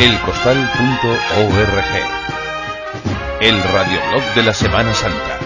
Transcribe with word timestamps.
elcostal.org. 0.00 1.84
El 3.40 3.62
radioblog 3.62 4.34
de 4.34 4.42
la 4.42 4.52
Semana 4.52 4.92
Santa. 4.92 5.38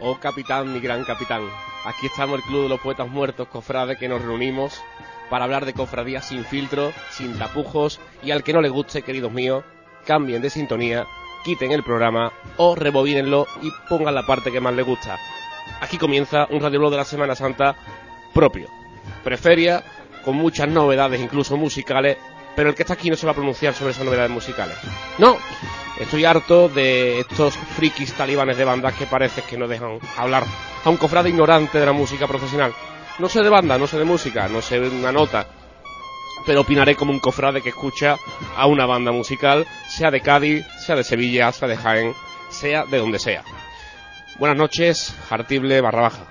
Oh 0.00 0.18
capitán, 0.20 0.72
mi 0.72 0.78
gran 0.78 1.04
capitán. 1.04 1.42
Aquí 1.84 2.06
estamos 2.06 2.38
el 2.38 2.44
Club 2.44 2.62
de 2.62 2.68
los 2.68 2.80
Poetas 2.80 3.08
Muertos, 3.08 3.48
cofrades, 3.48 3.98
que 3.98 4.08
nos 4.08 4.22
reunimos 4.22 4.80
para 5.28 5.44
hablar 5.44 5.66
de 5.66 5.72
cofradías 5.72 6.28
sin 6.28 6.44
filtro, 6.44 6.92
sin 7.10 7.36
tapujos 7.36 7.98
y 8.22 8.30
al 8.30 8.44
que 8.44 8.52
no 8.52 8.60
le 8.60 8.68
guste, 8.68 9.02
queridos 9.02 9.32
míos, 9.32 9.64
cambien 10.06 10.40
de 10.40 10.50
sintonía, 10.50 11.04
quiten 11.42 11.72
el 11.72 11.82
programa 11.82 12.32
o 12.56 12.74
rebobínenlo 12.74 13.46
y 13.62 13.70
pongan 13.88 14.14
la 14.14 14.26
parte 14.26 14.52
que 14.52 14.60
más 14.60 14.74
les 14.74 14.86
gusta. 14.86 15.18
Aquí 15.80 15.98
comienza 15.98 16.46
un 16.50 16.60
radioblog 16.60 16.90
de 16.90 16.96
la 16.96 17.04
Semana 17.04 17.34
Santa 17.34 17.76
propio. 18.32 18.68
Preferia, 19.24 19.82
con 20.24 20.36
muchas 20.36 20.68
novedades, 20.68 21.20
incluso 21.20 21.56
musicales, 21.56 22.16
pero 22.54 22.70
el 22.70 22.74
que 22.74 22.82
está 22.82 22.94
aquí 22.94 23.10
no 23.10 23.16
se 23.16 23.26
va 23.26 23.32
a 23.32 23.36
pronunciar 23.36 23.74
sobre 23.74 23.92
esas 23.92 24.04
novedades 24.04 24.30
musicales. 24.30 24.76
No, 25.18 25.36
estoy 25.98 26.24
harto 26.24 26.68
de 26.68 27.20
estos 27.20 27.56
frikis 27.56 28.12
talibanes 28.14 28.56
de 28.56 28.64
bandas 28.64 28.94
que 28.94 29.06
parece 29.06 29.42
que 29.42 29.56
no 29.56 29.68
dejan 29.68 29.98
hablar 30.16 30.44
a 30.84 30.90
un 30.90 30.96
cofrade 30.96 31.30
ignorante 31.30 31.78
de 31.78 31.86
la 31.86 31.92
música 31.92 32.26
profesional. 32.26 32.72
No 33.18 33.28
sé 33.28 33.42
de 33.42 33.50
banda, 33.50 33.78
no 33.78 33.86
sé 33.86 33.98
de 33.98 34.04
música, 34.04 34.48
no 34.48 34.62
sé 34.62 34.80
de 34.80 34.88
una 34.88 35.12
nota, 35.12 35.46
pero 36.46 36.62
opinaré 36.62 36.94
como 36.94 37.12
un 37.12 37.20
cofrade 37.20 37.62
que 37.62 37.70
escucha 37.70 38.16
a 38.56 38.66
una 38.66 38.86
banda 38.86 39.12
musical, 39.12 39.66
sea 39.88 40.10
de 40.10 40.20
Cádiz, 40.20 40.66
sea 40.78 40.96
de 40.96 41.04
Sevilla, 41.04 41.52
sea 41.52 41.68
de 41.68 41.76
Jaén, 41.76 42.14
sea 42.50 42.84
de 42.84 42.98
donde 42.98 43.18
sea. 43.18 43.42
Buenas 44.38 44.56
noches, 44.56 45.16
Jartible 45.28 45.80
barra 45.80 46.02
baja. 46.02 46.26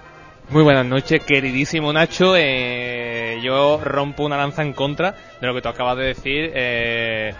Muy 0.49 0.63
buenas 0.63 0.85
noches, 0.85 1.23
queridísimo 1.23 1.93
Nacho. 1.93 2.35
Eh, 2.35 3.39
yo 3.41 3.79
rompo 3.81 4.25
una 4.25 4.35
lanza 4.35 4.63
en 4.63 4.73
contra 4.73 5.15
de 5.39 5.47
lo 5.47 5.53
que 5.53 5.61
tú 5.61 5.69
acabas 5.69 5.97
de 5.97 6.03
decir, 6.07 6.51
eh, 6.53 7.33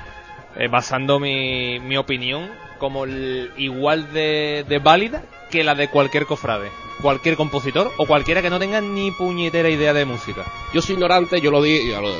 eh, 0.56 0.68
basando 0.70 1.20
mi, 1.20 1.80
mi, 1.82 1.98
opinión 1.98 2.50
como 2.78 3.06
igual 3.06 4.14
de, 4.14 4.82
válida 4.82 5.24
que 5.50 5.64
la 5.64 5.76
de 5.76 5.90
cualquier 5.90 6.26
cofrade, 6.26 6.72
cualquier 7.02 7.36
compositor 7.36 7.92
o 7.98 8.06
cualquiera 8.06 8.42
que 8.42 8.50
no 8.50 8.60
tenga 8.60 8.82
ni 8.82 9.12
puñetera 9.12 9.70
idea 9.70 9.94
de 9.94 10.06
música. 10.06 10.46
Yo 10.74 10.82
soy 10.82 10.94
ignorante, 10.94 11.42
yo 11.42 11.52
lo 11.52 11.62
di, 11.62 11.94
a 11.94 12.02
lo, 12.02 12.14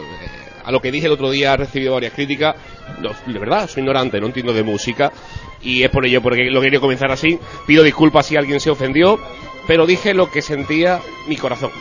a 0.64 0.72
lo 0.72 0.80
que 0.80 0.92
dije 0.92 1.08
el 1.08 1.14
otro 1.14 1.30
día 1.30 1.54
he 1.54 1.58
recibido 1.58 1.94
varias 1.94 2.14
críticas. 2.14 2.56
No, 3.00 3.10
de 3.26 3.40
verdad, 3.40 3.70
soy 3.70 3.82
ignorante, 3.82 4.20
no 4.20 4.28
entiendo 4.28 4.54
de 4.54 4.64
música 4.64 5.12
y 5.62 5.84
es 5.84 5.90
por 5.90 6.06
ello 6.06 6.22
porque 6.22 6.50
lo 6.50 6.62
quería 6.62 6.80
comenzar 6.80 7.12
así. 7.12 7.40
Pido 7.66 7.84
disculpas 7.84 8.26
si 8.26 8.36
alguien 8.36 8.60
se 8.60 8.70
ofendió 8.70 9.20
pero 9.68 9.86
dije 9.86 10.14
lo 10.14 10.30
que 10.30 10.42
sentía 10.42 11.00
mi 11.28 11.38
corazón. 11.38 11.72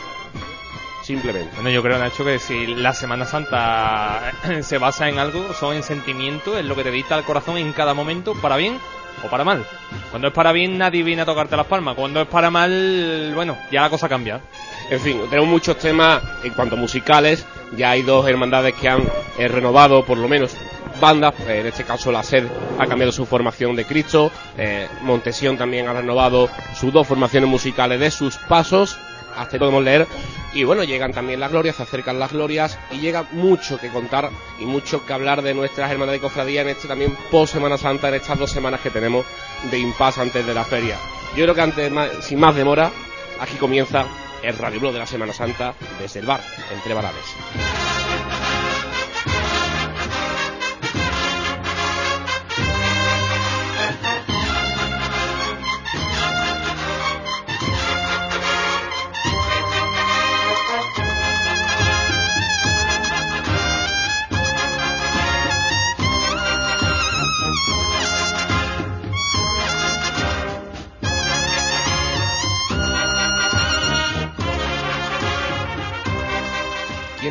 Simplemente. 1.03 1.51
Bueno, 1.55 1.71
yo 1.71 1.81
creo, 1.81 1.97
Nacho, 1.97 2.23
que 2.23 2.39
si 2.39 2.67
la 2.67 2.93
Semana 2.93 3.25
Santa 3.25 4.31
se 4.61 4.77
basa 4.77 5.09
en 5.09 5.19
algo, 5.19 5.53
son 5.53 5.75
en 5.75 5.83
sentimiento, 5.83 6.57
es 6.57 6.65
lo 6.65 6.75
que 6.75 6.83
te 6.83 6.91
dicta 6.91 7.17
el 7.17 7.23
corazón 7.23 7.57
en 7.57 7.73
cada 7.73 7.93
momento, 7.93 8.33
para 8.35 8.55
bien 8.55 8.79
o 9.23 9.29
para 9.29 9.43
mal. 9.43 9.65
Cuando 10.09 10.27
es 10.29 10.33
para 10.33 10.51
bien, 10.51 10.77
nadie 10.77 11.03
viene 11.03 11.21
a 11.21 11.25
tocarte 11.25 11.55
las 11.55 11.65
palmas. 11.65 11.95
Cuando 11.95 12.21
es 12.21 12.27
para 12.27 12.49
mal, 12.49 13.31
bueno, 13.35 13.57
ya 13.71 13.81
la 13.81 13.89
cosa 13.89 14.09
cambia. 14.09 14.41
En 14.89 14.99
fin, 14.99 15.21
tenemos 15.29 15.49
muchos 15.49 15.77
temas 15.77 16.21
en 16.43 16.53
cuanto 16.53 16.75
a 16.75 16.77
musicales. 16.77 17.45
Ya 17.77 17.91
hay 17.91 18.01
dos 18.01 18.27
hermandades 18.27 18.75
que 18.75 18.89
han 18.89 19.03
eh, 19.37 19.47
renovado, 19.47 20.03
por 20.05 20.17
lo 20.17 20.27
menos, 20.27 20.55
bandas. 20.99 21.33
Eh, 21.47 21.59
en 21.61 21.67
este 21.67 21.83
caso, 21.83 22.11
la 22.11 22.23
SED 22.23 22.47
ha 22.77 22.85
cambiado 22.87 23.11
su 23.11 23.25
formación 23.25 23.75
de 23.75 23.85
Cristo. 23.85 24.31
Eh, 24.57 24.87
Montesión 25.01 25.57
también 25.57 25.87
ha 25.87 25.93
renovado 25.93 26.49
sus 26.75 26.91
dos 26.91 27.07
formaciones 27.07 27.49
musicales 27.49 27.99
de 27.99 28.11
sus 28.11 28.37
pasos. 28.37 28.97
Ahí 29.35 29.59
podemos 29.59 29.83
leer. 29.83 30.07
Y 30.53 30.63
bueno, 30.63 30.83
llegan 30.83 31.13
también 31.13 31.39
las 31.39 31.51
glorias, 31.51 31.77
se 31.77 31.83
acercan 31.83 32.19
las 32.19 32.31
glorias 32.31 32.77
y 32.91 32.99
llega 32.99 33.25
mucho 33.31 33.79
que 33.79 33.89
contar 33.89 34.29
y 34.59 34.65
mucho 34.65 35.05
que 35.05 35.13
hablar 35.13 35.41
de 35.41 35.53
nuestras 35.53 35.91
hermanas 35.91 36.13
de 36.13 36.19
cofradía 36.19 36.61
en 36.61 36.69
este 36.69 36.87
también 36.87 37.17
post 37.29 37.53
Semana 37.53 37.77
Santa, 37.77 38.09
en 38.09 38.15
estas 38.15 38.37
dos 38.37 38.51
semanas 38.51 38.81
que 38.81 38.89
tenemos 38.89 39.25
de 39.69 39.79
impasse 39.79 40.21
antes 40.21 40.45
de 40.45 40.53
la 40.53 40.65
feria. 40.65 40.97
Yo 41.35 41.43
creo 41.43 41.55
que 41.55 41.61
antes, 41.61 41.91
sin 42.21 42.39
más 42.39 42.55
demora, 42.55 42.91
aquí 43.39 43.55
comienza 43.55 44.05
el 44.43 44.57
Radio 44.57 44.91
de 44.91 44.99
la 44.99 45.07
Semana 45.07 45.33
Santa 45.33 45.73
desde 45.99 46.19
el 46.19 46.25
bar, 46.25 46.41
entre 46.73 46.93
Varales. 46.93 48.00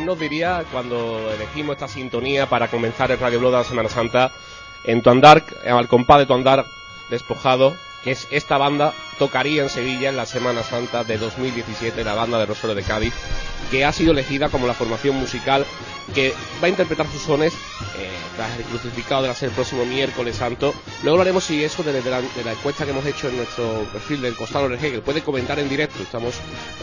¿Quién 0.01 0.07
nos 0.07 0.17
diría 0.19 0.65
cuando 0.71 1.31
elegimos 1.31 1.75
esta 1.75 1.87
sintonía 1.87 2.49
para 2.49 2.69
comenzar 2.69 3.11
el 3.11 3.19
Radio 3.19 3.37
Blog 3.37 3.51
de 3.51 3.57
la 3.59 3.63
Semana 3.63 3.87
Santa 3.87 4.31
en 4.83 5.03
tu 5.03 5.11
andar, 5.11 5.45
al 5.63 5.87
compás 5.87 6.17
de 6.17 6.25
tu 6.25 6.33
andar 6.33 6.65
despojado, 7.11 7.75
que 8.03 8.09
es 8.09 8.27
esta 8.31 8.57
banda, 8.57 8.95
tocaría 9.21 9.61
en 9.61 9.69
Sevilla 9.69 10.09
en 10.09 10.17
la 10.17 10.25
Semana 10.25 10.63
Santa 10.63 11.03
de 11.03 11.19
2017, 11.19 12.03
la 12.03 12.15
banda 12.15 12.39
de 12.39 12.47
Rosario 12.47 12.73
de 12.73 12.81
Cádiz, 12.81 13.13
que 13.69 13.85
ha 13.85 13.93
sido 13.93 14.13
elegida 14.13 14.49
como 14.49 14.65
la 14.65 14.73
formación 14.73 15.15
musical 15.15 15.63
que 16.15 16.33
va 16.59 16.65
a 16.65 16.69
interpretar 16.69 17.05
sus 17.05 17.21
sones 17.21 17.53
eh, 17.99 18.09
tras 18.35 18.57
el 18.57 18.63
crucificado 18.63 19.21
de 19.21 19.27
la 19.27 19.35
ser 19.35 19.49
el 19.49 19.55
próximo 19.55 19.85
miércoles 19.85 20.37
santo. 20.37 20.73
Luego 21.03 21.19
hablaremos 21.19 21.43
si 21.43 21.63
eso 21.63 21.83
de, 21.83 21.93
de, 21.93 22.09
la, 22.09 22.19
de, 22.19 22.43
la, 22.43 22.53
encuesta 22.53 22.83
que 22.83 22.89
hemos 22.89 23.05
hecho 23.05 23.29
en 23.29 23.37
nuestro 23.37 23.83
perfil 23.93 24.23
del 24.23 24.35
Costal 24.35 24.63
ORG, 24.63 24.79
que 24.79 25.01
puede 25.01 25.21
comentar 25.21 25.59
en 25.59 25.69
directo. 25.69 26.01
Estamos 26.01 26.33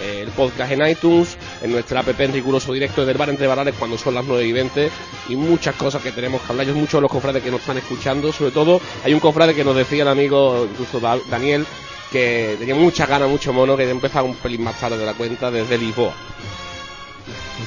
eh, 0.01 0.21
el 0.23 0.31
podcast 0.31 0.71
en 0.71 0.87
iTunes, 0.87 1.37
en 1.61 1.73
nuestra 1.73 2.01
app 2.03 2.21
en 2.21 2.33
riguroso 2.33 2.73
directo 2.73 3.05
del 3.05 3.19
bar 3.19 3.31
entre 3.31 3.49
barales 3.49 3.75
cuando 3.77 3.99
son 3.99 4.15
las 4.15 4.25
9 4.25 4.47
y 4.47 4.53
20 4.53 4.91
y 5.31 5.35
muchas 5.35 5.75
cosas 5.75 6.01
que 6.05 6.13
tenemos 6.13 6.41
que 6.43 6.53
hablar. 6.53 6.69
Yo 6.69 6.75
muchos 6.77 6.99
de 6.99 7.01
los 7.01 7.11
cofrades 7.11 7.43
que 7.43 7.51
nos 7.51 7.63
están 7.63 7.79
escuchando, 7.79 8.33
sobre 8.33 8.53
todo 8.53 8.81
hay 9.05 9.13
un 9.13 9.19
cofrade 9.19 9.57
que 9.57 9.65
nos 9.65 9.75
decía 9.75 10.05
el 10.05 10.09
amigo, 10.09 10.69
incluso 10.71 11.01
Daniel, 11.01 11.67
que 12.11 12.57
tenía 12.59 12.75
mucha 12.75 13.07
ganas, 13.07 13.29
mucho 13.29 13.53
mono, 13.53 13.77
que 13.77 13.89
empezaba 13.89 14.27
un 14.27 14.37
pelín 14.37 14.63
más 14.63 14.79
tarde 14.79 14.99
de 14.99 15.07
la 15.07 15.15
cuenta 15.15 15.51
desde 15.51 15.79
Lisboa. 15.79 16.15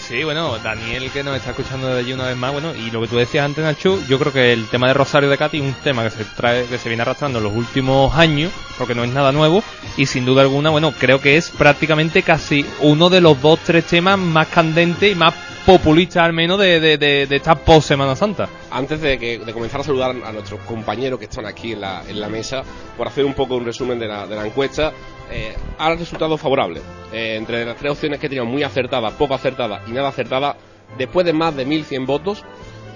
Sí, 0.07 0.23
bueno, 0.23 0.57
Daniel 0.59 1.11
que 1.11 1.23
nos 1.23 1.35
está 1.35 1.51
escuchando 1.51 1.87
de 1.87 1.99
allí 1.99 2.13
una 2.13 2.25
vez 2.25 2.35
más, 2.35 2.51
bueno, 2.51 2.73
y 2.73 2.91
lo 2.91 3.01
que 3.01 3.07
tú 3.07 3.17
decías 3.17 3.45
antes, 3.45 3.63
Nacho, 3.63 3.99
yo 4.07 4.17
creo 4.19 4.33
que 4.33 4.51
el 4.51 4.67
tema 4.67 4.87
de 4.87 4.93
Rosario 4.93 5.29
de 5.29 5.37
Cati 5.37 5.57
es 5.57 5.63
un 5.63 5.73
tema 5.73 6.03
que 6.03 6.09
se 6.09 6.25
trae, 6.25 6.65
que 6.65 6.77
se 6.77 6.89
viene 6.89 7.03
arrastrando 7.03 7.39
en 7.39 7.43
los 7.43 7.53
últimos 7.53 8.13
años, 8.15 8.51
porque 8.77 8.95
no 8.95 9.03
es 9.03 9.11
nada 9.11 9.31
nuevo, 9.31 9.63
y 9.97 10.05
sin 10.05 10.25
duda 10.25 10.41
alguna, 10.41 10.69
bueno, 10.69 10.93
creo 10.97 11.21
que 11.21 11.37
es 11.37 11.49
prácticamente 11.51 12.23
casi 12.23 12.65
uno 12.79 13.09
de 13.09 13.21
los 13.21 13.41
dos, 13.41 13.59
tres 13.63 13.85
temas 13.85 14.17
más 14.17 14.47
candentes 14.47 15.11
y 15.11 15.15
más 15.15 15.33
populistas 15.65 16.23
al 16.23 16.33
menos 16.33 16.59
de, 16.59 16.79
de, 16.79 16.97
de, 16.97 17.35
esta 17.35 17.55
post 17.55 17.87
Semana 17.87 18.15
Santa. 18.15 18.49
Antes 18.71 19.01
de, 19.01 19.17
que, 19.17 19.39
de 19.39 19.53
comenzar 19.53 19.81
a 19.81 19.83
saludar 19.83 20.11
a 20.11 20.31
nuestros 20.31 20.59
compañeros 20.61 21.19
que 21.19 21.25
están 21.25 21.45
aquí 21.45 21.73
en 21.73 21.81
la, 21.81 22.03
en 22.07 22.19
la 22.19 22.29
mesa, 22.29 22.63
por 22.97 23.07
hacer 23.07 23.25
un 23.25 23.33
poco 23.33 23.55
un 23.55 23.65
resumen 23.65 23.99
de 23.99 24.07
la, 24.07 24.25
de 24.27 24.35
la 24.35 24.45
encuesta, 24.45 24.91
eh, 25.31 25.55
ha 25.77 25.93
resultado 25.95 26.37
favorable. 26.37 26.81
Eh, 27.13 27.35
entre 27.37 27.65
las 27.65 27.77
tres 27.77 27.91
opciones 27.91 28.19
que 28.19 28.29
teníamos 28.29 28.51
muy 28.51 28.63
acertada, 28.63 29.11
poco 29.11 29.33
acertada 29.33 29.81
y 29.87 29.91
nada 29.91 30.09
acertada, 30.09 30.55
después 30.97 31.25
de 31.25 31.33
más 31.33 31.55
de 31.55 31.65
1.100 31.65 32.05
votos, 32.05 32.43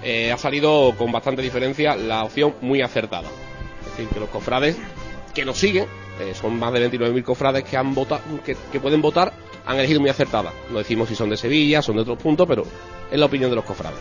eh, 0.03 0.31
ha 0.31 0.37
salido 0.37 0.93
con 0.97 1.11
bastante 1.11 1.41
diferencia 1.41 1.95
la 1.95 2.23
opción 2.23 2.55
muy 2.61 2.81
acertada. 2.81 3.27
Es 3.81 3.91
decir, 3.91 4.07
que 4.09 4.19
los 4.19 4.29
cofrades 4.29 4.77
que 5.33 5.45
nos 5.45 5.57
siguen, 5.57 5.85
eh, 6.19 6.33
son 6.33 6.57
más 6.57 6.71
de 6.73 6.89
29.000 6.89 7.23
cofrades 7.23 7.63
que, 7.63 7.75
han 7.77 7.93
votado, 7.93 8.21
que, 8.45 8.55
que 8.71 8.79
pueden 8.79 9.01
votar, 9.01 9.33
han 9.65 9.77
elegido 9.77 9.99
muy 9.99 10.09
acertada. 10.09 10.53
No 10.69 10.77
decimos 10.77 11.09
si 11.09 11.15
son 11.15 11.29
de 11.29 11.37
Sevilla, 11.37 11.81
son 11.81 11.95
de 11.95 12.03
otros 12.03 12.17
puntos, 12.17 12.47
pero 12.47 12.63
es 13.11 13.19
la 13.19 13.25
opinión 13.25 13.49
de 13.49 13.55
los 13.55 13.65
cofrades. 13.65 13.99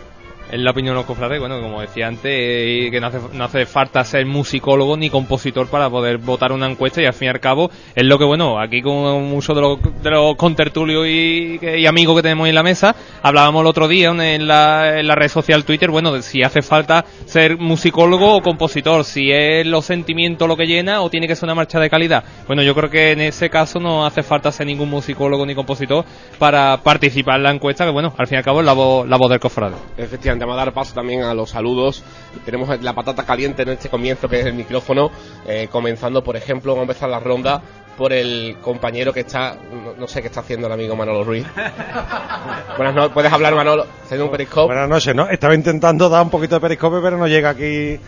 Es 0.53 0.61
la 0.61 0.71
opinión 0.71 0.95
de 0.95 1.01
los 1.01 1.07
cofrades, 1.07 1.41
bueno, 1.41 1.61
como 1.61 1.81
decía 1.81 2.07
antes, 2.07 2.31
eh, 2.31 2.89
que 2.91 3.01
no 3.01 3.09
hace, 3.09 3.19
no 3.33 3.45
hace 3.45 3.67
falta 3.67 4.05
ser 4.05 4.25
musicólogo 4.27 4.97
ni 4.97 5.11
compositor 5.11 5.67
para 5.69 5.89
poder 5.91 6.19
votar 6.19 6.53
una 6.53 6.67
encuesta 6.71 7.03
y 7.03 7.07
al 7.07 7.15
fin 7.15 7.27
y 7.27 7.29
al 7.31 7.41
cabo 7.41 7.71
es 7.95 8.05
lo 8.05 8.19
que, 8.19 8.25
bueno, 8.25 8.61
aquí 8.61 8.83
con 8.83 9.25
muchos 9.25 9.57
de 9.57 9.63
los, 9.63 9.79
de 10.03 10.11
los 10.11 10.37
contertulios 10.37 11.07
y, 11.09 11.59
y 11.61 11.87
amigos 11.87 12.17
que 12.17 12.23
tenemos 12.23 12.47
en 12.47 12.55
la 12.55 12.63
mesa, 12.63 12.95
hablábamos 13.23 13.63
el 13.63 13.67
otro 13.69 13.89
día 13.89 14.11
en 14.11 14.47
la, 14.47 15.01
en 15.01 15.09
la 15.09 15.15
red 15.15 15.29
social 15.29 15.65
Twitter, 15.65 15.91
bueno, 15.91 16.13
de 16.13 16.23
si 16.23 16.43
hace 16.43 16.63
falta 16.63 17.05
ser 17.25 17.57
musicólogo 17.59 18.37
o 18.37 18.43
compositor, 18.43 19.05
si 19.05 19.33
es 19.33 19.67
los 19.67 19.87
sentimientos 19.87 20.47
lo 20.47 20.57
que 20.57 20.67
llena 20.67 21.01
o 21.01 21.11
tiene 21.11 21.27
que 21.27 21.35
ser 21.35 21.47
una 21.47 21.55
marcha 21.55 21.81
de 21.81 21.89
calidad. 21.89 22.23
Bueno, 22.47 22.63
yo 22.63 22.75
creo 22.75 22.91
que 22.91 23.13
en 23.13 23.23
ese 23.23 23.49
caso 23.49 23.81
no 23.81 24.07
hace 24.07 24.23
falta 24.23 24.53
ser 24.53 24.67
ningún 24.67 24.91
musicólogo 24.91 25.47
ni 25.47 25.55
compositor 25.55 26.05
para 26.39 26.77
participar 26.77 27.37
en 27.39 27.45
la 27.45 27.51
encuesta, 27.51 27.85
que 27.87 27.91
bueno, 27.91 28.13
al 28.17 28.27
fin 28.27 28.37
y 28.37 28.39
al 28.39 28.45
cabo 28.45 28.61
es 28.61 28.67
la 28.67 28.75
voz, 28.75 29.09
la 29.09 29.17
voz 29.17 29.31
del 29.31 29.41
cofrade. 29.41 29.75
Efectivamente 29.97 30.34
vamos 30.39 30.55
a 30.55 30.65
dar 30.65 30.73
paso 30.73 30.95
también 30.95 31.23
a 31.23 31.35
los 31.35 31.51
saludos. 31.51 32.03
Tenemos 32.45 32.81
la 32.83 32.93
patata 32.95 33.25
caliente 33.25 33.63
en 33.63 33.71
este 33.71 33.89
comienzo, 33.89 34.29
que 34.29 34.41
es 34.41 34.47
el 34.47 34.55
micrófono. 34.55 35.11
Eh, 35.47 35.69
comenzando, 35.71 36.23
por 36.23 36.37
ejemplo, 36.37 36.73
vamos 36.73 36.89
a 36.89 36.93
empezar 36.93 37.09
la 37.09 37.21
ronda 37.21 37.63
por 37.97 38.13
el 38.13 38.57
compañero 38.61 39.13
que 39.13 39.21
está, 39.21 39.55
no, 39.55 39.95
no 39.97 40.09
sé 40.09 40.21
qué 40.21 40.29
está 40.29 40.41
haciendo 40.41 40.67
el 40.67 40.73
amigo 40.73 40.97
Manolo 40.97 41.25
Ruiz. 41.25 41.47
Buenas 42.77 42.95
noches, 42.95 43.13
puedes 43.15 43.33
hablar 43.33 43.55
Manolo, 43.55 43.87
haciendo 44.05 44.25
un 44.27 44.31
periscope. 44.31 44.67
Buenas 44.67 44.89
noches, 44.89 45.15
¿no? 45.15 45.29
Estaba 45.29 45.55
intentando 45.55 46.09
dar 46.09 46.23
un 46.23 46.31
poquito 46.31 46.57
de 46.57 46.61
periscope, 46.61 46.99
pero 47.03 47.17
no 47.17 47.27
llega 47.27 47.51
aquí 47.51 47.99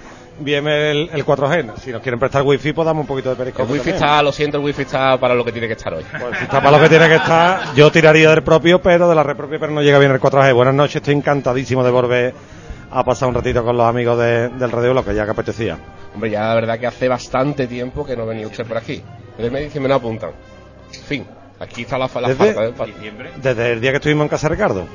bien 0.40 0.66
el, 0.68 1.10
el 1.12 1.24
4G. 1.24 1.76
Si 1.78 1.90
nos 1.92 2.02
quieren 2.02 2.18
prestar 2.20 2.42
wifi, 2.42 2.72
pues 2.72 2.84
damos 2.86 3.02
un 3.02 3.06
poquito 3.06 3.28
de 3.30 3.32
El 3.34 3.38
periscope. 3.38 3.72
wifi 3.72 3.78
también. 3.90 3.94
está, 3.96 4.22
lo 4.22 4.32
siento, 4.32 4.58
el 4.58 4.64
wifi 4.64 4.82
está 4.82 5.18
para 5.18 5.34
lo 5.34 5.44
que 5.44 5.52
tiene 5.52 5.66
que 5.66 5.74
estar 5.74 5.92
hoy. 5.94 6.04
Pues 6.10 6.38
si 6.38 6.44
está 6.44 6.60
para 6.60 6.76
lo 6.76 6.82
que 6.82 6.88
tiene 6.88 7.08
que 7.08 7.16
estar, 7.16 7.74
yo 7.74 7.90
tiraría 7.90 8.30
del 8.30 8.42
propio, 8.42 8.80
pero 8.80 9.08
de 9.08 9.14
la 9.14 9.22
red 9.22 9.36
propia, 9.36 9.58
pero 9.58 9.72
no 9.72 9.82
llega 9.82 9.98
bien 9.98 10.12
el 10.12 10.20
4G. 10.20 10.54
Buenas 10.54 10.74
noches, 10.74 10.96
estoy 10.96 11.14
encantadísimo 11.14 11.82
de 11.84 11.90
volver 11.90 12.34
a 12.90 13.04
pasar 13.04 13.28
un 13.28 13.34
ratito 13.34 13.64
con 13.64 13.76
los 13.76 13.86
amigos 13.86 14.18
de- 14.18 14.48
del 14.50 14.70
Radio 14.70 14.94
Lo 14.94 15.04
que 15.04 15.14
ya 15.14 15.24
que 15.24 15.30
apetecía. 15.32 15.76
Hombre, 16.14 16.30
ya 16.30 16.42
la 16.48 16.54
verdad 16.54 16.78
que 16.78 16.86
hace 16.86 17.08
bastante 17.08 17.66
tiempo 17.66 18.04
que 18.06 18.16
no 18.16 18.24
venía 18.26 18.46
usted 18.46 18.64
por 18.66 18.76
aquí. 18.76 19.02
Desde 19.36 19.46
el 19.46 19.50
mes 19.50 19.60
de 19.60 19.64
diciembre 19.66 19.88
no 19.90 19.96
apuntan. 19.96 20.30
Fin, 21.06 21.26
aquí 21.60 21.82
está 21.82 21.98
la, 21.98 22.08
la 22.20 22.28
Desde- 22.28 22.72
falta. 22.72 22.84
Desde 23.42 23.72
el 23.72 23.80
día 23.80 23.90
que 23.90 23.96
estuvimos 23.96 24.22
en 24.24 24.28
Casa 24.28 24.48
Ricardo, 24.48 24.86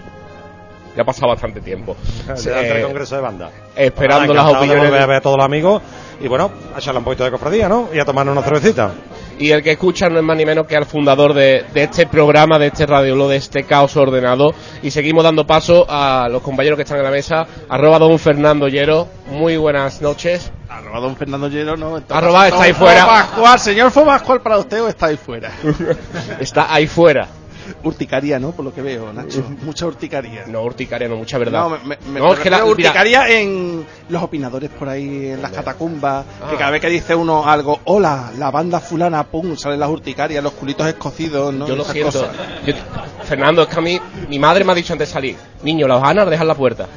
Ya 0.95 1.03
ha 1.03 1.05
pasado 1.05 1.27
bastante 1.29 1.61
tiempo. 1.61 1.95
delante 2.27 2.69
Eh, 2.69 2.73
del 2.73 2.83
Congreso 2.87 3.15
de 3.15 3.21
Banda. 3.21 3.49
esperando 3.75 4.33
Nada, 4.33 4.49
las 4.51 4.57
opiniones. 4.59 4.91
de- 4.91 4.99
a 4.99 5.05
ver 5.05 5.15
a 5.17 5.21
todos 5.21 5.37
los 5.37 5.45
amigos 5.45 5.81
y 6.19 6.27
bueno, 6.27 6.51
a 6.75 6.79
echarle 6.79 6.99
un 6.99 7.05
poquito 7.05 7.23
de 7.23 7.31
cofradía, 7.31 7.69
¿no? 7.69 7.87
Y 7.93 7.99
a 7.99 8.05
tomarnos 8.05 8.33
una 8.35 8.43
cervecita. 8.45 8.91
Y 9.39 9.49
el 9.51 9.63
que 9.63 9.71
escucha 9.71 10.07
no 10.07 10.19
es 10.19 10.23
más 10.23 10.37
ni 10.37 10.45
menos 10.45 10.67
que 10.67 10.75
al 10.75 10.85
fundador 10.85 11.33
de, 11.33 11.65
de 11.73 11.83
este 11.83 12.05
programa, 12.05 12.59
de 12.59 12.67
este 12.67 12.85
radio, 12.85 13.27
de 13.27 13.37
este 13.37 13.63
caos 13.63 13.97
ordenado. 13.97 14.51
Y 14.83 14.91
seguimos 14.91 15.23
dando 15.23 15.47
paso 15.47 15.83
a 15.89 16.27
los 16.29 16.43
compañeros 16.43 16.75
que 16.77 16.83
están 16.83 16.99
en 16.99 17.05
la 17.05 17.09
mesa. 17.11 17.47
Arroba 17.67 17.97
don 17.97 18.19
Fernando 18.19 18.67
Llero. 18.67 19.07
Muy 19.31 19.57
buenas 19.57 19.99
noches. 19.99 20.51
Arroba 20.69 20.99
don 20.99 21.15
Fernando 21.15 21.47
Llero, 21.47 21.75
¿no? 21.75 21.97
Entonces, 21.97 22.15
Arroba 22.17 22.49
está 22.49 22.61
ahí 22.63 22.73
fuera. 22.73 23.07
Pascual, 23.07 23.59
señor 23.59 23.89
Fobascual 23.89 24.41
para 24.41 24.59
usted 24.59 24.83
o 24.83 24.87
está 24.89 25.07
ahí 25.07 25.17
fuera. 25.17 25.49
Está 26.39 26.71
ahí 26.71 26.85
fuera. 26.85 27.27
urticaria, 27.83 28.39
¿no? 28.39 28.51
Por 28.51 28.65
lo 28.65 28.73
que 28.73 28.81
veo, 28.81 29.11
Nacho. 29.13 29.43
Mucha 29.63 29.85
urticaria. 29.85 30.45
No, 30.47 30.61
urticaria, 30.63 31.07
no, 31.07 31.15
mucha 31.17 31.37
verdad. 31.37 31.61
No, 31.61 31.69
me, 31.69 31.77
me, 31.79 31.97
me 32.13 32.19
No, 32.19 32.33
es 32.33 32.39
que 32.39 32.49
la- 32.49 32.57
mira- 32.59 32.69
urticaria 32.69 33.29
en 33.29 33.85
los 34.09 34.23
opinadores 34.23 34.69
por 34.69 34.89
ahí, 34.89 35.27
en 35.29 35.41
las 35.41 35.51
catacumbas, 35.51 36.25
Ah. 36.41 36.49
que 36.49 36.57
cada 36.57 36.71
vez 36.71 36.81
que 36.81 36.89
dice 36.89 37.15
uno 37.15 37.45
algo, 37.47 37.79
hola, 37.85 38.31
la 38.37 38.51
banda 38.51 38.79
fulana, 38.79 39.23
pum, 39.23 39.55
salen 39.57 39.79
las 39.79 39.89
urticarias, 39.89 40.43
los 40.43 40.53
culitos 40.53 40.87
escocidos, 40.87 41.53
¿no? 41.53 41.67
Yo 41.67 41.75
lo 41.75 41.83
siento. 41.85 42.27
Yo- 42.65 42.73
Fernando, 43.23 43.61
es 43.63 43.67
que 43.69 43.75
a 43.77 43.81
mí, 43.81 43.99
mi 44.29 44.39
madre 44.39 44.63
me 44.63 44.71
ha 44.71 44.75
dicho 44.75 44.93
antes 44.93 45.07
de 45.09 45.13
salir, 45.13 45.35
niño, 45.63 45.87
las 45.87 46.01
ganas 46.01 46.29
dejan 46.29 46.47
la 46.47 46.55
puerta. 46.55 46.87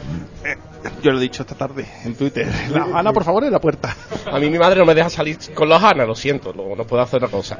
Eh, 0.45 0.57
yo 1.03 1.13
lo 1.13 1.19
he 1.19 1.23
dicho 1.23 1.43
esta 1.43 1.55
tarde 1.55 1.87
en 2.05 2.15
Twitter. 2.15 2.47
La 2.71 2.99
Ana, 2.99 3.13
por 3.13 3.25
favor, 3.25 3.45
en 3.45 3.53
la 3.53 3.61
puerta. 3.61 3.95
A 4.31 4.39
mí 4.39 4.51
mi 4.51 4.59
madre 4.59 4.81
no 4.81 4.85
me 4.85 4.95
deja 4.95 5.09
salir 5.09 5.39
con 5.55 5.69
los 5.69 5.81
ganas, 5.81 6.07
lo 6.07 6.15
siento, 6.15 6.53
no, 6.53 6.75
no 6.77 6.85
puedo 6.87 7.03
hacer 7.03 7.23
otra 7.25 7.29
cosa. 7.39 7.59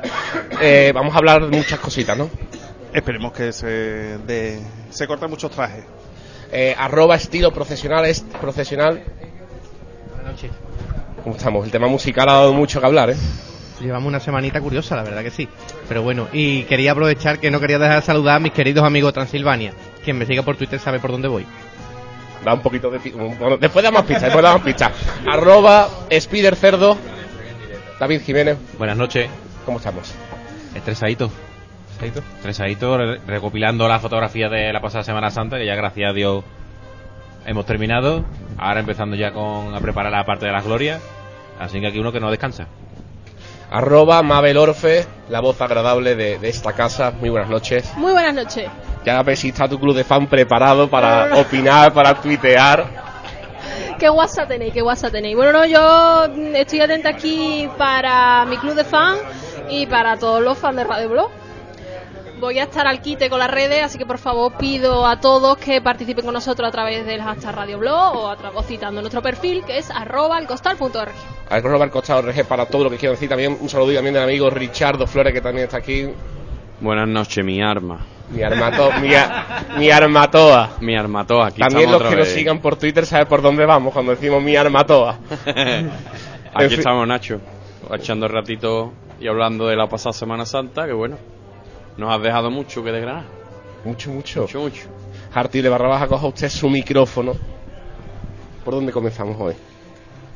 Eh, 0.61 0.93
vamos 0.95 1.15
a 1.15 1.19
hablar 1.19 1.49
de 1.49 1.57
muchas 1.57 1.79
cositas, 1.79 2.19
¿no? 2.19 2.29
Esperemos 2.95 3.33
que 3.33 3.53
se, 3.53 3.67
de, 4.19 4.61
se 4.91 5.07
corten 5.09 5.29
muchos 5.29 5.51
trajes. 5.51 5.85
Eh, 6.53 6.77
arroba 6.79 7.17
estilo 7.17 7.53
profesional 7.53 8.05
es 8.05 8.21
profesional. 8.21 9.03
Buenas 10.15 10.33
noches. 10.33 10.53
¿Cómo 11.25 11.35
estamos? 11.35 11.65
El 11.65 11.73
tema 11.73 11.89
musical 11.89 12.29
ha 12.29 12.35
dado 12.35 12.53
mucho 12.55 12.79
que 12.79 12.87
hablar, 12.87 13.11
¿eh? 13.11 13.17
Llevamos 13.81 14.07
una 14.07 14.21
semanita 14.21 14.61
curiosa, 14.61 14.95
la 14.95 15.03
verdad 15.03 15.25
que 15.25 15.33
sí. 15.33 15.49
Pero 15.89 16.03
bueno, 16.03 16.29
y 16.33 16.63
quería 16.65 16.93
aprovechar 16.93 17.41
que 17.41 17.51
no 17.51 17.59
quería 17.59 17.81
dejar 17.81 17.97
de 17.97 18.07
saludar 18.07 18.37
a 18.37 18.39
mis 18.39 18.53
queridos 18.53 18.85
amigos 18.85 19.09
de 19.09 19.15
Transilvania. 19.15 19.73
Quien 20.05 20.17
me 20.17 20.25
siga 20.25 20.43
por 20.43 20.57
Twitter 20.57 20.79
sabe 20.79 21.01
por 21.01 21.11
dónde 21.11 21.27
voy. 21.27 21.45
Da 22.45 22.55
un 22.55 22.61
poquito 22.63 22.91
de... 22.91 22.99
Bueno, 23.11 23.57
después 23.57 23.83
da 23.83 23.91
más 23.91 24.05
pistas, 24.05 24.23
después 24.23 24.43
da 24.45 24.53
más 24.53 24.63
pistas. 24.63 24.93
Arroba 25.27 25.89
Spider 26.11 26.55
Cerdo. 26.55 26.97
David 27.99 28.21
Jiménez, 28.21 28.57
Buenas 28.79 28.97
noches. 28.97 29.29
¿cómo 29.67 29.79
estamos? 29.79 30.15
Estresadito. 30.77 31.33
Estresadito, 32.09 32.99
re- 32.99 33.19
recopilando 33.27 33.89
las 33.89 34.01
fotografías 34.03 34.51
de 34.51 34.73
la 34.73 34.81
pasada 34.81 35.05
Semana 35.05 35.31
Santa, 35.31 35.57
que 35.59 35.67
ya 35.67 35.75
gracias 35.75 36.11
a 36.11 36.13
Dios 36.13 36.45
hemos 37.47 37.67
terminado. 37.67 38.25
Ahora 38.59 38.81
empezando 38.81 39.17
ya 39.17 39.33
con 39.33 39.75
a 39.75 39.81
preparar 39.81 40.13
la 40.13 40.25
parte 40.25 40.47
de 40.47 40.53
las 40.53 40.65
glorias. 40.65 41.01
Así 41.59 41.81
que 41.81 41.87
aquí 41.89 41.99
uno 41.99 42.13
que 42.13 42.21
no 42.21 42.31
descansa. 42.31 42.67
Arroba 43.71 44.23
Mabel 44.23 44.57
Orfe, 44.57 45.05
la 45.31 45.41
voz 45.41 45.61
agradable 45.61 46.15
de, 46.15 46.39
de 46.39 46.49
esta 46.49 46.73
casa. 46.75 47.11
Muy 47.11 47.31
buenas 47.31 47.49
noches. 47.51 47.93
Muy 47.97 48.13
buenas 48.13 48.35
noches. 48.35 48.69
Ya 49.05 49.23
ves 49.23 49.41
si 49.41 49.49
está 49.49 49.69
tu 49.69 49.79
club 49.81 49.95
de 49.97 50.05
fan 50.05 50.27
preparado 50.27 50.89
para 50.89 51.35
opinar, 51.37 51.93
para 51.93 52.15
tuitear. 52.15 53.05
¿Qué 53.99 54.09
WhatsApp 54.11 54.49
tenéis? 54.49 54.73
¿Qué 54.73 54.83
WhatsApp 54.83 55.13
tenéis? 55.13 55.37
Bueno, 55.37 55.53
no, 55.53 55.67
yo 55.67 56.25
estoy 56.55 56.81
atenta 56.81 57.11
aquí 57.11 57.69
para 57.79 58.45
mi 58.45 58.57
club 58.59 58.75
de 58.75 58.85
fan 58.85 59.17
y 59.71 59.87
para 59.87 60.17
todos 60.19 60.43
los 60.43 60.59
fans 60.59 60.77
de 60.77 60.85
Radio 60.85 61.09
Blog. 61.09 61.31
Voy 62.45 62.59
a 62.59 62.65
estar 62.65 62.87
al 62.87 63.01
quite 63.01 63.31
con 63.31 63.39
las 63.39 63.51
redes, 63.51 63.83
así 63.83 63.97
que 63.99 64.05
por 64.07 64.19
favor 64.19 64.53
pido 64.59 65.07
a 65.07 65.19
todos 65.19 65.57
que 65.57 65.81
participen 65.81 66.25
con 66.27 66.35
nosotros 66.35 66.69
a 66.69 66.71
través 66.71 67.07
del 67.07 67.23
hashtag 67.23 67.55
Radio 67.55 67.79
Blog 67.79 68.17
o, 68.17 68.29
a 68.29 68.37
tra- 68.37 68.51
o 68.55 68.63
citando 68.63 69.01
nuestro 69.01 69.23
perfil 69.23 69.65
que 69.65 69.79
es 69.79 69.91
arroba 69.91 70.37
alcostal.org. 70.37 71.13
Arroba 71.49 71.85
el 71.87 71.91
costado 71.91 72.21
RG 72.23 72.45
para 72.45 72.67
todo 72.67 72.85
lo 72.85 72.91
que 72.91 72.97
quiero 72.99 73.13
decir. 73.15 73.29
También 73.31 73.57
un 73.59 73.69
saludo 73.69 73.95
también 73.95 74.13
del 74.15 74.23
amigo 74.25 74.51
Richardo 74.51 75.07
Flores 75.07 75.33
que 75.33 75.41
también 75.41 75.65
está 75.65 75.79
aquí. 75.79 76.07
Buenas 76.81 77.09
noches, 77.09 77.43
mi 77.45 77.63
arma. 77.63 78.05
Mi 78.31 78.43
armato, 78.43 78.91
mi, 79.01 79.15
a- 79.15 79.65
mi 79.79 79.91
armatoa. 79.91 80.71
Mi 80.81 80.97
armatoa. 80.97 81.47
Aquí 81.47 81.61
También 81.63 81.91
los 81.91 82.03
que 82.03 82.15
nos 82.17 82.29
sigan 82.29 82.59
por 82.61 82.77
Twitter 82.77 83.07
saben 83.07 83.27
por 83.27 83.41
dónde 83.41 83.65
vamos 83.65 83.93
cuando 83.93 84.13
decimos 84.13 84.43
mi 84.43 84.55
armatoa. 84.57 85.19
En 85.47 85.91
Aquí 86.55 86.69
fin. 86.69 86.79
estamos, 86.81 87.07
Nacho. 87.09 87.41
Echando 87.93 88.27
el 88.27 88.33
ratito 88.33 88.93
y 89.21 89.27
hablando 89.27 89.67
de 89.67 89.75
la 89.77 89.89
pasada 89.89 90.13
Semana 90.13 90.47
Santa, 90.47 90.87
que 90.87 90.93
bueno, 90.93 91.17
nos 91.97 92.13
has 92.15 92.23
dejado 92.23 92.51
mucho 92.51 92.83
que 92.85 92.93
desgranar. 92.93 93.25
Mucho, 93.85 94.11
mucho. 94.11 94.43
Mucho, 94.43 94.61
mucho. 94.61 94.83
Harty 95.33 95.61
de 95.61 95.69
barra 95.69 95.89
baja, 95.89 96.07
coja 96.07 96.27
usted 96.27 96.49
su 96.49 96.69
micrófono. 96.71 97.35
¿Por 98.65 98.75
dónde 98.75 98.93
comenzamos 98.93 99.37
hoy? 99.41 99.55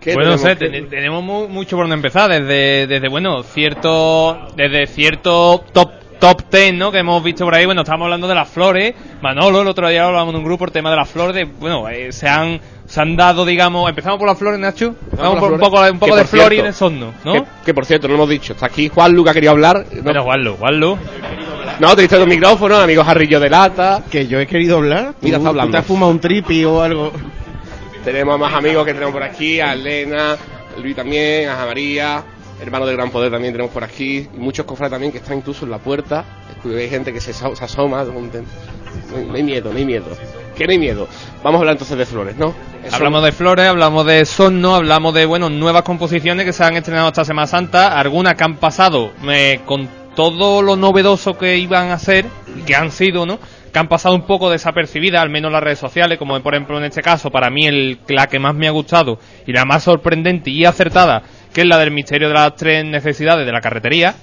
¿Qué 0.00 0.14
Bueno, 0.14 0.30
no 0.32 0.38
sé, 0.38 0.54
tenemos 0.56 0.74
que- 0.76 0.80
ten- 0.82 0.90
tenemos 0.90 1.24
mu- 1.24 1.48
mucho 1.48 1.76
por 1.76 1.84
donde 1.84 1.96
empezar, 1.96 2.30
desde, 2.30 2.86
desde 2.86 3.08
bueno, 3.08 3.42
cierto, 3.42 4.48
desde 4.54 4.86
cierto 4.86 5.64
top 5.72 5.90
top 6.20 6.42
ten, 6.50 6.76
¿no? 6.78 6.90
Que 6.90 6.98
hemos 6.98 7.22
visto 7.22 7.44
por 7.44 7.54
ahí, 7.54 7.64
bueno, 7.64 7.82
estamos 7.82 8.04
hablando 8.06 8.26
de 8.26 8.34
las 8.34 8.48
flores, 8.48 8.92
Manolo, 9.22 9.62
el 9.62 9.68
otro 9.68 9.88
día 9.88 10.04
hablábamos 10.04 10.34
de 10.34 10.38
un 10.38 10.44
grupo, 10.44 10.64
el 10.64 10.72
tema 10.72 10.90
de 10.90 10.96
las 10.96 11.08
flores, 11.08 11.34
de, 11.34 11.44
bueno, 11.44 11.88
eh, 11.88 12.10
se 12.12 12.28
han 12.28 12.60
se 12.86 13.00
han 13.00 13.16
dado, 13.16 13.44
digamos, 13.44 13.88
empezamos 13.88 14.18
por 14.18 14.26
las 14.26 14.36
flores, 14.38 14.58
Nacho, 14.58 14.94
vamos 15.16 15.38
por 15.38 15.52
un 15.52 15.60
poco, 15.60 15.80
un 15.80 15.98
poco 15.98 16.16
de 16.16 16.24
flor 16.24 16.52
y 16.54 16.60
de 16.62 16.72
sonno, 16.72 17.12
¿no? 17.24 17.32
Que, 17.34 17.44
que, 17.66 17.74
por 17.74 17.84
cierto, 17.86 18.08
no 18.08 18.14
hemos 18.14 18.28
dicho, 18.28 18.52
está 18.54 18.66
aquí 18.66 18.88
Juan 18.88 19.12
Lu 19.12 19.22
que 19.24 19.30
ha 19.30 19.34
querido 19.34 19.52
hablar. 19.52 19.84
No, 19.94 20.02
Bueno, 20.02 20.22
Juanlu, 20.24 20.56
Juanlu. 20.56 20.98
No 21.80 21.94
te 21.94 22.02
diste 22.02 22.16
el 22.16 22.26
micrófono, 22.26 22.76
amigo 22.76 23.04
Jarrillo 23.04 23.40
de 23.40 23.50
Lata. 23.50 24.02
Que 24.10 24.26
yo 24.26 24.38
he 24.40 24.46
querido 24.46 24.78
hablar. 24.78 25.14
Mira, 25.20 25.36
¿Tú- 25.36 25.42
está 25.42 25.48
hablando. 25.50 25.68
¿Tú 25.68 25.72
te 25.72 25.78
has 25.78 25.86
fumado 25.86 26.10
un 26.12 26.20
tripi 26.20 26.64
o 26.64 26.82
algo? 26.82 27.12
Tenemos 28.04 28.34
a 28.34 28.38
más 28.38 28.54
amigos 28.54 28.84
que 28.86 28.92
tenemos 28.94 29.12
por 29.12 29.22
aquí, 29.22 29.60
a 29.60 29.72
Elena, 29.74 30.32
a 30.32 30.80
Luis 30.80 30.96
también, 30.96 31.48
a 31.50 31.66
María, 31.66 32.22
hermano 32.62 32.86
del 32.86 32.96
Gran 32.96 33.10
Poder 33.10 33.30
también 33.30 33.52
tenemos 33.52 33.72
por 33.72 33.84
aquí, 33.84 34.26
y 34.34 34.38
muchos 34.38 34.64
cofrades 34.66 34.92
también 34.92 35.12
que 35.12 35.18
están 35.18 35.38
incluso 35.38 35.64
en 35.64 35.70
la 35.70 35.78
puerta. 35.78 36.24
Hay 36.64 36.88
gente 36.88 37.12
que 37.12 37.20
se, 37.20 37.30
asoma. 37.30 38.04
No, 38.04 38.12
no 39.26 39.34
hay 39.34 39.42
miedo, 39.42 39.70
no 39.72 39.78
hay 39.78 39.84
miedo. 39.84 40.06
Que 40.56 40.66
no 40.66 40.72
hay 40.72 40.78
miedo. 40.78 41.06
Vamos 41.44 41.58
a 41.58 41.60
hablar 41.60 41.74
entonces 41.74 41.96
de 41.96 42.06
flores, 42.06 42.36
¿no? 42.36 42.52
Eso- 42.84 42.96
Hablamos 42.96 43.22
de 43.22 43.32
flores, 43.32 43.66
hablamos 43.66 44.04
de 44.06 44.24
sonno, 44.24 44.74
hablamos 44.74 45.14
de 45.14 45.24
bueno 45.26 45.48
nuevas 45.50 45.82
composiciones 45.82 46.44
que 46.46 46.52
se 46.52 46.64
han 46.64 46.76
estrenado 46.76 47.08
esta 47.08 47.24
Semana 47.24 47.46
Santa, 47.46 47.98
algunas 47.98 48.34
que 48.34 48.44
han 48.44 48.56
pasado 48.56 49.12
eh, 49.28 49.60
con 49.66 49.88
todo 50.18 50.62
lo 50.62 50.74
novedoso 50.74 51.38
que 51.38 51.56
iban 51.58 51.92
a 51.92 51.98
ser, 52.00 52.26
y 52.58 52.62
que 52.62 52.74
han 52.74 52.90
sido, 52.90 53.24
¿no? 53.24 53.38
Que 53.72 53.78
han 53.78 53.86
pasado 53.86 54.16
un 54.16 54.22
poco 54.22 54.50
desapercibidas, 54.50 55.22
al 55.22 55.30
menos 55.30 55.50
en 55.50 55.52
las 55.52 55.62
redes 55.62 55.78
sociales, 55.78 56.18
como 56.18 56.40
por 56.42 56.54
ejemplo 56.54 56.76
en 56.76 56.84
este 56.84 57.02
caso, 57.02 57.30
para 57.30 57.50
mí 57.50 57.66
el, 57.68 58.00
la 58.08 58.26
que 58.26 58.40
más 58.40 58.52
me 58.56 58.66
ha 58.66 58.72
gustado 58.72 59.20
y 59.46 59.52
la 59.52 59.64
más 59.64 59.84
sorprendente 59.84 60.50
y 60.50 60.64
acertada, 60.64 61.22
que 61.54 61.60
es 61.60 61.66
la 61.68 61.78
del 61.78 61.92
misterio 61.92 62.26
de 62.26 62.34
las 62.34 62.56
tres 62.56 62.84
necesidades 62.84 63.46
de 63.46 63.52
la 63.52 63.60
carretería. 63.60 64.16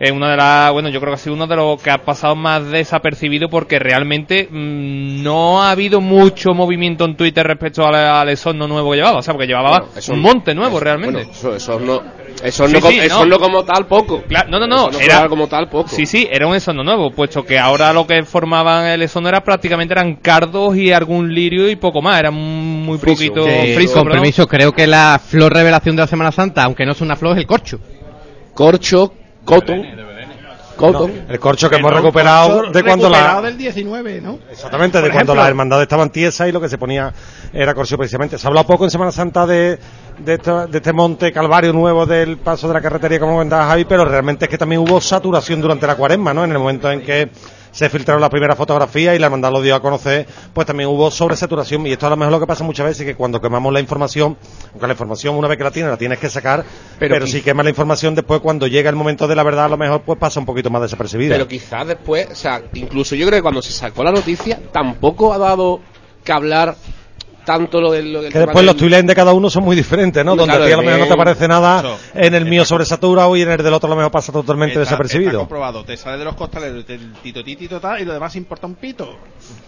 Es 0.00 0.10
una 0.10 0.30
de 0.30 0.36
las, 0.36 0.72
bueno, 0.72 0.88
yo 0.88 0.98
creo 1.00 1.12
que 1.12 1.16
ha 1.16 1.18
sido 1.18 1.36
uno 1.36 1.46
de 1.46 1.54
los 1.54 1.80
que 1.80 1.90
ha 1.90 1.98
pasado 1.98 2.34
más 2.34 2.68
desapercibido 2.70 3.48
porque 3.48 3.78
realmente 3.78 4.48
mm, 4.50 5.22
no 5.22 5.62
ha 5.62 5.70
habido 5.70 6.00
mucho 6.00 6.54
movimiento 6.54 7.04
en 7.04 7.14
Twitter 7.14 7.46
respecto 7.46 7.86
al, 7.86 7.94
al 7.94 8.28
Esorno 8.30 8.66
nuevo 8.66 8.90
que 8.92 8.96
llevaba, 8.96 9.18
o 9.18 9.22
sea, 9.22 9.34
porque 9.34 9.46
llevaba 9.46 9.78
Bueno, 9.80 9.86
eso- 9.94 10.12
un 10.14 10.20
monte 10.20 10.54
nuevo 10.56 10.78
eso- 10.78 10.84
realmente. 10.84 11.14
bueno, 11.24 11.30
eso, 11.30 11.54
eso 11.54 11.78
no, 11.78 12.02
eso 12.42 12.66
Sí, 12.66 12.72
no, 12.74 12.80
sí, 12.88 12.98
eso 13.00 13.20
no. 13.20 13.26
no 13.26 13.38
como 13.38 13.64
tal 13.64 13.86
poco. 13.86 14.22
Claro, 14.22 14.48
no, 14.50 14.58
no, 14.60 14.66
no, 14.66 14.90
Eso 14.90 15.00
era 15.00 15.28
como 15.28 15.46
tal 15.48 15.68
poco. 15.68 15.88
Sí, 15.88 16.06
sí, 16.06 16.28
era 16.30 16.46
un 16.46 16.54
Esorno 16.54 16.82
nuevo, 16.84 17.10
puesto 17.10 17.44
que 17.44 17.58
ahora 17.58 17.92
lo 17.92 18.06
que 18.06 18.22
formaban 18.24 18.86
el 18.86 19.02
Esorno 19.02 19.28
era 19.28 19.42
prácticamente 19.42 19.94
eran 19.94 20.16
cardos 20.16 20.76
y 20.76 20.92
algún 20.92 21.34
lirio 21.34 21.68
y 21.70 21.76
poco 21.76 22.02
más, 22.02 22.18
era 22.18 22.30
muy 22.30 22.98
Friso. 22.98 23.16
poquito 23.16 23.44
friso, 23.74 23.94
con 23.94 24.02
perdón. 24.04 24.18
permiso, 24.20 24.46
creo 24.46 24.72
que 24.72 24.86
la 24.86 25.20
flor 25.24 25.52
revelación 25.54 25.96
de 25.96 26.02
la 26.02 26.06
Semana 26.08 26.32
Santa, 26.32 26.64
aunque 26.64 26.84
no 26.84 26.92
es 26.92 27.00
una 27.00 27.16
flor, 27.16 27.32
es 27.32 27.38
el 27.38 27.46
corcho. 27.46 27.78
Corcho, 28.54 29.12
cotton. 29.44 29.82
Colton. 30.76 31.12
No, 31.26 31.32
el 31.32 31.38
corcho 31.40 31.68
que 31.68 31.76
El 31.76 31.80
hemos 31.80 31.92
recuperado 31.92 32.54
corcho 32.56 32.72
de 32.72 32.82
cuando 32.82 33.08
recuperado 33.08 33.42
la... 33.42 33.48
del 33.48 33.58
19, 33.58 34.20
¿no? 34.20 34.38
Exactamente, 34.50 34.98
Por 34.98 35.08
de 35.08 35.14
cuando 35.14 35.34
las 35.34 35.48
hermandades 35.48 35.82
estaban 35.84 36.10
tiesas 36.10 36.48
y 36.48 36.52
lo 36.52 36.60
que 36.60 36.68
se 36.68 36.78
ponía 36.78 37.12
era 37.52 37.74
corcho 37.74 37.96
precisamente. 37.96 38.38
Se 38.38 38.46
ha 38.46 38.48
hablado 38.48 38.66
poco 38.66 38.84
en 38.84 38.90
Semana 38.90 39.12
Santa 39.12 39.46
de, 39.46 39.78
de, 40.18 40.34
esta- 40.34 40.66
de 40.66 40.78
este 40.78 40.92
monte 40.92 41.32
Calvario 41.32 41.72
nuevo 41.72 42.06
del 42.06 42.38
paso 42.38 42.68
de 42.68 42.74
la 42.74 42.80
carretería, 42.80 43.18
como 43.20 43.32
comentaba 43.34 43.66
Javi, 43.66 43.84
pero 43.84 44.04
realmente 44.04 44.44
es 44.46 44.48
que 44.50 44.58
también 44.58 44.80
hubo 44.80 45.00
saturación 45.00 45.60
durante 45.60 45.86
la 45.86 45.94
cuaresma, 45.96 46.32
¿no? 46.34 46.44
En 46.44 46.52
el 46.52 46.58
momento 46.58 46.90
en 46.90 47.02
que 47.02 47.30
se 47.72 47.88
filtraron 47.88 48.20
las 48.20 48.30
primeras 48.30 48.56
fotografías 48.56 49.16
y 49.16 49.18
la 49.18 49.26
hermandad 49.26 49.50
lo 49.50 49.60
dio 49.60 49.74
a 49.74 49.80
conocer, 49.80 50.26
pues 50.52 50.66
también 50.66 50.88
hubo 50.88 51.10
sobresaturación 51.10 51.86
y 51.86 51.92
esto 51.92 52.06
a 52.06 52.10
lo 52.10 52.16
mejor 52.16 52.32
lo 52.32 52.40
que 52.40 52.46
pasa 52.46 52.62
muchas 52.62 52.86
veces 52.86 53.00
es 53.00 53.06
que 53.06 53.14
cuando 53.16 53.40
quemamos 53.40 53.72
la 53.72 53.80
información, 53.80 54.36
aunque 54.72 54.86
la 54.86 54.92
información 54.92 55.34
una 55.34 55.48
vez 55.48 55.58
que 55.58 55.64
la 55.64 55.70
tienes 55.70 55.90
la 55.90 55.96
tienes 55.96 56.18
que 56.18 56.28
sacar, 56.28 56.64
Pero 56.98 57.26
si 57.26 57.42
quemas 57.42 57.64
la 57.64 57.70
información 57.70 58.14
después 58.14 58.40
cuando 58.40 58.66
llega 58.66 58.90
el 58.90 58.96
momento 58.96 59.26
de 59.26 59.34
la 59.34 59.42
verdad 59.42 59.64
a 59.64 59.68
lo 59.68 59.76
mejor 59.76 60.02
pues 60.02 60.18
pasa 60.18 60.38
un 60.38 60.46
poquito 60.46 60.70
más 60.70 60.82
desapercibida. 60.82 61.34
Pero 61.34 61.48
quizás 61.48 61.86
después, 61.86 62.28
o 62.30 62.34
sea, 62.34 62.62
incluso 62.74 63.14
yo 63.14 63.26
creo 63.26 63.38
que 63.38 63.42
cuando 63.42 63.62
se 63.62 63.72
sacó 63.72 64.04
la 64.04 64.12
noticia, 64.12 64.60
tampoco 64.70 65.32
ha 65.32 65.38
dado 65.38 65.80
que 66.22 66.32
hablar 66.32 66.76
tanto 67.44 67.80
lo 67.80 67.90
del. 67.92 68.12
Lo 68.12 68.22
del 68.22 68.32
Que 68.32 68.38
después 68.40 68.64
los 68.64 68.76
timelines 68.76 69.06
de 69.06 69.14
cada 69.14 69.32
uno 69.32 69.50
son 69.50 69.64
muy 69.64 69.74
diferentes, 69.76 70.24
¿no? 70.24 70.34
Claro, 70.34 70.52
Donde 70.52 70.64
a 70.64 70.66
ti 70.66 70.72
a 70.72 70.76
lo 70.76 70.82
mejor 70.82 71.00
no 71.00 71.06
te 71.06 71.12
aparece 71.14 71.48
nada, 71.48 71.80
Eso. 71.80 71.98
en 72.14 72.34
el 72.34 72.44
mío 72.46 72.64
sobresaturado 72.64 73.36
y 73.36 73.42
en 73.42 73.50
el 73.50 73.62
del 73.62 73.72
otro 73.72 73.86
a 73.88 73.90
lo 73.90 73.96
mejor 73.96 74.12
pasa 74.12 74.32
totalmente 74.32 74.72
Está- 74.74 74.82
Está 74.82 74.94
desapercibido. 75.02 75.40
comprobado, 75.40 75.84
te 75.84 75.96
sale 75.96 76.18
de 76.18 76.24
los 76.24 76.34
costaleros, 76.34 76.86
del 76.86 77.12
tito 77.22 77.40
y 77.40 78.04
lo 78.04 78.12
demás 78.12 78.36
importa 78.36 78.66
un 78.66 78.74
pito. 78.76 79.04
O 79.04 79.08
sea, 79.08 79.18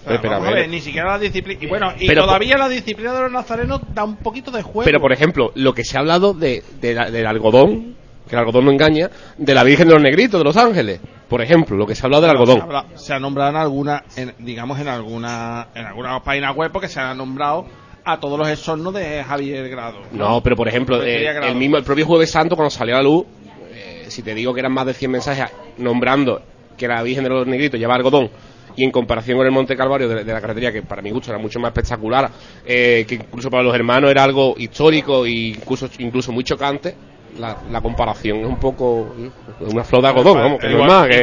Pero, 0.07 0.21
pero, 0.21 0.33
vamos 0.35 0.47
a 0.47 0.51
a 0.51 0.55
ver. 0.55 0.61
ver, 0.63 0.71
ni 0.71 0.81
siquiera 0.81 1.11
la 1.13 1.19
disciplina. 1.19 1.61
Y 1.63 1.67
bueno, 1.67 1.93
y 1.99 2.07
Pero 2.07 2.25
todavía 2.25 2.57
la 2.59 2.69
disciplina 2.69 3.13
de 3.13 3.23
los 3.23 3.33
nazarenos 3.33 3.81
da 3.95 4.05
un 4.05 4.17
poquito 4.17 4.51
de 4.51 4.63
juego. 4.63 4.85
Pero 4.85 5.01
por 5.01 5.13
ejemplo, 5.13 5.51
lo 5.55 5.75
que 5.75 5.85
se 5.85 5.97
ha 5.97 6.01
hablado 6.01 6.33
de, 6.35 6.63
de 6.81 6.95
la- 6.95 7.11
del 7.11 7.27
algodón, 7.27 7.97
que 8.29 8.35
el 8.35 8.39
algodón 8.41 8.65
no 8.67 8.71
engaña, 8.73 9.11
de 9.37 9.55
la 9.55 9.63
Virgen 9.65 9.89
de 9.89 9.95
los 9.95 10.03
Negritos 10.03 10.41
de 10.41 10.45
Los 10.45 10.57
Ángeles. 10.57 11.01
Por 11.29 11.43
ejemplo, 11.43 11.77
lo 11.77 11.87
que 11.87 11.95
se 11.95 12.03
ha 12.03 12.07
hablado 12.07 12.23
del 12.23 12.31
Se, 12.31 12.37
algodón. 12.37 12.61
habla- 12.63 12.85
se 12.95 13.13
ha 13.15 13.19
nombrado 13.19 13.51
en 13.51 13.57
alguna, 13.57 14.05
en- 14.17 14.35
digamos 14.39 14.79
en 14.81 14.89
alguna, 14.89 15.69
en 15.75 15.85
alguna 15.87 16.23
página 16.23 16.53
web 16.53 16.71
porque 16.73 16.89
se 16.89 17.01
han 17.01 17.17
nombrado 17.19 17.67
a 18.05 18.21
todos 18.21 18.39
los 18.39 18.49
exornos 18.49 18.93
de 18.95 19.25
Javier 19.25 19.69
Grado. 19.69 19.99
No, 20.13 20.43
pero 20.43 20.57
por 20.57 20.69
ejemplo, 20.69 21.03
eh, 21.03 21.27
el 21.49 21.57
mismo, 21.57 21.77
el 21.79 21.85
propio 21.85 22.05
Jueves 22.07 22.31
Santo, 22.31 22.55
cuando 22.57 22.71
salió 22.71 22.95
a 22.95 22.99
la 22.99 23.05
luz, 23.05 23.25
eh, 23.73 24.05
si 24.09 24.23
te 24.23 24.35
digo 24.35 24.53
que 24.53 24.61
eran 24.61 24.73
más 24.73 24.87
de 24.87 24.93
100 24.95 25.11
mensajes 25.11 25.47
nombrando 25.79 26.43
que 26.77 26.87
la 26.89 27.03
Virgen 27.03 27.25
de 27.25 27.31
los 27.31 27.47
Negritos 27.47 27.79
lleva 27.81 27.95
algodón, 27.95 28.29
y 28.77 28.83
en 28.85 28.91
comparación 28.91 29.39
con 29.39 29.47
el 29.47 29.53
Monte 29.53 29.77
Calvario 29.77 30.09
de, 30.09 30.25
de 30.25 30.33
la 30.33 30.41
carretería, 30.41 30.73
que 30.73 30.83
para 30.83 31.01
mi 31.01 31.11
gusto 31.11 31.31
era 31.31 31.39
mucho 31.39 31.61
más 31.61 31.69
espectacular, 31.71 32.29
eh, 32.67 33.05
que 33.09 33.15
incluso 33.15 33.49
para 33.49 33.63
los 33.63 33.75
hermanos 33.75 34.11
era 34.11 34.25
algo 34.25 34.55
histórico 34.59 35.25
e 35.25 35.31
incluso, 35.31 35.89
incluso 35.99 36.33
muy 36.33 36.43
chocante, 36.43 36.95
la, 37.39 37.57
la 37.71 37.81
comparación 37.81 38.39
es 38.39 38.47
un 38.47 38.59
poco 38.59 39.15
una 39.61 39.85
flor 39.85 40.03
de 40.03 40.09
algodón, 40.09 40.39
vamos, 40.39 40.61
que 40.61 40.69
no 40.69 40.81
es 40.83 40.87
más, 40.87 41.09
que... 41.09 41.21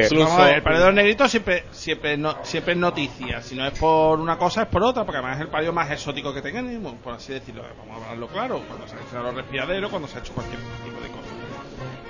El 0.56 0.80
los 0.82 0.94
negritos 0.94 1.32
siempre, 1.32 1.64
siempre, 1.72 2.18
no, 2.18 2.36
siempre 2.44 2.74
es 2.74 2.80
noticia. 2.80 3.42
Si 3.42 3.56
no 3.56 3.66
es 3.66 3.78
por 3.78 4.20
una 4.20 4.38
cosa, 4.38 4.64
es 4.64 4.68
por 4.68 4.84
otra, 4.84 5.04
porque 5.04 5.18
además 5.20 5.38
es 5.38 5.42
el 5.44 5.50
palio 5.50 5.74
más 5.74 5.90
exótico 5.92 6.34
que 6.34 6.42
tenemos, 6.42 6.94
por 7.04 7.14
así 7.14 7.34
decirlo. 7.34 7.64
Vamos 7.78 7.98
a 8.02 8.04
hablarlo 8.06 8.28
claro, 8.28 8.62
cuando 8.68 8.88
se 8.88 8.96
ha 8.96 9.00
hecho 9.00 9.22
los 9.22 9.36
respiraderos, 9.36 9.90
cuando 9.90 10.08
se 10.08 10.18
ha 10.18 10.22
hecho 10.22 10.34
cualquier 10.34 10.60
tipo 10.84 11.02
de 11.02 11.08
cosa. 11.08 11.30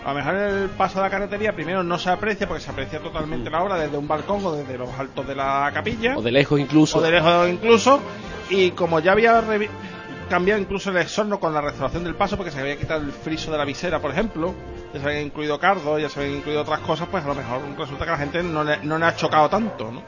A 0.03 0.09
lo 0.09 0.15
mejor 0.15 0.35
el 0.35 0.69
paso 0.69 0.95
de 0.95 1.03
la 1.03 1.09
carretería 1.11 1.53
primero 1.53 1.83
no 1.83 1.99
se 1.99 2.09
aprecia 2.09 2.47
porque 2.47 2.63
se 2.63 2.71
aprecia 2.71 2.99
totalmente 2.99 3.51
la 3.51 3.61
obra 3.63 3.77
desde 3.77 3.97
un 3.97 4.07
balcón 4.07 4.43
o 4.43 4.51
desde 4.53 4.75
los 4.77 4.89
altos 4.97 5.27
de 5.27 5.35
la 5.35 5.69
capilla 5.73 6.17
O 6.17 6.23
de 6.23 6.31
lejos 6.31 6.59
incluso. 6.59 6.97
o 6.97 7.01
de 7.01 7.11
lejos 7.11 7.49
incluso 7.49 7.99
y 8.49 8.71
como 8.71 8.99
ya 8.99 9.11
había 9.11 9.41
cambiado 10.31 10.61
incluso 10.61 10.89
el 10.89 10.97
exorno 10.97 11.39
con 11.39 11.53
la 11.53 11.59
restauración 11.59 12.05
del 12.05 12.15
paso 12.15 12.37
porque 12.37 12.51
se 12.51 12.59
había 12.61 12.77
quitado 12.77 13.01
el 13.01 13.11
friso 13.11 13.51
de 13.51 13.57
la 13.57 13.65
visera 13.65 13.99
por 13.99 14.11
ejemplo 14.11 14.55
ya 14.93 15.01
se 15.01 15.05
habían 15.05 15.25
incluido 15.25 15.59
cardos 15.59 16.01
ya 16.01 16.07
se 16.07 16.21
habían 16.21 16.37
incluido 16.37 16.61
otras 16.61 16.79
cosas 16.79 17.09
pues 17.11 17.23
a 17.25 17.27
lo 17.27 17.35
mejor 17.35 17.61
resulta 17.77 18.05
que 18.05 18.11
la 18.11 18.17
gente 18.17 18.41
no 18.41 18.63
le, 18.63 18.77
no 18.77 18.97
le 18.97 19.05
ha 19.05 19.15
chocado 19.15 19.49
tanto 19.49 19.91
¿no? 19.91 20.01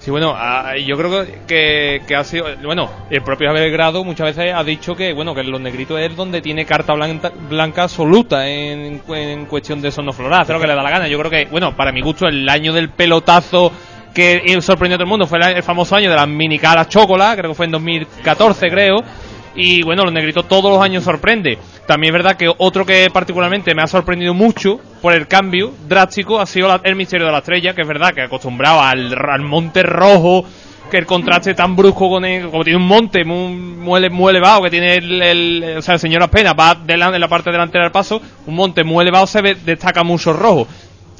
Sí, 0.00 0.10
bueno, 0.10 0.34
ah, 0.36 0.72
yo 0.84 0.96
creo 0.96 1.24
que, 1.46 2.02
que 2.08 2.16
ha 2.16 2.24
sido. 2.24 2.46
Bueno, 2.64 2.90
el 3.08 3.22
propio 3.22 3.46
Javier 3.46 3.70
Grado 3.70 4.02
muchas 4.02 4.34
veces 4.34 4.52
ha 4.52 4.64
dicho 4.64 4.96
que, 4.96 5.12
bueno, 5.12 5.32
que 5.32 5.44
los 5.44 5.60
negritos 5.60 6.00
es 6.00 6.16
donde 6.16 6.40
tiene 6.40 6.66
carta 6.66 6.92
blanca, 6.94 7.30
blanca 7.48 7.84
absoluta 7.84 8.48
en, 8.48 9.00
en 9.06 9.46
cuestión 9.46 9.80
de 9.80 9.92
sonos 9.92 10.16
floral, 10.16 10.42
hacer 10.42 10.56
lo 10.56 10.60
que 10.60 10.66
le 10.66 10.74
da 10.74 10.82
la 10.82 10.90
gana. 10.90 11.06
Yo 11.06 11.20
creo 11.20 11.30
que, 11.30 11.44
bueno, 11.44 11.76
para 11.76 11.92
mi 11.92 12.00
gusto, 12.00 12.26
el 12.26 12.48
año 12.48 12.72
del 12.72 12.90
pelotazo 12.90 13.70
que 14.12 14.60
sorprendió 14.60 14.96
a 14.96 14.98
todo 14.98 15.04
el 15.04 15.10
mundo 15.10 15.26
fue 15.26 15.38
el, 15.38 15.62
famoso 15.62 15.96
año 15.96 16.10
de 16.10 16.16
las 16.16 16.28
mini 16.28 16.58
caras 16.58 16.88
chocolate, 16.88 17.38
creo 17.38 17.50
que 17.52 17.56
fue 17.56 17.66
en 17.66 17.72
2014, 17.72 18.68
creo. 18.68 19.02
Y 19.54 19.82
bueno, 19.82 20.04
los 20.04 20.12
negritos 20.12 20.48
todos 20.48 20.70
los 20.72 20.82
años 20.82 21.04
sorprende. 21.04 21.58
También 21.86 22.14
es 22.14 22.22
verdad 22.22 22.36
que 22.36 22.50
otro 22.58 22.86
que 22.86 23.08
particularmente 23.12 23.74
me 23.74 23.82
ha 23.82 23.86
sorprendido 23.86 24.32
mucho 24.32 24.78
por 25.02 25.12
el 25.12 25.26
cambio 25.28 25.72
drástico 25.88 26.40
ha 26.40 26.46
sido 26.46 26.68
la- 26.68 26.80
el 26.84 26.96
misterio 26.96 27.26
de 27.26 27.32
la 27.32 27.38
estrella, 27.38 27.74
que 27.74 27.82
es 27.82 27.88
verdad 27.88 28.12
que 28.14 28.22
acostumbrado 28.22 28.80
al, 28.80 29.14
al 29.14 29.42
monte 29.42 29.82
rojo, 29.82 30.44
que 30.90 30.96
el 30.98 31.06
contraste 31.06 31.54
tan 31.54 31.76
brusco 31.76 32.08
con 32.08 32.24
el, 32.24 32.48
como 32.50 32.64
tiene 32.64 32.78
un 32.78 32.86
monte 32.86 33.24
muy, 33.24 33.52
muy, 33.54 34.08
muy 34.10 34.30
elevado, 34.30 34.62
que 34.62 34.70
tiene 34.70 34.94
el, 34.94 35.22
el- 35.22 35.74
o 35.78 35.82
sea, 35.82 35.94
el 35.94 36.00
señor 36.00 36.22
apenas 36.22 36.54
va 36.58 36.74
delante, 36.74 37.16
en 37.16 37.20
la 37.20 37.28
parte 37.28 37.50
delantera 37.50 37.84
del 37.84 37.92
paso, 37.92 38.20
un 38.46 38.54
monte 38.54 38.84
muy 38.84 39.02
elevado 39.02 39.26
se 39.26 39.42
ve, 39.42 39.54
destaca 39.54 40.02
mucho 40.02 40.32
rojo. 40.32 40.66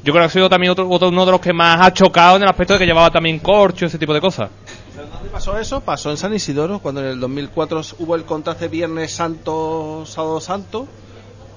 Yo 0.03 0.11
creo 0.11 0.23
que 0.23 0.27
ha 0.27 0.29
sido 0.29 0.49
también 0.49 0.71
otro, 0.71 0.89
otro- 0.89 1.09
uno 1.09 1.25
de 1.25 1.31
los 1.33 1.39
que 1.41 1.53
más 1.53 1.79
ha 1.81 1.93
chocado 1.93 2.35
en 2.37 2.43
el 2.43 2.49
aspecto 2.49 2.73
de 2.73 2.79
que 2.79 2.85
llevaba 2.85 3.09
también 3.11 3.39
corcho, 3.39 3.85
ese 3.85 3.97
tipo 3.99 4.13
de 4.13 4.21
cosas. 4.21 4.49
¿Dónde 4.95 5.29
pasó 5.31 5.57
eso? 5.57 5.81
Pasó 5.81 6.11
en 6.11 6.17
San 6.17 6.33
Isidoro 6.33 6.79
cuando 6.79 7.01
en 7.01 7.07
el 7.07 7.19
2004 7.19 7.81
hubo 7.99 8.15
el 8.15 8.25
contraste 8.25 8.67
Viernes 8.67 9.11
Santo, 9.11 10.03
Sábado 10.05 10.39
Santo 10.39 10.87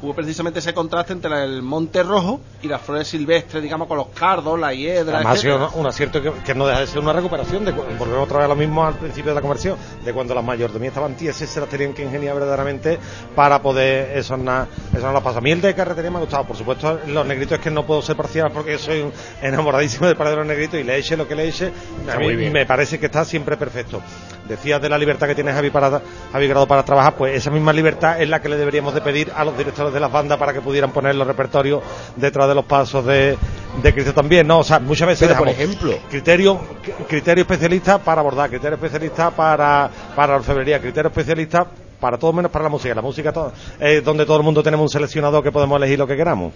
hubo 0.03 0.15
precisamente 0.15 0.59
ese 0.59 0.75
contraste 0.75 1.13
entre 1.13 1.45
el 1.45 1.63
Monte 1.63 2.03
Rojo 2.03 2.41
y 2.63 2.69
las 2.69 2.83
flores 2.83 3.09
silvestres 3.09 3.63
digamos 3.63 3.89
con 3.89 3.97
los 3.97 4.09
cardos, 4.09 4.59
la 4.59 4.73
hiedra 4.75 5.17
Además 5.17 5.39
ha 5.39 5.41
sido 5.41 5.71
un, 5.75 5.81
un 5.81 5.87
acierto 5.87 6.23
que, 6.23 6.33
que 6.45 6.55
no 6.55 6.67
deja 6.67 6.81
de 6.81 6.87
ser 6.87 6.99
una 7.01 7.13
recuperación, 7.13 7.65
de, 7.65 7.73
volvemos 7.73 8.25
otra 8.25 8.39
vez 8.39 8.45
a 8.47 8.49
lo 8.49 8.57
mismo 8.57 8.85
al 8.85 8.95
principio 8.95 9.31
de 9.31 9.35
la 9.35 9.41
conversión, 9.41 9.77
de 10.05 10.13
cuando 10.13 10.35
las 10.35 10.45
mayordomías 10.45 10.91
estaban 10.91 11.15
tieses, 11.15 11.49
se 11.49 11.61
las 11.61 11.69
tenían 11.69 11.93
que 11.93 12.03
ingeniar 12.05 12.35
verdaderamente 12.35 12.99
para 13.35 13.61
poder 13.63 14.17
esornar, 14.17 14.69
esornar 14.91 15.15
las 15.15 15.23
pasas. 15.23 15.39
A 15.39 15.41
mí 15.41 15.51
el 15.51 15.61
de 15.61 15.75
carretería 15.75 16.11
me 16.11 16.19
ha 16.19 16.21
gustado, 16.21 16.45
por 16.45 16.57
supuesto 16.57 17.01
los 17.07 17.27
negritos 17.27 17.59
es 17.59 17.65
que 17.65 17.71
no 17.71 17.87
puedo 17.87 18.03
ser 18.03 18.17
parcial 18.17 18.51
porque 18.53 18.73
yo 18.73 18.79
soy 18.79 19.01
un 19.01 19.13
enamoradísimo 19.43 20.07
del 20.07 20.17
paradero 20.17 20.45
negritos 20.45 20.79
y 20.81 20.85
le 20.85 20.97
eche 20.97 21.17
lo 21.17 21.27
que 21.27 21.35
le 21.35 21.49
eche, 21.49 21.73
a 22.13 22.19
mí 22.19 22.51
me 22.51 22.67
parece 22.67 22.99
que 22.99 23.07
está 23.07 23.25
siempre 23.25 23.57
perfecto. 23.57 24.03
Decías 24.49 24.81
de 24.81 24.89
la 24.89 24.97
libertad 24.97 25.27
que 25.27 25.35
tiene 25.35 25.53
Javi, 25.53 25.71
para, 25.71 26.01
Javi 26.33 26.47
Grado 26.47 26.69
para 26.69 26.85
trabajar, 26.85 27.17
pues 27.17 27.35
esa 27.35 27.51
misma 27.51 27.73
libertad 27.73 28.21
es 28.23 28.29
la 28.29 28.41
que 28.41 28.49
le 28.49 28.57
deberíamos 28.57 28.95
de 28.95 29.01
pedir 29.01 29.33
a 29.35 29.45
los 29.45 29.59
directores 29.59 29.86
de 29.93 30.01
las 30.01 30.11
bandas 30.13 30.39
para 30.39 30.53
que 30.53 30.61
pudieran 30.61 30.91
poner 30.93 31.15
los 31.15 31.27
repertorios 31.27 31.83
detrás 32.17 32.49
de 32.49 32.55
los 32.55 32.65
pasos 32.65 33.05
de, 33.07 33.37
de 33.83 33.93
Cristo 33.95 34.13
también, 34.15 34.47
¿no? 34.47 34.61
O 34.61 34.65
sea, 34.65 34.79
muchas 34.81 35.09
veces 35.09 35.29
Pero, 35.29 35.39
por 35.39 35.49
dejamos 35.49 35.75
ejemplo- 35.77 35.99
criterio 36.11 36.61
criterio 37.09 37.43
especialista 37.43 37.99
para 37.99 38.21
abordar, 38.21 38.49
criterio 38.51 38.75
especialista 38.77 39.31
para 39.31 39.91
para 40.15 40.33
la 40.33 40.39
orfebrería, 40.39 40.81
criterio 40.81 41.09
especialista 41.09 41.67
para 42.01 42.19
todo 42.19 42.33
menos 42.33 42.51
para 42.51 42.65
la 42.65 42.69
música. 42.69 42.95
La 42.95 43.03
música 43.03 43.33
es 43.81 44.05
donde 44.05 44.27
todo 44.27 44.37
el 44.37 44.43
mundo 44.43 44.63
tenemos 44.63 44.83
un 44.85 44.89
seleccionador 44.91 45.43
que 45.43 45.51
podemos 45.51 45.77
elegir 45.79 45.99
lo 45.99 46.07
que 46.07 46.17
queramos. 46.17 46.53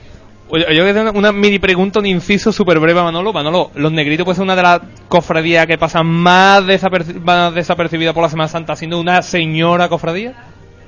Oye, 0.53 0.67
yo 0.75 0.83
voy 0.83 0.89
a 0.89 1.01
hacer 1.03 1.17
una, 1.17 1.31
mini 1.33 1.61
pregunta, 1.61 2.01
un 2.01 2.07
inciso 2.07 2.51
súper 2.53 2.81
breve 2.81 2.99
a 2.99 3.05
Manolo. 3.05 3.33
Manolo, 3.33 3.71
los 3.77 3.93
negritos 3.93 4.25
puede 4.25 4.35
ser 4.35 4.43
una 4.43 4.57
de 4.57 4.63
las 4.63 4.81
cofradías 5.09 5.65
que 5.67 5.79
pasan 5.79 6.07
más, 6.07 6.65
desaperci- 6.65 7.21
más 7.21 7.55
desapercibida 7.55 8.13
por 8.13 8.25
la 8.25 8.29
Semana 8.29 8.49
Santa, 8.49 8.75
siendo 8.75 8.99
una 9.01 9.23
señora 9.23 9.89
cofradía. 9.89 10.35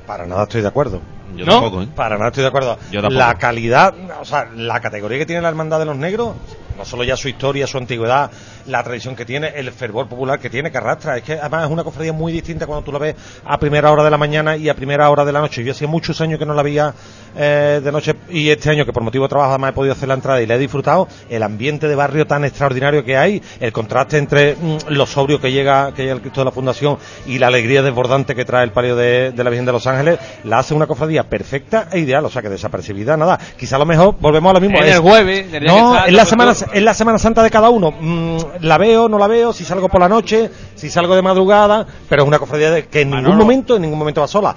Para 0.06 0.26
nada 0.26 0.42
estoy 0.42 0.62
de 0.62 0.68
acuerdo. 0.68 1.00
Yo 1.36 1.44
¿No? 1.46 1.52
tampoco, 1.52 1.82
¿eh? 1.82 1.88
Para 1.94 2.16
nada 2.16 2.28
estoy 2.28 2.42
de 2.42 2.48
acuerdo. 2.48 2.78
Yo 2.90 3.00
tampoco. 3.00 3.18
La 3.18 3.34
calidad, 3.36 3.94
o 4.20 4.24
sea, 4.24 4.48
la 4.54 4.80
categoría 4.80 5.18
que 5.18 5.26
tiene 5.26 5.42
la 5.42 5.48
Hermandad 5.48 5.78
de 5.78 5.84
los 5.86 5.96
Negros, 5.96 6.34
no 6.76 6.84
solo 6.84 7.04
ya 7.04 7.16
su 7.16 7.28
historia, 7.28 7.66
su 7.66 7.78
antigüedad, 7.78 8.30
la 8.66 8.82
tradición 8.82 9.14
que 9.16 9.24
tiene, 9.24 9.48
el 9.56 9.70
fervor 9.72 10.08
popular 10.08 10.38
que 10.38 10.50
tiene, 10.50 10.70
que 10.70 10.78
arrastra. 10.78 11.16
Es 11.16 11.22
que 11.22 11.34
además 11.34 11.64
es 11.66 11.70
una 11.70 11.84
cofradía 11.84 12.12
muy 12.12 12.32
distinta 12.32 12.66
cuando 12.66 12.84
tú 12.84 12.92
la 12.92 12.98
ves 12.98 13.14
a 13.44 13.58
primera 13.58 13.90
hora 13.90 14.04
de 14.04 14.10
la 14.10 14.18
mañana 14.18 14.56
y 14.56 14.68
a 14.68 14.74
primera 14.74 15.08
hora 15.10 15.24
de 15.24 15.32
la 15.32 15.40
noche. 15.40 15.64
Yo 15.64 15.72
hacía 15.72 15.88
muchos 15.88 16.20
años 16.20 16.38
que 16.38 16.46
no 16.46 16.54
la 16.54 16.62
veía 16.62 16.94
eh, 17.36 17.80
de 17.82 17.92
noche 17.92 18.14
y 18.30 18.50
este 18.50 18.70
año 18.70 18.84
que 18.84 18.92
por 18.92 19.02
motivo 19.02 19.24
de 19.24 19.28
trabajo 19.30 19.50
además 19.50 19.70
he 19.70 19.74
podido 19.74 19.92
hacer 19.94 20.08
la 20.08 20.14
entrada 20.14 20.40
y 20.42 20.46
la 20.46 20.54
he 20.54 20.58
disfrutado, 20.58 21.08
el 21.30 21.42
ambiente 21.42 21.88
de 21.88 21.94
barrio 21.94 22.26
tan 22.26 22.44
extraordinario 22.44 23.04
que 23.04 23.16
hay, 23.16 23.42
el 23.60 23.72
contraste 23.72 24.18
entre 24.18 24.54
mm, 24.56 24.76
lo 24.88 25.06
sobrio 25.06 25.40
que 25.40 25.50
llega, 25.52 25.92
que 25.94 26.02
llega 26.02 26.14
el 26.14 26.20
Cristo 26.20 26.40
de 26.40 26.44
la 26.46 26.50
Fundación 26.52 26.98
y 27.26 27.38
la 27.38 27.46
alegría 27.48 27.82
desbordante 27.82 28.34
que 28.34 28.44
trae 28.44 28.64
el 28.64 28.70
palio 28.72 28.96
de, 28.96 29.32
de 29.32 29.44
la 29.44 29.50
Virgen 29.50 29.66
de 29.66 29.72
los 29.72 29.86
Ángeles, 29.86 30.18
la 30.44 30.58
hace 30.58 30.74
una 30.74 30.86
cofradía 30.86 31.24
perfecta 31.24 31.88
e 31.90 31.98
ideal, 32.00 32.24
o 32.24 32.30
sea 32.30 32.42
que 32.42 32.48
desapercibida, 32.48 33.16
nada. 33.16 33.38
Quizá 33.58 33.76
a 33.76 33.78
lo 33.78 33.86
mejor 33.86 34.14
volvemos 34.20 34.50
a 34.50 34.54
lo 34.54 34.60
mismo. 34.60 34.78
En 34.78 34.84
es- 34.84 34.94
el 34.96 35.00
jueves, 35.00 35.46
no, 35.62 36.04
es 36.04 36.12
la 36.12 36.24
semana, 36.26 36.52
es 36.52 36.82
la 36.82 36.94
Semana 36.94 37.18
Santa 37.18 37.42
de 37.42 37.50
cada 37.50 37.70
uno. 37.70 37.90
Mm, 37.98 38.36
la 38.60 38.78
veo, 38.78 39.08
no 39.08 39.18
la 39.18 39.26
veo, 39.26 39.52
si 39.52 39.64
salgo 39.64 39.88
por 39.88 40.00
la 40.00 40.08
noche, 40.08 40.50
si 40.74 40.90
salgo 40.90 41.14
de 41.14 41.22
madrugada, 41.22 41.86
pero 42.08 42.22
es 42.22 42.28
una 42.28 42.38
cofradía 42.38 42.86
que 42.86 43.00
en 43.02 43.08
ningún 43.10 43.22
Manolo. 43.24 43.44
momento, 43.44 43.76
en 43.76 43.82
ningún 43.82 43.98
momento 43.98 44.20
va 44.20 44.28
sola. 44.28 44.54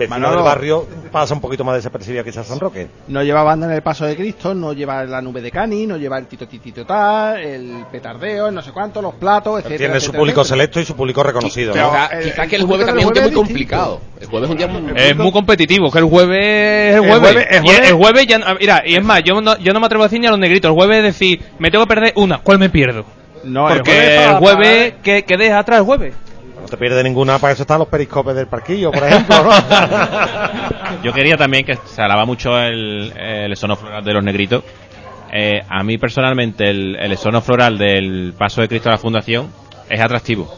Vecino 0.00 0.18
Manolo. 0.18 0.36
del 0.36 0.44
barrio, 0.44 0.86
pasa 1.12 1.34
un 1.34 1.40
poquito 1.40 1.62
más 1.64 1.76
desapercibida 1.76 2.24
quizás 2.24 2.46
San 2.46 2.58
Roque. 2.58 2.88
No 3.08 3.22
lleva 3.22 3.42
banda 3.42 3.66
en 3.66 3.72
el 3.72 3.82
paso 3.82 4.04
de 4.06 4.16
Cristo, 4.16 4.54
no 4.54 4.72
lleva 4.72 5.04
la 5.04 5.20
nube 5.20 5.40
de 5.40 5.50
Cani, 5.50 5.86
no 5.86 5.96
lleva 5.96 6.18
el 6.18 6.26
tito 6.26 6.46
titito 6.48 6.84
tal, 6.86 7.38
el 7.40 7.84
petardeo, 7.92 8.48
el 8.48 8.54
no 8.54 8.62
sé 8.62 8.72
cuánto, 8.72 9.00
los 9.02 9.14
platos, 9.14 9.58
etcétera. 9.60 9.78
Tiene 9.78 10.00
su 10.00 10.12
público 10.12 10.40
etcétera. 10.40 10.56
selecto 10.56 10.80
y 10.80 10.84
su 10.84 10.96
público 10.96 11.22
reconocido. 11.22 11.74
¿no? 11.74 11.90
Quizá, 11.90 12.06
el- 12.06 12.24
quizá 12.24 12.42
el 12.44 12.48
que 12.50 12.56
el 12.56 12.64
jueves 12.64 12.86
también 12.86 13.04
es 13.04 13.08
un 13.08 13.14
día 13.14 13.22
muy 13.24 13.32
complicado. 13.32 14.00
El 14.20 14.26
jueves 14.26 14.48
es 14.48 14.52
un 14.52 14.56
día 14.58 14.66
muy... 14.66 14.92
Es 14.96 15.16
muy 15.16 15.32
competitivo, 15.32 15.90
que 15.90 15.98
el 15.98 16.04
jueves 16.04 16.38
es 16.40 16.94
el 16.96 17.00
jueves. 17.08 17.46
el 17.50 17.62
jueves- 17.62 17.88
el 17.90 17.94
jueves 17.94 18.26
ya, 18.26 18.38
no- 18.38 18.54
mira, 18.58 18.82
y 18.86 18.94
es 18.96 19.04
más, 19.04 19.22
yo 19.22 19.40
no, 19.40 19.56
yo 19.58 19.72
no 19.72 19.80
me 19.80 19.86
atrevo 19.86 20.04
a 20.04 20.06
decir 20.06 20.20
ni 20.20 20.26
a 20.26 20.30
los 20.30 20.38
negritos. 20.40 20.68
El 20.70 20.74
jueves 20.74 20.98
es 20.98 21.04
decir, 21.04 21.42
me 21.58 21.70
tengo 21.70 21.84
que 21.84 21.94
perder 21.94 22.12
una, 22.16 22.38
¿cuál 22.38 22.58
me 22.58 22.70
pierdo? 22.70 23.04
No, 23.44 23.68
Porque 23.68 24.24
el 24.24 24.34
jueves, 24.36 24.94
¿qué, 25.02 25.24
qué 25.24 25.36
deja 25.38 25.58
atrás 25.60 25.78
el 25.80 25.84
jueves? 25.86 26.14
Te 26.70 26.76
pierdes 26.76 27.02
ninguna, 27.04 27.38
para 27.40 27.52
eso 27.52 27.62
están 27.62 27.80
los 27.80 27.88
periscopes 27.88 28.34
del 28.36 28.46
parquillo, 28.46 28.92
por 28.92 29.02
ejemplo. 29.02 29.36
Yo 31.02 31.12
quería 31.12 31.36
también 31.36 31.64
que 31.64 31.76
se 31.84 32.00
alaba 32.00 32.24
mucho 32.24 32.56
el, 32.58 33.12
el 33.16 33.56
floral 33.56 34.04
de 34.04 34.12
los 34.14 34.22
negritos. 34.24 34.62
Eh, 35.32 35.60
a 35.68 35.82
mí 35.82 35.98
personalmente 35.98 36.68
el, 36.70 36.96
el 36.96 37.16
floral 37.42 37.76
del 37.78 38.34
Paso 38.38 38.60
de 38.60 38.68
Cristo 38.68 38.88
a 38.88 38.92
la 38.92 38.98
Fundación 38.98 39.48
es 39.88 40.00
atractivo, 40.00 40.52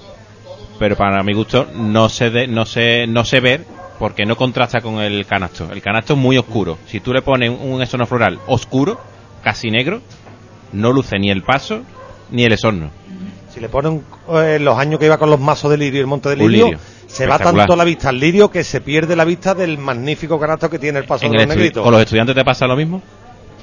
pero 0.78 0.96
para 0.96 1.22
mi 1.22 1.32
gusto 1.34 1.66
no 1.74 2.08
se 2.08 2.30
de- 2.30 2.46
no 2.46 2.64
se 2.64 3.06
no 3.06 3.24
se 3.24 3.40
ve 3.40 3.60
porque 3.98 4.24
no 4.24 4.36
contrasta 4.36 4.80
con 4.80 4.98
el 5.00 5.26
canasto. 5.26 5.68
El 5.72 5.80
canasto 5.82 6.14
es 6.14 6.18
muy 6.18 6.36
oscuro. 6.38 6.78
Si 6.86 7.00
tú 7.00 7.12
le 7.12 7.22
pones 7.22 7.50
un 7.50 7.82
esono 7.82 8.06
floral 8.06 8.38
oscuro, 8.46 9.00
casi 9.42 9.70
negro, 9.70 10.00
no 10.72 10.92
luce 10.92 11.18
ni 11.18 11.30
el 11.30 11.42
paso 11.42 11.82
ni 12.30 12.44
el 12.44 12.52
esorno. 12.52 12.90
Si 13.52 13.60
le 13.60 13.68
ponen 13.68 14.02
eh, 14.30 14.58
los 14.60 14.78
años 14.78 14.98
que 14.98 15.06
iba 15.06 15.18
con 15.18 15.28
los 15.28 15.38
mazos 15.38 15.70
de 15.70 15.76
lirio 15.76 15.98
y 15.98 16.00
el 16.02 16.06
monte 16.06 16.30
de 16.30 16.36
lirio, 16.36 16.66
lirio. 16.66 16.78
se 17.06 17.26
va 17.26 17.38
tanto 17.38 17.76
la 17.76 17.84
vista 17.84 18.08
al 18.08 18.18
lirio 18.18 18.50
que 18.50 18.64
se 18.64 18.80
pierde 18.80 19.14
la 19.14 19.24
vista 19.24 19.54
del 19.54 19.76
magnífico 19.78 20.38
canasto 20.40 20.70
que 20.70 20.78
tiene 20.78 21.00
el 21.00 21.04
paso 21.04 21.26
En 21.26 21.32
de 21.32 21.38
los 21.38 21.46
negritos. 21.48 21.82
¿Con 21.82 21.92
los 21.92 22.00
estudiantes 22.00 22.34
te 22.34 22.44
pasa 22.44 22.66
lo 22.66 22.76
mismo? 22.76 23.02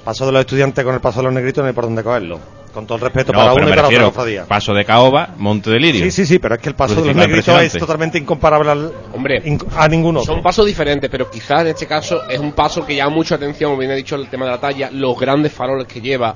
Paso 0.05 0.25
de 0.27 0.31
los 0.31 0.41
estudiantes 0.41 0.83
con 0.85 0.93
el 0.93 1.01
paso 1.01 1.19
de 1.19 1.23
los 1.25 1.33
negritos 1.33 1.63
no 1.63 1.67
hay 1.67 1.73
por 1.73 1.85
dónde 1.85 2.03
cogerlo. 2.03 2.39
Con 2.73 2.85
todo 2.85 2.97
el 2.97 3.01
respeto 3.05 3.33
No, 3.33 3.39
para 3.39 3.53
uno 3.53 3.65
y 3.65 3.69
para 3.69 3.81
refiero, 3.81 4.05
cofradía. 4.05 4.45
paso 4.45 4.73
de 4.75 4.85
caoba, 4.85 5.29
monte 5.37 5.71
de 5.71 5.79
lirio. 5.79 6.03
Sí, 6.05 6.11
sí, 6.11 6.25
sí, 6.27 6.37
pero 6.39 6.53
es 6.53 6.61
que 6.61 6.69
el 6.69 6.75
paso 6.75 7.01
de 7.01 7.07
los 7.07 7.15
negritos 7.15 7.59
es 7.63 7.73
totalmente 7.73 8.19
incomparable 8.19 8.69
al, 8.69 8.93
Hombre, 9.11 9.43
inc- 9.43 9.65
a 9.75 9.87
ninguno. 9.87 10.21
Son 10.23 10.43
pasos 10.43 10.67
diferentes, 10.67 11.09
pero 11.09 11.31
quizás 11.31 11.61
en 11.61 11.67
este 11.69 11.87
caso 11.87 12.29
es 12.29 12.39
un 12.39 12.51
paso 12.51 12.85
que 12.85 12.95
llama 12.95 13.15
mucha 13.15 13.35
atención, 13.35 13.71
como 13.71 13.79
bien 13.79 13.91
ha 13.91 13.95
dicho 13.95 14.15
el 14.15 14.29
tema 14.29 14.45
de 14.45 14.51
la 14.51 14.59
talla, 14.59 14.91
los 14.93 15.19
grandes 15.19 15.51
faroles 15.51 15.87
que 15.87 15.99
lleva. 15.99 16.35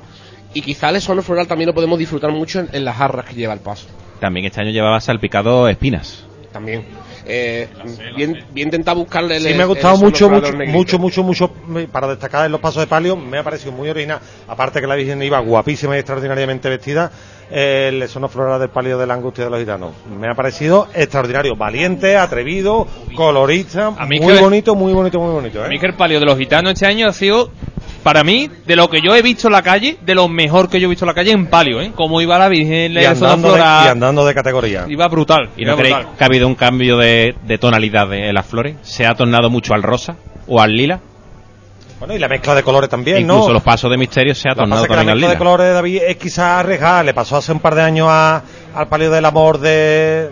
Y 0.53 0.61
quizás 0.61 0.89
el 0.91 0.97
esono 0.97 1.21
floral 1.21 1.47
también 1.47 1.67
lo 1.67 1.73
podemos 1.73 1.97
disfrutar 1.97 2.31
mucho 2.31 2.59
en, 2.59 2.69
en 2.73 2.85
las 2.85 2.95
jarras 2.95 3.25
que 3.25 3.33
lleva 3.35 3.53
el 3.53 3.59
paso. 3.59 3.87
También 4.19 4.45
este 4.45 4.61
año 4.61 4.71
llevaba 4.71 4.99
salpicado 5.01 5.67
espinas. 5.67 6.25
También. 6.51 6.85
Eh, 7.25 7.69
bien, 8.17 8.37
bien 8.53 8.67
intentar 8.67 8.95
buscarle 8.97 9.37
el 9.37 9.43
Sí, 9.43 9.53
me 9.53 9.63
ha 9.63 9.65
gustado 9.65 9.97
mucho, 9.97 10.29
mucho, 10.29 10.53
mucho, 10.67 10.99
mucho, 10.99 11.23
mucho, 11.23 11.51
para 11.91 12.07
destacar 12.09 12.45
en 12.45 12.51
los 12.51 12.59
pasos 12.59 12.83
de 12.83 12.87
palio, 12.87 13.15
me 13.15 13.37
ha 13.37 13.43
parecido 13.43 13.71
muy 13.71 13.89
original. 13.89 14.19
Aparte 14.47 14.81
que 14.81 14.87
la 14.87 14.95
Virgen 14.95 15.23
iba 15.23 15.39
guapísima 15.39 15.95
y 15.95 15.99
extraordinariamente 15.99 16.69
vestida, 16.69 17.09
eh, 17.49 17.87
el 17.93 18.03
esono 18.03 18.27
floral 18.27 18.59
del 18.59 18.69
palio 18.69 18.97
de 18.97 19.07
la 19.07 19.13
angustia 19.13 19.45
de 19.45 19.49
los 19.49 19.59
gitanos. 19.59 19.91
Me 20.19 20.27
ha 20.29 20.35
parecido 20.35 20.89
extraordinario, 20.93 21.55
valiente, 21.55 22.17
atrevido, 22.17 22.87
colorista, 23.15 23.87
A 23.97 24.05
mí 24.05 24.19
muy 24.19 24.33
que- 24.35 24.41
bonito, 24.41 24.75
muy 24.75 24.91
bonito, 24.93 25.19
muy 25.19 25.31
bonito. 25.33 25.63
A 25.63 25.67
mí 25.69 25.77
¿eh? 25.77 25.79
que 25.79 25.85
el 25.87 25.95
palio 25.95 26.19
de 26.19 26.25
los 26.25 26.37
gitanos 26.37 26.73
este 26.73 26.85
año 26.85 27.07
ha 27.07 27.13
sido, 27.13 27.51
para 28.03 28.23
mí, 28.23 28.49
de 28.65 28.75
lo 28.75 28.89
que 28.89 28.99
yo 29.01 29.15
he 29.15 29.21
visto 29.21 29.47
en 29.47 29.53
la 29.53 29.61
calle, 29.61 29.97
de 30.05 30.13
lo 30.13 30.27
mejor 30.27 30.69
que 30.69 30.79
yo 30.79 30.87
he 30.87 30.89
visto 30.89 31.05
en 31.05 31.07
la 31.07 31.13
calle 31.13 31.31
en 31.31 31.47
palio, 31.47 31.81
¿eh? 31.81 31.91
Como 31.95 32.19
iba 32.21 32.37
la 32.37 32.49
Virgen, 32.49 32.91
Y 32.91 32.95
la 32.95 33.15
zona 33.15 33.33
andando, 33.33 33.53
de, 33.53 33.59
y 33.59 33.87
andando 33.87 34.25
de 34.25 34.33
categoría. 34.35 34.85
iba 34.89 35.07
brutal. 35.07 35.49
¿Y 35.57 35.63
iba 35.63 35.71
no 35.71 35.77
creéis 35.77 35.97
que 36.17 36.23
ha 36.23 36.27
habido 36.27 36.47
un 36.47 36.55
cambio 36.55 36.97
de, 36.97 37.35
de 37.45 37.57
tonalidad 37.57 38.07
de, 38.09 38.27
en 38.29 38.33
las 38.35 38.45
flores? 38.45 38.75
¿Se 38.81 39.05
ha 39.05 39.15
tornado 39.15 39.49
mucho 39.49 39.73
al 39.73 39.81
rosa 39.83 40.15
o 40.47 40.59
al 40.61 40.71
lila? 40.71 40.99
Bueno, 41.99 42.15
y 42.15 42.19
la 42.19 42.27
mezcla 42.27 42.53
de 42.53 42.63
colores 42.63 42.89
también, 42.89 43.19
Incluso 43.21 43.47
¿no? 43.47 43.53
los 43.53 43.63
pasos 43.63 43.89
de 43.89 43.97
misterio 43.97 44.35
se 44.35 44.49
ha 44.49 44.55
tornado 44.55 44.81
la 44.81 44.87
también 44.89 45.09
al 45.09 45.15
mezcla 45.15 45.27
de 45.29 45.33
lila. 45.35 45.39
colores 45.39 45.67
de 45.67 45.73
David 45.73 46.01
es 46.05 46.17
quizás 46.17 46.59
arriesgada. 46.59 47.01
Le 47.03 47.13
pasó 47.13 47.37
hace 47.37 47.53
un 47.53 47.59
par 47.61 47.75
de 47.75 47.81
años 47.81 48.07
a- 48.09 48.43
al 48.75 48.87
palio 48.89 49.09
del 49.09 49.23
amor 49.23 49.57
de, 49.59 50.29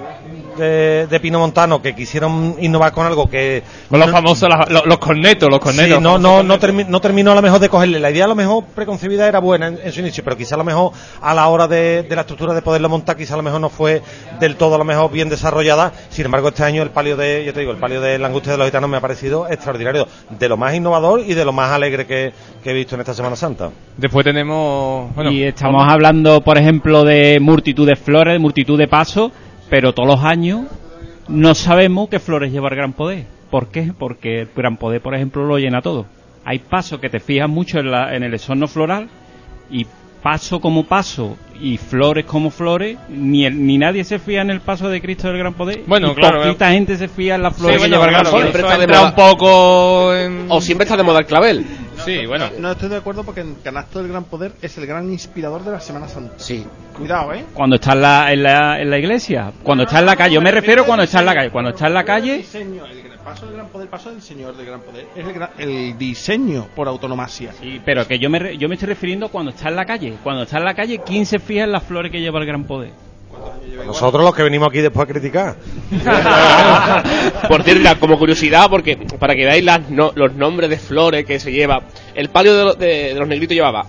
de, 0.57 1.07
de 1.07 1.19
Pino 1.19 1.39
Montano 1.39 1.81
que 1.81 1.95
quisieron 1.95 2.55
innovar 2.59 2.91
con 2.91 3.05
algo 3.05 3.29
que 3.29 3.63
Con 3.89 3.99
los 3.99 4.09
famosos, 4.11 4.49
los, 4.69 4.85
los 4.85 4.97
cornetos, 4.97 5.49
los 5.49 5.59
cornetos. 5.59 5.97
Sí, 5.97 6.03
no, 6.03 6.17
no, 6.17 6.43
no, 6.43 6.59
termi- 6.59 6.85
no 6.87 6.99
terminó 7.01 7.31
a 7.31 7.35
lo 7.35 7.41
mejor 7.41 7.59
de 7.59 7.69
cogerle. 7.69 7.99
La 7.99 8.11
idea 8.11 8.25
a 8.25 8.27
lo 8.27 8.35
mejor 8.35 8.65
preconcebida 8.75 9.27
era 9.27 9.39
buena 9.39 9.67
en, 9.67 9.79
en 9.83 9.91
su 9.91 9.99
inicio, 9.99 10.23
pero 10.23 10.37
quizá 10.37 10.55
a 10.55 10.57
lo 10.57 10.63
mejor 10.63 10.91
a 11.21 11.33
la 11.33 11.47
hora 11.47 11.67
de, 11.67 12.03
de 12.03 12.15
la 12.15 12.21
estructura 12.21 12.53
de 12.53 12.61
poderlo 12.61 12.89
montar, 12.89 13.15
quizá 13.15 13.33
a 13.33 13.37
lo 13.37 13.43
mejor 13.43 13.61
no 13.61 13.69
fue 13.69 14.01
del 14.39 14.55
todo 14.55 14.75
a 14.75 14.77
lo 14.77 14.83
mejor 14.83 15.11
bien 15.11 15.29
desarrollada. 15.29 15.91
Sin 16.09 16.25
embargo, 16.25 16.49
este 16.49 16.63
año 16.63 16.83
el 16.83 16.89
palio 16.91 17.15
de, 17.17 17.43
yo 17.45 17.53
te 17.53 17.59
digo, 17.61 17.71
el 17.71 17.77
palio 17.77 18.01
de 18.01 18.19
la 18.19 18.27
angustia 18.27 18.51
de 18.51 18.57
los 18.57 18.67
gitanos 18.67 18.89
me 18.89 18.97
ha 18.97 19.01
parecido 19.01 19.47
extraordinario, 19.49 20.07
de 20.29 20.49
lo 20.49 20.57
más 20.57 20.73
innovador 20.75 21.21
y 21.21 21.33
de 21.33 21.45
lo 21.45 21.51
más 21.53 21.71
alegre 21.71 22.05
que, 22.05 22.33
que 22.63 22.71
he 22.71 22.73
visto 22.73 22.95
en 22.95 23.01
esta 23.01 23.13
Semana 23.13 23.35
Santa. 23.35 23.69
Después 23.97 24.23
tenemos... 24.25 25.13
Bueno, 25.15 25.31
y 25.31 25.43
estamos 25.43 25.85
hablando, 25.87 26.41
por 26.41 26.57
ejemplo, 26.57 27.03
de 27.03 27.39
multitud 27.39 27.87
de 27.87 27.95
flores, 27.95 28.33
de 28.33 28.39
multitud 28.39 28.77
de 28.77 28.87
pasos, 28.87 29.31
pero 29.71 29.93
todos 29.93 30.07
los 30.07 30.23
años 30.23 30.65
no 31.29 31.55
sabemos 31.55 32.09
qué 32.09 32.19
flores 32.19 32.51
lleva 32.51 32.67
el 32.69 32.75
gran 32.75 32.93
poder. 32.93 33.25
¿Por 33.49 33.69
qué? 33.69 33.93
Porque 33.97 34.41
el 34.41 34.49
gran 34.55 34.75
poder, 34.77 35.01
por 35.01 35.15
ejemplo, 35.15 35.45
lo 35.45 35.57
llena 35.57 35.81
todo. 35.81 36.05
Hay 36.45 36.59
pasos 36.59 36.99
que 36.99 37.09
te 37.09 37.19
fijas 37.21 37.49
mucho 37.49 37.79
en, 37.79 37.89
la- 37.89 38.13
en 38.15 38.21
el 38.23 38.33
exorno 38.33 38.67
floral 38.67 39.07
y 39.69 39.85
paso 40.21 40.59
como 40.59 40.85
paso 40.85 41.37
y 41.59 41.77
flores 41.77 42.25
como 42.25 42.49
flores, 42.49 42.97
ni, 43.09 43.45
el- 43.45 43.65
ni 43.65 43.77
nadie 43.77 44.03
se 44.03 44.17
fía 44.19 44.41
en 44.41 44.49
el 44.49 44.61
paso 44.61 44.89
de 44.89 44.99
Cristo 45.01 45.27
del 45.27 45.37
gran 45.37 45.53
poder. 45.53 45.81
Bueno, 45.85 46.11
y 46.11 46.15
claro, 46.15 46.41
poquita 46.43 46.71
gente 46.71 46.97
se 46.97 47.07
fía 47.07 47.35
en 47.35 47.43
las 47.43 47.53
Sí, 47.55 47.61
flores 47.61 47.77
bueno, 47.79 47.91
que 47.97 47.97
lleva 47.97 48.05
el 48.05 48.11
gran 48.11 48.21
claro, 48.23 48.31
poder. 48.37 48.51
siempre 48.51 48.61
está 48.61 48.79
de 48.79 48.87
moda. 48.87 49.05
un 49.09 49.15
poco 49.15 50.15
en... 50.15 50.45
O 50.49 50.61
siempre 50.61 50.83
está 50.85 50.97
de 50.97 51.03
moda 51.03 51.19
el 51.19 51.25
clavel. 51.25 51.65
Sí, 52.03 52.25
bueno. 52.25 52.45
No 52.57 52.71
estoy 52.71 52.89
de 52.89 52.95
acuerdo 52.97 53.23
porque 53.23 53.41
el 53.41 53.55
canasto 53.63 53.99
del 54.01 54.07
gran 54.11 54.23
poder 54.23 54.53
es 54.61 54.75
el 54.79 54.87
gran 54.87 55.11
inspirador 55.11 55.63
de 55.63 55.71
la 55.71 55.79
Semana 55.79 56.07
Santa. 56.07 56.33
Sí. 56.37 56.65
Cuidado, 56.97 57.31
¿eh? 57.33 57.45
Cuando 57.53 57.75
está 57.75 57.93
en 57.93 58.01
la, 58.01 58.33
en 58.33 58.43
la, 58.43 58.81
en 58.81 58.89
la 58.89 58.97
iglesia, 58.97 59.51
cuando 59.63 59.83
está 59.83 59.99
en 59.99 60.05
la 60.07 60.15
calle, 60.15 60.33
yo 60.35 60.41
me 60.41 60.51
refiero 60.51 60.83
cuando 60.85 61.03
está 61.03 61.19
en 61.19 61.25
la 61.27 61.35
calle. 61.35 61.49
Cuando 61.51 61.69
está 61.71 61.87
en 61.87 61.93
la 61.93 62.03
calle, 62.03 62.37
Diseño, 62.37 62.85
el 62.87 63.03
gran- 63.03 63.10
paso 63.23 63.45
del 63.45 63.55
gran 63.55 63.67
poder, 63.67 63.87
paso 63.89 64.11
del 64.11 64.21
señor 64.21 64.55
del 64.57 64.65
gran 64.65 64.81
poder. 64.81 65.07
Es 65.15 65.25
el, 65.25 65.33
gran- 65.33 65.51
el 65.57 65.97
diseño 65.97 66.67
por 66.75 66.87
autonomasia. 66.87 67.53
Sí, 67.59 67.81
pero 67.85 68.07
que 68.07 68.19
yo 68.19 68.29
me, 68.29 68.39
re- 68.39 68.57
yo 68.57 68.67
me 68.67 68.75
estoy 68.75 68.89
refiriendo 68.89 69.29
cuando 69.29 69.51
está 69.51 69.69
en 69.69 69.75
la 69.75 69.85
calle. 69.85 70.13
Cuando 70.23 70.43
está 70.43 70.57
en 70.57 70.65
la 70.65 70.73
calle, 70.73 71.01
¿quién 71.05 71.25
se 71.25 71.39
fija 71.39 71.63
en 71.63 71.71
las 71.71 71.83
flores 71.83 72.11
que 72.11 72.19
lleva 72.19 72.39
el 72.39 72.45
gran 72.45 72.65
poder? 72.65 72.91
Nosotros 73.85 74.23
los 74.23 74.35
que 74.35 74.43
venimos 74.43 74.69
aquí 74.69 74.79
después 74.79 75.09
a 75.09 75.11
criticar. 75.11 75.55
Por 77.47 77.63
cierto, 77.63 77.99
como 77.99 78.17
curiosidad, 78.17 78.67
porque 78.69 78.97
para 79.19 79.35
que 79.35 79.45
veáis 79.45 79.63
las 79.63 79.89
no- 79.89 80.11
los 80.15 80.33
nombres 80.35 80.69
de 80.69 80.77
flores 80.77 81.25
que 81.25 81.39
se 81.39 81.51
lleva, 81.51 81.81
el 82.13 82.29
palio 82.29 82.55
de, 82.55 82.63
lo- 82.63 82.73
de- 82.75 83.13
de 83.13 83.15
los 83.15 83.27
negritos 83.27 83.55
llevaba 83.55 83.85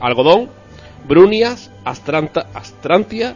algodón, 0.00 0.48
brunias, 1.06 1.70
astranta, 1.84 2.46
astrantia, 2.54 3.34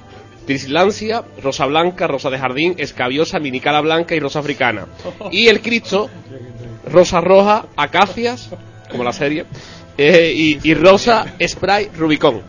trislancia, 0.48 1.22
rosa 1.42 1.66
blanca, 1.66 2.06
rosa 2.06 2.30
de 2.30 2.38
jardín, 2.38 2.74
escabiosa, 2.78 3.38
minicala 3.38 3.82
blanca 3.82 4.14
y 4.14 4.20
rosa 4.20 4.38
africana. 4.40 4.86
Y 5.30 5.48
el 5.48 5.60
Cristo, 5.60 6.08
rosa 6.90 7.20
roja, 7.20 7.66
acacias, 7.76 8.48
como 8.90 9.04
la 9.04 9.12
serie, 9.12 9.44
eh, 9.98 10.32
y, 10.34 10.58
y 10.62 10.74
rosa, 10.74 11.34
spray, 11.46 11.90
rubicón. 11.96 12.40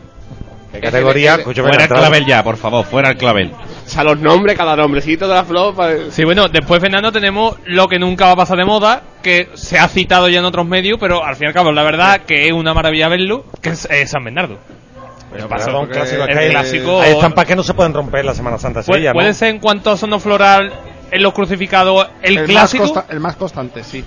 ¿Qué 0.71 0.79
categoría? 0.79 1.35
Escúchame, 1.35 1.69
Fuera 1.69 1.83
el 1.83 1.89
clavel 1.89 2.25
ya, 2.25 2.43
por 2.43 2.55
favor, 2.55 2.85
fuera 2.85 3.09
el 3.09 3.17
clavel. 3.17 3.51
O 3.51 3.89
sea, 3.89 4.03
los 4.03 4.19
nombres, 4.19 4.55
cada 4.55 4.75
nombrecito 4.75 5.27
de 5.27 5.33
la 5.33 5.43
flor. 5.43 5.75
pa- 5.75 5.89
Sí, 6.11 6.23
bueno, 6.23 6.47
después, 6.47 6.79
Fernando, 6.79 7.11
tenemos 7.11 7.55
lo 7.65 7.87
que 7.87 7.97
nunca 7.99 8.25
va 8.27 8.31
a 8.33 8.35
pasar 8.35 8.57
de 8.57 8.65
moda, 8.65 9.01
que 9.23 9.49
se 9.55 9.77
ha 9.79 9.87
citado 9.87 10.29
ya 10.29 10.39
en 10.39 10.45
otros 10.45 10.65
medios, 10.67 10.97
pero 10.99 11.25
al 11.25 11.35
fin 11.35 11.45
y 11.45 11.47
al 11.47 11.53
cabo, 11.53 11.71
la 11.71 11.83
verdad 11.83 12.21
que 12.21 12.45
es 12.45 12.51
una 12.53 12.73
maravilla 12.75 13.09
verlo, 13.09 13.45
que 13.61 13.69
es, 13.69 13.87
es 13.91 14.11
San 14.11 14.23
Bernardo. 14.23 14.59
Pero 15.31 15.47
pasa 15.47 15.77
un 15.77 15.87
clásico, 15.87 16.23
es 16.23 16.29
el 16.29 16.37
hay- 16.37 16.49
clásico- 16.49 17.01
Hay 17.01 17.11
estampas 17.13 17.45
que 17.45 17.55
no 17.55 17.63
se 17.63 17.73
pueden 17.73 17.93
romper 17.93 18.25
la 18.25 18.33
Semana 18.33 18.57
Santa 18.57 18.79
de 18.79 18.85
Puede, 18.85 18.97
Sevilla, 18.99 19.11
¿no? 19.11 19.19
puede 19.19 19.33
ser 19.33 19.49
en 19.49 19.59
cuanto 19.59 19.91
a 19.91 19.97
sono 19.97 20.19
floral 20.19 20.73
en 21.11 21.23
los 21.23 21.33
crucificados 21.33 22.07
el, 22.21 22.35
más 22.39 22.45
clásico. 22.47 22.83
consta- 22.85 23.05
el 23.09 23.19
más 23.19 23.35
constante, 23.35 23.83
sí. 23.83 24.03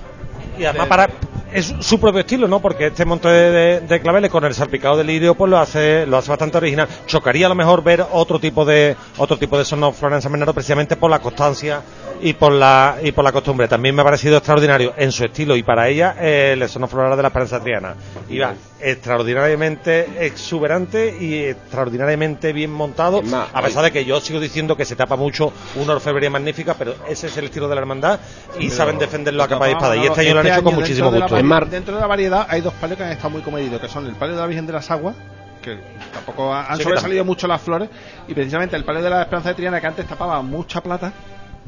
Y 0.58 0.64
además 0.64 0.86
para 0.88 1.08
es 1.52 1.74
su 1.80 2.00
propio 2.00 2.20
estilo, 2.20 2.48
¿no? 2.48 2.60
Porque 2.60 2.86
este 2.86 3.04
monte 3.04 3.28
de, 3.28 3.50
de- 3.50 3.80
de 3.80 4.00
claveles 4.00 4.30
con 4.30 4.44
el 4.44 4.54
salpicado 4.54 4.96
de 4.96 5.04
lirio 5.04 5.34
pues 5.34 5.50
lo 5.50 5.58
hace 5.58 6.06
lo 6.06 6.16
hace 6.16 6.30
bastante 6.30 6.56
original. 6.58 6.88
Chocaría 7.06 7.46
a 7.46 7.48
lo 7.50 7.54
mejor 7.54 7.82
ver 7.84 8.04
otro 8.12 8.38
tipo 8.38 8.64
de 8.64 8.96
otro 9.18 9.36
tipo 9.38 9.58
de 9.58 9.64
sonos 9.64 9.94
flores 9.96 10.16
en 10.16 10.22
San 10.22 10.32
Bernardo 10.32 10.54
precisamente 10.54 10.96
por 10.96 11.10
la 11.10 11.18
constancia 11.20 11.80
y 12.22 12.32
por 12.34 12.52
la 12.52 12.96
y 13.02 13.12
por 13.12 13.22
la 13.24 13.32
costumbre. 13.32 13.68
También 13.68 13.94
me 13.94 14.02
ha 14.02 14.04
parecido 14.04 14.36
extraordinario 14.38 14.94
en 14.96 15.12
su 15.12 15.24
estilo 15.24 15.54
y 15.56 15.62
para 15.62 15.88
ella 15.88 16.14
eh, 16.20 16.54
el 16.58 16.68
sono 16.68 16.86
floral 16.88 17.16
de 17.16 17.22
la 17.22 17.28
Esperanza 17.28 17.60
Triana. 17.60 17.94
Iba 18.30 18.54
extraordinariamente 18.82 20.26
exuberante 20.26 21.16
y 21.20 21.44
extraordinariamente 21.44 22.52
bien 22.52 22.70
montado, 22.72 23.22
más, 23.22 23.48
a 23.52 23.62
pesar 23.62 23.84
de 23.84 23.92
que 23.92 24.04
yo 24.04 24.20
sigo 24.20 24.40
diciendo 24.40 24.76
que 24.76 24.84
se 24.84 24.96
tapa 24.96 25.16
mucho 25.16 25.52
una 25.76 25.94
orfebrería 25.94 26.30
magnífica, 26.30 26.74
pero 26.74 26.94
ese 27.08 27.28
es 27.28 27.36
el 27.36 27.46
estilo 27.46 27.68
de 27.68 27.74
la 27.74 27.80
hermandad 27.80 28.20
y 28.58 28.70
saben 28.70 28.98
defenderlo 28.98 29.42
a 29.42 29.48
capa 29.48 29.68
y 29.68 29.72
espada. 29.72 29.96
Y 29.96 30.06
este 30.06 30.20
año 30.22 30.34
lo 30.34 30.40
han 30.40 30.46
hecho 30.46 30.62
con 30.64 30.74
muchísimo 30.74 31.10
de 31.10 31.18
la 31.20 31.26
gusto. 31.26 31.36
Vari- 31.42 31.68
Dentro 31.68 31.94
de 31.94 32.00
la 32.00 32.06
variedad 32.06 32.46
hay 32.48 32.60
dos 32.60 32.74
palios 32.74 32.98
que 32.98 33.04
han 33.04 33.12
estado 33.12 33.30
muy 33.30 33.42
comedidos, 33.42 33.80
que 33.80 33.88
son 33.88 34.06
el 34.06 34.14
palio 34.14 34.34
de 34.34 34.40
la 34.40 34.46
Virgen 34.46 34.66
de 34.66 34.72
las 34.72 34.90
Aguas, 34.90 35.14
que 35.62 35.78
tampoco 36.12 36.52
ha- 36.52 36.66
han 36.66 36.76
Sí, 36.76 36.82
sobresalido 36.82 37.24
mucho 37.24 37.46
las 37.46 37.60
flores, 37.62 37.88
y 38.28 38.34
precisamente 38.34 38.76
el 38.76 38.84
palio 38.84 39.02
de 39.02 39.10
la 39.10 39.22
Esperanza 39.22 39.50
de 39.50 39.54
Triana, 39.54 39.80
que 39.80 39.86
antes 39.86 40.06
tapaba 40.06 40.42
mucha 40.42 40.80
plata, 40.82 41.12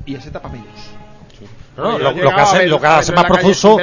y 0.04 0.14
ese 0.16 0.30
tapa 0.30 0.48
menos. 0.48 0.66
No, 1.76 1.98
lo, 1.98 2.14
que 2.14 2.22
hace, 2.22 2.66
lo 2.68 2.80
que 2.80 2.86
hace 2.86 3.12
más 3.12 3.24
profuso 3.24 3.76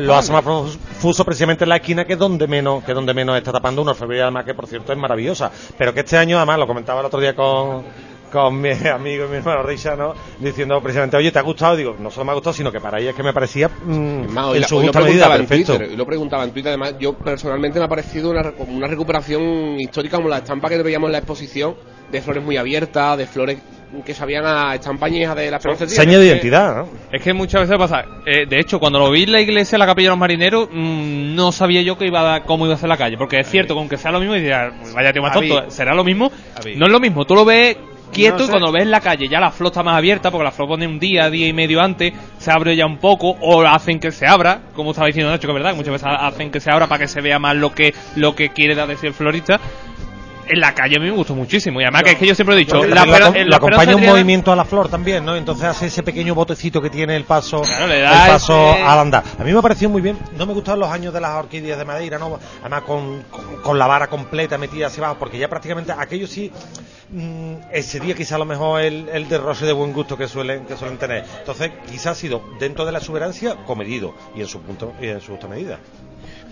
lo 0.00 0.14
hace 0.14 0.32
más 0.32 0.42
profuso 0.42 1.24
precisamente 1.24 1.64
en 1.64 1.68
la 1.68 1.76
esquina 1.76 2.04
que 2.06 2.14
es 2.14 2.18
donde 2.18 2.46
menos 2.46 2.82
que 2.84 2.94
donde 2.94 3.12
menos 3.12 3.36
está 3.36 3.52
tapando 3.52 3.82
una 3.82 3.90
orfebrería 3.90 4.24
además 4.24 4.44
que 4.46 4.54
por 4.54 4.66
cierto 4.66 4.92
es 4.92 4.98
maravillosa 4.98 5.50
pero 5.76 5.92
que 5.92 6.00
este 6.00 6.16
año 6.16 6.38
además 6.38 6.58
lo 6.58 6.66
comentaba 6.66 7.00
el 7.00 7.06
otro 7.06 7.20
día 7.20 7.34
con 7.36 7.84
con 8.32 8.58
mi 8.58 8.70
amigo 8.94 9.26
y 9.26 9.28
mi 9.28 9.36
hermano 9.36 9.62
Richard, 9.62 9.98
¿no? 9.98 10.14
Diciendo 10.38 10.80
precisamente, 10.80 11.18
oye, 11.18 11.30
¿te 11.30 11.38
ha 11.38 11.42
gustado? 11.42 11.76
Digo, 11.76 11.96
no 11.98 12.10
solo 12.10 12.24
me 12.24 12.30
ha 12.30 12.34
gustado, 12.34 12.54
sino 12.54 12.72
que 12.72 12.80
para 12.80 12.98
ella 12.98 13.10
es 13.10 13.14
que 13.14 13.22
me 13.22 13.34
parecía 13.34 13.68
mm, 13.68 14.26
Más, 14.32 14.54
en 14.54 14.60
la- 14.62 14.68
su 14.68 14.80
justa 14.80 15.00
medida, 15.00 15.26
preguntaba 15.26 15.36
en 15.36 15.46
perfecto. 15.46 15.72
Twitter, 15.74 15.90
hoy 15.90 15.96
lo 15.98 16.06
preguntaba 16.06 16.44
en 16.44 16.50
Twitter, 16.52 16.68
además 16.70 16.94
yo 16.98 17.12
personalmente 17.12 17.78
me 17.78 17.84
ha 17.84 17.88
parecido 17.88 18.30
una, 18.30 18.52
como 18.52 18.74
una 18.74 18.86
recuperación 18.86 19.78
histórica 19.78 20.16
como 20.16 20.30
la 20.30 20.38
estampa 20.38 20.70
que 20.70 20.82
veíamos 20.82 21.08
en 21.08 21.12
la 21.12 21.18
exposición 21.18 21.74
de 22.10 22.22
flores 22.22 22.42
muy 22.42 22.56
abiertas, 22.56 23.18
de 23.18 23.26
flores 23.26 23.58
que 24.04 24.14
sabían 24.14 24.44
a 24.46 24.74
estampañeja 24.74 25.34
de 25.34 25.50
la 25.50 25.58
Esperanza. 25.58 25.86
Seña 25.86 26.12
de 26.18 26.18
Es 26.18 26.20
que- 26.20 26.26
identidad, 26.28 26.76
¿no? 26.76 26.88
Es 27.12 27.22
que 27.22 27.32
muchas 27.32 27.62
veces 27.62 27.76
pasa. 27.76 28.04
eh, 28.26 28.46
de 28.46 28.58
hecho, 28.58 28.78
cuando 28.78 28.98
lo 28.98 29.10
vi 29.10 29.24
en 29.24 29.32
la 29.32 29.40
iglesia, 29.40 29.76
en 29.76 29.80
la 29.80 29.86
capilla 29.86 30.06
de 30.06 30.10
los 30.10 30.18
marineros, 30.18 30.68
mm, 30.72 31.34
no 31.34 31.52
sabía 31.52 31.82
yo 31.82 31.98
que 31.98 32.06
iba 32.06 32.34
a, 32.36 32.42
cómo 32.44 32.64
iba 32.66 32.74
a 32.74 32.78
ser 32.78 32.88
la 32.88 32.96
calle. 32.96 33.16
Porque 33.18 33.40
es 33.40 33.48
cierto, 33.48 33.74
con 33.74 33.88
que 33.88 33.96
sea 33.96 34.10
lo 34.12 34.20
mismo, 34.20 34.34
y 34.36 34.40
dirás, 34.40 34.72
vaya 34.94 35.12
tío 35.12 35.22
más 35.22 35.32
tonto, 35.32 35.70
¿será 35.70 35.94
lo 35.94 36.04
mismo? 36.04 36.30
No 36.76 36.86
es 36.86 36.92
lo 36.92 37.00
mismo. 37.00 37.24
Tú 37.24 37.34
lo 37.34 37.44
ves 37.44 37.76
quieto 38.12 38.40
No 38.40 38.44
y 38.44 38.48
cuando 38.48 38.66
lo 38.66 38.72
ves 38.74 38.82
en 38.82 38.90
la 38.90 39.00
calle 39.00 39.26
ya 39.26 39.40
la 39.40 39.50
flor 39.50 39.68
está 39.70 39.82
más 39.82 39.96
abierta, 39.96 40.30
porque 40.30 40.44
la 40.44 40.50
flor 40.50 40.68
pone 40.68 40.86
un 40.86 40.98
día, 40.98 41.30
día 41.30 41.46
y 41.48 41.54
medio 41.54 41.80
antes, 41.80 42.12
se 42.36 42.50
abre 42.50 42.76
ya 42.76 42.84
un 42.84 42.98
poco, 42.98 43.36
o 43.40 43.62
hacen 43.62 43.98
que 44.00 44.10
se 44.12 44.26
abra, 44.26 44.60
como 44.74 44.90
estaba 44.90 45.06
diciendo 45.06 45.30
Nacho, 45.30 45.48
que 45.48 45.52
es 45.52 45.54
verdad, 45.54 45.74
muchas 45.74 45.92
veces 45.92 46.08
hacen 46.20 46.50
que 46.50 46.60
se 46.60 46.70
abra 46.70 46.86
para 46.88 46.98
que 47.00 47.08
se 47.08 47.22
vea 47.22 47.38
más 47.38 47.56
lo 47.56 47.72
que, 47.74 47.94
lo 48.16 48.34
que 48.34 48.50
quiere 48.50 48.74
dar 48.74 48.86
decir 48.86 49.06
el 49.08 49.14
florista. 49.14 49.58
En 50.48 50.60
la 50.60 50.74
calle 50.74 50.96
a 50.96 51.00
mí 51.00 51.06
me 51.06 51.12
gustó 51.16 51.34
muchísimo. 51.34 51.80
Y 51.80 51.84
además 51.84 52.02
que 52.02 52.10
es 52.10 52.18
que 52.18 52.26
yo 52.26 52.34
siempre 52.34 52.56
he 52.56 52.58
dicho, 52.58 52.82
la, 52.84 53.02
acompaña 53.56 53.94
un 53.96 54.04
movimiento 54.04 54.52
a 54.52 54.56
la 54.56 54.64
flor 54.64 54.88
también, 54.88 55.24
¿no? 55.24 55.36
Entonces 55.36 55.64
hace 55.66 55.86
ese 55.86 56.02
pequeño 56.02 56.34
botecito 56.34 56.82
que 56.82 56.90
tiene 56.90 57.16
el 57.16 57.24
paso, 57.24 57.62
Claro, 57.62 57.86
le 57.86 57.98
el 57.98 58.02
da 58.04 58.26
paso 58.26 58.72
ese- 58.72 58.82
al 58.82 58.98
andar. 58.98 59.22
A 59.38 59.44
mí 59.44 59.52
me 59.52 59.58
ha 59.58 59.62
parecido 59.62 59.90
muy 59.90 60.02
bien. 60.02 60.18
No 60.36 60.44
me 60.44 60.52
gustaban 60.52 60.80
los 60.80 60.88
años 60.90 61.14
de 61.14 61.20
las 61.20 61.30
orquídeas 61.36 61.78
de 61.78 61.84
madera, 61.84 62.18
¿no? 62.18 62.38
Además 62.60 62.82
con, 62.82 63.22
con, 63.30 63.56
con 63.62 63.78
la 63.78 63.86
vara 63.86 64.08
completa 64.08 64.58
metida 64.58 64.88
hacia 64.88 65.04
abajo, 65.04 65.16
porque 65.20 65.38
ya 65.38 65.48
prácticamente 65.48 65.92
aquello 65.96 66.26
sí 66.26 66.50
mm, 67.10 67.54
excedía 67.72 68.14
quizá 68.14 68.34
a 68.34 68.38
lo 68.38 68.44
mejor 68.44 68.80
el, 68.82 69.08
el 69.12 69.28
derroche 69.28 69.64
de 69.64 69.72
buen 69.72 69.92
gusto 69.92 70.16
que 70.18 70.26
suelen, 70.28 70.64
que 70.66 70.76
suelen 70.76 70.98
tener. 70.98 71.24
Entonces 71.38 71.70
quizá 71.88 72.10
ha 72.10 72.14
sido 72.14 72.42
dentro 72.58 72.84
de 72.84 72.92
la 72.92 72.98
exuberancia 72.98 73.54
comedido 73.64 74.14
y 74.34 74.40
en 74.40 74.48
su 74.48 74.60
punto 74.60 74.92
y 75.00 75.06
en 75.06 75.20
su 75.20 75.32
justa 75.32 75.46
medida. 75.46 75.78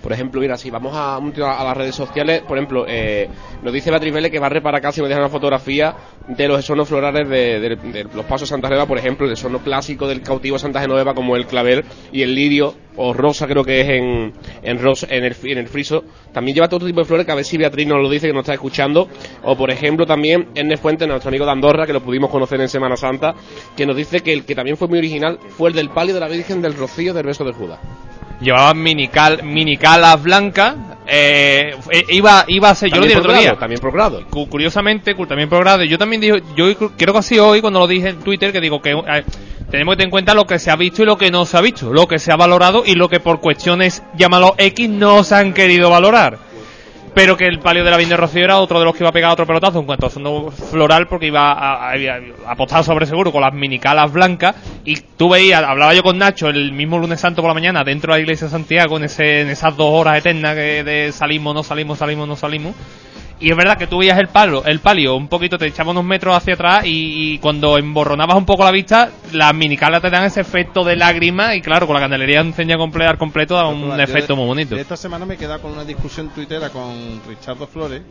Por 0.03 0.13
ejemplo, 0.13 0.41
mira, 0.41 0.57
si 0.57 0.71
vamos 0.71 0.95
a, 0.95 1.17
a 1.17 1.65
las 1.65 1.77
redes 1.77 1.95
sociales, 1.95 2.43
por 2.49 2.57
ejemplo, 2.57 2.85
eh, 2.89 3.29
nos 3.63 3.73
dice 3.73 3.91
Beatriz 3.91 4.15
Vélez 4.15 4.31
que 4.33 4.39
va 4.39 4.47
a 4.47 4.51
reparar 4.51 4.81
casi 4.81 5.01
nos 5.01 5.09
deja 5.09 5.21
una 5.21 5.29
fotografía 5.29 5.95
de 6.27 6.49
los 6.49 6.59
esornos 6.61 6.89
florales 6.89 7.29
de, 7.29 7.61
de- 7.61 8.05
los 8.15 8.25
pasos 8.25 8.49
Santa 8.49 8.69
Genoveva, 8.69 8.87
por 8.89 8.97
ejemplo, 8.99 9.27
el 9.27 9.33
esorno 9.35 9.59
clásico 9.59 10.09
del 10.09 10.23
cautivo 10.23 10.59
Santa 10.59 10.81
Genoveva 10.81 11.13
como 11.15 11.37
el 11.37 11.47
clavel 11.47 11.85
y 12.13 12.23
el 12.23 12.35
lirio, 12.35 12.75
o 12.97 13.13
rosa 13.13 13.47
creo 13.47 13.63
que 13.63 13.81
es 13.83 13.89
en, 13.89 14.33
en, 14.63 14.79
rosa, 14.79 15.07
en, 15.11 15.25
el, 15.25 15.37
en 15.45 15.59
el 15.59 15.69
friso. 15.69 16.05
También 16.33 16.55
lleva 16.55 16.69
todo 16.69 16.87
tipo 16.87 17.01
de 17.01 17.07
flores 17.07 17.27
que 17.27 17.33
a 17.33 17.35
ver 17.35 17.45
si 17.45 17.57
Beatriz 17.59 17.87
nos 17.87 18.01
lo 18.03 18.09
dice, 18.09 18.27
que 18.27 18.33
nos 18.33 18.43
está 18.43 18.55
escuchando. 18.55 19.09
O 19.43 19.57
por 19.57 19.71
ejemplo 19.71 20.07
también 20.07 20.49
Ernest 20.55 20.83
Fuentes, 20.83 21.07
nuestro 21.09 21.29
amigo 21.29 21.45
de 21.45 21.53
Andorra, 21.53 21.87
que 21.87 21.93
lo 21.93 22.01
pudimos 22.03 22.31
conocer 22.31 22.61
en 22.61 22.69
Semana 22.69 22.97
Santa, 22.97 23.35
que 23.77 23.85
nos 23.87 23.97
dice 23.97 24.21
que 24.21 24.33
el 24.33 24.45
que 24.45 24.55
también 24.55 24.77
fue 24.77 24.89
muy 24.89 24.99
original 24.99 25.39
fue 25.51 25.69
el 25.71 25.75
del 25.77 25.91
palio 25.91 26.15
de 26.15 26.21
la 26.21 26.29
Virgen 26.29 26.63
del 26.63 26.75
Rocío 26.75 27.13
del 27.13 27.27
Beso 27.27 27.45
de 27.45 27.53
Judas. 27.53 27.79
Llevaban 28.41 28.83
minical, 28.83 29.43
minicalas 29.43 30.23
blancas, 30.23 30.75
eh, 31.07 31.75
eh, 31.91 32.05
iba, 32.11 32.45
iba 32.49 32.71
a 32.71 32.75
ser, 32.75 32.91
yo 32.91 32.97
lo 32.97 33.03
dije 33.07 33.19
otro 33.19 33.33
grado, 33.33 33.43
día, 33.43 33.59
también 33.59 33.81
por 33.81 33.93
grado. 33.93 34.25
Cu- 34.31 34.49
curiosamente, 34.49 35.15
cu- 35.15 35.27
también 35.27 35.49
por 35.49 35.61
grado, 35.61 35.83
yo 35.85 35.99
también 35.99 36.21
digo, 36.21 36.37
yo 36.57 36.67
cr- 36.73 36.93
creo 36.97 37.13
que 37.15 37.19
así 37.19 37.39
hoy, 37.39 37.61
cuando 37.61 37.81
lo 37.81 37.87
dije 37.87 38.09
en 38.11 38.21
Twitter, 38.21 38.53
que 38.53 38.61
digo 38.61 38.81
que 38.81 38.93
eh, 38.93 39.25
tenemos 39.71 39.93
que 39.93 39.97
tener 39.97 40.07
en 40.07 40.11
cuenta 40.11 40.35
lo 40.35 40.47
que 40.47 40.59
se 40.59 40.71
ha 40.71 40.77
visto 40.77 41.03
y 41.03 41.07
lo 41.07 41.17
que 41.19 41.31
no 41.31 41.45
se 41.47 41.57
ha 41.57 41.61
visto, 41.61 41.93
lo 41.93 42.07
que 42.07 42.19
se 42.19 42.33
ha 42.33 42.37
valorado 42.37 42.83
y 42.87 42.95
lo 42.95 43.09
que 43.09 43.19
por 43.21 43.41
cuestiones, 43.41 44.03
llámalo 44.17 44.55
X, 44.59 44.89
no 44.89 45.25
se 45.25 45.35
han 45.35 45.53
querido 45.53 45.91
valorar. 45.91 46.39
Pero 47.13 47.37
que 47.37 47.45
el 47.47 47.59
palio 47.59 47.83
de 47.83 47.91
la 47.91 47.97
Viña 47.97 48.11
de 48.11 48.17
Rocío 48.19 48.45
era 48.45 48.59
otro 48.61 48.79
de 48.79 48.85
los 48.85 48.95
que 48.95 49.03
iba 49.03 49.09
a 49.11 49.13
pegar 49.13 49.33
otro 49.33 49.45
pelotazo 49.47 49.81
en 49.81 49.87
cuanto 49.87 50.07
a 50.07 50.11
fondo 50.11 50.51
floral, 50.51 51.09
porque 51.09 51.27
iba 51.27 51.53
a, 51.53 51.91
a- 51.91 51.95
a 51.95 52.53
apostar 52.53 52.85
sobre 52.85 53.05
seguro 53.07 53.33
con 53.33 53.41
las 53.41 53.53
minicalas 53.53 54.13
blancas. 54.13 54.55
Y 54.85 54.95
tú 55.17 55.29
veías, 55.29 55.63
hablaba 55.65 55.93
yo 55.93 56.03
con 56.05 56.19
Nacho 56.19 56.49
el 56.49 56.73
mismo 56.73 56.99
lunes 56.99 57.21
santo 57.21 57.43
por 57.43 57.49
la 57.51 57.55
mañana 57.55 57.83
dentro 57.83 58.13
de 58.13 58.19
la 58.19 58.23
iglesia 58.23 58.47
de 58.47 58.53
Santiago, 58.53 58.97
en, 58.97 59.05
ese, 59.05 59.41
en 59.41 59.49
esas 59.51 59.77
dos 59.77 59.91
horas 59.93 60.19
eternas 60.19 60.55
que 60.55 60.85
de 60.85 61.11
salimos, 61.13 61.53
no 61.55 61.63
salimos, 61.65 61.99
salimos, 61.99 62.29
no 62.29 62.37
salimos. 62.37 62.75
Y 63.41 63.51
es 63.51 63.57
verdad 63.57 63.79
que 63.79 63.87
tú 63.87 63.99
veías 63.99 64.19
el 64.19 64.29
palo, 64.29 64.63
el 64.67 64.81
palio 64.81 65.17
un 65.17 65.27
poquito, 65.29 65.57
te 65.57 65.67
echaba 65.67 65.93
unos 65.93 66.05
metros 66.05 66.37
hacia 66.37 66.53
atrás 66.55 66.85
y, 66.85 67.33
y 67.35 67.39
cuando 67.39 67.79
emborronabas 67.79 68.37
un 68.37 68.45
poco 68.45 68.65
la 68.65 68.71
vista, 68.71 69.11
las 69.33 69.55
minicalas 69.55 70.03
te 70.03 70.11
dan 70.11 70.25
ese 70.25 70.43
efecto 70.43 70.85
de 70.85 70.95
lágrima 70.97 71.55
y 71.55 71.63
claro, 71.63 71.87
con 71.87 71.95
la 71.95 72.01
candelería 72.03 72.41
enseña 72.41 72.77
al 72.77 73.17
completo 73.19 73.55
da 73.55 73.67
un 73.67 73.99
efecto 73.99 74.35
de- 74.35 74.39
muy 74.41 74.47
bonito. 74.47 74.77
esta 74.77 74.97
semana 74.97 75.25
me 75.25 75.35
he 75.35 75.37
quedado 75.39 75.63
con 75.63 75.73
una 75.73 75.85
discusión 75.85 76.29
tuitera 76.35 76.69
con 76.69 77.21
Richardo 77.27 77.67
Flores. 77.67 78.03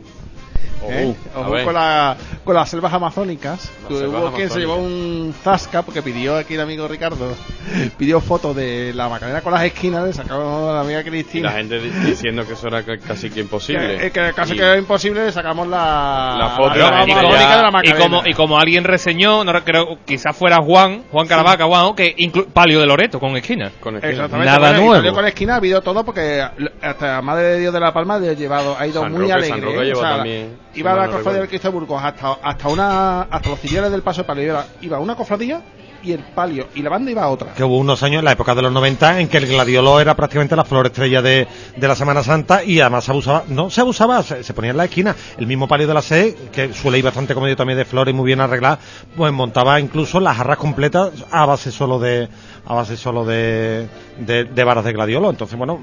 ¿Eh? 0.88 1.14
Ojo 1.34 1.50
con, 1.64 1.74
la- 1.74 2.16
con 2.44 2.54
las 2.54 2.68
selvas 2.68 2.92
amazónicas. 2.92 3.70
Las 3.82 3.88
Que 3.88 3.98
selvas 3.98 4.22
hubo 4.22 4.32
quien 4.32 4.50
se 4.50 4.58
llevó 4.60 4.76
un 4.76 5.34
zasca 5.42 5.82
porque 5.82 6.02
pidió 6.02 6.36
aquí 6.36 6.54
el 6.54 6.60
amigo 6.60 6.86
Ricardo. 6.88 7.34
Pidió 7.98 8.20
fotos 8.20 8.56
de 8.56 8.92
la 8.94 9.08
Macarena 9.08 9.40
con 9.42 9.52
las 9.52 9.62
esquinas, 9.64 10.04
le 10.04 10.12
sacamos 10.12 10.70
a 10.70 10.74
la 10.74 10.80
amiga 10.80 11.00
Y 11.00 11.04
Cristina. 11.04 11.50
la 11.50 11.56
gente 11.58 11.78
di- 11.80 11.90
diciendo 12.06 12.46
que 12.46 12.54
eso 12.54 12.68
era 12.68 12.82
ca- 12.82 12.98
casi 12.98 13.30
que 13.30 13.40
imposible. 13.40 13.96
Que, 13.98 14.06
eh, 14.06 14.10
que 14.10 14.32
casi 14.34 14.54
Y- 14.54 14.56
que 14.56 14.62
era 14.62 14.76
imposible, 14.78 15.24
le 15.26 15.32
sacamos 15.32 15.68
la, 15.68 16.36
La 16.38 16.48
foto, 16.56 16.74
la, 16.76 16.90
la 16.90 17.04
y, 17.04 17.12
como, 17.12 17.28
allá. 17.34 17.56
de 17.56 17.62
la 17.62 17.80
y 17.84 17.92
como 17.92 18.22
y 18.26 18.32
como 18.34 18.58
alguien 18.58 18.84
reseñó, 18.84 19.44
no 19.44 19.52
creo, 19.64 19.98
quizás 20.04 20.36
fuera 20.36 20.58
Juan, 20.62 21.04
Juan 21.10 21.26
Caravaca, 21.26 21.64
Juan, 21.66 21.94
que 21.94 22.16
inclu- 22.16 22.46
palio 22.46 22.80
de 22.80 22.86
Loreto 22.86 23.20
con 23.20 23.36
esquina. 23.36 23.70
con 23.80 23.96
esquina. 23.96 24.12
Exactamente, 24.12 24.50
Nada 24.50 24.72
bueno, 24.78 25.00
nuevo. 25.00 25.14
con 25.14 25.26
esquina, 25.26 25.54
ha 25.54 25.56
habido 25.56 25.80
todo 25.82 26.04
porque 26.04 26.42
hasta 26.82 27.06
la 27.06 27.22
Madre 27.22 27.44
de 27.44 27.58
Dios 27.60 27.72
de 27.74 27.80
la 27.80 27.92
Palma 27.92 28.14
ha 28.16 28.18
llevado, 28.20 28.76
ha 28.78 28.86
ido 28.86 29.02
San 29.02 29.12
muy 29.12 29.20
Roque, 29.22 29.32
alegre. 29.32 29.48
San 29.50 29.62
Roque 29.62 29.78
¿eh? 29.78 29.84
lleva 29.84 29.98
O 29.98 30.02
sea, 30.02 30.16
también, 30.16 30.56
iba 30.74 30.94
mal 30.94 31.10
la 31.10 31.16
cofradía 31.16 31.40
del 31.40 31.48
Cristo 31.48 31.68
de 31.68 31.74
Burgos 31.74 32.02
hasta, 32.02 32.32
hasta 32.42 32.68
una 32.68 33.22
hasta 33.22 33.48
los 33.48 33.60
cilleres 33.60 33.90
del 33.90 34.02
paso 34.02 34.22
de 34.22 34.26
palio 34.26 34.44
iba, 34.44 34.66
iba 34.80 34.98
una 34.98 35.14
cofradía 35.14 35.62
y 36.02 36.12
el 36.12 36.20
palio 36.20 36.68
y 36.74 36.80
la 36.82 36.88
banda 36.88 37.10
iba 37.10 37.22
a 37.22 37.28
otra. 37.28 37.52
que 37.52 37.62
hubo 37.62 37.76
unos 37.76 38.02
años 38.02 38.20
en 38.20 38.24
la 38.24 38.32
época 38.32 38.54
de 38.54 38.62
los 38.62 38.72
90 38.72 39.20
en 39.20 39.28
que 39.28 39.36
el 39.36 39.46
gladiolo 39.46 40.00
era 40.00 40.14
prácticamente 40.16 40.56
la 40.56 40.64
flor 40.64 40.86
estrella 40.86 41.20
de, 41.20 41.46
de 41.76 41.88
la 41.88 41.94
Semana 41.94 42.22
Santa 42.22 42.64
y 42.64 42.80
además 42.80 43.04
se 43.04 43.10
abusaba, 43.10 43.44
no 43.48 43.68
se 43.68 43.82
abusaba, 43.82 44.22
se, 44.22 44.42
se 44.42 44.54
ponía 44.54 44.70
en 44.70 44.78
la 44.78 44.84
esquina 44.84 45.14
el 45.36 45.46
mismo 45.46 45.68
palio 45.68 45.86
de 45.86 45.94
la 45.94 46.00
sede, 46.00 46.34
que 46.52 46.72
suele 46.72 46.98
ir 46.98 47.04
bastante 47.04 47.34
comedido 47.34 47.56
también 47.56 47.78
de 47.78 47.84
flores 47.84 48.14
muy 48.14 48.24
bien 48.24 48.40
arreglada, 48.40 48.78
pues 49.14 49.30
montaba 49.32 49.78
incluso 49.78 50.20
las 50.20 50.36
jarras 50.38 50.56
completas 50.56 51.10
a 51.30 51.44
base 51.44 51.70
solo 51.70 51.98
de 51.98 52.28
a 52.64 52.74
base 52.74 52.96
solo 52.96 53.24
de, 53.24 53.86
de, 54.18 54.44
de 54.44 54.64
varas 54.64 54.84
de 54.84 54.92
gladiolo. 54.92 55.28
Entonces, 55.28 55.58
bueno, 55.58 55.78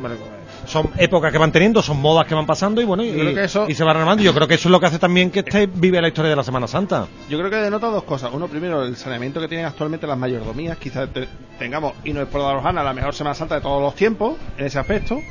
son 0.67 0.91
épocas 0.97 1.31
que 1.31 1.37
van 1.37 1.51
teniendo, 1.51 1.81
son 1.81 1.99
modas 2.01 2.27
que 2.27 2.35
van 2.35 2.45
pasando 2.45 2.81
y 2.81 2.85
bueno, 2.85 3.03
y, 3.03 3.07
Yo 3.11 3.19
creo 3.19 3.33
que 3.33 3.43
eso- 3.45 3.65
y 3.69 3.73
se 3.73 3.83
van 3.83 3.95
renovando. 3.95 4.21
Yo 4.21 4.33
creo 4.33 4.47
que 4.47 4.53
eso 4.55 4.67
es 4.67 4.71
lo 4.71 4.79
que 4.79 4.85
hace 4.85 4.99
también 4.99 5.31
que 5.31 5.39
este 5.39 5.65
vive 5.67 6.01
la 6.01 6.09
historia 6.09 6.29
de 6.29 6.35
la 6.35 6.43
Semana 6.43 6.67
Santa. 6.67 7.07
Yo 7.29 7.37
creo 7.39 7.49
que 7.49 7.55
denota 7.57 7.87
dos 7.87 8.03
cosas. 8.03 8.29
Uno, 8.33 8.47
primero, 8.47 8.83
el 8.83 8.95
saneamiento 8.97 9.39
que 9.39 9.47
tienen 9.47 9.65
actualmente 9.65 10.05
las 10.05 10.17
mayordomías. 10.17 10.77
Quizás 10.77 11.09
te- 11.13 11.27
tengamos, 11.57 11.93
y 12.03 12.13
no 12.13 12.21
es 12.21 12.27
por 12.27 12.41
dar 12.41 12.55
Rojana, 12.55 12.83
la 12.83 12.93
mejor 12.93 13.15
Semana 13.15 13.33
Santa 13.33 13.55
de 13.55 13.61
todos 13.61 13.81
los 13.81 13.95
tiempos, 13.95 14.35
en 14.57 14.65
ese 14.65 14.77
aspecto. 14.77 15.21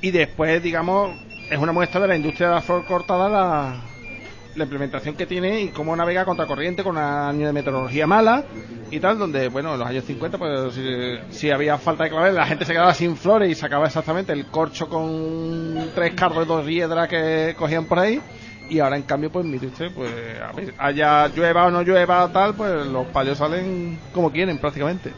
Y 0.00 0.10
después, 0.12 0.62
digamos, 0.62 1.10
es 1.50 1.58
una 1.58 1.72
muestra 1.72 2.00
de 2.00 2.08
la 2.08 2.16
industria 2.16 2.48
de 2.48 2.54
la 2.54 2.62
flor 2.62 2.84
cortada, 2.86 3.28
la, 3.28 3.74
la 4.56 4.64
implementación 4.64 5.14
que 5.14 5.26
tiene 5.26 5.60
y 5.60 5.68
cómo 5.68 5.94
navega 5.94 6.24
contracorriente 6.24 6.82
con 6.82 6.96
un 6.96 7.02
año 7.02 7.46
de 7.46 7.52
meteorología 7.52 8.06
mala 8.06 8.44
y 8.90 8.98
tal, 8.98 9.18
donde, 9.18 9.48
bueno, 9.48 9.74
en 9.74 9.78
los 9.78 9.88
años 9.88 10.04
50, 10.04 10.38
pues 10.38 10.74
si, 11.30 11.50
había 11.50 11.78
falta 11.78 12.04
de 12.04 12.10
clavel, 12.10 12.34
la 12.34 12.46
gente 12.46 12.64
se 12.64 12.72
quedaba 12.72 12.92
sin 12.94 13.16
flores 13.16 13.50
y 13.50 13.54
sacaba 13.54 13.86
exactamente 13.86 14.32
el 14.32 14.46
corcho 14.46 14.88
con 14.88 15.90
tres 15.94 16.14
carros 16.14 16.44
y 16.44 16.48
dos 16.48 16.64
riedras 16.64 17.08
que 17.08 17.54
cogían 17.56 17.86
por 17.86 17.98
ahí. 17.98 18.20
Y 18.68 18.78
ahora, 18.78 18.96
en 18.96 19.02
cambio, 19.02 19.30
pues 19.30 19.44
mire 19.44 19.66
usted, 19.66 19.90
pues 19.92 20.12
haya 20.78 21.26
llueva 21.28 21.66
o 21.66 21.70
no 21.70 21.82
llueva 21.82 22.30
tal, 22.32 22.54
pues 22.54 22.86
los 22.86 23.06
palios 23.08 23.38
salen 23.38 23.98
como 24.12 24.30
quieren 24.30 24.58
prácticamente. 24.58 25.12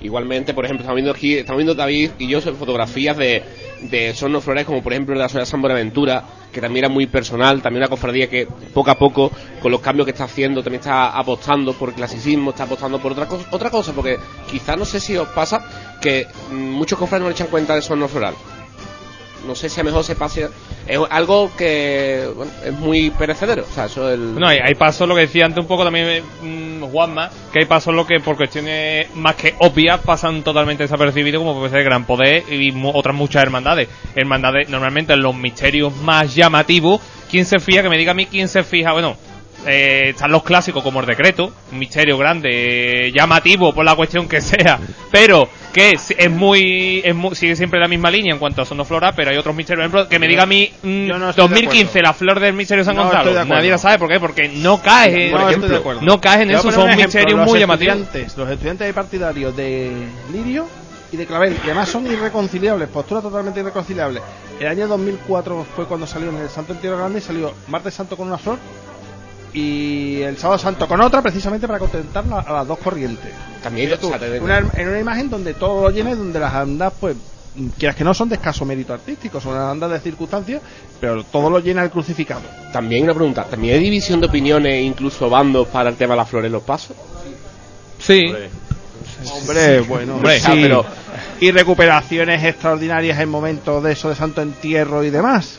Igualmente, 0.00 0.54
por 0.54 0.64
ejemplo, 0.64 0.82
estamos 0.82 0.96
viendo 0.96 1.10
aquí, 1.10 1.34
estamos 1.34 1.58
viendo 1.58 1.74
David 1.74 2.12
y 2.18 2.28
yo 2.28 2.40
fotografías 2.40 3.16
de, 3.16 3.42
de 3.82 4.14
sonos 4.14 4.44
florales 4.44 4.66
como 4.66 4.82
por 4.82 4.92
ejemplo 4.92 5.14
la 5.14 5.28
Sociedad 5.28 5.46
San 5.46 5.60
Buenaventura, 5.60 6.24
que 6.52 6.60
también 6.60 6.84
era 6.84 6.92
muy 6.92 7.06
personal, 7.06 7.62
también 7.62 7.82
una 7.82 7.88
cofradía 7.90 8.28
que 8.28 8.46
poco 8.74 8.90
a 8.90 8.98
poco, 8.98 9.30
con 9.60 9.70
los 9.72 9.80
cambios 9.80 10.06
que 10.06 10.12
está 10.12 10.24
haciendo, 10.24 10.62
también 10.62 10.80
está 10.80 11.10
apostando 11.10 11.72
por 11.72 11.94
clasicismo, 11.94 12.50
está 12.50 12.64
apostando 12.64 12.98
por 13.00 13.12
otra 13.12 13.26
cosa, 13.26 13.46
otra 13.50 13.70
cosa 13.70 13.92
porque 13.92 14.18
quizás 14.50 14.76
no 14.76 14.84
sé 14.84 15.00
si 15.00 15.16
os 15.16 15.28
pasa 15.28 15.62
que 16.00 16.26
mm, 16.50 16.54
muchos 16.54 16.98
cofrades 16.98 17.22
no 17.22 17.28
le 17.28 17.34
echan 17.34 17.48
cuenta 17.48 17.74
de 17.74 17.82
sono 17.82 18.08
floral. 18.08 18.34
No 19.46 19.54
sé 19.54 19.68
si 19.68 19.80
a 19.80 19.84
mejor 19.84 20.04
se 20.04 20.16
pase. 20.16 20.48
Es 20.86 20.98
algo 21.10 21.50
que 21.56 22.28
bueno, 22.34 22.50
es 22.64 22.72
muy 22.72 23.10
perecedero. 23.10 23.64
O 23.70 23.74
sea, 23.74 23.86
eso 23.86 24.08
es 24.08 24.14
el. 24.14 24.34
No, 24.38 24.46
hay, 24.48 24.58
hay 24.64 24.74
pasos, 24.74 25.08
lo 25.08 25.14
que 25.14 25.22
decía 25.22 25.44
antes 25.46 25.60
un 25.60 25.66
poco 25.68 25.84
también 25.84 26.22
mm, 26.42 26.82
Juanma, 26.84 27.30
que 27.52 27.60
hay 27.60 27.64
pasos 27.66 27.94
lo 27.94 28.06
que 28.06 28.20
por 28.20 28.36
cuestiones 28.36 29.14
más 29.14 29.34
que 29.36 29.54
obvias 29.58 30.00
pasan 30.00 30.42
totalmente 30.42 30.82
desapercibidos, 30.84 31.40
como 31.40 31.54
puede 31.58 31.70
ser 31.70 31.78
el 31.80 31.84
Gran 31.84 32.04
Poder 32.04 32.44
y 32.52 32.72
mu- 32.72 32.90
otras 32.94 33.14
muchas 33.14 33.42
hermandades. 33.42 33.88
Hermandades, 34.14 34.68
normalmente 34.68 35.12
en 35.12 35.22
los 35.22 35.34
misterios 35.34 35.94
más 35.96 36.34
llamativos, 36.34 37.00
¿quién 37.30 37.44
se 37.44 37.58
fija? 37.60 37.82
Que 37.82 37.88
me 37.90 37.98
diga 37.98 38.12
a 38.12 38.14
mí 38.14 38.26
quién 38.26 38.48
se 38.48 38.64
fija, 38.64 38.92
bueno, 38.92 39.16
eh, 39.66 40.10
están 40.10 40.30
los 40.30 40.42
clásicos 40.42 40.82
como 40.82 41.00
el 41.00 41.06
decreto, 41.06 41.52
un 41.72 41.78
misterio 41.78 42.16
grande, 42.16 43.06
eh, 43.08 43.12
llamativo 43.12 43.72
por 43.74 43.84
la 43.84 43.94
cuestión 43.96 44.28
que 44.28 44.40
sea, 44.40 44.78
pero 45.10 45.48
que 45.72 45.90
es, 45.90 46.12
es 46.16 46.30
muy, 46.30 47.00
es 47.04 47.14
muy- 47.14 47.34
sigue 47.34 47.54
siempre 47.56 47.78
la 47.78 47.88
misma 47.88 48.10
línea 48.10 48.32
en 48.32 48.38
cuanto 48.38 48.62
a 48.62 48.64
sonoflora, 48.64 49.12
pero 49.12 49.30
hay 49.30 49.36
otros 49.36 49.54
misterios. 49.54 49.88
Por 49.90 50.00
ejemplo, 50.00 50.08
que 50.08 50.18
me 50.18 50.26
diga 50.28 50.44
a 50.44 50.46
mí, 50.46 50.70
mm, 50.82 51.06
no 51.08 51.30
estoy 51.30 51.48
de 51.48 51.54
2015, 51.54 52.02
la 52.02 52.12
flor 52.14 52.40
del 52.40 52.54
misterio 52.54 52.82
de 52.82 52.86
San 52.86 52.96
No 52.96 53.02
Gonzalo. 53.04 53.34
de. 53.34 53.44
Nadie 53.44 53.70
la 53.70 53.78
sabe 53.78 53.98
por 53.98 54.08
qué, 54.08 54.18
porque 54.20 54.48
no 54.48 54.80
cae, 54.80 55.30
No 55.30 55.38
por 55.38 55.48
ejemplo, 55.48 55.68
de 55.98 56.06
no 56.06 56.20
cae 56.20 56.42
en 56.42 56.50
eso, 56.52 56.70
son 56.72 56.96
misterios 56.96 57.38
muy 57.46 57.58
llamativos. 57.58 57.98
Los 58.36 58.50
estudiantes 58.50 58.88
y 58.88 58.92
partidarios 58.92 59.56
de 59.56 59.92
Lirio 60.32 60.66
y 61.12 61.16
de 61.16 61.26
Clavel, 61.26 61.54
que 61.56 61.66
además 61.70 61.88
son 61.88 62.06
irreconciliables, 62.06 62.88
posturas 62.88 63.22
totalmente 63.22 63.60
irreconciliables. 63.60 64.22
El 64.60 64.66
año 64.66 64.88
2004 64.88 65.66
fue 65.76 65.86
cuando 65.86 66.06
salió 66.06 66.30
en 66.30 66.36
el 66.36 66.48
Santo 66.48 66.72
Entierro 66.72 66.98
Grande 66.98 67.18
y 67.18 67.22
salió 67.22 67.54
Martes 67.68 67.94
Santo 67.94 68.16
con 68.16 68.26
una 68.26 68.36
flor 68.38 68.58
y 69.52 70.20
el 70.22 70.36
Sábado 70.38 70.58
Santo 70.58 70.86
con 70.86 71.00
otra, 71.00 71.22
precisamente 71.22 71.66
para 71.66 71.78
contentar 71.78 72.26
la- 72.26 72.40
a 72.40 72.52
las 72.52 72.66
dos 72.66 72.78
corrientes. 72.78 73.32
También, 73.62 73.88
Mira 73.88 74.00
tú, 74.00 74.06
o 74.08 74.10
sea, 74.10 74.18
te- 74.18 74.38
una- 74.40 74.58
en 74.58 74.88
una 74.88 75.00
imagen 75.00 75.30
donde 75.30 75.54
todo 75.54 75.82
lo 75.82 75.90
llena 75.90 76.10
y 76.10 76.14
donde 76.14 76.38
las 76.38 76.54
andas, 76.54 76.92
pues, 77.00 77.16
quieras 77.76 77.96
que 77.96 78.04
no, 78.04 78.14
son 78.14 78.28
de 78.28 78.36
escaso 78.36 78.64
mérito 78.64 78.92
artístico, 78.92 79.40
son 79.40 79.56
andas 79.56 79.90
de 79.90 80.00
circunstancias, 80.00 80.62
pero 81.00 81.24
todo 81.24 81.50
lo 81.50 81.58
llena 81.58 81.82
el 81.82 81.90
crucificado. 81.90 82.42
También 82.72 83.04
una 83.04 83.14
pregunta, 83.14 83.44
¿también 83.44 83.74
hay 83.74 83.80
división 83.82 84.20
de 84.20 84.26
opiniones 84.26 84.74
e 84.74 84.82
incluso 84.82 85.28
bandos 85.28 85.66
para 85.68 85.90
el 85.90 85.96
tema 85.96 86.14
de 86.14 86.18
las 86.18 86.28
flores 86.28 86.46
en 86.46 86.52
los 86.52 86.62
pasos? 86.62 86.96
Sí. 87.98 88.32
Hombre, 89.32 89.80
bueno, 89.80 90.14
Hombre, 90.16 90.38
sí. 90.38 90.46
ah, 90.46 90.52
pero- 90.54 90.86
y 91.40 91.50
recuperaciones 91.50 92.44
extraordinarias 92.44 93.18
en 93.18 93.28
momentos 93.28 93.82
de 93.82 93.92
eso 93.92 94.08
de 94.08 94.14
santo 94.14 94.42
entierro 94.42 95.02
y 95.02 95.10
demás. 95.10 95.58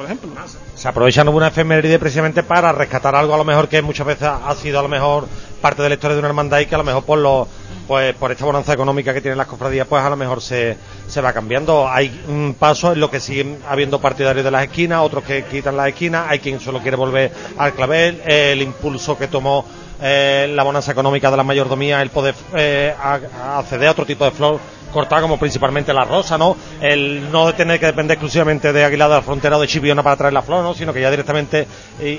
Por 0.00 0.06
ejemplo. 0.06 0.30
Se 0.76 0.88
aprovechan 0.88 1.28
una 1.28 1.48
efeméride 1.48 1.98
precisamente 1.98 2.42
para 2.42 2.72
rescatar 2.72 3.14
algo 3.14 3.34
a 3.34 3.36
lo 3.36 3.44
mejor 3.44 3.68
que 3.68 3.82
muchas 3.82 4.06
veces 4.06 4.28
ha 4.28 4.54
sido 4.54 4.78
a 4.78 4.82
lo 4.82 4.88
mejor 4.88 5.28
parte 5.60 5.82
de 5.82 5.90
la 5.90 5.94
historia 5.96 6.14
de 6.14 6.20
una 6.20 6.28
hermandad 6.28 6.60
y 6.60 6.64
que 6.64 6.74
a 6.74 6.78
lo 6.78 6.84
mejor 6.84 7.04
por 7.04 7.18
los 7.18 7.46
pues 7.86 8.14
por 8.14 8.32
esta 8.32 8.46
bonanza 8.46 8.72
económica 8.72 9.12
que 9.12 9.20
tienen 9.20 9.36
las 9.36 9.46
cofradías 9.46 9.86
pues 9.86 10.02
a 10.02 10.08
lo 10.08 10.16
mejor 10.16 10.40
se, 10.40 10.78
se 11.06 11.20
va 11.20 11.34
cambiando 11.34 11.86
hay 11.86 12.18
un 12.28 12.56
paso 12.58 12.94
en 12.94 13.00
lo 13.00 13.10
que 13.10 13.20
siguen 13.20 13.58
habiendo 13.68 14.00
partidarios 14.00 14.42
de 14.42 14.50
las 14.50 14.62
esquinas 14.64 15.02
otros 15.02 15.22
que 15.22 15.44
quitan 15.44 15.76
las 15.76 15.88
esquinas 15.88 16.24
hay 16.30 16.38
quien 16.38 16.60
solo 16.60 16.80
quiere 16.80 16.96
volver 16.96 17.30
al 17.58 17.74
clavel 17.74 18.22
el 18.24 18.62
impulso 18.62 19.18
que 19.18 19.28
tomó 19.28 19.66
eh, 20.00 20.50
la 20.54 20.62
bonanza 20.62 20.92
económica 20.92 21.30
de 21.30 21.36
la 21.36 21.42
mayordomía 21.42 22.00
el 22.00 22.08
poder 22.08 22.34
eh, 22.54 22.94
acceder 22.98 23.88
a 23.88 23.90
otro 23.90 24.06
tipo 24.06 24.24
de 24.24 24.30
flor 24.30 24.60
cortada 24.92 25.22
como 25.22 25.38
principalmente 25.38 25.92
la 25.92 26.04
rosa, 26.04 26.36
¿no? 26.38 26.56
El 26.80 27.30
no 27.30 27.52
tener 27.54 27.78
que 27.80 27.86
depender 27.86 28.14
exclusivamente 28.16 28.72
de 28.72 28.84
Aguilar 28.84 29.08
de 29.08 29.16
la 29.16 29.22
Frontera 29.22 29.56
o 29.56 29.60
de 29.60 29.66
Chipiona 29.66 30.02
para 30.02 30.16
traer 30.16 30.32
la 30.34 30.42
flor, 30.42 30.62
¿no? 30.62 30.74
Sino 30.74 30.92
que 30.92 31.00
ya 31.00 31.10
directamente, 31.10 31.66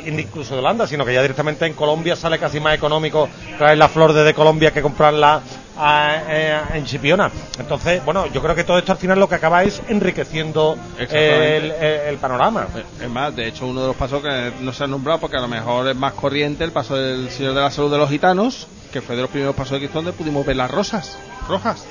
incluso 0.06 0.54
de 0.56 0.60
Holanda, 0.60 0.88
sino 0.88 1.06
que 1.06 1.14
ya 1.14 1.22
directamente 1.22 1.66
en 1.66 1.74
Colombia 1.74 2.16
sale 2.16 2.40
casi 2.40 2.60
más 2.60 2.76
económico 2.76 3.28
traer 3.58 3.78
la 3.78 3.90
flor 3.90 4.14
desde 4.14 4.34
Colombia 4.34 4.72
que 4.72 4.82
comprarla 4.82 5.42
a- 5.78 6.16
eh, 6.28 6.58
en 6.76 6.86
Chipiona. 6.86 7.32
Entonces, 7.58 8.04
bueno, 8.06 8.28
yo 8.28 8.42
creo 8.42 8.54
que 8.56 8.64
todo 8.64 8.78
esto 8.78 8.92
al 8.92 8.98
final 8.98 9.20
lo 9.20 9.28
que 9.28 9.36
acaba 9.36 9.64
es 9.64 9.82
enriqueciendo 9.88 10.78
el- 11.18 11.72
el 11.72 12.18
panorama. 12.18 12.68
Es 13.02 13.10
más, 13.10 13.36
de 13.36 13.48
hecho, 13.48 13.66
uno 13.66 13.82
de 13.82 13.88
los 13.88 13.96
pasos 13.96 14.22
que 14.22 14.52
no 14.62 14.74
se 14.74 14.84
ha 14.84 14.88
nombrado 14.88 15.20
porque 15.20 15.38
a 15.38 15.42
lo 15.42 15.48
mejor 15.48 15.88
es 15.88 15.96
más 15.96 16.14
corriente, 16.14 16.64
el 16.64 16.72
paso 16.72 16.96
del 16.96 17.30
Señor 17.32 17.54
de 17.54 17.62
la 17.62 17.72
Salud 17.72 17.92
de 17.92 17.98
los 17.98 18.10
Gitanos, 18.10 18.68
que 18.92 19.02
fue 19.02 19.16
de 19.16 19.22
los 19.24 19.32
primeros 19.32 19.56
pasos 19.56 19.72
de 19.74 19.78
Cristo 19.80 20.00
donde 20.00 20.14
pudimos 20.14 20.46
ver 20.46 20.58
las 20.58 20.70
rosas 20.70 21.18
rojas. 21.48 21.86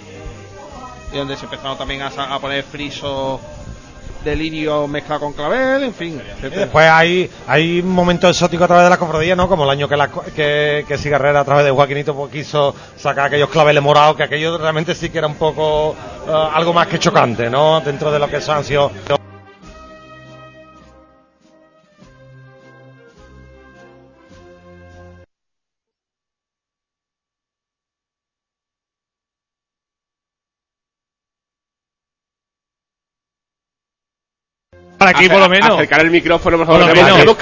Y 1.13 1.17
donde 1.17 1.37
se 1.37 1.45
empezaron 1.45 1.77
también 1.77 2.03
a, 2.03 2.09
a 2.09 2.39
poner 2.39 2.63
friso 2.63 3.41
de 4.25 4.37
lirio 4.37 4.87
mezclado 4.87 5.21
con 5.21 5.33
clavel, 5.33 5.83
en 5.83 5.95
fin. 5.95 6.21
Y 6.43 6.49
después 6.51 6.87
hay, 6.87 7.31
hay 7.47 7.81
un 7.81 7.91
momento 7.91 8.29
exótico 8.29 8.65
a 8.65 8.67
través 8.67 8.85
de 8.85 8.91
la 8.91 8.99
cofradía, 8.99 9.35
¿no? 9.35 9.49
Como 9.49 9.65
el 9.65 9.71
año 9.71 9.89
que, 9.89 9.97
la, 9.97 10.09
que, 10.09 10.85
que 10.87 10.99
Cigarrera 10.99 11.41
a 11.41 11.45
través 11.45 11.65
de 11.65 11.71
Joaquinito 11.71 12.15
pues, 12.15 12.31
quiso 12.31 12.75
sacar 12.97 13.27
aquellos 13.27 13.49
claveles 13.49 13.83
morados, 13.83 14.17
que 14.17 14.25
aquello 14.25 14.59
realmente 14.59 14.95
sí 14.95 15.11
que 15.11 15.19
era 15.19 15.27
un 15.27 15.37
poco 15.37 15.97
eh, 16.29 16.49
algo 16.53 16.73
más 16.73 16.87
que 16.87 16.99
chocante, 16.99 17.49
¿no? 17.49 17.81
Dentro 17.81 18.11
de 18.13 18.19
lo 18.19 18.29
que 18.29 18.37
han 18.37 18.65
sido. 18.65 18.91
Aquí, 35.11 35.29
por 35.29 35.41
lo 35.41 35.49
menos. 35.49 35.71
Acercar 35.71 36.01
el 36.01 36.11
micrófono, 36.11 36.57
por 36.57 36.67
Por 36.67 36.75
favor. 36.79 36.89
lo 36.89 36.95
tenemos- 36.95 37.19
menos. 37.19 37.37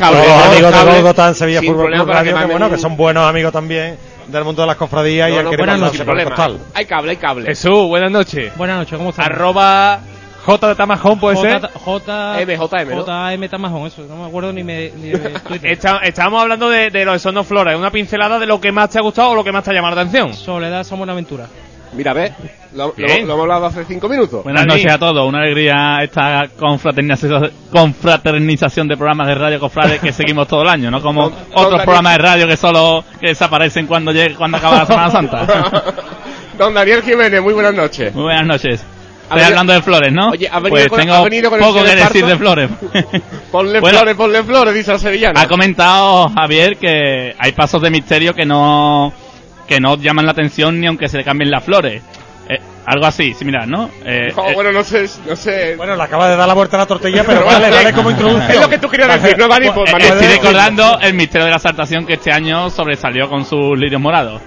amigos 0.74 1.16
de 1.16 1.22
en 1.28 1.35
Sevilla 1.35 1.62
Fútbol 1.62 1.92
Club 1.92 2.09
Radio, 2.09 2.38
que 2.38 2.44
bueno, 2.46 2.70
que 2.70 2.78
son 2.78 2.96
buenos 2.96 3.24
amigos 3.28 3.52
también 3.52 3.96
del 4.26 4.44
mundo 4.44 4.62
de 4.62 4.66
las 4.68 4.76
cofradías 4.76 5.31
y 5.31 5.33
no, 5.33 5.38
querido 5.50 5.59
buenas 5.59 5.78
noches, 5.81 6.02
por 6.02 6.18
el 6.18 6.24
costal. 6.26 6.59
Hay 6.74 6.85
cable, 6.85 7.11
hay 7.12 7.16
cable. 7.16 7.46
Jesús, 7.46 7.87
buenas 7.88 8.11
noches. 8.11 8.52
Buenas 8.57 8.78
noches, 8.78 8.96
¿cómo 8.98 9.11
estás? 9.11 9.26
Arroba 9.26 10.00
J 10.44 10.68
de 10.68 10.74
Tamajón, 10.74 11.18
puede 11.20 11.37
ser. 11.37 11.61
J, 11.61 11.70
J, 11.78 12.40
M, 12.42 12.57
JM, 12.57 12.94
¿no? 12.96 13.04
JM 13.04 13.48
Tamajón, 13.48 13.87
eso, 13.87 14.02
no 14.09 14.16
me 14.16 14.26
acuerdo 14.28 14.52
ni, 14.52 14.64
me, 14.64 14.90
ni 14.96 15.11
de 15.11 15.18
Twitter. 15.18 15.70
Está- 15.72 15.98
estábamos 16.02 16.42
hablando 16.42 16.68
de, 16.70 16.90
de 16.90 17.04
los 17.04 17.20
sonoflora, 17.20 17.76
una 17.76 17.90
pincelada 17.90 18.38
de 18.38 18.46
lo 18.46 18.61
que 18.61 18.70
más 18.72 18.90
te 18.90 18.98
ha 18.98 19.02
gustado 19.02 19.31
o 19.31 19.35
lo 19.35 19.44
que 19.44 19.52
más 19.52 19.64
te 19.64 19.70
ha 19.70 19.74
llamado 19.74 19.94
la 19.94 20.02
atención. 20.02 20.33
Soledad 20.35 20.85
San 20.85 20.98
Buenaventura. 20.98 21.46
Mira, 21.94 22.12
ve, 22.12 22.33
lo, 22.74 22.92
lo- 22.96 23.09
hemos 23.09 23.40
hablado 23.40 23.66
hace 23.66 23.85
cinco 23.85 24.09
minutos. 24.09 24.44
Buenas 24.44 24.66
noches 24.66 24.92
a 24.92 24.98
todos, 24.98 25.27
una 25.27 25.38
alegría 25.40 25.98
esta 26.03 26.46
confraternización, 26.59 27.51
confraternización 27.72 28.88
de 28.88 28.96
programas 28.96 29.27
de 29.29 29.35
radio 29.35 29.59
cofrades 29.59 30.01
que 30.01 30.12
seguimos 30.12 30.46
todo 30.48 30.62
el 30.62 30.68
año, 30.68 30.90
no 30.90 31.01
como 31.01 31.33
otros 31.55 31.83
programas 31.83 32.12
de 32.16 32.18
radio 32.22 32.46
que 32.46 32.57
solo 32.57 33.05
que 33.20 33.29
desaparecen 33.29 33.87
cuando 33.87 34.12
llegue, 34.12 34.35
cuando 34.35 34.59
acaba 34.59 34.79
la 34.81 34.87
Semana 34.87 35.11
Santa. 35.11 35.46
Don 36.59 36.74
Daniel 36.74 37.03
Jiménez, 37.03 37.40
muy 37.42 37.55
buenas 37.55 37.74
noches. 37.74 38.14
Muy 38.14 38.24
buenas 38.24 38.46
noches. 38.46 38.81
Estoy 38.81 39.29
venido- 39.40 39.46
hablando 39.48 39.72
de 39.74 39.83
flores, 39.83 40.12
¿no? 40.12 40.29
Oye, 40.31 40.48
ha 40.51 40.59
venido 40.61 40.70
pues 40.70 40.88
con- 40.88 41.01
tengo 41.01 41.14
ha 41.14 41.22
venido 41.22 41.51
con 41.51 41.61
el 41.61 41.66
poco 41.66 41.85
que 41.85 41.94
decir 41.94 42.27
de 42.27 42.37
flores. 42.37 42.70
Ponle 43.53 43.81
Bueno. 43.81 43.98
flores, 43.98 44.14
ponle 44.16 44.42
flores, 44.42 44.74
dice 44.74 44.92
la 44.92 44.98
sevillana. 44.98 45.40
ha 45.40 45.46
comentado 45.48 46.29
Javier 46.31 46.77
que 46.77 47.35
hay 47.38 47.53
pasos 47.53 47.81
de 47.81 47.90
misterio 47.90 48.35
que 48.35 48.44
no 48.44 49.12
que 49.68 49.78
no 49.81 49.96
llaman 49.96 50.26
la 50.26 50.33
atención 50.33 50.81
ni 50.81 50.87
aunque 50.87 51.09
se 51.09 51.18
le 51.18 51.24
cambien 51.24 51.50
las 51.50 51.62
flores. 51.62 52.02
Eh, 52.48 52.59
algo 52.87 53.04
así, 53.04 53.35
similar, 53.35 53.68
¿no? 53.68 53.90
Eh, 54.04 54.33
Oh, 54.35 54.48
eh, 54.48 54.54
bueno, 54.54 54.72
no 54.72 54.83
sé, 54.83 55.07
no 55.26 55.37
sé. 55.37 55.76
Bueno, 55.76 55.94
le 55.94 56.02
acaba 56.02 56.31
de 56.31 56.37
dar 56.37 56.48
la 56.48 56.54
vuelta 56.54 56.76
a 56.76 56.81
la 56.81 56.87
tortilla, 56.87 57.22
pero 57.24 57.44
vale, 57.44 57.68
eh, 57.68 57.92
como 57.94 58.11
introducción. 58.11 58.50
Es 58.50 58.61
lo 58.61 58.68
que 58.70 58.78
tú 58.78 58.88
querías 58.88 59.22
decir, 59.22 59.37
¿no, 59.38 59.46
Dani? 59.46 59.68
Pues, 59.70 59.90
Eh, 59.90 59.92
Manuel, 59.92 60.12
Estoy 60.14 60.28
recordando 60.28 60.98
el 61.02 61.12
misterio 61.14 61.44
de 61.44 61.50
la 61.52 61.59
saltación 61.59 62.07
que 62.07 62.14
este 62.14 62.33
año 62.33 62.70
sobresalió 62.70 63.28
con 63.28 63.44
sus 63.44 63.78
lirios 63.78 64.00
morados. 64.00 64.40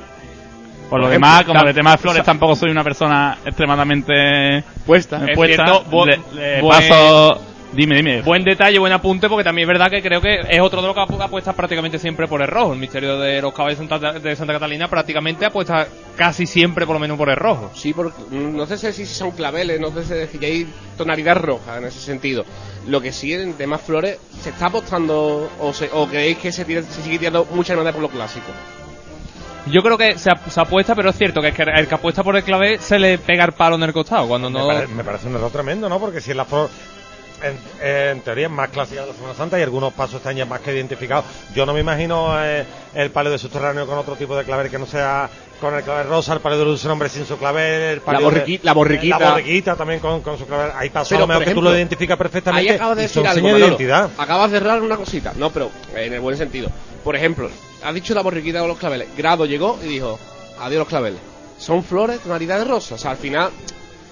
Por 0.89 0.99
lo 0.99 1.07
demás, 1.07 1.45
como 1.45 1.63
de 1.63 1.73
tema 1.73 1.91
de 1.91 1.97
flores 1.99 2.23
tampoco 2.25 2.53
soy 2.53 2.69
una 2.69 2.83
persona 2.83 3.37
extremadamente 3.45 4.61
Puesta. 4.85 5.21
Es 5.25 5.37
puesta. 5.37 5.65
cierto, 5.65 6.05
le, 6.33 6.61
paso... 6.61 7.41
Dime, 7.73 7.95
dime. 7.95 8.21
Buen 8.21 8.43
detalle, 8.43 8.77
buen 8.79 8.91
apunte, 8.91 9.29
porque 9.29 9.45
también 9.45 9.63
es 9.65 9.67
verdad 9.73 9.89
que 9.89 10.01
creo 10.01 10.19
que 10.19 10.41
es 10.49 10.59
otro 10.59 10.81
de 10.81 10.87
los 10.87 10.95
que 10.95 11.01
apu- 11.01 11.23
apuesta 11.23 11.53
prácticamente 11.53 11.97
siempre 11.99 12.27
por 12.27 12.41
el 12.41 12.49
rojo. 12.49 12.73
El 12.73 12.79
misterio 12.79 13.17
de 13.17 13.41
los 13.41 13.53
caballos 13.53 13.79
de 13.79 13.87
Santa, 13.87 14.11
de 14.19 14.35
Santa 14.35 14.51
Catalina 14.53 14.89
prácticamente 14.89 15.45
apuesta 15.45 15.87
casi 16.17 16.45
siempre 16.45 16.85
por 16.85 16.95
lo 16.95 16.99
menos 16.99 17.17
por 17.17 17.29
el 17.29 17.37
rojo. 17.37 17.71
Sí, 17.73 17.93
porque 17.93 18.21
mm, 18.29 18.57
no 18.57 18.65
sé 18.65 18.91
si 18.91 19.05
son 19.05 19.31
claveles, 19.31 19.79
no 19.79 19.89
sé 19.91 20.27
si 20.27 20.45
hay 20.45 20.67
tonalidad 20.97 21.37
roja 21.37 21.77
en 21.77 21.85
ese 21.85 21.99
sentido. 22.01 22.43
Lo 22.87 22.99
que 22.99 23.13
sí 23.13 23.33
en 23.33 23.53
temas 23.53 23.79
flores, 23.81 24.19
¿se 24.41 24.49
está 24.49 24.65
apostando 24.65 25.49
o, 25.57 25.73
se- 25.73 25.89
o 25.93 26.07
creéis 26.07 26.39
que 26.39 26.51
se, 26.51 26.65
tira- 26.65 26.83
se 26.83 27.01
sigue 27.01 27.19
tirando 27.19 27.45
mucha 27.53 27.71
hermandad 27.71 27.93
por 27.93 28.01
lo 28.01 28.09
clásico? 28.09 28.47
Yo 29.67 29.81
creo 29.81 29.97
que 29.97 30.17
se, 30.17 30.29
ap- 30.29 30.49
se 30.49 30.59
apuesta, 30.59 30.93
pero 30.93 31.11
es 31.11 31.17
cierto 31.17 31.39
que, 31.39 31.49
es 31.49 31.55
que 31.55 31.63
el 31.63 31.87
que 31.87 31.95
apuesta 31.95 32.21
por 32.21 32.35
el 32.35 32.43
clave 32.43 32.79
se 32.79 32.99
le 32.99 33.17
pega 33.17 33.45
el 33.45 33.53
palo 33.53 33.75
en 33.77 33.83
el 33.83 33.93
costado. 33.93 34.27
Cuando 34.27 34.49
Me, 34.49 34.59
no. 34.59 34.67
pare- 34.67 34.87
me 34.87 35.03
parece 35.05 35.27
un 35.29 35.35
error 35.35 35.51
tremendo, 35.51 35.87
¿no? 35.87 35.99
Porque 35.99 36.19
si 36.19 36.31
es 36.31 36.35
la 36.37 36.43
flor, 36.45 36.69
en, 37.43 37.57
en 37.85 38.21
teoría 38.21 38.45
es 38.47 38.51
más 38.51 38.69
clásica 38.69 39.01
de 39.01 39.07
la 39.07 39.13
Semana 39.13 39.33
Santa 39.33 39.59
y 39.59 39.63
algunos 39.63 39.93
pasos 39.93 40.15
están 40.15 40.35
ya 40.35 40.45
más 40.45 40.59
que 40.61 40.73
identificados. 40.73 41.25
Yo 41.55 41.65
no 41.65 41.73
me 41.73 41.79
imagino 41.81 42.33
eh, 42.43 42.65
el 42.93 43.11
palio 43.11 43.31
de 43.31 43.37
subterráneo 43.37 43.85
con 43.87 43.97
otro 43.97 44.15
tipo 44.15 44.35
de 44.37 44.43
clavel 44.43 44.69
que 44.69 44.77
no 44.79 44.85
sea 44.85 45.29
con 45.59 45.75
el 45.75 45.83
clavel 45.83 46.07
rosa, 46.07 46.33
el 46.33 46.39
palio 46.39 46.57
de 46.57 46.65
luz 46.65 46.83
hombre 46.85 47.07
sin 47.07 47.25
su 47.25 47.37
clavel, 47.37 47.81
el 47.81 48.01
palio 48.01 48.31
borriqui- 48.31 48.59
la 48.63 48.73
borriquita. 48.73 49.19
la 49.19 49.29
borriquita 49.31 49.75
también 49.75 49.99
con, 49.99 50.21
con 50.21 50.37
su 50.37 50.47
clavel. 50.47 50.71
Hay 50.75 50.89
pasos 50.89 51.09
Pero, 51.09 51.19
a 51.19 51.21
lo 51.21 51.27
mejor 51.27 51.43
que 51.45 51.53
tú 51.53 51.61
lo 51.61 51.75
identificas 51.75 52.17
perfectamente 52.17 52.69
Ahí 52.69 52.75
acabas 52.75 52.95
de 52.97 53.01
decir 53.03 53.27
algo, 53.27 53.47
de 53.53 53.59
identidad. 53.59 54.09
Acabas 54.17 54.49
de 54.51 54.57
errar 54.57 54.81
una 54.81 54.97
cosita. 54.97 55.33
No, 55.37 55.51
pero 55.51 55.69
en 55.95 56.13
el 56.13 56.19
buen 56.19 56.35
sentido. 56.35 56.69
Por 57.03 57.15
ejemplo, 57.15 57.49
has 57.83 57.93
dicho 57.93 58.13
la 58.15 58.21
borriquita 58.21 58.59
con 58.59 58.69
los 58.69 58.77
claveles. 58.79 59.09
Grado 59.15 59.45
llegó 59.45 59.77
y 59.83 59.87
dijo, 59.87 60.19
adiós 60.59 60.79
los 60.79 60.87
claveles. 60.87 61.19
Son 61.59 61.83
flores, 61.83 62.19
tonalidad 62.21 62.57
de 62.57 62.65
rosa. 62.65 62.95
O 62.95 62.97
sea, 62.97 63.11
al 63.11 63.17
final 63.17 63.51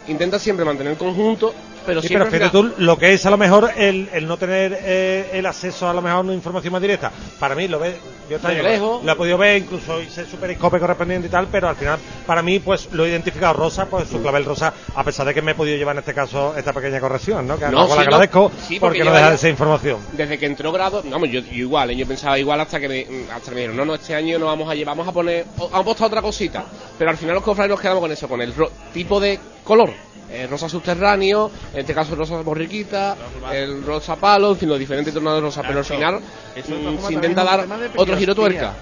intenta 0.08 0.38
siempre 0.38 0.66
mantener 0.66 0.94
el 0.94 1.00
conjunto 1.00 1.54
pero 1.86 2.02
Sí, 2.02 2.10
pero 2.10 2.26
fíjate 2.28 2.50
tú 2.50 2.72
lo 2.78 2.98
que 2.98 3.14
es 3.14 3.26
a 3.26 3.30
lo 3.32 3.38
mejor 3.38 3.72
el, 3.76 4.10
el 4.14 4.28
no 4.28 4.38
tener 4.38 4.78
eh, 4.82 5.30
el 5.34 5.46
acceso 5.46 5.88
a 5.90 5.94
lo 5.94 6.02
mejor 6.02 6.18
a 6.18 6.22
una 6.22 6.34
información 6.34 6.72
más 6.74 6.82
directa. 6.82 7.12
Para 7.40 7.56
mí, 7.56 7.68
lo 7.68 7.80
ve, 7.80 7.98
yo 8.30 8.38
año 8.44 8.64
lejos. 8.64 9.04
lo 9.04 9.12
he 9.12 9.16
podido 9.16 9.38
ver, 9.38 9.58
incluso 9.58 10.02
hice 10.02 10.26
su 10.26 10.38
periscope 10.38 10.80
correspondiente 10.80 11.28
y 11.28 11.32
tal, 11.32 11.48
pero 11.52 11.68
al 11.70 11.76
final, 11.76 12.00
para 12.26 12.42
mí, 12.42 12.60
pues 12.60 12.90
lo 12.94 13.06
he 13.06 13.10
identificado 13.10 13.54
rosa, 13.54 13.86
pues 13.88 14.08
su 14.08 14.22
clavel 14.22 14.46
rosa, 14.46 14.74
a 14.96 15.04
pesar 15.04 15.26
de 15.26 15.34
que 15.34 15.42
me 15.42 15.52
he 15.52 15.56
podido 15.56 15.78
llevar 15.78 15.96
en 15.96 16.00
este 16.00 16.14
caso 16.14 16.54
esta 16.56 16.74
pequeña 16.74 17.00
corrección, 17.00 17.48
¿no? 17.48 17.58
Que 17.58 17.66
No, 17.70 17.84
sí, 17.86 17.90
la 17.90 17.96
no. 17.96 18.02
agradezco 18.02 18.52
Sí, 18.68 18.80
porque 18.80 19.00
porque 19.00 19.04
no 19.10 19.16
deja 19.16 19.32
de 19.32 19.38
ser 19.38 19.50
información. 19.52 20.00
desde 20.14 20.38
que 20.38 20.46
entró 20.46 20.72
grado, 20.72 21.02
vamos, 21.06 21.30
yo, 21.30 21.40
yo 21.42 21.54
igual, 21.54 21.90
¿eh? 21.92 21.96
yo 21.96 22.06
pensaba 22.08 22.38
igual 22.38 22.60
hasta 22.62 22.80
que 22.80 22.88
me, 22.88 23.08
hasta 23.34 23.50
que 23.50 23.56
me 23.56 23.62
dijeron, 23.62 23.78
no, 23.78 23.86
no, 23.86 23.96
este 23.96 24.14
año 24.16 24.38
no 24.40 24.46
vamos 24.46 24.70
a 24.70 24.76
llevar, 24.76 24.96
vamos 24.96 25.08
a 25.08 25.12
poner, 25.14 25.46
han 25.72 25.84
puesto 25.84 26.06
otra 26.06 26.22
cosita, 26.22 26.64
pero 26.98 27.10
al 27.12 27.18
final 27.18 27.36
los 27.36 27.44
cofrades 27.44 27.70
nos 27.72 27.80
quedamos 27.80 28.02
con 28.02 28.12
eso, 28.12 28.28
con 28.28 28.42
el 28.42 28.54
ro- 28.56 28.72
tipo 28.94 29.20
de 29.20 29.40
color, 29.64 29.92
eh, 30.32 30.48
rosa 30.50 30.70
subterráneo, 30.70 31.50
en 31.74 31.80
este 31.80 31.94
caso 31.94 32.16
rosa 32.16 32.42
borriquita, 32.42 33.16
el 33.52 33.84
rosa 33.84 34.16
palo, 34.16 34.52
en 34.52 34.58
fin, 34.58 34.70
los 34.70 34.80
diferentes 34.80 35.14
tonos 35.14 35.34
de 35.36 35.42
rosa, 35.42 35.62
pero 35.66 35.80
al 35.80 35.86
final 35.86 36.20
mm, 36.20 37.08
se 37.08 37.14
intenta 37.14 37.44
dar 37.44 37.66
otro 37.96 38.18
giro 38.18 38.36
tuerca. 38.36 38.74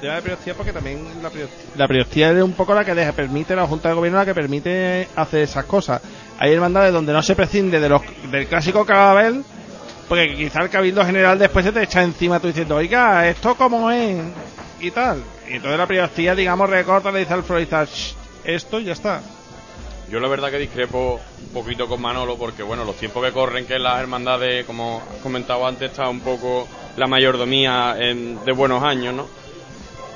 Tema 0.00 0.14
de 0.14 0.22
periodistía 0.22 0.54
porque 0.54 0.72
también 0.72 1.04
la 1.22 1.28
periodistía, 1.28 1.70
la 1.76 1.86
periodistía 1.86 2.30
es 2.30 2.42
un 2.42 2.52
poco 2.52 2.74
la 2.74 2.84
que 2.86 2.94
deja, 2.94 3.12
permite, 3.12 3.54
la 3.54 3.66
Junta 3.66 3.90
de 3.90 3.94
Gobierno 3.94 4.18
la 4.18 4.24
que 4.24 4.34
permite 4.34 5.08
hacer 5.14 5.42
esas 5.42 5.66
cosas. 5.66 6.00
Hay 6.38 6.52
hermandades 6.52 6.92
donde 6.92 7.12
no 7.12 7.22
se 7.22 7.34
prescinde 7.36 7.78
de 7.80 7.88
los, 7.90 8.00
del 8.30 8.46
clásico 8.46 8.86
cabel, 8.86 9.44
porque 10.08 10.34
quizá 10.34 10.62
el 10.62 10.70
cabildo 10.70 11.04
general 11.04 11.38
después 11.38 11.66
se 11.66 11.72
te 11.72 11.82
echa 11.82 12.02
encima 12.02 12.40
tú 12.40 12.46
diciendo, 12.46 12.76
oiga, 12.76 13.28
¿esto 13.28 13.54
cómo 13.56 13.90
es? 13.90 14.16
Y 14.80 14.90
tal. 14.90 15.22
Y 15.46 15.56
entonces 15.56 15.78
la 15.78 15.86
periodistía, 15.86 16.34
digamos, 16.34 16.70
recorta, 16.70 17.12
le 17.12 17.18
dice 17.18 17.34
al 17.34 17.42
florista, 17.42 17.84
"Shh, 17.84 18.14
esto 18.44 18.80
y 18.80 18.84
ya 18.84 18.94
está. 18.94 19.20
Yo 20.10 20.18
la 20.18 20.26
verdad 20.26 20.50
que 20.50 20.58
discrepo 20.58 21.20
un 21.40 21.48
poquito 21.50 21.86
con 21.86 22.00
Manolo 22.02 22.36
porque 22.36 22.64
bueno, 22.64 22.84
los 22.84 22.96
tiempos 22.96 23.24
que 23.24 23.32
corren 23.32 23.64
que 23.64 23.78
las 23.78 24.00
hermandades, 24.00 24.66
como 24.66 25.00
has 25.08 25.22
comentado 25.22 25.64
antes, 25.64 25.90
está 25.90 26.08
un 26.08 26.20
poco 26.20 26.66
la 26.96 27.06
mayordomía 27.06 27.94
en- 27.96 28.44
de 28.44 28.52
buenos 28.52 28.82
años, 28.82 29.14
¿no? 29.14 29.28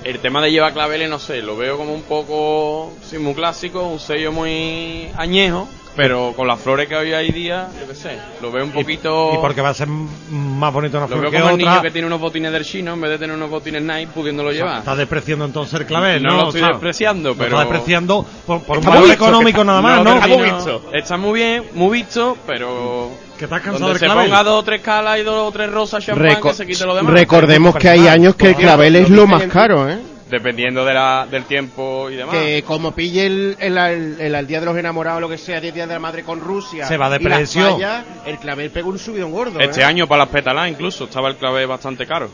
El 0.02 0.18
tema 0.18 0.42
de 0.42 0.50
llevar 0.50 0.72
claveles, 0.72 1.08
no 1.08 1.20
sé, 1.20 1.40
lo 1.42 1.56
veo 1.56 1.76
como 1.76 1.94
un 1.94 2.02
poco, 2.02 2.92
sí, 3.02 3.18
muy 3.18 3.34
clásico, 3.34 3.84
un 3.86 4.00
sello 4.00 4.32
muy 4.32 5.08
añejo, 5.16 5.68
pero 5.96 6.32
con 6.36 6.46
las 6.48 6.60
flores 6.60 6.88
que 6.88 6.96
hoy 6.96 7.12
hay 7.12 7.30
día, 7.30 7.68
yo 7.80 7.86
qué 7.86 7.94
sé, 7.94 8.18
lo 8.42 8.50
veo 8.50 8.64
un 8.64 8.72
poquito... 8.72 9.32
Y 9.34 9.38
porque 9.38 9.60
va 9.60 9.68
a 9.70 9.74
ser 9.74 9.86
más 9.88 10.72
bonito 10.72 10.96
una 10.96 11.06
Lo 11.06 11.08
flor 11.08 11.20
veo 11.22 11.30
que 11.30 11.38
como 11.38 11.50
el 11.52 11.58
niño 11.58 11.82
que 11.82 11.90
tiene 11.90 12.06
unos 12.06 12.20
botines 12.20 12.52
del 12.52 12.64
chino 12.64 12.94
en 12.94 13.00
vez 13.00 13.10
de 13.12 13.18
tener 13.18 13.36
unos 13.36 13.50
botines 13.50 13.82
Nike 13.82 14.08
pudiéndolo 14.14 14.50
llevar. 14.52 14.78
Está 14.78 14.96
despreciando 14.96 15.44
entonces 15.44 15.78
el 15.80 15.86
clavel, 15.86 16.22
No 16.22 16.30
¿no? 16.30 16.36
lo 16.42 16.46
estoy 16.48 16.60
sea, 16.60 16.70
despreciando, 16.70 17.28
lo 17.30 17.34
pero- 17.36 17.60
Está 17.60 17.68
despreciando 17.70 18.26
por, 18.46 18.62
por 18.62 18.78
un 18.78 18.82
Está 18.84 18.90
valor 18.90 19.02
muy 19.06 19.10
visto, 19.10 19.24
económico 19.24 19.64
nada 19.64 19.78
está- 19.78 19.88
más, 19.88 20.04
no 20.04 20.14
¿no? 20.14 20.20
termino- 20.20 20.80
Está 20.92 21.16
muy 21.16 21.32
bien, 21.40 21.64
muy 21.74 21.98
visto, 21.98 22.36
pero. 22.46 23.10
Que 23.38 23.44
estás 23.46 23.60
cansado 23.62 23.78
donde 23.86 23.92
del 23.94 23.98
se 24.00 24.04
clavel. 24.06 24.26
ponga 24.30 24.42
dos 24.44 24.60
o 24.60 24.62
tres 24.64 24.80
calas 24.80 25.18
y 25.18 25.22
dos 25.22 25.48
o 25.48 25.52
tres 25.52 25.70
rosas 25.70 26.04
champán 26.04 26.26
Reco- 26.26 26.48
que 26.50 26.54
se 26.54 26.66
quite 26.66 26.86
lo 26.86 26.94
demás. 26.94 27.12
recordemos 27.14 27.74
que 27.76 27.88
hay 27.88 28.06
años 28.08 28.36
que 28.36 28.48
el 28.50 28.56
clavel 28.56 28.94
es 28.96 29.10
lo 29.10 29.26
más 29.26 29.42
caro, 29.44 29.88
¿eh? 29.88 29.98
Dependiendo 30.30 30.84
de 30.86 30.94
la, 30.94 31.26
del 31.30 31.44
tiempo 31.44 32.08
y 32.10 32.16
demás. 32.16 32.34
Que 32.34 32.62
como 32.62 32.92
pille 32.92 33.26
el, 33.26 33.56
el, 33.60 33.76
el- 34.20 34.46
Día 34.46 34.60
de 34.60 34.66
los 34.66 34.76
Enamorados, 34.76 35.20
lo 35.20 35.28
que 35.28 35.36
sea, 35.38 35.60
10 35.60 35.74
días 35.74 35.86
de 35.88 35.94
la 35.94 36.00
madre 36.00 36.22
con 36.22 36.40
Rusia. 36.40 36.86
Se 36.86 36.96
va 36.96 37.10
de 37.10 37.20
precio. 37.20 37.72
fallas, 37.72 38.04
el 38.26 38.38
clavel 38.38 38.70
pegó 38.70 38.88
un 38.88 38.98
subidón 38.98 39.32
gordo. 39.32 39.60
Este 39.60 39.82
¿eh? 39.82 39.84
año 39.84 40.06
para 40.06 40.24
las 40.24 40.28
pétalas 40.30 40.70
incluso 40.70 41.04
estaba 41.04 41.28
el 41.28 41.36
clave 41.36 41.66
bastante 41.66 42.06
caro. 42.06 42.30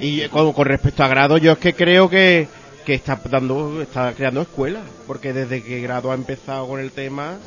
Y 0.00 0.20
eh, 0.22 0.28
con, 0.28 0.52
con 0.52 0.66
respecto 0.66 1.02
a 1.02 1.08
Grado, 1.08 1.36
yo 1.38 1.52
es 1.52 1.58
que 1.58 1.74
creo 1.74 2.08
que, 2.08 2.46
que 2.84 2.94
está 2.94 3.20
dando, 3.28 3.82
está 3.82 4.12
creando 4.12 4.42
escuelas. 4.42 4.82
Porque 5.06 5.32
desde 5.32 5.62
que 5.62 5.80
Grado 5.80 6.12
ha 6.12 6.14
empezado 6.14 6.66
con 6.68 6.78
el 6.80 6.92
tema, 6.92 7.38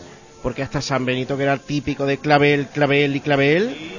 porque 0.43 0.61
hasta 0.61 0.81
San 0.81 1.05
Benito, 1.05 1.37
que 1.37 1.43
era 1.43 1.53
el 1.53 1.61
típico 1.61 2.05
de 2.05 2.17
clavel, 2.17 2.67
clavel 2.67 3.15
y 3.15 3.19
clavel. 3.21 3.98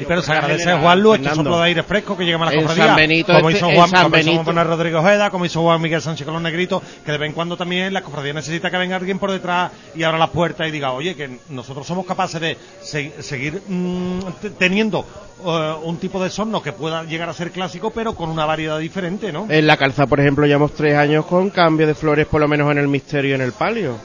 Sí, 0.00 0.04
pero 0.08 0.22
se 0.22 0.32
agradece 0.32 0.70
a 0.70 0.78
Juan 0.80 1.00
Lu 1.00 1.14
este 1.14 1.28
soplo 1.34 1.58
de 1.58 1.64
aire 1.64 1.82
fresco 1.82 2.16
que 2.16 2.24
llega 2.24 2.36
a 2.36 2.44
la 2.50 2.52
cofradía. 2.60 2.86
San 2.86 2.96
Benito, 2.96 3.32
como 3.34 3.48
este- 3.50 3.58
hizo 3.58 3.66
Juan, 3.76 3.88
San 3.90 4.02
como 4.04 4.16
hizo. 4.16 4.44
Juan 4.44 4.66
Rodrigo 4.66 4.98
Ojeda, 5.00 5.30
como 5.30 5.44
hizo 5.44 5.62
Juan 5.62 5.80
Miguel 5.82 6.02
Sánchez 6.02 6.24
con 6.24 6.34
los 6.34 6.42
negritos, 6.42 6.82
que 7.04 7.12
de 7.12 7.18
vez 7.18 7.28
en 7.28 7.34
cuando 7.34 7.56
también 7.56 7.92
la 7.92 8.02
cofradía 8.02 8.32
necesita 8.32 8.70
que 8.70 8.76
venga 8.76 8.96
alguien 8.96 9.18
por 9.18 9.30
detrás 9.30 9.72
y 9.94 10.02
abra 10.02 10.18
las 10.18 10.30
puertas 10.30 10.68
y 10.68 10.70
diga, 10.70 10.92
oye, 10.92 11.14
que 11.14 11.38
nosotros 11.50 11.86
somos 11.86 12.06
capaces 12.06 12.40
de 12.40 12.56
se- 12.82 13.22
seguir 13.22 13.62
mm, 13.68 14.20
teniendo 14.58 15.06
eh, 15.46 15.74
un 15.82 15.96
tipo 15.98 16.22
de 16.22 16.30
sorno 16.30 16.62
que 16.62 16.72
pueda 16.72 17.04
llegar 17.04 17.28
a 17.28 17.32
ser 17.34 17.50
clásico, 17.50 17.90
pero 17.90 18.14
con 18.14 18.30
una 18.30 18.46
variedad 18.46 18.78
diferente, 18.78 19.32
¿no? 19.32 19.46
En 19.48 19.66
la 19.66 19.76
calza, 19.76 20.06
por 20.06 20.20
ejemplo, 20.20 20.46
llevamos 20.46 20.72
tres 20.74 20.94
años 20.96 21.26
con 21.26 21.50
cambio 21.50 21.86
de 21.86 21.94
flores, 21.94 22.26
por 22.26 22.40
lo 22.40 22.48
menos 22.48 22.70
en 22.70 22.78
el 22.78 22.88
misterio 22.88 23.32
y 23.32 23.34
en 23.34 23.42
el 23.42 23.52
palio. 23.52 23.96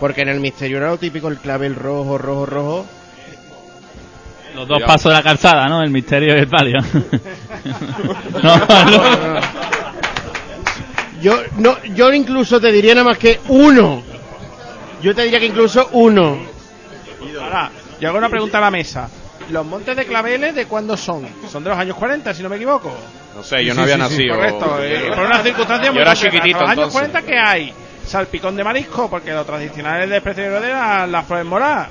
Porque 0.00 0.22
en 0.22 0.28
el 0.28 0.38
misterio 0.40 0.76
era 0.78 0.88
lo 0.88 0.96
típico, 0.96 1.26
el 1.28 1.38
clavel 1.38 1.74
rojo, 1.74 2.18
rojo, 2.18 2.46
rojo. 2.46 2.86
Los 4.58 4.68
dos 4.68 4.82
pasos 4.82 5.10
de 5.12 5.16
la 5.18 5.22
calzada, 5.22 5.68
¿no? 5.68 5.82
El 5.82 5.90
misterio 5.90 6.34
y 6.34 6.38
el 6.40 6.48
palio. 6.48 6.78
no, 8.42 8.56
no. 8.58 9.40
Yo, 11.20 11.40
no, 11.58 11.76
yo 11.94 12.12
incluso 12.12 12.60
te 12.60 12.70
diría 12.72 12.94
nada 12.94 13.04
más 13.08 13.18
que 13.18 13.40
uno. 13.48 14.02
Yo 15.02 15.14
te 15.14 15.22
diría 15.24 15.38
que 15.40 15.46
incluso 15.46 15.88
uno. 15.92 16.38
Ahora, 17.40 17.70
yo 18.00 18.08
hago 18.08 18.18
una 18.18 18.28
pregunta 18.28 18.58
a 18.58 18.62
la 18.62 18.70
mesa. 18.70 19.08
¿Los 19.50 19.64
montes 19.64 19.96
de 19.96 20.04
claveles 20.04 20.54
de 20.54 20.66
cuándo 20.66 20.96
son? 20.96 21.26
Son 21.50 21.64
de 21.64 21.70
los 21.70 21.78
años 21.78 21.96
40, 21.96 22.34
si 22.34 22.42
no 22.42 22.48
me 22.48 22.56
equivoco. 22.56 22.92
No 23.34 23.42
sé, 23.42 23.64
yo 23.64 23.74
no 23.74 23.82
había 23.82 23.96
nacido. 23.96 24.34
Correcto, 24.36 24.78
eh, 24.82 25.04
Yo- 25.08 25.14
por 25.14 25.24
una 25.26 25.42
circunstancia 25.42 25.86
yo 25.86 25.92
muy 25.92 26.02
era 26.02 26.12
concreta. 26.12 26.36
chiquitito 26.36 26.60
los 26.60 26.70
años 26.70 26.84
entonces. 26.94 27.10
40, 27.12 27.22
¿qué 27.22 27.38
hay? 27.38 27.72
Salpicón 28.04 28.56
de 28.56 28.64
marisco, 28.64 29.08
porque 29.08 29.32
lo 29.32 29.44
tradicional 29.44 30.02
es 30.02 30.10
de 30.10 30.20
precio 30.20 30.42
de 30.44 30.48
heredera, 30.50 31.06
las 31.06 31.26
flores 31.26 31.46
moradas. 31.46 31.88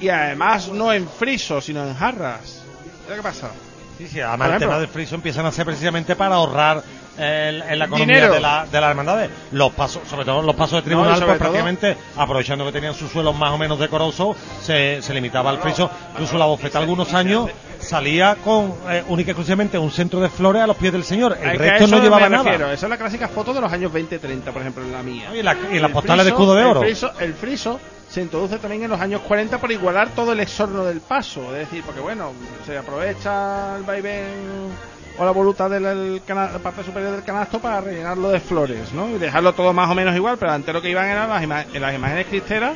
Y 0.00 0.08
además 0.08 0.68
no 0.68 0.92
en 0.92 1.08
friso, 1.08 1.60
sino 1.60 1.82
en 1.86 1.94
jarras. 1.94 2.62
¿Qué 3.08 3.22
pasa? 3.22 3.50
Sí, 3.98 4.08
sí, 4.08 4.20
además 4.20 4.52
el 4.54 4.58
tema 4.58 4.78
del 4.78 4.88
friso 4.88 5.14
empiezan 5.14 5.46
a 5.46 5.52
ser 5.52 5.64
precisamente 5.66 6.16
para 6.16 6.34
ahorrar 6.36 6.82
el- 7.16 7.62
en 7.62 7.78
la 7.78 7.84
economía 7.84 8.16
Dinero. 8.16 8.34
de, 8.34 8.40
la, 8.40 8.66
de 8.66 8.80
las 8.80 8.90
hermandades. 8.90 9.30
Los 9.52 9.72
pasos, 9.72 10.02
sobre 10.08 10.24
todo 10.24 10.42
los 10.42 10.56
pasos 10.56 10.72
de 10.72 10.78
No, 10.80 10.84
tribunal, 10.84 11.14
sobre 11.14 11.26
pues 11.26 11.38
prácticamente, 11.38 11.96
aprovechando 12.16 12.64
que 12.64 12.72
tenían 12.72 12.92
sus 12.94 13.12
suelos 13.12 13.36
más 13.36 13.50
o 13.52 13.58
menos 13.58 13.78
decorosos, 13.78 14.36
se, 14.62 15.00
se 15.00 15.14
limitaba 15.14 15.50
al 15.50 15.58
friso. 15.60 15.88
Incluso 16.12 16.36
la 16.38 16.46
bofeta 16.46 16.80
algunos 16.80 17.14
años 17.14 17.48
salía 17.78 18.34
con 18.42 18.74
eh, 18.88 19.04
única 19.08 19.28
y 19.28 19.32
exclusivamente 19.32 19.78
un 19.78 19.92
centro 19.92 20.18
de 20.18 20.28
flores 20.28 20.62
a 20.62 20.66
los 20.66 20.76
pies 20.76 20.92
del 20.92 21.04
señor. 21.04 21.38
El 21.40 21.56
resto 21.56 21.86
no 21.86 22.00
llevaba 22.02 22.28
nada. 22.28 22.50
Esa 22.72 22.86
es 22.86 22.90
la 22.90 22.96
clásica 22.98 23.28
foto 23.28 23.54
de 23.54 23.60
los 23.60 23.72
años 23.72 23.92
20-30, 23.92 24.42
por 24.52 24.62
ejemplo, 24.62 24.82
en 24.82 24.90
la 24.90 25.02
mía. 25.04 25.30
Y, 25.36 25.42
la- 25.42 25.56
y 25.70 25.78
las 25.78 25.92
postales 25.92 26.24
de 26.24 26.32
friso- 26.32 26.42
escudo 26.42 26.54
de 26.56 26.64
oro. 26.64 26.80
El 26.82 26.86
friso, 26.86 27.12
el 27.20 27.34
friso 27.34 27.80
se 28.14 28.22
introduce 28.22 28.58
también 28.58 28.84
en 28.84 28.90
los 28.90 29.00
años 29.00 29.20
40 29.22 29.58
para 29.58 29.72
igualar 29.72 30.08
todo 30.10 30.32
el 30.32 30.40
exorno 30.40 30.84
del 30.84 31.00
paso. 31.00 31.42
Es 31.52 31.58
decir, 31.68 31.82
porque 31.84 32.00
bueno, 32.00 32.32
se 32.64 32.78
aprovecha 32.78 33.76
el 33.76 33.82
vaivén 33.82 34.70
o 35.18 35.24
la 35.24 35.30
voluta 35.32 35.68
de 35.68 35.80
la 35.80 36.58
parte 36.62 36.84
superior 36.84 37.12
del 37.12 37.24
canasto 37.24 37.58
para 37.60 37.80
rellenarlo 37.80 38.30
de 38.30 38.40
flores, 38.40 38.92
¿no? 38.92 39.08
Y 39.10 39.18
dejarlo 39.18 39.52
todo 39.52 39.72
más 39.72 39.90
o 39.90 39.94
menos 39.94 40.14
igual, 40.14 40.36
pero 40.38 40.52
antes 40.52 40.72
lo 40.74 40.80
que 40.80 40.90
iban 40.90 41.06
eran 41.08 41.28
las 41.28 41.42
ima- 41.42 41.64
en 41.72 41.82
las 41.82 41.94
imágenes 41.94 42.26
cristeras 42.26 42.74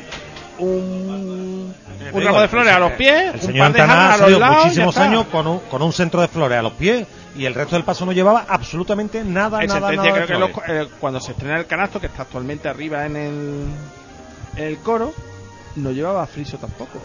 un, 0.57 1.73
un 2.13 2.23
ramo 2.23 2.41
de 2.41 2.47
flores 2.47 2.73
a 2.73 2.79
los 2.79 2.91
pies, 2.93 3.23
El 3.33 3.33
un 3.35 3.41
señor 3.41 3.67
par 3.67 3.73
de 3.73 3.81
ha 3.81 4.13
a 4.13 4.17
los 4.17 4.39
lados, 4.39 4.57
muchísimos 4.63 4.97
años 4.97 5.25
con 5.31 5.47
un, 5.47 5.59
con 5.59 5.81
un 5.81 5.93
centro 5.93 6.21
de 6.21 6.27
flores 6.27 6.57
a 6.59 6.61
los 6.61 6.73
pies 6.73 7.07
y 7.35 7.45
el 7.45 7.53
resto 7.53 7.75
del 7.75 7.83
paso 7.85 8.05
no 8.05 8.11
llevaba 8.11 8.45
absolutamente 8.47 9.23
nada, 9.23 9.61
En 9.61 9.67
nada, 9.67 9.91
nada 9.93 10.11
creo 10.11 10.27
que 10.27 10.33
flores. 10.35 10.55
los- 10.55 10.69
eh, 10.69 10.89
cuando 10.99 11.19
se 11.21 11.31
estrena 11.31 11.57
el 11.57 11.65
canasto, 11.65 11.99
que 11.99 12.07
está 12.07 12.23
actualmente 12.23 12.67
arriba 12.67 13.05
en 13.05 13.15
el, 13.15 13.63
en 14.57 14.63
el 14.63 14.77
coro, 14.79 15.13
no 15.75 15.91
llevaba 15.91 16.25
friso 16.27 16.57
tampoco. 16.57 17.01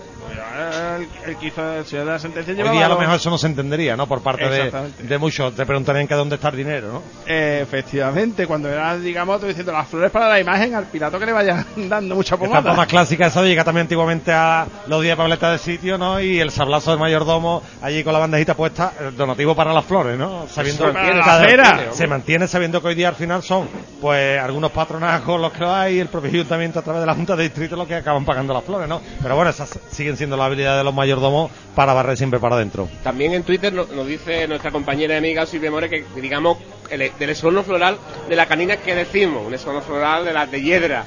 Hizo 1.42 1.74
el 1.74 1.84
señor 1.84 2.06
de 2.06 2.12
la 2.12 2.18
sentencia 2.18 2.54
Hoy 2.54 2.70
día 2.76 2.87
a 2.87 2.88
lo 2.88 2.98
mejor 2.98 3.16
eso 3.16 3.28
no 3.30 3.38
se 3.38 3.46
entendería, 3.48 3.96
¿no? 3.96 4.06
Por 4.06 4.22
parte 4.22 4.48
de, 4.48 4.70
de 5.00 5.18
muchos. 5.18 5.54
Te 5.54 5.66
preguntarían 5.66 6.06
que 6.06 6.14
dónde 6.14 6.37
está 6.37 6.48
el 6.48 6.56
dinero, 6.56 6.92
¿no? 6.92 7.02
Eh, 7.26 7.60
efectivamente, 7.62 8.46
cuando 8.46 8.68
era, 8.70 8.96
digamos, 8.96 9.34
estoy 9.37 9.48
diciendo 9.50 9.72
las 9.72 9.88
flores 9.88 10.10
para 10.10 10.28
la 10.28 10.40
imagen 10.40 10.74
al 10.74 10.84
pilato 10.87 11.18
que 11.18 11.26
le 11.26 11.32
vaya 11.32 11.66
dando 11.76 12.14
mucha 12.14 12.37
pomada. 12.37 12.72
más 12.72 12.87
clásica 12.87 13.26
esa 13.26 13.42
llega 13.42 13.64
también 13.64 13.84
antiguamente 13.84 14.32
a 14.32 14.66
los 14.87 15.02
días 15.02 15.12
de 15.16 15.22
Pableta 15.22 15.50
de 15.52 15.58
sitio, 15.58 15.98
¿no? 15.98 16.20
Y 16.20 16.40
el 16.40 16.50
sablazo 16.50 16.90
del 16.90 17.00
mayordomo 17.00 17.62
allí 17.82 18.02
con 18.04 18.12
la 18.12 18.18
bandejita 18.20 18.54
puesta, 18.54 18.92
el 19.00 19.16
donativo 19.16 19.54
para 19.54 19.72
las 19.72 19.84
flores, 19.84 20.16
¿no? 20.18 20.46
Sabiendo 20.48 20.87
la 20.87 21.20
cada- 21.24 21.44
cera. 21.46 21.88
se 21.92 22.06
mantiene 22.06 22.46
sabiendo 22.48 22.80
que 22.80 22.88
hoy 22.88 22.94
día 22.94 23.08
al 23.08 23.14
final 23.16 23.42
son, 23.42 23.68
pues, 24.00 24.40
algunos 24.40 24.70
patronazgos 24.70 25.40
los 25.40 25.52
que 25.52 25.64
hay, 25.64 25.98
el 26.00 26.08
propio 26.08 26.30
ayuntamiento 26.30 26.78
a 26.78 26.82
través 26.82 27.00
de 27.02 27.06
la 27.06 27.14
Junta 27.14 27.37
de 27.37 27.42
Distrito 27.44 27.76
los 27.76 27.87
que 27.87 27.96
acaban 27.96 28.24
pagando 28.24 28.54
las 28.54 28.64
flores, 28.64 28.88
¿no? 28.88 29.00
Pero 29.22 29.34
bueno, 29.37 29.50
esas 29.50 29.78
siguen 29.90 30.13
siendo 30.16 30.37
las 30.37 30.46
habilidades 30.46 30.81
de 30.81 30.85
los 30.85 30.94
mayordomos 30.94 31.50
para 31.74 31.92
barrer 31.92 32.16
siempre 32.16 32.38
para 32.40 32.57
adentro. 32.57 32.88
También 33.03 33.35
en 33.35 33.42
Twitter 33.42 33.72
nos, 33.72 33.88
nos 33.90 34.07
dice 34.07 34.46
nuestra 34.48 34.70
compañera 34.70 35.14
y 35.14 35.18
amiga 35.18 35.46
Silvia 35.46 35.70
More 35.70 35.88
que, 35.88 36.05
digamos, 36.20 36.59
el, 36.90 37.11
del 37.18 37.31
esorno 37.31 37.62
floral 37.62 37.98
de 38.29 38.37
la 38.37 38.46
canina 38.46 38.77
que 38.77 38.94
decimos, 38.94 39.46
un 39.46 39.55
esorno 39.55 39.81
floral 39.83 40.24
de 40.24 40.33
la 40.33 40.46
de 40.46 40.62
hiedra. 40.62 41.05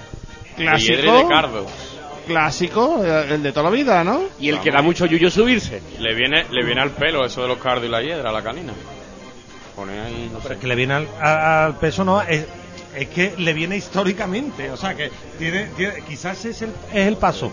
Clásico. 0.56 0.96
De 0.96 1.02
hiedra 1.04 1.20
y 1.20 1.24
de 1.24 1.30
cardo. 1.30 1.66
Clásico, 2.28 3.02
el 3.04 3.32
el 3.32 3.44
de 3.44 3.52
toda 3.52 3.64
la 3.70 3.70
vida, 3.70 4.04
¿no? 4.04 4.24
Y 4.40 4.50
el 4.50 4.60
que 4.60 4.70
da 4.72 4.82
mucho 4.82 5.06
yuyo 5.06 5.30
subirse. 5.32 5.82
Le 6.00 6.14
viene, 6.14 6.46
le 6.52 6.66
viene 6.66 6.82
al 6.82 6.92
pelo 6.92 7.26
eso 7.26 7.42
de 7.42 7.48
los 7.48 7.58
cardos 7.58 7.86
y 7.86 7.90
la 7.90 8.02
hiedra, 8.02 8.32
la 8.32 8.44
canina. 8.44 8.74
Pone 9.76 10.00
ahí, 10.00 10.30
no 10.34 10.40
sé. 10.40 10.44
Pero 10.44 10.56
es 10.56 10.60
que 10.62 10.68
le 10.68 10.76
viene 10.76 10.94
al 11.22 11.78
peso, 11.80 12.04
no, 12.04 12.22
es, 12.22 12.46
es 12.96 13.08
que 13.10 13.34
le 13.38 13.54
viene 13.54 13.78
históricamente, 13.78 14.72
o 14.72 14.76
sea 14.78 14.96
que 14.96 15.12
tiene, 15.38 15.68
tiene- 15.78 16.02
quizás 16.08 16.44
es 16.46 16.62
el, 16.64 16.70
es 16.92 17.08
el 17.08 17.16
paso 17.18 17.52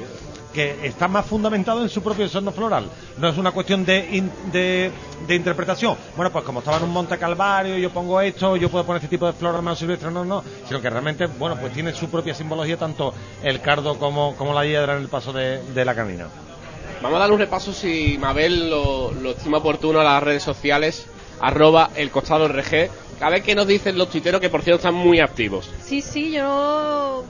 que 0.54 0.86
está 0.86 1.08
más 1.08 1.26
fundamentado 1.26 1.82
en 1.82 1.88
su 1.88 2.02
propio 2.02 2.24
entorno 2.24 2.52
floral. 2.52 2.88
No 3.18 3.28
es 3.28 3.36
una 3.36 3.50
cuestión 3.50 3.84
de, 3.84 4.08
in- 4.12 4.30
de, 4.52 4.90
de 5.26 5.34
interpretación. 5.34 5.96
Bueno, 6.16 6.30
pues 6.32 6.44
como 6.44 6.60
estaba 6.60 6.78
en 6.78 6.84
un 6.84 6.92
monte 6.92 7.18
calvario, 7.18 7.76
yo 7.76 7.90
pongo 7.90 8.20
esto, 8.20 8.56
yo 8.56 8.70
puedo 8.70 8.86
poner 8.86 9.02
este 9.02 9.14
tipo 9.14 9.26
de 9.26 9.32
flores 9.32 9.60
más 9.62 9.78
silvestres, 9.78 10.12
no, 10.12 10.24
no, 10.24 10.42
sino 10.66 10.80
que 10.80 10.88
realmente, 10.88 11.26
bueno, 11.26 11.56
pues 11.60 11.72
tiene 11.74 11.92
su 11.92 12.08
propia 12.08 12.34
simbología 12.34 12.76
tanto 12.76 13.12
el 13.42 13.60
cardo 13.60 13.98
como, 13.98 14.34
como 14.36 14.54
la 14.54 14.64
hiedra 14.64 14.96
en 14.96 15.02
el 15.02 15.08
paso 15.08 15.32
de, 15.32 15.62
de 15.62 15.84
la 15.84 15.94
canina. 15.94 16.28
Vamos 17.02 17.16
a 17.16 17.20
darle 17.20 17.34
un 17.34 17.40
repaso 17.40 17.72
si 17.72 18.16
Mabel 18.18 18.70
lo, 18.70 19.12
lo 19.12 19.32
estima 19.32 19.58
oportuno 19.58 20.00
a 20.00 20.04
las 20.04 20.22
redes 20.22 20.42
sociales, 20.42 21.06
arroba 21.40 21.90
el 21.96 22.10
costado 22.10 22.48
RG. 22.48 22.88
A 23.20 23.30
ver 23.30 23.42
qué 23.42 23.54
nos 23.54 23.66
dicen 23.66 23.98
los 23.98 24.08
tuiteros 24.08 24.40
que 24.40 24.48
por 24.50 24.62
cierto 24.62 24.78
están 24.78 24.94
muy 24.94 25.20
activos. 25.20 25.70
Sí, 25.82 26.00
sí, 26.00 26.32
yo 26.32 27.24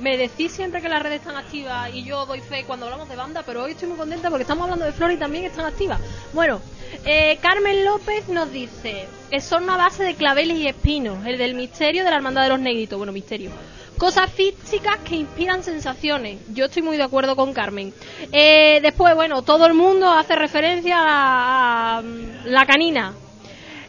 me 0.00 0.16
decís 0.16 0.52
siempre 0.52 0.80
que 0.82 0.88
las 0.88 1.02
redes 1.02 1.20
están 1.20 1.36
activas 1.36 1.90
y 1.94 2.04
yo 2.04 2.26
doy 2.26 2.40
fe 2.40 2.64
cuando 2.66 2.86
hablamos 2.86 3.08
de 3.08 3.16
banda, 3.16 3.42
pero 3.44 3.62
hoy 3.64 3.72
estoy 3.72 3.88
muy 3.88 3.96
contenta 3.96 4.28
porque 4.30 4.42
estamos 4.42 4.64
hablando 4.64 4.84
de 4.84 4.92
flores 4.92 5.16
y 5.16 5.20
también 5.20 5.44
están 5.44 5.66
activas. 5.66 6.00
Bueno, 6.32 6.60
eh, 7.04 7.38
Carmen 7.40 7.84
López 7.84 8.28
nos 8.28 8.50
dice 8.52 9.06
que 9.30 9.40
son 9.40 9.68
a 9.70 9.76
base 9.76 10.04
de 10.04 10.14
claveles 10.14 10.58
y 10.58 10.66
espinos, 10.68 11.24
el 11.26 11.38
del 11.38 11.54
misterio 11.54 12.04
de 12.04 12.10
la 12.10 12.16
hermandad 12.16 12.42
de 12.42 12.48
los 12.50 12.60
negritos, 12.60 12.96
bueno, 12.98 13.12
misterio. 13.12 13.50
Cosas 13.98 14.28
físicas 14.30 14.98
que 15.04 15.14
inspiran 15.14 15.62
sensaciones. 15.62 16.40
Yo 16.52 16.64
estoy 16.64 16.82
muy 16.82 16.96
de 16.96 17.04
acuerdo 17.04 17.36
con 17.36 17.52
Carmen. 17.52 17.94
Eh, 18.32 18.80
después, 18.82 19.14
bueno, 19.14 19.42
todo 19.42 19.66
el 19.66 19.74
mundo 19.74 20.10
hace 20.10 20.34
referencia 20.34 20.96
a, 20.98 22.02
la 22.44 22.66
canina. 22.66 23.14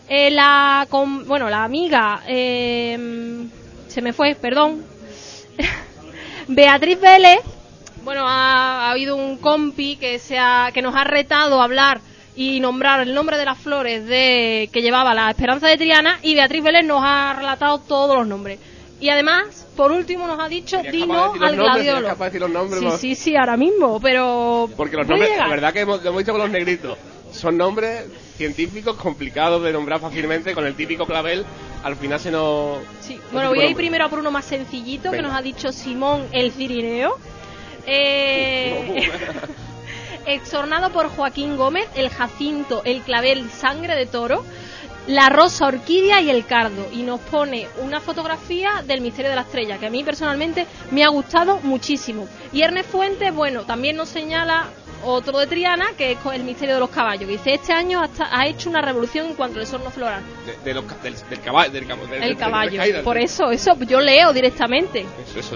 Eh, 0.07 0.29
la, 0.29 0.85
con- 0.91 1.27
bueno, 1.27 1.49
la 1.49 1.63
amiga, 1.63 2.21
eh, 2.27 3.47
se 3.87 4.01
me 4.03 4.13
fue, 4.13 4.35
perdón. 4.35 4.83
Beatriz 6.47 6.99
Vélez, 7.01 7.39
bueno, 8.03 8.27
ha, 8.27 8.87
ha 8.87 8.91
habido 8.91 9.15
un 9.15 9.37
compi 9.37 9.95
que, 9.97 10.19
se 10.19 10.37
ha- 10.37 10.69
que 10.73 10.81
nos 10.81 10.95
ha 10.95 11.03
retado 11.03 11.59
a 11.61 11.63
hablar 11.63 12.01
y 12.35 12.59
nombrar 12.59 12.99
el 13.01 13.13
nombre 13.13 13.37
de 13.37 13.45
las 13.45 13.57
flores 13.57 14.05
de 14.05 14.69
que 14.71 14.81
llevaba 14.81 15.13
la 15.13 15.29
Esperanza 15.29 15.67
de 15.67 15.77
Triana 15.77 16.19
y 16.21 16.35
Beatriz 16.35 16.63
Vélez 16.63 16.85
nos 16.85 17.01
ha 17.03 17.33
relatado 17.37 17.79
todos 17.79 18.17
los 18.17 18.27
nombres. 18.27 18.59
Y 18.99 19.09
además, 19.09 19.67
por 19.75 19.91
último, 19.91 20.25
nos 20.27 20.39
ha 20.39 20.47
dicho 20.47 20.77
¿Serías 20.77 20.93
Dino 20.93 21.33
capaz 21.33 21.33
de 21.33 21.39
decir 21.39 21.57
los 21.57 21.67
al 21.69 21.75
gladiolo. 21.83 22.07
capaz 22.07 22.25
de 22.25 22.29
decir 22.29 22.41
los 22.41 22.49
nombres, 22.49 22.79
Sí, 22.81 22.97
sí, 22.99 23.15
sí, 23.15 23.35
ahora 23.35 23.57
mismo, 23.57 23.99
pero... 23.99 24.69
Porque 24.77 24.95
los 24.97 25.07
nombres, 25.07 25.31
llegar. 25.31 25.47
la 25.47 25.53
verdad 25.55 25.73
que 25.73 25.79
hemos, 25.81 26.01
lo 26.03 26.09
hemos 26.09 26.19
dicho 26.19 26.31
con 26.31 26.41
los 26.41 26.49
negritos, 26.49 26.97
son 27.31 27.57
nombres 27.57 28.05
científicos 28.37 28.95
complicados 28.95 29.63
de 29.63 29.73
nombrar 29.73 29.99
fácilmente, 29.99 30.53
con 30.53 30.65
el 30.65 30.75
típico 30.75 31.05
clavel, 31.05 31.45
al 31.85 31.95
final 31.95 32.19
se 32.19 32.31
nos... 32.31 32.79
Sí, 33.01 33.21
Bueno, 33.31 33.49
voy 33.49 33.59
a 33.59 33.69
ir 33.69 33.75
primero 33.75 34.05
a 34.05 34.09
por 34.09 34.17
uno 34.17 34.31
más 34.31 34.45
sencillito 34.45 35.11
que 35.11 35.21
nos 35.21 35.35
ha 35.35 35.43
dicho 35.43 35.71
Simón 35.71 36.27
el 36.31 36.51
Cirineo. 36.51 37.19
Eh, 37.85 39.07
exornado 40.25 40.89
por 40.89 41.09
Joaquín 41.09 41.57
Gómez, 41.57 41.87
el 41.93 42.09
jacinto, 42.09 42.81
el 42.85 43.01
clavel, 43.01 43.51
sangre 43.51 43.95
de 43.95 44.07
toro, 44.07 44.43
la 45.07 45.29
rosa 45.29 45.67
orquídea 45.67 46.21
y 46.21 46.29
el 46.29 46.45
cardo. 46.45 46.87
Y 46.91 47.03
nos 47.03 47.19
pone 47.21 47.67
una 47.81 47.99
fotografía 47.99 48.83
del 48.85 49.01
misterio 49.01 49.29
de 49.29 49.35
la 49.35 49.41
estrella, 49.43 49.77
que 49.77 49.87
a 49.87 49.89
mí 49.89 50.03
personalmente 50.03 50.65
me 50.91 51.03
ha 51.03 51.09
gustado 51.09 51.59
muchísimo. 51.63 52.27
Y 52.51 52.61
Ernest 52.61 52.89
Fuentes, 52.89 53.33
bueno, 53.33 53.63
también 53.63 53.95
nos 53.97 54.09
señala 54.09 54.65
otro 55.07 55.37
de 55.37 55.45
Triana, 55.45 55.85
que 55.95 56.13
es 56.13 56.17
el 56.33 56.43
misterio 56.43 56.73
de 56.75 56.79
los 56.79 56.89
caballos. 56.89 57.27
Que 57.27 57.33
dice, 57.33 57.53
este 57.53 57.73
año 57.73 58.01
hasta- 58.01 58.27
ha 58.35 58.47
hecho 58.47 58.69
una 58.71 58.81
revolución 58.81 59.27
en 59.27 59.33
cuanto 59.35 59.59
al 59.59 59.67
sorno 59.67 59.91
floral. 59.91 60.23
De, 60.47 60.57
de 60.63 60.73
los 60.73 60.85
del, 61.03 61.15
del 61.29 61.41
caballo. 61.41 61.71
Del, 61.71 61.87
del- 61.87 62.23
El 62.23 62.37
caballo. 62.37 62.71
del 62.71 62.79
caída, 62.79 63.01
Por 63.03 63.17
eso, 63.19 63.51
eso, 63.51 63.77
yo 63.87 63.99
leo 64.01 64.33
directamente. 64.33 65.05
Eso, 65.29 65.39
eso. 65.39 65.55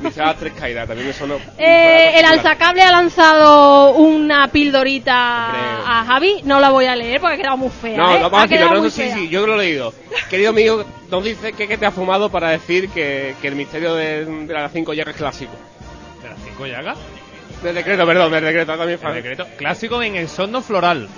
Dice 0.00 0.20
las 0.22 0.36
tres 0.38 0.54
caídas, 0.54 0.86
también 0.86 1.08
me 1.08 1.12
sonó. 1.12 1.36
Eh, 1.58 2.18
el 2.20 2.24
alzacable 2.24 2.80
ha 2.82 2.90
lanzado 2.92 3.90
una 3.96 4.48
pildorita 4.48 5.14
a 6.00 6.04
Javi. 6.06 6.42
No 6.44 6.60
la 6.60 6.70
voy 6.70 6.86
a 6.86 6.96
leer 6.96 7.20
porque 7.20 7.34
ha 7.34 7.38
quedado 7.38 7.56
muy 7.58 7.70
fea. 7.70 7.96
No, 7.98 8.14
¿eh? 8.14 8.20
a 8.22 8.42
Ha 8.42 8.48
quedado 8.48 8.80
no, 8.86 8.90
sí, 8.90 9.10
sí, 9.10 9.28
yo 9.28 9.46
lo 9.46 9.54
he 9.54 9.58
leído. 9.66 9.92
Querido 10.30 10.50
amigo, 10.50 10.84
nos 11.10 11.24
dice 11.24 11.52
que, 11.52 11.68
que 11.68 11.78
te 11.78 11.86
ha 11.86 11.90
fumado 11.90 12.30
para 12.30 12.50
decir 12.50 12.88
que, 12.90 13.34
que 13.40 13.48
el 13.48 13.54
misterio 13.56 13.94
de, 13.94 14.24
de 14.24 14.54
las 14.54 14.72
cinco 14.72 14.92
llagas 14.94 15.14
es 15.14 15.20
clásico. 15.20 15.52
¿De 16.22 16.28
las 16.28 16.38
cinco 16.42 16.66
llagas? 16.66 16.98
Del 17.62 17.74
decreto, 17.74 18.04
perdón, 18.06 18.32
del 18.32 18.44
decreto 18.44 18.76
también. 18.76 18.98
El 19.04 19.14
decreto 19.14 19.46
clásico 19.56 20.02
en 20.02 20.16
el 20.16 20.28
sonno 20.28 20.60
floral. 20.62 21.08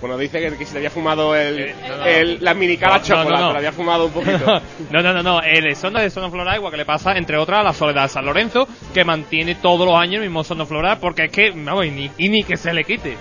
Bueno, 0.00 0.18
dice 0.18 0.40
que, 0.40 0.56
que 0.58 0.66
se 0.66 0.72
le 0.72 0.78
había 0.80 0.90
fumado 0.90 1.36
el, 1.36 1.60
Eh, 1.60 1.74
no, 1.88 1.96
no. 1.98 2.04
el- 2.06 2.38
la 2.42 2.54
mini 2.54 2.76
cara 2.76 2.94
No, 2.94 2.98
no, 2.98 3.04
chocolate, 3.04 3.30
no, 3.30 3.38
no. 3.40 3.46
se 3.46 3.52
le 3.52 3.58
había 3.58 3.72
fumado 3.72 4.06
un 4.06 4.12
poquito. 4.12 4.60
no, 4.90 5.00
no, 5.00 5.12
no, 5.12 5.22
no. 5.22 5.40
El 5.42 5.76
sonno 5.76 6.00
de 6.00 6.10
sonno 6.10 6.28
floral, 6.28 6.56
igual 6.56 6.72
que 6.72 6.78
le 6.78 6.84
pasa, 6.84 7.12
entre 7.16 7.36
otras, 7.38 7.60
a 7.60 7.62
la 7.62 7.72
Soledad 7.72 8.02
de 8.02 8.08
San 8.08 8.24
Lorenzo, 8.24 8.66
que 8.92 9.04
mantiene 9.04 9.54
todos 9.54 9.86
los 9.86 9.94
años 9.96 10.16
el 10.16 10.22
mismo 10.22 10.42
sonno 10.42 10.66
floral, 10.66 10.98
porque 11.00 11.26
es 11.26 11.30
que, 11.32 11.52
vamos, 11.54 11.86
y 11.86 11.90
ni, 11.92 12.10
y 12.18 12.28
ni 12.30 12.42
que 12.42 12.56
se 12.56 12.74
le 12.74 12.82
quite. 12.82 13.16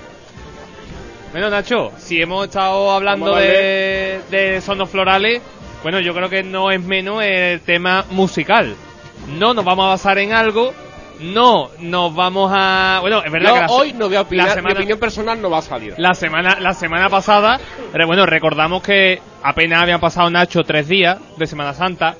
Bueno, 1.32 1.49
Nacho, 1.49 1.91
si 1.97 2.21
hemos 2.21 2.45
estado 2.47 2.91
hablando 2.91 3.36
de, 3.36 4.19
de 4.29 4.59
sonnos 4.61 4.89
florales, 4.89 5.41
bueno, 5.82 5.99
yo 6.01 6.13
creo 6.13 6.29
que 6.29 6.43
no 6.43 6.71
es 6.71 6.82
menos 6.84 7.23
el 7.23 7.61
tema 7.61 8.05
musical. 8.11 8.75
No 9.39 9.53
nos 9.53 9.63
vamos 9.63 9.86
a 9.86 9.89
basar 9.89 10.17
en 10.19 10.34
algo, 10.34 10.73
no 11.21 11.69
nos 11.79 12.13
vamos 12.13 12.51
a... 12.53 12.97
Bueno, 12.99 13.23
es 13.23 13.32
verdad 13.32 13.49
Yo 13.49 13.55
que 13.55 13.61
la 13.61 13.67
hoy 13.67 13.93
no 13.93 14.07
voy 14.07 14.15
a 14.15 14.19
la 14.19 14.21
opinar, 14.23 14.47
mi 14.49 14.53
semana- 14.55 14.75
opinión 14.75 14.99
personal 14.99 15.41
no 15.41 15.49
va 15.49 15.59
a 15.59 15.61
salir. 15.61 15.93
la 15.97 16.13
semana, 16.13 16.59
la 16.59 16.73
semana 16.73 17.07
pasada, 17.07 17.59
bueno, 18.05 18.25
recordamos 18.25 18.84
que 18.84 19.21
apenas 19.41 19.82
habían 19.84 20.01
pasado 20.01 20.29
Nacho 20.29 20.63
tres 20.63 20.89
días 20.89 21.17
de 21.38 21.47
Semana 21.47 21.73
Santa. 21.73 22.15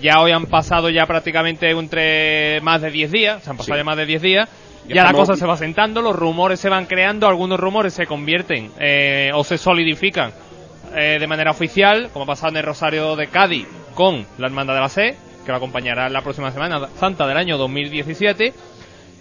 Ya 0.00 0.20
hoy 0.20 0.32
han 0.32 0.46
pasado 0.46 0.88
ya 0.88 1.04
prácticamente 1.06 1.70
entre 1.70 2.60
más 2.62 2.80
de 2.80 2.90
10 2.90 3.12
días, 3.12 3.42
se 3.44 3.50
han 3.50 3.56
pasado 3.56 3.74
Sí. 3.74 3.78
ya 3.80 3.84
más 3.84 3.96
de 3.96 4.06
10 4.06 4.22
días. 4.22 4.48
Ya 4.86 4.96
Ya, 4.96 5.04
la 5.04 5.12
cosa 5.12 5.34
se 5.34 5.46
va 5.46 5.56
sentando, 5.56 6.02
los 6.02 6.14
rumores 6.14 6.60
se 6.60 6.68
van 6.68 6.86
creando, 6.86 7.26
algunos 7.26 7.58
rumores 7.58 7.94
se 7.94 8.06
convierten 8.06 8.70
eh, 8.78 9.30
o 9.34 9.42
se 9.44 9.56
solidifican 9.58 10.32
eh, 10.94 11.18
de 11.18 11.26
manera 11.26 11.50
oficial, 11.50 12.10
como 12.12 12.24
ha 12.24 12.26
pasado 12.26 12.50
en 12.50 12.58
el 12.58 12.62
Rosario 12.64 13.16
de 13.16 13.28
Cádiz 13.28 13.66
con 13.94 14.26
la 14.38 14.46
Hermandad 14.46 14.74
de 14.74 14.80
la 14.80 14.88
Sé, 14.88 15.16
que 15.44 15.50
la 15.50 15.58
acompañará 15.58 16.08
la 16.08 16.22
próxima 16.22 16.50
Semana 16.50 16.88
Santa 16.96 17.26
del 17.26 17.36
año 17.36 17.56
2017. 17.58 18.52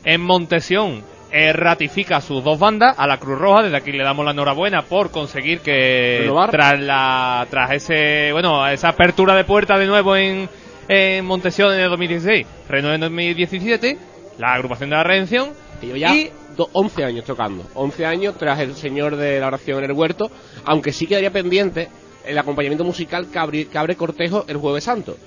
En 0.05 0.21
Montesión 0.21 1.03
eh, 1.31 1.53
ratifica 1.53 2.21
sus 2.21 2.43
dos 2.43 2.59
bandas 2.59 2.95
a 2.97 3.07
la 3.07 3.17
Cruz 3.17 3.39
Roja. 3.39 3.63
Desde 3.63 3.77
aquí 3.77 3.91
le 3.91 4.03
damos 4.03 4.25
la 4.25 4.31
enhorabuena 4.31 4.83
por 4.83 5.11
conseguir 5.11 5.61
que 5.61 6.19
Renovar. 6.21 6.51
tras 6.51 6.79
la 6.79 7.47
tras 7.49 7.71
ese 7.71 8.31
bueno 8.33 8.67
esa 8.67 8.89
apertura 8.89 9.35
de 9.35 9.43
puerta 9.43 9.77
de 9.77 9.87
nuevo 9.87 10.15
en, 10.15 10.49
en 10.87 11.25
Montesión 11.25 11.73
en 11.73 11.79
el 11.79 11.89
2016, 11.89 12.45
renueve 12.69 12.95
en 12.95 13.01
2017 13.01 13.97
la 14.37 14.53
agrupación 14.53 14.89
de 14.89 14.95
la 14.95 15.03
redención 15.03 15.49
Que 15.79 15.87
llevo 15.87 15.97
ya 15.97 16.13
y 16.15 16.31
do- 16.57 16.69
11 16.73 17.03
años 17.03 17.25
tocando. 17.25 17.65
11 17.75 18.05
años 18.05 18.35
tras 18.37 18.59
el 18.59 18.75
Señor 18.75 19.15
de 19.15 19.39
la 19.39 19.47
Oración 19.47 19.79
en 19.83 19.85
el 19.89 19.93
Huerto, 19.93 20.29
aunque 20.65 20.91
sí 20.91 21.07
quedaría 21.07 21.31
pendiente 21.31 21.89
el 22.25 22.37
acompañamiento 22.37 22.83
musical 22.83 23.27
que 23.31 23.39
abre, 23.39 23.67
que 23.67 23.77
abre 23.77 23.95
cortejo 23.95 24.45
el 24.47 24.57
Jueves 24.57 24.83
Santo. 24.85 25.17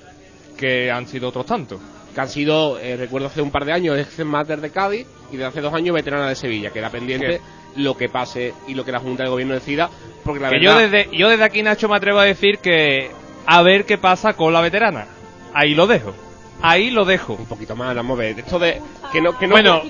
que 0.57 0.91
han 0.91 1.07
sido 1.07 1.29
otros 1.29 1.45
tantos. 1.45 1.79
Que 2.15 2.21
han 2.23 2.31
sido, 2.31 2.79
eh, 2.79 2.97
recuerdo 2.97 3.27
hace 3.27 3.43
un 3.43 3.51
par 3.51 3.67
de 3.67 3.73
años, 3.75 3.99
ex 3.99 4.25
Mater 4.25 4.63
de 4.63 4.71
Cádiz 4.71 5.07
y 5.31 5.33
desde 5.37 5.45
hace 5.49 5.61
dos 5.61 5.75
años 5.75 5.95
veterana 5.95 6.27
de 6.31 6.35
Sevilla. 6.35 6.71
Queda 6.71 6.89
pendiente 6.89 7.43
lo 7.77 7.95
que 7.95 8.09
pase 8.09 8.55
y 8.67 8.73
lo 8.73 8.83
que 8.83 8.91
la 8.91 9.01
Junta 9.01 9.25
de 9.25 9.29
Gobierno 9.29 9.53
decida. 9.53 9.91
Porque 10.25 10.41
la 10.41 10.49
que 10.49 10.57
verdad, 10.59 10.73
yo 10.73 10.79
desde 10.81 11.09
yo 11.15 11.29
desde 11.29 11.45
aquí 11.45 11.63
Nacho 11.63 11.91
me 11.91 11.97
atrevo 11.97 12.21
a 12.21 12.25
decir 12.25 12.57
que 12.63 13.11
a 13.45 13.61
ver 13.61 13.85
qué 13.85 13.99
pasa 13.99 14.33
con 14.33 14.55
la 14.55 14.63
veterana. 14.63 15.07
Ahí 15.53 15.75
lo 15.75 15.87
dejo. 15.87 16.15
Ahí 16.63 16.91
lo 16.91 17.05
dejo. 17.05 17.35
un 17.35 17.47
poquito 17.47 17.77
más, 17.77 17.95
vamos 17.95 18.19
a 18.19 18.23
ver. 18.23 18.39
Esto 18.39 18.59
de. 18.59 18.81
Que 19.13 19.21
no, 19.21 19.39
que 19.39 19.47
no, 19.47 19.53
Bueno, 19.53 19.83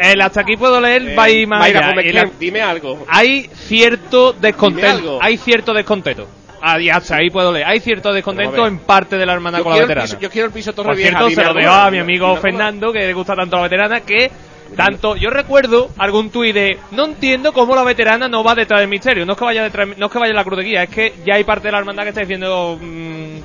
el 0.00 0.20
hasta 0.20 0.40
aquí 0.40 0.56
puedo 0.56 0.80
leer 0.80 1.10
eh, 1.10 1.14
va 1.14 1.24
a 1.24 1.30
ir 1.30 1.46
más 1.46 1.60
Mayra 1.60 1.88
allá. 1.88 2.02
Kemp, 2.02 2.38
dime 2.38 2.60
algo. 2.60 3.04
hay 3.08 3.48
cierto 3.54 4.32
descontento. 4.32 5.18
Hay 5.20 5.36
cierto 5.36 5.72
descontento. 5.72 6.26
Ah, 6.60 6.78
hasta 6.92 7.16
ahí 7.16 7.28
puedo 7.28 7.52
leer. 7.52 7.66
Hay 7.66 7.80
cierto 7.80 8.12
descontento 8.12 8.64
a 8.64 8.68
en 8.68 8.78
parte 8.78 9.18
de 9.18 9.26
la 9.26 9.34
hermana 9.34 9.58
Yo 9.58 9.64
con 9.64 9.74
la 9.74 9.80
veterana. 9.80 10.06
piso, 10.06 10.18
yo 10.18 10.30
quiero 10.30 10.46
el 10.46 10.52
piso 10.52 10.72
Torre 10.72 10.88
Por 10.88 10.96
cierto, 10.96 11.30
se 11.30 11.44
lo 11.44 11.52
dejo 11.52 11.70
a 11.70 11.90
mi 11.90 11.98
amigo. 11.98 12.36
Fernando, 12.36 12.92
que 12.92 13.00
le 13.00 13.12
gusta 13.12 13.34
tanto 13.34 13.56
la 13.56 13.62
veterana, 13.64 14.00
que 14.00 14.30
tanto 14.74 15.14
yo 15.16 15.30
recuerdo 15.30 15.90
algún 15.98 16.30
tuit 16.30 16.54
de 16.54 16.78
no 16.92 17.04
entiendo 17.04 17.52
cómo 17.52 17.74
la 17.74 17.84
veterana 17.84 18.28
no 18.28 18.42
va 18.42 18.54
detrás 18.54 18.80
del 18.80 18.88
misterio, 18.88 19.24
no 19.26 19.32
es 19.32 19.38
que 19.38 19.44
vaya 19.44 19.62
detrás, 19.62 19.88
no 19.96 20.06
es 20.06 20.12
que 20.12 20.18
vaya 20.18 20.30
en 20.30 20.36
la 20.36 20.44
cruz 20.44 20.58
de 20.58 20.64
guía, 20.64 20.82
es 20.82 20.88
que 20.88 21.12
ya 21.24 21.34
hay 21.34 21.44
parte 21.44 21.68
de 21.68 21.72
la 21.72 21.78
hermandad 21.78 22.04
que 22.04 22.08
está 22.08 22.22
diciendo 22.22 22.78
mm, 22.80 23.38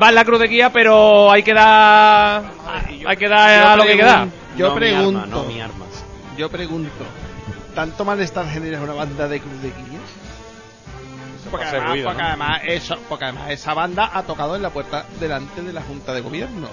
va 0.00 0.08
en 0.08 0.14
la 0.14 0.24
cruz 0.24 0.38
de 0.40 0.48
guía, 0.48 0.70
pero 0.72 1.30
hay 1.30 1.42
que 1.42 1.54
dar 1.54 2.42
hay 3.06 3.16
que 3.16 3.28
dar 3.28 3.66
a 3.66 3.76
lo 3.76 3.84
que 3.84 3.90
hay 3.92 3.96
que 3.98 4.04
dar. 4.04 4.28
Yo 4.56 4.68
No 4.68 4.74
mi 4.74 4.80
pregunto, 4.80 5.20
arma, 5.20 5.26
no 5.36 5.44
mi 5.44 5.60
armas. 5.60 6.04
yo 6.36 6.48
pregunto, 6.50 7.04
¿tanto 7.74 8.04
malestar 8.04 8.46
genera 8.50 8.80
una 8.80 8.92
banda 8.94 9.28
de 9.28 9.40
cruz 9.40 9.60
de 9.62 9.68
guía? 9.68 9.98
Porque 11.50 11.66
además, 11.66 11.90
ruido, 11.90 12.08
porque, 12.08 12.22
¿no? 12.22 12.28
además 12.28 12.60
eso, 12.66 12.96
porque 13.08 13.24
además 13.26 13.50
esa 13.50 13.74
banda 13.74 14.10
ha 14.14 14.22
tocado 14.22 14.56
en 14.56 14.62
la 14.62 14.70
puerta 14.70 15.04
delante 15.20 15.60
de 15.62 15.72
la 15.72 15.82
Junta 15.82 16.14
de 16.14 16.20
Gobierno. 16.22 16.68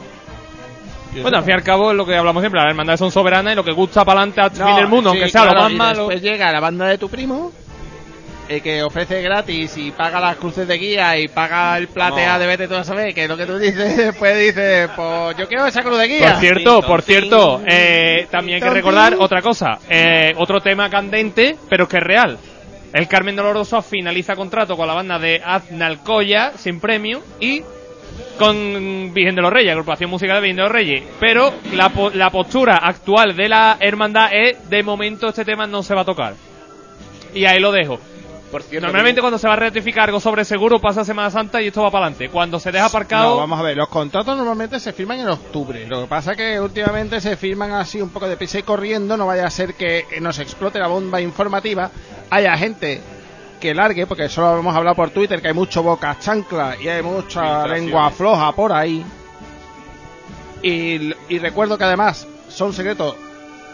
Bueno, 1.22 1.38
al 1.38 1.43
fin 1.43 1.51
y 1.51 1.53
al 1.55 1.64
cabo 1.64 1.89
es 1.91 1.97
lo 1.97 2.05
que 2.05 2.16
hablamos 2.16 2.41
siempre, 2.41 2.62
las 2.62 2.70
hermandades 2.70 2.99
son 2.99 3.12
soberanas 3.12 3.53
y 3.53 3.55
lo 3.55 3.64
que 3.64 3.72
gusta 3.74 4.05
para 4.05 4.22
adelante 4.22 4.41
hasta 4.41 4.57
el 4.57 4.62
No, 4.62 4.68
fin 4.68 4.76
del 4.76 4.88
mundo, 4.88 5.10
sí, 5.12 5.18
aunque 5.18 5.30
sea 5.32 5.41
claro, 5.41 5.55
lo 5.57 5.64
más 5.64 5.72
y 5.72 5.76
malo. 5.76 6.07
Después 6.07 6.22
llega 6.22 6.51
la 6.51 6.60
banda 6.60 6.86
de 6.86 6.97
tu 6.99 7.10
primo 7.10 7.51
el 8.50 8.62
que 8.62 8.84
ofrece 8.84 9.22
gratis 9.22 9.78
y 9.78 9.91
paga 9.91 10.20
las 10.20 10.36
cruces 10.38 10.68
de 10.68 10.78
guía 10.78 11.18
y 11.18 11.28
paga 11.28 11.78
el 11.78 11.88
platea 11.88 12.34
No. 12.34 12.39
de 12.39 12.47
vete 12.47 12.68
tú 12.68 12.76
a 12.76 12.84
saber, 12.84 13.14
que 13.14 13.24
es 13.24 13.30
lo 13.30 13.38
que 13.38 13.45
tú 13.45 13.58
dices, 13.58 13.95
después 13.97 14.38
dices, 14.38 14.89
pues 14.95 15.38
yo 15.38 15.47
quiero 15.47 15.66
esa 15.68 15.82
cruz 15.84 16.00
de 16.00 16.08
guía. 16.08 16.32
Por 16.32 16.39
cierto, 16.41 16.82
por 16.82 17.02
cierto, 17.04 17.62
eh, 17.68 18.28
también 18.32 18.56
hay 18.56 18.68
que 18.70 18.74
recordar 18.76 19.16
otra 19.20 19.41
cosa, 19.41 19.78
eh, 19.89 20.34
otro 20.38 20.60
tema 20.60 20.89
candente, 20.89 21.56
pero 21.70 21.88
que 21.88 21.97
es 21.97 22.04
real. 22.04 22.38
El 22.91 23.08
Carmen 23.08 23.36
Doloroso 23.36 23.82
finaliza 23.84 24.36
contrato 24.36 24.76
con 24.76 24.88
la 24.88 24.95
banda 24.95 25.20
de 25.20 25.39
Aznalcoya 25.45 26.54
sin 26.58 26.80
premio 26.80 27.22
y 27.39 27.62
con 28.39 29.14
Virgen 29.14 29.36
de 29.36 29.41
los 29.41 29.52
Reyes, 29.54 29.72
agrupación 29.72 30.10
musical 30.10 30.38
de 30.38 30.41
Virgen 30.41 30.56
de 30.58 30.64
los 30.64 30.72
Reyes. 30.72 31.04
Pero 31.20 31.54
la, 31.74 31.89
po- 31.89 32.10
la 32.10 32.30
postura 32.32 32.78
actual 32.78 33.36
de 33.36 33.47
la 33.50 33.78
hermandad 33.80 34.30
es, 34.34 34.70
de 34.70 34.82
momento 34.82 35.28
este 35.28 35.45
tema 35.45 35.68
no 35.68 35.84
se 35.84 35.93
va 35.93 36.02
a 36.02 36.06
tocar. 36.06 36.34
Y 37.34 37.45
ahí 37.45 37.60
lo 37.60 37.72
dejo. 37.72 38.00
Por 38.52 38.64
cierto, 38.64 38.88
Normalmente 38.88 39.22
cuando 39.22 39.38
se 39.38 39.47
va 39.47 39.54
a 39.54 39.58
rectificar 39.58 40.06
algo 40.06 40.20
sobre 40.20 40.43
seguro 40.43 40.80
pasa 40.80 41.06
Semana 41.06 41.30
Santa 41.30 41.62
y 41.62 41.68
esto 41.68 41.84
va 41.84 41.91
para 41.91 42.06
adelante. 42.06 42.30
Cuando 42.30 42.60
se 42.60 42.72
deja 42.72 42.86
aparcado... 42.86 43.32
No, 43.32 43.38
vamos 43.38 43.60
a 43.60 43.64
ver, 43.64 43.78
los 43.78 43.89
contratos 43.89 44.36
normalmente 44.36 44.80
se 44.80 44.91
firman 44.91 45.20
en 45.20 45.30
octubre. 45.30 45.86
Lo 45.88 46.02
que 46.02 46.08
pasa 46.08 46.32
es 46.32 46.38
que 46.38 46.60
últimamente 46.60 47.22
se 47.22 47.36
firman 47.38 47.74
así 47.74 48.02
un 48.02 48.10
poco 48.10 48.28
de 48.28 48.38
prisa 48.38 48.60
y 48.60 48.64
corriendo, 48.64 49.18
no 49.18 49.28
vaya 49.28 49.45
a 49.45 49.52
ser 49.52 49.76
que 49.76 50.06
nos 50.22 50.39
explote 50.39 50.80
la 50.80 50.88
bomba 50.88 51.22
informativa. 51.22 51.91
Haya 52.32 52.58
gente 52.58 53.02
que 53.60 53.76
largue, 53.76 54.08
porque 54.08 54.30
solo 54.30 54.58
hemos 54.60 54.76
hablado 54.76 54.95
por 54.95 55.12
Twitter, 55.12 55.41
que 55.41 55.50
hay 55.50 55.54
mucho 55.54 55.84
boca 55.84 56.18
chancla 56.20 56.76
y 56.82 56.88
hay 56.88 57.04
mucha 57.04 57.68
lengua 57.68 58.10
floja 58.10 58.52
por 58.54 58.74
ahí. 58.74 59.06
Y, 60.64 61.14
y 61.30 61.39
recuerdo 61.39 61.78
que 61.78 61.84
además 61.84 62.28
son 62.47 62.74
secretos 62.74 63.16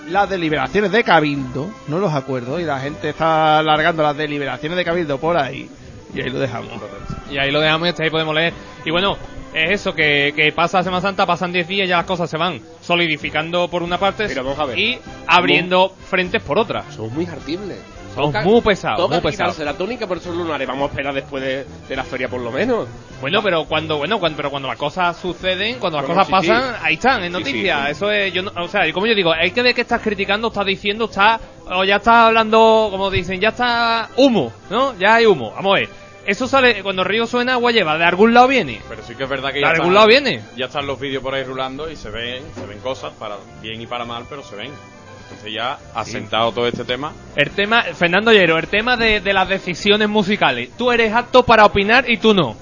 las 0.08 0.30
deliberaciones 0.30 0.92
de 0.92 1.04
Cabildo, 1.04 1.70
no 1.88 2.00
los 2.00 2.14
acuerdos, 2.14 2.62
y 2.62 2.64
la 2.64 2.80
gente 2.80 3.10
está 3.10 3.60
alargando 3.60 4.04
las 4.04 4.16
deliberaciones 4.18 4.78
de 4.78 4.86
Cabildo 4.86 5.18
por 5.20 5.38
ahí. 5.38 5.70
Y 6.14 6.22
ahí 6.22 6.30
lo 6.30 6.40
dejamos. 6.40 6.72
Y 7.30 7.38
ahí 7.38 7.52
lo 7.52 7.60
dejamos 7.60 7.88
y 7.88 7.90
hasta 7.90 8.04
ahí 8.04 8.10
podemos 8.10 8.34
leer. 8.34 8.54
Y 8.86 8.92
bueno, 8.92 9.18
es 9.54 9.72
eso, 9.82 9.94
que, 9.94 10.34
que 10.36 10.52
pasa 10.52 10.84
Semana 10.84 11.02
Santa, 11.02 11.26
pasan 11.26 11.52
10 11.52 11.68
días 11.68 11.86
y 11.86 11.90
ya 11.90 11.98
las 11.98 12.06
cosas 12.06 12.30
se 12.30 12.38
van 12.38 12.62
solidificando 12.82 13.68
por 13.68 13.84
una 13.84 13.98
parte 13.98 14.28
Pero 14.28 14.44
vamos 14.44 14.60
a 14.60 14.66
ver. 14.66 14.80
y 14.80 15.00
abriendo 15.28 15.94
frentes 16.10 16.42
por 16.42 16.58
otra. 16.58 16.84
Son 16.92 17.14
muy 17.14 17.26
hartibles. 17.26 17.80
Son 18.16 18.26
Toca- 18.32 18.42
muy 18.44 18.62
pesados, 18.62 18.98
toca 18.98 19.16
muy 19.20 19.32
pesados. 19.32 19.60
la 19.60 19.74
tónica 19.74 20.08
por 20.08 20.18
esos 20.18 20.34
lunares. 20.36 20.66
Vamos 20.68 20.84
a 20.88 20.92
esperar 20.92 21.14
después 21.14 21.44
de, 21.44 21.66
de 21.88 21.96
la 21.98 22.04
feria 22.06 22.30
por 22.30 22.40
lo 22.40 22.50
menos. 22.50 22.88
Bueno, 23.20 23.42
pero 23.44 23.66
cuando, 23.66 23.98
bueno, 23.98 24.20
cuando, 24.20 24.38
pero 24.38 24.50
cuando 24.50 24.70
las 24.70 24.78
cosas 24.78 25.18
suceden, 25.18 25.80
cuando 25.80 25.98
las 26.00 26.08
Bueno, 26.08 26.22
cosas 26.24 26.28
sí, 26.44 26.48
pasan, 26.50 26.74
sí. 26.76 26.80
ahí 26.82 26.94
están, 26.94 27.24
en 27.24 27.34
Sí, 27.34 27.40
noticias. 27.40 27.86
sí. 27.86 27.92
Eso 27.92 28.12
es, 28.12 28.34
yo 28.34 28.42
no- 28.44 28.52
o 28.56 28.68
sea, 28.70 28.92
como 28.94 29.06
yo 29.06 29.16
digo, 29.16 29.34
hay 29.34 29.52
que 29.52 29.62
ver 29.62 29.76
que 29.76 29.82
estás 29.82 30.02
criticando, 30.02 30.48
estás 30.48 30.66
diciendo, 30.66 31.06
estás, 31.06 31.42
o 31.68 31.84
ya 31.84 31.98
estás 31.98 32.16
hablando, 32.28 32.88
como 32.90 33.12
dicen, 33.12 33.40
ya 33.42 33.50
está 33.50 34.10
humo, 34.16 34.54
¿no? 34.70 34.98
Ya 34.98 35.16
hay 35.16 35.26
humo. 35.26 35.52
Vamos 35.52 35.76
a 35.76 35.80
ver. 35.82 35.90
Eso 36.26 36.48
sale, 36.48 36.82
cuando 36.82 37.04
el 37.04 37.08
río 37.08 37.28
suena, 37.28 37.54
agua 37.54 37.72
lleva, 37.72 37.98
de 38.00 38.04
algún 38.06 38.34
lado 38.34 38.48
viene. 38.48 38.82
Pero 38.90 39.04
sí 39.04 39.14
que 39.14 39.24
es 39.26 39.30
verdad 39.30 39.50
que 39.50 39.56
De 39.56 39.62
ya 39.62 39.68
algún 39.72 39.88
están- 39.88 39.94
lado 39.94 40.08
viene. 40.08 40.42
Ya 40.56 40.66
están 40.66 40.88
los 40.88 41.00
vídeos 41.00 41.22
por 41.22 41.36
ahí 41.36 41.44
rulando 41.44 41.92
y 41.92 41.96
se 41.96 42.10
ven, 42.10 42.44
se 42.56 42.66
ven 42.66 42.80
cosas 42.80 43.14
para 43.20 43.36
bien 43.62 43.80
y 43.82 43.86
para 43.88 44.06
mal, 44.06 44.24
pero 44.30 44.42
se 44.42 44.56
ven. 44.56 44.72
Entonces 45.26 45.54
ya 45.54 45.78
asentado 45.94 46.52
todo 46.52 46.68
este 46.68 46.84
tema. 46.86 47.12
El 47.36 47.52
tema, 47.52 47.84
Fernando 47.84 48.32
Llero, 48.32 48.58
el 48.58 48.68
tema 48.68 48.96
de, 48.96 49.22
de 49.22 49.34
las 49.34 49.50
decisiones 49.50 50.08
musicales. 50.08 50.70
Tú 50.78 50.92
eres 50.92 51.14
apto 51.14 51.44
para 51.44 51.66
opinar 51.66 52.10
y 52.10 52.18
tú 52.18 52.34
no. 52.34 52.56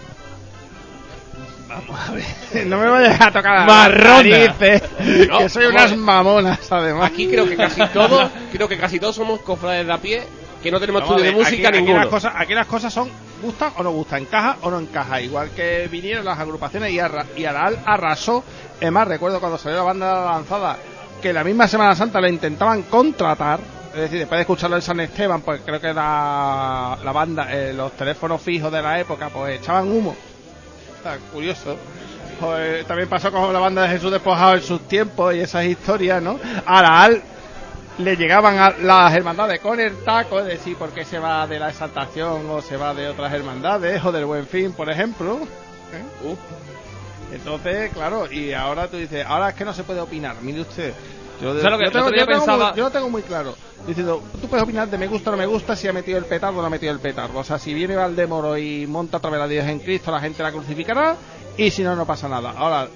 No 2.65 2.77
me 2.77 2.87
vayas 2.87 3.19
a 3.19 3.31
tocar 3.31 3.65
Marrona. 3.67 4.55
No, 5.27 5.37
que 5.39 5.49
soy 5.49 5.65
vamos 5.65 5.73
unas 5.73 5.83
a 5.83 5.87
ver. 5.87 5.97
mamonas 5.97 6.71
además. 6.71 7.11
Aquí 7.11 7.27
creo 7.27 7.47
que 7.47 7.55
casi 7.55 7.81
todos, 7.87 8.29
creo 8.51 8.67
que 8.67 8.77
casi 8.77 8.99
todos 8.99 9.15
somos 9.15 9.41
cofrades 9.41 9.85
de 9.87 9.93
a 9.93 9.97
pie 9.97 10.23
que 10.61 10.71
no 10.71 10.79
tenemos 10.79 11.01
Vamos 11.01 11.15
a 11.15 11.17
estudio 11.17 11.31
de 11.31 11.37
ver, 11.37 11.45
música 11.45 11.67
aquí, 11.69 11.77
aquí 11.77 11.85
ninguno. 11.85 11.99
las 11.99 12.07
cosas, 12.07 12.33
aquí 12.37 12.53
las 12.53 12.67
cosas 12.67 12.93
son 12.93 13.09
gustan 13.41 13.73
o 13.75 13.83
no 13.83 13.91
gustan, 13.91 14.21
encaja 14.21 14.57
o 14.61 14.71
no 14.71 14.79
encaja. 14.79 15.19
Igual 15.19 15.49
que 15.51 15.87
vinieron 15.91 16.23
las 16.23 16.39
agrupaciones 16.39 16.91
y, 16.91 16.99
arra, 16.99 17.25
y 17.35 17.43
Aral 17.45 17.79
arrasó. 17.85 18.43
Es 18.79 18.91
más, 18.91 19.07
recuerdo 19.07 19.39
cuando 19.39 19.57
salió 19.57 19.77
la 19.77 19.83
banda 19.83 20.25
lanzada 20.31 20.77
que 21.23 21.31
la 21.31 21.45
misma 21.45 21.69
Semana 21.69 21.95
Santa 21.95 22.19
la 22.19 22.27
intentaban 22.27 22.83
contratar. 22.83 23.61
Es 23.93 24.01
decir, 24.01 24.19
después 24.19 24.37
de 24.37 24.41
escucharlo 24.41 24.75
en 24.75 24.81
San 24.81 24.99
Esteban, 24.99 25.41
pues 25.41 25.61
creo 25.65 25.79
que 25.79 25.93
la, 25.93 26.97
la 27.01 27.11
banda, 27.13 27.47
eh, 27.49 27.73
los 27.73 27.93
teléfonos 27.93 28.41
fijos 28.41 28.69
de 28.69 28.81
la 28.81 28.99
época, 28.99 29.29
pues 29.29 29.61
echaban 29.61 29.89
humo. 29.89 30.17
Está 30.97 31.17
curioso. 31.31 31.77
Pues, 32.41 32.85
también 32.87 33.07
pasó 33.07 33.31
con 33.31 33.53
la 33.53 33.59
banda 33.59 33.83
de 33.83 33.89
Jesús 33.89 34.11
Despojado 34.11 34.55
en 34.55 34.63
sus 34.63 34.81
tiempos 34.81 35.33
y 35.33 35.39
esas 35.39 35.63
historias, 35.63 36.21
¿no? 36.21 36.37
Aral 36.65 37.21
le 37.99 38.17
llegaban 38.17 38.57
a 38.57 38.71
las 38.71 39.13
hermandades 39.13 39.61
con 39.61 39.79
el 39.79 40.03
taco, 40.03 40.39
es 40.41 40.45
decir, 40.47 40.75
por 40.75 40.89
qué 40.89 41.05
se 41.05 41.19
va 41.19 41.47
de 41.47 41.57
la 41.57 41.69
exaltación 41.69 42.49
o 42.49 42.61
se 42.61 42.75
va 42.75 42.93
de 42.93 43.07
otras 43.07 43.31
hermandades 43.31 44.03
o 44.03 44.11
del 44.11 44.25
buen 44.25 44.45
fin, 44.45 44.73
por 44.73 44.89
ejemplo. 44.89 45.39
¿Eh? 45.93 46.35
Entonces, 47.33 47.91
claro, 47.93 48.31
y 48.31 48.53
ahora 48.53 48.87
tú 48.87 48.97
dices, 48.97 49.25
ahora 49.27 49.49
es 49.49 49.55
que 49.55 49.65
no 49.65 49.73
se 49.73 49.83
puede 49.83 49.99
opinar, 49.99 50.35
mire 50.41 50.61
usted. 50.61 50.93
Yo, 51.41 51.49
¿Sabes 51.59 51.63
lo 51.71 51.77
que 51.77 51.83
yo 51.91 52.07
el 52.07 52.13
tengo, 52.15 52.25
pensaba? 52.27 52.67
muy, 52.69 52.77
yo 52.77 52.83
lo 52.85 52.91
tengo 52.91 53.09
muy 53.09 53.21
claro. 53.23 53.55
Diciendo, 53.87 54.23
tú 54.39 54.47
puedes 54.47 54.63
opinar 54.63 54.87
de 54.87 54.97
me 54.97 55.07
gusta 55.07 55.29
o 55.29 55.33
no 55.33 55.37
me 55.37 55.45
gusta, 55.45 55.75
si 55.75 55.87
ha 55.87 55.93
metido 55.93 56.17
el 56.17 56.25
petardo 56.25 56.59
o 56.59 56.61
no 56.61 56.67
ha 56.67 56.69
metido 56.69 56.93
el 56.93 56.99
petardo. 56.99 57.39
O 57.39 57.43
sea, 57.43 57.57
si 57.59 57.73
viene 57.73 57.95
Valdemoro 57.95 58.57
y 58.57 58.87
monta 58.87 59.17
otra 59.17 59.29
vez 59.31 59.41
a 59.41 59.47
Dios 59.47 59.65
en 59.65 59.79
Cristo, 59.79 60.11
la 60.11 60.21
gente 60.21 60.41
la 60.43 60.51
crucificará 60.51 61.15
y 61.57 61.69
si 61.71 61.83
no, 61.83 61.95
no 61.95 62.05
pasa 62.05 62.29
nada. 62.29 62.53
Ahora, 62.55 62.87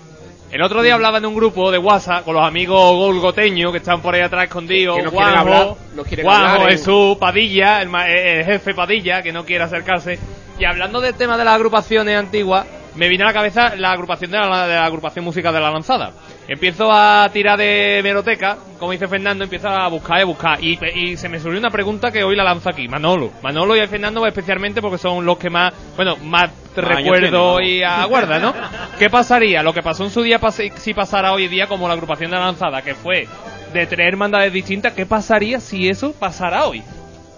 El 0.49 0.61
otro 0.61 0.81
día 0.81 0.93
hablaba 0.93 1.17
en 1.17 1.25
un 1.25 1.35
grupo 1.35 1.71
de 1.71 1.77
WhatsApp 1.77 2.23
con 2.23 2.35
los 2.35 2.45
amigos 2.45 2.79
golgoteños 2.95 3.71
que 3.73 3.79
están 3.79 4.01
por 4.01 4.15
ahí 4.15 4.21
atrás 4.21 4.45
escondidos. 4.45 4.95
Que 4.95 5.03
no 5.03 5.11
quieren 5.11 5.27
Juanjo, 5.33 5.39
hablar, 5.53 5.75
no 5.93 6.03
Juanjo, 6.05 6.29
hablar 6.53 6.61
en- 6.61 6.77
Jesús, 6.77 7.17
Padilla, 7.17 7.81
el, 7.81 7.89
ma- 7.89 8.07
eh, 8.09 8.39
el 8.39 8.45
jefe 8.45 8.73
Padilla, 8.73 9.21
que 9.21 9.33
no 9.33 9.43
quiere 9.43 9.65
acercarse. 9.65 10.17
Y 10.57 10.63
hablando 10.63 11.01
del 11.01 11.15
tema 11.15 11.37
de 11.37 11.43
las 11.43 11.55
agrupaciones 11.55 12.15
antiguas, 12.17 12.65
me 12.97 13.07
vino 13.07 13.23
a 13.23 13.27
la 13.27 13.33
cabeza 13.33 13.75
la 13.75 13.91
agrupación 13.91 14.31
de 14.31 14.37
la, 14.37 14.67
de 14.67 14.75
la 14.75 14.85
agrupación 14.85 15.23
música 15.23 15.51
de 15.51 15.59
la 15.59 15.71
lanzada. 15.71 16.11
Empiezo 16.47 16.91
a 16.91 17.29
tirar 17.31 17.57
de 17.57 17.99
meroteca, 18.03 18.57
como 18.79 18.91
dice 18.91 19.07
Fernando, 19.07 19.43
empiezo 19.43 19.69
a 19.69 19.87
buscar 19.87 20.21
y 20.21 20.23
buscar. 20.23 20.63
Y, 20.63 20.79
y 20.95 21.17
se 21.17 21.29
me 21.29 21.39
surgió 21.39 21.59
una 21.59 21.69
pregunta 21.69 22.11
que 22.11 22.23
hoy 22.23 22.35
la 22.35 22.43
lanzo 22.43 22.69
aquí. 22.69 22.87
Manolo. 22.87 23.31
Manolo 23.41 23.75
y 23.75 23.87
Fernando 23.87 24.25
especialmente 24.25 24.81
porque 24.81 24.97
son 24.97 25.25
los 25.25 25.37
que 25.37 25.49
más, 25.49 25.73
bueno, 25.95 26.17
más 26.17 26.49
recuerdo 26.75 27.61
y 27.61 27.83
aguarda, 27.83 28.39
¿no? 28.39 28.53
¿Qué 28.99 29.09
pasaría? 29.09 29.63
Lo 29.63 29.73
que 29.73 29.81
pasó 29.81 30.03
en 30.03 30.09
su 30.09 30.21
día 30.21 30.39
si 30.75 30.93
pasara 30.93 31.33
hoy 31.33 31.47
día 31.47 31.67
como 31.67 31.87
la 31.87 31.93
agrupación 31.93 32.31
de 32.31 32.37
la 32.37 32.45
lanzada, 32.45 32.81
que 32.81 32.95
fue 32.95 33.27
de 33.73 33.85
tres 33.85 34.07
hermandades 34.07 34.53
distintas, 34.53 34.93
¿qué 34.93 35.05
pasaría 35.05 35.59
si 35.59 35.89
eso 35.89 36.13
pasara 36.13 36.65
hoy? 36.65 36.83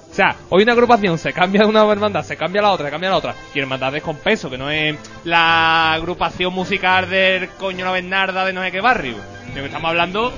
O 0.10 0.14
sea, 0.14 0.36
hoy 0.49 0.64
una 0.64 0.74
agrupación 0.74 1.18
se 1.18 1.34
cambia 1.34 1.62
de 1.62 1.68
una 1.68 1.89
hermandad, 1.89 2.24
se 2.24 2.36
cambia 2.36 2.62
la 2.62 2.72
otra, 2.72 2.88
se 2.88 2.91
cambia 2.91 3.10
a 3.10 3.12
la 3.12 3.18
otra. 3.18 3.36
Y 3.53 3.60
hermandades 3.60 4.01
con 4.01 4.18
peso, 4.18 4.49
que 4.49 4.57
no 4.57 4.70
es 4.70 4.97
la 5.24 5.93
agrupación 5.93 6.53
musical 6.53 7.10
del 7.10 7.49
coño 7.49 7.86
la 7.86 7.91
Bernarda 7.91 8.43
de 8.43 8.53
no 8.53 8.64
sé 8.64 8.72
qué 8.72 8.82
barrio. 8.82 9.16
Sino 9.45 9.55
que 9.55 9.66
estamos 9.66 9.89
hablando, 9.89 10.34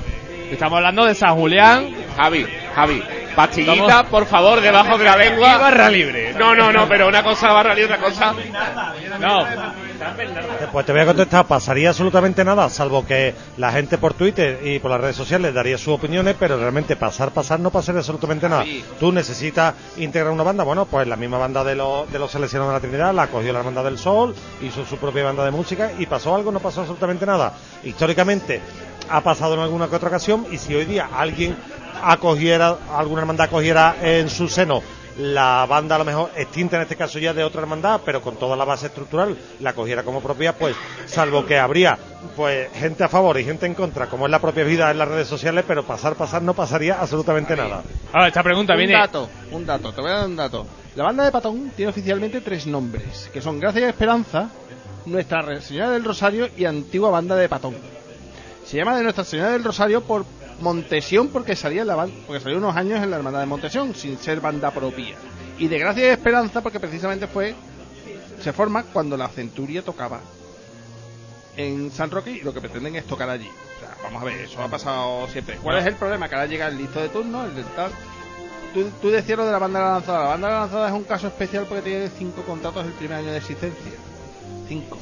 estamos 0.53 0.77
hablando 0.77 1.05
de 1.05 1.15
San 1.15 1.35
Julián. 1.35 1.89
Javi, 2.17 2.45
Javi, 2.75 3.03
pastillita, 3.35 4.03
por 4.03 4.25
favor, 4.25 4.61
debajo 4.61 4.97
de 4.97 5.05
la 5.05 5.15
Y 5.15 5.29
lengua. 5.29 5.57
barra 5.57 5.89
libre. 5.89 6.33
No, 6.33 6.55
no, 6.55 6.71
no, 6.71 6.87
pero 6.87 7.07
una 7.07 7.23
cosa 7.23 7.51
barra 7.51 7.73
libre, 7.73 7.93
otra 7.95 8.05
cosa. 8.05 8.33
No. 9.19 9.45
Pues 10.71 10.85
te 10.85 10.91
voy 10.93 11.01
a 11.01 11.05
contestar, 11.05 11.45
pasaría 11.45 11.89
absolutamente 11.89 12.43
nada, 12.43 12.69
salvo 12.69 13.05
que 13.05 13.35
la 13.57 13.71
gente 13.71 13.97
por 13.99 14.13
Twitter 14.15 14.59
y 14.63 14.79
por 14.79 14.89
las 14.89 14.99
redes 14.99 15.15
sociales 15.15 15.53
daría 15.53 15.77
sus 15.77 15.89
opiniones, 15.89 16.35
pero 16.39 16.57
realmente 16.57 16.95
pasar, 16.95 17.31
pasar 17.31 17.59
no 17.59 17.69
pasaría 17.69 17.99
absolutamente 17.99 18.49
nada. 18.49 18.65
Tú 18.99 19.11
necesitas 19.11 19.75
integrar 19.97 20.31
una 20.31 20.43
banda, 20.43 20.63
bueno, 20.63 20.85
pues 20.85 21.07
la 21.07 21.15
misma 21.17 21.37
banda 21.37 21.63
de, 21.63 21.75
los 21.75 22.11
de 22.11 22.17
los 22.19 22.31
seleccionados 22.31 22.73
de 22.73 22.77
la 22.77 22.81
Trinidad, 22.81 23.13
la 23.13 23.27
cogió 23.27 23.53
la 23.53 23.59
Hermandad 23.59 23.83
del 23.83 23.97
Sol, 23.99 24.33
hizo 24.61 24.85
su 24.85 24.97
propia 24.97 25.23
banda 25.23 25.45
de 25.45 25.51
música 25.51 25.91
y 25.99 26.05
pasó 26.07 26.35
algo, 26.35 26.51
no 26.51 26.59
pasó 26.59 26.81
absolutamente 26.81 27.25
nada. 27.25 27.53
Históricamente 27.83 28.59
ha 29.11 29.21
pasado 29.21 29.55
en 29.55 29.61
alguna 29.61 29.87
que 29.87 29.95
otra 29.95 30.09
ocasión 30.09 30.45
y 30.51 30.57
si 30.57 30.73
hoy 30.73 30.85
día 30.85 31.09
alguien 31.13 31.55
acogiera, 32.03 32.77
alguna 32.95 33.21
hermandad 33.21 33.47
acogiera 33.47 33.95
en 34.01 34.29
su 34.29 34.47
seno 34.47 34.81
la 35.17 35.65
banda 35.67 35.95
a 35.95 35.99
lo 35.99 36.05
mejor 36.05 36.31
extinta 36.35 36.77
en 36.77 36.83
este 36.83 36.95
caso 36.95 37.19
ya 37.19 37.33
de 37.33 37.43
otra 37.43 37.61
hermandad, 37.61 38.01
pero 38.05 38.21
con 38.21 38.37
toda 38.37 38.55
la 38.55 38.65
base 38.65 38.87
estructural 38.87 39.37
la 39.59 39.73
cogiera 39.73 40.03
como 40.03 40.21
propia, 40.21 40.53
pues 40.53 40.75
salvo 41.05 41.45
que 41.45 41.59
habría 41.59 41.97
pues 42.35 42.71
gente 42.73 43.03
a 43.03 43.09
favor 43.09 43.39
y 43.39 43.43
gente 43.43 43.65
en 43.65 43.73
contra, 43.73 44.07
como 44.07 44.25
es 44.25 44.31
la 44.31 44.39
propia 44.39 44.63
vida 44.63 44.91
en 44.91 44.97
las 44.97 45.07
redes 45.07 45.27
sociales, 45.27 45.65
pero 45.67 45.83
pasar, 45.83 46.15
pasar 46.15 46.41
no 46.41 46.53
pasaría 46.53 46.99
absolutamente 46.99 47.55
nada. 47.55 47.83
Ahora, 48.13 48.27
esta 48.27 48.43
pregunta 48.43 48.73
un 48.73 48.79
viene. 48.79 48.93
dato, 48.93 49.29
un 49.51 49.65
dato, 49.65 49.91
te 49.93 50.01
voy 50.01 50.11
a 50.11 50.15
dar 50.15 50.27
un 50.27 50.35
dato. 50.35 50.67
La 50.95 51.03
banda 51.03 51.23
de 51.23 51.31
Patón 51.31 51.71
tiene 51.75 51.89
oficialmente 51.89 52.41
tres 52.41 52.67
nombres, 52.67 53.29
que 53.31 53.41
son 53.41 53.59
Gracia 53.59 53.81
y 53.81 53.89
Esperanza, 53.89 54.49
Nuestra 55.05 55.59
Señora 55.61 55.91
del 55.91 56.03
Rosario 56.03 56.47
y 56.57 56.65
Antigua 56.65 57.09
Banda 57.09 57.35
de 57.35 57.49
Patón. 57.49 57.75
Se 58.71 58.77
llama 58.77 58.95
de 58.95 59.03
Nuestra 59.03 59.25
Señora 59.25 59.51
del 59.51 59.65
Rosario 59.65 59.99
por 59.99 60.23
Montesión 60.61 61.27
porque 61.27 61.57
salía 61.57 61.81
en 61.81 61.87
la 61.87 62.07
porque 62.25 62.39
salió 62.39 62.57
unos 62.57 62.73
años 62.73 63.03
en 63.03 63.11
la 63.11 63.17
hermandad 63.17 63.41
de 63.41 63.45
Montesión 63.45 63.93
sin 63.93 64.17
ser 64.17 64.39
banda 64.39 64.71
propia. 64.71 65.17
Y 65.57 65.67
de 65.67 65.77
Gracia 65.77 66.05
y 66.05 66.07
Esperanza 66.07 66.61
porque 66.61 66.79
precisamente 66.79 67.27
fue 67.27 67.53
se 68.41 68.53
forma 68.53 68.83
cuando 68.83 69.17
la 69.17 69.27
Centuria 69.27 69.81
tocaba 69.81 70.21
en 71.57 71.91
San 71.91 72.11
Roque 72.11 72.31
y 72.31 72.43
lo 72.43 72.53
que 72.53 72.61
pretenden 72.61 72.95
es 72.95 73.03
tocar 73.03 73.29
allí. 73.29 73.49
O 73.49 73.79
sea, 73.81 73.93
vamos 74.03 74.21
a 74.21 74.25
ver, 74.25 74.39
eso 74.39 74.61
ha 74.61 74.69
pasado 74.69 75.27
siempre. 75.27 75.57
¿Cuál 75.57 75.79
es 75.79 75.87
el 75.87 75.95
problema? 75.95 76.29
Que 76.29 76.35
ahora 76.35 76.47
llega 76.47 76.69
el 76.69 76.77
listo 76.77 77.01
de 77.01 77.09
turno, 77.09 77.43
el 77.43 77.53
del 77.53 77.65
tal. 77.75 77.91
tú, 78.73 78.89
tú 79.01 79.09
decías 79.09 79.37
lo 79.37 79.45
de 79.45 79.51
la 79.51 79.59
banda 79.59 79.79
de 79.79 79.85
la 79.85 79.91
lanzada. 79.95 80.23
La 80.23 80.29
banda 80.29 80.47
de 80.47 80.53
la 80.53 80.59
lanzada 80.61 80.87
es 80.87 80.93
un 80.93 81.03
caso 81.03 81.27
especial 81.27 81.65
porque 81.67 81.81
tiene 81.81 82.09
cinco 82.17 82.41
contratos 82.43 82.85
el 82.85 82.93
primer 82.93 83.17
año 83.17 83.31
de 83.31 83.37
existencia. 83.37 83.91
Cinco. 84.69 84.97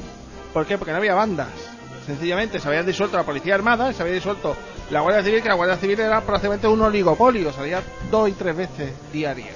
¿Por 0.52 0.66
qué? 0.66 0.76
Porque 0.76 0.90
no 0.90 0.98
había 0.98 1.14
bandas. 1.14 1.79
Sencillamente 2.10 2.58
se 2.58 2.66
habían 2.66 2.84
disuelto 2.84 3.16
la 3.16 3.22
Policía 3.22 3.54
Armada, 3.54 3.92
se 3.92 4.02
había 4.02 4.14
disuelto 4.14 4.56
la 4.90 5.00
Guardia 5.00 5.22
Civil, 5.22 5.42
que 5.42 5.48
la 5.48 5.54
Guardia 5.54 5.76
Civil 5.76 6.00
era 6.00 6.20
prácticamente 6.22 6.66
un 6.66 6.80
oligopolio, 6.82 7.52
salía 7.52 7.80
dos 8.10 8.28
y 8.28 8.32
tres 8.32 8.56
veces 8.56 9.12
diarias. 9.12 9.54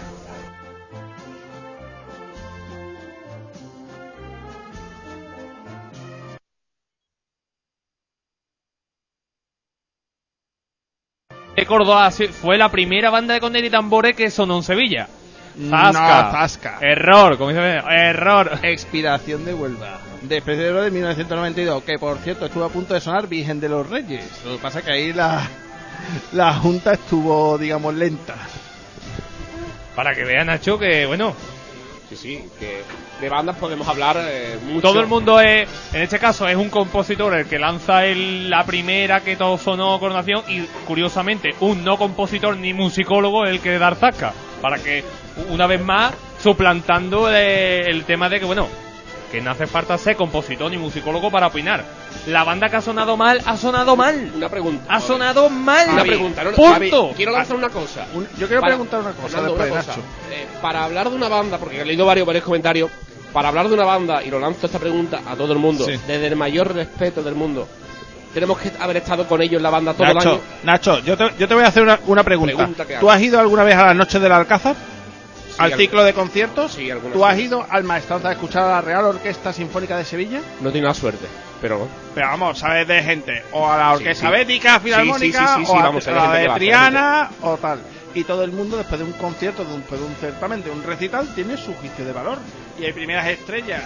Córdoba 11.66 12.10
fue 12.10 12.56
la 12.56 12.68
primera 12.68 13.10
banda 13.10 13.34
de 13.34 13.40
condena 13.40 13.66
y 13.66 13.70
tambores 13.70 14.14
que 14.14 14.30
sonó 14.30 14.58
en 14.58 14.62
Sevilla. 14.62 15.08
No, 15.56 15.76
Zasca. 15.76 16.30
Zasca. 16.30 16.78
Error, 16.82 17.36
como 17.36 17.50
dice, 17.50 17.78
error. 17.88 18.60
Expiración 18.62 19.44
de 19.44 19.54
Huelva. 19.54 19.98
De 20.28 20.40
febrero 20.40 20.82
de 20.82 20.90
1992, 20.90 21.82
que 21.84 21.98
por 21.98 22.16
cierto 22.18 22.46
estuvo 22.46 22.64
a 22.64 22.68
punto 22.70 22.94
de 22.94 23.00
sonar 23.00 23.26
Virgen 23.28 23.60
de 23.60 23.68
los 23.68 23.88
Reyes. 23.88 24.24
Lo 24.44 24.52
que 24.56 24.62
pasa 24.62 24.78
es 24.78 24.84
que 24.84 24.92
ahí 24.92 25.12
la, 25.12 25.46
la 26.32 26.54
Junta 26.54 26.94
estuvo, 26.94 27.58
digamos, 27.58 27.94
lenta. 27.94 28.34
Para 29.94 30.14
que 30.14 30.24
vean, 30.24 30.46
Nacho, 30.46 30.78
que 30.78 31.06
bueno, 31.06 31.34
Sí, 32.08 32.16
sí, 32.16 32.44
que 32.58 32.82
de 33.20 33.28
bandas 33.28 33.56
podemos 33.56 33.86
hablar 33.88 34.16
eh, 34.20 34.58
mucho. 34.66 34.82
todo 34.88 35.00
el 35.00 35.06
mundo 35.06 35.40
es, 35.40 35.68
en 35.92 36.02
este 36.02 36.18
caso, 36.18 36.46
es 36.46 36.56
un 36.56 36.68
compositor 36.68 37.32
el 37.34 37.46
que 37.46 37.58
lanza 37.58 38.04
el- 38.04 38.50
la 38.50 38.64
primera 38.66 39.20
que 39.20 39.36
todo 39.36 39.56
sonó 39.56 39.98
coronación 39.98 40.42
y 40.48 40.60
curiosamente 40.86 41.54
un 41.60 41.82
no 41.84 41.96
compositor 41.96 42.56
ni 42.56 42.72
musicólogo 42.74 43.44
el 43.46 43.60
que 43.60 43.78
dar 43.78 43.94
zasca. 43.96 44.32
Para 44.60 44.78
que, 44.78 45.02
una 45.50 45.66
vez 45.66 45.80
más, 45.82 46.12
suplantando 46.42 47.30
eh, 47.32 47.88
el 47.88 48.04
tema 48.04 48.28
de 48.28 48.38
que, 48.40 48.44
bueno, 48.46 48.68
que 49.30 49.40
no 49.40 49.50
hace 49.50 49.66
falta 49.66 49.96
ser 49.98 50.16
compositor 50.16 50.70
ni 50.70 50.78
musicólogo 50.78 51.30
para 51.30 51.48
opinar. 51.48 51.84
La 52.26 52.44
banda 52.44 52.68
que 52.68 52.76
ha 52.76 52.80
sonado 52.80 53.16
mal, 53.16 53.40
ha 53.44 53.56
sonado 53.56 53.96
mal. 53.96 54.32
Una 54.34 54.48
pregunta. 54.48 54.84
Ha 54.88 55.00
sonado 55.00 55.50
mal. 55.50 55.88
Una 55.90 56.02
pregunta. 56.02 56.44
No, 56.44 56.50
no, 56.50 56.56
Punto. 56.56 56.72
Javi, 56.72 57.14
quiero 57.16 57.32
lanzar 57.32 57.56
una 57.56 57.68
cosa. 57.68 58.06
yo 58.38 58.46
quiero 58.46 58.60
Para- 58.60 58.74
preguntar 58.74 59.00
una 59.00 59.12
cosa 59.12 59.28
Fernando, 59.28 59.54
después, 59.56 59.70
una 59.72 59.80
cosa. 59.80 59.90
Nacho. 59.92 60.02
Eh, 60.32 60.46
para 60.62 60.84
hablar 60.84 61.10
de 61.10 61.16
una 61.16 61.28
banda, 61.28 61.58
porque 61.58 61.80
he 61.80 61.84
leído 61.84 62.06
varios, 62.06 62.26
varios 62.26 62.44
comentarios, 62.44 62.90
para 63.32 63.48
hablar 63.48 63.68
de 63.68 63.74
una 63.74 63.84
banda, 63.84 64.22
y 64.22 64.30
lo 64.30 64.38
lanzo 64.38 64.66
esta 64.66 64.78
pregunta 64.78 65.20
a 65.26 65.34
todo 65.34 65.52
el 65.52 65.58
mundo, 65.58 65.84
Sí. 65.84 65.92
desde 66.06 66.26
el 66.28 66.36
mayor 66.36 66.72
respeto 66.72 67.22
del 67.22 67.34
mundo, 67.34 67.66
tenemos 68.32 68.58
que 68.58 68.72
haber 68.80 68.96
estado 68.98 69.26
con 69.26 69.42
ellos 69.42 69.56
en 69.58 69.62
la 69.64 69.70
banda 69.70 69.92
todo 69.92 70.06
el 70.06 70.14
Nacho, 70.14 70.30
año. 70.30 70.40
Nacho 70.62 70.98
yo, 71.00 71.16
te, 71.16 71.30
yo 71.38 71.48
te 71.48 71.54
voy 71.54 71.64
a 71.64 71.68
hacer 71.68 71.82
una, 71.82 71.98
una 72.06 72.22
pregunta. 72.22 72.54
Pregunta 72.56 72.84
¿Tú 73.00 73.10
has 73.10 73.20
ido 73.20 73.38
alguna 73.40 73.64
vez 73.64 73.74
a 73.76 73.86
las 73.86 73.96
noches 73.96 74.20
del 74.22 74.32
Alcázar? 74.32 74.76
¿Al 75.58 75.72
al- 75.72 75.78
ciclo 75.78 76.02
de 76.04 76.12
conciertos? 76.14 76.72
Sí, 76.72 76.88
¿Tú 77.12 77.24
has 77.24 77.38
ido 77.38 77.66
al 77.68 77.84
Maestranza 77.84 78.28
a 78.28 78.32
escuchar 78.32 78.64
a 78.64 78.68
la 78.68 78.80
Real 78.80 79.04
Orquesta 79.04 79.52
Sinfónica 79.52 79.96
de 79.96 80.04
Sevilla? 80.04 80.40
No 80.60 80.70
tiene 80.72 80.86
la 80.86 80.94
suerte, 80.94 81.26
pero. 81.60 81.88
Pero 82.14 82.26
vamos, 82.28 82.58
¿sabes 82.58 82.86
de 82.88 83.02
gente? 83.02 83.42
O 83.52 83.68
a 83.70 83.76
la 83.76 83.92
Orquesta 83.92 84.26
sí. 84.26 84.32
Bética, 84.32 84.80
Filarmónica, 84.80 85.58
o 85.68 85.78
a, 85.78 85.82
vamos, 85.82 86.06
a 86.08 86.10
la 86.12 86.32
de 86.32 86.48
Triana, 86.50 87.30
o 87.42 87.56
tal. 87.56 87.80
Y 88.14 88.24
todo 88.24 88.44
el 88.44 88.52
mundo, 88.52 88.76
después 88.76 89.00
de 89.00 89.06
un 89.06 89.12
concierto, 89.14 89.64
de 89.64 89.74
un, 89.74 89.80
después 89.80 90.00
de 90.00 90.06
un 90.06 90.14
certamen, 90.16 90.62
de 90.62 90.70
un 90.70 90.82
recital, 90.84 91.34
tiene 91.34 91.56
su 91.56 91.74
juicio 91.74 92.04
de 92.04 92.12
valor. 92.12 92.38
Y 92.78 92.84
hay 92.84 92.92
primeras 92.92 93.26
estrellas 93.26 93.82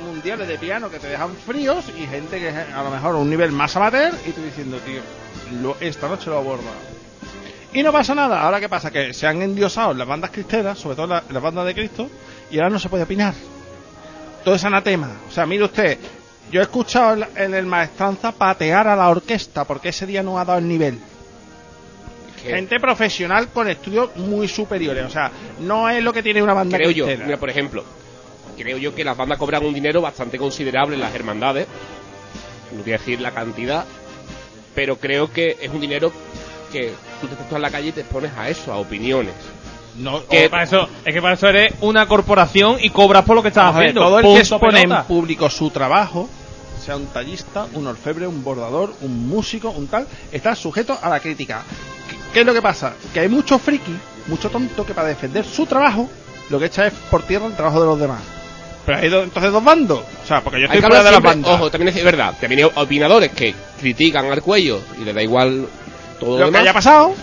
mundiales 0.00 0.46
de 0.48 0.58
piano 0.58 0.90
que 0.90 0.98
te 0.98 1.08
dejan 1.08 1.34
fríos 1.34 1.84
y 1.96 2.06
gente 2.06 2.38
que 2.38 2.48
es 2.50 2.54
a 2.74 2.82
lo 2.84 2.90
mejor 2.90 3.14
a 3.16 3.18
un 3.18 3.28
nivel 3.28 3.50
más 3.52 3.74
amateur 3.76 4.12
y 4.26 4.30
tú 4.30 4.42
diciendo, 4.42 4.78
tío, 4.86 5.00
lo- 5.60 5.76
esta 5.80 6.08
noche 6.08 6.30
lo 6.30 6.38
aborda. 6.38 6.70
Y 7.72 7.82
no 7.82 7.92
pasa 7.92 8.14
nada. 8.14 8.40
Ahora 8.40 8.60
qué 8.60 8.68
pasa? 8.68 8.90
Que 8.90 9.12
se 9.12 9.26
han 9.26 9.42
endiosado 9.42 9.92
las 9.94 10.06
bandas 10.08 10.30
cristeras, 10.30 10.78
sobre 10.78 10.96
todo 10.96 11.06
la- 11.06 11.22
las 11.30 11.42
bandas 11.42 11.66
de 11.66 11.74
Cristo, 11.74 12.08
y 12.50 12.58
ahora 12.58 12.70
no 12.70 12.78
se 12.78 12.88
puede 12.88 13.02
opinar. 13.04 13.34
Todo 14.44 14.54
es 14.54 14.64
anatema. 14.64 15.10
O 15.28 15.30
sea, 15.32 15.44
mire 15.44 15.64
usted, 15.64 15.98
yo 16.50 16.60
he 16.60 16.62
escuchado 16.62 17.24
en 17.36 17.54
el 17.54 17.66
maestranza 17.66 18.32
patear 18.32 18.88
a 18.88 18.96
la 18.96 19.08
orquesta 19.10 19.64
porque 19.64 19.90
ese 19.90 20.06
día 20.06 20.22
no 20.22 20.38
ha 20.38 20.44
dado 20.44 20.58
el 20.58 20.68
nivel. 20.68 20.98
Gente 22.42 22.78
profesional 22.80 23.48
con 23.48 23.68
estudios 23.68 24.16
muy 24.16 24.48
superiores. 24.48 25.04
O 25.04 25.10
sea, 25.10 25.30
no 25.60 25.90
es 25.90 26.02
lo 26.02 26.12
que 26.12 26.22
tiene 26.22 26.42
una 26.42 26.54
banda 26.54 26.78
creo 26.78 26.90
yo, 26.90 27.04
cristera. 27.04 27.26
mira, 27.26 27.36
por 27.38 27.50
ejemplo, 27.50 27.84
creo 28.56 28.78
yo 28.78 28.94
que 28.94 29.04
las 29.04 29.16
bandas 29.16 29.38
cobran 29.38 29.64
un 29.66 29.74
dinero 29.74 30.00
bastante 30.00 30.38
considerable 30.38 30.94
en 30.94 31.02
las 31.02 31.14
hermandades. 31.14 31.66
No 32.72 32.82
voy 32.82 32.92
a 32.92 32.98
decir 32.98 33.20
la 33.20 33.32
cantidad, 33.32 33.84
pero 34.74 34.96
creo 34.98 35.30
que 35.32 35.58
es 35.60 35.68
un 35.70 35.80
dinero 35.80 36.12
que 36.68 36.92
tú 37.20 37.26
te 37.26 37.34
estás 37.34 37.52
en 37.52 37.62
la 37.62 37.70
calle 37.70 37.88
y 37.88 37.92
te 37.92 38.00
expones 38.02 38.32
a 38.36 38.48
eso, 38.48 38.72
a 38.72 38.76
opiniones. 38.76 39.34
No, 39.96 40.24
Que 40.26 40.48
para 40.48 40.62
eso, 40.62 40.88
es 41.04 41.12
que 41.12 41.20
para 41.20 41.34
eso 41.34 41.48
eres 41.48 41.74
una 41.80 42.06
corporación 42.06 42.76
y 42.80 42.90
cobras 42.90 43.24
por 43.24 43.34
lo 43.34 43.42
que 43.42 43.48
estás 43.48 43.74
haciendo. 43.74 44.00
todo 44.02 44.18
el 44.20 44.24
que 44.26 44.38
expone 44.38 44.80
en 44.82 45.02
público 45.08 45.50
su 45.50 45.70
trabajo, 45.70 46.28
sea 46.84 46.96
un 46.96 47.06
tallista, 47.06 47.66
un 47.74 47.86
orfebre, 47.88 48.26
un 48.26 48.44
bordador, 48.44 48.94
un 49.00 49.28
músico, 49.28 49.70
un 49.70 49.88
tal, 49.88 50.06
está 50.30 50.54
sujeto 50.54 50.96
a 51.02 51.08
la 51.08 51.18
crítica. 51.18 51.62
¿Qué, 52.08 52.16
qué 52.32 52.40
es 52.40 52.46
lo 52.46 52.54
que 52.54 52.62
pasa? 52.62 52.92
Que 53.12 53.20
hay 53.20 53.28
mucho 53.28 53.58
friki, 53.58 53.96
mucho 54.28 54.48
tonto 54.50 54.86
que 54.86 54.94
para 54.94 55.08
defender 55.08 55.44
su 55.44 55.66
trabajo 55.66 56.08
lo 56.48 56.58
que 56.60 56.66
echa 56.66 56.86
es 56.86 56.92
por 57.10 57.24
tierra 57.24 57.46
el 57.46 57.54
trabajo 57.56 57.80
de 57.80 57.86
los 57.86 57.98
demás. 57.98 58.20
Pero 58.86 58.98
hay 58.98 59.08
do- 59.08 59.22
entonces 59.24 59.50
dos 59.52 59.62
bandos. 59.64 59.98
O 60.00 60.26
sea, 60.26 60.40
porque 60.42 60.60
yo 60.60 60.64
estoy 60.66 60.76
Hay 60.76 60.80
que 60.82 60.86
fuera 60.86 61.00
hablar 61.00 61.04
de 61.04 61.10
las 61.10 61.20
siempre- 61.20 61.30
bandas. 61.50 61.60
Ojo, 61.60 61.70
también 61.72 61.94
es 61.96 62.04
verdad, 62.04 62.34
también 62.40 62.64
hay 62.64 62.70
opinadores 62.82 63.32
que 63.32 63.52
critican 63.80 64.30
al 64.30 64.40
cuello 64.42 64.80
y 64.98 65.04
le 65.04 65.12
da 65.12 65.22
igual 65.22 65.66
todo 66.18 66.30
lo, 66.30 66.38
lo 66.38 66.38
que 66.38 66.44
demás. 66.46 66.60
haya 66.62 66.72
pasado. 66.72 67.14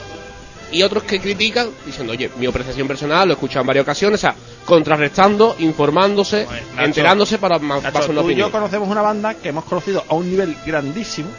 y 0.72 0.82
otros 0.84 1.04
que 1.04 1.20
critican 1.22 1.70
diciendo, 1.86 2.12
oye, 2.14 2.30
mi 2.38 2.48
apreciación 2.48 2.88
personal, 2.88 3.28
lo 3.28 3.34
he 3.34 3.36
escuchado 3.36 3.62
en 3.62 3.68
varias 3.68 3.84
ocasiones, 3.84 4.20
o 4.20 4.22
sea, 4.22 4.36
contrarrestando, 4.66 5.56
informándose, 5.60 6.46
Nacho, 6.46 6.84
enterándose 6.86 7.38
para 7.38 7.60
más 7.60 7.84
Nacho, 7.84 7.94
para 7.94 8.06
una 8.08 8.22
tú 8.22 8.30
y 8.32 8.36
yo 8.36 8.46
opinión. 8.48 8.52
conocemos 8.52 8.90
una 8.90 9.02
banda 9.02 9.36
que 9.36 9.50
hemos 9.50 9.64
conocido 9.66 10.04
a 10.10 10.16
un 10.16 10.30
nivel 10.30 10.56
grandísimo, 10.66 11.30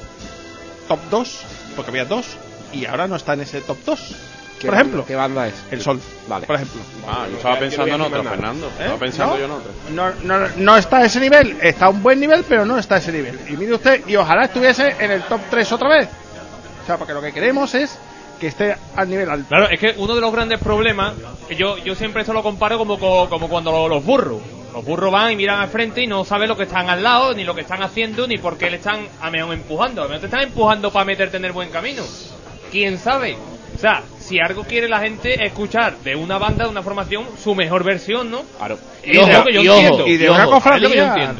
top 0.88 1.00
2, 1.11 1.40
porque 1.74 1.90
había 1.90 2.04
dos, 2.04 2.36
y 2.72 2.86
ahora 2.86 3.09
no 3.09 3.16
está 3.16 3.34
en 3.34 3.40
ese 3.42 3.61
top 3.61 3.76
2. 3.84 4.00
¿Qué 4.59 4.68
Por 4.68 4.70
banda- 4.70 4.80
ejemplo, 4.80 5.04
¿Qué 5.07 5.14
banda 5.14 5.48
es? 5.48 5.54
El 5.70 5.82
Sol, 5.82 6.00
Vale. 6.28 6.46
por 6.46 6.57
ejemplo. 6.57 6.80
Ah, 7.07 7.26
yo 7.30 7.36
estaba 7.36 7.59
pensando 7.59 7.88
yo 7.88 7.94
en 7.94 7.98
no 8.00 8.09
voy 8.09 8.18
a 8.18 8.20
otro, 8.20 8.30
decir 8.30 8.40
más 8.40 8.54
Fernando. 8.57 8.66
¿Eh? 8.68 8.70
Estaba 8.80 8.98
pensando 8.98 9.32
¿No? 9.34 9.38
yo 9.38 9.44
en 9.44 9.50
otro. 9.50 9.70
No, 9.90 10.11
no, 10.22 10.48
no 10.57 10.76
está 10.78 10.96
a 10.98 11.04
ese 11.04 11.20
nivel, 11.20 11.59
está 11.61 11.86
a 11.86 11.88
un 11.90 12.02
buen 12.02 12.18
nivel, 12.20 12.42
pero 12.48 12.64
no 12.64 12.78
está 12.78 12.94
a 12.94 12.98
ese 12.98 13.12
nivel. 13.12 13.38
Y 13.50 13.57
mire 13.59 13.74
usted, 13.74 14.02
y 14.07 14.16
ojalá 14.16 14.44
estuviese 14.44 14.96
en 14.98 15.11
el 15.11 15.22
top 15.24 15.40
3 15.50 15.72
otra 15.72 15.88
vez. 15.90 16.09
O 16.87 16.89
sea, 16.89 16.99
porque 16.99 17.14
lo 17.14 17.20
que 17.20 17.32
queremos 17.32 17.74
es 17.74 17.99
que 18.39 18.47
esté 18.47 18.76
al 18.95 19.11
nivel 19.11 19.28
alto. 19.28 19.49
Claro, 19.49 19.68
es 19.68 19.80
que 19.80 19.95
uno 19.97 20.14
de 20.14 20.20
los 20.20 20.30
grandes 20.32 20.61
problemas, 20.61 21.14
que 21.49 21.57
yo, 21.57 21.78
yo 21.78 21.97
siempre 21.97 22.20
esto 22.22 22.32
lo 22.32 22.45
comparo 22.45 22.78
como, 22.78 22.97
co- 22.97 23.28
como 23.28 23.49
cuando 23.49 23.72
lo- 23.72 23.89
los 23.89 24.05
burros. 24.05 24.41
Los 24.72 24.84
burros 24.84 25.11
van 25.11 25.32
y 25.32 25.37
miran 25.37 25.59
al 25.59 25.68
frente 25.68 26.01
y 26.03 26.07
no 26.07 26.24
saben 26.24 26.49
lo 26.49 26.57
que 26.57 26.62
están 26.62 26.89
al 26.89 27.03
lado, 27.03 27.34
ni 27.34 27.43
lo 27.43 27.57
que 27.57 27.62
están 27.62 27.82
haciendo, 27.82 28.28
ni 28.28 28.37
por 28.39 28.57
qué 28.57 28.70
le 28.70 28.76
están 28.76 29.09
a 29.20 29.30
menos 29.32 29.53
empujando. 29.53 30.03
A 30.03 30.05
mejor 30.05 30.20
te 30.20 30.26
están 30.26 30.43
empujando 30.43 30.93
para 30.93 31.05
meterte 31.07 31.39
en 31.39 31.47
el 31.47 31.53
buen 31.53 31.70
camino. 31.70 32.05
¿Quién 32.70 32.99
sabe? 32.99 33.37
O 33.74 33.78
sea, 33.78 34.03
si 34.20 34.39
algo 34.39 34.62
quiere 34.64 34.89
la 34.89 35.01
gente 35.01 35.34
es 35.34 35.41
escuchar 35.51 35.99
de 36.05 36.14
una 36.14 36.39
banda, 36.39 36.64
de 36.66 36.70
una 36.70 36.82
formación, 36.82 37.24
su 37.43 37.55
mejor 37.57 37.82
versión, 37.84 38.30
¿no? 38.30 38.43
Claro. 38.59 38.78
Y 39.03 39.16
es 39.18 39.39
lo 39.39 39.45
que 39.45 39.53
yo 39.55 39.62
y 39.62 39.68
ojo, 39.68 39.78
entiendo. 39.80 40.07
y 40.07 40.16
de 40.18 40.24
y 40.24 40.28
una 40.28 40.47
ojo, 40.49 40.57
Es 40.74 40.82
lo 40.82 40.89
que 40.91 40.97
yo 40.97 41.03
cofradía. 41.05 41.34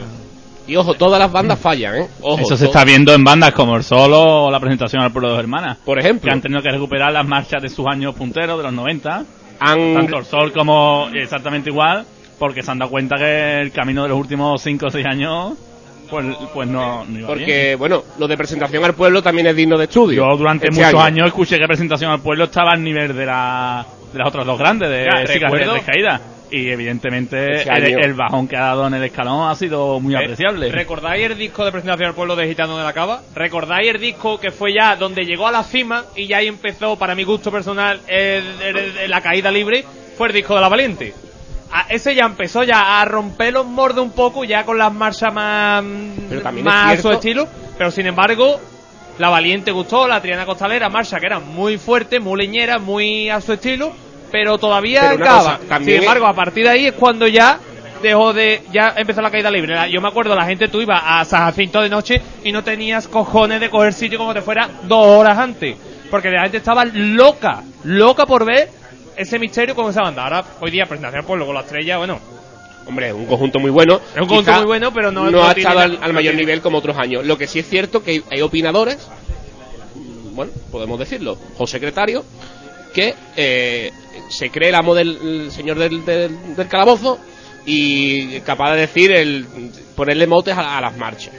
Y 0.67 0.77
ojo, 0.77 0.95
todas 0.95 1.19
las 1.21 1.31
bandas 1.31 1.59
fallan, 1.61 1.95
¿eh? 1.97 2.09
Ojo, 2.21 2.41
Eso 2.43 2.57
se 2.57 2.65
está 2.67 2.85
viendo 2.85 3.15
en 3.15 3.23
bandas 3.23 3.53
como 3.53 3.77
el 3.77 3.85
Solo 3.85 4.47
o 4.47 4.51
la 4.51 4.59
presentación 4.59 5.03
al 5.03 5.13
pueblo 5.13 5.29
de 5.29 5.35
dos 5.35 5.43
hermanas. 5.43 5.79
Por 5.85 5.99
ejemplo. 5.99 6.29
Que 6.29 6.35
han 6.35 6.41
tenido 6.41 6.61
que 6.63 6.71
recuperar 6.71 7.13
las 7.13 7.27
marchas 7.27 7.63
de 7.63 7.69
sus 7.69 7.87
años 7.87 8.15
punteros 8.15 8.57
de 8.59 8.65
los 8.65 8.73
90. 8.73 9.25
Han, 9.61 9.95
Tanto 9.95 10.19
el 10.19 10.25
Sol 10.25 10.53
como 10.53 11.09
exactamente 11.15 11.71
igual. 11.71 12.05
Porque 12.39 12.63
se 12.63 12.71
han 12.71 12.79
dado 12.79 12.91
cuenta 12.91 13.17
que 13.17 13.61
el 13.61 13.73
camino 13.73 14.03
de 14.03 14.09
los 14.11 14.19
últimos 14.19 14.61
5 14.61 14.87
o 14.87 14.91
6 14.91 15.07
años. 15.07 15.55
Pues, 16.11 16.25
pues 16.55 16.69
no, 16.69 17.05
no 17.05 17.19
iba 17.19 17.27
bien. 17.27 17.27
porque, 17.27 17.75
bueno, 17.77 18.03
lo 18.19 18.29
de 18.29 18.37
presentación 18.37 18.85
al 18.85 18.95
pueblo 18.95 19.23
también 19.23 19.47
es 19.49 19.57
digno 19.57 19.77
de 19.79 19.85
estudio. 19.85 20.29
Yo 20.31 20.37
durante 20.37 20.69
Este 20.69 20.81
muchos 20.81 20.95
año. 20.95 21.05
años 21.05 21.27
escuché 21.29 21.59
que 21.59 21.67
presentación 21.67 22.11
al 22.13 22.21
pueblo 22.21 22.45
estaba 22.45 22.73
al 22.73 22.83
nivel 22.85 23.17
de, 23.17 23.27
la, 23.27 23.85
de 24.13 24.19
las 24.19 24.29
otras 24.29 24.47
dos 24.47 24.57
grandes, 24.59 24.89
de 24.89 25.05
Ya, 25.05 25.25
Chicas 25.33 25.51
recuerdo. 25.51 25.75
Y 26.51 26.71
evidentemente 26.71 27.63
el, 27.63 28.15
bajón 28.15 28.47
que 28.47 28.57
ha 28.57 28.67
dado 28.67 28.87
en 28.87 28.95
el 28.95 29.03
escalón 29.05 29.49
ha 29.51 29.55
sido 29.57 29.99
muy 30.01 30.15
Eh, 30.15 30.19
apreciable. 30.19 30.71
¿Recordáis 30.71 31.27
el 31.27 31.37
disco 31.37 31.65
de 31.65 31.73
presentación 31.73 32.09
al 32.09 32.15
pueblo 32.15 32.37
de 32.37 32.47
Gitano 32.47 32.79
de 32.79 32.85
la 32.85 32.93
Cava? 32.93 33.23
¿Recordáis 33.35 33.89
el 33.89 34.01
disco 34.01 34.39
que 34.39 34.53
fue 34.53 34.73
ya 34.73 34.95
donde 34.97 35.25
llegó 35.25 35.49
a 35.49 35.51
la 35.53 35.65
cima 35.65 36.05
y 36.15 36.27
ya 36.29 36.37
ahí 36.39 36.47
empezó, 36.47 36.97
para 36.97 37.15
mi 37.17 37.25
gusto 37.25 37.51
personal, 37.51 38.01
el- 38.07 38.45
el- 38.63 38.77
el- 38.99 39.11
la 39.11 39.21
caída 39.21 39.51
libre? 39.51 39.85
Fue 40.17 40.29
el 40.29 40.35
disco 40.35 40.55
de 40.55 40.61
la 40.61 40.69
Valiente. 40.69 41.13
A- 41.73 41.87
ese 41.89 42.15
ya 42.15 42.25
empezó 42.27 42.63
ya 42.63 43.01
a 43.01 43.05
romper 43.05 43.53
los 43.53 43.67
mordes 43.67 43.99
un 43.99 44.13
poco, 44.13 44.45
ya 44.45 44.65
con 44.65 44.79
las 44.79 44.93
marchas 44.93 45.35
más, 45.35 45.83
más 46.63 46.93
es 46.95 46.99
a 47.01 47.03
su 47.03 47.11
estilo. 47.11 47.49
Pero 47.77 47.91
sin 47.91 48.07
embargo, 48.07 48.61
la 49.19 49.29
Valiente 49.31 49.73
gustó, 49.73 50.07
la 50.07 50.21
Triana 50.23 50.47
Costalera, 50.47 50.89
marcha 50.89 51.19
que 51.19 51.27
era 51.27 51.41
muy 51.41 51.77
fuerte, 51.77 52.21
muy 52.21 52.39
leñera, 52.39 52.79
muy 52.79 53.29
a 53.29 53.41
su 53.41 53.53
estilo, 53.53 53.93
pero 54.31 54.59
todavía 54.59 55.11
Pero 55.13 55.25
acaba. 55.25 55.59
cosa, 55.59 55.79
Sin 55.79 55.91
embargo, 55.97 56.27
a 56.27 56.35
partir 56.35 56.65
de 56.65 56.71
ahí 56.71 56.87
es 56.87 56.95
cuando 56.95 57.27
ya 57.27 57.59
dejó 58.03 58.33
de 58.33 58.63
ya 58.73 58.93
empezó 58.97 59.23
la 59.23 59.31
caída 59.31 59.51
libre. 59.51 59.75
Yo 59.91 60.01
me 60.01 60.09
acuerdo, 60.09 60.35
la 60.35 60.45
gente 60.45 60.69
tú 60.69 60.81
ibas 60.81 61.03
a 61.05 61.25
San 61.25 61.45
Jacinto 61.45 61.81
de 61.81 61.89
noche 61.89 62.21
y 62.45 62.53
no 62.53 62.63
tenías 62.63 63.09
cojones 63.09 63.61
de 63.61 63.71
coger 63.71 63.93
sitio 63.93 64.19
como 64.19 64.35
te 64.35 64.43
fuera 64.43 64.69
dos 64.85 65.07
horas 65.07 65.39
antes, 65.39 65.77
porque 66.11 66.31
la 66.31 66.43
gente 66.43 66.59
estaba 66.59 66.85
loca, 66.85 67.63
loca 67.85 68.27
por 68.27 68.45
ver 68.45 68.69
ese 69.17 69.39
misterio 69.39 69.75
con 69.75 69.89
esa 69.91 70.03
banda. 70.03 70.25
Ahora, 70.25 70.45
hoy 70.61 70.71
día, 70.71 70.85
presentación, 70.85 71.25
pues 71.25 71.39
luego 71.39 71.53
la 71.55 71.61
estrella, 71.61 71.97
bueno. 71.97 72.21
Hombre, 72.87 73.09
es 73.09 73.15
un 73.15 73.25
conjunto 73.27 73.59
muy 73.59 73.71
bueno. 73.71 74.01
Es 74.15 74.21
un 74.23 74.29
conjunto 74.29 74.53
muy 74.59 74.67
bueno, 74.67 74.93
pero 74.93 75.11
no- 75.11 75.43
ha 75.43 75.53
estado 75.53 75.81
al, 75.81 76.13
mayor 76.13 76.35
nivel 76.35 76.61
como 76.61 76.79
otros 76.79 76.97
años. 76.99 77.25
Lo 77.27 77.37
que 77.39 77.47
sí 77.49 77.59
es 77.59 77.69
cierto 77.69 78.05
que 78.05 78.11
hay, 78.13 78.23
hay 78.31 78.43
opinadores, 78.43 79.09
bueno, 80.35 80.53
podemos 80.71 80.99
decirlo, 80.99 81.39
o 81.59 81.67
secretario, 81.67 82.25
que 82.97 83.15
eh, 83.37 83.93
se 84.31 84.49
cree 84.51 84.71
el 84.71 84.75
amo 84.75 84.95
del 84.95 85.19
el 85.23 85.51
señor 85.53 85.79
del, 85.79 86.05
del- 86.05 86.57
del 86.57 86.69
calabozo 86.69 87.19
y 87.67 88.41
capaz 88.41 88.73
de 88.73 88.81
decir 88.81 89.13
el 89.13 89.47
ponerle 89.95 90.27
motes 90.27 90.57
a, 90.57 90.79
a 90.79 90.81
las 90.81 90.97
marchas. 90.97 91.35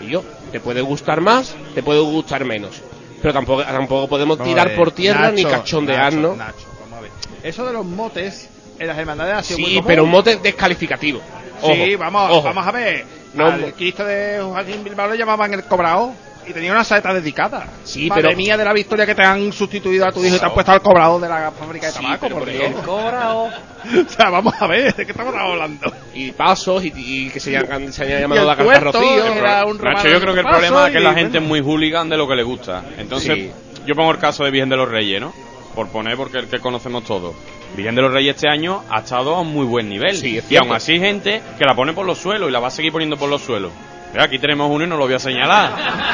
Y 0.00 0.10
yo, 0.10 0.24
te 0.50 0.60
puede 0.60 0.80
gustar 0.80 1.20
más, 1.20 1.54
te 1.74 1.82
puede 1.82 2.00
gustar 2.00 2.44
menos. 2.44 2.80
Pero 3.20 3.32
tampoco, 3.34 3.62
tampoco 3.62 4.08
podemos 4.08 4.38
Vamos 4.38 4.52
tirar 4.52 4.68
ver, 4.68 4.76
por 4.76 4.92
tierra 4.92 5.30
ni 5.30 5.42
Nacho, 5.44 5.56
cachondearnos. 5.56 6.36
Vamos 6.38 6.98
a 6.98 7.00
ver. 7.00 7.10
Eso 7.42 7.64
de 7.66 7.72
los 7.72 7.84
motes 7.86 8.48
en 8.78 8.86
las 8.86 8.98
hermandades 8.98 9.34
ha 9.34 9.42
sido 9.42 9.58
muy 9.60 9.68
Sí, 9.70 9.74
común. 9.76 9.86
pero 9.88 10.04
un 10.04 10.10
mote 10.10 10.36
descalificativo. 10.36 11.20
Sí, 11.62 11.94
Ojo, 11.94 11.98
vamos, 11.98 12.30
ojo. 12.30 12.42
vamos 12.42 12.66
a 12.66 12.72
ver. 12.72 13.04
No, 13.34 13.46
Al 13.46 13.72
Cristo 13.74 14.04
de 14.04 14.40
Joaquín 14.42 14.84
Bilbao 14.84 15.08
le 15.10 15.16
llamaban 15.18 15.52
el 15.54 15.64
cobrao 15.64 16.14
y 16.46 16.52
tenía 16.52 16.72
una 16.72 16.84
saeta 16.84 17.12
dedicada. 17.14 17.66
Sí, 17.84 18.08
Madre 18.08 18.22
pero- 18.24 18.36
mía 18.36 18.56
de 18.56 18.64
la 18.64 18.72
victoria 18.72 19.06
que 19.06 19.14
te 19.14 19.22
han 19.22 19.52
sustituido 19.52 20.06
a 20.06 20.12
tu 20.12 20.24
hijo 20.24 20.36
y 20.36 20.38
te 20.38 20.44
han 20.44 20.52
puesto 20.54 20.72
al 20.72 20.80
cobrao 20.82 21.18
de 21.20 21.28
la 21.28 21.50
fábrica 21.52 21.86
de 21.86 21.92
Sí, 21.92 21.98
tabaco, 22.02 22.18
pero 22.20 22.34
por 22.36 22.44
por 22.44 22.52
Dios. 22.52 22.62
ejemplo. 22.64 22.82
cobrao. 22.84 23.44
o 24.06 24.08
sea, 24.08 24.30
vamos 24.30 24.54
a 24.58 24.66
ver, 24.66 24.94
¿de 24.94 25.04
qué 25.06 25.12
estamos 25.12 25.34
hablando? 25.34 25.92
y 26.14 26.32
pasos 26.32 26.84
y, 26.84 26.92
y 26.96 27.30
que 27.30 27.40
se, 27.40 27.52
llaman, 27.52 27.92
se 27.92 28.04
haya 28.04 28.20
llamado 28.20 28.40
el 28.42 28.46
la 28.46 28.56
tuerto 28.56 28.92
Rocío. 29.00 29.24
era 29.34 29.64
un 29.66 29.78
Nacho, 29.78 30.08
yo 30.08 30.20
creo 30.20 30.34
que 30.34 30.40
el 30.40 30.46
problema 30.46 30.86
es 30.86 30.92
que 30.92 31.00
la 31.00 31.14
gente 31.14 31.38
es 31.38 31.44
muy 31.44 31.60
hooligan 31.60 32.08
de 32.08 32.16
lo 32.16 32.26
que 32.28 32.34
le 32.36 32.42
gusta. 32.42 32.84
Entonces, 32.98 33.34
Sí. 33.36 33.50
yo 33.86 33.94
pongo 33.94 34.10
el 34.12 34.18
caso 34.18 34.44
de 34.44 34.50
Virgen 34.50 34.68
de 34.70 34.76
los 34.76 34.88
Reyes, 34.88 35.20
¿no? 35.20 35.32
Por 35.74 35.88
poner, 35.88 36.16
porque 36.16 36.38
es 36.38 36.44
el 36.44 36.50
que 36.50 36.60
conocemos 36.60 37.02
todos. 37.04 37.34
Virgen 37.76 37.96
de 37.96 38.02
los 38.02 38.12
Reyes 38.12 38.36
este 38.36 38.48
año 38.48 38.84
ha 38.88 39.00
estado 39.00 39.34
a 39.34 39.40
un 39.40 39.52
muy 39.52 39.66
buen 39.66 39.88
nivel. 39.88 40.16
Sí, 40.16 40.38
es 40.38 40.50
y 40.50 40.56
aún 40.56 40.72
así, 40.72 40.98
gente 41.00 41.42
que 41.58 41.64
la 41.64 41.74
pone 41.74 41.92
por 41.92 42.06
los 42.06 42.16
suelos 42.18 42.48
y 42.48 42.52
la 42.52 42.60
va 42.60 42.68
a 42.68 42.70
seguir 42.70 42.92
poniendo 42.92 43.16
por 43.16 43.28
los 43.28 43.42
suelos. 43.42 43.72
Mira, 44.14 44.24
aquí 44.24 44.38
tenemos 44.38 44.70
uno 44.70 44.84
y 44.84 44.86
no 44.86 44.96
lo 44.96 45.04
voy 45.04 45.14
a 45.14 45.18
señalar. 45.18 45.72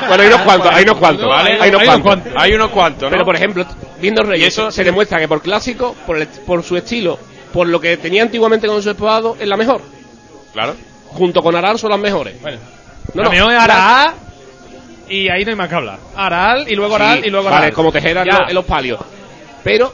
Bueno, 0.08 0.22
hay 0.22 0.28
unos 0.28 0.40
cuantos, 0.42 0.72
hay 0.72 0.82
unos 0.84 0.96
cuantos. 0.96 1.28
¿Vale? 1.28 1.58
Hay 1.60 1.68
unos 1.70 2.00
cuantos. 2.02 2.32
Hay 2.36 2.52
unos 2.54 2.70
cuantos, 2.70 3.02
¿no? 3.04 3.10
Pero 3.10 3.24
por 3.24 3.36
ejemplo, 3.36 3.66
viendo 4.00 4.22
Reyes, 4.22 4.44
Y 4.44 4.48
eso- 4.48 4.70
se 4.70 4.82
demuestra 4.84 5.18
que 5.18 5.28
por 5.28 5.42
clásico, 5.42 5.94
por, 6.06 6.16
el- 6.16 6.26
por 6.26 6.62
su 6.64 6.76
estilo, 6.76 7.18
por 7.52 7.68
lo 7.68 7.80
que 7.80 7.96
tenía 7.98 8.22
antiguamente 8.22 8.66
con 8.66 8.82
su 8.82 8.90
esposado, 8.90 9.36
es 9.38 9.46
la 9.46 9.56
mejor. 9.56 9.82
Claro. 10.52 10.74
Junto 11.08 11.42
con 11.42 11.54
Aral 11.54 11.78
son 11.78 11.90
las 11.90 12.00
mejores. 12.00 12.40
Bueno, 12.40 12.58
No, 13.14 13.22
la 13.22 13.28
no, 13.28 13.30
mejor 13.30 13.52
es 13.52 14.30
y 15.08 15.28
ahí 15.28 15.44
no 15.44 15.50
hay 15.50 15.56
más 15.56 15.68
que 15.68 15.74
hablar. 15.74 15.98
Aral 16.16 16.66
y 16.68 16.74
luego 16.76 16.94
Aral 16.94 17.20
Sí, 17.20 17.26
y 17.28 17.30
luego 17.30 17.46
Vale, 17.50 17.56
Aral. 17.56 17.72
como 17.74 17.90
Tejera 17.92 18.22
en 18.22 18.28
Ya. 18.30 18.38
en 18.48 18.54
los 18.54 18.64
palios. 18.64 19.00
Pero, 19.64 19.92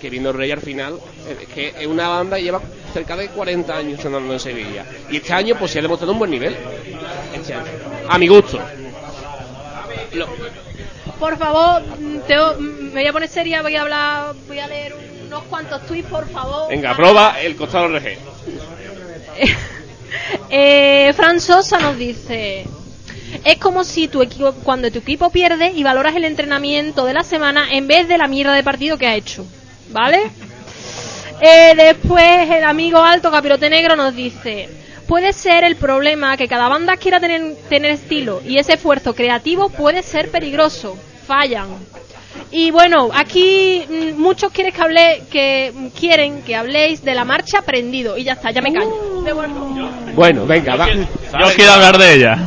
que 0.00 0.08
viendo 0.10 0.32
Reyes 0.32 0.56
al 0.56 0.62
final, 0.62 0.98
es 1.28 1.46
que 1.48 1.74
es 1.78 1.86
una 1.86 2.08
banda 2.08 2.36
que 2.38 2.42
lleva 2.42 2.60
cerca 2.92 3.16
de 3.16 3.28
40 3.28 3.76
años 3.76 4.00
sonando 4.00 4.32
en 4.32 4.40
Sevilla. 4.40 4.84
Y 5.10 5.18
este 5.18 5.32
año, 5.34 5.56
pues 5.58 5.70
se 5.72 5.78
ha 5.78 5.82
demostrado 5.82 6.12
un 6.12 6.18
buen 6.18 6.30
nivel. 6.30 6.56
Este 7.34 7.54
año. 7.54 7.64
A 8.08 8.18
mi 8.18 8.28
gusto. 8.28 8.58
Lo- 10.12 10.28
Por 11.18 11.36
favor, 11.38 11.82
mm, 11.98 12.18
Teo, 12.26 12.54
mm, 12.58 12.92
me 12.92 13.00
voy 13.00 13.06
a 13.06 13.12
poner 13.12 13.28
seria, 13.28 13.62
voy 13.62 13.76
a 13.76 13.82
hablar, 13.82 14.34
voy 14.46 14.58
a 14.58 14.66
leer 14.66 14.94
unos 15.26 15.42
cuantos 15.44 15.84
tweets, 15.86 16.08
por 16.08 16.28
favor. 16.28 16.68
venga, 16.68 16.94
prueba 16.96 17.40
el 17.40 17.56
costado 17.56 17.86
RG. 17.88 18.18
Eh, 20.48 21.12
Fran 21.16 21.40
Sosa 21.40 21.78
nos 21.80 21.98
dice: 21.98 22.64
Es 23.44 23.58
como 23.58 23.82
si 23.82 24.06
tu 24.06 24.22
equipo, 24.22 24.52
cuando 24.62 24.90
tu 24.92 25.00
equipo 25.00 25.30
pierde 25.30 25.72
y 25.74 25.82
valoras 25.82 26.14
el 26.14 26.24
entrenamiento 26.24 27.04
de 27.04 27.14
la 27.14 27.24
semana 27.24 27.72
en 27.72 27.88
vez 27.88 28.06
de 28.06 28.16
la 28.16 28.28
mierda 28.28 28.54
de 28.54 28.62
partido 28.62 28.96
que 28.96 29.08
ha 29.08 29.16
hecho. 29.16 29.44
¿Vale? 29.90 30.20
Eh, 31.40 31.74
después 31.76 32.48
el 32.50 32.62
amigo 32.64 32.98
Alto 33.02 33.30
Capirote 33.32 33.68
Negro 33.68 33.96
nos 33.96 34.14
dice: 34.14 34.68
Puede 35.06 35.32
ser 35.32 35.64
el 35.64 35.76
problema 35.76 36.36
que 36.36 36.48
cada 36.48 36.68
banda 36.68 36.96
quiera 36.96 37.20
tener, 37.20 37.56
tener 37.68 37.90
estilo 37.90 38.40
y 38.46 38.58
ese 38.58 38.74
esfuerzo 38.74 39.14
creativo 39.14 39.68
puede 39.68 40.02
ser 40.02 40.30
peligroso. 40.30 40.96
Fallan. 41.26 41.68
Y 42.50 42.70
bueno, 42.70 43.10
aquí 43.12 43.84
mm, 43.88 44.20
muchos 44.20 44.52
quieren 44.52 44.72
que 44.72 44.82
hable, 44.82 45.22
que 45.30 45.72
quieren 45.98 46.42
que 46.42 46.54
habléis 46.56 47.02
de 47.02 47.14
la 47.14 47.24
marcha 47.24 47.62
prendido 47.62 48.16
y 48.16 48.24
ya 48.24 48.34
está, 48.34 48.50
ya 48.50 48.62
me 48.62 48.72
callo. 48.72 49.22
Vuelvo. 49.34 49.90
Bueno, 50.14 50.46
venga, 50.46 50.76
va. 50.76 50.88
Yo 50.88 51.54
quiero 51.56 51.72
hablar 51.72 51.98
de 51.98 52.14
ella. 52.14 52.38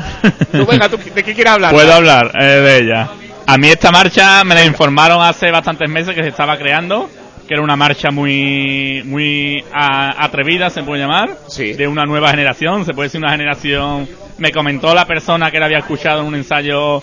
Tú, 0.51 0.65
venga, 0.65 0.89
tú, 0.89 0.97
¿de 0.97 1.23
qué 1.23 1.33
quieres 1.33 1.53
hablar? 1.53 1.73
Puedo 1.73 1.93
hablar 1.93 2.31
eh, 2.39 2.45
de 2.45 2.77
ella. 2.77 3.09
A 3.45 3.57
mí 3.57 3.69
esta 3.69 3.91
marcha 3.91 4.43
me 4.43 4.55
la 4.55 4.65
informaron 4.65 5.21
hace 5.21 5.51
bastantes 5.51 5.89
meses 5.89 6.13
que 6.13 6.21
se 6.21 6.29
estaba 6.29 6.57
creando, 6.57 7.09
que 7.47 7.53
era 7.53 7.63
una 7.63 7.75
marcha 7.75 8.09
muy 8.11 9.01
muy 9.05 9.63
a- 9.73 10.23
atrevida, 10.25 10.69
se 10.69 10.83
puede 10.83 11.01
llamar, 11.01 11.37
Sí. 11.47 11.73
de 11.73 11.87
una 11.87 12.03
nueva 12.03 12.29
generación, 12.31 12.85
se 12.85 12.93
puede 12.93 13.07
decir 13.07 13.21
una 13.21 13.31
generación. 13.31 14.07
Me 14.37 14.51
comentó 14.51 14.93
la 14.93 15.05
persona 15.05 15.49
que 15.49 15.59
la 15.59 15.65
había 15.67 15.79
escuchado 15.79 16.21
en 16.21 16.27
un 16.27 16.35
ensayo 16.35 17.01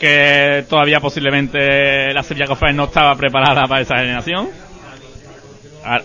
que 0.00 0.64
todavía 0.68 0.98
posiblemente 1.00 2.12
la 2.12 2.22
Sevilla 2.22 2.46
Cofrades 2.46 2.74
no 2.76 2.84
estaba 2.84 3.14
preparada 3.14 3.66
para 3.68 3.82
esa 3.82 3.96
generación. 3.98 4.48
Ah, 5.84 6.00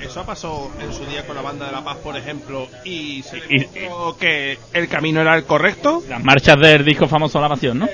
Eso 0.00 0.24
pasó 0.26 0.68
en 0.80 0.92
su 0.92 1.06
día 1.06 1.24
con 1.24 1.36
la 1.36 1.42
banda 1.42 1.66
de 1.66 1.72
La 1.72 1.84
Paz, 1.84 1.98
por 1.98 2.16
ejemplo, 2.16 2.66
y 2.84 3.22
se 3.22 3.38
Y- 3.48 3.58
demostró 3.58 4.16
que 4.18 4.58
el 4.72 4.88
camino 4.88 5.20
era 5.20 5.36
el 5.36 5.44
correcto. 5.44 6.02
Las 6.08 6.24
marchas 6.24 6.56
del 6.58 6.84
disco 6.84 7.06
famoso 7.06 7.40
La 7.40 7.48
Pasión, 7.48 7.78
¿no? 7.78 7.88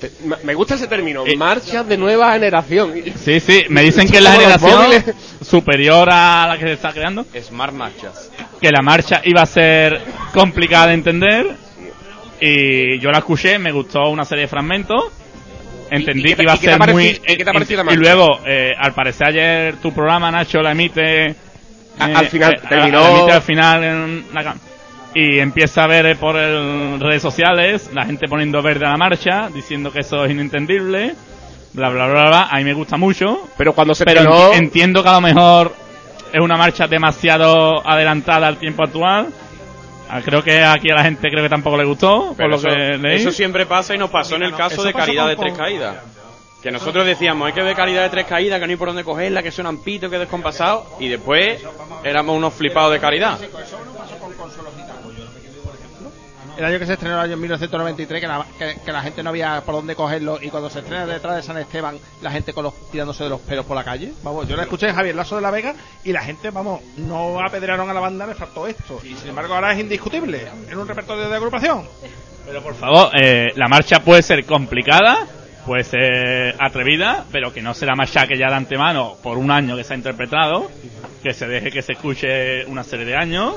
Te- 0.00 0.10
me- 0.44 0.54
gusta 0.54 0.74
ese 0.76 0.86
término, 0.86 1.24
Eh. 1.26 1.36
marchas 1.36 1.86
de 1.86 1.96
nueva 1.98 2.32
generación. 2.32 2.94
Sí, 3.22 3.38
sí, 3.40 3.64
me 3.68 3.82
dicen 3.82 4.08
que 4.08 4.16
es 4.18 4.22
la 4.22 4.32
generación 4.32 5.04
superior 5.42 6.08
a 6.10 6.46
la 6.48 6.58
que 6.58 6.66
se 6.66 6.72
está 6.72 6.92
creando. 6.92 7.26
Smart 7.42 7.72
Marchas. 7.74 8.30
que 8.60 8.70
la 8.70 8.82
marcha 8.82 9.20
iba 9.24 9.40
a 9.42 9.46
ser 9.46 10.00
complicada 10.34 10.88
de 10.88 10.94
entender 10.94 11.56
y 12.40 12.98
yo 13.00 13.10
la 13.10 13.18
escuché, 13.18 13.58
me 13.58 13.72
gustó 13.72 14.08
una 14.10 14.24
serie 14.24 14.42
de 14.42 14.48
fragmentos, 14.48 15.04
entendí 15.90 16.20
y 16.20 16.24
qué 16.24 16.30
te- 16.30 16.36
que 16.36 16.42
iba 16.44 16.52
a 16.52 16.56
ser 16.56 16.78
parecido- 16.78 16.92
muy... 16.92 17.06
y 17.26 17.36
qué 17.36 17.44
te 17.44 17.50
ha 17.50 17.52
parecido 17.52 17.84
la 17.84 17.92
y 17.92 17.96
marcha? 17.96 18.00
luego, 18.14 18.40
eh, 18.46 18.72
al 18.78 18.94
parecer 18.94 19.28
ayer 19.28 19.76
tu 19.76 19.92
programa, 19.92 20.30
Nacho, 20.30 20.60
la 20.62 20.72
emite... 20.72 21.26
Eh, 21.26 21.34
al 21.98 22.26
final, 22.28 22.54
eh, 22.54 22.60
terminó- 22.68 23.00
la 23.02 23.10
emite 23.10 23.32
al 23.32 23.42
final 23.42 23.84
en 23.84 24.24
y 25.14 25.38
empieza 25.38 25.84
a 25.84 25.86
ver 25.86 26.06
eh, 26.06 26.16
por 26.16 26.36
el- 26.36 27.00
redes 27.00 27.22
sociales 27.22 27.90
la 27.92 28.04
gente 28.06 28.26
poniendo 28.28 28.62
verde 28.62 28.86
a 28.86 28.90
la 28.90 28.96
marcha, 28.96 29.48
diciendo 29.52 29.90
que 29.92 30.00
eso 30.00 30.24
es 30.24 30.30
inentendible, 30.30 31.14
bla, 31.72 31.88
bla, 31.90 32.06
bla, 32.06 32.24
bla. 32.28 32.42
A 32.50 32.56
mí 32.58 32.64
me 32.64 32.72
gusta 32.74 32.96
mucho. 32.96 33.48
Pero 33.56 33.72
cuando 33.72 33.94
se 33.94 34.04
Pero 34.04 34.52
entiendo 34.54 35.02
que 35.02 35.08
a 35.08 35.14
lo 35.14 35.20
mejor 35.20 35.74
es 36.32 36.40
una 36.40 36.56
marcha 36.56 36.86
demasiado 36.86 37.84
adelantada 37.86 38.46
al 38.46 38.56
tiempo 38.58 38.84
actual. 38.84 39.28
Ah, 40.08 40.20
Creo 40.24 40.42
que 40.42 40.62
aquí 40.64 40.90
a 40.90 40.94
la 40.96 41.04
gente 41.04 41.28
creo 41.30 41.42
que 41.44 41.48
tampoco 41.48 41.76
le 41.76 41.84
gustó, 41.84 42.28
por 42.28 42.36
Pero 42.36 42.48
lo 42.50 42.56
eso, 42.56 42.68
que 42.68 42.98
leí. 42.98 43.16
eso 43.20 43.30
siempre 43.30 43.64
pasa 43.66 43.94
y 43.94 43.98
nos 43.98 44.10
pasó 44.10 44.36
en 44.36 44.42
el 44.44 44.50
no, 44.52 44.56
caso 44.56 44.74
eso 44.74 44.82
de 44.84 44.92
Caridad 44.92 45.28
de 45.28 45.36
Tres 45.36 45.56
Caídas. 45.56 45.96
Que 46.62 46.70
nosotros 46.70 47.06
decíamos, 47.06 47.46
hay 47.46 47.52
que 47.52 47.62
ver 47.62 47.74
Caridad 47.76 48.02
de 48.02 48.10
Tres 48.10 48.26
Caídas, 48.26 48.60
que 48.60 48.66
no 48.66 48.70
hay 48.72 48.76
por 48.76 48.88
dónde 48.88 49.04
cogerla, 49.04 49.42
que 49.42 49.50
suenan 49.52 49.78
pito, 49.82 50.10
que 50.10 50.18
descompasado. 50.18 50.84
Y 50.98 51.08
después 51.08 51.62
éramos 52.04 52.36
unos 52.36 52.52
flipados 52.54 52.92
de 52.92 52.98
Caridad. 52.98 53.38
El 56.60 56.66
año 56.66 56.78
que 56.78 56.84
se 56.84 56.92
estrenó, 56.92 57.14
el 57.14 57.20
año 57.30 57.38
1993, 57.38 58.20
que 58.20 58.28
la, 58.28 58.46
que, 58.58 58.76
que 58.84 58.92
la 58.92 59.00
gente 59.00 59.22
no 59.22 59.30
había 59.30 59.62
por 59.62 59.76
dónde 59.76 59.96
cogerlo. 59.96 60.38
Y 60.42 60.50
cuando 60.50 60.68
se 60.68 60.80
estrena 60.80 61.06
detrás 61.06 61.36
de 61.36 61.42
San 61.42 61.56
Esteban, 61.56 61.98
la 62.20 62.30
gente 62.30 62.52
con 62.52 62.64
los 62.64 62.90
tirándose 62.90 63.24
de 63.24 63.30
los 63.30 63.40
pelos 63.40 63.64
por 63.64 63.74
la 63.74 63.82
calle. 63.82 64.12
Vamos, 64.22 64.46
yo 64.46 64.56
la 64.56 64.64
escuché 64.64 64.90
en 64.90 64.94
Javier 64.94 65.14
Lazo 65.14 65.36
de 65.36 65.40
la 65.40 65.50
Vega 65.50 65.74
y 66.04 66.12
la 66.12 66.20
gente, 66.20 66.50
vamos, 66.50 66.82
no 66.98 67.40
apedrearon 67.40 67.88
a 67.88 67.94
la 67.94 68.00
banda, 68.00 68.26
le 68.26 68.34
faltó 68.34 68.66
esto. 68.66 69.00
Y 69.02 69.14
sin 69.14 69.30
embargo, 69.30 69.54
ahora 69.54 69.72
es 69.72 69.80
indiscutible 69.80 70.48
en 70.70 70.76
un 70.76 70.86
repertorio 70.86 71.30
de 71.30 71.34
agrupación. 71.34 71.88
Pero 72.44 72.62
por 72.62 72.74
favor, 72.74 73.10
eh, 73.18 73.52
la 73.56 73.66
marcha 73.66 74.00
puede 74.00 74.20
ser 74.20 74.44
complicada, 74.44 75.26
puede 75.64 75.84
ser 75.84 76.56
atrevida, 76.58 77.24
pero 77.32 77.54
que 77.54 77.62
no 77.62 77.72
se 77.72 77.86
la 77.86 77.94
machaque 77.94 78.36
ya 78.36 78.48
de 78.48 78.56
antemano 78.56 79.16
por 79.22 79.38
un 79.38 79.50
año 79.50 79.76
que 79.76 79.84
se 79.84 79.94
ha 79.94 79.96
interpretado, 79.96 80.70
que 81.22 81.32
se 81.32 81.48
deje 81.48 81.70
que 81.70 81.80
se 81.80 81.92
escuche 81.92 82.66
una 82.66 82.84
serie 82.84 83.06
de 83.06 83.16
años, 83.16 83.54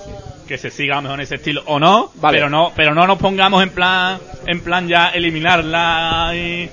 que 0.53 0.59
se 0.59 0.69
siga 0.69 1.01
mejor 1.01 1.15
en 1.17 1.23
ese 1.23 1.35
estilo 1.35 1.63
o 1.65 1.79
no, 1.79 2.11
Vale. 2.13 2.37
pero 2.37 2.47
no, 2.47 2.71
pero 2.75 2.93
no 2.93 3.07
nos 3.07 3.17
pongamos 3.17 3.63
en 3.63 3.71
plan, 3.71 4.19
en 4.45 4.59
plan 4.61 4.87
ya 4.87 5.09
eliminarla 5.09 6.31
y 6.35 6.69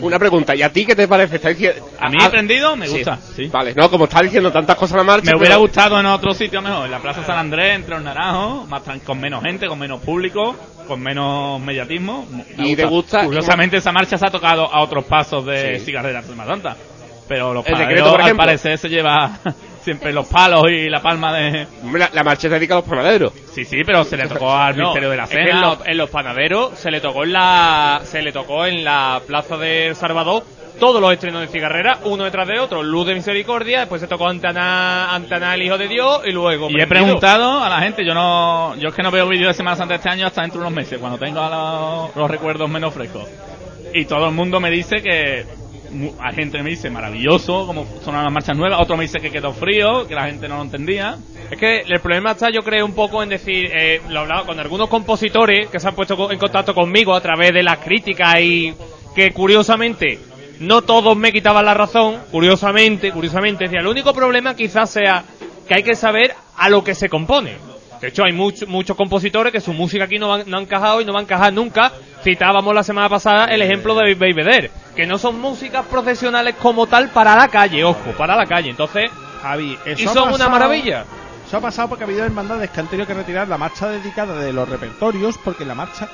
Una 0.00 0.18
pregunta, 0.18 0.54
¿y 0.54 0.62
a 0.62 0.72
ti 0.72 0.86
qué 0.86 0.96
te 0.96 1.06
parece? 1.06 1.36
¿Estás 1.36 1.54
diciendo- 1.54 1.86
a 2.00 2.08
mí 2.08 2.16
Ah, 2.18 2.24
aprendido 2.28 2.74
me 2.76 2.88
gusta, 2.88 3.18
sí. 3.36 3.48
Vale, 3.48 3.74
no, 3.74 3.90
como 3.90 4.04
estás 4.04 4.22
diciendo 4.22 4.50
tantas 4.50 4.74
cosas 4.74 4.94
a 4.94 4.98
la 4.98 5.04
marcha. 5.04 5.30
Me 5.32 5.36
hubiera 5.36 5.56
pero- 5.56 5.60
gustado 5.66 6.00
en 6.00 6.06
otro 6.06 6.32
sitio 6.32 6.62
mejor, 6.62 6.86
en 6.86 6.92
la 6.92 6.98
Plaza 7.00 7.22
San 7.26 7.36
Andrés, 7.36 7.74
entre 7.76 7.94
los 7.94 8.02
naranjos, 8.02 8.66
más 8.66 8.82
con 9.04 9.20
menos 9.20 9.42
gente, 9.42 9.66
con 9.66 9.78
menos 9.78 10.00
público, 10.00 10.56
con 10.88 10.98
menos 11.02 11.60
mediatismo. 11.60 12.26
Me 12.56 12.68
¿Y 12.68 12.74
te 12.74 12.86
gusta- 12.86 13.26
Curiosamente 13.26 13.76
esa 13.76 13.92
marcha 13.92 14.16
se 14.16 14.26
ha 14.26 14.30
tocado 14.30 14.64
a 14.72 14.80
otros 14.82 15.04
pasos 15.04 15.44
de 15.44 15.78
Sí. 15.78 15.84
cigarrera 15.84 16.22
de 16.22 16.34
Santa. 16.34 16.74
Pero 17.28 17.52
los 17.52 17.66
El 17.66 17.76
decreto, 17.76 18.16
al 18.16 18.34
parecer 18.34 18.78
se 18.78 18.88
lleva 18.88 19.38
siempre 19.82 20.12
los 20.12 20.26
palos 20.26 20.64
y 20.70 20.88
la 20.88 21.00
palma 21.00 21.32
de... 21.32 21.66
Hombre, 21.82 22.00
La, 22.00 22.10
la 22.12 22.24
marcha 22.24 22.42
se 22.42 22.50
dedica 22.50 22.74
a 22.74 22.78
los 22.78 22.88
panaderos. 22.88 23.32
Sí, 23.52 23.64
sí, 23.64 23.82
pero 23.84 24.04
se 24.04 24.16
le 24.16 24.26
tocó 24.28 24.52
al 24.54 24.76
No, 24.76 24.82
Ministerio 24.84 25.10
de 25.10 25.16
la 25.16 25.24
es 25.24 25.30
que 25.30 25.40
en, 25.40 25.46
Cena. 25.48 25.60
los, 25.60 25.78
en 25.86 25.96
los 25.96 26.10
panaderos 26.10 26.78
se 26.78 26.90
le 26.90 27.00
tocó 27.00 27.24
en 27.24 27.32
la 27.32 28.00
se 28.04 28.22
le 28.22 28.32
tocó 28.32 28.66
en 28.66 28.84
la 28.84 29.20
plaza 29.26 29.56
de 29.56 29.88
El 29.88 29.96
Salvador 29.96 30.44
todos 30.78 30.98
los 31.02 31.12
estrenos 31.12 31.42
de 31.42 31.48
cigarrera, 31.48 31.98
uno 32.04 32.24
detrás 32.24 32.48
de 32.48 32.58
otro. 32.58 32.82
Luz 32.82 33.06
de 33.06 33.14
Misericordia, 33.14 33.80
después 33.80 34.00
se 34.00 34.06
tocó 34.06 34.26
Antana, 34.28 35.14
Antana 35.14 35.54
el 35.54 35.62
Hijo 35.62 35.76
de 35.76 35.88
Dios 35.88 36.22
y 36.24 36.30
luego. 36.32 36.70
Y 36.70 36.80
he 36.80 36.86
preguntado 36.86 37.62
a 37.62 37.68
la 37.68 37.80
gente, 37.80 38.02
yo 38.02 38.14
no, 38.14 38.74
yo 38.76 38.88
es 38.88 38.94
que 38.94 39.02
no 39.02 39.10
veo 39.10 39.28
vídeos 39.28 39.48
de 39.48 39.54
Semana 39.54 39.76
Santa 39.76 39.96
este 39.96 40.08
año 40.08 40.26
hasta 40.26 40.40
dentro 40.40 40.60
de 40.60 40.66
unos 40.66 40.76
meses, 40.76 40.98
cuando 40.98 41.18
tengo 41.18 41.40
los, 41.48 42.16
los 42.16 42.30
recuerdos 42.30 42.70
menos 42.70 42.94
frescos. 42.94 43.28
Y 43.92 44.06
todo 44.06 44.26
el 44.28 44.34
mundo 44.34 44.58
me 44.58 44.70
dice 44.70 45.02
que, 45.02 45.44
hay 46.20 46.34
gente 46.34 46.62
me 46.62 46.70
dice 46.70 46.88
maravilloso, 46.90 47.66
como 47.66 47.86
sonan 48.04 48.24
las 48.24 48.32
marchas 48.32 48.56
nuevas, 48.56 48.80
otro 48.80 48.96
me 48.96 49.02
dice 49.04 49.18
que 49.20 49.30
quedó 49.30 49.52
frío, 49.52 50.06
que 50.06 50.14
la 50.14 50.26
gente 50.26 50.48
no 50.48 50.56
lo 50.56 50.62
entendía. 50.62 51.16
Es 51.50 51.58
que 51.58 51.80
el 51.80 52.00
problema 52.00 52.32
está, 52.32 52.48
yo 52.50 52.60
creo, 52.62 52.86
un 52.86 52.92
poco 52.94 53.22
en 53.22 53.28
decir, 53.30 53.70
eh, 53.74 54.00
lo 54.08 54.20
hablaba 54.20 54.46
con 54.46 54.58
algunos 54.60 54.88
compositores 54.88 55.68
que 55.68 55.80
se 55.80 55.88
han 55.88 55.94
puesto 55.94 56.30
en 56.30 56.38
contacto 56.38 56.74
conmigo 56.74 57.14
a 57.14 57.20
través 57.20 57.52
de 57.52 57.62
las 57.62 57.78
críticas 57.78 58.40
y 58.40 58.72
que 59.14 59.32
curiosamente 59.32 60.18
no 60.60 60.82
todos 60.82 61.16
me 61.16 61.32
quitaban 61.32 61.64
la 61.64 61.74
razón, 61.74 62.18
curiosamente, 62.30 63.10
curiosamente, 63.12 63.64
decía, 63.64 63.80
el 63.80 63.86
único 63.86 64.12
problema 64.12 64.54
quizás 64.54 64.90
sea 64.90 65.24
que 65.66 65.74
hay 65.74 65.82
que 65.82 65.94
saber 65.94 66.34
a 66.56 66.68
lo 66.68 66.84
que 66.84 66.94
se 66.94 67.08
compone. 67.08 67.54
De 68.00 68.08
hecho, 68.08 68.24
hay 68.24 68.32
muchos 68.32 68.66
muchos 68.68 68.96
compositores 68.96 69.52
que 69.52 69.60
su 69.60 69.72
música 69.74 70.04
aquí 70.04 70.18
no, 70.18 70.28
van- 70.28 70.44
no 70.46 70.56
han 70.56 70.62
encajado 70.62 71.00
y 71.00 71.04
no 71.04 71.12
va 71.12 71.20
a 71.20 71.22
encajar 71.22 71.52
nunca. 71.52 71.92
Citábamos 72.22 72.74
la 72.74 72.82
semana 72.82 73.08
pasada 73.08 73.46
el 73.46 73.62
ejemplo 73.62 73.94
de 73.94 74.14
Baby 74.14 74.70
que 74.94 75.06
no 75.06 75.16
son 75.16 75.40
músicas 75.40 75.86
profesionales 75.86 76.54
como 76.60 76.86
tal 76.86 77.08
para 77.08 77.34
la 77.36 77.48
calle, 77.48 77.82
ojo, 77.84 78.10
para 78.18 78.36
la 78.36 78.44
calle. 78.46 78.70
Entonces, 78.70 79.10
Javi, 79.42 79.78
eso 79.86 80.02
y 80.02 80.06
ha 80.06 80.12
son 80.12 80.22
una 80.24 80.32
pasado- 80.32 80.50
maravilla. 80.50 81.04
Eso 81.46 81.56
ha 81.56 81.60
pasado 81.60 81.88
porque 81.88 82.04
ha 82.04 82.06
habido 82.06 82.24
hermandades 82.24 82.70
que 82.70 82.78
han 82.80 82.86
tenido 82.88 83.06
que 83.06 83.14
retirar 83.14 83.48
la 83.48 83.58
marcha 83.58 83.88
dedicada 83.88 84.34
de 84.38 84.52
los 84.52 84.68
repertorios 84.68 85.36
porque 85.38 85.64
la 85.64 85.74
marcha 85.74 86.08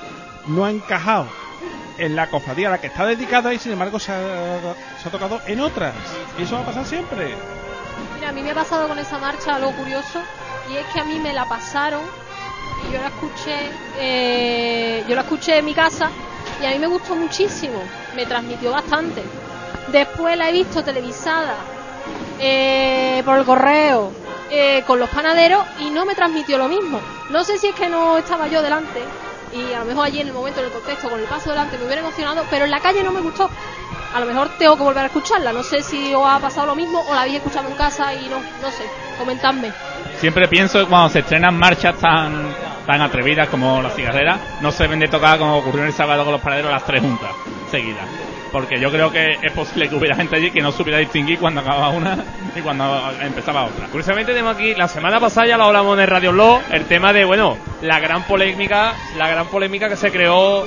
no 0.47 0.65
ha 0.65 0.71
encajado 0.71 1.27
en 1.99 2.15
la 2.15 2.29
cofradía 2.29 2.69
a 2.69 2.71
la 2.73 2.79
que 2.81 2.87
está 2.87 3.05
dedicada 3.05 3.53
y 3.53 3.59
sin 3.59 3.73
embargo 3.73 3.99
se 3.99 4.13
ha, 4.13 4.19
se 5.03 5.09
ha 5.09 5.11
tocado 5.11 5.41
en 5.47 5.61
otras. 5.61 5.93
Y 6.39 6.43
eso 6.45 6.55
va 6.55 6.63
a 6.63 6.67
pasar 6.67 6.87
siempre. 6.87 7.35
Mira, 8.15 8.29
a 8.29 8.33
mí 8.33 8.43
me 8.43 8.53
ha 8.53 8.55
pasado 8.55 8.87
con 8.89 8.99
esa 8.99 9.19
marcha 9.19 9.57
algo 9.57 9.73
curioso 9.73 10.21
y 10.73 10.77
es 10.77 10.87
que 10.95 11.01
a 11.01 11.05
mí 11.05 11.19
me 11.19 11.33
la 11.33 11.47
pasaron 11.47 12.03
yo 12.93 13.01
la 13.01 13.09
escuché, 13.09 13.71
eh, 13.99 15.05
yo 15.09 15.15
la 15.15 15.23
escuché 15.23 15.59
en 15.59 15.65
mi 15.65 15.75
casa 15.75 16.11
y 16.61 16.67
a 16.67 16.71
mí 16.71 16.79
me 16.79 16.87
gustó 16.87 17.15
muchísimo, 17.15 17.83
me 18.15 18.27
transmitió 18.27 18.71
bastante. 18.71 19.23
Después 19.89 20.37
la 20.37 20.49
he 20.49 20.53
visto 20.53 20.83
televisada 20.83 21.57
eh, 22.41 23.23
por 23.25 23.39
el 23.39 23.45
correo 23.45 24.13
eh, 24.51 24.83
con 24.87 24.99
los 24.99 25.11
panaderos 25.11 25.65
y 25.81 25.91
no 25.91 26.05
me 26.05 26.15
transmitió 26.15 26.59
lo 26.59 26.69
mismo. 26.69 27.01
No 27.31 27.45
sé 27.45 27.59
si 27.59 27.69
es 27.69 27.75
que 27.75 27.89
no 27.89 28.19
estaba 28.19 28.49
yo 28.49 28.63
delante 28.63 29.03
y 29.53 29.73
a 29.73 29.81
lo 29.81 29.85
mejor 29.87 30.07
allí 30.07 30.21
en 30.21 30.29
el 30.29 30.33
momento, 30.35 30.61
en 30.61 30.67
el 30.67 30.73
contexto, 30.73 31.09
con 31.09 31.21
el 31.21 31.27
paso 31.27 31.51
delante 31.51 31.79
me 31.79 31.85
hubiera 31.85 32.03
emocionado, 32.03 32.45
pero 32.51 32.65
en 32.65 32.71
la 32.71 32.81
calle 32.81 33.03
no 33.03 33.13
me 33.13 33.21
gustó. 33.21 33.49
A 34.15 34.21
lo 34.21 34.27
mejor 34.27 34.49
tengo 34.59 34.77
que 34.77 34.83
volver 34.83 35.05
a 35.05 35.07
escucharla. 35.07 35.53
No 35.53 35.63
sé 35.63 35.83
si 35.83 36.15
os 36.15 36.27
ha 36.27 36.39
pasado 36.39 36.67
lo 36.67 36.75
mismo 36.75 37.01
o 37.01 37.15
la 37.15 37.23
habéis 37.23 37.37
escuchado 37.37 37.69
en 37.69 37.75
casa 37.75 38.15
y 38.15 38.29
no, 38.29 38.41
no 38.63 38.71
sé. 38.71 38.85
Comentadme. 39.19 39.73
Siempre 40.19 40.49
pienso 40.49 40.81
que 40.81 40.87
cuando 40.87 41.11
se 41.11 41.19
estrenan 41.19 41.59
marchas 41.59 41.97
tan, 41.99 42.49
tan 42.87 43.03
atrevidas 43.03 43.49
como 43.49 43.83
la 43.83 43.91
cigarrera, 43.91 44.39
no 44.63 44.73
se 44.73 44.85
deben 44.85 45.01
de 45.01 45.09
tocar 45.09 45.39
como 45.39 45.59
ocurrió 45.59 45.85
el 45.85 45.93
sábado 45.93 46.25
con 46.25 46.33
los 46.33 46.41
paraderos 46.41 46.71
las 46.71 46.85
tres 46.85 47.03
juntas, 47.03 47.31
seguidas. 47.71 48.07
Porque 48.51 48.81
yo 48.81 48.91
creo 48.91 49.11
que 49.11 49.33
es 49.43 49.53
posible 49.53 49.89
que 49.89 49.95
hubiera 49.95 50.17
gente 50.17 50.37
allí 50.37 50.51
que 50.51 50.63
no 50.63 50.73
supiera 50.73 50.99
distinguir 50.99 51.39
cuando 51.39 51.61
acababa 51.61 51.91
una 51.91 52.17
y 52.55 52.61
cuando 52.61 53.13
empezaba 53.21 53.65
otra. 53.65 53.89
Curiosamente 53.89 54.33
tenemos 54.33 54.55
aquí, 54.55 54.75
la 54.75 54.89
semana 54.89 55.21
pasada 55.21 55.49
ya 55.49 55.59
lo 55.59 55.65
hablamos 55.65 55.95
en 55.95 56.05
el 56.05 56.09
Radio 56.09 56.33
Blog, 56.33 56.63
el 56.71 56.85
tema 56.87 57.13
de, 57.13 57.25
bueno, 57.27 57.59
la 57.83 58.01
gran 58.01 58.23
polémica, 58.23 58.95
la 59.19 59.29
gran 59.29 59.49
polémica 59.49 59.91
que 59.91 59.97
se 59.97 60.11
creó, 60.11 60.65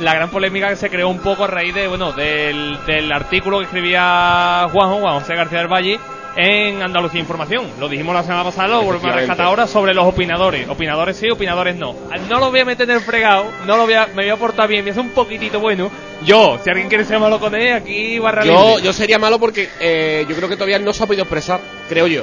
la 0.00 0.14
gran 0.14 0.30
polémica 0.30 0.68
que 0.68 0.76
se 0.76 0.88
creó 0.90 1.08
un 1.08 1.18
poco 1.18 1.44
a 1.44 1.48
raíz 1.48 1.74
de, 1.74 1.88
bueno, 1.88 2.12
del, 2.12 2.78
del 2.86 3.10
artículo 3.10 3.58
que 3.58 3.64
escribía 3.64 4.68
Juanjo, 4.70 5.00
Juan 5.00 5.20
José 5.20 5.34
García 5.34 5.58
del 5.58 5.72
Valle, 5.72 5.98
en 6.36 6.82
Andalucía 6.82 7.20
Información. 7.20 7.66
Lo 7.78 7.88
dijimos 7.88 8.14
la 8.14 8.22
semana 8.22 8.44
pasada, 8.44 8.68
lo 8.68 8.82
volvemos 8.82 9.10
a 9.12 9.16
rescatar 9.16 9.46
ahora 9.46 9.66
sobre 9.66 9.94
los 9.94 10.04
opinadores. 10.04 10.68
Opinadores 10.68 11.16
sí, 11.16 11.30
opinadores 11.30 11.76
no. 11.76 11.94
No 12.28 12.38
lo 12.40 12.50
voy 12.50 12.60
a 12.60 12.64
meter 12.64 12.88
en 12.88 12.96
el 12.96 13.02
fregado, 13.02 13.46
no 13.66 13.76
lo 13.76 13.84
voy 13.84 13.94
a, 13.94 14.06
me 14.08 14.22
voy 14.22 14.30
a 14.30 14.36
portar 14.36 14.68
bien, 14.68 14.84
me 14.84 14.90
hace 14.90 15.00
un 15.00 15.10
poquitito 15.10 15.60
bueno. 15.60 15.90
Yo, 16.24 16.58
si 16.62 16.70
alguien 16.70 16.88
quiere 16.88 17.04
ser 17.04 17.18
malo 17.20 17.38
con 17.38 17.54
él, 17.54 17.74
aquí 17.74 18.18
barra 18.18 18.44
Yo, 18.44 18.70
libre. 18.70 18.82
yo 18.84 18.92
sería 18.92 19.18
malo 19.18 19.38
porque 19.38 19.68
eh, 19.80 20.24
yo 20.28 20.34
creo 20.34 20.48
que 20.48 20.56
todavía 20.56 20.78
no 20.78 20.92
se 20.92 21.04
ha 21.04 21.06
podido 21.06 21.24
expresar, 21.24 21.60
creo 21.88 22.06
yo. 22.06 22.22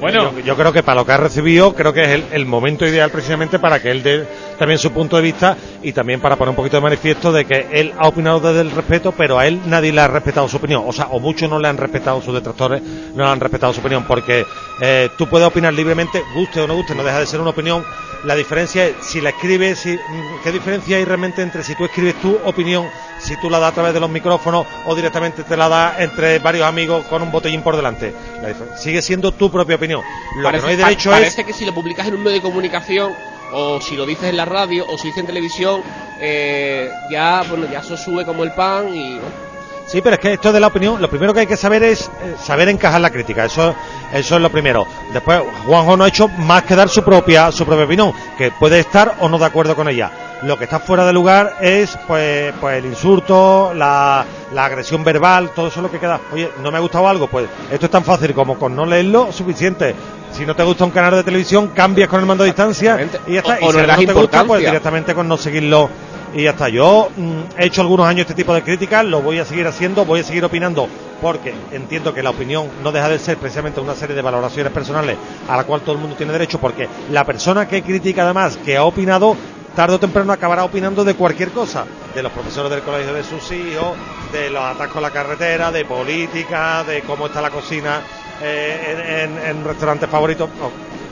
Bueno, 0.00 0.38
Yo, 0.40 0.56
creo 0.56 0.72
que 0.72 0.82
para 0.82 1.00
lo 1.00 1.06
que 1.06 1.12
ha 1.12 1.18
recibido, 1.18 1.74
creo 1.74 1.92
que 1.92 2.02
es 2.02 2.08
el, 2.08 2.24
el 2.32 2.46
momento 2.46 2.86
ideal 2.86 3.10
precisamente 3.10 3.58
para 3.58 3.80
que 3.80 3.90
él 3.90 4.02
dé 4.02 4.26
también 4.58 4.78
su 4.78 4.92
punto 4.92 5.16
de 5.16 5.22
vista 5.22 5.56
y 5.82 5.92
también 5.92 6.20
para 6.20 6.36
poner 6.36 6.50
un 6.50 6.56
poquito 6.56 6.78
de 6.78 6.82
manifiesto 6.82 7.32
de 7.32 7.44
que 7.44 7.66
él 7.70 7.92
ha 7.98 8.08
opinado 8.08 8.40
desde 8.40 8.62
el 8.62 8.70
respeto, 8.70 9.12
pero 9.12 9.38
a 9.38 9.46
él 9.46 9.60
nadie 9.66 9.92
le 9.92 10.00
ha 10.00 10.08
respetado 10.08 10.48
su 10.48 10.56
opinión. 10.56 10.84
O 10.86 10.92
sea, 10.92 11.08
o 11.10 11.20
muchos 11.20 11.50
no 11.50 11.58
le 11.58 11.68
han 11.68 11.76
respetado, 11.76 12.20
sus 12.22 12.34
detractores 12.34 12.82
no 13.14 13.24
le 13.24 13.30
han 13.30 13.40
respetado 13.40 13.72
su 13.72 13.80
opinión, 13.80 14.04
porque 14.06 14.46
eh, 14.80 15.10
tú 15.16 15.28
puedes 15.28 15.46
opinar 15.46 15.72
libremente, 15.74 16.22
guste 16.34 16.60
o 16.60 16.66
no 16.66 16.74
guste, 16.74 16.94
no 16.94 17.02
deja 17.04 17.20
de 17.20 17.26
ser 17.26 17.40
una 17.40 17.50
opinión. 17.50 17.84
La 18.24 18.34
diferencia 18.34 18.84
es 18.86 18.96
si 19.00 19.20
la 19.22 19.30
escribes, 19.30 19.78
si, 19.78 19.90
mm, 19.94 20.42
¿qué 20.44 20.52
diferencia 20.52 20.96
hay 20.98 21.04
realmente 21.04 21.40
entre 21.42 21.62
si 21.64 21.74
tú 21.74 21.84
escribes 21.86 22.20
tu 22.20 22.36
opinión, 22.44 22.86
si 23.18 23.34
tú 23.40 23.48
la 23.48 23.58
das 23.58 23.70
a 23.72 23.74
través 23.74 23.94
de 23.94 24.00
los 24.00 24.10
micrófonos 24.10 24.66
o 24.86 24.94
directamente 24.94 25.42
te 25.42 25.56
la 25.56 25.68
das 25.70 26.00
entre 26.00 26.38
varios 26.38 26.66
amigos 26.66 27.04
con 27.06 27.22
un 27.22 27.30
botellín 27.32 27.62
por 27.62 27.76
delante? 27.76 28.14
La 28.42 28.54
sigue 28.76 29.00
siendo 29.00 29.32
tu 29.32 29.50
propia 29.50 29.76
opinión. 29.76 30.02
Lo 30.36 30.42
parece, 30.44 30.66
que 30.66 30.66
no 30.66 30.68
hay 30.70 30.76
pa- 30.76 30.86
derecho 30.88 31.10
es 31.12 31.18
parece 31.20 31.44
que 31.44 31.52
si 31.54 31.64
lo 31.64 31.72
publicas 31.72 32.06
en 32.08 32.14
un 32.14 32.22
medio 32.22 32.36
de 32.36 32.42
comunicación 32.42 33.12
o 33.52 33.80
si 33.80 33.96
lo 33.96 34.04
dices 34.06 34.24
en 34.28 34.36
la 34.36 34.44
radio 34.44 34.84
o 34.86 34.96
si 34.98 35.08
dices 35.08 35.20
en 35.20 35.26
televisión, 35.26 35.82
eh, 36.20 36.90
ya 37.10 37.42
bueno 37.48 37.66
ya 37.72 37.78
eso 37.80 37.96
sube 37.96 38.24
como 38.26 38.44
el 38.44 38.52
pan 38.52 38.94
y 38.94 39.14
bueno, 39.14 39.49
Sí, 39.90 40.00
pero 40.02 40.14
es 40.14 40.20
que 40.20 40.34
esto 40.34 40.52
de 40.52 40.60
la 40.60 40.68
opinión, 40.68 41.00
lo 41.02 41.08
primero 41.10 41.34
que 41.34 41.40
hay 41.40 41.46
que 41.48 41.56
saber 41.56 41.82
es 41.82 42.02
eh, 42.22 42.36
saber 42.40 42.68
encajar 42.68 43.00
la 43.00 43.10
crítica, 43.10 43.44
eso, 43.46 43.74
eso 44.12 44.36
es 44.36 44.40
lo 44.42 44.48
primero. 44.50 44.86
Después, 45.12 45.40
Juanjo 45.66 45.96
no 45.96 46.04
ha 46.04 46.08
hecho 46.08 46.28
más 46.28 46.62
que 46.62 46.76
dar 46.76 46.88
su 46.88 47.02
propia, 47.02 47.50
su 47.50 47.66
propia 47.66 47.86
opinión, 47.86 48.12
que 48.38 48.52
puede 48.52 48.78
estar 48.78 49.16
o 49.18 49.28
no 49.28 49.36
de 49.38 49.46
acuerdo 49.46 49.74
con 49.74 49.88
ella. 49.88 50.10
Lo 50.42 50.56
que 50.56 50.64
está 50.64 50.78
fuera 50.78 51.04
de 51.04 51.12
lugar 51.12 51.56
es, 51.60 51.98
pues, 52.06 52.54
pues 52.60 52.78
el 52.78 52.86
insulto, 52.86 53.72
la, 53.74 54.24
la 54.54 54.64
agresión 54.64 55.02
verbal, 55.02 55.50
todo 55.54 55.66
eso 55.66 55.80
es 55.80 55.82
lo 55.82 55.90
que 55.90 55.98
queda. 55.98 56.20
Oye, 56.32 56.50
¿no 56.62 56.70
me 56.70 56.78
ha 56.78 56.80
gustado 56.80 57.08
algo? 57.08 57.26
Pues 57.26 57.46
esto 57.70 57.86
es 57.86 57.92
tan 57.92 58.04
fácil 58.04 58.32
como 58.32 58.56
con 58.58 58.74
no 58.76 58.86
leerlo, 58.86 59.32
suficiente. 59.32 59.94
Si 60.32 60.46
no 60.46 60.54
te 60.54 60.62
gusta 60.62 60.84
un 60.84 60.92
canal 60.92 61.16
de 61.16 61.24
televisión, 61.24 61.68
cambias 61.74 62.08
con 62.08 62.20
el 62.20 62.26
mando 62.26 62.44
a 62.44 62.46
distancia 62.46 62.94
y 63.26 63.32
ya 63.34 63.40
está. 63.40 63.54
O- 63.54 63.70
y 63.70 63.72
si 63.72 63.78
no 63.88 63.96
te 64.06 64.12
gusta, 64.20 64.38
pues 64.46 64.60
directamente 64.70 65.14
con 65.16 65.28
no 65.28 65.36
seguirlo 65.36 65.90
y 66.34 66.44
ya 66.44 66.50
está. 66.50 66.68
Yo 66.68 67.10
mm, 67.16 67.58
he 67.58 67.66
hecho 67.66 67.80
algunos 67.80 68.06
años 68.06 68.22
este 68.22 68.34
tipo 68.34 68.54
de 68.54 68.62
críticas, 68.62 69.04
lo 69.04 69.22
voy 69.22 69.38
a 69.38 69.44
seguir 69.44 69.66
haciendo, 69.66 70.04
voy 70.04 70.20
a 70.20 70.24
seguir 70.24 70.44
opinando, 70.44 70.88
porque 71.20 71.54
entiendo 71.72 72.14
que 72.14 72.22
la 72.22 72.30
opinión 72.30 72.68
no 72.82 72.92
deja 72.92 73.08
de 73.08 73.18
ser 73.18 73.36
precisamente 73.38 73.80
una 73.80 73.94
serie 73.94 74.14
de 74.14 74.22
valoraciones 74.22 74.72
personales 74.72 75.16
a 75.48 75.56
la 75.56 75.64
cual 75.64 75.80
todo 75.82 75.92
el 75.92 76.00
mundo 76.00 76.16
tiene 76.16 76.32
derecho, 76.32 76.58
porque 76.58 76.88
la 77.10 77.24
persona 77.24 77.66
que 77.66 77.82
critica 77.82 78.22
además, 78.22 78.58
que 78.64 78.76
ha 78.76 78.84
opinado, 78.84 79.36
tarde 79.74 79.94
o 79.94 80.00
temprano 80.00 80.32
acabará 80.32 80.64
opinando 80.64 81.04
de 81.04 81.14
cualquier 81.14 81.50
cosa, 81.50 81.84
de 82.14 82.22
los 82.22 82.32
profesores 82.32 82.70
del 82.70 82.82
colegio 82.82 83.12
de 83.12 83.22
sus 83.22 83.50
hijos, 83.52 83.96
de 84.32 84.50
los 84.50 84.62
atascos 84.62 84.96
en 84.96 85.02
la 85.02 85.10
carretera, 85.10 85.70
de 85.70 85.84
política, 85.84 86.84
de 86.84 87.02
cómo 87.02 87.26
está 87.26 87.40
la 87.40 87.50
cocina 87.50 88.00
eh, 88.42 89.24
en, 89.24 89.38
en, 89.38 89.64
restaurantes 89.64 90.08
favoritos. 90.08 90.48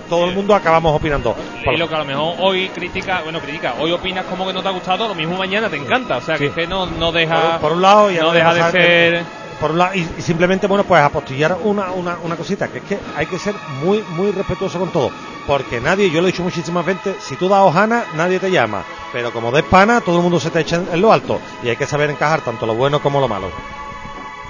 Todo 0.08 0.24
el 0.26 0.34
mundo 0.34 0.54
acabamos 0.54 0.94
opinando. 0.94 1.36
Y 1.72 1.76
lo 1.76 1.88
que 1.88 1.94
a 1.94 1.98
lo 1.98 2.04
mejor 2.04 2.34
hoy 2.40 2.68
critica, 2.70 3.20
bueno, 3.22 3.40
critica, 3.40 3.74
hoy 3.78 3.92
opinas 3.92 4.24
como 4.26 4.46
que 4.46 4.52
no 4.52 4.62
te 4.62 4.68
ha 4.68 4.72
gustado, 4.72 5.06
lo 5.08 5.14
mismo 5.14 5.36
mañana 5.36 5.68
te 5.68 5.76
encanta. 5.76 6.16
O 6.16 6.20
sea, 6.20 6.36
que 6.38 6.46
es 6.46 6.52
que 6.52 6.66
no, 6.66 6.86
no 6.86 7.12
deja. 7.12 7.52
por, 7.52 7.60
por 7.60 7.72
un 7.72 7.82
lado 7.82 8.10
y 8.10 8.16
no 8.16 8.32
deja 8.32 8.54
de 8.54 8.70
ser. 8.70 9.24
por 9.60 9.72
un 9.72 9.78
lado, 9.78 9.94
y, 9.94 10.08
y 10.18 10.22
simplemente 10.22 10.66
bueno 10.66 10.84
pues 10.84 11.02
apostillar 11.02 11.56
una, 11.64 11.90
una, 11.92 12.16
una 12.22 12.36
cosita 12.36 12.68
que 12.68 12.78
es 12.78 12.84
que 12.84 12.98
hay 13.16 13.26
que 13.26 13.38
ser 13.38 13.54
muy 13.82 14.02
muy 14.10 14.30
respetuoso 14.30 14.78
con 14.78 14.90
todo 14.90 15.10
porque 15.48 15.80
nadie 15.80 16.10
yo 16.10 16.20
lo 16.20 16.28
he 16.28 16.30
dicho 16.30 16.44
muchísimas 16.44 16.86
veces 16.86 17.16
si 17.20 17.34
tú 17.34 17.48
das 17.48 17.62
hojana 17.62 18.04
nadie 18.14 18.38
te 18.38 18.52
llama 18.52 18.84
pero 19.12 19.32
como 19.32 19.50
des 19.50 19.64
pana 19.64 20.00
todo 20.00 20.18
el 20.18 20.22
mundo 20.22 20.38
se 20.38 20.50
te 20.50 20.60
echa 20.60 20.76
en, 20.76 20.86
en 20.92 21.00
lo 21.00 21.12
alto 21.12 21.40
y 21.64 21.70
hay 21.70 21.76
que 21.76 21.86
saber 21.86 22.08
encajar 22.08 22.42
tanto 22.42 22.66
lo 22.66 22.74
bueno 22.76 23.00
como 23.02 23.20
lo 23.20 23.26
malo 23.26 23.50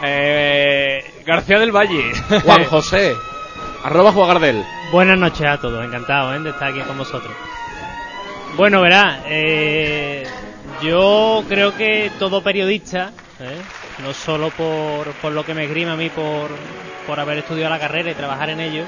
Eh, 0.02 1.22
García 1.26 1.58
del 1.58 1.72
Valle. 1.72 2.12
Juan 2.44 2.64
José, 2.70 3.16
arroba 3.82 4.12
Juan 4.12 4.28
Gardel. 4.28 4.64
Buenas 4.90 5.18
noches 5.18 5.46
a 5.46 5.58
todos, 5.58 5.84
encantado 5.84 6.34
¿eh? 6.34 6.40
de 6.40 6.48
estar 6.48 6.68
aquí 6.68 6.80
con 6.80 6.96
vosotros. 6.96 7.30
Bueno, 8.56 8.80
verá, 8.80 9.20
eh, 9.26 10.26
yo 10.82 11.44
creo 11.46 11.76
que 11.76 12.10
todo 12.18 12.42
periodista, 12.42 13.10
¿eh? 13.38 13.60
no 14.02 14.14
solo 14.14 14.48
por, 14.48 15.12
por 15.20 15.32
lo 15.32 15.44
que 15.44 15.52
me 15.52 15.64
esgrima 15.64 15.92
a 15.92 15.96
mí 15.96 16.08
por, 16.08 16.48
por 17.06 17.20
haber 17.20 17.38
estudiado 17.38 17.68
la 17.68 17.78
carrera 17.78 18.10
y 18.10 18.14
trabajar 18.14 18.48
en 18.48 18.60
ello, 18.60 18.84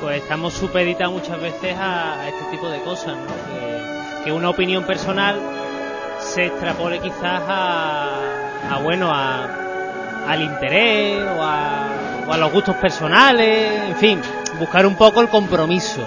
pues 0.00 0.20
estamos 0.20 0.54
supeditados 0.54 1.14
muchas 1.14 1.40
veces 1.40 1.76
a, 1.78 2.28
este 2.28 2.50
tipo 2.50 2.68
de 2.68 2.80
cosas, 2.80 3.16
¿no? 3.16 3.26
Que, 3.26 4.24
que 4.24 4.32
una 4.32 4.50
opinión 4.50 4.84
personal 4.84 5.40
se 6.18 6.46
extrapole 6.46 6.98
quizás 6.98 7.40
a, 7.46 8.72
a 8.72 8.78
bueno, 8.82 9.12
a, 9.14 9.46
al 10.26 10.42
interés 10.42 11.22
o 11.22 11.40
a, 11.40 12.24
o 12.26 12.32
a 12.32 12.36
los 12.36 12.50
gustos 12.50 12.74
personales, 12.76 13.90
en 13.90 13.96
fin, 13.96 14.20
buscar 14.58 14.86
un 14.86 14.96
poco 14.96 15.20
el 15.20 15.28
compromiso. 15.28 16.06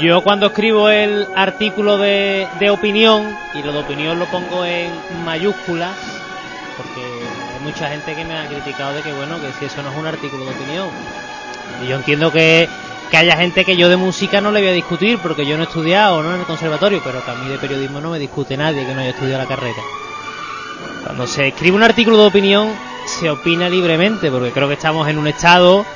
Yo 0.00 0.22
cuando 0.22 0.46
escribo 0.46 0.90
el 0.90 1.26
artículo 1.34 1.96
de, 1.96 2.46
de 2.58 2.70
opinión, 2.70 3.36
y 3.54 3.62
lo 3.62 3.72
de 3.72 3.78
opinión 3.78 4.18
lo 4.18 4.26
pongo 4.26 4.64
en 4.64 4.90
mayúsculas, 5.24 5.96
porque 6.76 7.00
hay 7.00 7.64
mucha 7.64 7.88
gente 7.88 8.14
que 8.14 8.24
me 8.24 8.38
ha 8.38 8.46
criticado 8.46 8.94
de 8.94 9.02
que, 9.02 9.12
bueno, 9.12 9.40
que 9.40 9.52
si 9.58 9.64
eso 9.66 9.82
no 9.82 9.90
es 9.90 9.96
un 9.96 10.06
artículo 10.06 10.44
de 10.44 10.50
opinión. 10.50 10.88
Y 11.82 11.88
yo 11.88 11.96
entiendo 11.96 12.32
que, 12.32 12.68
que 13.10 13.16
haya 13.16 13.36
gente 13.36 13.64
que 13.64 13.76
yo 13.76 13.88
de 13.88 13.96
música 13.96 14.40
no 14.40 14.50
le 14.50 14.60
voy 14.60 14.68
a 14.70 14.72
discutir, 14.72 15.18
porque 15.18 15.46
yo 15.46 15.56
no 15.56 15.62
he 15.62 15.66
estudiado 15.66 16.22
¿no? 16.22 16.34
en 16.34 16.40
el 16.40 16.46
conservatorio, 16.46 17.00
pero 17.04 17.24
que 17.24 17.30
a 17.30 17.34
mí 17.34 17.48
de 17.48 17.58
periodismo 17.58 18.00
no 18.00 18.10
me 18.10 18.18
discute 18.18 18.56
nadie 18.56 18.84
que 18.84 18.92
no 18.92 19.00
haya 19.00 19.10
estudiado 19.10 19.42
la 19.42 19.48
carrera. 19.48 19.82
Cuando 21.04 21.26
se 21.26 21.48
escribe 21.48 21.76
un 21.76 21.84
artículo 21.84 22.18
de 22.18 22.26
opinión, 22.26 22.74
se 23.06 23.30
opina 23.30 23.68
libremente, 23.68 24.30
porque 24.30 24.50
creo 24.50 24.66
que 24.66 24.74
estamos 24.74 25.08
en 25.08 25.18
un 25.18 25.28
estado 25.28 25.86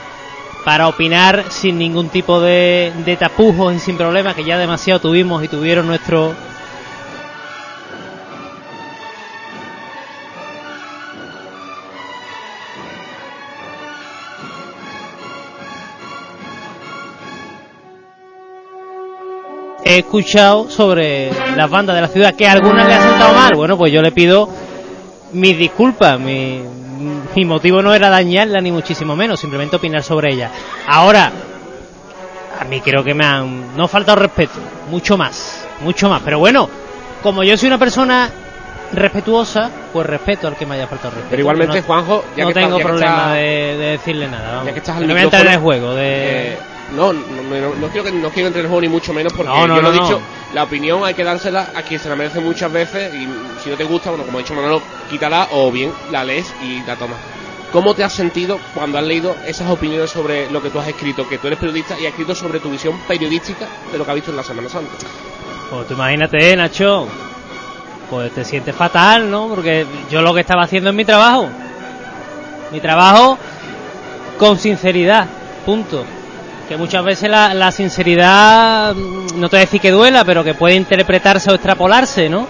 para 0.64 0.88
opinar 0.88 1.44
sin 1.48 1.78
ningún 1.78 2.08
tipo 2.08 2.40
de, 2.40 2.92
de 3.04 3.16
tapujos 3.16 3.74
y 3.74 3.78
sin 3.78 3.96
problemas, 3.96 4.34
que 4.34 4.44
ya 4.44 4.58
demasiado 4.58 5.00
tuvimos 5.00 5.42
y 5.42 5.48
tuvieron 5.48 5.86
nuestro 5.86 6.34
he 19.90 19.98
escuchado 19.98 20.70
sobre 20.70 21.30
las 21.56 21.68
bandas 21.68 21.96
de 21.96 22.02
la 22.02 22.08
ciudad 22.08 22.34
que 22.34 22.46
a 22.46 22.52
algunas 22.52 22.86
le 22.86 22.94
ha 22.94 23.02
sentado 23.02 23.34
mal. 23.34 23.50
Bueno, 23.56 23.76
pues 23.76 23.92
yo 23.92 24.02
le 24.02 24.12
pido 24.12 24.48
mis 25.32 25.58
disculpas. 25.58 26.18
Mi, 26.20 26.62
mi 27.00 27.44
motivo 27.44 27.82
no 27.82 27.94
era 27.94 28.08
dañarla 28.10 28.60
ni 28.60 28.70
muchísimo 28.70 29.16
menos, 29.16 29.40
simplemente 29.40 29.76
opinar 29.76 30.02
sobre 30.02 30.32
ella. 30.34 30.50
Ahora, 30.86 31.30
a 32.60 32.64
mí 32.64 32.80
creo 32.80 33.02
que 33.02 33.14
me 33.14 33.24
han 33.24 33.76
no 33.76 33.84
ha 33.84 33.88
faltado 33.88 34.16
respeto, 34.20 34.58
mucho 34.90 35.16
más, 35.16 35.66
mucho 35.80 36.08
más. 36.08 36.20
Pero 36.22 36.38
bueno, 36.38 36.68
como 37.22 37.42
yo 37.42 37.56
soy 37.56 37.68
una 37.68 37.78
persona 37.78 38.30
respetuosa, 38.92 39.70
pues 39.92 40.06
respeto 40.06 40.48
al 40.48 40.56
que 40.56 40.66
me 40.66 40.74
haya 40.74 40.86
faltado 40.86 41.10
respeto. 41.10 41.30
Pero 41.30 41.40
igualmente, 41.40 41.80
no, 41.80 41.86
Juanjo, 41.86 42.24
ya 42.36 42.42
no 42.44 42.48
que 42.48 42.54
tengo 42.54 42.66
está- 42.66 42.78
ya 42.78 42.82
que 42.82 42.84
problema 42.88 43.16
está- 43.16 43.32
de, 43.34 43.76
de 43.76 43.90
decirle 43.92 44.28
nada. 44.28 44.50
Vamos. 44.50 44.66
Ya 44.66 44.72
que 44.72 44.78
estás 44.78 44.96
al 44.96 45.06
no 45.06 45.12
voy 45.14 45.20
a 45.20 45.24
entrar 45.24 45.42
en 45.42 45.48
el 45.52 45.58
micrófono, 45.58 45.80
juego 45.80 45.94
de 45.94 46.52
eh, 46.52 46.58
no, 46.96 47.12
no, 47.12 47.42
no, 47.42 47.74
no 47.74 47.88
quiero 47.88 48.04
que 48.04 48.12
no 48.12 48.30
quiero 48.30 48.48
entrar 48.48 48.60
en 48.60 48.66
el 48.66 48.68
juego 48.68 48.80
ni 48.80 48.88
mucho 48.88 49.12
menos 49.12 49.32
porque 49.32 49.48
No, 49.48 49.66
no, 49.66 49.76
yo 49.76 49.82
lo 49.82 49.88
he 49.90 49.92
dicho, 49.92 50.20
la 50.54 50.64
opinión 50.64 51.04
hay 51.04 51.14
que 51.14 51.24
dársela 51.24 51.70
a 51.74 51.82
quien 51.82 52.00
se 52.00 52.08
la 52.08 52.16
merece 52.16 52.40
muchas 52.40 52.72
veces 52.72 53.14
y 53.14 53.28
si 53.62 53.70
no 53.70 53.76
te 53.76 53.84
gusta, 53.84 54.10
bueno, 54.10 54.24
como 54.24 54.38
ha 54.38 54.40
dicho 54.40 54.54
Manolo, 54.54 54.82
quítala 55.08 55.48
o 55.52 55.70
bien 55.70 55.92
la 56.10 56.24
lees 56.24 56.52
y 56.62 56.82
la 56.86 56.96
tomas. 56.96 57.18
¿Cómo 57.72 57.94
te 57.94 58.02
has 58.02 58.12
sentido 58.12 58.58
cuando 58.74 58.98
has 58.98 59.04
leído 59.04 59.36
esas 59.46 59.70
opiniones 59.70 60.10
sobre 60.10 60.50
lo 60.50 60.60
que 60.60 60.70
tú 60.70 60.80
has 60.80 60.88
escrito? 60.88 61.28
Que 61.28 61.38
tú 61.38 61.46
eres 61.46 61.58
periodista 61.58 61.94
y 61.94 62.06
has 62.06 62.10
escrito 62.10 62.34
sobre 62.34 62.58
tu 62.58 62.68
visión 62.68 62.98
periodística 63.06 63.66
de 63.92 63.96
lo 63.96 64.04
que 64.04 64.10
has 64.10 64.14
visto 64.16 64.30
en 64.32 64.36
la 64.36 64.42
Semana 64.42 64.68
Santa. 64.68 64.90
Pues 65.70 65.86
tú 65.86 65.94
imagínate, 65.94 66.56
Nacho, 66.56 67.06
pues 68.10 68.32
te 68.32 68.44
sientes 68.44 68.74
fatal, 68.74 69.30
¿no? 69.30 69.46
Porque 69.48 69.86
yo 70.10 70.20
lo 70.20 70.34
que 70.34 70.40
estaba 70.40 70.64
haciendo 70.64 70.90
es 70.90 70.96
mi 70.96 71.04
trabajo. 71.04 71.48
Mi 72.72 72.80
trabajo 72.80 73.38
con 74.36 74.58
sinceridad, 74.58 75.28
punto. 75.64 76.04
Que 76.70 76.76
muchas 76.76 77.04
veces 77.04 77.28
la, 77.28 77.52
la 77.52 77.72
sinceridad, 77.72 78.94
mm, 78.94 79.40
no 79.40 79.48
te 79.48 79.56
voy 79.56 79.58
a 79.58 79.66
decir 79.66 79.80
que 79.80 79.90
duela, 79.90 80.24
pero 80.24 80.44
que 80.44 80.54
puede 80.54 80.76
interpretarse 80.76 81.50
o 81.50 81.54
extrapolarse, 81.54 82.28
¿no? 82.28 82.46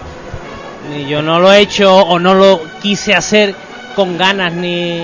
Y 0.95 1.07
yo 1.09 1.23
no 1.23 1.39
lo 1.39 1.51
he 1.51 1.59
hecho 1.59 1.91
o 1.97 2.19
no 2.19 2.35
lo 2.35 2.61
quise 2.83 3.15
hacer 3.15 3.55
con 3.95 4.19
ganas 4.19 4.53
ni, 4.53 4.99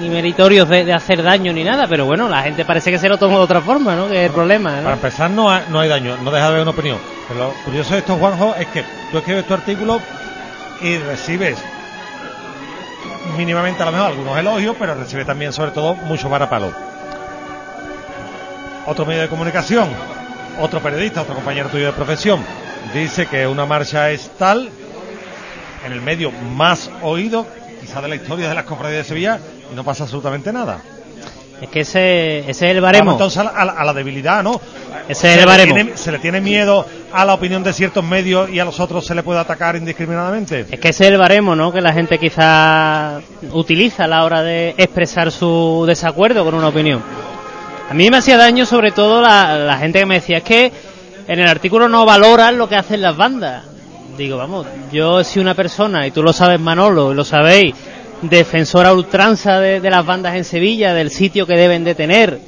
ni 0.00 0.08
meritorios 0.08 0.68
de, 0.68 0.84
de 0.84 0.92
hacer 0.92 1.22
daño 1.24 1.52
ni 1.52 1.64
nada, 1.64 1.88
pero 1.88 2.06
bueno, 2.06 2.28
la 2.28 2.42
gente 2.42 2.64
parece 2.64 2.92
que 2.92 2.98
se 3.00 3.08
lo 3.08 3.18
tomó 3.18 3.38
de 3.38 3.42
otra 3.44 3.60
forma, 3.60 3.96
¿no? 3.96 4.06
Que 4.08 4.20
es 4.22 4.26
el 4.28 4.32
problema, 4.32 4.76
¿no? 4.76 4.82
Para 4.84 4.94
empezar, 4.94 5.30
no, 5.32 5.50
ha- 5.50 5.62
no 5.68 5.80
hay 5.80 5.88
daño, 5.88 6.16
no 6.22 6.30
deja 6.30 6.44
de 6.44 6.50
haber 6.50 6.62
una 6.62 6.70
opinión. 6.70 6.98
Pero 7.26 7.48
lo 7.48 7.54
curioso 7.64 7.94
de 7.94 7.98
esto, 8.00 8.14
Juanjo, 8.16 8.54
es 8.56 8.68
que 8.68 8.84
tú 9.10 9.18
escribes 9.18 9.46
tu 9.48 9.54
artículo 9.54 10.00
y 10.80 10.96
recibes 10.98 11.58
mínimamente 13.36 13.82
a 13.82 13.86
lo 13.86 13.92
mejor 13.92 14.06
algunos 14.08 14.38
elogios, 14.38 14.76
pero 14.78 14.94
recibes 14.94 15.26
también, 15.26 15.52
sobre 15.52 15.72
todo, 15.72 15.94
mucho 15.96 16.28
varapalo. 16.28 16.72
Otro 18.86 19.06
medio 19.06 19.22
de 19.22 19.28
comunicación, 19.28 19.88
otro 20.60 20.80
periodista, 20.80 21.22
otro 21.22 21.34
compañero 21.34 21.68
tuyo 21.68 21.86
de 21.86 21.92
profesión, 21.92 22.44
dice 22.92 23.26
que 23.26 23.46
una 23.46 23.64
marcha 23.66 24.10
es 24.10 24.30
tal, 24.38 24.68
en 25.86 25.92
el 25.92 26.00
medio 26.02 26.30
más 26.30 26.90
oído, 27.02 27.46
quizá 27.80 28.00
de 28.02 28.08
la 28.08 28.16
historia 28.16 28.48
de 28.48 28.54
las 28.54 28.64
cofradías 28.64 29.04
de 29.04 29.08
Sevilla, 29.08 29.38
y 29.72 29.74
no 29.74 29.84
pasa 29.84 30.04
absolutamente 30.04 30.52
nada. 30.52 30.80
Es 31.62 31.68
que 31.70 31.80
ese, 31.80 32.40
ese 32.40 32.50
es 32.50 32.62
el 32.62 32.80
baremo. 32.80 33.12
Vamos 33.12 33.14
entonces 33.14 33.38
a 33.38 33.44
la, 33.44 33.50
a 33.50 33.64
la- 33.64 33.72
a 33.72 33.84
la 33.84 33.92
debilidad, 33.94 34.42
¿no? 34.42 34.60
Ese 35.08 35.32
es 35.34 35.38
el 35.40 35.46
baremo. 35.46 35.74
tiene- 35.74 35.96
se 35.96 36.12
le 36.12 36.18
tiene 36.18 36.40
miedo 36.40 36.84
a 37.12 37.24
la 37.24 37.32
opinión 37.34 37.62
de 37.62 37.72
ciertos 37.72 38.04
medios 38.04 38.50
y 38.50 38.58
a 38.58 38.64
los 38.64 38.80
otros 38.80 39.06
se 39.06 39.14
le 39.14 39.22
puede 39.22 39.38
atacar 39.40 39.76
indiscriminadamente. 39.76 40.66
Es 40.70 40.80
que 40.80 40.88
ese 40.88 41.04
es 41.04 41.10
el 41.12 41.16
baremo, 41.18 41.54
¿no? 41.54 41.72
Que 41.72 41.80
la 41.80 41.92
gente 41.92 42.18
quizá 42.18 43.20
utiliza 43.52 44.04
a 44.04 44.08
la 44.08 44.24
hora 44.24 44.42
de 44.42 44.70
expresar 44.76 45.30
su 45.30 45.84
desacuerdo 45.86 46.44
con 46.44 46.54
una 46.54 46.68
opinión. 46.68 47.02
A 47.94 47.96
mí 47.96 48.10
me 48.10 48.16
hacía 48.16 48.36
daño 48.36 48.66
sobre 48.66 48.90
todo 48.90 49.22
la, 49.22 49.56
la 49.56 49.76
gente 49.78 50.00
que 50.00 50.06
me 50.06 50.16
decía, 50.16 50.38
es 50.38 50.42
que 50.42 50.72
en 51.28 51.38
el 51.38 51.46
artículo 51.46 51.88
no 51.88 52.04
valoran 52.04 52.58
lo 52.58 52.68
que 52.68 52.74
hacen 52.74 53.00
las 53.00 53.16
bandas. 53.16 53.62
Digo, 54.18 54.36
vamos, 54.36 54.66
yo 54.90 55.22
soy 55.22 55.40
una 55.42 55.54
persona, 55.54 56.04
y 56.04 56.10
tú 56.10 56.20
lo 56.20 56.32
sabes 56.32 56.58
Manolo, 56.58 57.12
y 57.12 57.14
lo 57.14 57.22
sabéis, 57.24 57.72
defensora 58.20 58.92
ultranza 58.92 59.60
de, 59.60 59.78
de 59.80 59.90
las 59.90 60.04
bandas 60.04 60.34
en 60.34 60.42
Sevilla, 60.42 60.92
del 60.92 61.12
sitio 61.12 61.46
que 61.46 61.54
deben 61.56 61.84
de 61.84 61.94
tener, 61.94 62.40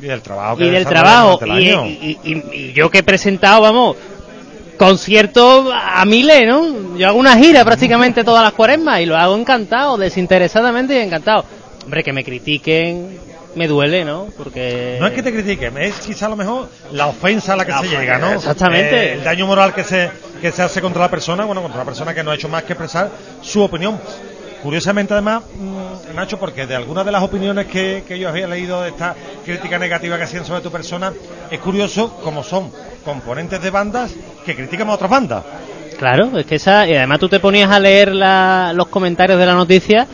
Y 0.00 0.06
del 0.06 0.22
trabajo 0.22 0.56
que 0.56 0.64
y 0.64 0.70
del 0.70 0.86
trabajo. 0.86 1.38
Y, 1.44 1.68
el 1.68 1.86
y- 2.02 2.18
y- 2.24 2.42
y 2.70 2.72
yo 2.72 2.88
que 2.90 3.00
he 3.00 3.02
presentado, 3.02 3.60
vamos, 3.60 3.96
conciertos 4.78 5.66
a 5.70 6.02
miles, 6.06 6.48
¿no? 6.48 6.96
Yo 6.96 7.08
hago 7.08 7.18
una 7.18 7.36
gira 7.36 7.62
prácticamente 7.62 8.24
todas 8.24 8.42
las 8.42 8.54
cuaresmas 8.54 9.00
y 9.02 9.04
lo 9.06 9.18
hago 9.18 9.36
encantado, 9.36 9.98
desinteresadamente 9.98 10.94
y 10.94 11.02
encantado. 11.02 11.44
Hombre, 11.84 12.02
que 12.02 12.14
me 12.14 12.24
critiquen 12.24 13.18
me 13.54 13.68
duele, 13.68 14.04
¿no? 14.04 14.26
Porque... 14.36 14.96
No 15.00 15.06
es 15.06 15.12
que 15.12 15.22
te 15.22 15.32
critiquen, 15.32 15.76
es 15.78 15.94
quizá 16.00 16.26
a 16.26 16.30
lo 16.30 16.36
mejor 16.36 16.68
la 16.92 17.06
ofensa 17.06 17.52
a 17.54 17.56
la 17.56 17.64
que 17.64 17.70
La 17.72 17.78
se 17.80 17.86
ofensa, 17.86 18.00
llega, 18.00 18.18
¿no? 18.18 18.32
exactamente. 18.32 18.96
Eh, 18.96 19.12
el 19.14 19.24
daño 19.24 19.46
moral 19.46 19.72
que 19.74 19.84
se, 19.84 20.10
que 20.40 20.50
se 20.52 20.62
hace 20.62 20.80
contra 20.80 21.02
la 21.02 21.10
persona, 21.10 21.44
bueno, 21.44 21.62
contra 21.62 21.78
la 21.80 21.84
persona 21.84 22.14
que 22.14 22.22
no 22.24 22.30
ha 22.30 22.34
hecho 22.34 22.48
más 22.48 22.62
que 22.64 22.72
expresar 22.72 23.10
su 23.42 23.62
opinión. 23.62 23.98
Curiosamente, 24.62 25.12
además, 25.12 25.42
mm, 25.58 26.14
Nacho, 26.16 26.38
porque 26.38 26.66
de 26.66 26.74
algunas 26.74 27.04
de 27.04 27.12
las 27.12 27.22
opiniones 27.22 27.66
que, 27.66 28.02
que 28.08 28.18
yo 28.18 28.30
había 28.30 28.46
leído 28.48 28.80
de 28.82 28.88
esta 28.88 29.14
crítica 29.44 29.78
negativa 29.78 30.16
que 30.16 30.22
hacían 30.22 30.44
sobre 30.46 30.62
tu 30.62 30.70
persona, 30.70 31.12
es 31.50 31.60
curioso 31.60 32.18
cómo 32.24 32.42
son 32.42 32.72
componentes 33.04 33.60
de 33.60 33.70
bandas 33.70 34.14
que 34.46 34.56
critican 34.56 34.88
a 34.88 34.92
otras 34.94 35.10
bandas. 35.10 35.44
Claro, 35.98 36.38
es 36.38 36.46
que 36.46 36.54
esa... 36.56 36.88
Y 36.88 36.96
además 36.96 37.18
tú 37.20 37.28
te 37.28 37.40
ponías 37.40 37.70
a 37.70 37.78
leer 37.78 38.14
la- 38.14 38.72
los 38.74 38.88
comentarios 38.88 39.38
de 39.38 39.46
la 39.46 39.54
noticia 39.54 40.06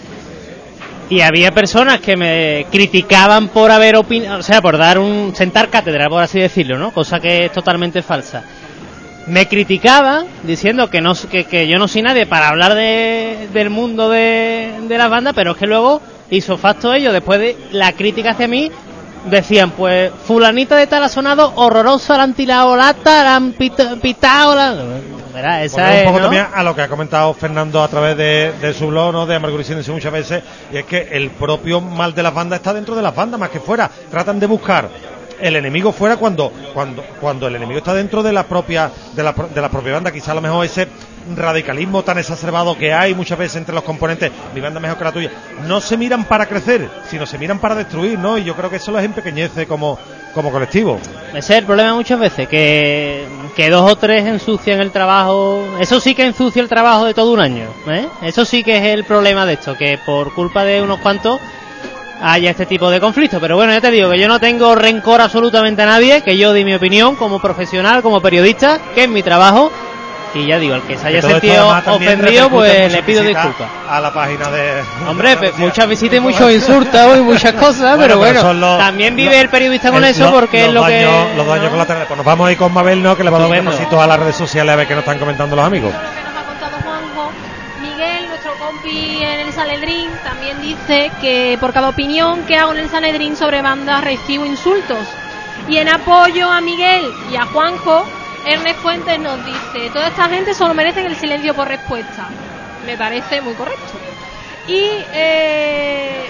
y 1.10 1.20
había 1.20 1.50
personas 1.52 2.00
que 2.00 2.16
me 2.16 2.66
criticaban 2.70 3.48
por 3.48 3.70
haber 3.70 3.96
opinado, 3.96 4.38
o 4.38 4.42
sea, 4.42 4.62
por 4.62 4.78
dar 4.78 4.98
un 4.98 5.34
sentar 5.34 5.68
cátedra, 5.68 6.08
por 6.08 6.22
así 6.22 6.38
decirlo, 6.40 6.78
¿no? 6.78 6.92
Cosa 6.92 7.20
que 7.20 7.44
es 7.46 7.52
totalmente 7.52 8.00
falsa. 8.02 8.42
Me 9.26 9.46
criticaban 9.46 10.26
diciendo 10.44 10.88
que 10.88 11.00
no 11.02 11.12
que, 11.14 11.44
que 11.44 11.68
yo 11.68 11.78
no 11.78 11.88
soy 11.88 12.02
nadie 12.02 12.26
para 12.26 12.48
hablar 12.48 12.74
de, 12.74 13.48
del 13.52 13.68
mundo 13.70 14.08
de, 14.08 14.72
de 14.88 14.98
las 14.98 15.10
bandas, 15.10 15.34
pero 15.34 15.50
es 15.52 15.56
que 15.58 15.66
luego 15.66 16.00
hizo 16.30 16.56
facto 16.56 16.94
ellos 16.94 17.12
después 17.12 17.38
de 17.38 17.56
la 17.72 17.92
crítica 17.92 18.30
hacia 18.30 18.48
mí 18.48 18.70
decían 19.26 19.72
pues 19.72 20.10
fulanita 20.24 20.76
de 20.76 20.86
tal 20.86 21.02
ha 21.02 21.08
sonado 21.08 21.52
horroroso, 21.56 22.16
la 22.16 22.22
han 22.22 22.34
tirado 22.34 22.74
lata, 22.76 23.22
la 23.22 23.36
han 23.36 23.52
pita- 23.52 23.96
pitado, 24.00 24.54
la... 24.54 24.74
Verá, 25.32 25.62
esa 25.62 25.76
Volvemos 25.76 25.96
es, 25.96 26.00
un 26.00 26.06
poco 26.06 26.18
¿no? 26.18 26.24
también 26.24 26.46
a 26.52 26.62
lo 26.62 26.74
que 26.74 26.82
ha 26.82 26.88
comentado 26.88 27.34
Fernando 27.34 27.82
a 27.82 27.88
través 27.88 28.16
de, 28.16 28.52
de 28.60 28.74
su 28.74 28.88
blog, 28.88 29.12
¿no? 29.12 29.26
de 29.26 29.36
Amargura 29.36 29.64
y 29.68 29.90
muchas 29.90 30.12
veces, 30.12 30.42
y 30.72 30.78
es 30.78 30.84
que 30.84 31.08
el 31.12 31.30
propio 31.30 31.80
mal 31.80 32.14
de 32.14 32.22
las 32.22 32.34
bandas 32.34 32.58
está 32.58 32.74
dentro 32.74 32.94
de 32.94 33.02
las 33.02 33.14
bandas, 33.14 33.38
más 33.38 33.50
que 33.50 33.60
fuera. 33.60 33.90
Tratan 34.10 34.40
de 34.40 34.46
buscar 34.46 34.88
el 35.40 35.56
enemigo 35.56 35.92
fuera 35.92 36.16
cuando 36.16 36.52
cuando 36.74 37.02
cuando 37.20 37.46
el 37.46 37.56
enemigo 37.56 37.78
está 37.78 37.94
dentro 37.94 38.22
de 38.22 38.32
la 38.32 38.44
propia 38.44 38.90
de 39.14 39.22
la, 39.22 39.32
de 39.32 39.60
la 39.60 39.70
propia 39.70 39.94
banda 39.94 40.12
quizá 40.12 40.32
a 40.32 40.34
lo 40.34 40.40
mejor 40.40 40.64
ese 40.64 40.88
radicalismo 41.34 42.02
tan 42.02 42.18
exacerbado 42.18 42.76
que 42.76 42.92
hay 42.92 43.14
muchas 43.14 43.38
veces 43.38 43.56
entre 43.56 43.74
los 43.74 43.84
componentes 43.84 44.30
mi 44.54 44.60
banda 44.60 44.80
mejor 44.80 44.98
que 44.98 45.04
la 45.04 45.12
tuya 45.12 45.30
no 45.66 45.80
se 45.80 45.96
miran 45.96 46.24
para 46.24 46.46
crecer 46.46 46.88
sino 47.08 47.26
se 47.26 47.38
miran 47.38 47.58
para 47.58 47.74
destruir 47.74 48.18
no 48.18 48.38
y 48.38 48.44
yo 48.44 48.54
creo 48.54 48.70
que 48.70 48.76
eso 48.76 48.92
los 48.92 49.02
empequeñece 49.02 49.66
como 49.66 49.98
como 50.34 50.50
colectivo 50.50 50.98
Ese 51.34 51.38
es 51.38 51.58
el 51.58 51.64
problema 51.64 51.94
muchas 51.94 52.18
veces, 52.18 52.48
que, 52.48 53.26
que 53.56 53.70
dos 53.70 53.90
o 53.90 53.96
tres 53.96 54.26
ensucian 54.26 54.80
el 54.80 54.90
trabajo. 54.90 55.64
Eso 55.80 56.00
sí 56.00 56.14
que 56.14 56.24
ensucia 56.24 56.62
el 56.62 56.68
trabajo 56.68 57.04
de 57.04 57.14
todo 57.14 57.32
un 57.32 57.40
año. 57.40 57.68
¿eh? 57.88 58.06
Eso 58.22 58.44
sí 58.44 58.62
que 58.62 58.76
es 58.76 58.84
el 58.84 59.04
problema 59.04 59.46
de 59.46 59.54
esto, 59.54 59.76
que 59.76 59.98
por 60.04 60.32
culpa 60.34 60.64
de 60.64 60.82
unos 60.82 61.00
cuantos 61.00 61.40
haya 62.22 62.50
este 62.50 62.66
tipo 62.66 62.90
de 62.90 63.00
conflictos. 63.00 63.40
Pero 63.40 63.56
bueno, 63.56 63.72
ya 63.72 63.80
te 63.80 63.90
digo 63.90 64.10
que 64.10 64.18
yo 64.18 64.28
no 64.28 64.40
tengo 64.40 64.74
rencor 64.74 65.20
absolutamente 65.20 65.82
a 65.82 65.86
nadie, 65.86 66.22
que 66.22 66.36
yo 66.36 66.52
di 66.52 66.64
mi 66.64 66.74
opinión 66.74 67.16
como 67.16 67.40
profesional, 67.40 68.02
como 68.02 68.20
periodista, 68.20 68.80
que 68.94 69.04
es 69.04 69.08
mi 69.08 69.22
trabajo. 69.22 69.70
Y 70.32 70.46
ya 70.46 70.58
digo, 70.60 70.74
al 70.76 70.82
que 70.84 70.96
se 70.96 71.08
haya 71.08 71.20
sentido 71.22 71.68
ofendido, 71.86 72.48
pues 72.50 72.92
le 72.92 73.02
pido 73.02 73.22
disculpas. 73.24 73.68
a 73.88 74.00
la 74.00 74.12
página 74.12 74.48
de 74.50 74.84
Hombre, 75.08 75.34
de- 75.36 75.52
muchas 75.54 75.88
visitas 75.88 76.18
y 76.18 76.20
muchos 76.20 76.52
insultos 76.52 77.18
y 77.18 77.20
muchas 77.20 77.52
cosas, 77.60 77.98
pero 77.98 78.16
bueno, 78.18 78.52
los- 78.52 78.78
también 78.78 79.16
vive 79.16 79.32
los- 79.34 79.40
el 79.42 79.48
periodista 79.48 79.90
con 79.90 80.04
el- 80.04 80.10
eso 80.10 80.30
porque 80.32 80.60
es 80.66 80.72
los 80.72 80.74
lo 80.74 80.80
daños- 80.82 81.26
que... 81.30 81.36
los 81.36 81.46
daños 81.46 81.64
¿no? 81.64 81.70
colaterales. 81.70 82.06
Pues 82.08 82.16
nos 82.16 82.26
vamos 82.26 82.48
a 82.48 82.52
ir 82.52 82.58
con 82.58 82.72
Mabel, 82.72 83.02
¿no? 83.02 83.16
Que 83.16 83.24
le 83.24 83.30
va 83.30 83.38
a 83.38 83.40
dar 83.40 83.50
repasito 83.50 84.00
a 84.00 84.06
las 84.06 84.20
redes 84.20 84.36
sociales 84.36 84.72
a 84.72 84.76
ver 84.76 84.86
qué 84.86 84.94
nos 84.94 85.02
están 85.02 85.18
comentando 85.18 85.56
los 85.56 85.64
amigos. 85.64 85.92
nos 85.92 86.36
ha 86.36 86.44
contado 86.46 86.76
Juanjo, 86.84 87.32
Miguel, 87.82 88.28
nuestro 88.28 88.54
compi 88.54 89.22
en 89.24 89.40
el 89.40 89.52
Sanedrín 89.52 90.10
también 90.22 90.60
dice 90.62 91.10
que 91.20 91.56
por 91.60 91.72
cada 91.72 91.88
opinión 91.88 92.44
que 92.46 92.56
hago 92.56 92.70
en 92.72 92.78
el 92.78 92.88
Sanedrín 92.88 93.34
sobre 93.36 93.62
bandas 93.62 94.04
recibo 94.04 94.46
insultos. 94.46 95.08
Y 95.68 95.76
en 95.78 95.88
apoyo 95.88 96.48
a 96.50 96.60
Miguel 96.60 97.12
y 97.32 97.36
a 97.36 97.46
Juanjo, 97.46 98.04
Ernest 98.46 98.80
Fuentes 98.80 99.18
nos 99.18 99.44
dice, 99.44 99.90
toda 99.92 100.08
esta 100.08 100.28
gente 100.28 100.54
solo 100.54 100.74
merecen 100.74 101.06
el 101.06 101.16
silencio 101.16 101.54
por 101.54 101.68
respuesta. 101.68 102.28
Me 102.86 102.96
parece 102.96 103.40
muy 103.40 103.54
correcto. 103.54 103.92
Y 104.66 104.80
eh, 105.12 106.24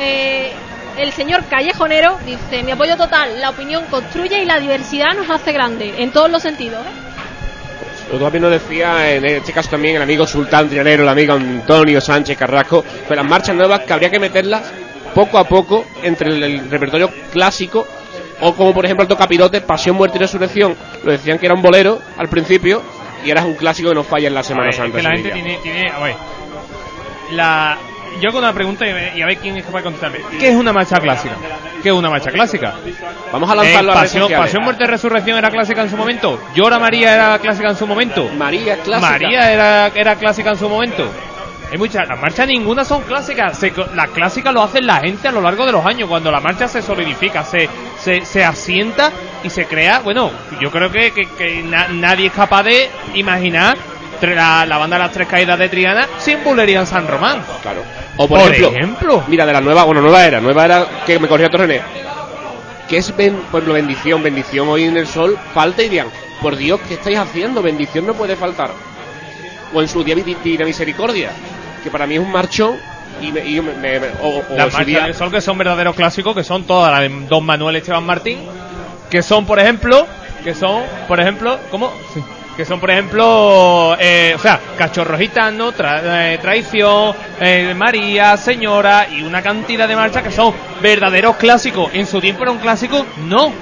eh, 0.00 0.52
el 0.96 1.12
señor 1.12 1.44
Callejonero 1.46 2.18
dice, 2.24 2.62
mi 2.62 2.70
apoyo 2.70 2.96
total, 2.96 3.40
la 3.40 3.50
opinión 3.50 3.84
construye 3.90 4.42
y 4.42 4.46
la 4.46 4.58
diversidad 4.58 5.14
nos 5.14 5.28
hace 5.28 5.52
grande, 5.52 5.94
en 5.98 6.10
todos 6.10 6.30
los 6.30 6.42
sentidos. 6.42 6.86
¿eh? 6.86 8.12
Lo 8.12 8.18
también 8.18 8.42
nos 8.42 8.52
decía, 8.52 9.10
en 9.10 9.24
este 9.24 9.52
caso 9.52 9.70
también 9.70 9.96
el 9.96 10.02
amigo 10.02 10.26
Sultán 10.26 10.68
Trianero, 10.68 11.02
el 11.02 11.08
amigo 11.08 11.34
Antonio 11.34 12.00
Sánchez 12.00 12.36
Carrasco, 12.36 12.84
que 13.08 13.14
las 13.14 13.24
marchas 13.24 13.54
nuevas 13.54 13.80
que 13.80 13.92
habría 13.92 14.10
que 14.10 14.18
meterlas 14.18 14.70
poco 15.14 15.38
a 15.38 15.44
poco 15.44 15.84
entre 16.02 16.30
el, 16.30 16.42
el 16.42 16.70
repertorio 16.70 17.10
clásico 17.30 17.86
o 18.42 18.54
como 18.54 18.74
por 18.74 18.84
ejemplo 18.84 19.02
el 19.02 19.08
Tocapirote, 19.08 19.60
Pasión, 19.62 19.96
Muerte 19.96 20.18
y 20.18 20.20
Resurrección, 20.20 20.76
lo 21.04 21.12
decían 21.12 21.38
que 21.38 21.46
era 21.46 21.54
un 21.54 21.62
bolero 21.62 22.00
al 22.18 22.28
principio 22.28 22.82
y 23.24 23.30
es 23.30 23.40
un 23.42 23.54
clásico 23.54 23.88
que 23.88 23.94
no 23.94 24.02
falla 24.04 24.28
en 24.28 24.34
la 24.34 24.42
Semana 24.42 24.64
A 24.64 24.66
ver, 24.66 24.74
Santa. 24.74 24.98
es 24.98 25.02
que 25.04 25.08
la 25.08 25.14
gente 25.16 25.30
tiene, 25.30 25.58
tiene- 25.62 25.90
a 25.90 25.98
ver, 26.00 26.14
la, 27.32 27.78
yo 28.20 28.28
hago 28.28 28.38
una 28.38 28.52
pregunta 28.52 28.84
y, 28.86 29.22
a 29.22 29.26
ver 29.26 29.36
quién 29.38 29.56
es 29.56 29.64
capaz 29.64 29.78
de 29.78 29.84
contestarme. 29.84 30.18
¿Qué 30.38 30.48
es 30.50 30.54
una 30.56 30.72
marcha 30.72 30.96
clásica? 30.98 31.34
¿Qué 31.82 31.88
es 31.88 31.94
una 31.94 32.10
marcha 32.10 32.30
clásica? 32.30 32.74
Vamos 33.32 33.50
a 33.50 33.54
lanzarlo 33.54 33.92
a 33.92 33.94
redes 33.94 34.08
Pasión, 34.10 34.22
sociales. 34.24 34.46
Pasión, 34.46 34.64
Muerte 34.64 34.84
y 34.84 34.86
Resurrección 34.86 35.38
era 35.38 35.50
clásica 35.50 35.82
en 35.82 35.90
su 35.90 35.96
momento. 35.96 36.40
Llora 36.54 36.78
María 36.78 37.14
era 37.14 37.38
clásica 37.38 37.70
en 37.70 37.76
su 37.76 37.86
momento. 37.86 38.28
María 38.36 38.76
clásica. 38.78 39.10
María 39.10 39.50
era, 39.52 39.86
era 39.94 40.14
clásica 40.16 40.50
en 40.50 40.56
su 40.58 40.68
momento. 40.68 41.08
Hay 41.72 41.78
muchas, 41.78 42.06
las 42.06 42.20
marchas 42.20 42.46
ninguna 42.46 42.84
son 42.84 43.02
clásicas. 43.02 43.58
Se, 43.58 43.72
las 43.94 44.10
clásicas 44.10 44.52
lo 44.52 44.62
hacen 44.62 44.86
la 44.86 45.00
gente 45.00 45.26
a 45.28 45.32
lo 45.32 45.40
largo 45.40 45.64
de 45.64 45.72
los 45.72 45.84
años, 45.86 46.08
cuando 46.08 46.30
la 46.30 46.38
marcha 46.40 46.68
se 46.68 46.82
solidifica, 46.82 47.44
se, 47.44 47.66
se, 47.98 48.24
se 48.26 48.44
asienta 48.44 49.10
y 49.42 49.48
se 49.48 49.64
crea. 49.66 50.00
Bueno, 50.00 50.30
yo 50.60 50.70
creo 50.70 50.90
que, 50.92 51.12
que, 51.12 51.26
que 51.30 51.62
na- 51.62 51.88
nadie 51.88 52.26
es 52.26 52.32
capaz 52.34 52.64
de 52.64 52.90
imaginar 53.14 53.76
la, 54.20 54.66
la 54.66 54.78
banda 54.78 54.96
de 54.98 55.02
las 55.04 55.12
tres 55.12 55.26
caídas 55.26 55.58
de 55.58 55.68
Triana 55.70 56.06
sin 56.18 56.44
bulería 56.44 56.80
en 56.80 56.86
San 56.86 57.08
Román. 57.08 57.42
Claro. 57.62 57.82
O 58.18 58.28
por, 58.28 58.38
Por 58.40 58.52
ejemplo, 58.52 58.68
ejemplo. 58.78 59.24
mira, 59.28 59.46
de 59.46 59.52
la 59.54 59.60
nueva, 59.62 59.84
bueno, 59.84 60.02
nueva 60.02 60.26
era, 60.26 60.40
nueva 60.40 60.66
era 60.66 60.86
que 61.06 61.18
me 61.18 61.26
corría 61.26 61.48
Torrené. 61.48 61.80
Que 62.86 62.98
es, 62.98 63.16
ben- 63.16 63.36
por 63.50 63.60
ejemplo, 63.62 63.72
bendición, 63.74 64.22
bendición 64.22 64.68
hoy 64.68 64.84
en 64.84 64.98
el 64.98 65.06
sol, 65.06 65.38
falta 65.54 65.82
y 65.82 65.88
digan, 65.88 66.08
por 66.42 66.54
Dios, 66.56 66.80
¿qué 66.86 66.94
estáis 66.94 67.16
haciendo? 67.18 67.62
Bendición 67.62 68.06
no 68.06 68.12
puede 68.12 68.36
faltar. 68.36 68.70
O 69.72 69.80
en 69.80 69.88
su 69.88 70.04
día 70.04 70.14
Divina 70.14 70.66
Misericordia, 70.66 71.30
que 71.82 71.90
para 71.90 72.06
mí 72.06 72.14
es 72.14 72.20
un 72.20 72.30
marchón 72.30 72.76
y, 73.20 73.30
me, 73.32 73.44
y 73.44 73.60
me- 73.60 73.74
me- 73.74 73.98
o, 74.22 74.38
o 74.48 74.56
Las 74.56 74.72
marchas 74.72 75.04
del 75.04 75.14
sol 75.14 75.30
que 75.30 75.40
son 75.40 75.58
verdaderos 75.58 75.94
clásicos, 75.94 76.34
que 76.34 76.44
son 76.44 76.64
todas 76.64 76.90
las 76.90 77.00
de 77.00 77.26
Don 77.28 77.44
Manuel 77.44 77.76
Esteban 77.76 78.04
Martín, 78.04 78.38
que 79.10 79.22
son, 79.22 79.44
por 79.46 79.58
ejemplo, 79.60 80.06
que 80.44 80.54
son, 80.54 80.82
por 81.08 81.20
ejemplo, 81.20 81.58
¿cómo? 81.70 81.92
Sí. 82.14 82.22
Que 82.56 82.64
son, 82.66 82.80
por 82.80 82.90
ejemplo, 82.90 83.96
eh, 83.98 84.34
o 84.36 84.38
sea, 84.38 84.60
Cachorro 84.76 85.16
Gitano, 85.16 85.72
tra- 85.72 86.00
eh, 86.04 86.38
Traición, 86.40 87.14
eh, 87.40 87.72
María, 87.74 88.36
Señora 88.36 89.06
y 89.10 89.22
una 89.22 89.40
cantidad 89.40 89.88
de 89.88 89.96
marchas 89.96 90.22
que 90.22 90.30
son 90.30 90.52
verdaderos 90.82 91.36
clásicos. 91.36 91.90
¿En 91.94 92.06
su 92.06 92.20
tiempo 92.20 92.42
era 92.42 92.52
un 92.52 92.58
clásico? 92.58 93.06
No. 93.24 93.52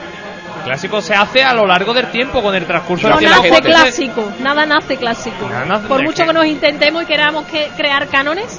Clásico 0.64 1.00
se 1.00 1.14
hace 1.14 1.42
a 1.42 1.54
lo 1.54 1.66
largo 1.66 1.92
del 1.94 2.10
tiempo, 2.10 2.42
con 2.42 2.54
el 2.54 2.66
transcurso 2.66 3.08
No 3.08 3.16
del 3.16 3.28
tiempo. 3.28 3.48
nace 3.48 3.62
clásico, 3.62 4.32
nada 4.40 4.66
nace 4.66 4.96
clásico. 4.96 5.48
Nada 5.48 5.64
nace- 5.64 5.88
Por 5.88 6.00
es 6.00 6.06
mucho 6.06 6.22
que- 6.22 6.28
que 6.28 6.32
nos 6.34 6.46
intentemos 6.46 7.02
y 7.02 7.06
queramos 7.06 7.46
que 7.46 7.68
crear 7.76 8.06
cánones, 8.08 8.58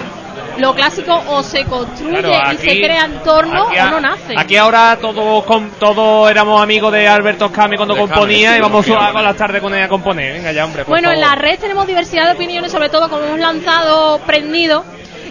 lo 0.58 0.74
clásico 0.76 1.22
o 1.28 1.44
se 1.44 1.64
construye 1.66 2.22
Claro, 2.22 2.54
y 2.54 2.58
se 2.58 2.82
crea 2.82 3.06
en 3.06 3.20
torno 3.24 3.66
o 3.66 3.70
a- 3.70 3.90
no 3.92 4.00
nace. 4.02 4.34
Aquí 4.38 4.58
ahora 4.58 4.98
todos 5.00 5.44
con, 5.46 5.70
todos 5.72 6.30
éramos 6.30 6.62
amigos 6.62 6.92
de 6.92 7.08
Alberto 7.08 7.50
Scami 7.50 7.78
cuando 7.78 7.94
De 7.96 8.02
componía 8.02 8.58
y 8.58 8.62
vamos 8.62 8.88
no, 8.88 9.00
a 9.00 9.12
con 9.14 9.24
las 9.24 9.36
tardes 9.38 9.62
con 9.62 9.74
él 9.74 9.84
a 9.84 9.88
componer. 9.88 10.34
Venga 10.34 10.52
ya, 10.52 10.66
hombre. 10.66 10.84
por 10.84 10.94
Bueno, 10.94 11.12
en 11.12 11.22
la 11.22 11.36
red 11.36 11.60
tenemos 11.60 11.86
diversidad 11.88 12.26
de 12.26 12.32
opiniones, 12.34 12.72
sobre 12.72 12.90
todo 12.90 13.10
como 13.10 13.24
hemos 13.24 13.40
lanzado 13.40 14.20
Prendido. 14.26 14.84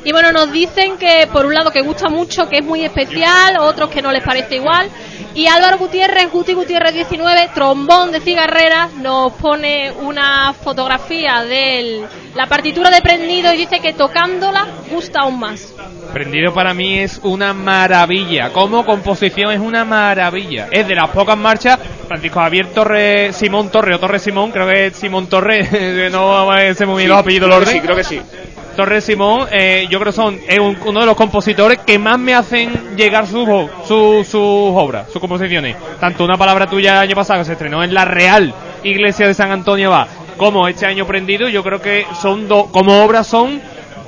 Y 0.04 0.12
bueno, 0.12 0.32
nos 0.32 0.50
dicen 0.50 0.96
que 0.96 1.28
por 1.32 1.46
un 1.46 1.54
lado 1.54 1.70
que 1.70 1.82
gusta 1.82 2.08
mucho, 2.08 2.48
que 2.48 2.58
es 2.58 2.64
muy 2.64 2.84
especial, 2.84 3.58
otros 3.60 3.90
que 3.90 4.00
no 4.00 4.10
les 4.12 4.22
parece 4.22 4.56
igual. 4.56 4.88
Y 5.34 5.46
Álvaro 5.46 5.78
Gutiérrez, 5.78 6.30
Guti 6.30 6.54
Gutiérrez 6.54 6.92
19, 6.92 7.50
trombón 7.54 8.10
de 8.10 8.20
cigarreras, 8.20 8.94
nos 8.94 9.32
pone 9.34 9.92
una 9.92 10.52
fotografía 10.54 11.44
de 11.44 12.04
la 12.34 12.46
partitura 12.46 12.90
de 12.90 13.00
Prendido 13.00 13.52
y 13.52 13.58
dice 13.58 13.78
que 13.80 13.92
tocándola 13.92 14.66
gusta 14.90 15.20
aún 15.20 15.38
más. 15.38 15.72
Prendido 16.12 16.52
para 16.52 16.74
mí 16.74 16.98
es 16.98 17.20
una 17.22 17.52
maravilla. 17.52 18.52
Como 18.52 18.84
composición 18.84 19.52
es 19.52 19.60
una 19.60 19.84
maravilla. 19.84 20.66
Es 20.70 20.88
de 20.88 20.96
las 20.96 21.10
pocas 21.10 21.38
marchas. 21.38 21.78
Francisco 22.08 22.40
Javier 22.40 22.66
Torre, 22.74 23.32
Simón 23.32 23.70
Torre 23.70 23.94
o 23.94 24.00
Torre 24.00 24.18
Simón, 24.18 24.50
creo 24.50 24.66
que 24.66 24.86
es 24.86 24.96
Simón 24.96 25.28
Torre, 25.28 25.68
que 25.70 26.08
no 26.10 26.48
sé 26.74 26.86
muy 26.86 26.98
bien 26.98 27.10
los 27.10 27.18
apellidos 27.18 27.68
sí, 27.68 27.80
creo 27.80 27.94
que 27.94 28.04
sí. 28.04 28.20
Torres 28.76 29.04
Simón, 29.04 29.46
eh, 29.50 29.86
yo 29.90 29.98
creo 29.98 30.12
que 30.12 30.16
son 30.16 30.38
es 30.48 30.58
un- 30.58 30.78
uno 30.86 31.00
de 31.00 31.06
los 31.06 31.16
compositores 31.16 31.78
que 31.80 31.98
más 31.98 32.18
me 32.18 32.34
hacen 32.34 32.96
llegar 32.96 33.26
sus 33.26 33.46
su, 33.86 34.24
sus 34.24 34.34
obras, 34.34 35.10
sus 35.10 35.20
composiciones. 35.20 35.76
Tanto 35.98 36.24
una 36.24 36.36
palabra 36.36 36.66
tuya 36.66 36.92
el 36.94 37.08
año 37.08 37.14
pasado 37.16 37.40
que 37.40 37.44
se 37.46 37.52
estrenó 37.52 37.82
en 37.82 37.92
la 37.92 38.04
Real 38.04 38.54
Iglesia 38.82 39.26
de 39.26 39.34
San 39.34 39.50
Antonio 39.50 39.90
va, 39.90 40.06
como 40.36 40.66
este 40.68 40.86
año 40.86 41.06
prendido, 41.06 41.48
yo 41.48 41.62
creo 41.62 41.80
que 41.82 42.06
son 42.20 42.48
dos, 42.48 42.68
como 42.70 43.04
obras 43.04 43.26
son 43.26 43.60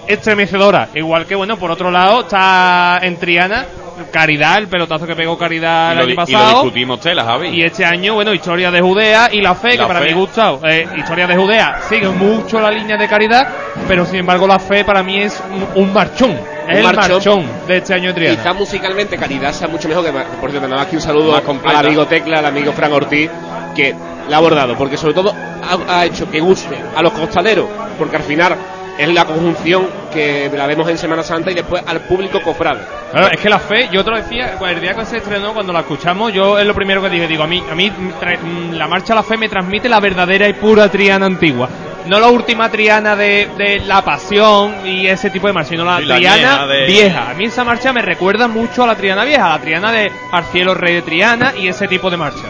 estremecedoras. 0.06 0.88
Igual 0.94 1.26
que, 1.26 1.34
bueno, 1.34 1.56
por 1.58 1.70
otro 1.70 1.90
lado 1.90 2.22
está 2.22 2.98
en 3.02 3.16
Triana, 3.16 3.66
Caridad, 4.12 4.58
el 4.58 4.68
pelotazo 4.68 5.06
que 5.06 5.16
pegó 5.16 5.36
Caridad 5.36 5.88
Y 5.88 5.92
el 5.94 5.98
año 5.98 6.06
di- 6.06 6.12
y 6.12 6.14
lo 6.16 6.22
pasado. 6.24 6.50
discutimos, 6.62 7.00
Tela, 7.00 7.24
Javi. 7.24 7.48
Y 7.48 7.62
este 7.62 7.84
año, 7.84 8.14
bueno, 8.14 8.32
Historia 8.32 8.70
de 8.70 8.80
Judea 8.80 9.28
y 9.32 9.40
La 9.40 9.54
Fe, 9.56 9.70
que 9.76 9.84
para 9.84 10.00
Fe. 10.00 10.06
mí 10.08 10.12
gusta. 10.12 10.52
Eh, 10.68 10.86
Historia 10.96 11.26
de 11.26 11.34
Judea 11.36 11.80
sigue 11.88 12.08
mucho 12.08 12.60
la 12.60 12.70
línea 12.70 12.96
de 12.96 13.08
caridad, 13.08 13.48
pero 13.88 14.04
sin 14.06 14.16
embargo 14.20 14.46
La 14.46 14.58
Fe 14.60 14.84
para 14.84 15.02
mí 15.02 15.18
es 15.20 15.42
un, 15.74 15.82
un 15.82 15.92
marchón. 15.92 16.38
Es 16.68 16.76
el 16.78 16.84
marchón. 16.84 17.10
marchón 17.10 17.46
de 17.66 17.76
este 17.78 17.94
año 17.94 18.08
de 18.08 18.14
Triana. 18.14 18.36
Quizá 18.36 18.52
musicalmente 18.52 19.16
Caridad 19.16 19.52
sea 19.52 19.66
mucho 19.66 19.88
mejor 19.88 20.04
que 20.04 20.12
por 20.12 20.50
cierto, 20.50 20.68
nada 20.68 20.82
más 20.82 20.86
que 20.90 20.96
un 20.96 21.02
saludo 21.02 21.34
al 21.64 21.76
amigo 21.76 22.06
Tecla, 22.06 22.38
al 22.38 22.46
amigo 22.46 22.72
Fran 22.72 22.92
Ortiz, 22.92 23.28
que 23.74 23.94
la 24.28 24.36
ha 24.36 24.38
abordado, 24.38 24.76
porque 24.76 24.96
sobre 24.96 25.14
todo 25.14 25.34
ha, 25.34 25.98
ha 25.98 26.04
hecho 26.06 26.30
que 26.30 26.38
guste 26.38 26.76
a 26.94 27.02
los 27.02 27.12
costaleros, 27.12 27.66
porque 27.98 28.16
al 28.16 28.22
final 28.22 28.54
es 28.98 29.08
la 29.12 29.24
conjunción 29.24 29.86
que 30.12 30.50
la 30.54 30.66
vemos 30.66 30.88
en 30.88 30.98
Semana 30.98 31.22
Santa 31.22 31.50
y 31.50 31.54
después 31.54 31.82
al 31.86 32.00
público 32.02 32.40
cofrade. 32.42 32.80
Claro, 33.10 33.28
es 33.30 33.40
que 33.40 33.48
la 33.48 33.58
fe, 33.58 33.88
yo 33.92 34.04
te 34.04 34.10
lo 34.10 34.16
decía, 34.16 34.56
el 34.68 34.80
día 34.80 34.94
que 34.94 35.04
se 35.04 35.18
estrenó, 35.18 35.52
cuando 35.54 35.72
la 35.72 35.80
escuchamos, 35.80 36.32
yo 36.32 36.58
es 36.58 36.66
lo 36.66 36.74
primero 36.74 37.02
que 37.02 37.08
dije, 37.10 37.26
digo, 37.26 37.42
a 37.42 37.46
mí, 37.46 37.62
a 37.70 37.74
mí 37.74 37.90
mm, 37.90 38.72
la 38.72 38.88
marcha 38.88 39.14
La 39.14 39.22
Fe 39.22 39.36
me 39.36 39.48
transmite 39.48 39.88
la 39.88 40.00
verdadera 40.00 40.48
y 40.48 40.54
pura 40.54 40.90
Triana 40.90 41.26
antigua. 41.26 41.68
No 42.06 42.18
la 42.18 42.28
última 42.28 42.68
Triana 42.68 43.14
de, 43.14 43.48
de 43.56 43.80
la 43.86 44.02
pasión 44.02 44.86
y 44.86 45.06
ese 45.06 45.30
tipo 45.30 45.46
de 45.46 45.52
marcha, 45.52 45.70
sino 45.70 45.84
la 45.84 45.98
Sí, 45.98 46.04
la 46.06 46.16
Triana 46.16 46.36
vieja 46.36 46.66
de- 46.66 46.86
vieja. 46.86 47.30
A 47.30 47.34
mí 47.34 47.44
esa 47.44 47.64
marcha 47.64 47.92
me 47.92 48.02
recuerda 48.02 48.48
mucho 48.48 48.82
a 48.82 48.86
la 48.88 48.96
Triana 48.96 49.24
vieja, 49.24 49.46
a 49.46 49.56
la 49.58 49.62
Triana 49.62 49.92
de 49.92 50.10
Arcielo 50.32 50.74
Rey 50.74 50.94
de 50.94 51.02
Triana 51.02 51.52
y 51.56 51.68
ese 51.68 51.86
tipo 51.88 52.10
de 52.10 52.16
marcha. 52.16 52.48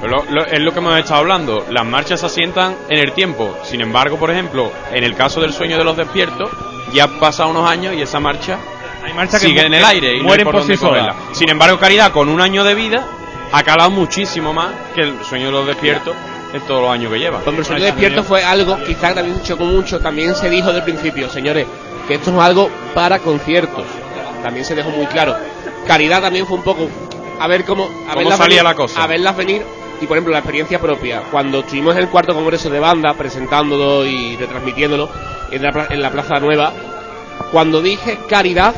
Pero 0.00 0.16
lo- 0.16 0.24
lo- 0.30 0.46
es 0.46 0.60
lo 0.60 0.72
que 0.72 0.78
hemos 0.78 0.98
estado 0.98 1.20
hablando. 1.20 1.64
Las 1.70 1.84
marchas 1.84 2.20
se 2.20 2.26
asientan 2.26 2.76
en 2.88 2.98
el 2.98 3.12
tiempo. 3.12 3.56
Sin 3.64 3.80
embargo, 3.80 4.16
por 4.18 4.30
ejemplo, 4.30 4.72
en 4.92 5.04
el 5.04 5.14
caso 5.14 5.40
del 5.40 5.52
sueño 5.52 5.76
de 5.76 5.84
los 5.84 5.96
despiertos, 5.96 6.50
ya 6.92 7.04
han 7.04 7.18
pasado 7.18 7.50
unos 7.50 7.68
años 7.68 7.94
y 7.94 8.02
esa 8.02 8.18
marcha 8.20 8.58
Hay 9.04 9.28
sigue 9.38 9.62
en 9.66 9.74
el 9.74 9.84
aire 9.84 10.08
y 10.14 10.16
no 10.16 10.20
hay 10.20 10.26
mueren 10.26 10.44
por, 10.44 10.52
por 10.54 10.60
dónde 10.62 10.76
sí 10.76 10.80
solas. 10.80 11.08
cogerla. 11.14 11.34
Sin 11.34 11.48
embargo, 11.50 11.78
Caridad, 11.78 12.12
con 12.12 12.28
un 12.28 12.40
año 12.40 12.64
de 12.64 12.74
vida, 12.74 13.06
ha 13.52 13.62
calado 13.62 13.90
muchísimo 13.90 14.52
más 14.52 14.68
que 14.94 15.02
el 15.02 15.24
sueño 15.24 15.46
de 15.46 15.52
los 15.52 15.66
despiertos 15.66 16.14
en 16.52 16.60
todos 16.62 16.82
los 16.82 16.90
años 16.90 17.12
que 17.12 17.18
lleva. 17.18 17.38
Hombre, 17.46 17.58
el 17.60 17.64
sueño 17.64 17.84
despierto 17.84 18.24
fue 18.24 18.42
algo, 18.42 18.76
quizá 18.84 19.14
también 19.14 19.42
chocó 19.42 19.64
mucho, 19.64 20.00
también 20.00 20.34
se 20.34 20.48
dijo 20.50 20.72
del 20.72 20.82
principio, 20.82 21.28
señores, 21.30 21.66
que 22.08 22.14
esto 22.14 22.30
es 22.30 22.38
algo 22.38 22.70
para 22.94 23.18
conciertos. 23.18 23.84
También 24.42 24.64
se 24.64 24.74
dejó 24.74 24.90
muy 24.90 25.06
claro. 25.06 25.36
Caridad 25.86 26.22
también 26.22 26.46
fue 26.46 26.56
un 26.56 26.62
poco 26.64 26.88
a 27.38 27.46
ver 27.46 27.64
cómo, 27.64 27.88
a 28.08 28.14
verlas 28.14 28.38
salía 28.38 28.58
venir, 28.58 28.64
la 28.64 28.74
cosa? 28.74 29.02
A 29.02 29.06
verlas 29.06 29.36
venir 29.36 29.64
y 30.00 30.06
por 30.06 30.16
ejemplo 30.16 30.32
la 30.32 30.38
experiencia 30.38 30.78
propia. 30.78 31.22
Cuando 31.30 31.60
estuvimos 31.60 31.94
en 31.94 32.00
el 32.02 32.08
cuarto 32.08 32.34
congreso 32.34 32.70
de 32.70 32.78
banda 32.80 33.14
presentándolo 33.14 34.04
y 34.06 34.36
retransmitiéndolo 34.36 35.08
en 35.50 35.62
la, 35.62 35.70
pla- 35.72 35.86
en 35.90 36.00
la 36.00 36.10
Plaza 36.10 36.40
Nueva, 36.40 36.72
cuando 37.52 37.80
dije 37.82 38.18
Caridad, 38.28 38.74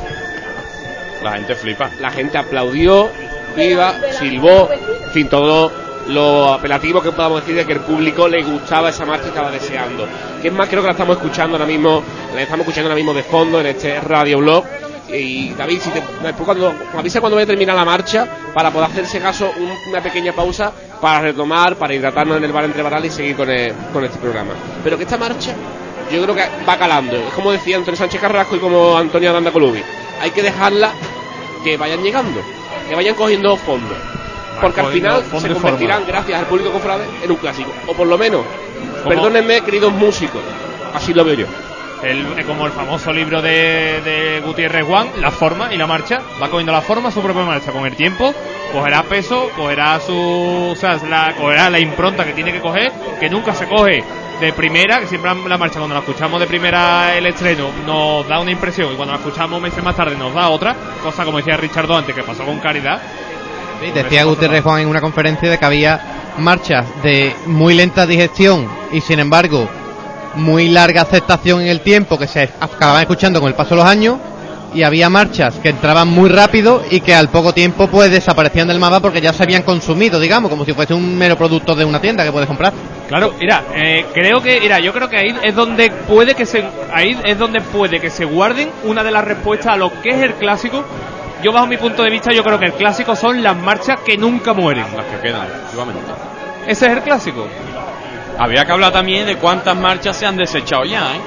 La 1.23 1.33
gente 1.33 1.55
flipa. 1.55 1.91
la 2.01 2.11
gente 2.11 2.39
aplaudió, 2.39 3.09
viva, 3.57 3.95
silbó, 4.19 4.69
en 4.73 5.11
fin, 5.13 5.29
todo 5.29 5.71
lo 6.09 6.53
apelativo 6.53 7.01
que 7.01 7.13
podamos 7.13 7.43
decir 7.43 7.55
de 7.55 7.65
que 7.65 7.75
el 7.75 7.81
público 7.81 8.27
le 8.27 8.43
gustaba 8.43 8.91
esa 8.91 9.05
marcha 9.07 9.27
y 9.27 9.29
estaba 9.29 9.51
deseando. 9.53 10.07
Que 10.41 10.49
es 10.49 10.55
más, 10.55 10.69
creo 10.69 10.81
que 10.83 10.87
la 10.89 10.93
estamos 10.93 11.17
escuchando 11.17 11.57
ahora 11.57 11.67
mismo, 11.67 12.03
la 12.35 12.43
estamos 12.43 12.65
escuchando 12.65 12.89
ahora 12.89 12.97
mismo 12.97 13.15
de 13.15 13.23
fondo 13.23 13.61
en 13.61 13.67
este 13.67 14.01
radio 14.01 14.39
blog. 14.39 14.65
Y 15.13 15.53
David, 15.55 15.81
si 15.81 15.91
te, 15.91 16.01
después 16.23 16.45
cuando 16.47 16.73
avisa 16.97 17.21
cuando 17.21 17.37
vaya 17.37 17.45
a 17.45 17.49
terminar 17.49 17.77
la 17.77 17.85
marcha, 17.85 18.27
para 18.55 18.71
poder 18.71 18.91
hacerse 18.91 19.21
caso, 19.21 19.53
un- 19.59 19.91
una 19.91 20.01
pequeña 20.03 20.33
pausa 20.33 20.73
para 21.01 21.21
retomar, 21.21 21.77
para 21.77 21.95
hidratarnos 21.95 22.39
en 22.39 22.45
el 22.45 22.53
bar 22.53 22.65
entre 22.65 22.83
baral 22.83 23.05
y 23.05 23.11
seguir 23.11 23.37
con, 23.37 23.51
el- 23.51 23.75
con 23.93 24.05
este 24.05 24.19
programa. 24.19 24.53
Pero 24.83 24.97
que 24.97 25.03
esta 25.05 25.19
marcha, 25.19 25.55
yo 26.11 26.23
creo 26.23 26.35
que 26.35 26.45
va 26.67 26.77
calando. 26.79 27.17
Es 27.17 27.35
como 27.35 27.53
decía 27.53 27.77
Antonio 27.77 27.99
Sánchez 27.99 28.21
Carrasco 28.21 28.57
y 28.57 28.59
como 28.59 28.97
Antonio 28.97 29.31
Aranda 29.31 29.51
Colubi. 29.51 29.83
Hay 30.21 30.31
que 30.31 30.43
dejarla 30.43 30.93
que 31.63 31.77
vayan 31.77 32.03
llegando, 32.03 32.41
que 32.89 32.95
vayan 32.95 33.15
cogiendo 33.15 33.57
fondo. 33.57 33.95
Porque 34.61 34.81
al 34.81 34.87
final 34.93 35.23
se 35.41 35.49
convertirán, 35.63 36.05
gracias 36.07 36.39
al 36.39 36.47
público 36.47 36.71
cofrade, 36.71 37.05
en 37.23 37.31
un 37.31 37.37
clásico. 37.37 37.71
O 37.87 37.93
por 37.95 38.07
lo 38.07 38.17
menos, 38.17 38.43
Como- 39.03 39.09
perdónenme, 39.09 39.61
queridos 39.63 39.93
músicos, 39.93 40.41
así 40.95 41.13
lo 41.13 41.25
veo 41.25 41.35
yo. 41.35 41.47
El, 42.03 42.39
eh, 42.39 42.45
como 42.47 42.67
el 42.67 42.73
famoso 42.73 43.13
libro 43.13 43.41
de, 43.41 44.01
de 44.03 44.43
Gutiérrez 44.45 44.85
Juan, 44.85 45.09
la 45.21 45.31
forma 45.31 45.73
y 45.73 45.77
la 45.77 45.87
marcha, 45.87 46.21
va 46.43 46.49
cogiendo 46.49 46.73
la 46.73 46.81
forma, 46.81 47.11
su 47.11 47.23
propia 47.23 47.45
marcha. 47.45 47.73
Con 47.73 47.87
el 47.87 47.95
tiempo, 47.95 48.35
cogerá 48.73 49.03
peso, 49.05 49.51
cogerá 49.57 50.01
su, 50.01 50.15
o 50.73 50.77
sea, 50.77 50.97
la, 51.09 51.35
cogerá 51.39 51.71
la 51.71 51.79
impronta 51.79 52.25
que 52.25 52.33
tiene 52.33 52.53
que 52.53 52.61
coger, 52.61 52.93
que 53.21 53.29
nunca 53.29 53.55
se 53.55 53.67
coge 53.69 54.03
de 54.41 54.53
primera, 54.53 54.99
que 54.99 55.07
siempre 55.07 55.31
la 55.47 55.59
marcha 55.59 55.79
cuando 55.79 55.95
la 55.95 56.01
escuchamos 56.01 56.41
de 56.41 56.47
primera 56.47 57.17
el 57.17 57.27
estreno 57.27 57.69
nos 57.87 58.27
da 58.27 58.41
una 58.41 58.51
impresión 58.51 58.93
y 58.93 58.97
cuando 58.97 59.15
la 59.15 59.21
escuchamos 59.21 59.61
meses 59.61 59.85
más 59.85 59.95
tarde 59.95 60.17
nos 60.17 60.35
da 60.35 60.49
otra, 60.49 60.75
cosa 61.01 61.25
como 61.25 61.39
decía 61.39 61.57
Richardo 61.57 61.97
antes 61.97 62.15
que 62.15 62.25
pasó 62.25 62.45
con 62.45 62.59
Caridad. 62.59 63.01
Decía 63.95 64.25
Gutiérrez 64.25 64.63
Juan 64.63 64.81
en 64.81 64.89
una 64.89 65.01
conferencia 65.01 65.49
de 65.49 65.59
que 65.59 65.65
había 65.65 66.01
marchas 66.39 66.87
de 67.03 67.35
muy 67.47 67.75
lenta 67.75 68.07
digestión 68.07 68.69
y 68.91 69.01
sin 69.01 69.21
embargo 69.21 69.69
muy 70.35 70.69
larga 70.69 71.03
aceptación 71.03 71.61
en 71.63 71.69
el 71.69 71.81
tiempo 71.81 72.19
que 72.19 72.27
se 72.27 72.49
acababan 72.61 73.03
escuchando 73.03 73.41
con 73.41 73.49
el 73.49 73.55
paso 73.55 73.71
de 73.71 73.77
los 73.77 73.85
años 73.85 74.19
y 74.75 74.83
había 74.83 75.11
marchas 75.11 75.57
que 75.57 75.69
entraban 75.69 76.09
muy 76.09 76.31
rápido 76.31 76.83
y 76.91 77.01
que 77.01 77.15
al 77.15 77.29
poco 77.29 77.53
tiempo 77.53 77.89
pues 77.89 78.11
desaparecían 78.11 78.69
del 78.69 78.79
mapa 78.79 79.01
porque 79.01 79.21
ya 79.21 79.33
se 79.33 79.43
habían 79.43 79.63
consumido, 79.63 80.19
digamos, 80.19 80.51
como 80.51 80.65
si 80.65 80.73
fuese 80.73 80.95
un 80.95 81.17
mero 81.17 81.37
producto 81.37 81.75
de 81.75 81.85
una 81.85 82.01
tienda 82.01 82.25
que 82.25 82.33
puedes 82.33 82.47
comprar. 82.47 82.73
Claro, 83.09 83.35
mira, 83.39 83.65
eh, 83.75 84.07
creo 84.15 84.41
que, 84.41 84.61
mira, 84.61 84.79
yo 84.81 84.93
creo 84.93 85.09
que 85.09 85.19
ahí 85.19 85.37
es 85.43 85.55
donde 85.55 85.91
puede 85.91 86.35
que 86.35 86.47
se, 86.47 86.65
ahí 86.93 87.19
es 87.25 87.39
donde 87.39 87.61
puede 87.61 88.01
que 88.01 88.11
se 88.11 88.25
guarden 88.25 88.71
una 88.85 89.05
de 89.05 89.11
las 89.11 89.25
respuestas 89.25 89.75
a 89.75 89.77
lo 89.77 90.01
que 90.01 90.11
es 90.11 90.23
el 90.23 90.35
clásico. 90.35 90.85
Yo 91.43 91.53
bajo 91.53 91.67
mi 91.67 91.77
punto 91.77 92.05
de 92.05 92.11
vista, 92.11 92.33
yo 92.33 92.45
creo 92.45 92.59
que 92.59 92.67
el 92.67 92.73
clásico 92.75 93.17
son 93.17 93.43
las 93.43 93.57
marchas 93.57 94.01
que 94.01 94.17
nunca 94.17 94.53
mueren. 94.55 94.85
Las 94.97 95.07
que 95.07 95.29
quedan, 95.29 95.47
efectivamente. 95.47 96.01
Ese 96.67 96.87
es 96.87 96.93
el 96.93 97.03
clásico. 97.03 97.49
Habría 98.43 98.65
que 98.65 98.73
hablar 98.73 98.93
también 98.93 99.27
de 99.27 99.37
cuántas 99.37 99.77
marchas 99.77 100.17
se 100.17 100.27
han 100.27 100.37
desechado 100.37 100.85
ya, 100.85 101.15
¿eh? 101.15 101.21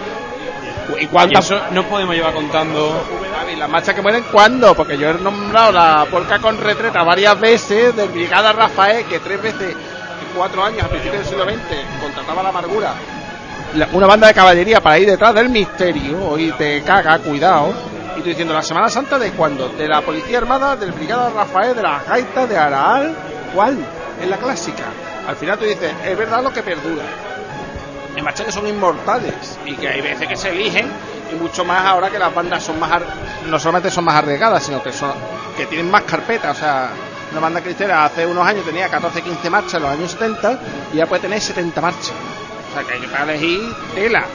¿Y 0.99 1.07
cuántas? 1.07 1.45
eso 1.45 1.59
no 1.71 1.83
podemos 1.83 2.13
llevar 2.13 2.33
contando. 2.33 3.03
¿Y 3.51 3.55
las 3.55 3.69
marchas 3.69 3.95
que 3.95 4.01
mueren 4.01 4.23
cuándo? 4.31 4.75
Porque 4.75 4.97
yo 4.97 5.09
he 5.09 5.13
nombrado 5.15 5.71
la 5.71 6.05
polca 6.11 6.39
con 6.39 6.57
retreta 6.59 7.03
varias 7.03 7.39
veces 7.39 7.95
del 7.95 8.09
Brigada 8.09 8.51
Rafael, 8.53 9.05
que 9.05 9.19
tres 9.19 9.41
veces 9.41 9.71
en 9.71 9.77
cuatro 10.35 10.63
años, 10.63 10.83
a 10.83 10.87
principios 10.89 11.19
del 11.19 11.25
siglo 11.25 11.45
XX, 11.45 12.01
contrataba 12.01 12.43
la 12.43 12.49
amargura. 12.49 12.93
La- 13.75 13.87
una 13.93 14.07
banda 14.07 14.27
de 14.27 14.33
caballería 14.33 14.81
para 14.81 14.99
ir 14.99 15.07
detrás 15.09 15.33
del 15.33 15.49
misterio 15.49 16.37
y 16.37 16.51
te 16.51 16.81
caga, 16.83 17.17
cuidado. 17.19 17.73
Y 18.17 18.21
tú 18.21 18.29
diciendo, 18.29 18.53
¿la 18.53 18.61
Semana 18.63 18.89
Santa 18.89 19.17
de 19.19 19.31
cuándo? 19.31 19.69
¿De 19.69 19.87
la 19.87 20.01
Policía 20.01 20.37
Armada, 20.39 20.75
del 20.75 20.91
Brigada 20.91 21.29
Rafael, 21.29 21.75
de 21.75 21.81
las 21.81 22.05
gaitas, 22.07 22.47
de 22.49 22.57
Araal? 22.57 23.15
¿Cuál? 23.53 23.77
Es 24.21 24.27
la 24.29 24.37
clásica. 24.37 24.83
Al 25.27 25.35
final 25.35 25.57
tú 25.57 25.65
dices, 25.65 25.91
es 26.05 26.17
verdad 26.17 26.43
lo 26.43 26.51
que 26.51 26.61
perdura. 26.61 27.03
Hay 28.15 28.21
marchas 28.21 28.45
que 28.45 28.51
son 28.51 28.67
inmortales 28.67 29.59
y 29.65 29.75
que 29.75 29.89
hay 29.89 30.01
veces 30.01 30.27
que 30.27 30.35
se 30.35 30.49
eligen 30.49 30.89
y 31.31 31.35
mucho 31.35 31.65
más 31.65 31.85
ahora 31.85 32.09
que 32.09 32.19
las 32.19 32.33
bandas 32.33 32.63
son 32.63 32.79
más 32.79 33.01
no 33.47 33.59
solamente 33.59 33.89
son 33.91 34.05
más 34.05 34.15
arriesgadas 34.15 34.63
sino 34.63 34.81
que 34.81 34.93
son 34.93 35.11
que 35.57 35.65
tienen 35.65 35.91
más 35.91 36.03
carpeta. 36.03 36.51
O 36.51 36.55
sea 36.55 36.91
una 37.31 37.41
banda 37.41 37.61
cristiana 37.61 38.05
hace 38.05 38.25
unos 38.25 38.47
años 38.47 38.63
tenía 38.63 38.87
14 38.87 39.21
15 39.21 39.49
marchas 39.49 39.73
en 39.73 39.81
los 39.81 39.91
años 39.91 40.11
70 40.11 40.59
y 40.93 40.97
ya 40.97 41.05
puede 41.07 41.23
tener 41.23 41.41
70 41.41 41.81
marchas. 41.81 42.13
O 42.71 42.73
sea 42.73 42.83
que 42.83 42.93
hay 42.93 43.01
que 43.01 43.23
elegir 43.23 43.75
tela. 43.93 44.25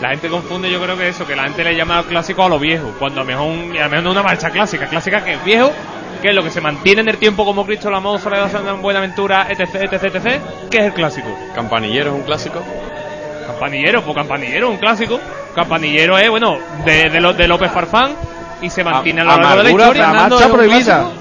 La 0.00 0.10
gente 0.10 0.28
confunde, 0.28 0.70
yo 0.70 0.80
creo 0.80 0.96
que 0.96 1.08
eso, 1.08 1.26
que 1.26 1.36
la 1.36 1.44
gente 1.44 1.62
le 1.62 1.76
llama 1.76 2.02
clásico 2.04 2.42
a 2.42 2.48
lo 2.48 2.58
viejo, 2.58 2.94
cuando 2.98 3.20
a 3.20 3.24
lo 3.24 3.26
mejor, 3.26 3.78
a 3.78 3.88
mejor 3.88 4.02
no 4.02 4.10
una 4.12 4.22
marcha 4.22 4.50
clásica, 4.50 4.86
clásica 4.86 5.22
que 5.22 5.34
es 5.34 5.44
viejo, 5.44 5.70
que 6.22 6.28
es 6.28 6.34
lo 6.34 6.42
que 6.42 6.50
se 6.50 6.60
mantiene 6.60 7.00
en 7.02 7.08
el 7.08 7.18
tiempo 7.18 7.44
como 7.44 7.64
Cristo, 7.64 7.90
la 7.90 8.00
moda, 8.00 8.18
Soledad, 8.18 8.50
Santa 8.50 8.72
Buenaventura, 8.74 9.46
etc, 9.48 9.74
etc, 9.90 10.04
etc, 10.14 10.40
que 10.70 10.78
es 10.78 10.84
el 10.84 10.92
clásico. 10.92 11.28
Campanillero 11.54 12.10
es 12.10 12.16
un 12.16 12.22
clásico. 12.22 12.62
Campanillero, 13.46 14.02
pues 14.02 14.14
Campanillero 14.16 14.66
es 14.68 14.72
un 14.72 14.78
clásico. 14.78 15.20
Campanillero 15.54 16.18
es, 16.18 16.30
bueno, 16.30 16.58
de, 16.84 17.10
de, 17.10 17.32
de 17.34 17.48
López 17.48 17.70
Farfán 17.72 18.12
y 18.62 18.70
se 18.70 18.84
mantiene 18.84 19.22
a 19.22 19.24
lo 19.24 19.36
largo 19.38 19.56
de 19.56 19.62
la 19.64 19.70
historia. 19.70 20.04
Fernando, 20.04 20.36
marcha 20.36 20.44
¿es 20.46 20.50
un 20.50 20.56
prohibida. 20.56 20.84
clásico? 20.84 21.12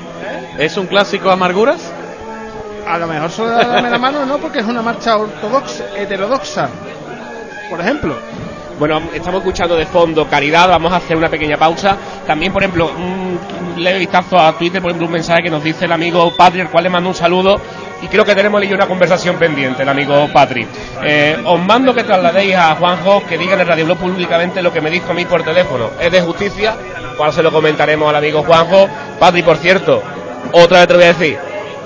¿Es 0.60 0.78
un 0.78 0.88
clásico 0.88 1.32
Amarguras? 1.32 1.94
a 2.88 2.98
lo 2.98 3.06
mejor 3.06 3.30
solo 3.30 3.52
dame 3.52 3.88
la 3.88 4.00
mano 4.00 4.26
no 4.26 4.40
porque 4.40 4.60
es 4.60 4.66
una 4.66 4.82
marcha 4.82 5.16
ortodoxa 5.16 5.84
heterodoxa 5.96 6.68
por 7.70 7.80
ejemplo 7.80 8.16
Bueno, 8.80 9.02
estamos 9.14 9.40
escuchando 9.40 9.76
de 9.76 9.86
fondo 9.86 10.26
Caridad, 10.30 10.70
vamos 10.70 10.94
a 10.94 10.96
hacer 10.96 11.18
una 11.18 11.28
pequeña 11.28 11.58
pausa. 11.58 11.98
También, 12.26 12.54
por 12.54 12.64
ejemplo, 12.64 12.90
un 12.98 13.38
leve 13.76 14.00
vistazo 14.00 14.40
a 14.40 14.58
Twitter, 14.58 14.82
por 14.82 14.92
ejemplo, 14.92 15.08
un 15.08 15.12
mensaje 15.12 15.44
que 15.44 15.50
nos 15.50 15.62
dice 15.62 15.84
el 15.84 15.92
amigo 15.92 16.34
Patri, 16.38 16.62
el 16.62 16.70
cual 16.70 16.86
le 16.86 16.90
mando 16.90 17.10
un 17.10 17.16
saludo. 17.16 17.60
Y 18.02 18.08
creo 18.08 18.24
que 18.24 18.34
tenemos 18.34 18.62
ahí 18.62 18.72
una 18.72 18.88
conversación 18.88 19.36
pendiente, 19.36 19.84
el 19.84 19.90
amigo 19.90 20.30
Patri. 20.32 20.66
Eh, 21.04 21.38
os 21.44 21.60
mando 21.60 21.94
que 21.94 22.06
trasladéis 22.06 22.56
a 22.56 22.74
Juanjo 22.76 23.22
que 23.28 23.38
diga 23.38 23.56
en 23.56 23.60
el 23.60 23.68
Radio 23.68 23.84
Blog 23.84 23.98
públicamente 23.98 24.62
lo 24.62 24.72
que 24.72 24.80
me 24.80 24.90
dijo 24.90 25.12
a 25.12 25.14
mí 25.14 25.26
por 25.26 25.44
teléfono. 25.44 25.90
Es 26.00 26.10
de 26.10 26.22
justicia, 26.22 26.78
cual 27.18 27.34
se 27.34 27.44
lo 27.44 27.52
comentaremos 27.52 28.08
al 28.08 28.16
amigo 28.16 28.44
Juanjo. 28.44 28.88
Patri, 29.20 29.44
por 29.44 29.58
cierto, 29.58 30.02
otra 30.54 30.80
vez 30.80 30.88
te 30.88 30.94
voy 30.94 31.04
a 31.04 31.08
decir, 31.08 31.38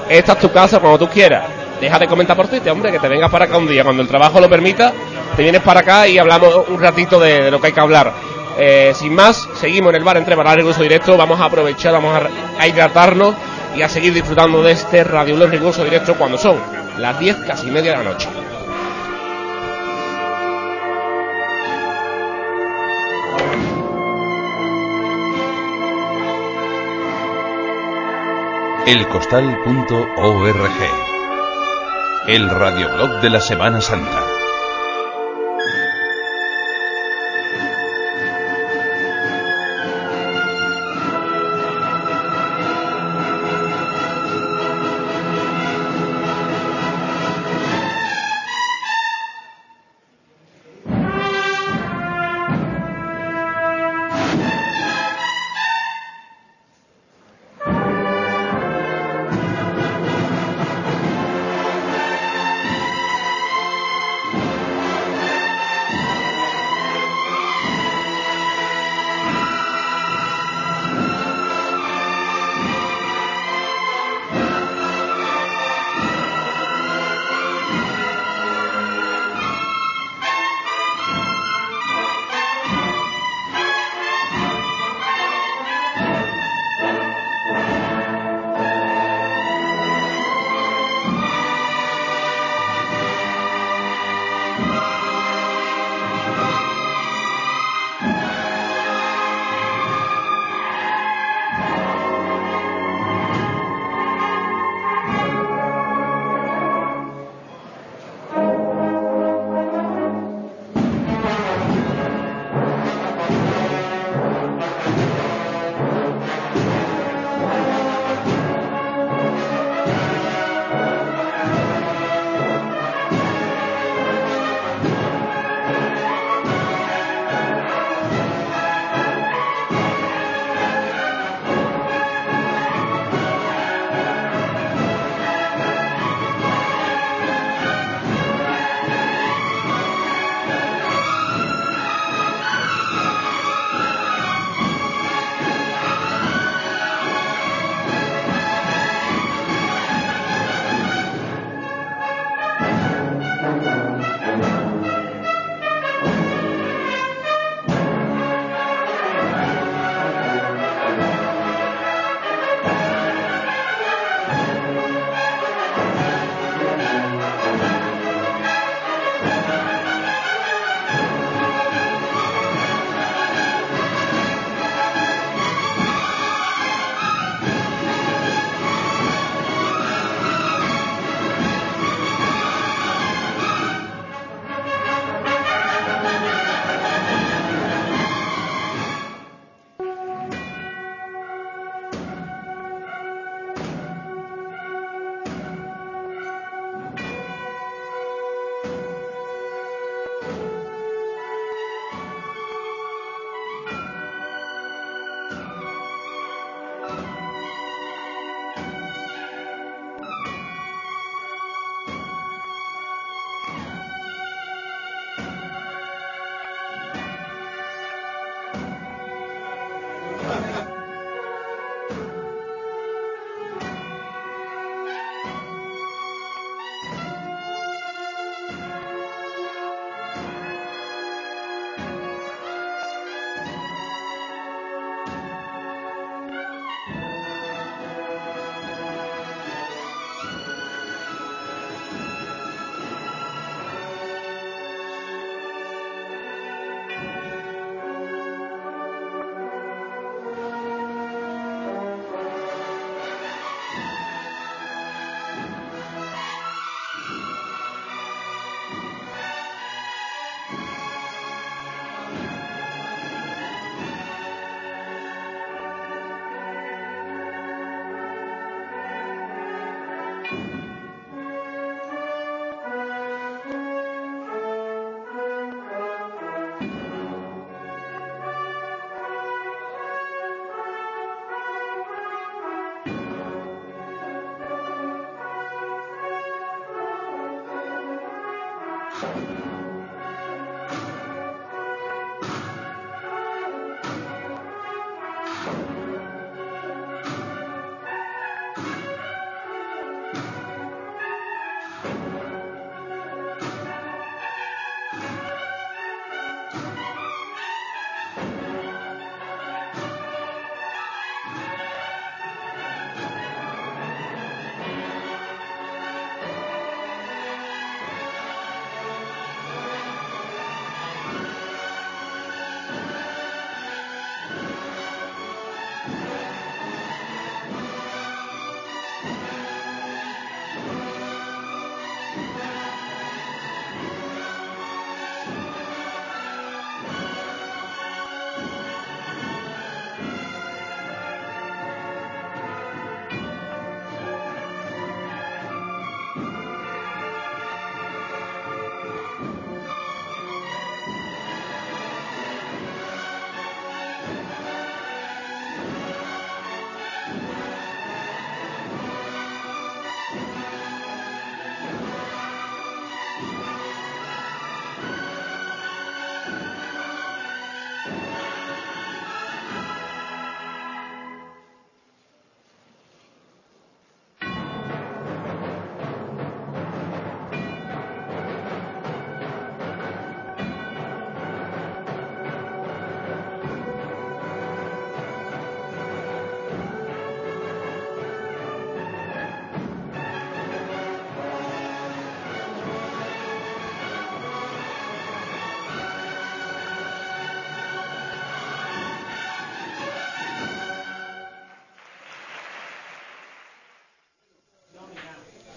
esta 0.09 0.33
es 0.33 0.37
tu 0.37 0.51
casa 0.51 0.79
cuando 0.79 0.99
tú 0.99 1.07
quieras. 1.07 1.62
Deja 1.83 1.99
de 1.99 2.07
comentar 2.07 2.37
por 2.37 2.47
Twitter, 2.47 2.71
hombre, 2.71 2.93
que 2.93 2.99
te 2.99 3.09
vengas 3.09 3.29
para 3.29 3.43
acá 3.43 3.57
un 3.57 3.67
día. 3.67 3.83
Cuando 3.83 4.01
el 4.01 4.07
trabajo 4.07 4.39
lo 4.39 4.49
permita, 4.49 4.93
te 5.35 5.43
vienes 5.43 5.61
para 5.61 5.81
acá 5.81 6.07
y 6.07 6.17
hablamos 6.17 6.69
un 6.69 6.79
ratito 6.79 7.19
de, 7.19 7.51
lo 7.51 7.59
que 7.59 7.67
hay 7.67 7.73
que 7.73 7.79
hablar. 7.81 8.13
Eh, 8.57 8.93
sin 8.95 9.13
más, 9.13 9.49
seguimos 9.55 9.89
en 9.89 9.97
el 9.97 10.03
bar 10.05 10.15
entre 10.15 10.33
Baral 10.33 10.55
Riguroso 10.55 10.81
Directo. 10.81 11.17
Vamos 11.17 11.41
a 11.41 11.43
aprovechar, 11.43 11.91
vamos 11.91 12.17
a, 12.57 12.65
hidratarnos 12.65 13.35
y 13.75 13.81
a 13.81 13.89
seguir 13.89 14.13
disfrutando 14.13 14.63
de 14.63 14.71
este 14.71 15.03
Radio 15.03 15.35
Blog 15.35 15.49
Riguroso 15.49 15.83
Directo 15.83 16.15
cuando 16.15 16.37
son 16.37 16.55
las 16.99 17.19
10 17.19 17.39
casi 17.45 17.69
media 17.69 17.91
de 17.91 17.97
la 17.97 18.11
noche. 18.11 18.29
elcostal.org. 28.85 31.22
El 32.25 32.49
radioblog 32.49 33.19
de 33.21 33.29
la 33.29 33.41
Semana 33.41 33.81
Santa. 33.81 34.42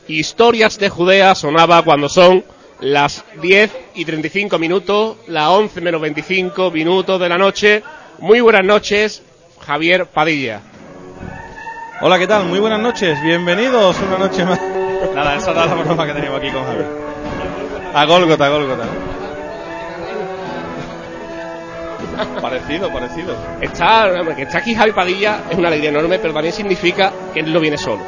Historias 0.08 0.78
de 0.78 0.88
Judea 0.88 1.34
sonaba 1.34 1.82
cuando 1.82 2.08
son 2.08 2.44
las 2.78 3.24
10 3.42 3.70
y 3.96 4.04
35 4.04 4.56
minutos, 4.56 5.16
las 5.26 5.48
11 5.48 5.80
menos 5.80 6.00
25 6.00 6.70
minutos 6.70 7.18
de 7.18 7.28
la 7.28 7.36
noche. 7.36 7.82
Muy 8.20 8.40
buenas 8.40 8.64
noches, 8.64 9.22
Javier 9.60 10.06
Padilla. 10.06 10.60
Hola, 12.00 12.20
¿qué 12.20 12.26
tal? 12.28 12.44
Muy 12.44 12.60
buenas 12.60 12.78
noches, 12.78 13.20
bienvenidos 13.20 13.96
una 14.06 14.18
noche 14.18 14.44
más. 14.44 14.60
Nada, 15.12 15.36
esa 15.36 15.50
era 15.50 15.66
la 15.66 15.74
broma 15.74 16.06
que 16.06 16.12
teníamos 16.12 16.38
aquí 16.38 16.50
con 16.50 16.64
Javier. 16.64 16.86
A 17.92 18.04
Gólgota, 18.04 18.46
a 18.46 18.48
Gólgota. 18.48 18.84
Parecido, 22.40 22.92
parecido. 22.92 23.36
Está, 23.60 24.12
que 24.36 24.42
está 24.42 24.58
aquí 24.58 24.74
Javi 24.74 24.92
Padilla 24.92 25.42
es 25.50 25.58
una 25.58 25.66
alegría 25.66 25.90
enorme, 25.90 26.20
pero 26.20 26.32
también 26.32 26.54
significa 26.54 27.12
que 27.34 27.40
él 27.40 27.52
no 27.52 27.58
viene 27.58 27.76
solo. 27.76 28.02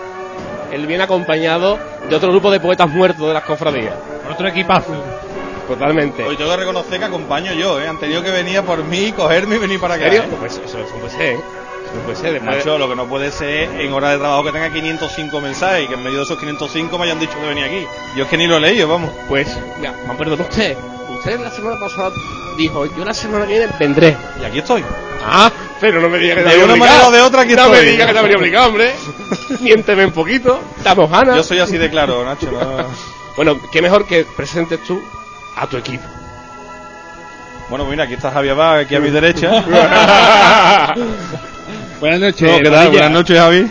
Él 0.72 0.86
viene 0.86 1.04
acompañado 1.04 1.78
de 2.09 2.16
otro 2.16 2.30
grupo 2.30 2.51
de 2.51 2.60
poetas 2.60 2.89
muertos 2.89 3.26
de 3.28 3.35
las 3.35 3.43
cofradías. 3.44 3.94
Otro 4.30 4.48
equipazo. 4.48 4.93
Totalmente. 5.66 6.24
Hoy 6.24 6.36
tengo 6.36 6.51
que 6.51 6.56
reconocer 6.56 6.98
que 6.98 7.05
acompaño 7.05 7.52
yo, 7.52 7.78
¿eh? 7.80 7.86
Han 7.89 7.98
tenido 7.98 8.22
que 8.22 8.30
venir 8.30 8.59
a 8.59 8.62
por 8.62 8.82
mí, 8.85 9.12
cogerme 9.12 9.56
y 9.56 9.59
venir 9.59 9.78
para 9.80 9.94
acá. 9.94 10.06
¿En 10.06 10.12
serio? 10.12 10.26
¿eh? 10.32 10.36
Pues 10.39 10.52
eso, 10.55 10.78
eso 10.78 10.94
no 10.94 11.01
puede 11.01 11.10
ser, 11.10 11.22
¿eh? 11.35 11.35
Eso 11.85 11.94
no 11.94 12.01
puede 12.02 12.16
ser. 12.16 12.32
Después 12.32 12.51
de- 12.55 12.59
Nacho, 12.59 12.78
lo 12.78 12.89
que 12.89 12.97
no 12.97 13.06
puede 13.06 13.30
ser 13.30 13.80
en 13.80 13.93
hora 13.93 14.10
de 14.10 14.18
trabajo 14.18 14.44
que 14.44 14.52
tenga 14.52 14.70
505 14.70 15.40
mensajes 15.43 15.85
y 15.85 15.89
que 15.89 15.94
en 15.94 16.02
medio 16.02 16.18
de 16.18 16.24
esos 16.24 16.39
505 16.39 16.98
me 16.98 17.05
hayan 17.05 17.20
dicho 17.20 17.39
de 17.39 17.48
venir 17.48 17.64
aquí. 17.64 17.86
Yo 18.16 18.24
es 18.24 18.30
que 18.30 18.39
ni 18.39 18.47
lo 18.47 18.56
he 18.56 18.60
leído, 18.60 18.89
vamos. 18.89 19.10
Pues, 19.28 19.59
ya, 19.82 19.94
man, 20.06 20.16
perdón 20.16 20.40
usted. 20.40 20.76
Usted 21.18 21.39
la 21.40 21.51
semana 21.51 21.78
pasada 21.78 22.10
dijo, 22.56 22.86
yo 22.86 23.05
la 23.05 23.12
semana 23.12 23.47
que 23.47 23.59
viene 23.59 23.72
vendré. 23.78 24.16
Y 24.40 24.44
aquí 24.44 24.59
estoy. 24.60 24.82
Ah, 25.26 25.51
pero 25.80 26.00
no 26.00 26.09
me 26.09 26.18
diga 26.18 26.34
que 26.36 26.42
te 26.42 26.48
De 26.48 26.52
había 26.55 26.64
una 26.64 26.74
obligado. 26.74 26.92
manera 26.96 27.09
o 27.09 27.10
de 27.12 27.20
otra 27.22 27.42
aquí 27.42 27.55
No 27.55 27.62
estoy. 27.66 27.78
me 27.86 27.90
diga 27.92 28.06
que 28.06 28.12
te 28.12 28.18
habría 28.18 28.36
obligado, 28.36 28.68
hombre. 28.68 28.92
Miénteme 29.60 30.06
un 30.06 30.12
poquito. 30.12 30.60
Damos 30.82 31.10
ganas. 31.10 31.36
Yo 31.36 31.42
soy 31.42 31.59
así 31.60 31.78
de 31.78 31.88
claro, 31.90 32.24
Nacho. 32.24 32.50
no- 32.50 32.86
Bueno, 33.36 33.60
qué 33.72 33.80
mejor 33.82 34.06
que 34.06 34.24
presentes 34.36 34.80
tú 34.86 35.00
a 35.56 35.66
tu 35.66 35.76
equipo. 35.76 36.05
Bueno, 37.68 37.84
mira, 37.84 38.05
aquí 38.05 38.14
está 38.14 38.30
Javier 38.30 38.55
Abad, 38.55 38.78
aquí 38.78 38.94
a 38.94 39.00
mi 39.00 39.10
derecha. 39.10 39.50
Buenas 42.00 42.20
noches. 42.20 42.50
No, 42.50 42.59
¿Qué 42.59 42.64
tal? 42.64 42.72
Padilla. 42.72 42.88
Buenas 42.90 43.10
noches, 43.10 43.38
Javi. 43.38 43.70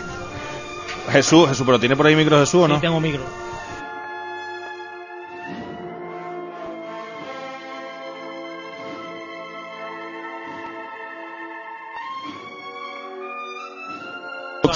Jesús, 1.12 1.48
Jesús, 1.48 1.64
pero 1.66 1.80
¿tiene 1.80 1.96
por 1.96 2.06
ahí 2.06 2.14
micro 2.14 2.38
Jesús 2.38 2.62
o 2.64 2.68
no? 2.68 2.74
Sí, 2.76 2.80
tengo 2.82 3.00
micro. 3.00 3.22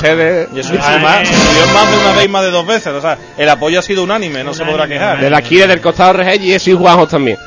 Ustedes. 0.02 0.48
Y 0.52 0.58
eso 0.58 0.74
es 0.74 0.80
más, 0.80 1.20
Dios 1.28 1.72
más 1.72 1.90
de 1.90 1.96
una 1.98 2.12
vez 2.16 2.24
y 2.24 2.28
más 2.28 2.42
de 2.42 2.50
dos 2.50 2.66
veces. 2.66 2.88
O 2.88 3.00
sea, 3.00 3.16
el 3.38 3.48
apoyo 3.48 3.78
ha 3.78 3.82
sido 3.82 4.02
unánime, 4.02 4.42
no 4.42 4.52
se 4.52 4.64
podrá 4.64 4.88
quejar. 4.88 5.20
De 5.20 5.30
la 5.30 5.42
Kire 5.42 5.66
del 5.66 5.80
costado 5.80 6.14
Regel 6.14 6.42
y 6.42 6.52
ese 6.52 6.74
Juanjo 6.74 7.06
también. 7.06 7.38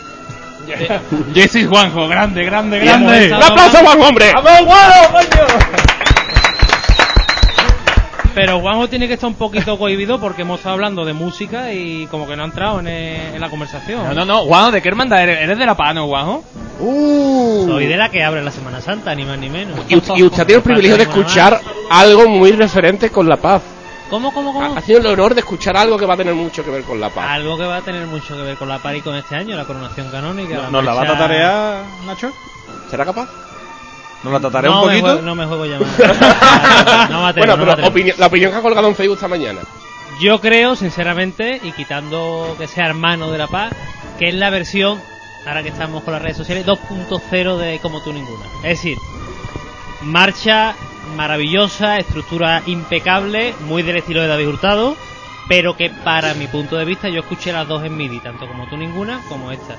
Jesse 1.33 1.67
Juanjo, 1.67 2.07
grande, 2.07 2.43
grande, 2.43 2.79
grande. 2.79 3.27
¡Un 3.27 3.43
aplauso, 3.43 3.77
Juanjo, 3.79 4.07
hombre! 4.07 4.33
Pero 8.35 8.59
Juanjo 8.59 8.89
tiene 8.89 9.07
que 9.07 9.13
estar 9.13 9.29
un 9.29 9.35
poquito 9.35 9.77
cohibido 9.79 10.19
porque 10.19 10.41
hemos 10.41 10.59
estado 10.59 10.73
hablando 10.75 11.05
de 11.05 11.13
música 11.13 11.71
y 11.71 12.05
como 12.07 12.27
que 12.27 12.35
no 12.35 12.43
ha 12.43 12.45
entrado 12.45 12.81
en, 12.81 12.87
en 12.87 13.39
la 13.39 13.49
conversación. 13.49 14.03
No, 14.03 14.13
no, 14.13 14.25
no, 14.25 14.39
Juanjo, 14.45 14.71
¿de 14.71 14.81
qué 14.81 14.89
hermandad 14.89 15.23
eres? 15.23 15.39
¿Eres 15.39 15.57
de 15.57 15.65
la 15.65 15.75
paz, 15.75 15.95
no, 15.95 16.05
Juanjo? 16.07 16.43
Soy 16.77 17.85
de 17.85 17.95
la 17.97 18.09
que 18.09 18.23
abre 18.23 18.43
la 18.43 18.51
Semana 18.51 18.81
Santa, 18.81 19.15
ni 19.15 19.23
más 19.23 19.37
ni 19.39 19.49
menos. 19.49 19.79
Y, 19.87 19.93
y 19.93 20.23
usted 20.23 20.45
tiene 20.45 20.57
el 20.57 20.61
privilegio 20.63 20.97
de 20.97 21.03
escuchar 21.03 21.61
algo 21.89 22.27
muy 22.27 22.51
referente 22.51 23.09
con 23.09 23.29
la 23.29 23.37
paz. 23.37 23.61
¿Cómo, 24.09 24.31
cómo, 24.33 24.53
cómo? 24.53 24.75
Ha 24.75 24.81
sido 24.81 24.99
el 24.99 25.07
honor 25.07 25.33
de 25.33 25.39
escuchar 25.39 25.75
algo 25.77 25.97
que 25.97 26.05
va 26.05 26.13
a 26.13 26.17
tener 26.17 26.35
mucho 26.35 26.63
que 26.63 26.69
ver 26.69 26.83
con 26.83 26.99
la 26.99 27.09
paz. 27.09 27.25
Algo 27.29 27.57
que 27.57 27.65
va 27.65 27.77
a 27.77 27.81
tener 27.81 28.05
mucho 28.05 28.35
que 28.35 28.43
ver 28.43 28.55
con 28.55 28.69
la 28.69 28.77
pari 28.79 29.01
con 29.01 29.15
este 29.15 29.35
año, 29.35 29.55
la 29.55 29.65
coronación 29.65 30.09
canónica. 30.11 30.67
¿Nos 30.69 30.83
la 30.83 30.93
va 30.93 31.01
a 31.01 31.05
tatarear, 31.07 31.83
Nacho? 32.05 32.31
¿Será 32.89 33.05
capaz? 33.05 33.27
¿Nos 34.25 34.33
la 34.33 34.39
tataré 34.41 34.67
no 34.67 34.81
un 34.81 34.87
me 34.87 34.93
poquito? 34.93 35.07
juego- 35.07 35.21
no 35.21 35.35
me 35.35 35.45
juego 35.45 35.65
ya 35.65 35.79
más. 35.79 37.09
No 37.09 37.21
me 37.23 37.29
atrevo, 37.29 37.55
bueno, 37.57 37.75
pero 37.75 37.87
opinión- 37.87 38.15
la 38.19 38.25
opinión 38.27 38.51
que 38.51 38.57
ha 38.57 38.61
colgado 38.61 38.87
en 38.89 38.95
Facebook 38.95 39.15
esta 39.15 39.27
mañana. 39.29 39.61
Yo 40.19 40.41
creo, 40.41 40.75
sinceramente, 40.75 41.59
y 41.63 41.71
quitando 41.73 42.55
que 42.57 42.67
sea 42.67 42.87
hermano 42.87 43.31
de 43.31 43.37
la 43.37 43.47
paz, 43.47 43.73
que 44.19 44.27
es 44.29 44.33
la 44.35 44.49
versión, 44.49 44.99
ahora 45.45 45.61
que 45.63 45.69
estamos 45.69 46.03
con 46.03 46.13
las 46.13 46.21
redes 46.21 46.37
sociales, 46.37 46.65
2.0 46.65 47.57
de 47.57 47.79
Como 47.79 48.01
tú 48.01 48.11
ninguna. 48.13 48.45
Es 48.63 48.81
decir, 48.81 48.97
marcha 50.01 50.75
maravillosa, 51.15 51.97
estructura 51.97 52.61
impecable, 52.65 53.53
muy 53.67 53.83
del 53.83 53.97
estilo 53.97 54.21
de 54.21 54.27
David 54.27 54.47
Hurtado, 54.47 54.95
pero 55.47 55.75
que 55.77 55.89
para 55.91 56.33
mi 56.33 56.47
punto 56.47 56.75
de 56.77 56.85
vista 56.85 57.09
yo 57.09 57.19
escuché 57.21 57.51
las 57.53 57.67
dos 57.67 57.83
en 57.83 57.95
MIDI, 57.95 58.19
tanto 58.19 58.47
como 58.47 58.67
tú 58.67 58.77
ninguna 58.77 59.21
como 59.29 59.51
esta. 59.51 59.75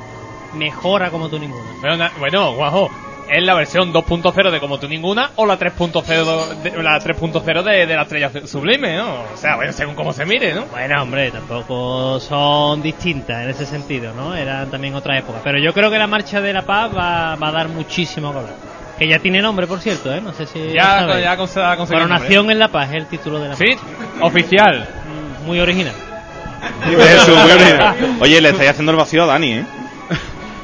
Mejora 0.54 1.10
como 1.10 1.28
tú 1.28 1.38
ninguna. 1.38 2.10
Bueno, 2.18 2.52
Juanjo, 2.52 2.90
¿es 3.30 3.44
la 3.44 3.54
versión 3.54 3.92
2.0 3.92 4.50
de 4.50 4.60
Como 4.60 4.78
tú 4.78 4.88
ninguna 4.88 5.30
o 5.36 5.46
la 5.46 5.58
3.0 5.58 6.62
de, 6.62 6.82
la 6.82 6.98
3.0 7.00 7.62
de, 7.62 7.86
de 7.86 7.94
la 7.96 8.02
estrella 8.02 8.30
sublime, 8.46 8.96
¿no? 8.96 9.22
O 9.34 9.36
sea, 9.36 9.56
bueno, 9.56 9.72
según 9.72 9.94
cómo 9.94 10.12
se 10.12 10.24
mire, 10.24 10.54
¿no? 10.54 10.64
Bueno, 10.66 11.02
hombre, 11.02 11.30
tampoco 11.30 12.20
son 12.20 12.82
distintas 12.82 13.42
en 13.44 13.50
ese 13.50 13.66
sentido, 13.66 14.12
¿no? 14.14 14.34
Eran 14.34 14.70
también 14.70 14.94
otra 14.94 15.18
época. 15.18 15.40
Pero 15.44 15.58
yo 15.58 15.72
creo 15.72 15.90
que 15.90 15.98
la 15.98 16.06
Marcha 16.06 16.40
de 16.40 16.52
la 16.52 16.62
Paz 16.62 16.90
va, 16.96 17.36
va 17.36 17.48
a 17.48 17.52
dar 17.52 17.68
muchísimo 17.68 18.32
que 18.32 18.38
hablar. 18.38 18.54
Que 18.98 19.06
ya 19.08 19.18
tiene 19.18 19.42
nombre, 19.42 19.66
por 19.66 19.80
cierto, 19.80 20.12
¿eh? 20.14 20.20
No 20.22 20.32
sé 20.32 20.46
si. 20.46 20.72
Ya- 20.72 21.02
lo 21.02 21.18
ya 21.18 21.36
Coronación 21.36 22.50
en 22.50 22.58
la 22.58 22.68
Paz 22.68 22.88
es 22.90 22.96
el 22.96 23.06
título 23.06 23.38
de 23.40 23.48
la 23.48 23.56
Sí, 23.56 23.64
marcha. 23.66 24.24
oficial. 24.24 24.88
Mm, 25.42 25.46
Muy 25.46 25.60
original. 25.60 25.94
Muy 26.86 26.94
original. 26.94 27.94
Oye, 28.20 28.40
le 28.40 28.48
estáis 28.50 28.70
haciendo 28.70 28.92
el 28.92 28.98
vacío 28.98 29.24
a 29.24 29.26
Dani, 29.26 29.52
¿eh? 29.52 29.64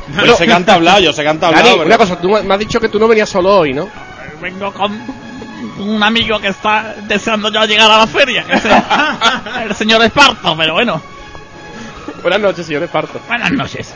Yo 0.27 0.37
sé 0.37 0.47
que 0.47 0.53
han 0.53 0.69
hablado, 0.69 1.01
yo 1.01 1.13
sé 1.13 1.23
que 1.23 1.29
han 1.29 1.39
Dani, 1.41 1.55
hablado. 1.57 1.77
pero- 1.77 1.87
una 1.87 1.99
cosa, 1.99 2.19
tú 2.19 2.29
me 2.29 2.55
has 2.55 2.59
dicho 2.61 2.81
que 2.81 2.89
tú 2.89 2.99
no 2.99 3.07
venías 3.09 3.29
solo 3.29 3.59
hoy, 3.59 3.73
¿no? 3.73 3.89
Vengo 4.41 4.73
con 4.73 4.93
un 5.79 6.03
amigo 6.03 6.41
que 6.41 6.49
está 6.49 6.95
deseando 7.07 7.51
ya 7.51 7.65
llegar 7.67 7.91
a 7.91 7.99
la 7.99 8.07
feria, 8.07 8.45
que 8.45 8.55
es 8.55 8.63
el, 9.65 9.75
señor 9.75 10.03
Esparto, 10.03 10.57
pero 10.57 10.75
bueno. 10.75 11.01
Buenas 12.23 12.41
noches, 12.41 12.67
señor 12.67 12.83
Esparto. 12.83 13.21
Buenas 13.29 13.53
noches. 13.53 13.95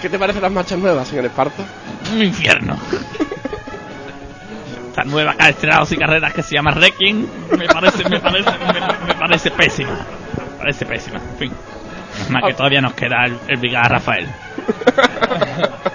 ¿Qué 0.00 0.08
te 0.08 0.18
parecen 0.18 0.42
las 0.42 0.52
marchas 0.52 0.78
nuevas, 0.78 1.08
señor 1.08 1.24
Esparto? 1.26 1.64
Un 2.14 2.22
infierno. 2.22 2.76
Esta 4.90 5.04
nueva 5.04 5.34
que 5.34 5.42
ha 5.44 5.48
estrenado 5.50 5.86
sin 5.86 5.98
carreras 5.98 6.32
que 6.32 6.42
se 6.42 6.54
llama 6.54 6.70
Requiem 6.72 7.26
me 7.56 7.66
parece, 7.66 8.08
me 8.08 8.18
parece, 8.20 8.50
me, 8.50 9.06
me 9.06 9.14
parece 9.14 9.50
pésima. 9.50 9.90
Me 10.36 10.58
parece 10.58 10.86
pésima. 10.86 11.18
En 11.18 11.36
fin. 11.38 11.52
Más 12.30 12.42
que 12.46 12.54
todavía 12.54 12.80
nos 12.80 12.94
queda 12.94 13.24
el, 13.26 13.38
el 13.48 13.56
Brigada 13.58 13.88
Rafael. 13.88 14.28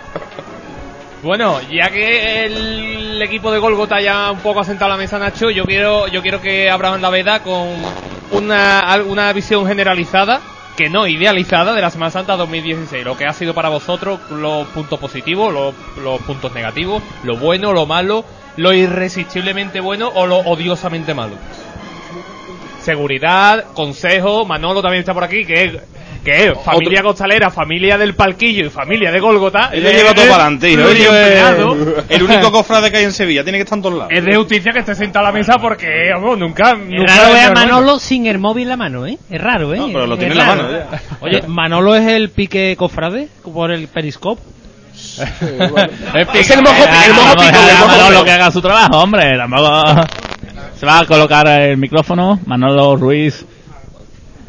Bueno, 1.24 1.62
ya 1.72 1.90
que 1.90 2.44
el 2.46 3.22
equipo 3.22 3.50
de 3.50 3.58
Golgota 3.58 4.02
ya 4.02 4.30
un 4.30 4.40
poco 4.40 4.60
ha 4.60 4.66
sentado 4.66 4.92
la 4.92 4.98
mesa, 4.98 5.18
Nacho, 5.18 5.50
yo 5.50 5.64
quiero, 5.64 6.06
yo 6.08 6.22
quiero 6.22 6.42
que 6.42 6.70
abramos 6.70 7.00
la 7.00 7.10
veda 7.10 7.40
con 7.40 7.70
una, 8.32 9.02
una 9.08 9.32
visión 9.32 9.66
generalizada, 9.66 10.42
que 10.76 10.90
no 10.90 11.08
idealizada, 11.08 11.74
de 11.74 11.82
la 11.82 11.90
Semana 11.92 12.12
Santa 12.12 12.36
2016. 12.36 13.06
Lo 13.06 13.16
que 13.16 13.26
ha 13.26 13.32
sido 13.32 13.54
para 13.54 13.70
vosotros 13.70 14.20
los 14.32 14.68
puntos 14.68 15.00
positivos, 15.00 15.54
los, 15.54 15.74
los 16.04 16.20
puntos 16.24 16.54
negativos, 16.54 17.02
lo 17.24 17.38
bueno, 17.38 17.72
lo 17.72 17.86
malo, 17.86 18.26
lo 18.58 18.74
irresistiblemente 18.74 19.80
bueno 19.80 20.12
o 20.14 20.28
lo 20.28 20.40
odiosamente 20.40 21.14
malo. 21.14 21.36
Seguridad, 22.82 23.64
consejo, 23.74 24.46
Manolo 24.46 24.82
también 24.82 25.00
está 25.00 25.14
por 25.14 25.24
aquí, 25.24 25.46
que 25.46 25.64
es, 25.64 25.74
que 26.24 26.48
es 26.48 26.54
familia 26.64 27.02
costalera, 27.04 27.50
familia 27.50 27.98
del 27.98 28.16
palquillo 28.16 28.66
y 28.66 28.70
familia 28.70 29.12
de 29.12 29.20
Golgota. 29.20 29.70
Él 29.74 29.84
lleva 29.84 30.14
todo 30.14 30.26
para 30.28 30.46
adelante, 30.46 30.74
empleado. 30.74 31.76
El 32.10 32.24
único 32.24 32.52
cofrade 32.52 32.92
que 32.92 32.98
hay 32.98 33.04
en 33.06 33.12
Sevilla, 33.12 33.44
tiene 33.44 33.58
que 33.58 33.64
estar 33.64 33.78
en 33.78 33.84
todos 33.84 33.98
lados. 33.98 34.12
Es 34.16 34.24
de 34.24 34.36
justicia 34.36 34.72
que 34.72 34.80
esté 34.80 34.96
sentado 34.96 35.26
a 35.26 35.30
la 35.30 35.34
mesa 35.38 35.58
porque, 35.60 35.88
vamos, 36.14 36.38
nunca. 36.38 36.72
Es 36.72 36.78
nunca 36.90 37.16
raro 37.16 37.34
ver 37.34 37.46
a. 37.48 37.52
Manolo 37.54 38.00
sin 38.00 38.26
el 38.28 38.40
móvil 38.40 38.64
en 38.64 38.70
la 38.70 38.78
mano, 38.78 39.06
¿eh? 39.06 39.18
Es 39.30 39.42
raro, 39.42 39.74
¿eh? 39.74 39.78
No, 39.78 39.88
pero 39.88 40.08
lo 40.08 40.14
Es 40.14 40.20
tiene 40.20 40.34
en 40.34 40.38
la 40.38 40.46
raro. 40.46 40.64
mano, 40.64 40.78
ya. 40.78 41.00
Oye, 41.20 41.42
Manolo 41.48 41.96
es 41.96 42.08
el 42.08 42.30
pique 42.30 42.76
cofrade 42.78 43.28
por 43.54 43.72
el 43.72 43.88
periscope. 43.88 44.42
Es 46.34 46.50
el 46.52 46.62
mojo, 46.62 46.84
el 46.84 47.14
mojo 47.14 47.34
pico, 47.36 47.60
el 47.70 47.78
mojo 47.80 47.88
Manolo 47.88 48.24
que 48.24 48.32
haga 48.32 48.52
su 48.52 48.62
trabajo, 48.62 49.00
hombre. 49.00 49.38
Tampoco... 49.38 49.84
Se 50.80 50.86
va 50.86 51.00
a 51.00 51.06
colocar 51.06 51.48
el 51.48 51.78
micrófono. 51.78 52.40
Manolo 52.46 52.96
Ruiz. 52.96 53.46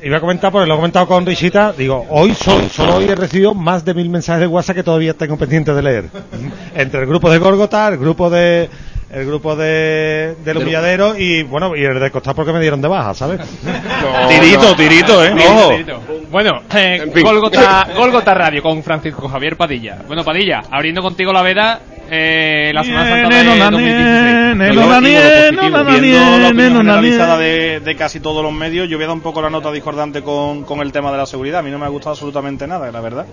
Iba 0.04 0.18
a 0.18 0.20
comentar, 0.20 0.52
porque 0.52 0.66
lo 0.68 0.74
he 0.74 0.76
comentado 0.76 1.06
con 1.06 1.24
Risita, 1.24 1.72
digo, 1.72 2.04
hoy 2.10 2.34
solo, 2.34 2.68
solo 2.68 2.96
hoy 2.96 3.06
he 3.06 3.14
recibido 3.14 3.54
más 3.54 3.86
de 3.86 3.94
mil 3.94 4.10
mensajes 4.10 4.42
de 4.42 4.46
WhatsApp 4.46 4.76
que 4.76 4.82
todavía 4.82 5.14
tengo 5.14 5.38
pendiente 5.38 5.72
de 5.72 5.80
leer. 5.80 6.10
Entre 6.74 7.00
el 7.00 7.06
grupo 7.06 7.30
de 7.30 7.38
Gorgota, 7.38 7.88
el 7.88 7.96
grupo 7.96 8.28
de 8.28 8.68
el 9.10 9.26
grupo 9.26 9.56
de 9.56 10.34
del 10.44 10.58
humilladero 10.58 11.16
y 11.16 11.42
bueno, 11.44 11.74
y 11.74 11.84
el 11.84 11.98
de 11.98 12.10
Costar 12.10 12.34
porque 12.34 12.52
me 12.52 12.60
dieron 12.60 12.82
de 12.82 12.88
baja, 12.88 13.14
¿sabes? 13.14 13.40
tirito, 14.28 14.76
tirito, 14.76 15.24
eh. 15.24 15.34
Ojo. 15.38 16.00
Bueno, 16.30 16.50
eh, 16.74 17.00
En 17.02 17.12
fin. 17.12 17.22
Golgota, 17.22 17.86
Golgota 17.96 18.34
Radio 18.34 18.62
con 18.62 18.82
Francisco 18.82 19.26
Javier 19.26 19.56
Padilla. 19.56 20.02
Bueno, 20.06 20.22
Padilla, 20.22 20.60
abriendo 20.70 21.00
contigo 21.00 21.32
la 21.32 21.40
veda, 21.40 21.80
eh, 22.10 22.70
la 22.74 22.84
Semana 22.84 23.08
Santa 23.08 23.36
de 23.36 23.44
2016. 23.44 24.34
Yo, 24.54 24.54
no, 24.54 24.70
digo 24.70 24.88
Daniel, 24.88 25.54
lo 25.54 25.84
positivo, 25.84 25.84
no, 25.84 26.00
viendo 26.00 26.38
la 26.38 26.48
opinión 26.48 26.76
generalizada 26.76 27.38
de, 27.38 27.80
de 27.80 27.96
casi 27.96 28.20
todos 28.20 28.42
los 28.42 28.52
medios, 28.52 28.88
yo 28.88 28.96
voy 28.96 29.04
a 29.04 29.08
dar 29.08 29.16
un 29.16 29.22
poco 29.22 29.42
la 29.42 29.50
nota 29.50 29.70
discordante 29.72 30.22
con, 30.22 30.64
con 30.64 30.80
el 30.80 30.92
tema 30.92 31.10
de 31.10 31.18
la 31.18 31.26
seguridad. 31.26 31.60
A 31.60 31.62
mí 31.62 31.70
no 31.70 31.78
me 31.78 31.86
ha 31.86 31.88
gustado 31.88 32.12
absolutamente 32.12 32.66
nada, 32.66 32.90
la 32.90 33.00
verdad. 33.00 33.26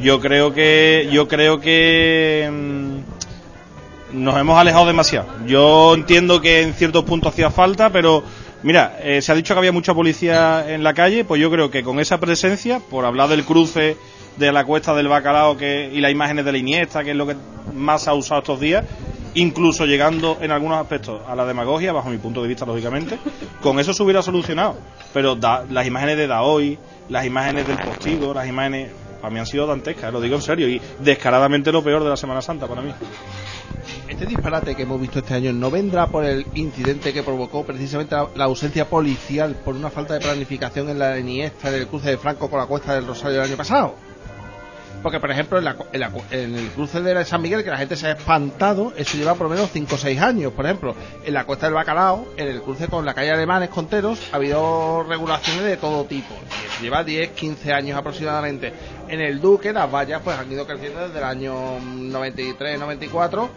Yo 0.00 0.20
creo 0.20 0.52
que, 0.52 1.08
yo 1.12 1.28
creo 1.28 1.60
que 1.60 2.48
mm, 2.52 4.22
nos 4.22 4.36
hemos 4.38 4.58
alejado 4.58 4.86
demasiado. 4.86 5.26
Yo 5.46 5.94
entiendo 5.94 6.40
que 6.40 6.62
en 6.62 6.74
ciertos 6.74 7.04
puntos 7.04 7.32
hacía 7.32 7.50
falta, 7.50 7.90
pero 7.90 8.22
mira, 8.62 8.98
eh, 9.02 9.20
se 9.22 9.32
ha 9.32 9.34
dicho 9.34 9.54
que 9.54 9.58
había 9.58 9.72
mucha 9.72 9.94
policía 9.94 10.64
en 10.68 10.82
la 10.82 10.94
calle, 10.94 11.24
pues 11.24 11.40
yo 11.40 11.50
creo 11.50 11.70
que 11.70 11.82
con 11.82 12.00
esa 12.00 12.18
presencia, 12.18 12.80
por 12.80 13.04
hablar 13.04 13.28
del 13.28 13.44
cruce 13.44 13.96
de 14.36 14.52
la 14.52 14.64
cuesta 14.64 14.94
del 14.94 15.08
bacalao 15.08 15.56
que, 15.56 15.90
y 15.92 16.00
las 16.00 16.10
imágenes 16.12 16.44
de 16.44 16.52
la 16.52 16.58
Iniesta, 16.58 17.02
que 17.04 17.10
es 17.12 17.16
lo 17.16 17.26
que 17.26 17.36
más 17.74 18.02
se 18.02 18.10
ha 18.10 18.14
usado 18.14 18.40
estos 18.40 18.60
días, 18.60 18.84
incluso 19.34 19.84
llegando 19.86 20.38
en 20.40 20.50
algunos 20.50 20.78
aspectos 20.78 21.20
a 21.26 21.34
la 21.34 21.44
demagogia, 21.46 21.92
bajo 21.92 22.08
mi 22.10 22.18
punto 22.18 22.42
de 22.42 22.48
vista, 22.48 22.64
lógicamente, 22.66 23.18
con 23.62 23.78
eso 23.80 23.92
se 23.92 24.02
hubiera 24.02 24.22
solucionado. 24.22 24.76
Pero 25.12 25.34
da- 25.36 25.64
las 25.70 25.86
imágenes 25.86 26.16
de 26.16 26.26
Daoy, 26.26 26.78
las 27.08 27.24
imágenes 27.26 27.66
del 27.66 27.78
postigo, 27.78 28.32
las 28.34 28.46
imágenes, 28.48 28.90
para 29.20 29.32
mí 29.32 29.38
han 29.40 29.46
sido 29.46 29.66
dantescas, 29.66 30.12
lo 30.12 30.20
digo 30.20 30.36
en 30.36 30.42
serio, 30.42 30.68
y 30.68 30.80
descaradamente 31.00 31.72
lo 31.72 31.82
peor 31.82 32.02
de 32.04 32.10
la 32.10 32.16
Semana 32.16 32.40
Santa 32.42 32.66
para 32.66 32.82
mí. 32.82 32.92
Este 34.08 34.24
disparate 34.26 34.74
que 34.74 34.82
hemos 34.82 35.00
visto 35.00 35.18
este 35.18 35.34
año 35.34 35.52
no 35.52 35.70
vendrá 35.70 36.06
por 36.06 36.24
el 36.24 36.46
incidente 36.54 37.12
que 37.12 37.22
provocó 37.22 37.64
precisamente 37.64 38.14
la, 38.14 38.28
la 38.36 38.44
ausencia 38.44 38.88
policial 38.88 39.56
por 39.64 39.74
una 39.74 39.90
falta 39.90 40.14
de 40.14 40.20
planificación 40.20 40.88
en 40.88 40.98
la 40.98 41.18
Iniesta 41.18 41.70
del 41.70 41.86
cruce 41.88 42.10
de 42.10 42.16
Franco 42.18 42.48
con 42.48 42.58
la 42.60 42.66
cuesta 42.66 42.94
del 42.94 43.06
Rosario 43.06 43.38
el 43.42 43.48
año 43.48 43.56
pasado. 43.56 43.94
Porque, 45.02 45.20
por 45.20 45.30
ejemplo, 45.30 45.58
en, 45.58 45.64
la 45.64 45.76
en 45.92 46.00
la 46.00 46.10
en 46.30 46.54
el 46.56 46.68
cruce 46.70 47.00
de 47.00 47.24
San 47.24 47.42
Miguel, 47.42 47.62
que 47.62 47.70
la 47.70 47.78
gente 47.78 47.96
se 47.96 48.08
ha 48.08 48.12
espantado, 48.12 48.92
eso 48.96 49.16
lleva 49.16 49.34
por 49.34 49.48
lo 49.48 49.54
menos 49.54 49.70
5 49.70 49.94
o 49.94 49.98
6 49.98 50.20
años. 50.20 50.52
Por 50.52 50.64
ejemplo, 50.64 50.94
en 51.24 51.34
la 51.34 51.44
cuesta 51.44 51.66
del 51.66 51.74
Bacalao, 51.74 52.26
en 52.36 52.48
el 52.48 52.62
cruce 52.62 52.88
con 52.88 53.04
la 53.04 53.14
calle 53.14 53.30
Alemanes 53.30 53.68
Conteros, 53.68 54.20
ha 54.32 54.36
habido 54.36 55.04
regulaciones 55.04 55.64
de 55.64 55.76
todo 55.76 56.04
tipo. 56.04 56.34
Y 56.80 56.84
lleva 56.84 57.04
10, 57.04 57.30
15 57.30 57.72
años 57.72 57.98
aproximadamente. 57.98 58.72
En 59.08 59.20
el 59.20 59.40
Duque, 59.40 59.72
las 59.72 59.92
vallas 59.92 60.20
pues 60.24 60.36
han 60.38 60.50
ido 60.50 60.66
creciendo 60.66 61.06
desde 61.06 61.18
el 61.18 61.24
año 61.24 61.78
93, 61.80 62.78
94, 62.78 63.50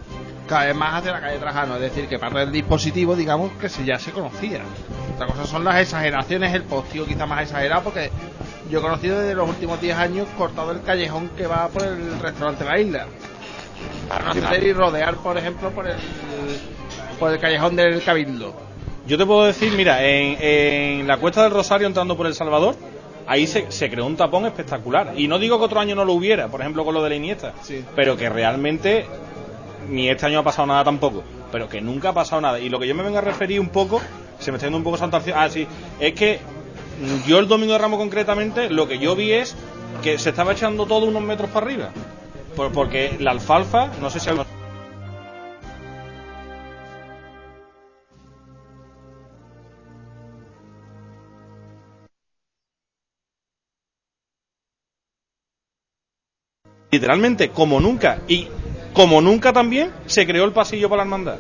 cada 0.47 0.65
vez 0.65 0.75
más 0.75 0.95
hacia 0.95 1.11
la 1.13 1.21
calle 1.21 1.37
Trajano. 1.39 1.75
Es 1.75 1.81
decir, 1.81 2.07
que 2.07 2.19
parte 2.19 2.39
del 2.39 2.51
dispositivo, 2.51 3.15
digamos, 3.15 3.51
que 3.53 3.69
se, 3.69 3.83
ya 3.85 3.97
se 3.97 4.11
conocía. 4.11 4.61
Otra 5.15 5.27
cosa 5.27 5.45
son 5.45 5.63
las 5.63 5.81
exageraciones, 5.81 6.53
el 6.53 6.63
postigo 6.63 7.05
quizá 7.05 7.25
más 7.25 7.43
exagerado, 7.43 7.83
porque 7.83 8.11
yo 8.69 8.79
he 8.79 8.81
conocido 8.81 9.19
desde 9.19 9.35
los 9.35 9.49
últimos 9.49 9.81
10 9.81 9.97
años 9.97 10.27
cortado 10.37 10.71
el 10.71 10.81
callejón 10.81 11.29
que 11.37 11.47
va 11.47 11.67
por 11.69 11.83
el 11.83 12.19
restaurante 12.19 12.63
de 12.63 12.69
la 12.69 12.79
isla. 12.79 13.05
Para 14.07 14.33
no 14.33 14.47
hacer 14.47 14.63
y 14.63 14.73
rodear, 14.73 15.15
por 15.15 15.37
ejemplo, 15.37 15.69
por 15.71 15.87
el, 15.87 15.95
por 17.19 17.31
el 17.31 17.39
callejón 17.39 17.75
del 17.75 18.01
Cabildo. 18.03 18.53
Yo 19.07 19.17
te 19.17 19.25
puedo 19.25 19.45
decir, 19.45 19.71
mira, 19.73 20.03
en, 20.03 20.37
en 20.39 21.07
la 21.07 21.17
Cuesta 21.17 21.43
del 21.43 21.51
Rosario 21.51 21.87
entrando 21.87 22.15
por 22.15 22.27
El 22.27 22.33
Salvador, 22.35 22.75
ahí 23.27 23.47
se, 23.47 23.71
se 23.71 23.89
creó 23.89 24.05
un 24.05 24.15
tapón 24.15 24.45
espectacular. 24.45 25.13
Y 25.15 25.27
no 25.27 25.39
digo 25.39 25.57
que 25.57 25.65
otro 25.65 25.79
año 25.79 25.95
no 25.95 26.05
lo 26.05 26.13
hubiera, 26.13 26.47
por 26.47 26.61
ejemplo 26.61 26.83
con 26.85 26.93
lo 26.93 27.01
de 27.03 27.09
la 27.09 27.15
Iniesta, 27.15 27.53
pero 27.95 28.15
que 28.17 28.29
realmente 28.29 29.05
ni 29.89 30.09
este 30.09 30.25
año 30.27 30.39
ha 30.39 30.43
pasado 30.43 30.67
nada 30.67 30.83
tampoco, 30.83 31.23
pero 31.51 31.67
que 31.67 31.81
nunca 31.81 32.09
ha 32.09 32.13
pasado 32.13 32.41
nada. 32.41 32.59
Y 32.59 32.69
lo 32.69 32.79
que 32.79 32.87
yo 32.87 32.93
me 32.93 33.01
vengo 33.03 33.17
a 33.17 33.21
referir 33.21 33.59
un 33.59 33.69
poco, 33.69 33.99
se 34.37 34.51
me 34.51 34.57
está 34.57 34.67
yendo 34.67 34.77
un 34.77 34.83
poco 34.83 34.97
Alci- 34.97 35.33
Ah, 35.35 35.49
sí, 35.49 35.65
es 35.99 36.13
que 36.13 36.39
yo 37.25 37.39
el 37.39 37.47
domingo 37.47 37.73
de 37.73 37.79
Ramos 37.79 37.99
concretamente, 37.99 38.69
lo 38.69 38.87
que 38.87 38.99
yo 38.99 39.15
vi 39.15 39.31
es 39.31 39.55
que 40.03 40.17
se 40.17 40.29
estaba 40.29 40.53
echando 40.53 40.85
todo 40.85 41.05
unos 41.05 41.21
metros 41.21 41.49
para 41.49 41.65
arriba. 41.65 41.89
Por- 42.55 42.71
porque 42.71 43.15
la 43.19 43.31
alfalfa, 43.31 43.89
no 44.01 44.09
sé 44.09 44.19
si 44.19 44.29
algo... 44.29 44.45
literalmente 56.91 57.49
como 57.49 57.79
nunca. 57.79 58.19
Y 58.27 58.47
como 58.93 59.21
nunca 59.21 59.53
también 59.53 59.91
se 60.07 60.25
creó 60.25 60.45
el 60.45 60.51
pasillo 60.51 60.89
para 60.89 60.97
la 60.97 61.03
hermandad. 61.03 61.37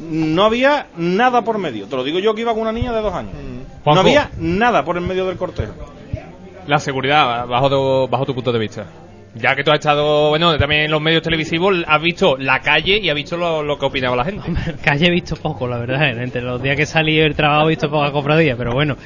No 0.00 0.44
había 0.44 0.88
nada 0.96 1.42
por 1.42 1.58
medio. 1.58 1.86
Te 1.86 1.96
lo 1.96 2.04
digo 2.04 2.18
yo 2.18 2.34
que 2.34 2.40
iba 2.40 2.52
con 2.52 2.62
una 2.62 2.72
niña 2.72 2.92
de 2.92 3.02
dos 3.02 3.14
años 3.14 3.49
no 3.84 4.00
había 4.00 4.30
nada 4.38 4.84
por 4.84 4.96
el 4.96 5.02
medio 5.02 5.26
del 5.26 5.36
cortejo 5.36 5.74
La 6.66 6.78
seguridad, 6.78 7.46
bajo 7.46 7.68
tu, 7.68 8.08
bajo 8.10 8.26
tu 8.26 8.34
punto 8.34 8.52
de 8.52 8.58
vista. 8.58 8.86
Ya 9.34 9.54
que 9.54 9.62
tú 9.62 9.70
has 9.70 9.78
estado, 9.78 10.30
bueno, 10.30 10.58
también 10.58 10.82
en 10.82 10.90
los 10.90 11.00
medios 11.00 11.22
televisivos, 11.22 11.76
has 11.86 12.02
visto 12.02 12.36
la 12.36 12.60
calle 12.60 12.98
y 12.98 13.10
has 13.10 13.14
visto 13.14 13.36
lo, 13.36 13.62
lo 13.62 13.78
que 13.78 13.86
opinaba 13.86 14.16
la 14.16 14.24
gente. 14.24 14.42
Calle 14.82 15.06
he 15.06 15.10
visto 15.10 15.36
poco, 15.36 15.68
la 15.68 15.78
verdad. 15.78 16.20
Entre 16.20 16.42
los 16.42 16.60
días 16.60 16.76
que 16.76 16.84
salí 16.84 17.16
del 17.16 17.36
trabajo 17.36 17.66
he 17.66 17.70
visto 17.70 17.88
poca 17.88 18.10
cofradía, 18.10 18.56
pero 18.56 18.72
bueno. 18.72 18.96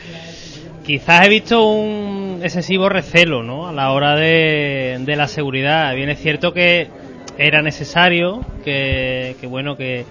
Quizás 0.85 1.27
he 1.27 1.29
visto 1.29 1.67
un 1.67 2.41
excesivo 2.43 2.89
recelo, 2.89 3.43
¿no? 3.43 3.69
A 3.69 3.73
la 3.73 3.93
hora 3.93 4.17
de, 4.17 4.99
de 5.01 5.17
la 5.17 5.29
seguridad. 5.29 5.95
Bien 5.95 6.09
es 6.09 6.21
cierto 6.21 6.53
que 6.53 6.89
era 7.37 7.63
necesario 7.63 8.41
que, 8.65 9.37
que 9.41 9.47
bueno, 9.47 9.77
que, 9.77 10.05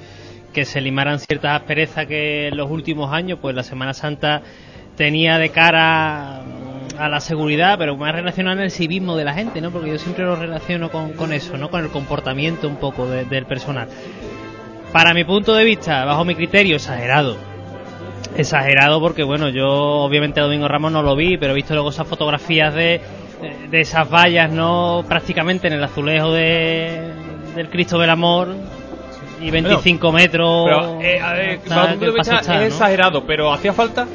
que 0.54 0.66
se 0.66 0.80
limaran 0.82 1.20
ciertas 1.20 1.60
asperezas 1.62 2.06
que 2.06 2.48
en 2.50 2.58
los 2.58 2.70
últimos 2.72 3.12
años, 3.12 3.40
pues 3.42 3.56
la 3.56 3.64
Semana 3.64 3.94
Santa 3.94 4.42
tenía 4.96 5.38
de 5.40 5.50
cara 5.50 6.42
a 6.98 7.10
la 7.10 7.20
seguridad, 7.20 7.78
pero 7.80 7.98
más 7.98 8.14
relacionado 8.14 8.58
en 8.58 8.64
el 8.66 8.72
civismo 8.72 9.18
de 9.18 9.26
la 9.26 9.34
gente, 9.34 9.60
¿no? 9.62 9.72
Porque 9.72 9.90
yo 9.90 9.98
siempre 9.98 10.24
lo 10.26 10.36
relaciono 10.36 10.90
con, 10.92 11.14
con 11.14 11.34
eso, 11.34 11.58
¿no? 11.58 11.70
Con 11.72 11.84
el 11.84 11.90
comportamiento 11.90 12.68
un 12.68 12.76
poco 12.78 13.08
de- 13.08 13.26
del 13.26 13.46
personal. 13.48 13.88
Para 14.92 15.14
mi 15.16 15.24
punto 15.24 15.56
de 15.56 15.64
vista, 15.64 16.06
bajo 16.06 16.24
mi 16.24 16.36
criterio, 16.36 16.76
exagerado. 16.76 17.36
exagerado 18.36 19.00
porque 19.00 19.24
bueno 19.24 19.50
yo 19.50 19.68
obviamente 19.70 20.40
Domingo 20.42 20.68
Ramos 20.68 20.92
no 20.92 21.04
lo 21.04 21.16
vi 21.16 21.38
pero 21.38 21.52
he 21.54 21.56
visto 21.56 21.74
luego 21.76 21.90
esas 21.90 22.08
fotografías 22.08 22.74
de, 22.74 23.00
de 23.70 23.80
esas 23.82 24.10
vallas 24.10 24.52
no 24.52 25.04
prácticamente 25.08 25.68
en 25.68 25.74
el 25.74 25.84
azulejo 25.84 26.32
de, 26.32 27.12
del 27.56 27.70
Cristo 27.70 28.00
del 28.00 28.10
Amor 28.10 28.56
y 29.44 29.52
25 29.52 30.11
metros 30.11 30.65
Pero, 30.65 30.99
eh, 31.02 31.60
para 31.68 31.98
que 31.98 32.06
es 32.07 32.28
¿no? 32.49 32.61
exagerado, 32.61 33.26
pero 33.26 33.52
¿hacía 33.53 33.74
falta? 33.74 34.07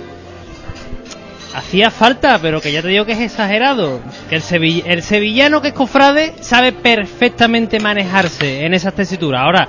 hacía 1.54 1.90
falta 1.90 2.38
pero 2.40 2.60
que 2.60 2.70
ya 2.72 2.82
te 2.82 2.88
digo 2.88 3.04
que 3.06 3.12
es 3.12 3.20
exagerado 3.20 4.00
que 4.28 4.36
el, 4.36 4.42
sevill- 4.42 4.82
el 4.86 5.02
sevillano 5.02 5.62
que 5.62 5.68
es 5.68 5.74
cofrade 5.74 6.34
sabe 6.40 6.72
perfectamente 6.72 7.80
manejarse 7.80 8.64
en 8.66 8.74
esas 8.74 8.94
tesituras 8.94 9.40
ahora 9.42 9.66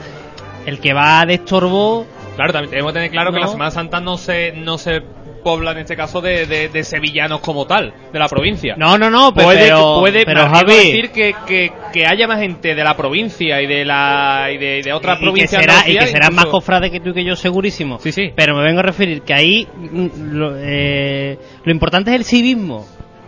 el 0.66 0.80
que 0.80 0.94
va 0.94 1.26
de 1.26 1.36
estorbo 1.36 2.06
Claro, 2.36 2.54
también 2.54 2.70
tenemos 2.70 2.94
que 2.94 3.00
tener 3.00 3.12
claro 3.12 3.34
que 3.34 3.40
la 3.40 3.48
Semana 3.48 3.70
Santa 3.70 4.00
no 4.00 4.18
se, 4.18 4.54
no 4.54 4.78
se 4.78 5.02
pobla 5.44 5.72
en 5.72 5.80
este 5.80 5.96
caso 5.96 6.22
de, 6.22 6.46
de- 6.46 6.70
de 6.70 6.84
sevillanos 6.84 7.40
como 7.42 7.66
tal, 7.66 7.94
de 8.14 8.20
la 8.20 8.28
provincia. 8.28 8.76
No, 8.78 8.98
no, 8.98 9.10
no, 9.10 9.34
puede, 9.34 9.66
pero- 9.68 10.00
puede 10.00 10.26
pero, 10.26 10.48
Javi- 10.48 10.68
decir 10.76 11.12
que, 11.12 11.34
que, 11.48 11.72
que 11.94 12.06
haya 12.06 12.28
más 12.28 12.40
gente 12.40 12.76
de 12.76 12.84
la 12.84 12.96
provincia 12.96 13.62
y 13.62 13.68
de 13.68 13.86
la 13.86 14.50
y 14.54 14.58
de, 14.58 14.82
de 14.84 14.94
otras 14.94 15.18
y 15.18 15.20
que 15.20 15.26
provincias 15.26 15.62
será, 15.62 15.90
y 15.90 15.98
que 15.98 16.08
serán 16.08 16.36
más 16.36 16.46
cofrades 16.46 16.92
que 16.92 17.00
tú 17.00 17.10
y 17.10 17.14
que 17.14 17.24
yo 17.24 17.36
segurísimo 17.36 18.00
Sí, 18.00 18.12
sí. 18.12 18.32
pero 18.36 18.56
me 18.56 18.64
vengo 18.64 18.80
a 18.80 18.84
referir 18.84 19.22
que 19.22 19.34
ahí 19.34 19.68
mm, 19.76 20.08
lo, 20.34 20.54
eh, 20.58 21.38
lo 21.64 21.72
importante 21.72 22.12
es 22.12 22.16
el 22.18 22.26
civismo 22.26 22.86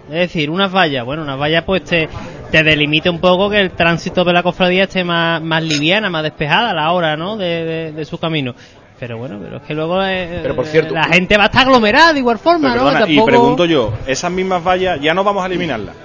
es 0.07 0.19
decir 0.19 0.49
unas 0.49 0.73
vallas 0.73 1.05
bueno 1.05 1.23
unas 1.23 1.39
vallas 1.39 1.63
pues 1.63 1.83
te, 1.85 2.09
te 2.51 2.63
delimita 2.63 3.09
un 3.09 3.19
poco 3.19 3.49
que 3.49 3.61
el 3.61 3.71
tránsito 3.71 4.25
de 4.25 4.33
la 4.33 4.43
cofradía 4.43 4.83
esté 4.83 5.03
más, 5.03 5.41
más 5.41 5.63
liviana 5.63 6.09
más 6.09 6.23
despejada 6.23 6.71
a 6.71 6.73
la 6.73 6.91
hora 6.91 7.15
no 7.15 7.37
de, 7.37 7.63
de- 7.63 7.91
de 7.93 8.05
su 8.05 8.17
camino 8.17 8.53
pero 9.01 9.17
bueno 9.17 9.39
pero 9.41 9.57
es 9.57 9.63
que 9.63 9.73
luego 9.73 9.99
eh, 10.03 10.39
Pero, 10.43 10.55
por 10.55 10.67
cierto, 10.67 10.93
la 10.93 11.05
gente 11.05 11.35
va 11.35 11.43
a 11.43 11.45
estar 11.47 11.63
aglomerada 11.63 12.13
de 12.13 12.19
igual 12.19 12.37
forma 12.37 12.67
no 12.69 12.75
perdona, 12.75 12.99
Y 12.99 13.15
Tampoco- 13.15 13.25
pregunto 13.25 13.65
yo, 13.65 13.91
esas 14.05 14.31
mismas 14.31 14.63
vallas 14.63 15.01
ya 15.01 15.15
no 15.15 15.23
vamos 15.23 15.41
a 15.43 15.47
eliminarlas. 15.47 15.95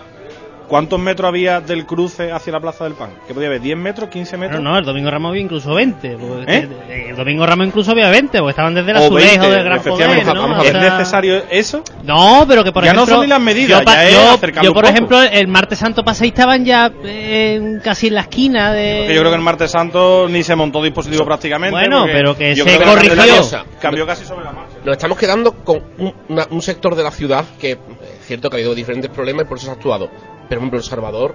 ¿Cuántos 0.68 0.98
metros 0.98 1.28
había 1.28 1.60
del 1.60 1.86
cruce 1.86 2.32
hacia 2.32 2.52
la 2.52 2.58
Plaza 2.60 2.84
del 2.84 2.94
Pan? 2.94 3.10
¿Qué 3.28 3.32
podía 3.34 3.46
haber? 3.46 3.62
¿10 3.62 3.76
metros? 3.76 4.10
¿15 4.10 4.36
metros? 4.36 4.60
No, 4.60 4.70
no, 4.72 4.78
el 4.78 4.84
Domingo 4.84 5.08
Ramos 5.10 5.30
había 5.30 5.42
incluso 5.42 5.72
20. 5.74 6.16
porque 6.18 6.52
¿Eh? 6.56 7.06
el, 7.10 7.16
Domingo 7.16 7.46
Ramos 7.46 7.68
incluso 7.68 7.92
había 7.92 8.10
20, 8.10 8.38
porque 8.38 8.50
estaban 8.50 8.74
desde 8.74 8.92
O 8.92 8.96
azulejo 8.96 9.28
20, 9.42 9.50
del 9.50 9.64
Gran 9.64 9.80
Poder. 9.82 10.26
¿no? 10.34 10.58
O 10.58 10.62
sea- 10.64 10.70
¿Es 10.70 10.92
necesario 10.92 11.42
eso? 11.50 11.82
No, 12.02 12.44
pero 12.48 12.64
que 12.64 12.72
por 12.72 12.82
Ya 12.84 12.92
no 12.92 13.00
ejemplo. 13.04 13.14
son 13.14 13.24
ni 13.24 13.28
las 13.30 13.40
medidas, 13.40 13.80
yo, 13.80 13.92
ya 13.92 14.04
es 14.08 14.12
yo- 14.14 14.34
un 14.34 14.40
por 14.74 14.74
poco. 14.74 14.88
ejemplo, 14.88 15.22
el 15.22 15.46
martes 15.48 15.78
santo 15.78 16.02
pasé 16.04 16.26
y 16.26 16.28
estaban 16.30 16.64
ya 16.64 16.90
eh, 17.04 17.78
casi 17.84 18.08
en 18.08 18.14
la 18.14 18.22
esquina 18.22 18.72
de. 18.72 18.96
Porque 19.02 19.14
yo 19.14 19.20
creo 19.20 19.30
que 19.30 19.36
el 19.36 19.42
martes 19.44 19.70
santo 19.70 20.26
ni 20.28 20.42
se 20.42 20.56
montó 20.56 20.82
dispositivo 20.82 21.24
prácticamente. 21.24 21.70
Bueno, 21.76 22.06
pero 22.06 22.36
que 22.36 22.56
se 22.56 22.62
corrigió. 22.64 23.44
cambió- 23.80 24.04
casi 24.06 24.24
sobre 24.24 24.44
la 24.44 24.52
marcha. 24.52 24.76
Nos 24.84 24.92
estamos 24.96 25.16
quedando 25.16 25.52
con 25.52 25.80
un, 25.98 26.12
una- 26.28 26.46
un 26.50 26.60
sector 26.60 26.96
de 26.96 27.02
la 27.04 27.10
ciudad 27.12 27.44
que 27.60 27.72
es 27.72 27.78
cierto 28.26 28.50
que 28.50 28.56
ha 28.56 28.58
habido 28.58 28.74
diferentes 28.74 29.10
problemas 29.10 29.44
y 29.44 29.48
por 29.48 29.58
eso 29.58 29.66
se 29.66 29.70
ha 29.70 29.74
actuado. 29.74 30.10
Pero, 30.48 30.60
por 30.60 30.68
ejemplo, 30.68 30.78
El 30.78 30.84
Salvador 30.84 31.34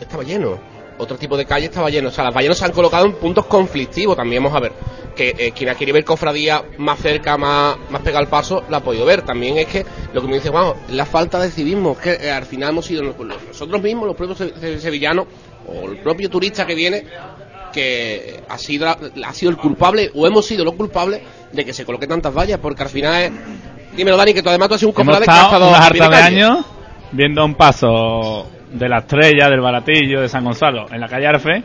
estaba 0.00 0.22
lleno. 0.22 0.58
Otro 0.96 1.16
tipo 1.16 1.36
de 1.36 1.44
calle 1.44 1.66
estaba 1.66 1.90
lleno. 1.90 2.08
O 2.08 2.12
sea, 2.12 2.24
las 2.24 2.34
vallas 2.34 2.56
se 2.56 2.64
han 2.64 2.70
colocado 2.72 3.04
en 3.06 3.14
puntos 3.14 3.46
conflictivos 3.46 4.16
también. 4.16 4.42
Vamos 4.42 4.56
a 4.56 4.60
ver. 4.60 4.72
Que 5.16 5.34
eh, 5.38 5.52
quien 5.52 5.68
ha 5.70 5.74
querido 5.74 5.94
ver 5.94 6.04
cofradía 6.04 6.62
más 6.78 6.98
cerca, 7.00 7.36
más, 7.36 7.76
más 7.90 8.00
pegada 8.02 8.20
al 8.20 8.28
paso, 8.28 8.62
la 8.68 8.76
ha 8.76 8.80
podido 8.80 9.04
ver. 9.04 9.22
También 9.22 9.58
es 9.58 9.66
que 9.66 9.84
lo 10.12 10.20
que 10.20 10.28
me 10.28 10.34
dice, 10.34 10.50
vamos, 10.50 10.76
la 10.90 11.04
falta 11.04 11.40
de 11.40 11.50
civismo. 11.50 11.96
Que 11.98 12.12
eh, 12.12 12.30
al 12.30 12.44
final 12.46 12.70
hemos 12.70 12.86
sido 12.86 13.02
nosotros 13.02 13.82
mismos, 13.82 14.06
los 14.06 14.16
propios 14.16 14.38
se- 14.38 14.58
se- 14.60 14.78
sevillanos, 14.80 15.26
o 15.66 15.88
el 15.90 15.98
propio 15.98 16.28
turista 16.30 16.64
que 16.66 16.74
viene, 16.76 17.04
que 17.72 18.40
ha 18.48 18.58
sido, 18.58 18.88
ha 18.88 19.32
sido 19.32 19.50
el 19.50 19.56
culpable, 19.56 20.10
o 20.14 20.26
hemos 20.26 20.46
sido 20.46 20.64
los 20.64 20.74
culpables 20.74 21.20
de 21.52 21.64
que 21.64 21.72
se 21.72 21.84
coloque 21.84 22.06
tantas 22.06 22.32
vallas. 22.34 22.58
Porque 22.60 22.82
al 22.82 22.88
final 22.88 23.22
es. 23.22 23.32
Dímelo, 23.96 24.16
Dani, 24.16 24.34
que 24.34 24.42
tú 24.42 24.48
además 24.48 24.68
tú 24.68 24.74
has 24.74 24.80
sido 24.80 24.90
un 24.90 24.94
cofrade 24.94 25.24
que 25.24 25.30
ha 25.30 25.34
estado 25.44 25.54
estado 25.66 25.68
unas 25.68 25.86
a 25.86 25.90
pie 25.90 26.00
de 26.08 26.16
años 26.16 26.64
viendo 27.14 27.44
un 27.44 27.54
paso 27.54 28.50
de 28.72 28.88
la 28.88 28.98
estrella, 28.98 29.48
del 29.48 29.60
baratillo, 29.60 30.20
de 30.20 30.28
San 30.28 30.44
Gonzalo 30.44 30.86
en 30.92 31.00
la 31.00 31.08
calle 31.08 31.26
Arfe 31.26 31.62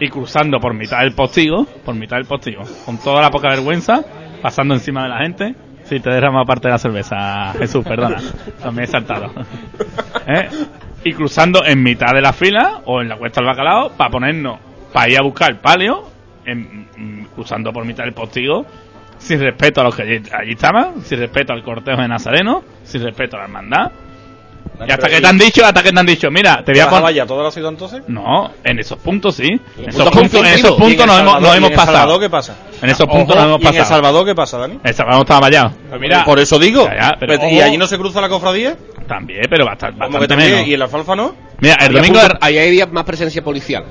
y 0.00 0.08
cruzando 0.08 0.58
por 0.60 0.74
mitad 0.74 1.00
del 1.00 1.12
postigo, 1.14 1.66
por 1.84 1.94
mitad 1.94 2.16
del 2.16 2.26
postigo, 2.26 2.62
con 2.84 2.98
toda 2.98 3.22
la 3.22 3.30
poca 3.30 3.48
vergüenza, 3.48 4.02
pasando 4.42 4.74
encima 4.74 5.04
de 5.04 5.08
la 5.08 5.18
gente. 5.18 5.54
Si 5.84 6.00
te 6.00 6.10
derrama 6.10 6.44
parte 6.44 6.68
de 6.68 6.72
la 6.72 6.78
cerveza, 6.78 7.52
Jesús, 7.58 7.84
perdona, 7.84 8.16
también 8.62 8.84
he 8.84 8.86
saltado. 8.86 9.30
¿Eh? 10.26 10.48
Y 11.04 11.12
cruzando 11.12 11.62
en 11.66 11.82
mitad 11.82 12.12
de 12.14 12.22
la 12.22 12.32
fila 12.32 12.80
o 12.86 13.02
en 13.02 13.08
la 13.08 13.16
cuesta 13.16 13.40
del 13.42 13.48
bacalao 13.48 13.90
para 13.90 14.10
ponernos, 14.10 14.58
para 14.92 15.10
ir 15.10 15.18
a 15.18 15.22
buscar 15.22 15.50
el 15.50 15.58
palio, 15.58 16.04
en- 16.46 16.86
mm, 16.96 17.24
cruzando 17.34 17.70
por 17.72 17.84
mitad 17.84 18.04
del 18.04 18.14
postigo, 18.14 18.64
sin 19.18 19.40
respeto 19.40 19.82
a 19.82 19.84
los 19.84 19.94
que 19.94 20.02
allí, 20.02 20.22
allí 20.32 20.52
estaban, 20.52 21.02
sin 21.02 21.18
respeto 21.18 21.52
al 21.52 21.62
cortejo 21.62 22.00
de 22.00 22.08
Nazareno, 22.08 22.62
sin 22.82 23.02
respeto 23.02 23.36
a 23.36 23.40
la 23.40 23.44
hermandad. 23.44 23.92
Y 24.86 24.90
hasta 24.90 25.08
que 25.08 25.20
te 25.20 25.26
han 25.26 25.38
dicho, 25.38 25.64
hasta 25.64 25.82
que 25.82 25.92
te 25.92 26.00
han 26.00 26.06
dicho, 26.06 26.30
mira, 26.30 26.62
te 26.64 26.72
voy 26.72 26.80
a 26.80 26.84
¿Toda 26.84 26.84
la 26.84 26.90
poner... 26.90 27.02
valla, 27.04 27.26
toda 27.26 27.44
la 27.44 27.50
ciudad 27.50 27.70
entonces? 27.70 28.02
No, 28.08 28.50
en 28.64 28.78
esos 28.80 28.98
puntos 28.98 29.36
sí. 29.36 29.48
En 29.78 29.88
esos 29.88 30.10
puntos, 30.10 30.40
en 30.40 30.46
esos 30.46 30.70
puntos 30.72 30.90
¿Y 30.90 31.00
en 31.00 31.06
nos 31.06 31.16
El 31.16 31.22
hemos, 31.22 31.40
nos 31.40 31.56
hemos 31.56 31.56
en 31.56 31.64
El 31.64 31.72
pasado. 31.78 31.96
Salvador 31.98 32.20
qué 32.20 32.30
pasa? 32.30 32.56
En 32.82 32.90
esos 32.90 33.06
puntos 33.06 33.36
nos 33.36 33.44
hemos 33.44 33.60
¿y 33.60 33.62
en 33.62 33.68
El 33.68 33.78
pasado. 33.78 33.94
Salvador 33.96 34.26
qué 34.26 34.34
pasa, 34.34 34.58
Dani? 34.58 34.78
El 34.82 34.94
Salvador 34.94 35.20
estaba 35.22 35.40
vallado. 35.40 35.72
Pues 35.88 36.00
mira, 36.00 36.24
Por 36.24 36.38
eso 36.40 36.58
digo. 36.58 36.84
Ya, 36.86 36.94
ya, 37.00 37.16
pero 37.20 37.34
Pero- 37.38 37.48
¿Y 37.50 37.60
allí 37.60 37.76
no 37.78 37.86
se 37.86 37.96
cruza 37.98 38.20
la 38.20 38.28
cofradía? 38.28 38.76
También, 39.06 39.42
pero 39.48 39.64
bastante, 39.64 39.98
¿Cómo 39.98 40.10
que 40.10 40.12
bastante 40.18 40.28
también? 40.28 40.50
menos. 40.52 40.66
¿Y 40.68 40.72
en 40.74 40.78
la 40.80 40.84
alfalfa 40.86 41.14
no? 41.16 41.34
Mira, 41.60 41.74
el 41.80 41.92
domingo... 41.92 42.18
ahí 42.40 42.58
había 42.58 42.86
más 42.86 43.04
presencia 43.04 43.42
policial 43.44 43.84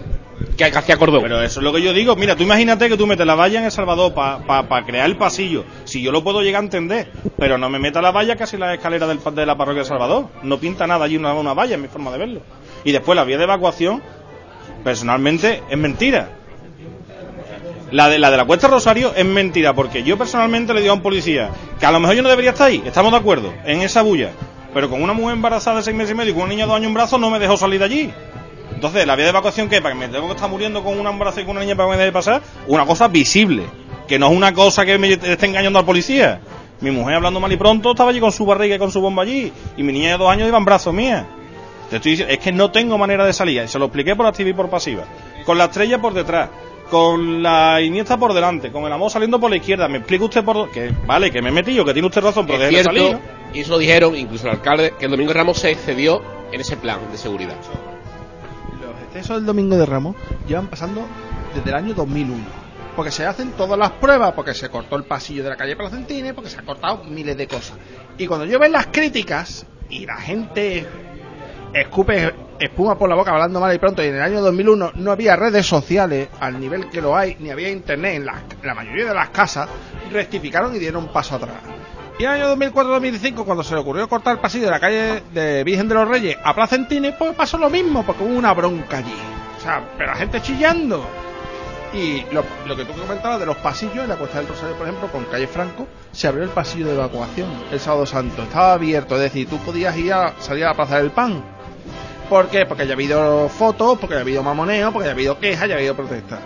que 0.57 0.65
hacia 0.65 0.97
Córdoba. 0.97 1.23
Pero 1.23 1.41
eso 1.41 1.59
es 1.59 1.63
lo 1.63 1.71
que 1.73 1.81
yo 1.81 1.93
digo. 1.93 2.15
Mira, 2.15 2.35
tú 2.35 2.43
imagínate 2.43 2.89
que 2.89 2.97
tú 2.97 3.07
metes 3.07 3.25
la 3.25 3.35
valla 3.35 3.59
en 3.59 3.65
El 3.65 3.71
Salvador 3.71 4.13
para 4.13 4.85
crear 4.85 5.05
el 5.05 5.15
pasillo. 5.17 5.63
Si 5.85 6.01
yo 6.01 6.11
lo 6.11 6.23
puedo 6.23 6.41
llegar 6.41 6.61
a 6.61 6.65
entender, 6.65 7.11
pero 7.37 7.57
no 7.57 7.69
me 7.69 7.79
meta 7.79 8.01
la 8.01 8.11
valla 8.11 8.35
casi 8.35 8.55
en 8.55 8.61
la 8.61 8.73
escalera 8.73 9.07
del, 9.07 9.19
pa- 9.19 9.31
de 9.31 9.45
la 9.45 9.57
parroquia 9.57 9.83
de 9.83 9.87
Salvador. 9.87 10.27
No 10.43 10.57
pinta 10.59 10.85
nada 10.87 11.05
allí 11.05 11.17
una, 11.17 11.33
una 11.33 11.53
valla, 11.53 11.75
en 11.75 11.81
mi 11.81 11.87
forma 11.87 12.11
de 12.11 12.17
verlo. 12.17 12.41
Y 12.83 12.91
después 12.91 13.15
la 13.15 13.23
vía 13.23 13.37
de 13.37 13.43
evacuación, 13.45 14.01
personalmente, 14.83 15.63
es 15.69 15.77
mentira. 15.77 16.29
La 17.91 18.09
de, 18.09 18.17
la 18.17 18.31
de 18.31 18.37
la 18.37 18.45
Cuesta 18.45 18.67
Rosario 18.67 19.13
es 19.15 19.23
mentira, 19.25 19.73
porque 19.73 20.01
yo 20.03 20.17
personalmente 20.17 20.73
le 20.73 20.81
digo 20.81 20.93
a 20.93 20.95
un 20.95 21.03
policía 21.03 21.49
que 21.79 21.85
a 21.85 21.91
lo 21.91 21.99
mejor 21.99 22.15
yo 22.15 22.23
no 22.23 22.29
debería 22.29 22.49
estar 22.51 22.67
ahí, 22.67 22.81
estamos 22.83 23.11
de 23.11 23.19
acuerdo, 23.19 23.53
en 23.65 23.81
esa 23.81 24.01
bulla. 24.01 24.31
Pero 24.73 24.89
con 24.89 25.03
una 25.03 25.13
mujer 25.13 25.35
embarazada 25.35 25.77
de 25.77 25.83
seis 25.83 25.95
meses 25.95 26.13
y 26.13 26.15
medio 26.15 26.31
y 26.31 26.33
con 26.33 26.43
un 26.43 26.49
niño 26.49 26.61
de 26.61 26.67
dos 26.69 26.77
años 26.77 26.87
en 26.87 26.93
brazos 26.95 27.19
no 27.19 27.29
me 27.29 27.37
dejó 27.37 27.55
salir 27.55 27.77
de 27.77 27.85
allí. 27.85 28.11
Entonces, 28.83 29.07
la 29.07 29.15
vía 29.15 29.23
de 29.23 29.29
evacuación, 29.29 29.69
¿qué? 29.69 29.81
¿Para 29.81 29.95
que 29.95 29.99
me 30.01 30.09
tengo 30.09 30.25
que 30.27 30.33
estar 30.33 30.49
muriendo 30.49 30.83
con 30.83 30.99
una 30.99 31.09
embarazada 31.09 31.43
y 31.43 31.45
con 31.45 31.55
una 31.55 31.61
niña 31.61 31.73
para 31.73 31.87
que 31.87 31.95
me 31.95 31.97
deje 31.99 32.11
pasar? 32.11 32.41
Una 32.67 32.85
cosa 32.85 33.07
visible, 33.07 33.63
que 34.09 34.19
no 34.19 34.27
es 34.27 34.35
una 34.35 34.53
cosa 34.53 34.85
que 34.85 34.97
me 34.97 35.13
esté 35.13 35.45
engañando 35.45 35.79
al 35.79 35.85
policía. 35.85 36.41
Mi 36.81 36.91
mujer 36.91 37.15
hablando 37.15 37.39
mal 37.39 37.49
y 37.49 37.55
pronto 37.55 37.91
estaba 37.91 38.09
allí 38.09 38.19
con 38.19 38.33
su 38.33 38.45
barriga 38.45 38.75
y 38.75 38.79
con 38.79 38.91
su 38.91 38.99
bomba 38.99 39.23
allí, 39.23 39.53
y 39.77 39.83
mi 39.83 39.93
niña 39.93 40.11
de 40.11 40.17
dos 40.17 40.29
años 40.29 40.49
iba 40.49 40.57
en 40.57 40.65
brazos 40.65 40.93
mía. 40.93 41.25
Te 41.89 41.95
estoy 41.95 42.11
diciendo, 42.11 42.33
es 42.33 42.39
que 42.41 42.51
no 42.51 42.71
tengo 42.71 42.97
manera 42.97 43.25
de 43.25 43.31
salir, 43.31 43.63
y 43.63 43.67
se 43.69 43.79
lo 43.79 43.85
expliqué 43.85 44.17
por 44.17 44.25
activa 44.25 44.49
y 44.49 44.53
por 44.53 44.69
pasiva. 44.69 45.05
Con 45.45 45.57
la 45.57 45.63
estrella 45.63 46.01
por 46.01 46.13
detrás, 46.13 46.49
con 46.91 47.41
la 47.41 47.79
Iniesta 47.79 48.17
por 48.17 48.33
delante, 48.33 48.69
con 48.69 48.83
el 48.83 48.91
amor 48.91 49.09
saliendo 49.09 49.39
por 49.39 49.49
la 49.49 49.55
izquierda. 49.55 49.87
¿Me 49.87 49.99
explica 49.99 50.25
usted 50.25 50.43
por 50.43 50.69
que 50.71 50.91
Vale, 51.07 51.31
que 51.31 51.41
me 51.41 51.47
he 51.47 51.53
metido, 51.53 51.85
que 51.85 51.93
tiene 51.93 52.09
usted 52.09 52.21
razón, 52.21 52.45
pero 52.45 52.61
es 52.61 52.67
cierto, 52.67 52.89
salir. 52.89 53.13
¿no? 53.13 53.19
y 53.53 53.61
eso 53.61 53.71
lo 53.71 53.77
dijeron 53.77 54.13
incluso 54.13 54.45
el 54.47 54.55
alcalde, 54.55 54.93
que 54.99 55.05
el 55.05 55.11
Domingo 55.11 55.31
Ramos 55.31 55.57
se 55.57 55.71
excedió 55.71 56.21
en 56.51 56.59
ese 56.59 56.75
plan 56.75 56.99
de 57.09 57.17
seguridad. 57.17 57.55
Excesos 59.13 59.37
del 59.37 59.45
Domingo 59.45 59.77
de 59.77 59.85
Ramos 59.85 60.15
llevan 60.47 60.65
pasando 60.69 61.05
desde 61.53 61.69
el 61.69 61.75
año 61.75 61.93
2001. 61.93 62.43
Porque 62.95 63.11
se 63.11 63.23
hacen 63.27 63.51
todas 63.51 63.77
las 63.77 63.91
pruebas, 63.91 64.33
porque 64.33 64.55
se 64.55 64.69
cortó 64.69 64.95
el 64.95 65.03
pasillo 65.03 65.43
de 65.43 65.49
la 65.49 65.55
calle 65.55 65.75
Placentines, 65.75 66.33
porque 66.33 66.49
se 66.49 66.57
han 66.57 66.65
cortado 66.65 67.03
miles 67.03 67.37
de 67.37 67.47
cosas. 67.47 67.77
Y 68.17 68.25
cuando 68.25 68.47
yo 68.47 68.57
veo 68.57 68.71
las 68.71 68.87
críticas 68.87 69.67
y 69.87 70.07
la 70.07 70.17
gente 70.17 70.87
escupe 71.75 72.33
espuma 72.59 72.97
por 72.97 73.07
la 73.07 73.15
boca 73.15 73.29
hablando 73.29 73.59
mal 73.59 73.75
y 73.75 73.77
pronto, 73.77 74.03
y 74.03 74.07
en 74.07 74.15
el 74.15 74.21
año 74.23 74.41
2001 74.41 74.93
no 74.95 75.11
había 75.11 75.35
redes 75.35 75.67
sociales 75.67 76.29
al 76.39 76.59
nivel 76.59 76.89
que 76.89 76.99
lo 76.99 77.15
hay, 77.15 77.37
ni 77.39 77.51
había 77.51 77.69
internet 77.69 78.15
en 78.15 78.25
la, 78.25 78.41
la 78.63 78.73
mayoría 78.73 79.05
de 79.05 79.13
las 79.13 79.29
casas, 79.29 79.69
rectificaron 80.11 80.75
y 80.75 80.79
dieron 80.79 81.03
un 81.03 81.13
paso 81.13 81.35
atrás. 81.35 81.61
Y 82.19 82.25
en 82.25 82.31
el 82.31 82.41
año 82.43 82.55
2004-2005, 82.55 83.43
cuando 83.43 83.63
se 83.63 83.73
le 83.73 83.81
ocurrió 83.81 84.07
cortar 84.07 84.33
el 84.33 84.39
pasillo 84.39 84.65
de 84.65 84.71
la 84.71 84.79
calle 84.79 85.23
de 85.33 85.63
Virgen 85.63 85.87
de 85.89 85.95
los 85.95 86.07
Reyes 86.07 86.37
a 86.43 86.53
Placentines, 86.53 87.15
pues 87.17 87.33
pasó 87.33 87.57
lo 87.57 87.69
mismo, 87.69 88.03
porque 88.05 88.23
hubo 88.23 88.37
una 88.37 88.53
bronca 88.53 88.97
allí. 88.99 89.15
O 89.57 89.61
sea, 89.61 89.83
pero 89.97 90.11
la 90.11 90.15
gente 90.17 90.41
chillando. 90.41 91.03
Y 91.91 92.23
lo, 92.31 92.43
que 92.75 92.85
tú 92.85 92.93
comentabas 92.99 93.39
de 93.39 93.45
los 93.45 93.57
pasillos, 93.57 93.97
en 94.03 94.09
la 94.09 94.15
Cuesta 94.15 94.39
del 94.39 94.47
Rosario, 94.47 94.75
por 94.75 94.87
ejemplo, 94.87 95.11
con 95.11 95.25
calle 95.25 95.47
Franco, 95.47 95.87
se 96.11 96.27
abrió 96.27 96.43
el 96.43 96.49
pasillo 96.49 96.87
de 96.87 96.93
evacuación 96.95 97.49
el 97.71 97.79
sábado 97.79 98.05
santo. 98.05 98.43
Estaba 98.43 98.73
abierto, 98.73 99.15
es 99.15 99.21
decir, 99.21 99.47
tú 99.47 99.57
podías 99.59 99.95
ir 99.97 100.13
a 100.13 100.33
salir 100.39 100.65
a 100.65 100.69
la 100.69 100.73
Plaza 100.75 100.97
del 100.97 101.11
Pan. 101.11 101.43
¿Por 102.29 102.47
qué? 102.47 102.65
Porque 102.65 102.85
ya 102.85 102.93
ha 102.93 102.95
habido 102.95 103.49
fotos, 103.49 103.97
porque 103.99 104.15
ya 104.15 104.19
ha 104.19 104.23
habido 104.23 104.41
mamoneo, 104.41 104.91
porque 104.91 105.05
ya 105.05 105.11
ha 105.11 105.13
habido 105.15 105.39
quejas, 105.39 105.67
ya 105.67 105.75
ha 105.75 105.77
habido 105.77 105.95
protestas. 105.95 106.39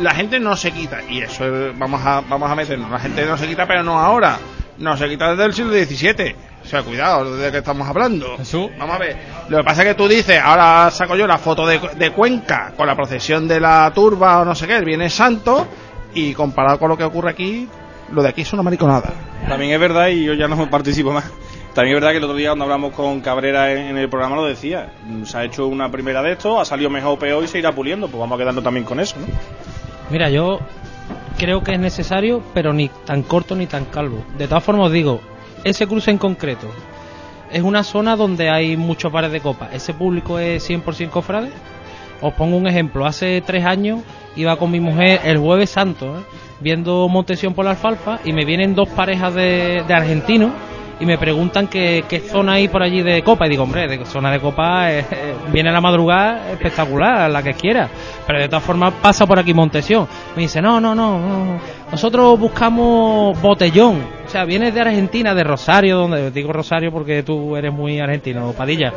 La 0.00 0.14
gente 0.14 0.40
no 0.40 0.56
se 0.56 0.72
quita, 0.72 1.00
y 1.08 1.20
eso 1.22 1.44
es- 1.68 1.78
vamos 1.78 2.00
a, 2.04 2.22
vamos 2.28 2.50
a 2.50 2.54
meternos. 2.56 2.90
La 2.90 2.98
gente 2.98 3.24
no 3.26 3.36
se 3.36 3.46
quita, 3.46 3.66
pero 3.66 3.82
no 3.84 3.98
ahora. 4.00 4.36
No 4.82 4.96
se 4.96 5.08
quita 5.08 5.30
desde 5.30 5.44
el 5.44 5.54
siglo 5.54 5.72
XVII. 5.72 6.34
O 6.64 6.66
sea, 6.66 6.82
cuidado, 6.82 7.36
¿de 7.36 7.52
qué 7.52 7.58
estamos 7.58 7.88
hablando? 7.88 8.36
Vamos 8.78 8.96
a 8.96 8.98
ver. 8.98 9.16
Lo 9.48 9.58
que 9.58 9.64
pasa 9.64 9.82
es 9.82 9.88
que 9.88 9.94
tú 9.94 10.08
dices, 10.08 10.40
ahora 10.42 10.90
saco 10.90 11.14
yo 11.16 11.26
la 11.26 11.38
foto 11.38 11.64
de, 11.66 11.78
de 11.96 12.10
Cuenca 12.10 12.72
con 12.76 12.86
la 12.88 12.96
procesión 12.96 13.46
de 13.46 13.60
la 13.60 13.92
turba 13.94 14.40
o 14.40 14.44
no 14.44 14.54
sé 14.56 14.66
qué, 14.66 14.76
el 14.76 14.84
Viernes 14.84 15.14
Santo, 15.14 15.66
y 16.14 16.34
comparado 16.34 16.78
con 16.80 16.88
lo 16.88 16.96
que 16.96 17.04
ocurre 17.04 17.30
aquí, 17.30 17.68
lo 18.10 18.22
de 18.22 18.28
aquí 18.30 18.42
es 18.42 18.52
una 18.52 18.62
mariconada. 18.64 19.12
También 19.48 19.72
es 19.72 19.78
verdad, 19.80 20.08
y 20.08 20.24
yo 20.24 20.34
ya 20.34 20.48
no 20.48 20.68
participo 20.68 21.12
más. 21.12 21.24
También 21.74 21.96
es 21.96 22.00
verdad 22.02 22.10
que 22.12 22.18
el 22.18 22.24
otro 22.24 22.36
día 22.36 22.48
cuando 22.50 22.64
hablamos 22.64 22.92
con 22.92 23.20
Cabrera 23.20 23.72
en, 23.72 23.78
en 23.78 23.98
el 23.98 24.08
programa 24.08 24.34
lo 24.36 24.44
decía. 24.44 24.92
Mm, 25.06 25.24
Se 25.24 25.38
ha 25.38 25.44
hecho 25.44 25.66
una 25.68 25.90
primera 25.90 26.22
de 26.22 26.32
esto, 26.32 26.60
ha 26.60 26.64
salido 26.64 26.90
mejor 26.90 27.12
o 27.12 27.18
peor 27.18 27.42
y 27.44 27.46
se 27.48 27.58
irá 27.60 27.72
puliendo. 27.72 28.08
Pues 28.08 28.20
vamos 28.20 28.36
a 28.36 28.38
quedarnos 28.40 28.62
también 28.64 28.84
con 28.84 28.98
eso, 29.00 29.16
¿no? 29.18 29.26
Mira, 30.10 30.28
yo 30.28 30.58
creo 31.38 31.62
que 31.62 31.72
es 31.72 31.80
necesario, 31.80 32.42
pero 32.54 32.72
ni 32.72 32.88
tan 32.88 33.22
corto 33.22 33.54
ni 33.54 33.66
tan 33.66 33.84
calvo. 33.86 34.24
De 34.38 34.48
todas 34.48 34.64
formas, 34.64 34.86
os 34.86 34.92
digo, 34.92 35.20
ese 35.64 35.86
cruce 35.86 36.10
en 36.10 36.18
concreto 36.18 36.68
es 37.50 37.62
una 37.62 37.84
zona 37.84 38.16
donde 38.16 38.50
hay 38.50 38.76
muchos 38.76 39.12
bares 39.12 39.30
de 39.30 39.40
copa. 39.40 39.68
¿Ese 39.72 39.92
público 39.92 40.38
es 40.38 40.68
100% 40.68 41.10
cofrade? 41.10 41.50
Os 42.20 42.32
pongo 42.34 42.56
un 42.56 42.66
ejemplo. 42.66 43.04
Hace 43.06 43.42
tres 43.42 43.64
años 43.64 44.00
iba 44.36 44.56
con 44.56 44.70
mi 44.70 44.80
mujer 44.80 45.20
el 45.24 45.38
jueves 45.38 45.70
santo, 45.70 46.18
¿eh? 46.18 46.22
viendo 46.60 47.08
Montesión 47.08 47.54
por 47.54 47.64
la 47.64 47.72
alfalfa, 47.72 48.20
y 48.24 48.32
me 48.32 48.44
vienen 48.44 48.74
dos 48.74 48.88
parejas 48.88 49.34
de 49.34 49.84
argentinos 49.88 50.52
y 51.02 51.04
me 51.04 51.18
preguntan 51.18 51.66
qué, 51.66 52.04
qué 52.08 52.20
zona 52.20 52.52
hay 52.52 52.68
por 52.68 52.80
allí 52.80 53.02
de 53.02 53.24
copa. 53.24 53.46
Y 53.46 53.50
digo, 53.50 53.64
hombre, 53.64 53.88
de 53.88 54.06
zona 54.06 54.30
de 54.30 54.38
copa 54.38 54.88
eh, 54.92 55.04
eh, 55.10 55.34
viene 55.52 55.72
la 55.72 55.80
madrugada 55.80 56.52
espectacular, 56.52 57.28
la 57.28 57.42
que 57.42 57.54
quiera. 57.54 57.88
Pero 58.24 58.38
de 58.38 58.48
todas 58.48 58.62
formas 58.62 58.94
pasa 59.02 59.26
por 59.26 59.36
aquí 59.36 59.52
Montesión. 59.52 60.06
Me 60.36 60.42
dice, 60.42 60.62
no, 60.62 60.80
no, 60.80 60.94
no, 60.94 61.18
no. 61.18 61.60
Nosotros 61.90 62.38
buscamos 62.38 63.40
botellón. 63.42 64.21
O 64.32 64.34
sea, 64.34 64.46
vienes 64.46 64.72
de 64.72 64.80
Argentina, 64.80 65.34
de 65.34 65.44
Rosario, 65.44 65.98
donde 65.98 66.30
digo 66.30 66.54
Rosario 66.54 66.90
porque 66.90 67.22
tú 67.22 67.54
eres 67.54 67.70
muy 67.70 68.00
argentino, 68.00 68.50
Padilla. 68.56 68.90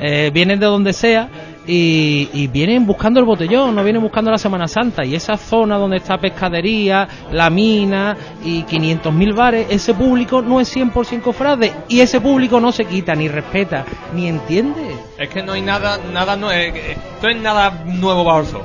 Eh, 0.00 0.30
vienen 0.32 0.60
de 0.60 0.66
donde 0.66 0.92
sea 0.92 1.28
y, 1.66 2.46
vienen 2.52 2.86
buscando 2.86 3.18
el 3.18 3.26
botellón, 3.26 3.74
no 3.74 3.82
vienen 3.82 4.00
buscando 4.00 4.30
la 4.30 4.38
Semana 4.38 4.68
Santa. 4.68 5.04
Y 5.04 5.16
esa 5.16 5.36
zona 5.36 5.78
donde 5.78 5.96
está 5.96 6.16
pescadería, 6.18 7.08
la 7.32 7.50
mina 7.50 8.16
y 8.44 8.62
500.000 8.62 9.34
bares, 9.34 9.66
ese 9.68 9.94
público 9.94 10.42
no 10.42 10.60
es 10.60 10.72
100% 10.76 11.22
cofrade. 11.22 11.72
Y 11.88 11.98
ese 11.98 12.20
público 12.20 12.60
no 12.60 12.70
se 12.70 12.84
quita, 12.84 13.16
ni 13.16 13.26
respeta, 13.26 13.84
ni 14.14 14.28
entiende. 14.28 14.94
Es 15.18 15.28
que 15.28 15.42
no 15.42 15.54
hay 15.54 15.62
nada, 15.62 15.98
nada 16.12 16.36
nue- 16.36 16.54
eh, 16.54 16.96
esto 17.16 17.28
es 17.28 17.36
nada 17.42 17.82
nuevo 17.84 18.22
bajo 18.22 18.40
el 18.42 18.46
sol. 18.46 18.62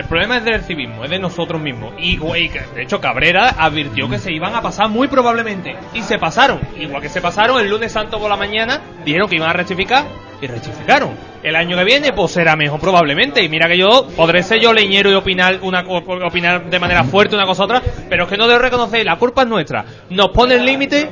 El 0.00 0.06
problema 0.06 0.38
es 0.38 0.44
del 0.44 0.62
civismo, 0.62 1.04
es 1.04 1.10
de 1.10 1.18
nosotros 1.18 1.60
mismos. 1.60 1.92
Y, 1.98 2.16
güey, 2.16 2.48
de 2.48 2.82
hecho, 2.82 3.02
Cabrera 3.02 3.54
advirtió 3.58 4.08
que 4.08 4.18
se 4.18 4.32
iban 4.32 4.54
a 4.54 4.62
pasar 4.62 4.88
muy 4.88 5.08
probablemente. 5.08 5.76
Y 5.92 6.00
se 6.00 6.18
pasaron. 6.18 6.58
Igual 6.74 7.02
que 7.02 7.10
se 7.10 7.20
pasaron 7.20 7.60
el 7.60 7.68
lunes 7.68 7.92
santo 7.92 8.18
por 8.18 8.30
la 8.30 8.36
mañana, 8.38 8.80
dijeron 9.04 9.28
que 9.28 9.36
iban 9.36 9.50
a 9.50 9.52
rectificar 9.52 10.06
y 10.40 10.46
rectificaron. 10.46 11.10
El 11.42 11.54
año 11.54 11.76
que 11.76 11.84
viene, 11.84 12.14
pues 12.14 12.32
será 12.32 12.56
mejor 12.56 12.80
probablemente. 12.80 13.44
Y 13.44 13.50
mira 13.50 13.68
que 13.68 13.76
yo 13.76 14.08
podré 14.16 14.42
ser 14.42 14.58
yo 14.58 14.72
leñero 14.72 15.10
y 15.10 15.14
opinar, 15.14 15.58
una, 15.60 15.80
opinar 15.80 16.70
de 16.70 16.78
manera 16.78 17.04
fuerte 17.04 17.34
una 17.34 17.44
cosa 17.44 17.64
u 17.64 17.64
otra, 17.66 17.82
pero 18.08 18.24
es 18.24 18.30
que 18.30 18.38
no 18.38 18.48
debo 18.48 18.58
reconocer, 18.58 19.04
la 19.04 19.16
culpa 19.16 19.42
es 19.42 19.48
nuestra. 19.48 19.84
Nos 20.08 20.30
pone 20.30 20.54
el 20.54 20.64
límite 20.64 21.10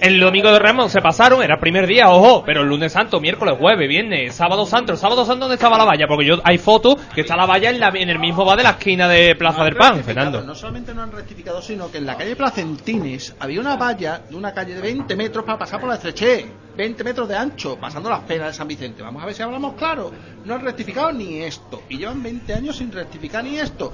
el 0.00 0.20
domingo 0.20 0.52
de 0.52 0.58
Ramos 0.58 0.92
se 0.92 1.00
pasaron, 1.00 1.42
era 1.42 1.54
el 1.54 1.60
primer 1.60 1.86
día, 1.86 2.10
ojo, 2.10 2.42
pero 2.44 2.62
el 2.62 2.68
lunes 2.68 2.92
santo, 2.92 3.20
miércoles, 3.20 3.56
jueves, 3.58 3.88
viernes, 3.88 4.34
sábado 4.34 4.66
santo, 4.66 4.92
el 4.92 4.98
sábado 4.98 5.24
santo 5.24 5.44
¿dónde 5.44 5.54
estaba 5.54 5.78
la 5.78 5.84
valla? 5.84 6.06
Porque 6.06 6.26
yo 6.26 6.36
hay 6.44 6.58
fotos 6.58 6.96
que 7.14 7.22
está 7.22 7.36
la 7.36 7.46
valla 7.46 7.70
en, 7.70 7.80
la, 7.80 7.88
en 7.88 8.08
el 8.08 8.18
mismo 8.18 8.44
bar 8.44 8.56
de 8.56 8.64
la 8.64 8.70
esquina 8.70 9.08
de 9.08 9.34
Plaza 9.36 9.64
del 9.64 9.76
Pan, 9.76 10.02
Fernando. 10.02 10.42
No 10.42 10.54
solamente 10.54 10.94
no 10.94 11.02
han 11.02 11.12
rectificado, 11.12 11.60
sino 11.60 11.90
que 11.90 11.98
en 11.98 12.06
la 12.06 12.16
calle 12.16 12.36
Placentines 12.36 13.34
había 13.38 13.60
una 13.60 13.76
valla 13.76 14.22
de 14.28 14.36
una 14.36 14.52
calle 14.52 14.74
de 14.74 14.80
20 14.80 15.16
metros 15.16 15.44
para 15.44 15.58
pasar 15.58 15.80
por 15.80 15.88
la 15.88 15.96
estreché. 15.96 16.46
20 16.76 17.04
metros 17.04 17.28
de 17.28 17.36
ancho, 17.36 17.78
pasando 17.78 18.10
las 18.10 18.20
penas 18.20 18.48
de 18.48 18.54
San 18.54 18.66
Vicente. 18.66 19.02
Vamos 19.02 19.22
a 19.22 19.26
ver 19.26 19.34
si 19.34 19.42
hablamos 19.42 19.74
claro. 19.74 20.10
No 20.44 20.54
han 20.54 20.60
rectificado 20.60 21.12
ni 21.12 21.42
esto. 21.42 21.82
Y 21.88 21.98
llevan 21.98 22.22
20 22.22 22.52
años 22.52 22.76
sin 22.76 22.90
rectificar 22.90 23.44
ni 23.44 23.58
esto. 23.58 23.92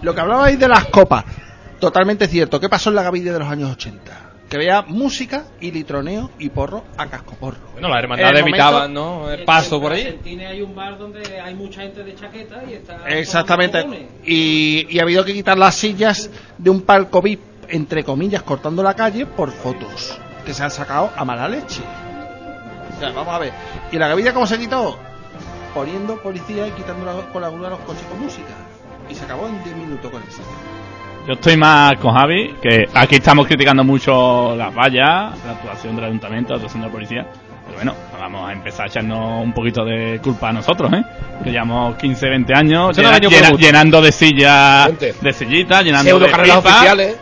Lo 0.00 0.14
que 0.14 0.20
hablabais 0.20 0.58
de 0.58 0.68
las 0.68 0.86
copas, 0.86 1.24
totalmente 1.78 2.26
cierto. 2.28 2.58
¿Qué 2.58 2.68
pasó 2.70 2.88
en 2.88 2.96
la 2.96 3.02
gavilla 3.02 3.32
de 3.34 3.38
los 3.38 3.48
años 3.48 3.70
80? 3.72 4.31
Que 4.52 4.58
veía 4.58 4.82
música 4.82 5.46
y 5.62 5.70
litroneo 5.70 6.30
y 6.38 6.50
porro 6.50 6.84
a 6.98 7.06
cascoporro. 7.06 7.56
Bueno, 7.72 7.88
las 7.88 7.96
En 8.00 8.04
hermandades 8.04 8.32
el 8.34 8.48
evitaban, 8.48 8.92
¿no? 8.92 9.30
El 9.30 9.44
paso 9.46 9.80
por 9.80 9.92
ahí. 9.92 10.20
Tiene 10.22 10.46
hay 10.46 10.60
un 10.60 10.74
bar 10.74 10.98
donde 10.98 11.40
hay 11.40 11.54
mucha 11.54 11.80
gente 11.80 12.04
de 12.04 12.14
chaqueta 12.14 12.62
y 12.68 12.74
está. 12.74 12.98
Exactamente. 13.08 14.10
Y, 14.26 14.86
y 14.90 14.98
ha 14.98 15.04
habido 15.04 15.24
que 15.24 15.32
quitar 15.32 15.56
las 15.56 15.74
sillas 15.76 16.28
de 16.58 16.68
un 16.68 16.82
palco 16.82 17.22
VIP, 17.22 17.40
entre 17.70 18.04
comillas, 18.04 18.42
cortando 18.42 18.82
la 18.82 18.92
calle 18.92 19.24
por 19.24 19.50
fotos 19.50 20.20
que 20.44 20.52
se 20.52 20.62
han 20.62 20.70
sacado 20.70 21.10
a 21.16 21.24
mala 21.24 21.48
leche. 21.48 21.80
O 22.94 23.00
sea, 23.00 23.10
vamos 23.12 23.34
a 23.34 23.38
ver. 23.38 23.54
¿Y 23.90 23.96
la 23.96 24.08
gavilla 24.08 24.34
cómo 24.34 24.46
se 24.46 24.58
quitó? 24.58 24.98
Poniendo 25.72 26.20
policía 26.22 26.66
y 26.66 26.72
quitando 26.72 27.06
la- 27.06 27.32
con 27.32 27.40
la 27.40 27.48
grúa 27.48 27.70
los 27.70 27.78
coches 27.80 28.04
con 28.04 28.20
música. 28.20 28.52
Y 29.08 29.14
se 29.14 29.24
acabó 29.24 29.48
en 29.48 29.64
10 29.64 29.76
minutos 29.76 30.10
con 30.10 30.22
eso. 30.22 30.42
Yo 31.26 31.34
estoy 31.34 31.56
más 31.56 31.94
con 31.98 32.14
Javi, 32.14 32.56
que 32.60 32.84
aquí 32.94 33.16
estamos 33.16 33.46
criticando 33.46 33.84
mucho 33.84 34.56
las 34.56 34.74
vallas, 34.74 35.32
la 35.46 35.52
actuación 35.52 35.94
del 35.94 36.06
ayuntamiento, 36.06 36.50
la 36.50 36.56
actuación 36.56 36.82
de 36.82 36.88
la 36.88 36.92
policía. 36.92 37.26
Pero 37.64 37.76
bueno, 37.76 37.94
vamos 38.18 38.48
a 38.48 38.52
empezar 38.52 38.86
a 38.86 38.88
echarnos 38.88 39.44
un 39.44 39.52
poquito 39.52 39.84
de 39.84 40.18
culpa 40.20 40.48
a 40.48 40.52
nosotros, 40.52 40.92
¿eh? 40.92 41.02
Que 41.44 41.50
llevamos 41.50 41.94
15, 41.96 42.28
20 42.28 42.52
años 42.54 42.96
llena- 43.02 43.18
llena- 43.30 43.48
llenando 43.66 44.02
de 44.02 44.10
sillas, 44.12 44.88
de 45.20 45.32
sillitas, 45.32 45.84
llenando 45.84 46.10
de 46.18 46.26
pipas, 46.58 46.72
oficiales. 46.74 47.16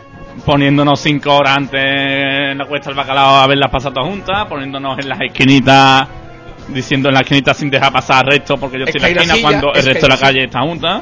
poniéndonos 0.45 0.99
5 0.99 1.35
horas 1.35 1.57
antes 1.57 1.81
en 1.83 2.57
la 2.57 2.65
cuesta 2.65 2.89
del 2.89 2.97
bacalao 2.97 3.35
a 3.35 3.47
ver 3.47 3.57
las 3.59 3.69
pasar 3.69 3.93
todas 3.93 4.09
juntas, 4.09 4.45
poniéndonos 4.47 4.97
en 4.97 5.09
las 5.09 5.21
esquinitas, 5.21 6.07
diciendo 6.69 7.09
en 7.09 7.15
la 7.15 7.21
esquinita 7.21 7.53
sin 7.53 7.69
dejar 7.69 7.91
pasar 7.93 8.25
al 8.25 8.31
resto 8.31 8.57
porque 8.57 8.79
yo 8.79 8.85
Es 8.85 8.95
estoy 8.95 9.11
en 9.11 9.15
la 9.17 9.21
esquina 9.21 9.35
silla, 9.35 9.47
cuando 9.61 9.73
el 9.79 9.85
resto 9.85 10.07
de 10.07 10.13
la 10.13 10.17
calle 10.19 10.43
está 10.45 10.61
junta. 10.61 11.01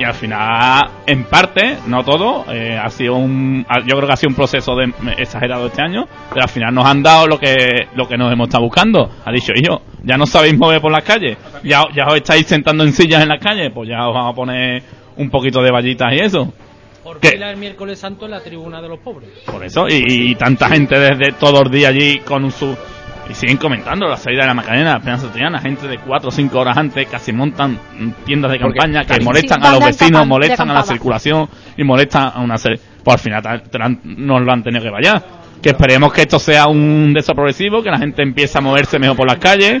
Y 0.00 0.04
al 0.04 0.14
final, 0.14 0.80
en 1.06 1.24
parte, 1.24 1.76
no 1.86 2.02
todo, 2.02 2.46
eh, 2.50 2.74
ha 2.82 2.88
sido 2.88 3.16
un, 3.16 3.66
ha- 3.68 3.80
yo 3.80 3.96
creo 3.96 4.06
que 4.06 4.12
ha 4.14 4.16
sido 4.16 4.30
un 4.30 4.34
proceso 4.34 4.74
de, 4.74 4.90
exagerado 5.18 5.66
este 5.66 5.82
año, 5.82 6.08
pero 6.30 6.42
al 6.42 6.48
final 6.48 6.74
nos 6.74 6.86
han 6.86 7.02
dado 7.02 7.26
lo 7.26 7.38
que, 7.38 7.86
lo 7.94 8.08
que 8.08 8.16
nos 8.16 8.32
hemos 8.32 8.48
estado 8.48 8.64
buscando. 8.64 9.10
Ha 9.22 9.30
dicho, 9.30 9.52
hijo, 9.54 9.82
ya 10.02 10.16
no 10.16 10.24
sabéis 10.24 10.56
mover 10.58 10.80
por 10.80 10.90
las 10.90 11.04
calles, 11.04 11.36
ya, 11.62 11.82
ya 11.94 12.06
os 12.06 12.14
estáis 12.16 12.46
sentando 12.46 12.82
en 12.82 12.94
sillas 12.94 13.22
en 13.22 13.28
las 13.28 13.40
calles, 13.44 13.70
pues 13.74 13.90
ya 13.90 14.08
os 14.08 14.14
vamos 14.14 14.32
a 14.32 14.34
poner 14.36 14.82
un 15.18 15.28
poquito 15.28 15.60
de 15.62 15.70
vallitas 15.70 16.14
y 16.14 16.20
eso. 16.20 16.50
Por 17.04 17.20
¿Qué? 17.20 17.32
fila 17.32 17.50
el 17.50 17.58
miércoles 17.58 17.98
santo 17.98 18.24
en 18.24 18.30
la 18.30 18.40
tribuna 18.40 18.80
de 18.80 18.88
los 18.88 19.00
pobres. 19.00 19.28
Por 19.52 19.62
eso, 19.62 19.86
y, 19.86 20.30
y 20.30 20.34
tanta 20.34 20.70
gente 20.70 20.98
desde 20.98 21.32
todos 21.32 21.64
los 21.64 21.70
días 21.70 21.90
allí 21.90 22.20
con 22.20 22.50
su... 22.50 22.74
Y 23.30 23.34
siguen 23.34 23.58
comentando 23.58 24.08
la 24.08 24.16
salida 24.16 24.40
de 24.40 24.48
la 24.48 24.54
Macarena, 24.54 24.90
la 24.90 24.96
Esperanza 24.96 25.30
Triana, 25.30 25.60
gente 25.60 25.86
de 25.86 25.98
4 25.98 26.28
o 26.28 26.32
5 26.32 26.58
horas 26.58 26.76
antes 26.76 27.06
casi 27.06 27.32
montan 27.32 27.78
tiendas 28.26 28.50
de 28.50 28.58
campaña 28.58 29.04
que 29.04 29.20
molestan 29.20 29.62
Sí, 29.62 29.68
a 29.68 29.70
los 29.70 29.84
vecinos, 29.84 30.26
molestan 30.26 30.68
a 30.68 30.74
la 30.74 30.82
circulación 30.82 31.48
y 31.76 31.84
molestan 31.84 32.32
a 32.34 32.40
una 32.40 32.58
serie. 32.58 32.80
Pues 33.04 33.14
al 33.14 33.20
final 33.20 34.00
nos 34.02 34.42
lo 34.42 34.52
han 34.52 34.64
tenido 34.64 34.82
que 34.82 34.90
vallar. 34.90 35.22
Que 35.62 35.70
esperemos 35.70 36.12
que 36.12 36.22
esto 36.22 36.40
sea 36.40 36.66
un 36.66 37.12
de 37.14 37.20
esos 37.20 37.34
progresivos, 37.36 37.84
que 37.84 37.90
la 37.90 37.98
gente 37.98 38.20
empiece 38.20 38.58
a 38.58 38.62
moverse 38.62 38.98
mejor 38.98 39.16
por 39.16 39.28
las 39.28 39.38
calles, 39.38 39.80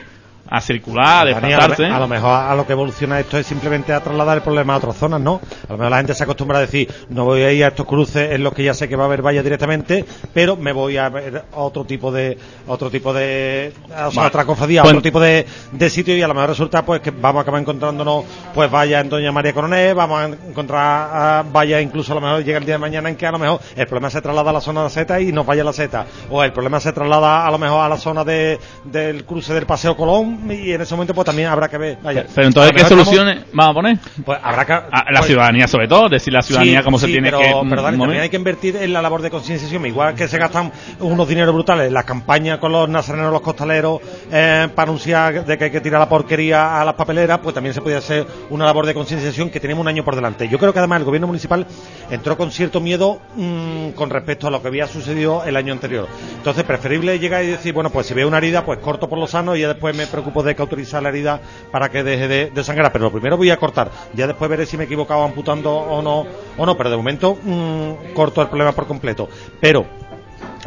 a 0.50 0.60
circular, 0.60 1.28
a 1.28 1.30
a, 1.30 1.40
desplazarse. 1.40 1.86
a 1.86 1.98
lo 2.00 2.08
mejor 2.08 2.30
a 2.30 2.54
lo 2.54 2.66
que 2.66 2.72
evoluciona 2.72 3.20
esto 3.20 3.38
es 3.38 3.46
simplemente 3.46 3.92
a 3.92 4.00
trasladar 4.00 4.38
el 4.38 4.42
problema 4.42 4.74
a 4.74 4.78
otras 4.78 4.96
zonas, 4.96 5.20
¿no? 5.20 5.40
A 5.68 5.72
lo 5.72 5.78
mejor 5.78 5.90
la 5.90 5.96
gente 5.98 6.14
se 6.14 6.24
acostumbra 6.24 6.58
a 6.58 6.62
decir, 6.62 6.92
no 7.08 7.24
voy 7.24 7.42
a 7.42 7.52
ir 7.52 7.64
a 7.64 7.68
estos 7.68 7.86
cruces 7.86 8.32
en 8.32 8.42
los 8.42 8.52
que 8.52 8.64
ya 8.64 8.74
sé 8.74 8.88
que 8.88 8.96
va 8.96 9.04
a 9.04 9.06
haber 9.06 9.22
vallas 9.22 9.44
directamente, 9.44 10.04
pero 10.34 10.56
me 10.56 10.72
voy 10.72 10.96
a 10.96 11.08
ver 11.08 11.44
otro 11.54 11.84
tipo 11.84 12.10
de, 12.10 12.36
otro 12.66 12.90
tipo 12.90 13.12
de, 13.12 13.72
o 14.06 14.10
sea, 14.10 14.26
otra 14.26 14.44
cofradía, 14.44 14.82
Pues- 14.82 14.92
otro 14.92 15.02
tipo 15.02 15.20
de, 15.20 15.46
de 15.72 15.90
sitio 15.90 16.16
y 16.16 16.22
a 16.22 16.28
lo 16.28 16.34
mejor 16.34 16.50
resulta 16.50 16.84
pues 16.84 17.00
que 17.00 17.12
vamos 17.12 17.40
a 17.40 17.42
acabar 17.42 17.60
encontrándonos 17.60 18.24
pues 18.52 18.70
vallas 18.70 19.04
en 19.04 19.10
Doña 19.10 19.30
María 19.32 19.52
Coronel, 19.52 19.94
vamos 19.94 20.20
a 20.20 20.24
encontrar 20.48 20.80
ah, 21.12 21.44
vallas 21.52 21.80
incluso 21.82 22.12
a 22.12 22.16
lo 22.16 22.20
mejor 22.22 22.44
llega 22.44 22.58
el 22.58 22.64
día 22.64 22.74
de 22.74 22.78
mañana 22.78 23.08
en 23.08 23.16
que 23.16 23.26
a 23.26 23.32
lo 23.32 23.38
mejor 23.38 23.60
el 23.76 23.86
problema 23.86 24.10
se 24.10 24.20
traslada 24.20 24.50
a 24.50 24.54
la 24.54 24.60
zona 24.60 24.80
de 24.80 24.84
la 24.86 24.90
seta 24.90 25.20
y 25.20 25.32
nos 25.32 25.46
vaya 25.46 25.62
la 25.62 25.72
seta, 25.72 26.06
o 26.30 26.42
el 26.42 26.52
problema 26.52 26.80
se 26.80 26.92
traslada 26.92 27.46
a 27.46 27.50
lo 27.50 27.58
mejor 27.58 27.84
a 27.84 27.88
la 27.88 27.96
zona 27.96 28.24
de, 28.24 28.58
del 28.84 29.24
cruce 29.24 29.54
del 29.54 29.66
Paseo 29.66 29.96
Colón 29.96 30.39
y 30.48 30.72
en 30.72 30.80
ese 30.80 30.94
momento 30.94 31.14
pues 31.14 31.24
también 31.26 31.48
habrá 31.48 31.68
que 31.68 31.78
ver, 31.78 31.98
vaya. 32.02 32.26
Pero 32.34 32.46
entonces, 32.46 32.72
¿qué 32.74 32.84
soluciones 32.88 33.44
vamos 33.52 33.70
a 33.70 33.74
poner? 33.74 33.98
Pues 34.24 34.38
habrá 34.42 34.64
que... 34.64 34.72
A 34.72 34.82
la 35.12 35.20
pues- 35.20 35.26
ciudadanía 35.26 35.66
sobre 35.68 35.88
todo, 35.88 36.08
decir 36.08 36.32
la 36.32 36.42
ciudadanía 36.42 36.78
Sí, 36.80 36.84
cómo 36.84 36.98
se 36.98 37.06
tiene 37.06 37.28
pero, 37.28 37.38
que 37.38 37.44
pero 37.44 37.82
mover. 37.82 37.98
también 37.98 38.20
hay 38.22 38.28
que 38.28 38.36
invertir 38.36 38.76
en 38.76 38.92
la 38.92 39.02
labor 39.02 39.22
de 39.22 39.30
concienciación, 39.30 39.84
igual 39.86 40.14
que 40.14 40.28
se 40.28 40.38
gastan 40.38 40.72
unos 41.00 41.28
dineros 41.28 41.54
brutales 41.54 41.88
en 41.88 41.94
las 41.94 42.04
campañas 42.04 42.58
con 42.58 42.72
los 42.72 42.88
nazarenos, 42.88 43.32
los 43.32 43.40
costaleros, 43.40 44.00
eh, 44.30 44.68
para 44.74 44.88
anunciar 44.90 45.44
de 45.44 45.58
que 45.58 45.64
hay 45.64 45.70
que 45.70 45.80
tirar 45.80 46.00
la 46.00 46.08
porquería 46.08 46.80
a 46.80 46.84
las 46.84 46.94
papeleras, 46.94 47.38
pues 47.42 47.54
también 47.54 47.74
se 47.74 47.80
podría 47.80 47.98
hacer 47.98 48.26
una 48.50 48.64
labor 48.64 48.86
de 48.86 48.94
concienciación 48.94 49.50
que 49.50 49.60
tenemos 49.60 49.82
un 49.82 49.88
año 49.88 50.04
por 50.04 50.14
delante. 50.14 50.48
Yo 50.48 50.58
creo 50.58 50.72
que 50.72 50.78
además 50.78 51.00
el 51.00 51.04
gobierno 51.04 51.26
municipal 51.26 51.66
entró 52.10 52.36
con 52.36 52.50
cierto 52.50 52.80
miedo 52.80 53.20
mm, 53.36 53.90
con 53.90 54.10
respecto 54.10 54.46
a 54.46 54.50
lo 54.50 54.62
que 54.62 54.68
había 54.68 54.86
sucedido 54.86 55.42
el 55.44 55.56
año 55.56 55.72
anterior. 55.72 56.08
Entonces, 56.36 56.64
preferible 56.64 57.18
llegar 57.18 57.42
y 57.44 57.48
decir, 57.48 57.72
bueno, 57.72 57.90
pues 57.90 58.06
si 58.06 58.14
veo 58.14 58.28
una 58.28 58.38
herida, 58.38 58.64
pues 58.64 58.78
corto 58.78 59.08
por 59.08 59.18
lo 59.18 59.26
sano 59.26 59.56
y 59.56 59.60
ya 59.60 59.68
después 59.68 59.96
me 59.96 60.06
preocupo 60.06 60.29
de 60.44 60.54
cauterizar 60.54 61.02
la 61.02 61.08
herida 61.10 61.40
para 61.70 61.90
que 61.90 62.02
deje 62.02 62.28
de, 62.28 62.50
de 62.50 62.64
sangrar. 62.64 62.92
Pero 62.92 63.04
lo 63.04 63.12
primero 63.12 63.36
voy 63.36 63.50
a 63.50 63.56
cortar, 63.56 63.90
ya 64.14 64.26
después 64.26 64.50
veré 64.50 64.66
si 64.66 64.76
me 64.76 64.84
he 64.84 64.86
equivocado 64.86 65.22
amputando 65.22 65.74
o 65.74 66.00
no, 66.02 66.26
o 66.56 66.66
no, 66.66 66.76
pero 66.76 66.90
de 66.90 66.96
momento 66.96 67.38
mm, 67.42 68.12
corto 68.14 68.42
el 68.42 68.48
problema 68.48 68.72
por 68.72 68.86
completo. 68.86 69.28
Pero 69.60 69.86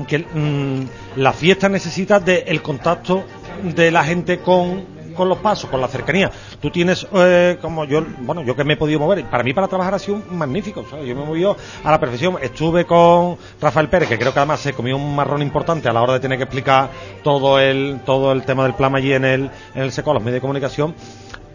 que 0.08 0.20
mm, 0.20 1.20
la 1.20 1.34
fiesta 1.34 1.70
necesita 1.70 2.20
del 2.20 2.62
contacto 2.62 3.24
de 3.64 3.92
la 3.92 4.04
gente 4.04 4.40
con 4.40 4.93
con 5.14 5.30
los 5.30 5.38
pasos, 5.40 5.70
con 5.70 5.82
la 5.82 5.88
cercanía. 5.88 6.32
Tú 6.62 6.70
tienes, 6.70 7.08
eh, 7.14 7.58
como 7.62 7.86
yo, 7.86 8.04
bueno, 8.20 8.44
yo 8.44 8.56
que 8.56 8.64
me 8.64 8.74
he 8.74 8.78
podido 8.78 9.00
mover, 9.00 9.24
para 9.26 9.44
mí 9.44 9.54
para 9.54 9.68
trabajar 9.68 9.94
ha 9.96 10.00
sido 10.00 10.22
magnífico, 10.30 10.86
¿sabes? 10.90 11.06
Yo 11.08 11.16
me 11.16 11.24
he 11.24 11.26
movido 11.26 11.56
a 11.84 11.92
la 11.92 12.00
perfección. 12.00 12.38
Estuve 12.42 12.86
con 12.86 13.38
Rafael 13.62 13.90
Pérez, 13.90 14.10
que 14.10 14.18
creo 14.18 14.34
que 14.34 14.40
además 14.40 14.60
se 14.60 14.74
comió 14.74 14.98
un 14.98 15.16
marrón 15.16 15.42
importante 15.42 15.90
a 15.90 15.94
la 15.94 16.02
hora 16.02 16.14
de 16.14 16.20
tener 16.20 16.38
que 16.38 16.44
explicar 16.46 16.90
todo 17.24 17.60
el, 17.60 18.02
todo 18.06 18.32
el 18.32 18.44
tema 18.44 18.64
del 18.64 18.74
plan 18.74 18.96
allí 18.96 19.14
en 19.14 19.26
el, 19.26 19.52
en 19.76 19.82
el 19.82 19.92
SECO, 19.92 20.14
los 20.14 20.24
medios 20.24 20.36
de 20.36 20.42
comunicación. 20.42 20.96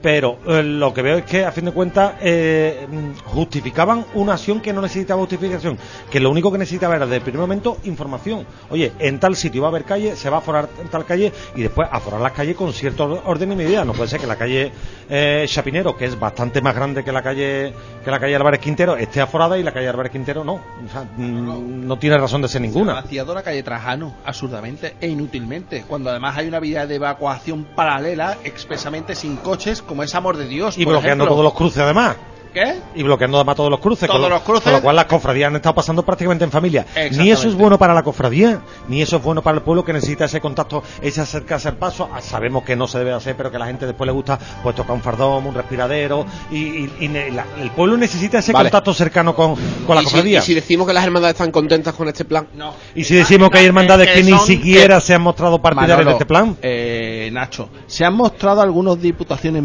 Pero 0.00 0.38
eh, 0.46 0.62
lo 0.62 0.94
que 0.94 1.02
veo 1.02 1.18
es 1.18 1.24
que, 1.24 1.44
a 1.44 1.52
fin 1.52 1.64
de 1.64 1.72
cuentas, 1.72 2.14
eh, 2.20 2.86
mm, 2.88 3.18
justificaban 3.24 4.04
una 4.14 4.34
acción 4.34 4.60
que 4.60 4.72
no 4.72 4.80
necesitaba 4.80 5.20
justificación, 5.20 5.76
que 6.10 6.20
lo 6.20 6.30
único 6.30 6.52
que 6.52 6.58
necesitaba 6.58 6.96
era, 6.96 7.06
desde 7.06 7.16
el 7.16 7.22
primer 7.22 7.40
momento, 7.40 7.78
información. 7.84 8.46
Oye, 8.70 8.92
en 8.98 9.18
tal 9.18 9.34
sitio 9.36 9.62
va 9.62 9.68
a 9.68 9.70
haber 9.70 9.84
calle, 9.84 10.16
se 10.16 10.30
va 10.30 10.36
a 10.36 10.38
aforar 10.40 10.68
en 10.80 10.88
tal 10.88 11.04
calle 11.04 11.32
y 11.54 11.62
después 11.62 11.88
aforar 11.90 12.20
las 12.20 12.32
calles 12.32 12.56
con 12.56 12.72
cierto 12.72 13.22
orden 13.24 13.52
y 13.52 13.56
medida. 13.56 13.84
No 13.84 13.92
puede 13.92 14.08
ser 14.08 14.20
que 14.20 14.26
la 14.26 14.36
calle 14.36 14.70
eh, 15.08 15.44
Chapinero, 15.48 15.96
que 15.96 16.04
es 16.04 16.18
bastante 16.18 16.60
más 16.60 16.74
grande 16.74 17.02
que 17.02 17.12
la 17.12 17.22
calle 17.22 17.72
que 18.04 18.10
la 18.10 18.20
calle 18.20 18.36
Álvarez 18.36 18.60
Quintero, 18.60 18.96
esté 18.96 19.20
aforada 19.20 19.58
y 19.58 19.62
la 19.62 19.72
calle 19.72 19.88
Álvarez 19.88 20.12
Quintero 20.12 20.44
no. 20.44 20.54
O 20.54 20.88
sea, 20.90 21.02
mm, 21.02 21.86
no 21.86 21.98
tiene 21.98 22.16
razón 22.18 22.42
de 22.42 22.48
ser 22.48 22.60
ninguna. 22.60 22.94
vaciado 22.94 23.34
la 23.34 23.42
calle 23.42 23.62
Trajano, 23.62 24.14
absurdamente 24.24 24.96
e 25.00 25.08
inútilmente, 25.08 25.84
cuando 25.86 26.10
además 26.10 26.36
hay 26.36 26.48
una 26.48 26.60
vía 26.60 26.86
de 26.86 26.96
evacuación 26.96 27.64
paralela 27.64 28.38
expresamente 28.44 29.14
sin 29.14 29.36
coches, 29.36 29.82
como 29.88 30.04
es 30.04 30.14
amor 30.14 30.36
de 30.36 30.46
Dios. 30.46 30.78
Y 30.78 30.84
por 30.84 30.92
bloqueando 30.92 31.24
ejemplo. 31.24 31.34
todos 31.34 31.44
los 31.44 31.54
cruces 31.54 31.82
además. 31.82 32.16
¿Qué? 32.52 32.76
Y 32.94 33.02
bloqueando 33.02 33.36
además 33.38 33.56
todos 33.56 33.70
los 33.70 33.80
cruces. 33.80 34.06
Todos 34.08 34.20
con 34.20 34.28
lo, 34.30 34.34
los 34.36 34.42
cruces. 34.44 34.64
Con 34.64 34.72
lo 34.72 34.80
cual 34.82 34.96
las 34.96 35.04
cofradías 35.06 35.48
han 35.48 35.56
estado 35.56 35.74
pasando 35.74 36.02
prácticamente 36.04 36.44
en 36.44 36.50
familia. 36.50 36.86
Ni 37.12 37.30
eso 37.30 37.48
es 37.48 37.54
bueno 37.54 37.78
para 37.78 37.94
la 37.94 38.02
cofradía, 38.02 38.60
ni 38.88 39.02
eso 39.02 39.16
es 39.16 39.22
bueno 39.22 39.42
para 39.42 39.56
el 39.58 39.62
pueblo 39.62 39.84
que 39.84 39.92
necesita 39.92 40.24
ese 40.24 40.40
contacto, 40.40 40.82
ese 41.02 41.20
acercarse 41.20 41.68
al 41.68 41.76
paso. 41.76 42.08
Ah, 42.12 42.20
Sabemos 42.20 42.64
que 42.64 42.76
no 42.76 42.86
se 42.88 42.98
debe 42.98 43.12
hacer, 43.12 43.36
pero 43.36 43.50
que 43.50 43.56
a 43.56 43.60
la 43.60 43.66
gente 43.66 43.86
después 43.86 44.06
le 44.06 44.12
gusta 44.12 44.38
pues 44.62 44.74
tocar 44.74 44.94
un 44.96 45.02
fardón, 45.02 45.46
un 45.46 45.54
respiradero. 45.54 46.26
Y, 46.50 46.56
y- 47.00 47.08
la- 47.32 47.44
el 47.60 47.70
pueblo 47.70 47.96
necesita 47.96 48.38
ese 48.38 48.52
Vale. 48.52 48.66
contacto 48.70 48.92
cercano 48.94 49.34
con, 49.34 49.54
con 49.86 49.94
la 49.96 50.02
y, 50.02 50.04
si, 50.06 50.10
cofradía. 50.10 50.38
y 50.38 50.42
si 50.42 50.54
decimos 50.54 50.86
que 50.86 50.92
las 50.92 51.04
hermandades 51.04 51.34
están 51.34 51.50
contentas 51.50 51.94
con 51.94 52.08
este 52.08 52.24
plan. 52.24 52.48
No. 52.54 52.74
Y 52.94 53.04
si 53.04 53.14
decimos 53.14 53.50
que 53.50 53.58
hay 53.58 53.66
hermandades 53.66 54.08
que, 54.08 54.22
ni 54.22 54.38
siquiera 54.38 54.96
que- 54.96 55.00
se 55.02 55.14
han 55.14 55.22
mostrado 55.22 55.60
partidarias 55.60 56.06
de 56.06 56.12
este 56.12 56.26
plan. 56.26 56.56
eh, 56.62 57.28
Nacho, 57.32 57.68
se 57.86 58.04
han 58.04 58.14
mostrado 58.14 58.60
algunos 58.62 59.00
diputaciones 59.00 59.62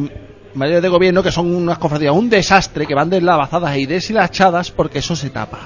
mayores 0.56 0.82
de 0.82 0.90
gobierno 0.90 1.24
que 1.24 1.32
son 1.32 1.54
unas 1.56 1.78
cofradías, 1.78 2.14
un 2.16 2.30
desastre, 2.30 2.86
que 2.86 2.96
van 2.96 3.10
deslavazadas 3.10 3.76
y 3.78 3.86
deshilachadas 3.86 4.72
porque 4.72 5.00
eso 5.00 5.16
se 5.16 5.30
tapa. 5.30 5.60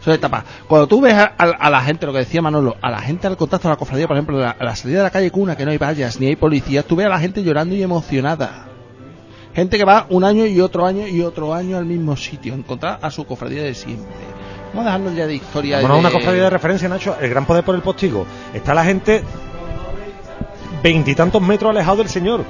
Eso 0.00 0.12
se 0.12 0.18
tapa. 0.18 0.44
Cuando 0.68 0.86
tú 0.86 1.00
ves 1.00 1.14
a, 1.14 1.34
a- 1.36 1.44
a 1.58 1.70
la 1.70 1.80
gente, 1.82 2.06
lo 2.06 2.12
que 2.12 2.20
decía 2.20 2.40
Manolo, 2.42 2.76
a 2.80 2.90
la 2.90 3.00
gente 3.00 3.26
al 3.26 3.36
contacto 3.36 3.68
de 3.68 3.74
la 3.74 3.78
cofradía, 3.78 4.06
por 4.06 4.16
ejemplo, 4.16 4.36
a 4.38 4.40
la, 4.40 4.50
a 4.50 4.64
la 4.64 4.76
salida 4.76 4.98
de 4.98 5.04
la 5.04 5.10
calle 5.10 5.30
Cuna, 5.30 5.56
que 5.56 5.64
no 5.64 5.70
hay 5.72 5.78
vallas 5.78 6.20
ni 6.20 6.26
hay 6.26 6.36
policías, 6.36 6.84
tú 6.84 6.94
ves 6.96 7.06
a 7.06 7.10
la 7.10 7.18
gente 7.18 7.42
llorando 7.42 7.74
y 7.74 7.82
emocionada. 7.82 8.68
Gente 9.54 9.78
que 9.78 9.84
va 9.84 10.06
un 10.10 10.22
año 10.22 10.44
y 10.46 10.60
otro 10.60 10.84
año 10.86 11.06
y 11.08 11.22
otro 11.22 11.54
año 11.54 11.78
al 11.78 11.86
mismo 11.86 12.14
sitio, 12.16 12.52
encontrar 12.54 12.98
a 13.00 13.10
su 13.10 13.24
cofradía 13.24 13.62
de 13.62 13.74
siempre. 13.74 14.06
Vamos 14.74 14.82
a 14.82 14.84
dejarnos 14.90 15.16
ya 15.16 15.26
de 15.26 15.34
historia. 15.34 15.80
Bueno, 15.80 15.94
de- 15.94 16.00
una 16.00 16.10
cofradía 16.10 16.42
de 16.44 16.50
referencia, 16.50 16.88
Nacho, 16.88 17.16
el 17.20 17.30
gran 17.30 17.46
poder 17.46 17.64
por 17.64 17.74
el 17.74 17.80
postigo. 17.80 18.26
Está 18.52 18.74
la 18.74 18.84
gente 18.84 19.22
veintitantos 20.82 21.40
metros 21.42 21.70
alejado 21.70 21.96
del 21.98 22.08
señor. 22.08 22.44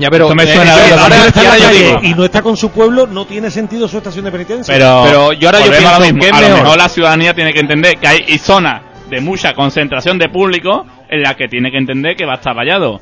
Ya, 0.00 0.10
pero, 0.10 0.24
Esto 0.24 0.34
me 0.34 0.44
eh, 0.44 0.54
suena 0.54 0.72
a- 0.74 1.02
ahora- 1.02 1.16
ahora 1.34 1.58
yo 1.58 1.68
digo- 1.70 2.00
y 2.02 2.14
no 2.14 2.24
está 2.24 2.42
con 2.42 2.56
su 2.56 2.70
pueblo, 2.70 3.06
no 3.06 3.26
tiene 3.26 3.50
sentido 3.50 3.86
su 3.86 3.98
estación 3.98 4.24
de 4.24 4.32
penitencia. 4.32 4.72
Pero, 4.74 5.02
Pero 5.04 5.32
yo 5.34 5.48
ahora 5.48 5.58
yo 5.60 5.64
a 5.66 5.68
lo 5.68 5.78
pienso 5.78 6.00
mismo. 6.00 6.20
que 6.20 6.28
a 6.28 6.40
lo 6.40 6.46
mejor. 6.48 6.62
mejor 6.62 6.78
la 6.78 6.88
ciudadanía 6.88 7.34
tiene 7.34 7.52
que 7.52 7.60
entender 7.60 7.96
que 7.98 8.08
hay 8.08 8.38
zonas 8.38 8.82
de 9.10 9.20
mucha 9.20 9.52
concentración 9.54 10.18
de 10.18 10.28
público 10.28 10.86
en 11.08 11.22
la 11.22 11.34
que 11.34 11.48
tiene 11.48 11.70
que 11.70 11.78
entender 11.78 12.16
que 12.16 12.24
va 12.24 12.32
a 12.32 12.36
estar 12.36 12.54
vallado. 12.54 13.00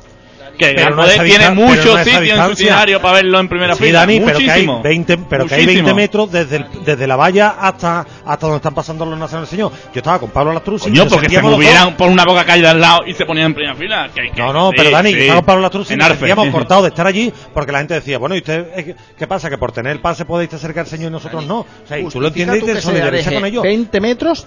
Que 0.59 0.71
el 0.71 0.75
Pero 0.75 0.95
no 0.95 1.05
tiene 1.23 1.49
muchos 1.51 1.85
no 1.85 2.03
sitios 2.03 2.37
en 2.37 2.45
su 2.47 2.51
itinerario 2.51 3.01
para 3.01 3.13
verlo 3.15 3.39
en 3.39 3.47
primera 3.47 3.75
Sí, 3.75 3.85
fila. 3.85 3.99
Dani, 3.99 4.19
pero 4.19 4.37
que 4.37 4.43
hay 4.51 4.65
Muchísimo. 4.67 4.81
20, 4.83 5.17
pero 5.29 5.45
que 5.47 5.55
hay 5.55 5.65
20 5.65 5.81
Muchísimo. 5.83 5.95
metros 5.95 6.31
desde, 6.33 6.55
el- 6.57 6.65
desde 6.85 7.07
la 7.07 7.15
valla 7.15 7.55
hasta, 7.59 8.05
hasta 8.25 8.45
donde 8.45 8.57
están 8.57 8.73
pasando 8.75 9.05
los 9.05 9.17
nacionales 9.17 9.49
del 9.49 9.57
señor. 9.57 9.71
Yo 9.93 9.99
estaba 9.99 10.19
con 10.19 10.29
Pablo 10.31 10.51
Lastruz 10.51 10.81
y 10.81 10.89
Coño, 10.89 11.05
nos 11.05 11.13
porque 11.13 11.29
se 11.29 11.41
movieran 11.41 11.95
por 11.95 12.09
una 12.09 12.25
boca 12.25 12.43
calle 12.43 12.61
de 12.63 12.67
al 12.67 12.81
lado 12.81 12.99
y 13.07 13.13
se 13.13 13.25
ponían 13.25 13.47
en 13.47 13.53
primera 13.53 13.75
fila. 13.75 14.09
Que, 14.13 14.31
que- 14.31 14.41
No, 14.41 14.51
no, 14.51 14.69
sí, 14.71 14.75
pero 14.77 14.91
Dani, 14.91 15.09
sí. 15.11 15.15
yo 15.15 15.21
estaba 15.21 15.39
con 15.39 15.45
Pablo 15.45 15.61
Lastruz 15.61 15.91
y 15.91 15.95
nos 15.95 16.07
sentíamos 16.09 16.47
cortados 16.51 16.83
de 16.83 16.89
estar 16.89 17.07
allí 17.07 17.33
porque 17.53 17.71
la 17.71 17.77
gente 17.79 17.93
decía, 17.93 18.17
bueno, 18.17 18.35
¿y 18.35 18.39
usted 18.39 18.67
eh, 18.75 18.95
qué 19.17 19.27
pasa? 19.27 19.49
Que 19.49 19.57
por 19.57 19.71
tener 19.71 19.93
el 19.93 20.01
pase 20.01 20.25
podéis 20.25 20.53
acercar 20.53 20.81
al 20.83 20.87
señor 20.89 21.09
y 21.09 21.13
nosotros 21.13 21.45
no. 21.45 21.59
O 21.59 21.65
sea, 21.87 21.97
tú 22.09 22.19
lo 22.19 22.27
entiendes 22.27 22.61
y 22.61 22.65
te 22.65 23.33
con 23.33 23.45
ellos. 23.45 23.63
20 23.63 24.01
metros 24.01 24.45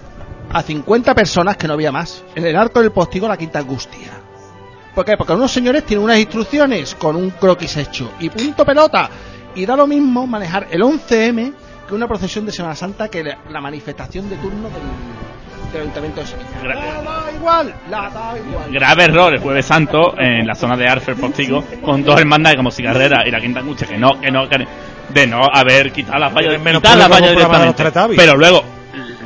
a 0.51 0.61
50 0.61 1.15
personas 1.15 1.57
que 1.57 1.67
no 1.67 1.73
había 1.73 1.91
más. 1.91 2.23
En 2.35 2.45
el 2.45 2.55
arco 2.55 2.81
del 2.81 2.91
postigo 2.91 3.27
la 3.27 3.37
quinta 3.37 3.57
angustia. 3.59 4.22
¿Por 4.93 5.05
qué? 5.05 5.17
Porque 5.17 5.33
unos 5.33 5.51
señores 5.51 5.85
tienen 5.85 6.03
unas 6.03 6.19
instrucciones 6.19 6.95
con 6.95 7.15
un 7.15 7.31
croquis 7.31 7.77
hecho 7.77 8.11
y 8.19 8.29
punto 8.29 8.65
pelota. 8.65 9.09
Y 9.55 9.65
da 9.65 9.75
lo 9.75 9.87
mismo 9.87 10.25
manejar 10.27 10.67
el 10.71 10.81
11M 10.81 11.53
que 11.87 11.93
una 11.93 12.07
procesión 12.07 12.45
de 12.45 12.51
Semana 12.51 12.75
Santa 12.75 13.07
que 13.09 13.23
la, 13.23 13.37
la 13.49 13.61
manifestación 13.61 14.29
de 14.29 14.35
turno 14.37 14.69
del, 14.69 15.71
del 15.71 15.81
Ayuntamiento 15.81 16.21
de 16.21 16.27
Sevilla. 16.27 16.49
La 16.63 17.01
da 17.01 17.31
igual, 17.35 17.73
la 17.89 18.09
da 18.09 18.33
igual. 18.37 18.71
Grave 18.71 19.03
error 19.05 19.33
el 19.33 19.39
Jueves 19.39 19.65
Santo 19.65 20.15
en 20.17 20.45
la 20.47 20.55
zona 20.55 20.77
de 20.77 20.87
Arfer 20.87 21.15
Postigo 21.15 21.63
con 21.83 22.03
dos 22.03 22.19
hermandades 22.19 22.57
como 22.57 22.71
Cigarrera 22.71 23.27
y 23.27 23.31
la 23.31 23.39
Quinta 23.39 23.59
Angustia 23.59 23.87
que 23.87 23.97
no, 23.97 24.19
que 24.21 24.31
no, 24.31 24.47
que 24.47 24.65
de 25.09 25.27
no 25.27 25.41
haber 25.51 25.91
quitado 25.91 26.19
vallas, 26.19 26.35
Tienen 26.39 26.63
menos 26.63 26.81
quitar 26.81 26.97
de 26.97 27.09
los 27.09 27.29
directamente. 27.31 28.15
Pero 28.15 28.35
luego, 28.37 28.63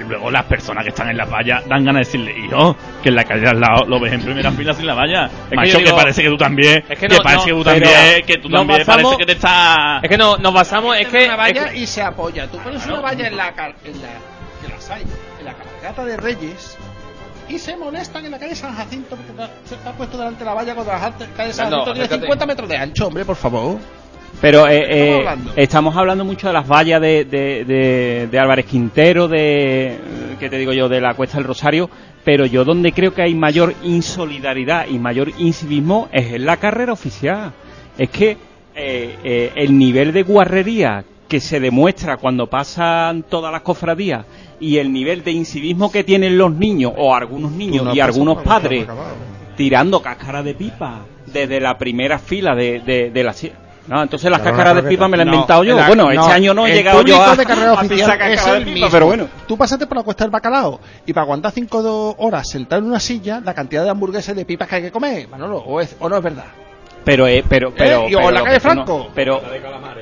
luego 0.07 0.31
las 0.31 0.45
personas 0.45 0.84
que 0.84 0.89
están 0.89 1.09
en 1.09 1.17
las 1.17 1.29
vallas 1.29 1.63
dan 1.67 1.84
ganas 1.85 2.01
de 2.11 2.19
decirle, 2.19 2.45
hijo, 2.45 2.75
que 3.03 3.09
en 3.09 3.15
la 3.15 3.23
calle 3.23 3.47
al 3.47 3.59
lado 3.59 3.85
lo 3.85 3.99
ves 3.99 4.13
en 4.13 4.21
primera 4.21 4.51
fila 4.51 4.73
sin 4.73 4.85
la 4.88 4.93
valla. 4.93 5.29
que 5.49 5.55
Macho, 5.55 5.77
que, 5.77 5.84
digo- 5.85 5.95
parece 5.97 6.23
que 6.23 6.29
tú 6.29 6.38
también, 6.38 6.84
Es 6.89 6.99
que, 6.99 7.07
que 7.07 7.15
no- 7.15 7.21
parece 7.21 7.39
no, 7.39 7.45
que 7.45 7.51
tú 7.53 7.63
también, 7.63 7.91
pero 7.93 8.25
que 8.25 8.34
tú 8.38 8.49
también 8.49 8.79
basamos- 8.79 9.03
parece 9.03 9.17
que 9.17 9.25
te 9.25 9.31
está... 9.34 9.99
Es 10.03 10.09
que 10.09 10.17
no, 10.17 10.38
nos 10.38 10.53
basamos, 10.53 10.97
es 10.97 11.07
que, 11.07 11.25
una 11.25 11.35
valla 11.35 11.65
es 11.65 11.71
que- 11.71 11.77
y 11.77 11.88
se 11.88 12.01
apoya. 12.01 12.47
Tú 12.47 12.57
pones 12.59 12.85
una 12.85 12.99
valla 13.01 13.27
en 13.27 13.38
la, 13.38 13.53
car- 13.53 13.75
en 13.84 14.01
la 14.01 14.07
que 14.61 14.67
las 14.73 14.89
hay, 14.89 15.03
en 15.39 15.45
la 15.45 15.53
cabalgata 15.53 16.05
de 16.05 16.17
Reyes 16.17 16.77
y 17.49 17.59
se 17.59 17.77
molestan 17.77 18.25
en 18.25 18.31
la 18.31 18.39
calle 18.39 18.55
San 18.55 18.75
Jacinto 18.75 19.15
porque 19.15 19.31
se 19.65 19.75
está 19.75 19.93
puesto 19.93 20.17
delante 20.17 20.39
de 20.39 20.45
la 20.45 20.53
valla 20.53 20.73
cuando 20.75 20.91
la 20.93 20.99
calle 20.99 21.53
San 21.53 21.69
Jacinto 21.69 21.84
tiene 21.85 21.99
acércate. 22.05 22.21
50 22.23 22.45
metros 22.45 22.69
de 22.69 22.77
ancho, 22.77 23.07
hombre, 23.07 23.23
por 23.23 23.35
favor. 23.38 23.77
Pero 24.39 24.68
eh, 24.68 24.77
estamos 24.81 24.95
eh, 24.95 25.18
hablando? 25.18 25.51
estamos 25.55 25.95
hablando 25.97 26.26
mucho 26.26 26.47
de 26.47 26.53
las 26.53 26.68
vallas 26.68 27.01
de, 27.01 27.26
de, 27.26 27.65
de- 27.65 28.27
de 28.31 28.39
Álvarez 28.39 28.65
Quintero, 28.65 29.27
de, 29.27 29.88
eh, 29.88 29.97
¿qué 30.39 30.49
te 30.49 30.57
digo 30.57 30.73
yo?, 30.73 30.88
de 30.88 31.01
la 31.01 31.15
Cuesta 31.15 31.38
del 31.38 31.47
Rosario, 31.47 31.89
pero 32.23 32.45
yo 32.45 32.64
donde 32.64 32.91
creo 32.91 33.14
que 33.14 33.23
hay 33.23 33.34
mayor 33.34 33.73
insolidaridad 33.84 34.88
y 34.88 34.99
mayor 34.99 35.31
incivismo 35.39 36.07
es 36.11 36.34
en 36.34 36.45
la 36.45 36.57
carrera 36.57 36.93
oficial. 36.93 37.51
Es 37.97 38.09
que 38.11 38.38
eh, 38.76 39.15
eh, 39.23 39.51
el 39.55 39.76
nivel 39.77 40.14
de 40.14 40.22
guarrería 40.23 41.03
que 41.27 41.39
se 41.39 41.59
demuestra 41.59 42.18
cuando 42.18 42.47
pasan 42.47 43.23
todas 43.23 43.51
las 43.51 43.61
cofradías 43.61 44.26
y 44.59 44.77
el 44.77 44.93
nivel 44.93 45.23
de 45.23 45.31
incivismo 45.31 45.91
que 45.91 46.03
tienen 46.03 46.38
los 46.38 46.53
niños 46.53 46.93
o 46.95 47.14
algunos 47.15 47.51
niños 47.51 47.93
y 47.95 47.99
algunos 47.99 48.38
que 48.38 48.43
padres 48.43 48.88
tirando 49.57 50.01
cáscara 50.01 50.43
de 50.43 50.53
pipa 50.53 51.01
desde 51.26 51.59
la 51.59 51.77
primera 51.77 52.18
fila 52.19 52.55
de, 52.55 52.80
de, 52.80 53.09
de 53.09 53.23
la 53.23 53.34
no, 53.88 54.03
entonces 54.03 54.30
las 54.30 54.41
cáscaras 54.41 54.76
de 54.76 54.84
pipa 54.84 55.07
me 55.07 55.18
las 55.18 55.26
he 55.26 55.30
inventado 55.30 55.64
yo. 55.64 55.76
la- 55.76 55.88
bueno, 55.88 56.03
no, 56.05 56.11
este 56.22 56.34
año 56.34 56.53
no 56.53 56.65
he 56.68 56.72
el 56.72 56.77
llegado 56.77 57.01
yo 57.03 57.22
a, 57.22 57.35
de 57.35 57.45
carrera 57.45 57.69
a 57.72 57.73
oficial 57.73 57.89
pisar 58.11 58.22
es 58.31 58.35
cáscara 58.35 58.51
de 58.53 58.57
el 58.59 58.64
pipa, 58.65 58.73
mismo. 58.76 58.89
pero 58.91 59.05
bueno. 59.05 59.27
Tú 59.47 59.57
pasaste 59.57 59.88
por 59.88 59.97
la 59.97 60.03
cuesta 60.03 60.23
del 60.23 60.31
bacalao 60.31 60.80
y 61.05 61.14
para 61.14 61.23
aguantar 61.23 61.51
5 61.51 62.15
horas 62.19 62.47
sentado 62.49 62.81
en 62.81 62.88
una 62.89 62.99
silla, 62.99 63.41
la 63.43 63.53
cantidad 63.53 63.84
de 63.84 63.89
hamburguesas 63.89 64.34
y 64.35 64.38
de 64.39 64.45
pipas 64.45 64.68
que 64.68 64.76
hay 64.76 64.81
que 64.84 64.91
comer, 64.91 65.27
Manolo, 65.27 65.57
o, 65.59 65.80
es, 65.81 65.95
o 65.99 66.09
no 66.09 66.18
es 66.18 66.23
verdad. 66.23 66.45
Pero, 67.05 67.26
eh, 67.27 67.43
pero, 67.47 67.73
pero, 67.73 68.01
¿Eh? 68.01 68.07
Y- 68.09 68.15
o 68.15 68.18
pero 68.19 68.31
la 68.31 68.43
calle 68.43 68.55
no- 68.55 68.59
Franco. 68.59 69.07
pero 69.15 69.41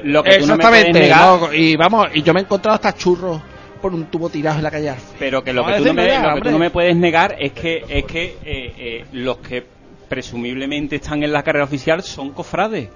lo 0.04 0.24
que 0.24 0.38
tú 0.40 0.48
no 0.48 0.56
me 0.58 0.64
Exactamente. 0.64 0.92
puedes 0.92 0.94
negar, 0.94 1.40
no, 1.42 1.54
y 1.54 1.76
vamos, 1.76 2.08
y 2.16 2.24
yo 2.24 2.34
me 2.34 2.40
he 2.40 2.44
encontrado 2.44 2.74
hasta 2.76 2.94
churros 2.96 3.40
por 3.82 3.94
un 3.94 4.06
tubo 4.06 4.30
tirado 4.30 4.58
en 4.58 4.64
la 4.64 4.72
calle 4.72 4.90
Arce. 4.90 5.14
pero 5.20 5.44
que 5.44 5.54
lo 5.54 5.64
que 5.64 5.74
tú 5.74 5.86
no 5.86 5.94
me, 5.94 6.04
lo 6.08 6.10
que 6.14 6.20
tú 6.24 6.28
hombre. 6.34 6.52
no 6.52 6.58
me 6.58 6.70
puedes 6.72 6.96
negar 6.96 7.36
es 7.38 7.52
que 7.52 7.84
es 7.88 8.06
que 8.06 8.38
eh, 8.44 8.74
eh, 8.78 9.06
los 9.12 9.38
que 9.38 9.64
presumiblemente 10.10 10.96
están 10.96 11.22
en 11.24 11.32
la 11.32 11.44
carrera 11.44 11.66
oficial 11.66 12.02
son 12.02 12.32
cofrades. 12.32 12.90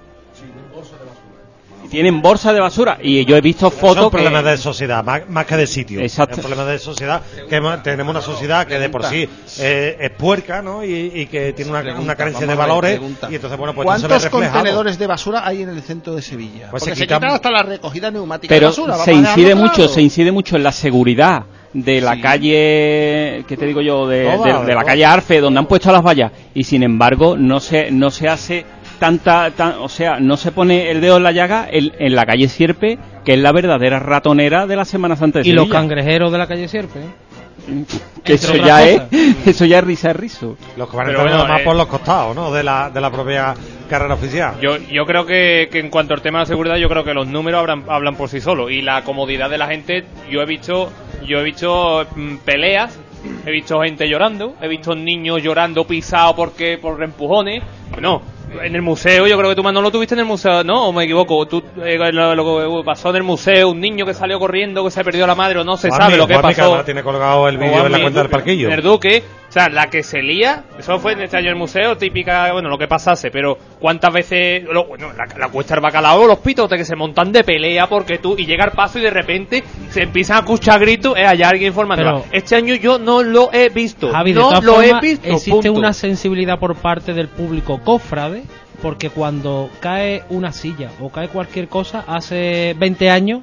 Y 1.82 1.88
tienen 1.88 2.20
bolsa 2.20 2.52
de 2.52 2.60
basura 2.60 2.98
y 3.02 3.24
yo 3.24 3.36
he 3.36 3.40
visto 3.40 3.70
Son 3.70 3.78
fotos 3.78 4.04
que 4.10 4.18
problemas 4.18 4.44
de 4.44 4.56
sociedad, 4.58 5.02
más, 5.02 5.22
más 5.30 5.46
que 5.46 5.56
de 5.56 5.66
sitio. 5.66 6.00
Exacto. 6.00 6.32
Es 6.32 6.38
un 6.38 6.44
problema 6.50 6.70
de 6.70 6.78
sociedad, 6.78 7.22
que 7.48 7.60
tenemos 7.82 8.10
una 8.10 8.20
sociedad 8.20 8.66
que 8.66 8.78
de 8.78 8.90
por 8.90 9.04
sí 9.06 9.26
eh, 9.60 9.96
es 9.98 10.10
puerca, 10.10 10.60
¿no? 10.60 10.84
Y, 10.84 10.92
y 11.14 11.26
que 11.26 11.54
tiene 11.54 11.70
una, 11.70 11.80
Pregunta, 11.80 12.04
una 12.04 12.14
carencia 12.16 12.46
de 12.46 12.54
valores. 12.54 12.90
pregunta. 12.98 13.28
Y 13.30 13.36
entonces, 13.36 13.58
bueno, 13.58 13.72
pues 13.74 13.86
se 13.86 14.06
¿Cuántos 14.06 14.22
reflejado. 14.24 14.52
contenedores 14.52 14.98
de 14.98 15.06
basura 15.06 15.46
hay 15.46 15.62
en 15.62 15.70
el 15.70 15.80
centro 15.82 16.14
de 16.14 16.20
Sevilla? 16.20 16.68
Pues 16.70 16.82
Porque 16.82 16.94
se 16.94 17.00
se 17.00 17.06
quitan- 17.06 17.18
quitan 17.20 17.34
hasta 17.34 17.50
la 17.50 17.62
recogida 17.62 18.10
neumática 18.10 18.54
pero 18.54 18.66
de 18.70 18.76
basura. 18.82 18.96
se 18.98 19.14
incide 19.14 19.54
mucho 19.54 19.88
se 19.88 20.02
incide 20.02 20.32
mucho 20.32 20.56
en 20.56 20.62
la 20.62 20.72
seguridad 20.72 21.44
de 21.72 22.00
la 22.00 22.20
calle 22.20 23.44
qué 23.46 23.56
te 23.56 23.64
digo 23.64 23.80
yo 23.80 24.06
de, 24.08 24.24
Toda, 24.24 24.46
de- 24.54 24.60
de 24.60 24.66
de 24.66 24.74
la 24.74 24.84
calle 24.84 25.04
Arfe 25.04 25.40
donde 25.40 25.60
han 25.60 25.66
puesto 25.66 25.90
las 25.92 26.02
vallas 26.02 26.32
y 26.52 26.64
sin 26.64 26.82
embargo 26.82 27.36
no 27.38 27.60
se 27.60 27.90
no 27.92 28.10
se 28.10 28.28
hace 28.28 28.66
tanta 29.00 29.50
tan- 29.50 29.74
o 29.80 29.88
sea 29.88 30.20
no 30.20 30.36
se 30.36 30.52
pone 30.52 30.90
el 30.92 31.00
dedo 31.00 31.16
en 31.16 31.24
la 31.24 31.32
llaga 31.32 31.66
en, 31.68 31.90
en 31.98 32.14
la 32.14 32.24
calle 32.26 32.48
Sierpe 32.48 32.98
que 33.24 33.32
es 33.34 33.38
la 33.40 33.50
verdadera 33.50 33.98
ratonera 33.98 34.66
de 34.68 34.76
la 34.76 34.84
Semana 34.84 35.16
Santa 35.16 35.40
de 35.40 35.48
Y 35.48 35.52
los 35.52 35.68
cangrejeros 35.68 36.30
de 36.30 36.38
la 36.38 36.46
calle 36.46 36.68
Sierpe. 36.68 37.00
¿eh? 37.00 37.84
Que 38.24 38.34
eso 38.34 38.56
ya 38.56 38.86
es, 38.88 39.02
eso 39.46 39.64
ya 39.64 39.78
es 39.78 39.84
risa 39.84 40.12
riso. 40.12 40.56
Los 40.76 40.88
que 40.88 40.96
van 40.96 41.06
a 41.06 41.10
Pero 41.10 41.22
bueno, 41.22 41.46
más 41.46 41.60
eh, 41.60 41.64
por 41.64 41.76
los 41.76 41.86
costados, 41.86 42.34
¿no? 42.34 42.50
De 42.50 42.62
la, 42.62 42.90
de 42.90 43.00
la 43.00 43.10
propia 43.10 43.54
carrera 43.88 44.14
oficial. 44.14 44.54
Yo, 44.60 44.76
yo 44.78 45.04
creo 45.04 45.26
que, 45.26 45.68
que 45.70 45.78
en 45.78 45.90
cuanto 45.90 46.14
al 46.14 46.22
tema 46.22 46.38
de 46.38 46.42
la 46.44 46.46
seguridad, 46.46 46.76
yo 46.76 46.88
creo 46.88 47.04
que 47.04 47.12
los 47.14 47.26
números 47.26 47.60
hablan, 47.60 47.84
hablan 47.88 48.16
por 48.16 48.28
sí 48.28 48.40
solos. 48.40 48.70
Y 48.70 48.82
la 48.82 49.02
comodidad 49.04 49.50
de 49.50 49.58
la 49.58 49.66
gente, 49.68 50.04
yo 50.30 50.40
he 50.42 50.46
visto, 50.46 50.90
yo 51.26 51.40
he 51.40 51.42
visto 51.44 52.06
mm, 52.16 52.36
peleas, 52.44 52.98
he 53.46 53.50
visto 53.50 53.80
gente 53.82 54.08
llorando, 54.08 54.54
he 54.62 54.66
visto 54.68 54.94
niños 54.94 55.42
llorando 55.42 55.86
pisados 55.86 56.34
porque, 56.34 56.78
por 56.78 57.02
empujones. 57.02 57.62
Bueno, 57.92 58.22
en 58.62 58.74
el 58.74 58.82
museo, 58.82 59.26
yo 59.26 59.36
creo 59.36 59.50
que 59.50 59.56
tú 59.56 59.62
Manolo 59.62 59.86
lo 59.86 59.90
tuviste 59.92 60.14
en 60.14 60.20
el 60.20 60.26
museo, 60.26 60.64
¿no? 60.64 60.88
¿O 60.88 60.92
me 60.92 61.04
equivoco? 61.04 61.46
Tú, 61.46 61.62
eh, 61.84 61.96
lo, 62.12 62.34
lo 62.34 62.80
que 62.80 62.84
pasó 62.84 63.10
en 63.10 63.16
el 63.16 63.22
museo, 63.22 63.70
un 63.70 63.80
niño 63.80 64.04
que 64.04 64.14
salió 64.14 64.38
corriendo, 64.38 64.84
que 64.84 64.90
se 64.90 65.04
perdió 65.04 65.26
la 65.26 65.34
madre, 65.34 65.60
o 65.60 65.64
no 65.64 65.76
se 65.76 65.88
Juanmi, 65.88 66.04
sabe 66.04 66.16
lo 66.16 66.26
que 66.26 66.34
Juanmi, 66.34 66.54
pasó. 66.54 66.84
tiene 66.84 67.02
colgado 67.02 67.48
el 67.48 67.58
vídeo 67.58 67.86
en 67.86 67.92
la 67.92 68.00
cuenta 68.00 68.20
del 68.20 68.30
parquillo. 68.30 68.68
en 68.68 68.74
el 68.74 68.82
Duque, 68.82 69.22
o 69.50 69.52
sea, 69.52 69.68
la 69.68 69.88
que 69.90 70.04
se 70.04 70.22
lía, 70.22 70.62
eso 70.78 70.98
fue 71.00 71.14
en 71.14 71.22
este 71.22 71.36
año 71.36 71.48
el 71.50 71.56
museo, 71.56 71.96
típica, 71.96 72.52
bueno, 72.52 72.68
lo 72.68 72.78
que 72.78 72.86
pasase, 72.86 73.32
pero 73.32 73.58
¿cuántas 73.80 74.12
veces, 74.14 74.62
lo- 74.62 74.86
bueno, 74.86 75.08
la, 75.12 75.26
la 75.36 75.48
cuesta 75.48 75.74
del 75.74 75.82
bacalao, 75.82 76.24
los 76.26 76.38
pitotes 76.38 76.78
que 76.78 76.84
se 76.84 76.94
montan 76.94 77.32
de 77.32 77.42
pelea 77.42 77.88
porque 77.88 78.18
tú, 78.18 78.36
y 78.38 78.46
llega 78.46 78.64
el 78.66 78.70
paso 78.70 79.00
y 79.00 79.02
de 79.02 79.10
repente 79.10 79.64
se 79.90 80.02
empiezan 80.04 80.36
a 80.36 80.40
escuchar 80.40 80.78
gritos, 80.78 81.18
es 81.18 81.26
allá 81.26 81.48
alguien 81.48 81.68
informando. 81.68 82.02
Este 82.30 82.54
año 82.54 82.76
yo 82.76 83.00
no 83.00 83.24
lo 83.24 83.52
he 83.52 83.68
visto, 83.70 84.10
Javi, 84.12 84.32
no 84.32 84.60
lo 84.62 84.80
he 84.82 85.00
visto, 85.00 85.26
existe 85.28 85.50
punto. 85.50 85.72
una 85.72 85.92
sensibilidad 85.92 86.58
por 86.60 86.76
parte 86.76 87.12
del 87.12 87.26
público 87.26 87.80
cofrade, 87.84 88.44
porque 88.80 89.10
cuando 89.10 89.68
cae 89.80 90.22
una 90.30 90.52
silla 90.52 90.90
o 91.00 91.10
cae 91.10 91.26
cualquier 91.26 91.66
cosa, 91.66 92.04
hace 92.06 92.74
20 92.78 93.10
años 93.10 93.40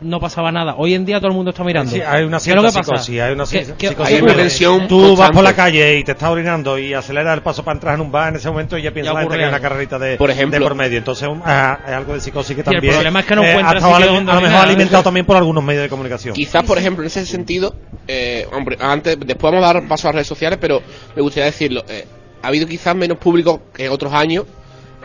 no 0.00 0.20
pasaba 0.20 0.52
nada. 0.52 0.74
Hoy 0.76 0.94
en 0.94 1.04
día 1.06 1.18
todo 1.18 1.28
el 1.28 1.34
mundo 1.34 1.50
está 1.52 1.64
mirando. 1.64 1.90
Sí, 1.90 2.00
hay 2.00 2.24
una 2.24 2.38
¿Qué 2.38 2.50
es 2.50 2.56
lo 2.56 2.60
cierta 2.62 2.62
que 2.62 2.78
pasa? 2.78 3.02
psicosis, 3.02 3.20
hay 3.20 3.32
una 3.32 3.44
¿Qué- 3.44 3.64
psicosis. 3.64 3.74
qué- 3.78 4.20
grande. 4.20 4.86
Tú 4.88 5.16
vas 5.16 5.30
por 5.30 5.42
la 5.42 5.54
calle 5.54 5.98
y 5.98 6.04
te 6.04 6.12
estás 6.12 6.28
orinando 6.30 6.78
y 6.78 6.92
aceleras 6.94 7.34
el 7.34 7.42
paso 7.42 7.64
para 7.64 7.76
entrar 7.76 7.94
en 7.94 8.00
un 8.02 8.12
bar 8.12 8.28
en 8.30 8.36
ese 8.36 8.48
momento 8.50 8.76
y 8.76 8.82
ya 8.82 8.90
piensa 8.92 9.10
Ya 9.10 9.14
la 9.14 9.20
gente 9.20 9.26
ocurre 9.26 9.38
que 9.38 9.44
hay 9.44 9.48
una 9.48 9.56
algo. 9.56 9.68
carrerita 9.68 9.98
de 9.98 10.16
Por 10.16 10.30
ejemplo. 10.30 10.58
de 10.58 10.64
por 10.64 10.74
medio. 10.74 10.98
Entonces 10.98 11.28
un- 11.28 11.42
ah, 11.44 11.78
es 11.86 11.92
algo 11.92 12.14
de 12.14 12.20
psicosis 12.20 12.54
que 12.54 12.60
el 12.60 12.64
también 12.64 12.92
problema 12.94 13.20
es 13.20 13.26
que 13.26 13.36
no 13.36 13.42
eh, 13.42 13.48
encuentras 13.50 13.74
ha 13.74 13.76
estado 13.78 13.94
sitio 13.96 14.08
ali- 14.10 14.16
donde 14.16 14.30
a 14.32 14.34
lo 14.34 14.40
mejor 14.40 14.54
orinar. 14.56 14.68
alimentado 14.68 15.02
también 15.02 15.26
por 15.26 15.36
algunos 15.36 15.64
medios 15.64 15.82
de 15.82 15.88
comunicación. 15.88 16.34
Quizás, 16.34 16.64
por 16.64 16.78
ejemplo, 16.78 17.02
en 17.02 17.06
ese 17.06 17.24
sentido, 17.26 17.74
eh, 18.06 18.46
hombre, 18.52 18.76
antes, 18.80 19.16
después 19.18 19.52
vamos 19.52 19.64
a 19.68 19.72
dar 19.72 19.88
paso 19.88 20.06
a 20.06 20.10
las 20.10 20.14
redes 20.16 20.26
sociales, 20.28 20.58
pero 20.60 20.82
me 21.14 21.22
gustaría 21.22 21.46
decirlo. 21.46 21.84
eh, 21.88 22.04
ha 22.42 22.48
habido 22.48 22.66
quizás 22.68 22.94
menos 22.94 23.18
público 23.18 23.62
que 23.74 23.88
otros 23.88 24.12
años. 24.12 24.44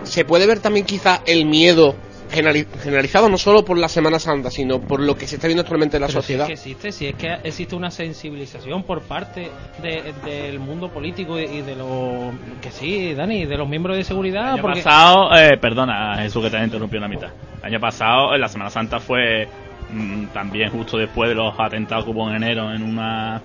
Se 0.04 0.26
puede 0.26 0.46
ver 0.48 0.60
también 0.60 0.86
quizás 0.86 1.22
el 1.26 1.46
miedo 1.46 1.96
generalizado 2.32 3.30
no 3.30 3.38
solo 3.38 3.64
por 3.64 3.78
la 3.78 3.88
Semana 3.90 4.20
Santa, 4.20 4.50
sino 4.50 4.80
por 4.80 5.00
lo 5.02 5.16
que 5.16 5.28
se 5.28 5.36
está 5.36 5.48
viendo 5.48 5.62
actualmente 5.62 5.98
en 5.98 6.02
la 6.02 6.08
Pero 6.08 6.22
si 6.22 6.34
sociedad. 6.34 6.44
es 6.44 6.48
que 6.48 6.54
existe, 6.54 6.92
si 6.92 7.06
es 7.08 7.16
que 7.16 7.34
existe 7.44 7.76
una 7.76 7.92
sensibilización 7.92 8.84
por 8.84 9.02
parte 9.02 9.50
de- 9.82 10.14
del 10.26 10.60
mundo 10.60 10.90
político 10.90 11.40
y 11.40 11.62
de 11.62 11.76
los 11.76 12.34
que 12.62 12.72
sí, 12.72 13.14
Dani, 13.14 13.46
de 13.46 13.58
los 13.58 13.68
miembros 13.68 13.98
de 13.98 14.04
seguridad, 14.04 14.44
El 14.46 14.54
año 14.54 14.62
porque 14.62 14.82
pasado, 14.82 15.36
eh, 15.36 15.58
perdona 15.60 16.16
Jesús 16.18 16.44
que 16.44 16.50
te 16.50 16.64
interrumpió 16.64 16.98
en 16.98 17.02
la 17.04 17.08
mitad. 17.10 17.30
El 17.60 17.66
año 17.66 17.80
pasado, 17.80 18.34
en 18.34 18.42
la 18.42 18.48
Semana 18.48 18.70
Santa 18.70 19.00
fue 19.00 19.48
mm, 19.92 20.28
también 20.28 20.70
justo 20.72 20.98
después 20.98 21.30
de 21.30 21.36
los 21.36 21.54
atentados 21.60 22.06
que 22.06 22.12
hubo 22.12 22.30
en 22.30 22.36
enero 22.38 22.72
en 22.74 22.82
una 22.84 23.42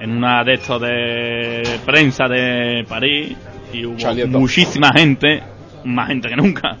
en 0.00 0.10
una 0.16 0.42
de 0.42 0.54
estos 0.54 0.80
de 0.80 1.78
prensa 1.86 2.26
de 2.26 2.84
París 2.88 3.36
y 3.72 3.84
hubo 3.84 3.96
muchísima 4.26 4.90
gente, 4.92 5.40
más 5.84 6.08
gente 6.08 6.28
que 6.28 6.34
nunca. 6.36 6.76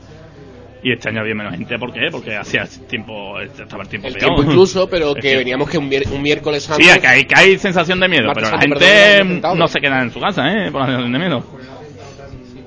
Y 0.84 0.92
este 0.92 1.10
año 1.10 1.20
había 1.20 1.34
menos 1.34 1.54
gente, 1.54 1.78
¿por 1.78 1.92
qué? 1.92 2.08
Porque 2.10 2.34
hacía 2.36 2.64
tiempo, 2.88 3.38
estaba 3.40 3.82
el 3.84 3.88
tiempo 3.88 4.08
El 4.08 4.14
peor. 4.14 4.34
tiempo 4.34 4.42
incluso, 4.42 4.88
pero 4.88 5.14
que 5.14 5.36
veníamos 5.36 5.70
que 5.70 5.78
un, 5.78 5.88
mier- 5.88 6.10
un 6.10 6.20
miércoles 6.20 6.64
santo. 6.64 6.82
Sí, 6.84 6.98
que 7.00 7.06
hay, 7.06 7.24
que 7.24 7.34
hay 7.36 7.56
sensación 7.58 8.00
de 8.00 8.08
miedo, 8.08 8.28
pero 8.34 8.50
la 8.50 8.58
Santo, 8.60 8.66
perdón, 8.78 9.28
gente 9.28 9.56
no, 9.56 9.68
se 9.68 9.80
queda 9.80 10.02
en 10.02 10.10
su 10.10 10.18
casa, 10.20 10.42
¿eh? 10.50 10.70
Por 10.72 10.80
la 10.80 10.86
sensación 10.86 11.12
de 11.12 11.18
miedo. 11.20 11.44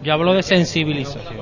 yo 0.02 0.14
hablo 0.14 0.34
de 0.34 0.44
sensibilización. 0.44 1.36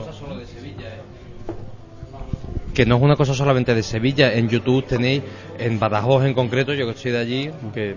que 2.73 2.87
no 2.87 2.95
es 2.95 3.01
una 3.03 3.15
cosa 3.15 3.35
solamente 3.35 3.75
de 3.75 3.83
Sevilla. 3.83 4.33
En 4.33 4.49
YouTube 4.49 4.83
tenéis, 4.85 5.21
en 5.59 5.77
Badajoz 5.79 6.25
en 6.25 6.33
concreto, 6.33 6.73
yo 6.73 6.85
que 6.87 6.93
estoy 6.93 7.11
de 7.11 7.19
allí, 7.19 7.51
que 7.71 7.95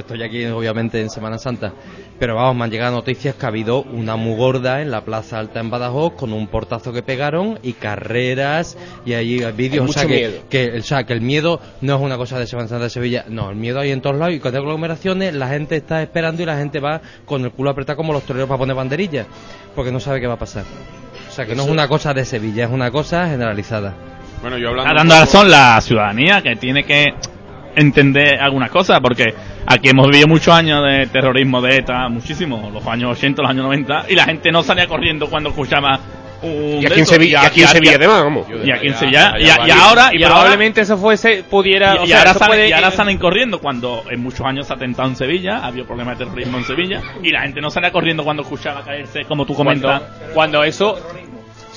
estoy 0.00 0.22
aquí 0.22 0.44
obviamente 0.46 1.00
en 1.00 1.08
Semana 1.10 1.38
Santa, 1.38 1.72
pero 2.18 2.34
vamos, 2.34 2.56
me 2.56 2.64
han 2.64 2.70
llegado 2.70 2.94
noticias 2.96 3.34
que 3.34 3.46
ha 3.46 3.48
habido 3.48 3.82
una 3.82 4.16
muy 4.16 4.36
gorda 4.36 4.82
en 4.82 4.90
la 4.90 5.02
Plaza 5.04 5.38
Alta 5.38 5.60
en 5.60 5.70
Badajoz 5.70 6.14
con 6.14 6.32
un 6.32 6.46
portazo 6.48 6.92
que 6.92 7.02
pegaron 7.02 7.58
y 7.62 7.72
carreras 7.74 8.76
y 9.06 9.12
hay 9.14 9.38
vídeos. 9.52 9.84
Hay 9.84 9.90
O 9.90 9.92
sea, 9.92 10.02
mucho 10.02 10.08
que, 10.08 10.14
miedo. 10.28 10.42
que, 10.50 10.78
o 10.78 10.82
sea, 10.82 11.04
que 11.04 11.12
el 11.12 11.20
miedo 11.20 11.60
no 11.80 11.96
es 11.96 12.00
una 12.02 12.16
cosa 12.16 12.38
de 12.38 12.46
Semana 12.46 12.68
Santa 12.68 12.84
de 12.84 12.90
Sevilla, 12.90 13.24
no, 13.28 13.50
el 13.50 13.56
miedo 13.56 13.80
hay 13.80 13.90
en 13.92 14.00
todos 14.00 14.16
lados 14.16 14.34
y 14.34 14.40
cuando 14.40 14.58
hay 14.58 14.64
aglomeraciones 14.64 15.34
la 15.34 15.48
gente 15.48 15.76
está 15.76 16.02
esperando 16.02 16.42
y 16.42 16.46
la 16.46 16.56
gente 16.56 16.80
va 16.80 17.00
con 17.24 17.44
el 17.44 17.52
culo 17.52 17.70
apretado 17.70 17.96
como 17.96 18.12
los 18.12 18.22
toreros 18.24 18.48
para 18.48 18.58
poner 18.58 18.76
banderillas, 18.76 19.26
porque 19.74 19.92
no 19.92 20.00
sabe 20.00 20.20
qué 20.20 20.26
va 20.26 20.34
a 20.34 20.38
pasar. 20.38 20.64
O 21.28 21.32
sea, 21.32 21.46
que 21.46 21.54
no 21.54 21.62
es 21.62 21.68
una 21.68 21.86
cosa 21.88 22.12
de 22.12 22.24
Sevilla, 22.24 22.64
es 22.64 22.70
una 22.70 22.90
cosa 22.90 23.28
generalizada. 23.28 23.94
Bueno, 24.42 24.56
yo 24.58 24.70
Está 24.70 24.80
hablando. 24.80 24.94
dando 25.00 25.14
un 25.14 25.20
poco- 25.20 25.26
razón 25.38 25.50
la 25.50 25.80
ciudadanía 25.80 26.42
que 26.42 26.56
tiene 26.56 26.84
que 26.84 27.04
entender 27.76 28.40
algunas 28.40 28.70
cosas, 28.70 29.00
porque 29.00 29.34
aquí 29.66 29.88
hemos 29.88 30.06
vivido 30.08 30.26
muchos 30.28 30.54
años 30.54 30.82
de 30.84 31.06
terrorismo 31.06 31.60
de 31.60 31.76
ETA, 31.78 32.08
muchísimo, 32.08 32.70
los 32.72 32.86
años 32.86 33.12
80, 33.12 33.42
los 33.42 33.50
años 33.50 33.64
90, 33.64 34.06
y 34.08 34.14
la 34.14 34.24
gente 34.24 34.50
no 34.50 34.62
salía 34.62 34.86
corriendo 34.86 35.28
cuando 35.28 35.50
escuchaba 35.50 35.98
un. 36.42 36.78
Y 36.80 36.86
aquí 36.86 36.94
de 36.94 37.00
en. 37.00 37.06
Sevilla- 37.06 37.42
y 37.42 37.46
aquí 37.46 37.62
en 37.62 37.68
Sevilla 37.68 37.94
además, 37.96 38.22
vamos. 38.22 38.46
Y 38.64 38.70
aquí 38.70 38.86
en 38.88 38.94
Sevilla, 38.94 39.34
ya, 39.38 39.58
y, 39.66 39.70
ahora. 39.70 40.10
y, 40.12 40.18
probablemente 40.24 40.80
eso 40.80 40.96
fuese, 40.96 41.44
pudiera, 41.48 41.96
y, 41.96 41.98
o 41.98 42.04
y 42.04 42.08
sea, 42.08 42.18
ahora 42.20 42.32
salen, 42.34 42.48
puede- 42.48 42.68
y 42.68 42.72
ahora 42.72 42.90
salen 42.90 43.18
corriendo 43.18 43.58
cuando 43.60 44.04
en 44.10 44.20
muchos 44.22 44.46
años 44.46 44.66
se 44.66 44.72
ha 44.72 44.76
atentado 44.76 45.08
en 45.10 45.16
Sevilla, 45.16 45.58
ha 45.58 45.66
habido 45.66 45.84
problemas 45.86 46.18
de 46.18 46.24
terrorismo 46.24 46.56
en 46.58 46.64
Sevilla, 46.64 47.02
y 47.22 47.28
la 47.30 47.42
gente 47.42 47.60
no 47.60 47.70
salía 47.70 47.92
corriendo 47.92 48.24
cuando 48.24 48.42
escuchaba 48.42 48.82
caerse, 48.82 49.24
como 49.28 49.44
tú 49.44 49.54
comentas. 49.54 50.00
Cuando, 50.00 50.34
cuando 50.34 50.64
eso. 50.64 50.98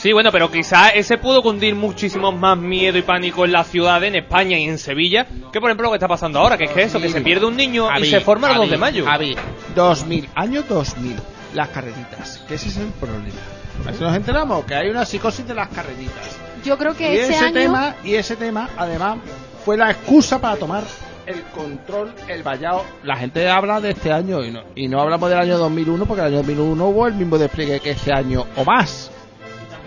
Sí, 0.03 0.11
bueno, 0.11 0.34
pero 0.34 0.51
quizás 0.51 0.91
ese 0.95 1.17
pudo 1.17 1.41
cundir 1.41 1.75
muchísimo 1.75 2.34
más 2.34 2.57
miedo 2.57 2.97
y 2.97 3.03
pánico 3.03 3.45
en 3.45 3.53
la 3.53 3.63
ciudad, 3.63 4.03
en 4.03 4.15
España 4.15 4.57
y 4.57 4.65
en 4.65 4.77
Sevilla, 4.77 5.25
que 5.49 5.61
por 5.61 5.69
ejemplo 5.69 5.85
lo 5.85 5.91
que 5.91 5.95
está 5.95 6.09
pasando 6.09 6.39
ahora, 6.39 6.57
que 6.57 6.65
es 6.65 6.71
que 6.71 6.81
eso, 6.81 6.99
que 6.99 7.07
se 7.07 7.21
pierde 7.21 7.45
un 7.45 7.55
niño 7.55 7.88
y 7.97 8.07
se 8.07 8.19
forma 8.19 8.51
el 8.51 8.57
2 8.57 8.71
de 8.71 8.77
mayo. 8.77 9.05
Javi, 9.05 9.34
2000, 9.73 10.27
año 10.35 10.61
2000, 10.67 11.15
las 11.53 11.69
carreritas, 11.69 12.43
que 12.45 12.55
ese 12.55 12.67
es 12.67 12.77
el 12.80 12.88
problema. 12.88 13.39
A 13.80 13.85
ver 13.85 13.95
si 13.95 14.03
nos 14.03 14.13
enteramos 14.13 14.65
que 14.65 14.75
hay 14.75 14.89
una 14.89 15.05
psicosis 15.05 15.47
de 15.47 15.53
las 15.53 15.69
carreritas. 15.69 16.38
Yo 16.65 16.77
creo 16.77 16.97
que 16.97 17.13
y 17.13 17.19
ese, 17.19 17.35
ese 17.35 17.45
año 17.45 17.53
tema, 17.53 17.95
y 18.03 18.15
ese 18.15 18.35
tema, 18.35 18.71
además, 18.75 19.19
fue 19.63 19.77
la 19.77 19.89
excusa 19.89 20.38
para 20.41 20.57
tomar 20.57 20.84
el 21.25 21.43
control, 21.43 22.13
el 22.27 22.43
vallado. 22.43 22.84
La 23.03 23.15
gente 23.15 23.47
habla 23.47 23.80
de 23.80 23.91
este 23.91 24.11
año 24.11 24.43
y 24.43 24.51
no, 24.51 24.63
y 24.75 24.89
no 24.89 24.99
hablamos 24.99 25.30
del 25.30 25.39
año 25.39 25.57
2001 25.57 26.05
porque 26.05 26.23
el 26.23 26.27
año 26.27 26.38
2001 26.39 26.85
hubo 26.88 27.07
el 27.07 27.13
mismo 27.13 27.38
despliegue 27.38 27.80
que 27.80 27.91
este 27.91 28.11
año 28.11 28.45
o 28.57 28.65
más. 28.65 29.12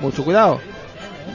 Mucho 0.01 0.25
cuidado. 0.25 0.61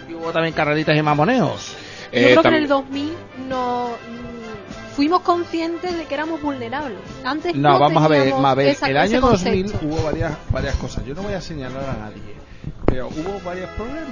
Y 0.10 0.14
hubo 0.14 0.32
también 0.32 0.54
carreritas 0.54 0.96
y 0.96 1.02
mamoneos. 1.02 1.76
Yo 2.12 2.20
Eh, 2.20 2.24
creo 2.32 2.42
que 2.44 2.48
en 2.50 2.54
el 2.56 2.68
2000 2.68 3.14
no 3.50 3.90
mm, 3.90 4.96
fuimos 4.96 5.22
conscientes 5.22 5.98
de 5.98 6.06
que 6.06 6.14
éramos 6.14 6.42
vulnerables. 6.42 7.00
Antes 7.24 7.56
no, 7.56 7.70
No, 7.74 7.80
vamos 7.80 8.04
a 8.04 8.08
ver, 8.08 8.34
Mabel, 8.36 8.68
esa- 8.68 8.88
el 8.88 8.98
año 8.98 9.22
2000 9.22 9.64
concepto. 9.64 9.86
hubo 9.88 10.04
varias, 10.04 10.34
varias 10.50 10.76
cosas. 10.76 11.06
Yo 11.06 11.14
no 11.16 11.24
voy 11.24 11.34
a 11.34 11.42
señalar 11.42 11.84
a 11.90 11.94
nadie, 12.06 12.22
pero 12.86 13.08
hubo 13.08 13.40
varios 13.44 13.70
problemas. 13.72 14.10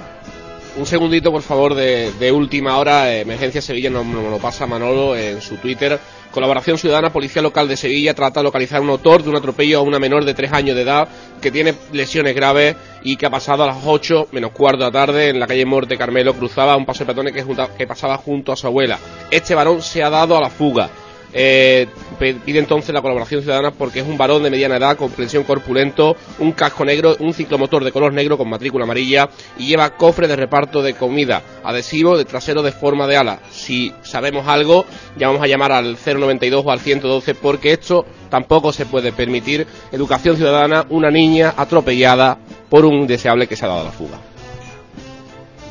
Un 0.76 0.86
segundito, 0.86 1.32
por 1.32 1.42
favor, 1.42 1.74
de, 1.74 2.12
de 2.12 2.30
última 2.32 2.78
hora. 2.78 3.12
Emergencia 3.12 3.60
Sevilla 3.60 3.90
nos, 3.90 4.06
nos 4.06 4.30
lo 4.30 4.38
pasa 4.38 4.66
Manolo 4.66 5.16
en 5.16 5.40
su 5.42 5.56
Twitter. 5.56 5.98
Colaboración 6.30 6.78
Ciudadana, 6.78 7.12
Policía 7.12 7.42
Local 7.42 7.66
de 7.66 7.76
Sevilla 7.76 8.14
trata 8.14 8.40
de 8.40 8.44
localizar 8.44 8.80
un 8.80 8.90
autor 8.90 9.22
de 9.22 9.30
un 9.30 9.36
atropello 9.36 9.78
a 9.78 9.82
una 9.82 9.98
menor 9.98 10.24
de 10.24 10.32
3 10.32 10.52
años 10.52 10.76
de 10.76 10.82
edad 10.82 11.08
que 11.40 11.50
tiene 11.50 11.74
lesiones 11.92 12.36
graves 12.36 12.76
y 13.02 13.16
que 13.16 13.26
ha 13.26 13.30
pasado 13.30 13.64
a 13.64 13.66
las 13.66 13.78
8 13.84 14.28
menos 14.30 14.52
cuarto 14.52 14.78
de 14.78 14.84
la 14.84 14.92
tarde 14.92 15.28
en 15.30 15.40
la 15.40 15.48
calle 15.48 15.66
Morte 15.66 15.98
Carmelo. 15.98 16.34
Cruzaba 16.34 16.76
un 16.76 16.86
paso 16.86 17.04
de 17.04 17.06
peatones 17.06 17.34
que 17.76 17.86
pasaba 17.86 18.16
junto 18.16 18.52
a 18.52 18.56
su 18.56 18.68
abuela. 18.68 18.98
Este 19.30 19.54
varón 19.56 19.82
se 19.82 20.04
ha 20.04 20.10
dado 20.10 20.36
a 20.36 20.40
la 20.40 20.50
fuga. 20.50 20.88
Eh, 21.32 21.86
pide 22.18 22.58
entonces 22.58 22.92
la 22.92 23.00
colaboración 23.00 23.42
ciudadana 23.42 23.70
porque 23.70 24.00
es 24.00 24.06
un 24.06 24.18
varón 24.18 24.42
de 24.42 24.50
mediana 24.50 24.76
edad, 24.76 24.96
complexión 24.96 25.44
corpulento, 25.44 26.16
un 26.38 26.52
casco 26.52 26.84
negro, 26.84 27.16
un 27.20 27.32
ciclomotor 27.32 27.84
de 27.84 27.92
color 27.92 28.12
negro 28.12 28.36
con 28.36 28.48
matrícula 28.48 28.84
amarilla 28.84 29.28
y 29.58 29.66
lleva 29.66 29.96
cofre 29.96 30.26
de 30.28 30.36
reparto 30.36 30.82
de 30.82 30.94
comida, 30.94 31.42
adhesivo 31.62 32.18
de 32.18 32.24
trasero 32.24 32.62
de 32.62 32.72
forma 32.72 33.06
de 33.06 33.16
ala. 33.16 33.40
Si 33.50 33.92
sabemos 34.02 34.48
algo, 34.48 34.84
ya 35.16 35.28
vamos 35.28 35.42
a 35.42 35.46
llamar 35.46 35.72
al 35.72 35.96
092 35.96 36.64
o 36.66 36.70
al 36.70 36.80
112 36.80 37.34
porque 37.34 37.72
esto 37.72 38.04
tampoco 38.28 38.72
se 38.72 38.86
puede 38.86 39.12
permitir. 39.12 39.66
Educación 39.92 40.36
ciudadana, 40.36 40.86
una 40.90 41.10
niña 41.10 41.54
atropellada 41.56 42.38
por 42.68 42.84
un 42.84 42.94
indeseable 42.94 43.46
que 43.46 43.56
se 43.56 43.64
ha 43.64 43.68
dado 43.68 43.80
a 43.80 43.84
la 43.84 43.92
fuga. 43.92 44.18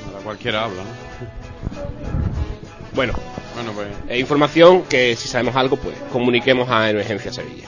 Ahora 0.07 0.23
Cualquiera 0.23 0.63
habla, 0.65 0.83
¿no? 0.83 1.09
Bueno, 2.93 3.13
Bueno, 3.59 3.73
pues. 3.73 3.89
eh, 4.07 4.17
información 4.17 4.83
que 4.83 5.17
si 5.17 5.27
sabemos 5.27 5.53
algo, 5.57 5.75
pues 5.75 5.97
comuniquemos 6.13 6.69
a 6.69 6.89
Emergencia 6.89 7.33
Sevilla. 7.33 7.67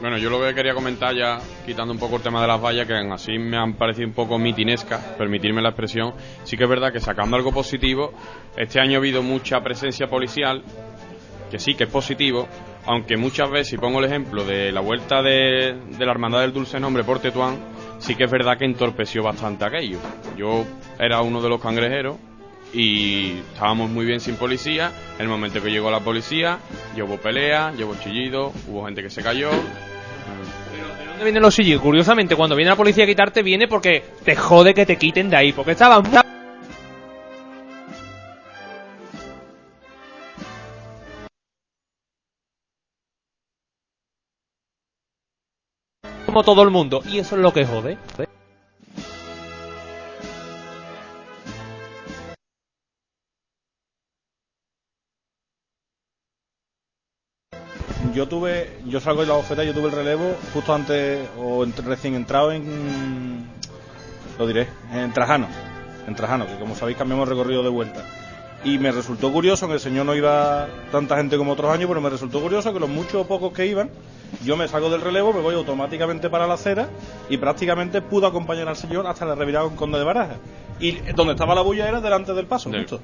Bueno, 0.00 0.18
yo 0.18 0.28
lo 0.30 0.40
que 0.40 0.52
quería 0.52 0.74
comentar 0.74 1.14
ya, 1.14 1.38
quitando 1.64 1.92
un 1.92 2.00
poco 2.00 2.16
el 2.16 2.22
tema 2.22 2.42
de 2.42 2.48
las 2.48 2.60
vallas, 2.60 2.88
que 2.88 2.94
así 2.94 3.38
me 3.38 3.56
han 3.56 3.74
parecido 3.74 4.08
un 4.08 4.14
poco 4.14 4.36
mitinescas, 4.36 4.98
permitirme 5.16 5.62
la 5.62 5.68
expresión, 5.68 6.14
sí 6.42 6.56
que 6.56 6.64
es 6.64 6.68
verdad 6.68 6.92
que 6.92 6.98
sacando 6.98 7.36
algo 7.36 7.52
positivo, 7.52 8.12
este 8.56 8.80
año 8.80 8.94
ha 8.94 8.96
habido 8.96 9.22
mucha 9.22 9.60
presencia 9.60 10.08
policial 10.08 10.64
que 11.52 11.60
sí, 11.60 11.76
que 11.76 11.84
es 11.84 11.90
positivo, 11.90 12.48
aunque 12.86 13.16
muchas 13.16 13.48
veces, 13.48 13.68
si 13.68 13.76
pongo 13.76 14.00
el 14.00 14.06
ejemplo 14.06 14.44
de 14.44 14.72
la 14.72 14.80
vuelta 14.80 15.22
de, 15.22 15.76
de 15.86 16.04
la 16.04 16.10
Hermandad 16.10 16.40
del 16.40 16.52
Dulce 16.52 16.80
Nombre 16.80 17.04
por 17.04 17.20
Tetuán, 17.20 17.58
sí 18.00 18.16
que 18.16 18.24
es 18.24 18.30
verdad 18.30 18.58
que 18.58 18.64
entorpeció 18.64 19.22
bastante 19.22 19.64
aquello. 19.64 19.98
Yo 20.36 20.64
era 20.98 21.20
uno 21.20 21.40
de 21.40 21.48
los 21.48 21.62
cangrejeros 21.62 22.16
y 22.72 23.38
estábamos 23.52 23.90
muy 23.90 24.04
bien 24.06 24.20
sin 24.20 24.36
policía. 24.36 24.92
El 25.18 25.28
momento 25.28 25.62
que 25.62 25.70
llegó 25.70 25.90
la 25.90 26.00
policía, 26.00 26.58
hubo 26.96 27.16
pelea, 27.18 27.72
hubo 27.78 27.94
chillido, 27.96 28.52
hubo 28.68 28.86
gente 28.86 29.02
que 29.02 29.10
se 29.10 29.22
cayó. 29.22 29.50
¿De 29.50 31.06
dónde 31.06 31.24
vienen 31.24 31.42
los 31.42 31.54
chillidos? 31.54 31.82
Curiosamente, 31.82 32.36
cuando 32.36 32.56
viene 32.56 32.70
la 32.70 32.76
policía 32.76 33.04
a 33.04 33.06
quitarte, 33.06 33.42
viene 33.42 33.68
porque 33.68 34.02
te 34.24 34.34
jode 34.34 34.74
que 34.74 34.86
te 34.86 34.96
quiten 34.96 35.28
de 35.30 35.36
ahí. 35.36 35.52
Porque 35.52 35.72
estaban. 35.72 36.04
Como 46.26 46.42
todo 46.44 46.62
el 46.62 46.70
mundo. 46.70 47.02
Y 47.06 47.18
eso 47.18 47.36
es 47.36 47.42
lo 47.42 47.52
que 47.52 47.66
jode. 47.66 47.98
Yo 58.14 58.28
tuve, 58.28 58.78
yo 58.86 59.00
salgo 59.00 59.22
de 59.22 59.28
la 59.28 59.34
bofeta, 59.34 59.64
yo 59.64 59.72
tuve 59.72 59.86
el 59.86 59.92
relevo 59.92 60.36
justo 60.52 60.74
antes, 60.74 61.26
o 61.38 61.64
recién 61.84 62.14
entrado 62.14 62.52
en, 62.52 63.46
lo 64.38 64.46
diré, 64.46 64.68
en 64.92 65.12
Trajano, 65.12 65.46
en 66.06 66.14
Trajano, 66.14 66.46
que 66.46 66.56
como 66.56 66.74
sabéis 66.74 66.98
cambiamos 66.98 67.28
recorrido 67.28 67.62
de 67.62 67.70
vuelta. 67.70 68.04
Y 68.64 68.78
me 68.78 68.92
resultó 68.92 69.32
curioso 69.32 69.66
que 69.66 69.74
el 69.74 69.80
señor 69.80 70.06
no 70.06 70.14
iba 70.14 70.68
tanta 70.92 71.16
gente 71.16 71.36
como 71.36 71.52
otros 71.52 71.72
años, 71.72 71.88
pero 71.88 72.00
me 72.00 72.10
resultó 72.10 72.40
curioso 72.40 72.72
que 72.72 72.78
los 72.78 72.88
muchos 72.88 73.14
o 73.14 73.26
pocos 73.26 73.52
que 73.52 73.66
iban, 73.66 73.90
yo 74.44 74.56
me 74.56 74.68
salgo 74.68 74.88
del 74.90 75.00
relevo, 75.00 75.32
me 75.32 75.40
voy 75.40 75.54
automáticamente 75.54 76.30
para 76.30 76.46
la 76.46 76.54
acera 76.54 76.88
y 77.28 77.38
prácticamente 77.38 78.02
pude 78.02 78.26
acompañar 78.26 78.68
al 78.68 78.76
señor 78.76 79.06
hasta 79.06 79.24
la 79.24 79.34
revirada 79.34 79.64
con 79.66 79.76
Conde 79.76 79.98
de 79.98 80.04
Baraja. 80.04 80.36
Y 80.78 80.92
donde 81.12 81.32
estaba 81.32 81.54
la 81.54 81.62
bulla 81.62 81.88
era 81.88 82.00
delante 82.00 82.34
del 82.34 82.46
paso, 82.46 82.70
justo. 82.70 83.00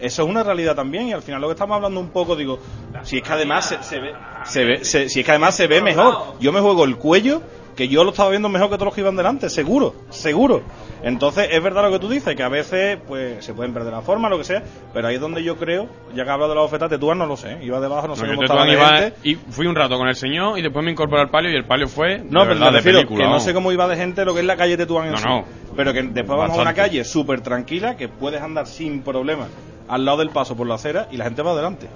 Eso 0.00 0.22
es 0.22 0.28
una 0.28 0.42
realidad 0.42 0.74
también 0.74 1.08
y 1.08 1.12
al 1.12 1.22
final 1.22 1.40
lo 1.40 1.48
que 1.48 1.52
estamos 1.54 1.76
hablando 1.76 2.00
un 2.00 2.08
poco, 2.08 2.34
digo, 2.36 2.58
si 3.02 3.18
es 3.18 3.22
que 3.22 3.32
además 3.32 3.66
se, 3.66 3.82
se 3.82 3.98
ve, 4.00 4.12
se 4.44 4.64
ve 4.64 4.84
se- 4.84 5.08
si 5.08 5.20
es 5.20 5.26
que 5.26 5.32
además 5.32 5.54
se 5.54 5.66
ve 5.66 5.80
mejor. 5.82 6.34
Yo 6.40 6.52
me 6.52 6.60
juego 6.60 6.84
el 6.84 6.96
cuello 6.96 7.42
que 7.76 7.88
yo 7.88 8.02
lo 8.04 8.10
estaba 8.10 8.30
viendo 8.30 8.48
mejor 8.48 8.68
que 8.68 8.74
todos 8.74 8.86
los 8.86 8.94
que 8.94 9.00
iban 9.00 9.16
delante, 9.16 9.48
seguro, 9.48 9.94
seguro. 10.10 10.62
Entonces 11.02 11.48
es 11.50 11.62
verdad 11.62 11.84
lo 11.84 11.92
que 11.92 11.98
tú 11.98 12.10
dices, 12.10 12.34
que 12.36 12.42
a 12.42 12.48
veces 12.50 12.98
pues 13.08 13.42
se 13.42 13.54
pueden 13.54 13.72
perder 13.72 13.90
la 13.92 14.02
forma, 14.02 14.28
lo 14.28 14.36
que 14.36 14.44
sea, 14.44 14.62
pero 14.92 15.08
ahí 15.08 15.14
es 15.14 15.20
donde 15.20 15.42
yo 15.42 15.56
creo, 15.56 15.88
ya 16.14 16.24
que 16.24 16.30
hablas 16.30 16.50
de 16.50 16.54
la 16.56 16.60
bofeta, 16.60 16.90
Tetuán 16.90 17.16
no 17.16 17.24
lo 17.24 17.38
sé, 17.38 17.58
iba 17.62 17.80
debajo, 17.80 18.06
no 18.08 18.16
sé 18.16 18.22
No, 18.22 18.28
yo 18.28 18.34
cómo 18.34 18.42
estaba 18.44 18.66
la 18.66 18.72
iba- 18.72 18.98
gente. 18.98 19.16
y 19.22 19.34
fui 19.36 19.66
un 19.66 19.74
rato 19.76 19.96
con 19.96 20.08
el 20.08 20.16
señor 20.16 20.58
y 20.58 20.62
después 20.62 20.84
me 20.84 20.90
incorporé 20.90 21.22
al 21.22 21.30
palio 21.30 21.50
y 21.50 21.56
el 21.56 21.64
palio 21.64 21.88
fue 21.88 22.18
No, 22.18 22.40
de 22.40 22.46
pero 22.46 22.46
verdad, 22.48 22.58
me 22.58 22.64
de 22.66 22.70
refiero 22.78 22.98
película, 22.98 23.24
que 23.24 23.30
no 23.30 23.40
sé 23.40 23.54
cómo 23.54 23.72
iba 23.72 23.88
de 23.88 23.96
gente 23.96 24.24
lo 24.26 24.34
que 24.34 24.40
es 24.40 24.46
la 24.46 24.56
calle 24.56 24.76
Tetuán 24.76 25.06
en 25.06 25.12
No, 25.12 25.18
sí. 25.18 25.28
Pero 25.74 25.92
que 25.94 26.02
después 26.02 26.26
vamos 26.38 26.50
a 26.50 26.54
una 26.60 26.64
Bastante. 26.72 26.80
calle 26.82 27.04
súper 27.04 27.40
tranquila 27.40 27.96
que 27.96 28.08
puedes 28.08 28.42
andar 28.42 28.66
sin 28.66 29.02
problema 29.02 29.46
al 29.90 30.04
lado 30.04 30.18
del 30.18 30.30
paso 30.30 30.56
por 30.56 30.66
la 30.66 30.76
acera 30.76 31.08
y 31.10 31.16
la 31.16 31.24
gente 31.24 31.42
va 31.42 31.52
adelante. 31.52 31.88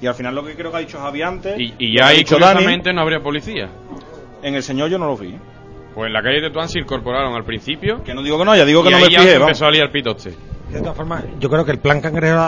Y 0.00 0.06
al 0.06 0.14
final 0.14 0.34
lo 0.34 0.44
que 0.44 0.54
creo 0.54 0.70
que 0.70 0.76
ha 0.78 0.80
dicho 0.80 0.98
Javi 0.98 1.22
antes. 1.22 1.58
Y, 1.58 1.74
y 1.78 1.96
ya 1.96 2.06
ha 2.06 2.08
ahí 2.08 2.24
curiosamente 2.24 2.92
no 2.92 3.02
habría 3.02 3.20
policía. 3.20 3.68
En 4.42 4.54
el 4.54 4.62
señor 4.62 4.88
yo 4.88 4.98
no 4.98 5.06
lo 5.06 5.16
vi. 5.16 5.34
Pues 5.94 6.06
en 6.06 6.12
la 6.12 6.22
calle 6.22 6.36
de 6.40 6.48
Tetuán 6.48 6.68
se 6.68 6.78
incorporaron 6.78 7.34
al 7.34 7.44
principio. 7.44 8.02
Que 8.02 8.14
no 8.14 8.22
digo 8.22 8.38
que 8.38 8.44
no, 8.44 8.56
ya 8.56 8.64
digo 8.64 8.82
que 8.82 8.88
y 8.88 8.92
no 8.92 8.96
ahí 8.98 9.04
me 9.04 9.10
ya 9.10 9.20
fijé, 9.20 9.34
empezó 9.34 9.66
a 9.66 9.70
liar 9.70 9.90
pitote. 9.90 10.34
De 10.70 10.78
todas 10.78 10.96
formas, 10.96 11.24
yo 11.40 11.50
creo 11.50 11.64
que 11.64 11.72
el 11.72 11.80
plan 11.80 12.00
cangrejo, 12.00 12.38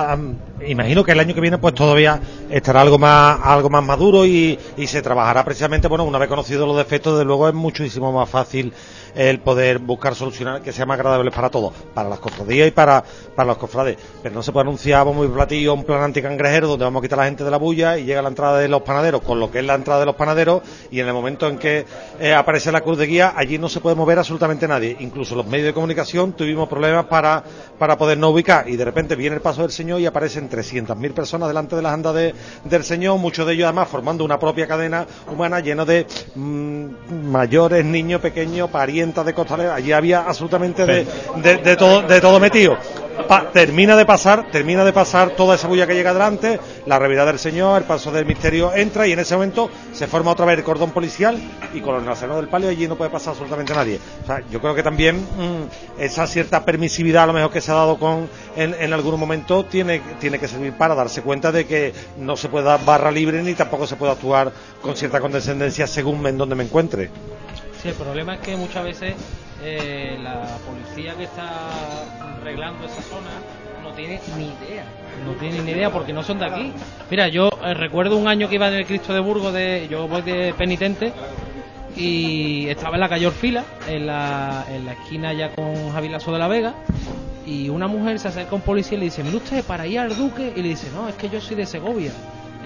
imagino 0.65 1.03
que 1.03 1.11
el 1.11 1.19
año 1.19 1.35
que 1.35 1.41
viene 1.41 1.59
pues 1.59 1.75
todavía 1.75 2.21
estará 2.51 2.81
algo 2.81 2.97
más 2.97 3.41
algo 3.43 3.69
más 3.69 3.85
maduro 3.85 4.25
y, 4.25 4.57
y 4.77 4.87
se 4.87 5.03
trabajará 5.03 5.45
precisamente, 5.45 5.89
bueno, 5.89 6.05
una 6.05 6.19
vez 6.19 6.29
conocidos 6.29 6.69
los 6.69 6.77
defectos, 6.77 7.19
de 7.19 7.25
luego 7.25 7.49
es 7.49 7.55
muchísimo 7.55 8.13
más 8.13 8.31
fácil 8.31 8.73
el 9.15 9.41
poder 9.41 9.79
buscar 9.79 10.15
solucionar 10.15 10.63
que 10.63 10.73
sea 10.73 10.87
más 10.87 10.99
agradable 10.99 11.31
para 11.31 11.51
todos, 11.51 11.73
para 11.95 12.09
las 12.09 12.19
cofradías 12.19 12.69
y 12.69 12.71
para, 12.71 13.05
para 13.35 13.49
los 13.49 13.59
cofrades. 13.59 13.97
Pero 14.23 14.35
no 14.35 14.43
se 14.43 14.53
puede 14.53 14.63
anunciar 14.63 15.05
muy 15.07 15.29
platillo 15.29 15.75
un 15.75 15.85
plan 15.85 16.03
anticangrejero 16.03 16.69
donde 16.69 16.85
vamos 16.85 17.01
a 17.01 17.03
quitar 17.03 17.19
a 17.19 17.23
la 17.23 17.27
gente 17.29 17.45
de 17.45 17.51
la 17.51 17.57
bulla 17.59 17.99
y 17.99 18.05
llega 18.05 18.23
la 18.23 18.29
entrada 18.29 18.59
de 18.59 18.69
los 18.69 18.83
panaderos 18.83 19.23
con 19.23 19.41
lo 19.41 19.51
que 19.51 19.59
es 19.61 19.65
la 19.65 19.75
entrada 19.75 20.01
de 20.01 20.07
los 20.07 20.17
panaderos 20.17 20.63
y 20.91 21.01
en 21.01 21.07
el 21.09 21.13
momento 21.13 21.49
en 21.49 21.59
que 21.59 21.85
eh, 22.21 22.33
aparece 22.35 22.73
la 22.73 22.81
cruz 22.81 22.99
de 22.99 23.07
guía 23.07 23.33
allí 23.37 23.59
no 23.59 23.69
se 23.69 23.81
puede 23.81 23.97
mover 23.97 24.19
absolutamente 24.19 24.67
nadie. 24.69 24.97
Incluso 25.01 25.35
los 25.35 25.47
medios 25.47 25.67
de 25.67 25.75
comunicación 25.75 26.33
tuvimos 26.33 26.69
problemas 26.69 27.07
para, 27.07 27.43
para 27.79 27.97
podernos 27.99 28.33
ubicar 28.33 28.69
y 28.69 28.77
de 28.77 28.85
repente 28.85 29.17
viene 29.17 29.37
el 29.37 29.43
paso 29.43 29.63
del 29.63 29.71
Señor 29.73 30.01
y 30.01 30.07
aparecen 30.07 30.49
300.000 30.49 31.13
personas 31.13 31.49
delante 31.49 31.77
de 31.77 31.83
las 31.83 31.93
andas 31.93 32.15
de- 32.15 32.35
del 32.65 32.85
Señor, 32.85 33.19
muchos 33.19 33.47
de 33.47 33.55
ellos 33.55 33.65
además 33.67 33.89
formando 33.89 34.25
una 34.25 34.39
propia 34.39 34.67
cadena 34.67 35.07
humana 35.31 35.61
lleno 35.61 35.85
de 35.85 36.07
mm, 36.35 36.87
mayores, 37.31 37.85
niños 37.85 38.21
pequeños, 38.21 38.71
de 39.07 39.35
costaleros. 39.35 39.75
Allí 39.75 39.93
había 39.93 40.21
absolutamente 40.21 40.87
de, 40.87 41.07
de- 41.43 41.57
de 41.57 41.77
todo, 41.77 42.03
de 42.03 42.21
todo 42.21 42.39
metido. 42.39 42.77
Pa- 43.29 43.51
termina 43.53 43.95
de 43.95 44.07
pasar, 44.07 44.51
termina 44.51 44.85
de 44.85 44.93
pasar 44.93 45.31
toda 45.31 45.55
esa 45.57 45.69
bulla 45.69 45.87
que 45.87 45.95
llega 45.95 46.11
adelante, 46.11 46.59
la 46.87 46.99
revirada 46.99 47.31
del 47.31 47.39
Señor, 47.39 47.83
el 47.83 47.87
paso 47.87 48.11
del 48.11 48.25
misterio 48.25 48.73
entra 48.75 49.07
y 49.07 49.13
en 49.13 49.19
ese 49.19 49.35
momento 49.35 49.71
se 49.93 50.07
forma 50.07 50.31
otra 50.31 50.47
vez 50.47 50.57
el 50.59 50.65
cordón 50.65 50.93
policial 50.93 51.39
y 51.75 51.81
con 51.83 51.95
los 51.95 52.03
nazarenos 52.05 52.39
del 52.39 52.49
palio 52.49 52.71
allí 52.71 52.89
no 52.89 52.97
puede 52.97 53.11
pasar 53.11 53.33
absolutamente 53.33 53.75
nadie. 53.75 53.99
O 54.23 54.27
sea, 54.27 54.43
yo 54.51 54.61
creo 54.61 54.75
que 54.75 54.83
también 54.83 55.17
mm, 55.21 56.01
esa 56.01 56.27
cierta 56.27 56.65
permisividad 56.65 57.25
a 57.25 57.27
lo 57.27 57.33
mejor 57.35 57.51
que 57.51 57.61
se 57.61 57.71
ha 57.71 57.75
dado 57.75 57.99
con 57.99 58.29
en, 58.57 58.75
en 58.81 58.93
algún 58.95 59.21
momento 59.21 59.65
tiene, 59.67 60.01
tiene 60.19 60.39
que 60.39 60.49
servir 60.49 60.73
para 60.73 60.95
darse 60.95 61.21
cuenta 61.23 61.53
de 61.53 61.67
que 61.67 61.93
no 62.19 62.37
se 62.37 62.49
puede 62.49 62.65
dar 62.65 62.83
barra 62.85 63.11
libre 63.11 63.43
ni 63.43 63.53
tampoco 63.55 63.87
se 63.87 63.97
puede 63.97 64.13
actuar 64.13 64.53
con 64.81 64.97
cierta 64.97 65.21
condescendencia 65.21 65.87
según 65.87 66.27
en 66.27 66.39
donde 66.39 66.55
me 66.55 66.65
encuentre. 66.65 67.11
Sí, 67.83 67.89
el 67.89 67.95
problema 67.95 68.35
es 68.35 68.41
que 68.41 68.57
muchas 68.57 68.85
veces 68.85 69.15
eh, 69.61 70.17
la 70.23 70.57
policía 70.65 71.15
que 71.17 71.25
está 71.25 71.51
arreglando 72.21 72.87
esa 72.87 73.03
zona 73.03 73.31
no 73.83 73.91
tiene 73.91 74.21
ni 74.39 74.45
idea. 74.45 74.85
No 75.27 75.33
tiene 75.33 75.63
ni 75.63 75.73
idea 75.73 75.91
porque 75.91 76.13
no 76.13 76.23
son 76.23 76.39
de 76.39 76.47
aquí. 76.47 76.73
Mira, 77.11 77.27
yo 77.27 77.51
eh, 77.65 77.75
recuerdo 77.75 78.17
un 78.17 78.29
año 78.29 78.49
que 78.49 78.55
iba 78.55 78.69
en 78.69 78.75
el 78.75 78.87
Cristo 78.87 79.13
de 79.13 79.19
Burgos, 79.19 79.53
de, 79.53 79.89
yo 79.91 80.07
voy 80.07 80.23
de 80.23 80.55
penitente 80.57 81.13
y 81.97 82.69
estaba 82.69 82.95
en 82.95 83.01
la 83.01 83.09
calle 83.09 83.27
Orfila, 83.27 83.65
en 83.89 84.07
la, 84.07 84.65
en 84.71 84.87
la 84.87 84.93
esquina 84.93 85.33
ya 85.33 85.53
con 85.53 85.91
Javi 85.91 86.09
Lasso 86.09 86.33
de 86.33 86.39
la 86.39 86.47
Vega. 86.47 86.75
Y 87.45 87.69
una 87.69 87.89
mujer 87.89 88.21
se 88.21 88.29
acerca 88.29 88.53
a 88.53 88.55
un 88.55 88.61
policía 88.61 88.97
y 88.97 89.01
le 89.01 89.05
dice, 89.07 89.25
mire 89.25 89.39
usted, 89.39 89.65
para 89.65 89.89
ir 89.89 89.99
al 89.99 90.17
Duque. 90.17 90.53
Y 90.55 90.63
le 90.63 90.69
dice, 90.69 90.89
no, 90.95 91.09
es 91.09 91.17
que 91.17 91.29
yo 91.29 91.41
soy 91.41 91.57
de 91.57 91.67
Segovia. 91.67 92.13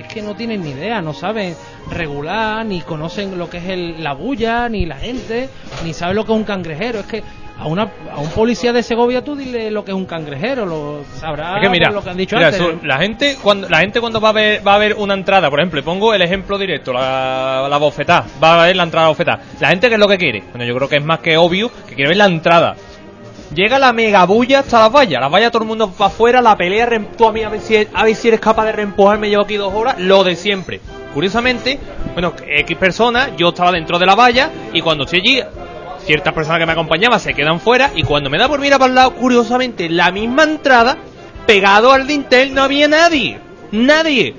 Es 0.01 0.06
que 0.12 0.23
no 0.23 0.35
tienen 0.35 0.62
ni 0.62 0.70
idea, 0.70 1.01
no 1.01 1.12
saben 1.14 1.55
regular, 1.90 2.64
ni 2.66 2.81
conocen 2.82 3.39
lo 3.39 3.48
que 3.48 3.59
es 3.59 3.68
el- 3.68 4.02
la 4.05 4.12
bulla, 4.12 4.68
ni 4.68 4.86
la 4.86 4.97
gente, 4.97 5.48
ni 5.85 5.93
saben 5.94 6.16
lo 6.16 6.24
que 6.24 6.32
es 6.32 6.39
un 6.39 6.44
cangrejero. 6.44 7.01
Es 7.01 7.06
que 7.06 7.23
a, 7.59 7.66
una, 7.66 7.90
a 8.12 8.18
un 8.20 8.28
policía 8.31 8.70
de 8.74 8.82
Segovia 8.82 9.24
tú 9.24 9.35
dile 9.35 9.70
lo 9.70 9.82
que 9.85 9.93
es 9.93 9.97
un 9.97 10.05
cangrejero, 10.05 10.66
lo 10.66 11.05
sabrá 11.18 11.56
Es 11.56 11.62
que 11.62 11.70
mira, 11.70 11.86
por 11.89 11.94
lo 11.97 12.05
que 12.05 12.10
han 12.10 12.16
dicho 12.18 12.36
mira, 12.36 12.48
antes. 12.48 12.62
la 12.85 12.98
gente 12.98 13.39
cuando 13.43 13.68
la 13.70 13.78
gente 13.78 13.98
cuando 14.01 14.20
va 14.20 14.28
a 14.28 14.32
ver 14.32 14.66
va 14.66 14.74
a 14.74 14.78
ver 14.78 14.94
una 14.98 15.14
entrada, 15.14 15.48
por 15.48 15.59
ejemplo, 15.60 15.82
pongo 15.82 16.12
el 16.12 16.20
ejemplo 16.20 16.59
directo, 16.59 16.93
la, 16.93 17.66
la 17.70 17.78
bofetá, 17.78 18.27
va 18.43 18.62
a 18.62 18.66
ver 18.66 18.77
la 18.77 18.82
entrada 18.82 19.09
bofetá. 19.09 19.40
La 19.60 19.68
gente 19.68 19.89
qué 19.89 19.94
es 19.94 20.01
lo 20.01 20.09
que 20.09 20.18
quiere? 20.18 20.43
Bueno, 20.51 20.66
yo 20.66 20.74
creo 20.77 20.89
que 20.89 20.97
es 20.97 21.05
más 21.05 21.20
que 21.20 21.39
obvio 21.39 21.70
que 21.89 21.94
quiere 21.94 22.09
ver 22.10 22.18
la 22.18 22.27
entrada. 22.27 22.77
Llega 23.56 23.78
la 23.78 23.94
mega 23.94 24.26
bulla 24.26 24.58
hasta 24.58 24.80
las 24.80 24.92
vallas, 24.92 25.18
las 25.18 25.32
vallas 25.32 25.50
todo 25.50 25.62
el 25.62 25.68
mundo 25.68 25.90
para 25.90 26.08
afuera, 26.08 26.42
la 26.42 26.58
pelea, 26.58 26.90
tú 27.16 27.26
a 27.26 27.32
mí 27.32 27.42
a 27.42 27.48
ver 27.48 27.62
si 27.62 27.88
a 27.90 28.04
ver 28.04 28.14
si 28.14 28.28
eres 28.28 28.38
capaz 28.38 28.66
de 28.66 28.72
reempujarme, 28.72 29.30
llevo 29.30 29.44
aquí 29.44 29.56
dos 29.56 29.72
horas, 29.72 29.98
lo 29.98 30.24
de 30.24 30.36
siempre. 30.36 30.78
Curiosamente, 31.14 31.78
bueno, 32.12 32.34
X 32.46 32.76
personas, 32.76 33.30
yo 33.38 33.48
estaba 33.48 33.72
dentro 33.72 33.98
de 33.98 34.04
la 34.04 34.14
valla 34.14 34.50
y 34.74 34.82
cuando 34.82 35.04
estoy 35.04 35.20
allí, 35.20 35.42
ciertas 36.04 36.34
personas 36.34 36.60
que 36.60 36.66
me 36.66 36.72
acompañaban 36.72 37.18
se 37.18 37.32
quedan 37.32 37.58
fuera 37.58 37.92
y 37.94 38.02
cuando 38.02 38.28
me 38.28 38.36
da 38.36 38.46
por 38.46 38.60
mirar 38.60 38.78
para 38.78 38.90
el 38.90 38.94
lado, 38.94 39.14
curiosamente, 39.14 39.88
la 39.88 40.10
misma 40.10 40.42
entrada, 40.42 40.98
pegado 41.46 41.92
al 41.92 42.06
dintel, 42.06 42.52
no 42.52 42.62
había 42.62 42.88
nadie. 42.88 43.38
Nadie. 43.72 44.34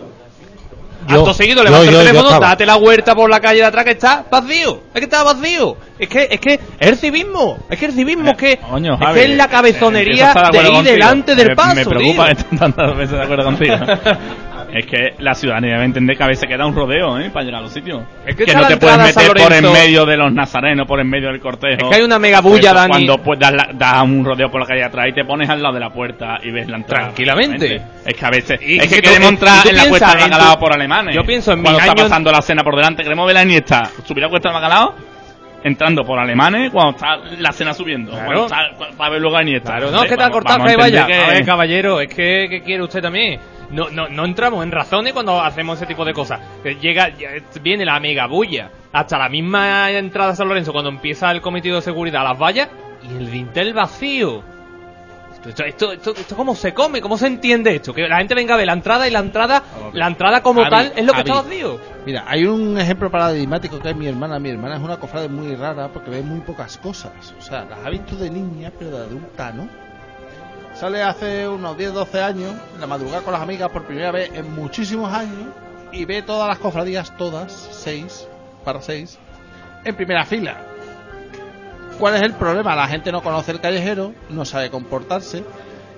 Yo- 1.07 1.19
Acto 1.19 1.33
seguido, 1.33 1.63
yo- 1.63 1.69
yo 1.85 2.01
el 2.01 2.07
teléfono, 2.07 2.39
date 2.39 2.65
la 2.65 2.75
vuelta 2.75 3.15
por 3.15 3.29
la 3.29 3.39
calle 3.39 3.59
de 3.59 3.65
atrás 3.65 3.85
que 3.85 3.91
está 3.91 4.25
vacío. 4.29 4.81
Es 4.93 4.99
que 4.99 5.05
está 5.05 5.23
vacío. 5.23 5.77
Es 5.97 6.07
que 6.09 6.27
es 6.29 6.39
que 6.39 6.53
es 6.55 6.59
el 6.79 6.97
civismo. 6.97 7.57
Es 7.69 7.79
que 7.79 7.85
el 7.85 7.93
civismo 7.93 8.29
es 8.31 8.37
que, 8.37 8.57
Coño, 8.57 8.93
es, 8.95 8.99
Javi, 8.99 9.19
que 9.19 9.25
es 9.25 9.37
la 9.37 9.43
a 9.45 9.47
cabezonería 9.49 10.27
estar 10.29 10.51
de, 10.51 10.57
ir 10.59 10.65
contigo. 10.65 10.83
delante 10.83 11.35
del 11.35 11.47
Me- 11.49 11.55
paso. 11.55 11.75
Me 11.75 11.85
preocupa 11.85 12.27
tantas 12.59 12.97
veces 12.97 13.17
de 13.17 13.23
acuerdo 13.23 13.45
contigo. 13.45 13.75
es 14.73 14.85
que 14.85 15.13
la 15.19 15.33
ciudadanía 15.33 15.83
entender 15.83 16.17
que 16.17 16.23
a 16.23 16.27
veces 16.27 16.47
queda 16.47 16.65
un 16.65 16.75
rodeo, 16.75 17.17
¿eh? 17.19 17.29
Para 17.29 17.45
llegar 17.45 17.59
a 17.61 17.63
los 17.63 17.73
sitios. 17.73 18.01
Es 18.25 18.35
que 18.35 18.53
no 18.53 18.67
te 18.67 18.77
puedes 18.77 18.97
meter 18.97 19.31
por 19.33 19.53
en 19.53 19.71
medio 19.71 20.05
de 20.05 20.17
los 20.17 20.31
nazarenos, 20.33 20.85
por 20.87 20.99
en 20.99 21.09
medio 21.09 21.29
del 21.29 21.39
cortejo. 21.39 21.85
Es 21.85 21.89
que 21.89 21.95
hay 21.95 22.01
una 22.03 22.19
mega 22.19 22.41
bulla, 22.41 22.69
Eso, 22.71 22.73
Dani. 22.75 22.89
Cuando 22.89 23.17
pues, 23.23 23.39
das, 23.39 23.53
la- 23.53 23.69
das 23.73 24.03
un 24.03 24.25
rodeo 24.25 24.49
por 24.51 24.59
la 24.61 24.67
calle 24.67 24.79
de 24.81 24.85
atrás 24.85 25.07
y 25.09 25.13
te 25.13 25.23
pones 25.25 25.49
al 25.49 25.61
lado 25.61 25.73
de 25.75 25.79
la 25.79 25.89
puerta 25.89 26.37
y 26.43 26.51
ves 26.51 26.67
la 26.67 26.77
entrada. 26.77 27.03
Tranquilamente. 27.05 27.81
Es 28.05 28.13
que 28.15 28.25
a 28.25 28.29
veces. 28.29 28.59
Y 28.61 28.77
es 28.79 28.87
que 28.87 29.01
queremos 29.01 29.29
entrar 29.29 29.67
en 29.67 29.75
la 29.75 29.85
cuesta 29.87 30.13
tu- 30.13 30.19
bacalao 30.23 30.59
por 30.59 30.73
alemanes. 30.73 31.15
Yo 31.15 31.23
pienso 31.23 31.53
en 31.53 31.61
Cuando 31.61 31.79
mis 31.79 31.89
está 31.89 32.03
pasando 32.03 32.31
la 32.31 32.41
cena 32.41 32.63
por 32.63 32.75
delante, 32.75 33.03
queremos 33.03 33.25
ver 33.25 33.35
la 33.35 33.43
Iniesta 33.43 33.89
subir 34.05 34.23
la 34.23 34.29
cuesta 34.29 34.49
del 34.49 34.55
bacalao. 34.61 34.95
Entrando 35.63 36.03
por 36.05 36.19
alemanes 36.19 36.71
cuando 36.71 36.91
está 36.91 37.17
la 37.39 37.51
cena 37.51 37.73
subiendo. 37.73 38.11
Claro. 38.11 38.45
Está, 38.45 38.57
para 38.95 39.09
ver 39.09 39.21
luego 39.21 39.37
a 39.37 39.41
Iniesta. 39.41 39.71
Claro, 39.71 39.91
no, 39.91 40.03
es 40.03 40.09
que 40.09 40.15
te 40.15 40.23
ha 40.23 40.29
cortado 40.29 40.63
a 40.63 40.75
vaya. 40.77 41.05
que- 41.07 41.13
A 41.15 41.27
ver, 41.29 41.45
caballero, 41.45 41.99
es 41.99 42.07
que, 42.13 42.47
que 42.49 42.61
quiere 42.61 42.83
usted 42.83 43.01
también. 43.01 43.39
No, 43.71 43.89
no, 43.89 44.07
no 44.09 44.25
entramos 44.25 44.63
en 44.63 44.71
razones 44.71 45.13
cuando 45.13 45.41
hacemos 45.41 45.77
ese 45.77 45.85
tipo 45.85 46.05
de 46.05 46.13
cosas. 46.13 46.39
Que 46.63 46.75
Llega, 46.75 47.09
ya- 47.09 47.29
viene 47.61 47.85
la 47.85 47.99
mega 47.99 48.27
bulla 48.27 48.71
hasta 48.91 49.17
la 49.17 49.29
misma 49.29 49.91
entrada 49.91 50.31
a 50.31 50.35
San 50.35 50.47
Lorenzo 50.47 50.71
cuando 50.71 50.89
empieza 50.89 51.31
el 51.31 51.41
cometido 51.41 51.75
de 51.75 51.81
seguridad 51.81 52.21
a 52.21 52.29
las 52.29 52.39
vallas 52.41 52.69
y 53.03 53.15
el 53.17 53.29
dintel 53.31 53.73
vacío. 53.73 54.41
Esto, 55.47 55.63
esto, 55.63 55.91
esto, 55.93 56.11
esto 56.11 56.35
cómo 56.35 56.55
se 56.55 56.73
come, 56.73 56.99
cómo 56.99 57.17
se 57.17 57.27
entiende 57.27 57.73
esto, 57.75 57.93
que 57.93 58.05
la 58.07 58.17
gente 58.17 58.35
venga 58.35 58.55
a 58.55 58.57
ver 58.57 58.65
la 58.65 58.73
entrada 58.73 59.07
y 59.07 59.11
la 59.11 59.19
entrada, 59.19 59.63
la 59.93 60.07
entrada 60.07 60.41
como 60.43 60.61
tal 60.69 60.91
es 60.95 61.05
lo 61.05 61.13
que 61.13 61.19
está 61.19 61.33
vacío. 61.41 61.79
Mira, 62.05 62.25
hay 62.27 62.45
un 62.45 62.77
ejemplo 62.77 63.09
paradigmático 63.09 63.79
que 63.79 63.91
es 63.91 63.95
mi 63.95 64.07
hermana. 64.07 64.39
Mi 64.39 64.49
hermana 64.49 64.75
es 64.75 64.81
una 64.81 64.97
cofrade 64.97 65.29
muy 65.29 65.55
rara 65.55 65.87
porque 65.89 66.09
ve 66.09 66.21
muy 66.21 66.41
pocas 66.41 66.77
cosas. 66.77 67.33
O 67.37 67.41
sea, 67.41 67.63
las 67.65 67.79
ha 67.85 67.89
visto 67.89 68.15
de 68.17 68.29
niña, 68.29 68.71
pero 68.77 68.91
de 68.91 68.97
adulta, 69.05 69.51
¿no? 69.53 69.69
Sale 70.79 71.01
hace 71.01 71.47
unos 71.47 71.77
10, 71.77 71.93
12 71.93 72.21
años, 72.21 72.53
en 72.75 72.81
la 72.81 72.87
madrugada 72.87 73.21
con 73.23 73.33
las 73.33 73.41
amigas 73.41 73.69
por 73.71 73.85
primera 73.85 74.11
vez 74.11 74.29
en 74.33 74.53
muchísimos 74.53 75.11
años, 75.11 75.47
y 75.91 76.05
ve 76.05 76.21
todas 76.21 76.47
las 76.47 76.59
cofradías, 76.59 77.15
todas, 77.17 77.51
seis, 77.71 78.27
para 78.63 78.81
seis, 78.81 79.17
en 79.83 79.95
primera 79.95 80.23
fila. 80.25 80.57
¿Cuál 81.97 82.15
es 82.15 82.21
el 82.21 82.33
problema? 82.33 82.75
La 82.75 82.87
gente 82.87 83.11
no 83.11 83.23
conoce 83.23 83.51
el 83.51 83.59
callejero, 83.59 84.13
no 84.29 84.45
sabe 84.45 84.69
comportarse. 84.69 85.43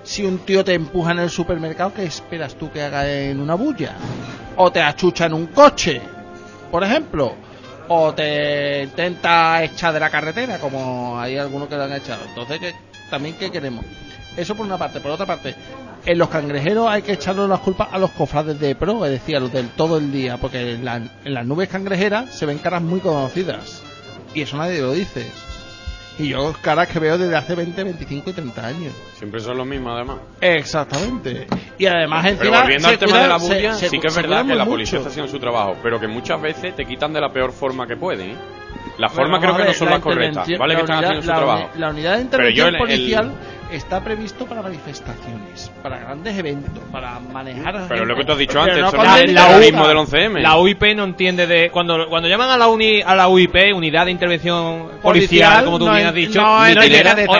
Si 0.02 0.24
un 0.24 0.38
tío 0.38 0.64
te 0.64 0.72
empuja 0.72 1.12
en 1.12 1.18
el 1.18 1.28
supermercado, 1.28 1.92
¿qué 1.92 2.04
esperas 2.04 2.54
tú 2.54 2.70
que 2.70 2.80
haga 2.82 3.06
en 3.06 3.38
una 3.38 3.54
bulla? 3.54 3.92
O 4.56 4.72
te 4.72 4.80
achucha 4.80 5.26
en 5.26 5.34
un 5.34 5.48
coche, 5.48 6.00
por 6.70 6.82
ejemplo. 6.84 7.34
O 7.88 8.14
te 8.14 8.84
intenta 8.84 9.62
echar 9.62 9.92
de 9.92 10.00
la 10.00 10.08
carretera, 10.08 10.58
como 10.58 11.20
hay 11.20 11.36
algunos 11.36 11.68
que 11.68 11.76
lo 11.76 11.82
han 11.82 11.92
echado. 11.92 12.22
Entonces, 12.28 12.60
¿qué- 12.60 12.74
también 13.10 13.34
qué 13.36 13.50
queremos? 13.50 13.84
Eso 14.36 14.54
por 14.54 14.66
una 14.66 14.78
parte. 14.78 15.00
Por 15.00 15.10
otra 15.10 15.26
parte, 15.26 15.54
en 16.06 16.18
los 16.18 16.28
cangrejeros 16.28 16.88
hay 16.88 17.02
que 17.02 17.12
echarle 17.12 17.46
las 17.48 17.60
culpas 17.60 17.88
a 17.92 17.98
los 17.98 18.10
cofrades 18.12 18.58
de 18.60 18.74
pro, 18.74 19.04
es 19.04 19.10
decir, 19.10 19.36
a 19.36 19.40
los 19.40 19.52
del 19.52 19.68
todo 19.70 19.98
el 19.98 20.12
día, 20.12 20.36
porque 20.38 20.72
en, 20.74 20.84
la- 20.84 20.96
en 20.96 21.34
las 21.34 21.44
nubes 21.46 21.68
cangrejeras 21.68 22.34
se 22.34 22.46
ven 22.46 22.58
caras 22.58 22.82
muy 22.82 23.00
conocidas. 23.00 23.82
Y 24.34 24.42
eso 24.42 24.56
nadie 24.56 24.80
lo 24.80 24.92
dice. 24.92 25.26
Y 26.18 26.28
yo 26.28 26.52
caras 26.60 26.88
que 26.88 26.98
veo 26.98 27.16
desde 27.16 27.34
hace 27.34 27.54
20, 27.54 27.82
25 27.82 28.30
y 28.30 28.32
30 28.34 28.66
años. 28.66 28.92
Siempre 29.16 29.40
son 29.40 29.56
los 29.56 29.66
mismos, 29.66 29.94
además. 29.96 30.18
Exactamente. 30.40 31.46
Y 31.78 31.86
además 31.86 32.22
Pero 32.24 32.36
encima 32.36 32.60
volviendo 32.60 32.88
se 32.88 32.94
al 32.94 32.98
tema 32.98 33.12
cuidan- 33.12 33.22
de 33.22 33.28
la 33.28 33.36
bulla, 33.38 33.74
se- 33.74 33.88
sí 33.88 33.98
que 33.98 34.06
es 34.08 34.14
verdad 34.16 34.46
que 34.46 34.54
la 34.54 34.66
policía 34.66 34.98
mucho. 34.98 35.08
está 35.08 35.08
haciendo 35.10 35.30
su 35.32 35.38
trabajo, 35.38 35.76
pero 35.82 35.98
que 35.98 36.08
muchas 36.08 36.40
veces 36.40 36.76
te 36.76 36.84
quitan 36.84 37.12
de 37.14 37.20
la 37.22 37.32
peor 37.32 37.52
forma 37.52 37.86
que 37.86 37.96
pueden. 37.96 38.30
¿eh? 38.32 38.36
Las 38.98 39.12
Bueno, 39.14 39.30
formas 39.30 39.40
creo 39.40 39.52
vamos 39.52 39.56
que 39.56 39.62
no 39.62 39.68
ver, 39.70 39.74
son 39.74 39.86
la 39.86 39.94
las 39.94 40.02
correctas. 40.02 40.46
Vale 40.58 40.58
que 40.58 40.58
la 40.58 40.80
están 40.80 40.96
unidad- 40.98 41.04
haciendo 41.10 41.22
su 41.22 41.28
la 41.28 41.34
trabajo. 41.36 41.70
uni- 41.72 41.80
La 41.80 41.90
unidad 41.90 42.10
de 42.10 42.16
Pero 42.16 42.22
intervención 42.24 42.56
yo 42.56 42.68
el- 42.68 42.74
el- 42.74 42.80
policial 42.80 43.32
está 43.72 44.02
previsto 44.02 44.46
para 44.46 44.62
manifestaciones, 44.62 45.70
para 45.82 45.98
grandes 45.98 46.36
eventos, 46.38 46.82
para 46.90 47.18
manejar. 47.20 47.86
Pero 47.88 48.04
lo 48.04 48.16
que 48.16 48.24
tú 48.24 48.32
has 48.32 48.38
dicho 48.38 48.60
Pero 48.64 48.64
antes, 48.64 48.78
no 48.80 48.90
no 49.04 49.14
delincuencia. 49.16 49.46
terrorismo 49.48 49.88
del 49.88 49.96
11M. 49.98 50.40
La 50.42 50.56
UIP 50.58 50.82
no 50.96 51.04
entiende 51.04 51.46
de 51.46 51.70
cuando 51.70 52.08
cuando 52.08 52.28
llaman 52.28 52.50
a 52.50 52.56
la 52.56 52.68
uni, 52.68 53.00
a 53.02 53.14
la 53.14 53.28
UIP, 53.28 53.72
unidad 53.74 54.04
de 54.06 54.10
intervención 54.12 54.88
policial, 55.00 55.00
Policial, 55.02 55.64
como 55.64 55.78
tú 55.78 55.86
no 55.86 55.92
bien 55.92 56.02
es- 56.04 56.08
has 56.08 56.14
dicho, 56.14 56.40
no 56.40 56.46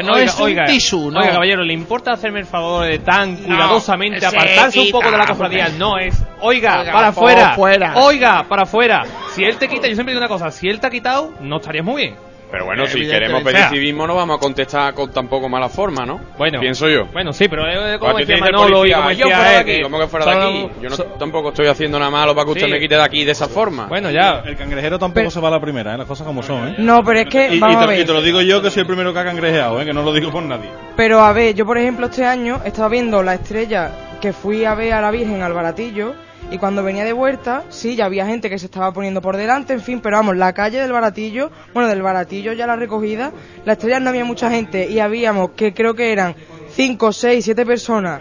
no 0.02 0.16
es 0.16 0.38
un 0.38 0.64
tisú, 0.66 1.10
no. 1.10 1.20
Oiga, 1.20 1.32
caballero, 1.32 1.62
¿le 1.62 1.72
importa 1.74 2.12
hacerme 2.12 2.40
el 2.40 2.46
favor 2.46 2.86
de 2.86 2.98
tan 2.98 3.36
cuidadosamente 3.36 4.20
se 4.20 4.26
apartarse 4.26 4.80
un 4.80 4.90
poco 4.90 5.10
de 5.10 5.18
la 5.18 5.26
cofradía? 5.26 5.68
No 5.78 5.98
es, 5.98 6.14
oiga, 6.40 6.80
Oiga, 6.80 6.92
para 6.92 7.08
afuera, 7.08 7.54
fuera. 7.54 7.92
oiga, 7.96 8.44
para 8.48 8.62
afuera. 8.62 9.04
Si 9.34 9.44
él 9.44 9.56
te 9.56 9.68
quita, 9.68 9.88
yo 9.88 9.94
siempre 9.94 10.14
digo 10.14 10.20
una 10.24 10.28
cosa, 10.28 10.50
si 10.50 10.68
él 10.68 10.80
te 10.80 10.86
ha 10.86 10.90
quitado, 10.90 11.32
no 11.40 11.56
estarías 11.56 11.84
muy 11.84 12.02
bien. 12.02 12.29
Pero 12.50 12.64
bueno, 12.64 12.86
si 12.86 13.06
queremos 13.06 13.42
pedir 13.42 13.64
civismo 13.70 14.06
no 14.06 14.14
vamos 14.16 14.36
a 14.36 14.40
contestar 14.40 14.92
con 14.94 15.10
tampoco 15.12 15.48
mala 15.48 15.68
forma, 15.68 16.04
¿no? 16.04 16.20
Bueno. 16.36 16.58
Pienso 16.60 16.88
yo. 16.88 17.06
Bueno, 17.12 17.32
sí, 17.32 17.46
pero 17.48 17.64
eh, 17.66 17.98
como 17.98 18.18
decía 18.18 18.38
Manolo 18.38 18.84
y 18.86 18.92
como 18.92 19.10
yo 19.12 19.24
fuera 19.26 19.50
de 19.50 19.56
aquí, 19.58 19.76
que 19.76 19.82
¿cómo 19.82 19.98
que 20.00 20.06
fuera 20.08 20.26
de 20.26 20.32
aquí? 20.42 20.68
Yo 20.82 20.88
no, 20.90 20.96
tampoco 21.18 21.48
estoy 21.50 21.66
haciendo 21.68 21.98
nada 21.98 22.10
malo 22.10 22.34
para 22.34 22.44
que 22.46 22.50
usted 22.52 22.66
Sí. 22.66 22.72
me 22.72 22.80
quite 22.80 22.96
de 22.96 23.02
aquí 23.02 23.24
de 23.24 23.32
esa 23.32 23.46
forma. 23.48 23.86
Bueno, 23.86 24.10
ya. 24.10 24.42
El 24.44 24.56
cangrejero 24.56 24.98
tampoco 24.98 25.30
se 25.30 25.40
va 25.40 25.48
a 25.48 25.52
la 25.52 25.60
primera, 25.60 25.94
¿eh? 25.94 25.98
las 25.98 26.06
cosas 26.06 26.26
como 26.26 26.42
son. 26.42 26.68
¿eh? 26.68 26.74
No, 26.78 27.02
pero 27.04 27.20
es 27.20 27.26
que, 27.26 27.48
Y, 27.52 27.56
y 27.56 27.60
vamos 27.60 27.76
a 27.76 27.80
te, 27.82 27.86
ver. 27.92 28.00
y 28.00 28.04
te 28.04 28.12
lo 28.12 28.22
digo 28.22 28.40
yo 28.40 28.60
que 28.62 28.70
soy 28.70 28.80
el 28.80 28.86
primero 28.86 29.12
que 29.12 29.18
ha 29.20 29.24
cangrejeado, 29.24 29.80
¿eh? 29.80 29.84
que 29.84 29.92
no 29.92 30.02
lo 30.02 30.12
digo 30.12 30.30
por 30.30 30.42
nadie. 30.42 30.70
Pero 30.96 31.20
a 31.20 31.32
ver, 31.32 31.54
yo 31.54 31.64
por 31.64 31.78
ejemplo 31.78 32.06
este 32.06 32.24
año 32.24 32.60
estaba 32.64 32.88
viendo 32.88 33.22
la 33.22 33.34
estrella 33.34 33.90
que 34.20 34.32
fui 34.32 34.64
a 34.64 34.74
ver 34.74 34.92
a 34.92 35.00
la 35.00 35.10
Virgen 35.10 35.42
al 35.42 35.52
Baratillo 35.52 36.14
y 36.50 36.58
cuando 36.58 36.82
venía 36.82 37.04
de 37.04 37.12
vuelta, 37.12 37.64
sí, 37.68 37.96
ya 37.96 38.06
había 38.06 38.26
gente 38.26 38.50
que 38.50 38.58
se 38.58 38.66
estaba 38.66 38.92
poniendo 38.92 39.22
por 39.22 39.36
delante, 39.36 39.72
en 39.72 39.80
fin, 39.80 40.00
pero 40.00 40.16
vamos, 40.16 40.36
la 40.36 40.52
calle 40.52 40.80
del 40.80 40.92
Baratillo, 40.92 41.50
bueno, 41.72 41.88
del 41.88 42.02
Baratillo 42.02 42.52
ya 42.52 42.66
la 42.66 42.76
recogida, 42.76 43.32
la 43.64 43.74
estrella 43.74 44.00
no 44.00 44.10
había 44.10 44.24
mucha 44.24 44.50
gente 44.50 44.88
y 44.88 44.98
habíamos 44.98 45.50
que 45.50 45.72
creo 45.72 45.94
que 45.94 46.12
eran 46.12 46.34
5, 46.74 47.12
6, 47.12 47.44
7 47.44 47.66
personas 47.66 48.20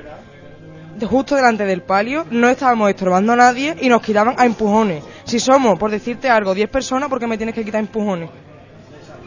justo 1.06 1.36
delante 1.36 1.66
del 1.66 1.82
palio, 1.82 2.26
no 2.32 2.50
estábamos 2.50 2.90
estorbando 2.90 3.34
a 3.34 3.36
nadie 3.36 3.76
y 3.82 3.90
nos 3.90 4.02
quitaban 4.02 4.36
a 4.38 4.46
empujones. 4.46 5.04
Si 5.24 5.40
somos, 5.40 5.78
por 5.78 5.92
decirte 5.92 6.30
algo, 6.30 6.54
10 6.54 6.70
personas, 6.70 7.10
¿por 7.10 7.20
qué 7.20 7.28
me 7.28 7.38
tienes 7.38 7.56
que 7.56 7.64
quitar 7.64 7.80
empujones? 7.80 8.30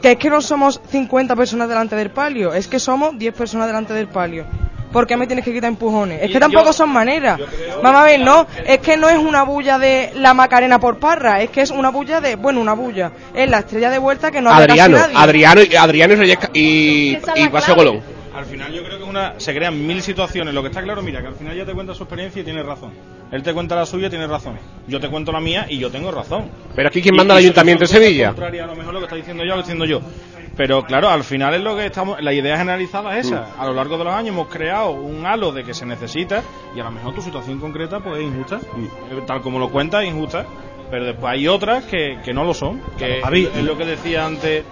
Que 0.01 0.13
es 0.13 0.19
que 0.19 0.31
no 0.31 0.41
somos 0.41 0.81
50 0.91 1.37
personas 1.37 1.69
delante 1.69 1.95
del 1.97 2.11
palio, 2.11 2.53
es 2.53 2.67
que 2.67 2.79
somos 2.79 3.17
10 3.19 3.35
personas 3.35 3.69
delante 3.69 3.95
del 3.95 4.09
palio. 4.09 4.45
¿Por 4.93 5.07
qué 5.07 5.17
me 5.17 5.27
tienes 5.27 5.45
que 5.45 5.53
quitar 5.53 5.69
empujones? 5.69 6.21
Es 6.23 6.31
que 6.31 6.39
tampoco 6.39 6.67
yo- 6.67 6.73
son 6.73 6.91
maneras. 6.91 7.41
Vamos 7.83 8.01
a 8.01 8.05
ver, 8.05 8.21
no, 8.21 8.47
es 8.65 8.79
que 8.79 8.97
no 8.97 9.09
es 9.09 9.19
una 9.19 9.43
bulla 9.45 9.79
de 9.79 10.13
la 10.17 10.35
Macarena 10.35 10.79
por 10.79 10.99
Parra, 10.99 11.41
es 11.43 11.51
que 11.51 11.63
es 11.63 11.71
una 11.71 11.91
bulla 11.91 12.21
de, 12.21 12.37
bueno, 12.37 12.61
una 12.61 12.75
bulla. 12.75 13.11
Es 13.35 13.49
la 13.49 13.61
estrella 13.61 13.91
de 13.91 13.99
vuelta 13.99 14.31
que 14.31 14.41
no 14.41 14.51
casi 14.51 14.63
Adriano, 14.63 14.99
nadie. 14.99 15.15
Adriano, 15.17 15.63
y- 15.63 15.75
Adriano 15.77 16.15
y 16.25 16.33
y, 16.55 17.19
y 17.37 17.49
Paseo. 17.49 17.75
Colón. 17.77 18.01
Al 18.35 18.47
final 18.47 18.73
yo 18.73 18.83
creo 18.83 18.97
que 18.97 19.05
una, 19.05 19.35
se 19.39 19.55
crean 19.55 19.87
mil 19.87 20.01
situaciones. 20.03 20.55
Lo 20.55 20.63
que 20.63 20.69
está 20.69 20.83
claro, 20.83 21.03
mira, 21.03 21.21
que 21.21 21.27
al 21.29 21.35
final 21.35 21.55
ya 21.55 21.67
te 21.67 21.73
cuenta 21.75 21.95
su 21.95 22.05
experiencia 22.05 22.41
y 22.41 22.45
tiene 22.45 22.63
razón. 22.63 22.91
Él 23.31 23.43
te 23.43 23.53
cuenta 23.53 23.77
la 23.77 23.85
suya 23.85 24.07
y 24.07 24.11
tiene 24.11 24.27
razón. 24.27 24.59
Yo 24.87 24.99
te 25.01 25.09
cuento 25.09 25.33
la 25.33 25.41
mía 25.41 25.67
y 25.69 25.79
yo 25.79 25.91
tengo 25.91 26.11
razón. 26.11 26.49
Pero 26.75 26.89
aquí, 26.89 27.03
¿quién 27.03 27.15
Y- 27.15 27.19
manda 27.19 27.35
al 27.35 27.41
y 27.41 27.45
Ayuntamiento 27.45 27.83
de 27.85 27.89
Sevilla? 27.89 28.29
contrarias 28.29 28.65
a 28.65 28.67
lo 28.69 28.77
mejor 28.77 28.95
lo 28.95 29.01
que 29.01 29.05
está 29.05 29.17
diciendo 29.17 29.45
yo, 29.45 29.51
lo 29.51 29.63
que 29.63 29.71
estoy 29.71 29.75
diciendo 29.79 30.01
yo. 30.01 30.32
Pero 30.57 30.83
claro, 30.85 31.09
al 31.09 31.25
final 31.25 31.55
es 31.55 31.63
lo 31.63 31.77
que 31.77 31.87
estamos. 31.87 32.23
La 32.23 32.33
idea 32.33 32.57
generalizada 32.59 33.19
es 33.19 33.27
esa. 33.27 33.49
A 33.59 33.67
lo 33.67 33.73
largo 33.73 33.97
de 33.97 34.05
los 34.05 34.13
años 34.13 34.29
hemos 34.35 34.49
creado 34.49 34.91
un 34.91 35.25
halo 35.25 35.51
de 35.53 35.65
que 35.65 35.73
se 35.73 35.87
necesita 35.87 36.43
y 36.77 36.81
a 36.81 36.85
lo 36.85 36.91
mejor 36.91 37.15
tu 37.15 37.23
situación 37.23 37.59
concreta 37.59 38.01
pues 38.01 38.19
es 38.19 38.25
injusta. 38.25 38.57
Eh, 38.57 39.23
Tal 39.27 39.41
como 39.41 39.59
lo 39.59 39.71
cuentas, 39.71 40.03
es 40.05 40.11
injusta. 40.11 40.45
Pero 40.91 41.07
después 41.07 41.33
hay 41.33 41.49
otras 41.49 41.85
que, 41.85 42.19
que 42.23 42.35
no 42.35 42.45
lo 42.45 42.53
son. 42.53 42.83
Que 42.99 43.23
Javi. 43.23 43.49
es 43.55 43.65
lo 43.65 43.79
que 43.79 43.87
decía 43.87 44.27
antes, 44.27 44.63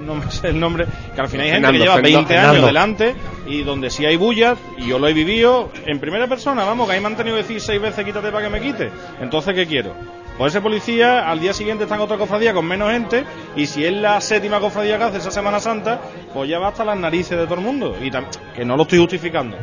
no 0.00 0.14
me 0.14 0.30
sé 0.30 0.48
el 0.48 0.58
nombre, 0.58 0.86
que 1.14 1.20
al 1.20 1.28
final 1.28 1.46
hay 1.46 1.52
gente 1.52 1.66
Fernando, 1.66 1.72
que 1.72 1.78
lleva 1.78 1.94
Fernando, 1.96 2.28
20 2.28 2.38
años 2.38 2.66
delante 2.66 3.14
y 3.46 3.62
donde 3.62 3.90
sí 3.90 4.06
hay 4.06 4.16
bullas, 4.16 4.56
y 4.78 4.88
yo 4.88 4.98
lo 4.98 5.06
he 5.06 5.12
vivido 5.12 5.70
en 5.84 6.00
primera 6.00 6.26
persona, 6.28 6.64
vamos, 6.64 6.88
que 6.88 6.94
ahí 6.94 7.00
me 7.00 7.08
han 7.08 7.16
tenido 7.16 7.36
que 7.36 7.42
decir 7.42 7.60
seis 7.60 7.80
veces 7.80 8.04
quítate 8.04 8.30
para 8.30 8.44
que 8.44 8.50
me 8.50 8.60
quite. 8.60 8.90
Entonces, 9.20 9.54
¿qué 9.54 9.66
quiero? 9.66 9.92
Pues 10.38 10.52
ese 10.52 10.60
policía 10.60 11.30
al 11.30 11.40
día 11.40 11.54
siguiente 11.54 11.84
está 11.84 11.94
en 11.94 12.02
otra 12.02 12.18
cofradía 12.18 12.52
con 12.52 12.66
menos 12.66 12.90
gente 12.90 13.24
y 13.56 13.66
si 13.66 13.84
es 13.84 13.92
la 13.92 14.20
séptima 14.20 14.60
cofradía 14.60 14.98
que 14.98 15.04
hace 15.04 15.18
esa 15.18 15.30
Semana 15.30 15.60
Santa, 15.60 15.98
pues 16.34 16.50
ya 16.50 16.58
va 16.58 16.68
hasta 16.68 16.84
las 16.84 16.98
narices 16.98 17.38
de 17.38 17.44
todo 17.44 17.54
el 17.54 17.62
mundo. 17.62 17.96
Y 18.02 18.10
que 18.54 18.64
no 18.64 18.76
lo 18.76 18.82
estoy 18.82 18.98
justificando. 18.98 19.56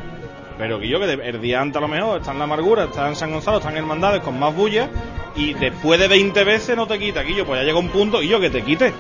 Pero 0.58 0.80
que 0.80 0.88
yo 0.88 1.00
que 1.00 1.14
el 1.14 1.42
día 1.42 1.62
antes 1.62 1.78
a 1.78 1.82
lo 1.82 1.88
mejor 1.88 2.20
está 2.20 2.32
en 2.32 2.40
la 2.40 2.46
amargura, 2.46 2.86
está 2.86 3.08
en 3.08 3.16
San 3.16 3.32
Gonzalo, 3.32 3.58
están 3.58 3.74
en 3.74 3.80
hermandades 3.80 4.22
con 4.22 4.40
más 4.40 4.56
bullas 4.56 4.90
y 5.36 5.54
después 5.54 6.00
de 6.00 6.08
20 6.08 6.44
veces 6.44 6.76
no 6.76 6.88
te 6.88 6.98
quita. 6.98 7.24
Yo 7.24 7.46
pues 7.46 7.60
ya 7.60 7.66
llega 7.66 7.78
un 7.78 7.90
punto 7.90 8.22
yo 8.22 8.40
que 8.40 8.50
te 8.50 8.64
quite. 8.64 8.94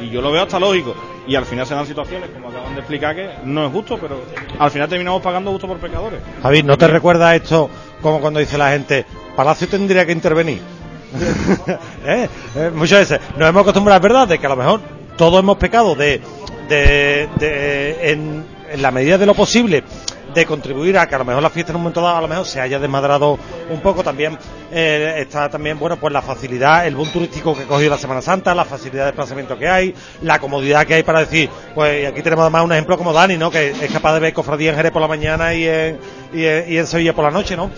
Y 0.00 0.08
yo 0.08 0.22
lo 0.22 0.32
veo 0.32 0.42
hasta 0.42 0.58
lógico. 0.58 0.94
Y 1.26 1.34
al 1.34 1.44
final 1.44 1.66
se 1.66 1.74
dan 1.74 1.86
situaciones, 1.86 2.30
como 2.30 2.48
acaban 2.48 2.74
de 2.74 2.80
explicar, 2.80 3.14
que 3.14 3.28
no 3.44 3.66
es 3.66 3.72
justo, 3.72 3.98
pero 3.98 4.22
al 4.58 4.70
final 4.70 4.88
terminamos 4.88 5.20
pagando 5.20 5.50
justo 5.50 5.66
por 5.66 5.76
pecadores. 5.78 6.20
Javi, 6.42 6.62
¿no 6.62 6.78
te 6.78 6.88
recuerda 6.88 7.34
esto 7.34 7.68
como 8.00 8.20
cuando 8.20 8.40
dice 8.40 8.56
la 8.56 8.70
gente, 8.70 9.04
Palacio 9.36 9.68
tendría 9.68 10.06
que 10.06 10.12
intervenir? 10.12 10.79
¿Eh? 12.06 12.28
Eh, 12.56 12.70
muchas 12.74 13.00
veces 13.08 13.20
nos 13.36 13.48
hemos 13.48 13.62
acostumbrado, 13.62 13.96
es 13.98 14.02
verdad, 14.02 14.28
de 14.28 14.38
que 14.38 14.46
a 14.46 14.50
lo 14.50 14.56
mejor 14.56 14.80
todos 15.16 15.38
hemos 15.40 15.56
pecado 15.58 15.94
de, 15.94 16.20
de, 16.68 17.28
de- 17.38 18.10
en, 18.12 18.44
la 18.80 18.90
medida 18.92 19.18
de 19.18 19.26
lo 19.26 19.34
posible 19.34 19.82
de 20.32 20.46
contribuir 20.46 20.96
a 20.96 21.08
que 21.08 21.16
a 21.16 21.18
lo 21.18 21.24
mejor 21.24 21.42
la 21.42 21.50
fiesta 21.50 21.72
en 21.72 21.76
un 21.76 21.82
momento 21.82 22.00
dado 22.00 22.18
a 22.18 22.20
lo 22.20 22.28
mejor 22.28 22.46
se 22.46 22.60
haya 22.60 22.78
desmadrado 22.78 23.36
un 23.68 23.80
poco. 23.80 24.04
También 24.04 24.38
eh, 24.70 25.14
está 25.18 25.48
también 25.48 25.76
bueno 25.76 25.96
pues 25.98 26.12
la 26.12 26.22
facilidad 26.22 26.86
el 26.86 26.94
boom 26.94 27.08
turístico 27.10 27.56
que 27.56 27.64
cogió 27.64 27.90
la 27.90 27.98
Semana 27.98 28.22
Santa 28.22 28.54
la 28.54 28.64
facilidad 28.64 29.02
de 29.06 29.06
desplazamiento 29.06 29.58
que 29.58 29.68
hay 29.68 29.92
la 30.22 30.38
comodidad 30.38 30.86
que 30.86 30.94
hay 30.94 31.02
para 31.02 31.18
decir 31.18 31.50
pues 31.74 32.06
aquí 32.06 32.22
tenemos 32.22 32.44
además 32.44 32.62
un 32.64 32.70
ejemplo 32.70 32.96
como 32.96 33.12
Dani 33.12 33.36
no 33.38 33.50
que 33.50 33.70
es 33.70 33.90
capaz 33.92 34.14
de 34.14 34.20
ver 34.20 34.32
cofradía 34.32 34.70
en 34.70 34.76
Jerez 34.76 34.92
por 34.92 35.02
la 35.02 35.08
mañana 35.08 35.52
y 35.52 35.66
en, 35.66 35.98
y 36.32 36.76
en 36.76 36.86
Sevilla 36.86 37.12
por 37.12 37.24
la 37.24 37.32
noche 37.32 37.56
no 37.56 37.68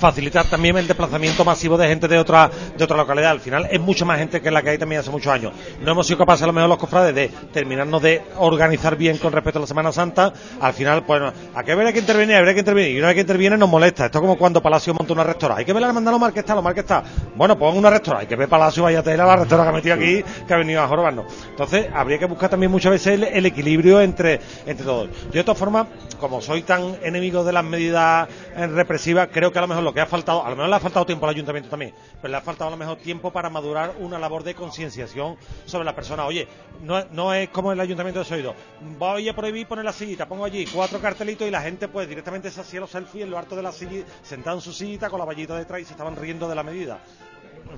facilitar 0.00 0.46
también 0.46 0.76
el 0.78 0.88
desplazamiento 0.88 1.44
masivo 1.44 1.76
de 1.76 1.86
gente 1.86 2.08
de 2.08 2.18
otra, 2.18 2.50
de 2.76 2.82
otra 2.82 2.96
localidad. 2.96 3.30
Al 3.30 3.40
final 3.40 3.68
es 3.70 3.80
mucho 3.80 4.06
más 4.06 4.18
gente 4.18 4.40
que 4.40 4.50
la 4.50 4.62
que 4.62 4.70
hay 4.70 4.78
también 4.78 5.00
hace 5.00 5.10
muchos 5.10 5.32
años. 5.32 5.52
No 5.82 5.92
hemos 5.92 6.06
sido 6.06 6.18
capaces 6.18 6.42
a 6.42 6.46
lo 6.46 6.52
mejor 6.52 6.68
los 6.68 6.78
cofrades 6.78 7.14
de 7.14 7.28
terminarnos 7.52 8.00
de 8.00 8.22
organizar 8.38 8.96
bien 8.96 9.18
con 9.18 9.32
respecto 9.32 9.58
a 9.58 9.60
la 9.60 9.66
Semana 9.66 9.92
Santa. 9.92 10.32
Al 10.60 10.72
final, 10.72 11.04
pues, 11.04 11.22
¿a 11.54 11.62
qué 11.62 11.72
habría 11.72 11.92
que 11.92 11.98
intervenir? 11.98 12.36
Habría 12.36 12.54
que 12.54 12.60
intervenir. 12.60 12.96
Y 12.96 12.98
una 12.98 13.08
vez 13.08 13.16
que 13.16 13.20
interviene 13.20 13.56
nos 13.56 13.68
molesta. 13.68 14.06
Esto 14.06 14.18
es 14.18 14.22
como 14.22 14.38
cuando 14.38 14.62
Palacio 14.62 14.94
monta 14.94 15.12
una 15.12 15.24
restaurante. 15.24 15.60
Hay 15.60 15.66
que 15.66 15.72
ver 15.72 15.82
la 15.82 15.88
hermandad 15.88 16.12
lo 16.12 16.18
mal 16.18 16.32
que 16.32 16.40
está, 16.40 16.54
lo 16.54 16.62
mal 16.62 16.74
que 16.74 16.80
está. 16.80 17.04
Bueno, 17.36 17.58
pues 17.58 17.74
una 17.74 17.90
restaurante. 17.90 18.24
Hay 18.24 18.28
que 18.28 18.36
ver 18.36 18.48
Palacio, 18.48 18.82
vaya 18.82 19.02
tela, 19.02 19.26
la 19.26 19.36
restaurante 19.36 19.70
que 19.82 19.92
ha 19.92 19.94
metido 19.94 19.94
aquí, 19.94 20.44
que 20.46 20.54
ha 20.54 20.56
venido 20.56 20.82
a 20.82 20.88
jorobarnos. 20.88 21.26
Entonces, 21.50 21.88
habría 21.94 22.18
que 22.18 22.26
buscar 22.26 22.48
también 22.48 22.72
muchas 22.72 22.92
veces 22.92 23.20
el, 23.32 23.46
equilibrio 23.46 24.00
entre, 24.00 24.40
entre 24.66 24.84
todos. 24.84 25.08
De 25.30 25.42
todas 25.42 25.58
formas, 25.58 25.86
como 26.18 26.40
soy 26.40 26.62
tan 26.62 26.96
enemigo 27.02 27.44
de 27.44 27.52
las 27.52 27.64
medidas 27.64 28.28
eh, 28.56 28.66
represivas, 28.66 29.28
creo 29.32 29.52
que 29.52 29.58
a 29.58 29.62
lo 29.62 29.68
mejor 29.68 29.89
lo 29.90 29.94
que 29.94 30.00
ha 30.00 30.06
faltado, 30.06 30.44
a 30.44 30.50
lo 30.50 30.56
mejor 30.56 30.70
le 30.70 30.76
ha 30.76 30.80
faltado 30.80 31.04
tiempo 31.06 31.26
al 31.26 31.30
ayuntamiento 31.34 31.68
también, 31.68 31.92
pero 32.22 32.30
le 32.30 32.36
ha 32.36 32.40
faltado 32.40 32.68
a 32.68 32.70
lo 32.70 32.76
mejor 32.76 32.96
tiempo 32.98 33.30
para 33.32 33.50
madurar 33.50 33.94
una 33.98 34.18
labor 34.18 34.44
de 34.44 34.54
concienciación 34.54 35.36
sobre 35.66 35.84
la 35.84 35.94
persona. 35.94 36.24
Oye, 36.26 36.46
no, 36.82 37.04
no 37.10 37.34
es 37.34 37.48
como 37.50 37.72
el 37.72 37.80
ayuntamiento 37.80 38.20
de 38.20 38.24
Soido. 38.24 38.54
Voy 38.98 39.28
a 39.28 39.34
prohibir 39.34 39.66
poner 39.66 39.84
la 39.84 39.92
sillita, 39.92 40.26
pongo 40.26 40.44
allí 40.44 40.64
cuatro 40.66 41.00
cartelitos 41.00 41.46
y 41.46 41.50
la 41.50 41.60
gente 41.62 41.88
pues 41.88 42.08
directamente 42.08 42.50
se 42.50 42.60
hacía 42.60 42.80
los 42.80 42.90
selfies 42.90 43.24
en 43.24 43.30
lo 43.30 43.38
alto 43.38 43.56
de 43.56 43.62
la 43.62 43.72
silla, 43.72 44.04
sentado 44.22 44.56
en 44.56 44.62
su 44.62 44.72
sillita 44.72 45.10
con 45.10 45.18
la 45.18 45.24
vallita 45.24 45.56
detrás 45.56 45.80
y 45.80 45.84
se 45.84 45.92
estaban 45.92 46.14
riendo 46.16 46.48
de 46.48 46.54
la 46.54 46.62
medida. 46.62 46.98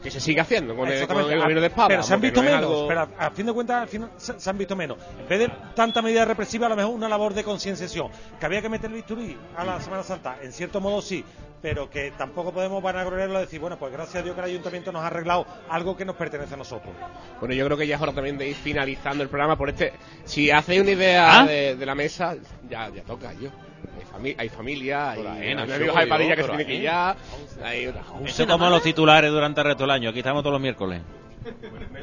Que 0.03 0.11
se 0.11 0.21
sigue 0.21 0.41
haciendo 0.41 0.75
con 0.75 0.89
el, 0.89 1.07
con 1.07 1.19
el 1.19 1.25
gobierno 1.39 1.61
de 1.61 1.67
espada. 1.67 1.89
Pero 1.89 2.03
se 2.03 2.15
han 2.15 2.21
visto 2.23 2.43
no 2.43 2.49
menos. 2.49 2.63
algo- 2.63 2.89
Pero 2.89 3.01
a, 3.01 3.27
a 3.27 3.31
fin 3.31 3.45
de 3.45 3.53
cuentas, 3.53 3.83
al 3.83 3.89
final 3.89 4.11
se, 4.17 4.41
se 4.41 4.49
han 4.51 4.57
visto 4.57 4.75
menos. 4.75 4.97
En 5.21 5.29
vez 5.29 5.39
de 5.41 5.49
tanta 5.75 6.01
medida 6.01 6.25
represiva, 6.25 6.65
a 6.67 6.71
lo 6.71 6.77
mejor 6.77 6.95
una 6.95 7.09
labor 7.11 7.35
de 7.35 7.45
concienciación. 7.45 8.09
Que 8.41 8.47
había 8.47 8.63
que 8.63 8.71
meter 8.71 8.89
el 8.89 8.97
bisturí 8.97 9.37
a 9.55 9.65
la 9.67 9.81
Semana 9.81 10.03
Santa, 10.03 10.39
en 10.41 10.51
cierto 10.53 10.81
modo 10.81 11.03
sí, 11.03 11.23
pero 11.63 11.89
que 11.89 12.11
tampoco 12.19 12.53
podemos 12.53 12.83
vanagloriarlo 12.83 13.39
y 13.39 13.43
decir, 13.43 13.61
bueno, 13.61 13.79
pues 13.79 13.93
gracias 13.93 14.17
a 14.17 14.23
Dios 14.23 14.35
que 14.35 14.41
el 14.41 14.47
ayuntamiento 14.49 14.91
nos 14.93 15.03
ha 15.03 15.07
arreglado 15.07 15.47
algo 15.71 15.97
que 15.97 16.05
nos 16.05 16.17
pertenece 16.17 16.55
a 16.55 16.57
nosotros. 16.57 16.93
Bueno, 17.39 17.55
yo 17.55 17.65
creo 17.65 17.79
que 17.79 17.87
ya 17.87 17.97
es 17.97 18.03
hora 18.03 18.13
también 18.13 18.37
de 18.37 18.49
ir 18.49 18.57
finalizando 18.57 19.23
el 19.23 19.29
programa 19.29 19.57
por 19.57 19.69
este. 19.71 19.93
Si 20.25 20.51
hacéis 20.51 20.81
una 20.83 20.91
idea 20.91 21.41
¿Ah? 21.41 21.47
de, 21.47 21.77
de 21.77 21.87
la 21.87 21.95
mesa, 21.95 22.35
ya, 22.69 22.89
ya 22.91 23.03
toca 23.05 23.33
yo. 23.35 23.49
Hay, 23.97 24.05
fami- 24.21 24.35
hay 24.39 24.49
familia, 24.49 25.11
hay, 25.13 25.25
hay 25.27 25.53
amigos, 25.53 25.95
parilla 26.09 26.35
que 26.37 26.43
se 26.43 26.49
tienen 26.49 26.67
que 26.67 26.75
ir 26.75 26.83
ya. 26.83 27.17
Hay 27.63 27.85
Eso 28.25 28.43
es 28.43 28.49
como 28.49 28.69
los 28.69 28.83
titulares 28.83 29.31
durante 29.31 29.61
el 29.61 29.67
resto 29.69 29.85
del 29.85 29.91
año. 29.93 30.11
Aquí 30.11 30.19
estamos 30.19 30.43
todos 30.43 30.53
los 30.55 30.61
miércoles. 30.63 31.01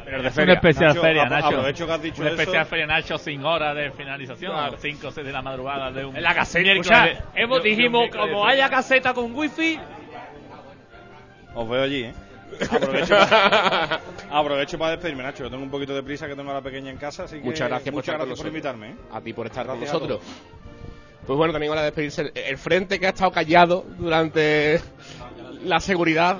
Pero 0.06 0.24
de 0.24 0.32
feria. 0.32 0.54
especial 0.56 0.90
Nacho, 0.90 1.02
feria, 1.02 1.26
Nacho. 1.26 1.48
aprovecho 1.48 1.86
que 1.86 1.92
has 1.92 2.02
dicho 2.02 2.22
Un 2.22 2.28
eso. 2.28 2.36
especial 2.40 2.66
feria, 2.66 2.86
Nacho, 2.88 3.18
sin 3.18 3.44
hora 3.46 3.74
de 3.74 3.92
finalización. 3.92 4.52
Claro. 4.54 4.78
5 4.80 5.08
o 5.08 5.12
6 5.12 5.26
de 5.28 5.34
la 5.34 5.42
madrugada 5.42 5.92
de 5.92 6.06
un 6.06 6.16
En 6.16 6.24
la 6.24 6.34
caseta. 6.36 6.72
Escucha, 6.72 7.06
de- 7.06 7.18
hemos, 7.36 7.64
de- 7.64 7.70
de 7.70 7.76
dijimos, 7.76 8.04
de 8.04 8.10
como 8.18 8.26
feria. 8.46 8.48
haya 8.66 8.70
caseta 8.70 9.14
con 9.14 9.34
wifi, 9.36 9.80
Os 11.56 11.70
veo 11.70 11.84
allí, 11.84 12.04
¿eh? 12.04 12.14
Aprovecho 12.72 13.16
para, 13.30 14.02
aprovecho 14.32 14.78
para 14.80 14.92
despedirme, 14.92 15.24
Nacho. 15.24 15.44
Yo 15.44 15.50
tengo 15.50 15.64
un 15.64 15.70
poquito 15.72 15.94
de 15.96 16.04
prisa 16.04 16.28
que 16.28 16.36
tengo 16.36 16.52
a 16.52 16.56
la 16.56 16.62
pequeña 16.62 16.90
en 16.92 16.98
casa, 16.98 17.24
así 17.24 17.38
que 17.38 17.44
Muchas 17.44 17.68
gracias 17.70 17.86
por 17.86 17.94
muchas 17.96 18.08
estar 18.14 18.20
con 18.20 18.28
gracias 18.28 18.40
por 18.44 18.48
invitarme. 18.48 18.90
¿eh? 18.90 18.96
A 19.14 19.22
ti 19.22 19.34
por 19.34 19.46
estar 19.48 19.66
a 19.66 19.70
con 19.70 19.80
nosotros. 19.80 20.20
Pues 21.26 21.38
bueno, 21.38 21.54
también 21.54 21.72
hora 21.72 21.82
de 21.82 21.86
despedirse 21.88 22.22
el, 22.24 22.32
el 22.36 22.58
frente 22.58 23.00
que 23.00 23.06
ha 23.06 23.10
estado 23.10 23.32
callado 23.32 23.86
durante 24.00 24.80
la 25.64 25.80
seguridad. 25.80 26.40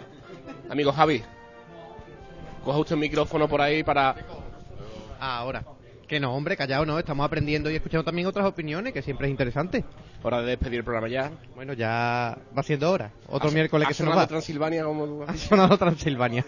Amigo 0.70 0.92
Javi, 0.92 1.24
coja 2.64 2.80
usted 2.80 2.96
el 2.96 3.02
micrófono 3.02 3.48
por 3.48 3.62
ahí 3.62 3.84
para. 3.84 4.16
Ah, 5.20 5.38
ahora. 5.40 5.64
Que 6.08 6.20
no, 6.20 6.34
hombre, 6.34 6.58
callado 6.58 6.88
no, 6.88 6.98
estamos 6.98 7.24
aprendiendo 7.24 7.70
y 7.70 7.76
escuchando 7.76 8.04
también 8.04 8.28
otras 8.28 8.44
opiniones, 8.48 8.94
que 8.94 9.04
siempre 9.04 9.28
es 9.28 9.32
interesante. 9.32 9.84
Hora 10.24 10.42
de 10.42 10.48
despedir 10.48 10.80
el 10.80 10.84
programa 10.84 11.08
ya. 11.08 11.30
Bueno, 11.54 11.74
ya 11.74 12.36
va 12.58 12.64
siendo 12.64 12.90
hora. 12.92 13.12
Otro 13.28 13.50
¿Ha- 13.50 13.52
miércoles 13.52 13.86
ha 13.86 13.90
que 13.90 13.94
se 13.94 14.02
nos 14.04 14.10
sonado 14.14 14.26
va. 14.26 14.28
Transilvania 14.28 14.84
como 14.86 15.24
Ha 15.28 15.38
sonado 15.38 15.78
Transilvania. 15.78 16.44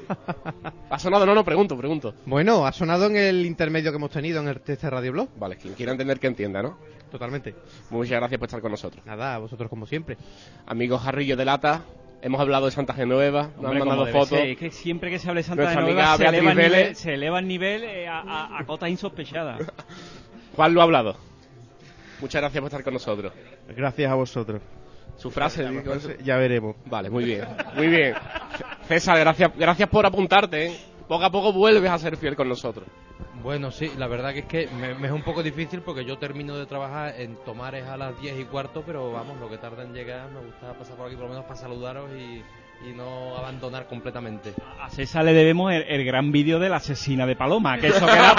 ¿Ha 0.90 0.98
sonado? 0.98 1.28
No, 1.28 1.36
no, 1.36 1.46
pregunto, 1.46 1.78
pregunto. 1.78 2.16
Bueno, 2.26 2.66
ha 2.66 2.72
sonado 2.72 3.06
en 3.06 3.18
el 3.18 3.46
intermedio 3.46 3.92
que 3.92 3.98
hemos 3.98 4.10
tenido 4.10 4.42
en 4.42 4.48
el 4.48 4.60
este 4.66 4.90
Radio 4.90 5.12
Blog. 5.12 5.30
Vale, 5.38 5.58
quien 5.58 5.76
quiera 5.76 5.92
entender 5.92 6.20
que 6.20 6.26
entienda, 6.26 6.64
¿no? 6.64 6.78
Totalmente. 7.12 7.54
Muchas 7.92 8.18
gracias 8.20 8.40
por 8.40 8.48
estar 8.48 8.62
con 8.62 8.72
nosotros. 8.72 9.06
Nada, 9.06 9.36
a 9.36 9.38
vosotros 9.38 9.70
como 9.70 9.86
siempre. 9.86 10.18
Amigos 10.66 11.02
Jarrillo 11.04 11.38
de 11.38 11.46
Lata, 11.46 11.82
hemos 12.22 12.40
hablado 12.42 12.66
de 12.66 12.72
Santa 12.72 12.94
Genueva, 12.94 13.44
nos 13.44 13.56
Hombre, 13.58 13.72
han 13.72 13.80
como 13.80 13.90
mandado 13.96 14.12
fotos. 14.12 14.30
ser, 14.40 14.50
es 14.50 14.58
que 14.58 14.72
siempre 14.72 15.10
que 15.10 15.20
se 15.20 15.30
hable 15.30 15.40
de 15.42 15.44
Santa 15.48 15.64
Nuestra 15.64 15.82
Genoveva 15.84 16.18
se 16.18 16.24
eleva, 16.26 16.38
el 16.52 16.58
nivel, 16.58 16.72
Vélez. 16.72 16.98
se 16.98 17.14
eleva 17.14 17.40
el 17.40 17.48
nivel 17.48 17.84
eh, 17.84 18.08
a, 18.08 18.20
a- 18.20 18.60
a 18.60 18.66
cotas 18.66 18.90
insospechadas. 18.90 19.62
Juan 20.56 20.74
lo 20.74 20.82
ha 20.82 20.84
hablado. 20.84 21.16
Muchas 22.20 22.42
gracias 22.42 22.62
por 22.62 22.68
estar 22.68 22.84
con 22.84 22.94
nosotros. 22.94 23.34
Gracias 23.76 24.12
a 24.12 24.16
vosotros. 24.16 24.62
Su 25.18 25.30
frase, 25.32 25.68
Ya 26.24 26.38
veremos. 26.38 26.76
Vale, 26.86 27.10
muy 27.10 27.24
bien, 27.26 27.46
muy 27.76 27.88
bien. 27.88 28.14
César, 28.88 29.20
gracias, 29.20 29.52
gracias 29.58 29.88
por 29.90 30.06
apuntarte. 30.06 30.68
¿eh? 30.68 30.80
Poco 31.12 31.26
a 31.26 31.30
poco 31.30 31.52
vuelves 31.52 31.92
a 31.92 31.98
ser 31.98 32.16
fiel 32.16 32.38
con 32.38 32.48
nosotros. 32.48 32.88
Bueno, 33.44 33.70
sí, 33.70 33.92
la 33.98 34.08
verdad 34.08 34.32
que 34.32 34.40
es 34.40 34.46
que 34.46 34.70
me, 34.80 34.96
me 34.96 35.08
es 35.08 35.14
un 35.14 35.24
poco 35.24 35.44
difícil 35.44 35.82
porque 35.82 36.06
yo 36.06 36.18
termino 36.18 36.56
de 36.56 36.66
trabajar 36.66 37.16
en 37.18 37.36
Tomares 37.44 37.86
a 37.86 37.98
las 37.98 38.18
10 38.22 38.40
y 38.40 38.46
cuarto, 38.46 38.82
pero 38.86 39.12
vamos, 39.12 39.38
lo 39.38 39.50
que 39.50 39.58
tarda 39.58 39.84
en 39.84 39.94
llegar, 39.94 40.32
me 40.32 40.40
gusta 40.40 40.72
pasar 40.72 40.96
por 40.96 41.08
aquí 41.08 41.18
por 41.18 41.26
lo 41.26 41.32
menos 41.32 41.44
para 41.44 41.58
saludaros 41.58 42.12
y, 42.18 42.42
y 42.88 42.94
no 42.96 43.36
abandonar 43.36 43.88
completamente. 43.88 44.54
A 44.80 44.90
César 44.90 45.26
le 45.26 45.34
debemos 45.34 45.74
el, 45.74 45.82
el 45.82 46.06
gran 46.06 46.32
vídeo 46.32 46.60
de 46.60 46.70
la 46.70 46.78
asesina 46.78 47.26
de 47.26 47.36
Paloma, 47.36 47.78
que 47.78 47.88
eso 47.88 48.06
queda 48.06 48.34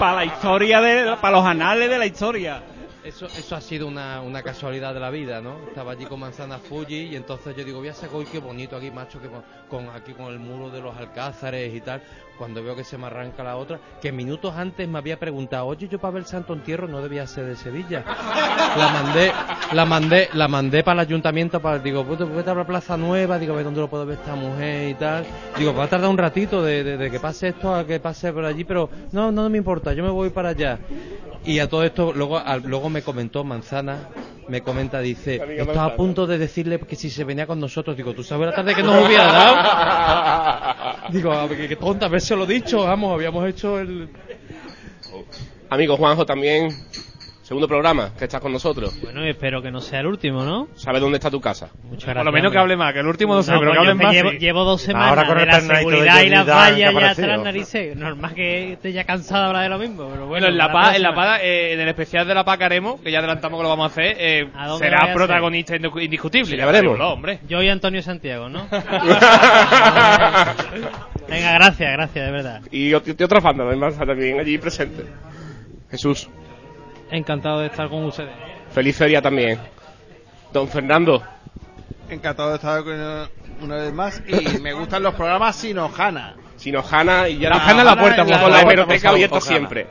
para 0.00 0.14
la 0.16 0.24
historia, 0.24 0.80
de 0.80 1.14
para 1.20 1.36
los 1.36 1.46
anales 1.46 1.88
de 1.88 1.98
la 1.98 2.06
historia. 2.06 2.60
Eso, 3.00 3.30
eso 3.32 3.54
ha 3.54 3.60
sido 3.60 3.86
una, 3.86 4.22
una 4.22 4.42
casualidad 4.42 4.92
de 4.92 4.98
la 4.98 5.10
vida, 5.10 5.40
¿no? 5.40 5.64
Estaba 5.64 5.92
allí 5.92 6.04
con 6.08 6.18
Manzana 6.18 6.58
Fuji 6.58 7.06
y 7.06 7.14
entonces 7.16 7.54
yo 7.54 7.62
digo, 7.64 7.78
voy 7.78 7.86
a 7.88 7.94
sacar, 7.94 8.16
uy, 8.16 8.26
qué 8.26 8.38
bonito 8.40 8.74
aquí, 8.76 8.90
macho, 8.90 9.20
que 9.20 9.30
con, 9.68 9.88
aquí 9.90 10.14
con 10.14 10.32
el 10.32 10.40
muro 10.40 10.70
de 10.72 10.80
los 10.80 10.96
alcázares 10.96 11.72
y 11.72 11.80
tal. 11.80 12.02
Cuando 12.38 12.62
veo 12.62 12.76
que 12.76 12.84
se 12.84 12.96
me 12.96 13.06
arranca 13.06 13.42
la 13.42 13.56
otra, 13.56 13.80
que 14.00 14.12
minutos 14.12 14.54
antes 14.56 14.88
me 14.88 14.98
había 14.98 15.18
preguntado, 15.18 15.66
oye, 15.66 15.88
yo 15.88 15.98
para 15.98 16.12
ver 16.14 16.22
el 16.22 16.26
Santo 16.28 16.52
Entierro 16.54 16.86
no 16.86 17.02
debía 17.02 17.26
ser 17.26 17.46
de 17.46 17.56
Sevilla. 17.56 18.04
La 18.06 18.88
mandé, 18.92 19.32
la 19.72 19.84
mandé, 19.84 20.28
la 20.34 20.46
mandé 20.48 20.84
para 20.84 21.02
el 21.02 21.08
ayuntamiento, 21.08 21.60
para, 21.60 21.80
digo, 21.80 22.04
pues 22.04 22.18
vete 22.32 22.50
a 22.50 22.54
la 22.54 22.64
Plaza 22.64 22.96
Nueva, 22.96 23.38
digo, 23.40 23.54
a 23.54 23.56
ver 23.56 23.64
dónde 23.64 23.80
lo 23.80 23.88
puedo 23.90 24.06
ver 24.06 24.18
esta 24.18 24.36
mujer 24.36 24.90
y 24.90 24.94
tal. 24.94 25.26
Digo, 25.58 25.74
va 25.74 25.84
a 25.84 25.88
tardar 25.88 26.08
un 26.08 26.16
ratito 26.18 26.62
de, 26.62 26.84
de- 26.96 27.10
que 27.10 27.18
pase 27.18 27.48
esto 27.48 27.74
a 27.74 27.84
que 27.84 27.98
pase 27.98 28.32
por 28.32 28.44
allí, 28.44 28.62
pero 28.64 28.88
no, 29.12 29.32
no 29.32 29.50
me 29.50 29.58
importa, 29.58 29.92
yo 29.92 30.04
me 30.04 30.10
voy 30.10 30.30
para 30.30 30.50
allá. 30.50 30.78
Y 31.44 31.58
a 31.58 31.68
todo 31.68 31.82
esto, 31.82 32.12
luego, 32.12 32.38
al- 32.38 32.62
luego 32.62 32.88
me 32.88 33.02
comentó 33.02 33.42
Manzana, 33.42 34.08
me 34.48 34.62
comenta, 34.62 35.00
dice, 35.00 35.38
estaba 35.58 35.84
a 35.84 35.96
punto 35.96 36.26
de 36.26 36.38
decirle 36.38 36.78
que 36.80 36.96
si 36.96 37.10
se 37.10 37.24
venía 37.24 37.46
con 37.46 37.60
nosotros, 37.60 37.96
digo, 37.96 38.14
¿tú 38.14 38.22
sabes 38.24 38.46
la 38.48 38.54
tarde 38.54 38.74
que 38.74 38.82
nos 38.82 39.06
hubiera 39.06 39.24
dado? 39.26 41.08
digo, 41.12 41.32
a 41.32 41.46
ver, 41.46 41.56
qué- 41.58 41.68
qué 41.68 41.76
tonta, 41.76 42.06
haberse 42.06 42.34
lo 42.34 42.46
dicho, 42.46 42.82
vamos, 42.84 43.12
habíamos 43.14 43.46
hecho 43.48 43.78
el... 43.78 44.08
Amigo 45.70 45.96
Juanjo 45.96 46.24
también, 46.24 46.70
segundo 47.48 47.66
programa 47.66 48.10
que 48.14 48.24
estás 48.26 48.42
con 48.42 48.52
nosotros. 48.52 49.00
Bueno, 49.00 49.24
y 49.24 49.30
espero 49.30 49.62
que 49.62 49.70
no 49.70 49.80
sea 49.80 50.00
el 50.00 50.06
último, 50.06 50.44
¿no? 50.44 50.68
¿Sabes 50.74 51.00
dónde 51.00 51.16
está 51.16 51.30
tu 51.30 51.40
casa? 51.40 51.70
Muchas 51.84 52.04
Por 52.04 52.08
lo 52.16 52.20
gracias, 52.24 52.34
menos 52.34 52.52
que 52.52 52.58
hable 52.58 52.76
más, 52.76 52.92
que 52.92 53.00
el 53.00 53.06
último 53.06 53.34
no 53.34 53.42
sé, 53.42 53.52
No, 53.52 53.60
pero 53.60 53.72
que 53.72 53.78
coño, 53.78 53.94
más. 53.94 54.12
llevo, 54.12 54.30
sí. 54.32 54.38
llevo 54.38 54.64
dos 54.64 54.82
semanas 54.82 55.08
Ahora 55.08 55.26
con 55.26 55.38
de 55.38 55.46
la 55.46 55.60
seguridad 55.62 56.20
y 56.20 56.28
las 56.28 56.46
vallas 56.46 57.16
ya 57.16 57.26
las 57.26 57.42
narices. 57.42 57.96
Normal 57.96 58.34
que 58.34 58.72
esté 58.74 58.92
ya 58.92 59.04
cansado 59.04 59.44
de 59.44 59.46
hablar 59.46 59.62
de 59.62 59.68
lo 59.70 59.78
mismo, 59.78 60.08
pero 60.10 60.26
bueno. 60.26 60.26
Bueno, 60.26 60.48
en 60.48 60.58
la 60.58 60.70
paz, 60.70 60.96
en 60.96 61.02
la 61.02 61.14
paz, 61.14 61.40
eh, 61.42 61.72
en 61.72 61.80
el 61.80 61.88
especial 61.88 62.28
de 62.28 62.34
la 62.34 62.44
paz 62.44 62.58
que 62.58 62.64
haremos, 62.64 63.00
que 63.00 63.10
ya 63.10 63.20
adelantamos 63.20 63.58
que 63.58 63.62
lo 63.62 63.68
vamos 63.70 63.84
a 63.84 63.86
hacer, 63.92 64.16
eh, 64.18 64.50
¿A 64.54 64.76
será 64.76 65.10
protagonista 65.14 65.74
indiscutible. 65.74 66.50
Sí, 66.50 66.56
ya 66.58 66.66
veremos. 66.66 66.98
Digo, 66.98 67.08
hombre. 67.08 67.38
Yo 67.48 67.62
y 67.62 67.70
Antonio 67.70 68.02
Santiago, 68.02 68.50
¿no? 68.50 68.68
Venga, 71.28 71.52
gracias, 71.54 71.92
gracias, 71.92 72.26
de 72.26 72.30
verdad. 72.30 72.60
Y 72.70 72.90
y 72.90 72.94
otra 72.94 73.40
banda 73.40 73.64
además 73.64 73.96
también 73.96 74.38
allí 74.38 74.58
presente. 74.58 75.06
Jesús, 75.90 76.28
Encantado 77.10 77.60
de 77.60 77.66
estar 77.66 77.88
con 77.88 78.04
ustedes. 78.04 78.30
feliz 78.70 78.96
feria 78.96 79.22
también. 79.22 79.58
Don 80.52 80.68
Fernando, 80.68 81.22
Encantado 82.10 82.50
de 82.50 82.54
estar 82.56 82.82
con 82.84 82.94
una 83.62 83.76
vez 83.76 83.92
más 83.92 84.22
y 84.26 84.58
me 84.60 84.72
gustan 84.72 85.02
los 85.02 85.14
programas 85.14 85.56
sin 85.56 85.78
hojana. 85.78 86.34
sin 86.56 86.74
Ojana 86.76 87.28
y 87.28 87.38
ya 87.38 87.50
La 87.50 87.56
la 87.56 87.62
Ojana 87.62 87.80
en 87.80 87.86
la 87.86 87.96
puerta, 87.96 88.22
en 88.22 88.30
la 88.30 88.40
con 88.42 88.50
la 88.52 88.60
hemeroteca 88.62 89.10
abierta 89.10 89.40
siempre. 89.40 89.86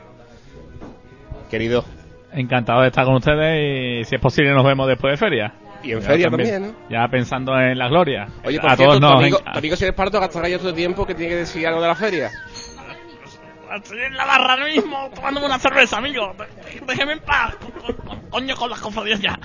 Querido. 1.50 1.84
Encantado 2.32 2.82
de 2.82 2.88
estar 2.88 3.04
con 3.06 3.14
ustedes 3.14 4.02
y 4.02 4.04
si 4.04 4.16
es 4.16 4.20
posible 4.20 4.50
nos 4.52 4.64
vemos 4.64 4.86
después 4.86 5.12
de 5.12 5.16
feria. 5.16 5.54
Y 5.82 5.92
en 5.92 6.00
Ya 6.00 6.06
feria 6.06 6.28
también, 6.28 6.74
Ya 6.90 7.06
pensando 7.08 7.58
en 7.58 7.78
la 7.78 7.88
gloria. 7.88 8.26
Oye, 8.44 8.60
por 8.60 8.70
a 8.72 8.76
cierto, 8.76 8.98
todos 8.98 9.00
tu 9.00 9.06
nos 9.06 9.22
amigo, 9.22 9.38
enca- 9.38 9.52
tu 9.52 9.58
amigo 9.60 9.76
si 9.76 9.84
eres 9.84 9.96
parto 9.96 10.20
gastará 10.20 10.48
ya 10.48 10.58
todo 10.58 10.70
el 10.70 10.74
tiempo 10.74 11.06
que 11.06 11.14
tiene 11.14 11.30
que 11.30 11.36
decir 11.38 11.66
algo 11.66 11.80
de 11.80 11.86
la 11.88 11.94
feria. 11.94 12.30
Estoy 13.76 14.00
en 14.00 14.16
la 14.16 14.24
barra 14.24 14.54
ahora 14.54 14.66
mismo 14.66 15.10
tomándome 15.14 15.46
una 15.46 15.58
cerveza, 15.58 15.98
amigo. 15.98 16.34
Déjeme 16.86 17.12
en 17.14 17.20
paz. 17.20 17.54
Co- 17.56 17.94
co- 17.96 18.16
Coño, 18.30 18.56
con 18.56 18.70
las 18.70 18.80
cofradías 18.80 19.20
ya. 19.20 19.38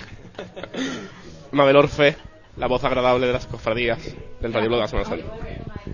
Mabel 1.51 1.75
Orfe, 1.75 2.15
la 2.57 2.67
voz 2.67 2.83
agradable 2.83 3.27
de 3.27 3.33
las 3.33 3.45
cofradías 3.47 3.99
del 4.41 4.53
Radio 4.53 4.69
Blog 4.69 4.79
de 4.79 4.81
la 4.83 4.87
Semana 4.87 5.09
Santa. 5.09 5.25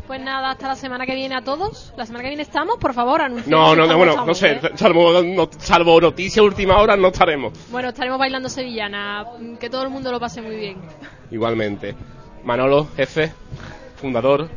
Pues 0.08 0.22
nada, 0.22 0.52
hasta 0.52 0.68
la 0.70 0.76
semana 0.76 1.06
que 1.06 1.14
viene 1.16 1.36
a 1.36 1.42
todos. 1.44 1.94
La 1.98 2.06
semana 2.06 2.24
que 2.24 2.30
viene 2.30 2.44
estamos, 2.44 2.78
por 2.78 2.94
favor, 2.94 3.22
anunciad 3.22 3.50
No, 3.52 3.76
no, 3.76 3.86
no, 3.86 3.98
bueno, 3.98 4.26
no 4.26 4.34
sé, 4.34 4.54
¿eh? 4.54 4.62
salvo, 4.76 5.22
no- 5.22 5.50
salvo 5.60 6.00
noticia 6.02 6.42
última 6.42 6.78
hora 6.80 6.96
no 6.96 7.10
estaremos. 7.10 7.54
Bueno, 7.70 7.90
estaremos 7.90 8.18
bailando 8.18 8.50
sevillana. 8.50 9.26
Que 9.60 9.70
todo 9.70 9.84
el 9.84 9.90
mundo 9.90 10.12
lo 10.12 10.20
pase 10.20 10.42
muy 10.42 10.56
bien. 10.56 10.78
Igualmente. 11.32 11.96
Manolo, 12.44 12.88
jefe, 12.96 13.34
fundador, 13.98 14.50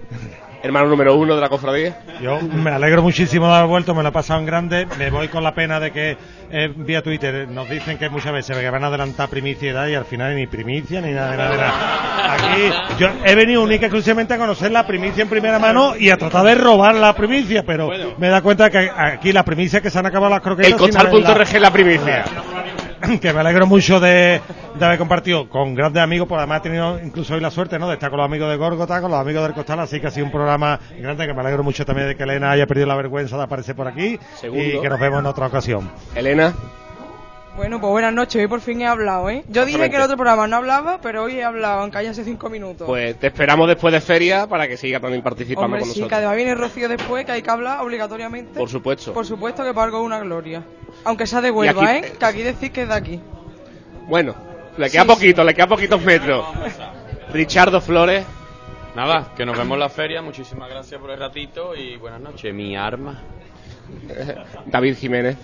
hermano 0.63 0.89
número 0.89 1.15
uno 1.17 1.35
de 1.35 1.41
la 1.41 1.49
cofradía. 1.49 1.99
Yo 2.21 2.41
me 2.41 2.71
alegro 2.71 3.03
muchísimo 3.03 3.49
de 3.49 3.55
haber 3.55 3.69
vuelto, 3.69 3.95
me 3.95 4.03
lo 4.03 4.11
he 4.11 4.13
pasado 4.13 4.41
en 4.41 4.47
grande. 4.47 4.87
Me 4.99 5.11
voy 5.11 5.29
con 5.29 5.43
la 5.43 5.53
pena 5.55 5.81
de 5.81 5.91
que 5.91 6.17
eh, 6.51 6.73
vía 6.77 7.03
Twitter 7.03 7.49
nos 7.49 7.69
dicen 7.69 7.99
que 7.99 8.09
muchas 8.09 8.33
veces 8.33 8.57
que 8.57 8.71
van 8.71 8.85
a 8.85 8.87
adelantar 8.89 9.29
primicia 9.29 9.89
y 9.89 9.93
y 9.93 9.95
al 9.95 10.05
final 10.05 10.35
ni 10.37 10.47
primicia 10.47 11.01
ni 11.01 11.13
nada, 11.13 11.31
de 11.33 11.37
nada, 11.37 11.51
de 11.51 11.57
nada. 11.59 12.35
Aquí 12.35 12.71
yo 12.99 13.09
he 13.25 13.35
venido 13.35 13.63
única 13.63 13.83
y 13.85 13.87
exclusivamente 13.87 14.35
a 14.35 14.39
conocer 14.39 14.71
la 14.71 14.87
primicia 14.87 15.23
en 15.23 15.29
primera 15.29 15.59
mano 15.59 15.95
y 15.99 16.11
a 16.11 16.17
tratar 16.17 16.45
de 16.47 16.55
robar 16.55 16.95
la 16.95 17.13
primicia, 17.15 17.63
pero 17.65 17.91
me 18.19 18.29
da 18.29 18.41
cuenta 18.43 18.71
que 18.71 18.91
aquí 18.95 19.33
la 19.33 19.43
primicia 19.45 19.79
es 19.79 19.83
que 19.83 19.91
se 19.91 19.99
han 19.99 20.07
acabado 20.07 20.31
las 20.31 20.41
croquetas. 20.43 20.73
El 20.73 20.97
haberla- 20.97 21.11
costal.rg 21.11 21.61
la 21.61 21.71
primicia. 21.73 22.25
que 23.21 23.33
me 23.33 23.41
alegro 23.41 23.67
mucho 23.67 23.99
de, 24.01 24.41
de 24.79 24.85
haber 24.85 24.99
compartido 24.99 25.49
con 25.49 25.75
grandes 25.75 26.03
amigos, 26.03 26.29
por 26.29 26.39
además 26.39 26.61
he 26.61 26.63
tenido 26.63 26.99
incluso 27.01 27.35
hoy 27.35 27.41
la 27.41 27.51
suerte 27.51 27.79
¿no? 27.79 27.89
de 27.89 27.95
estar 27.95 28.11
con 28.11 28.19
los 28.19 28.27
amigos 28.27 28.51
de 28.51 28.57
Gorgota, 28.57 29.01
con 29.01 29.11
los 29.11 29.21
amigos 29.21 29.43
del 29.45 29.53
Costal, 29.55 29.81
así 29.81 30.01
que 30.01 30.07
ha 30.07 30.11
sido 30.11 30.27
un 30.27 30.33
programa 30.33 30.79
grande 30.99 31.27
que 31.27 31.35
me 31.35 31.41
alegro 31.41 31.63
mucho 31.63 31.85
también 31.85 32.09
de 32.09 32.17
que 32.17 32.23
Elena 32.23 32.51
haya 32.53 32.67
perdido 32.67 32.87
la 32.87 32.97
vergüenza 32.97 33.37
de 33.37 33.43
aparecer 33.45 33.75
por 33.75 33.89
aquí 33.89 34.19
Segundo. 34.41 34.65
y 34.65 34.81
que 34.81 34.89
nos 34.89 35.01
vemos 35.01 35.21
en 35.21 35.27
otra 35.27 35.47
ocasión. 35.47 35.91
Elena. 36.15 36.55
Bueno, 37.55 37.81
pues 37.83 37.91
buenas 37.91 38.15
noches. 38.15 38.41
Hoy 38.41 38.47
por 38.49 38.63
fin 38.63 38.81
he 38.81 38.87
hablado, 38.87 39.29
¿eh? 39.29 39.45
Yo 39.49 39.67
dije 39.67 39.91
que 39.91 39.97
el 39.97 40.03
otro 40.03 40.17
programa 40.17 40.47
no 40.47 40.57
hablaba, 40.57 41.01
pero 41.03 41.25
hoy 41.25 41.35
he 41.37 41.45
hablado, 41.45 41.81
aunque 41.83 41.99
haya 41.99 42.13
hace 42.13 42.25
cinco 42.25 42.49
minutos. 42.49 42.87
Pues 42.87 43.19
te 43.19 43.27
esperamos 43.27 43.69
después 43.69 43.93
de 43.93 44.01
feria 44.01 44.47
para 44.47 44.67
que 44.67 44.79
siga 44.79 45.01
también 45.01 45.23
participando 45.23 45.67
Hombre, 45.67 45.81
con 45.81 45.89
sí, 45.91 45.95
que 45.97 46.01
nosotros. 46.01 46.17
además 46.19 46.37
viene 46.37 46.55
Rocío 46.55 46.89
después, 46.89 47.27
que 47.27 47.33
hay 47.33 47.43
que 47.43 47.51
hablar 47.51 47.83
obligatoriamente. 47.83 48.59
Por 48.59 48.71
supuesto. 48.71 49.13
Por 49.13 49.27
supuesto 49.27 49.65
que 49.65 49.75
para 49.75 49.85
algo 49.85 49.99
es 50.01 50.07
una 50.07 50.21
gloria. 50.21 50.63
Aunque 51.05 51.27
sea 51.27 51.41
de 51.41 51.51
Huelva, 51.51 51.83
aquí- 51.91 52.07
¿eh? 52.07 52.13
Que 52.19 52.25
aquí 52.25 52.43
decís 52.43 52.71
que 52.71 52.83
es 52.83 52.89
de 52.89 52.95
aquí. 52.95 53.21
Bueno, 54.09 54.35
le 54.77 54.91
queda 54.91 55.03
Sí, 55.03 55.09
poquito, 55.09 55.45
le 55.45 55.55
queda 55.55 55.67
poquitos 55.67 56.01
metros. 56.05 56.45
Richardo 57.33 57.81
Flores. 57.81 58.25
Nada, 58.95 59.33
que 59.37 59.47
nos 59.47 59.57
vemos 59.57 59.75
en 59.77 59.81
la 59.81 59.89
feria. 59.89 60.21
Muchísimas 60.23 60.69
gracias 60.69 61.01
por 61.01 61.11
el 61.11 61.19
ratito 61.19 61.75
y 61.75 61.97
buenas 61.97 62.21
noches. 62.21 62.53
Mi 62.55 62.77
arma. 62.77 63.21
David 64.67 64.97
Jiménez. 64.99 65.37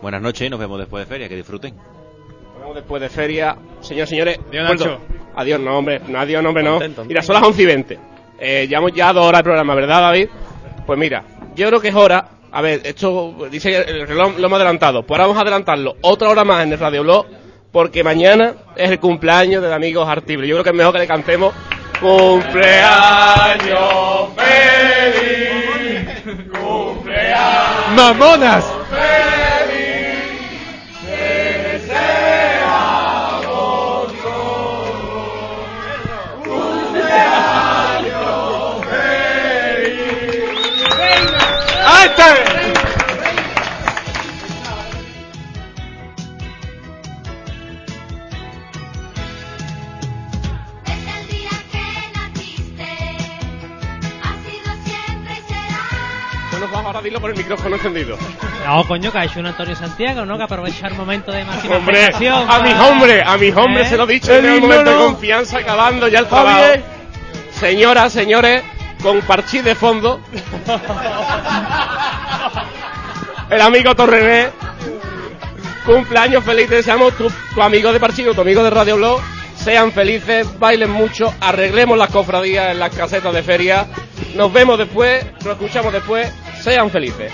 Buenas 0.00 0.22
noches 0.22 0.46
y 0.46 0.50
nos 0.50 0.58
vemos 0.60 0.78
después 0.78 1.06
de 1.06 1.12
feria. 1.12 1.28
Que 1.28 1.36
disfruten. 1.36 1.74
Nos 1.76 2.58
vemos 2.60 2.74
después 2.76 3.02
de 3.02 3.08
feria. 3.08 3.56
Señores, 3.80 4.08
señores. 4.08 4.38
Adiós. 4.48 4.70
Nacho. 4.70 4.98
Adiós, 5.34 5.60
no, 5.60 5.78
hombre. 5.78 6.00
No, 6.08 6.18
adiós, 6.20 6.42
no, 6.42 6.50
hombre, 6.50 6.62
no. 6.62 6.72
Contento, 6.72 7.04
Mira, 7.04 7.22
son 7.22 7.34
las 7.34 7.44
11 7.44 7.62
y 7.62 7.66
20. 7.66 7.98
Eh, 8.38 8.66
llevamos 8.68 8.92
ya 8.92 9.12
dos 9.12 9.24
horas 9.26 9.40
de 9.40 9.44
programa, 9.44 9.74
¿verdad, 9.74 10.00
David? 10.00 10.28
Pues 10.86 10.98
mira, 10.98 11.24
yo 11.54 11.66
creo 11.68 11.80
que 11.80 11.88
es 11.88 11.94
hora. 11.94 12.28
A 12.54 12.60
ver, 12.60 12.82
esto 12.84 13.34
dice 13.50 13.76
el 13.76 14.06
reloj, 14.06 14.36
lo 14.36 14.46
hemos 14.46 14.56
adelantado. 14.56 15.02
Pues 15.04 15.18
ahora 15.18 15.28
vamos 15.28 15.38
a 15.38 15.42
adelantarlo 15.42 15.96
otra 16.02 16.28
hora 16.28 16.44
más 16.44 16.62
en 16.64 16.72
el 16.72 16.78
Radio 16.78 17.02
Blog, 17.02 17.26
porque 17.72 18.04
mañana 18.04 18.54
es 18.76 18.90
el 18.90 19.00
cumpleaños 19.00 19.62
del 19.62 19.72
amigo 19.72 20.02
Artible. 20.02 20.46
Yo 20.46 20.56
creo 20.56 20.64
que 20.64 20.70
es 20.70 20.76
mejor 20.76 20.92
que 20.92 20.98
le 20.98 21.06
cantemos 21.06 21.54
cumpleaños 21.98 22.90
feliz, 24.36 26.22
cumpleaños 26.52 27.96
¡Mamonas! 27.96 28.64
¡Ahí 28.92 29.31
Bueno, 56.50 56.66
pues 56.70 56.84
ahora 56.84 57.02
dilo 57.02 57.20
por 57.20 57.30
el 57.30 57.36
micrófono 57.36 57.76
encendido. 57.76 58.18
No, 58.66 58.86
coño, 58.86 59.12
que 59.12 59.18
ha 59.18 59.24
hecho 59.24 59.40
un 59.40 59.46
Antonio 59.46 59.76
Santiago, 59.76 60.24
¿no? 60.24 60.36
Que 60.36 60.44
aprovecha 60.44 60.88
el 60.88 60.94
momento 60.94 61.30
de 61.30 61.44
máxima 61.44 61.76
Hombre, 61.76 62.06
a 62.06 62.60
mis 62.60 62.74
hombres, 62.74 63.22
a 63.26 63.36
mis 63.38 63.54
hombres 63.54 63.86
¿Eh? 63.86 63.90
se 63.90 63.96
lo 63.96 64.04
he 64.04 64.12
dicho 64.12 64.34
en 64.34 64.44
el 64.44 64.60
momento 64.60 64.90
de 64.90 64.96
confianza, 64.96 65.58
acabando 65.58 66.08
ya 66.08 66.20
el 66.20 66.26
trabajo. 66.26 66.64
Señoras, 67.52 68.12
señores, 68.12 68.62
con 69.02 69.20
parchís 69.22 69.64
de 69.64 69.74
fondo. 69.74 70.20
el 73.50 73.60
amigo 73.60 73.94
Torrené. 73.94 74.50
Cumpleaños 75.84 76.44
feliz, 76.44 76.70
deseamos 76.70 77.12
tu, 77.14 77.28
tu 77.54 77.60
amigo 77.60 77.92
de 77.92 77.98
Parchillo, 77.98 78.34
tu 78.34 78.40
amigo 78.40 78.62
de 78.62 78.70
Radio 78.70 78.96
Blog. 78.96 79.20
Sean 79.56 79.90
felices, 79.90 80.46
bailen 80.58 80.90
mucho, 80.90 81.34
arreglemos 81.40 81.98
las 81.98 82.08
cofradías 82.10 82.70
en 82.70 82.78
las 82.78 82.94
casetas 82.94 83.34
de 83.34 83.42
feria. 83.42 83.86
Nos 84.36 84.52
vemos 84.52 84.78
después, 84.78 85.26
nos 85.44 85.54
escuchamos 85.54 85.92
después. 85.92 86.32
Sean 86.60 86.90
felices. 86.90 87.32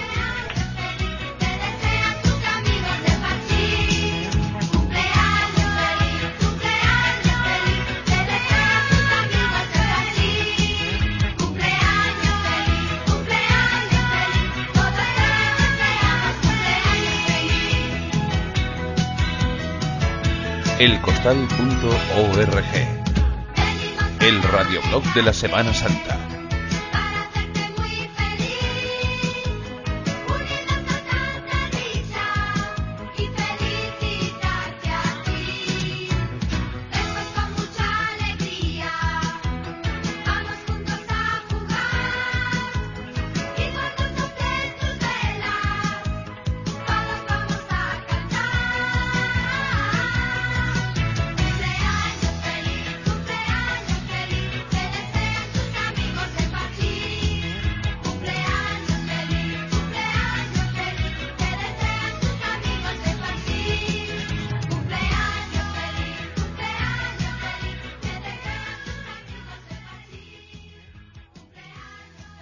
elcostal.org. 20.79 22.65
El 24.21 24.43
radioblog 24.43 25.03
de 25.15 25.23
la 25.23 25.33
Semana 25.33 25.75
Santa. 25.75 26.38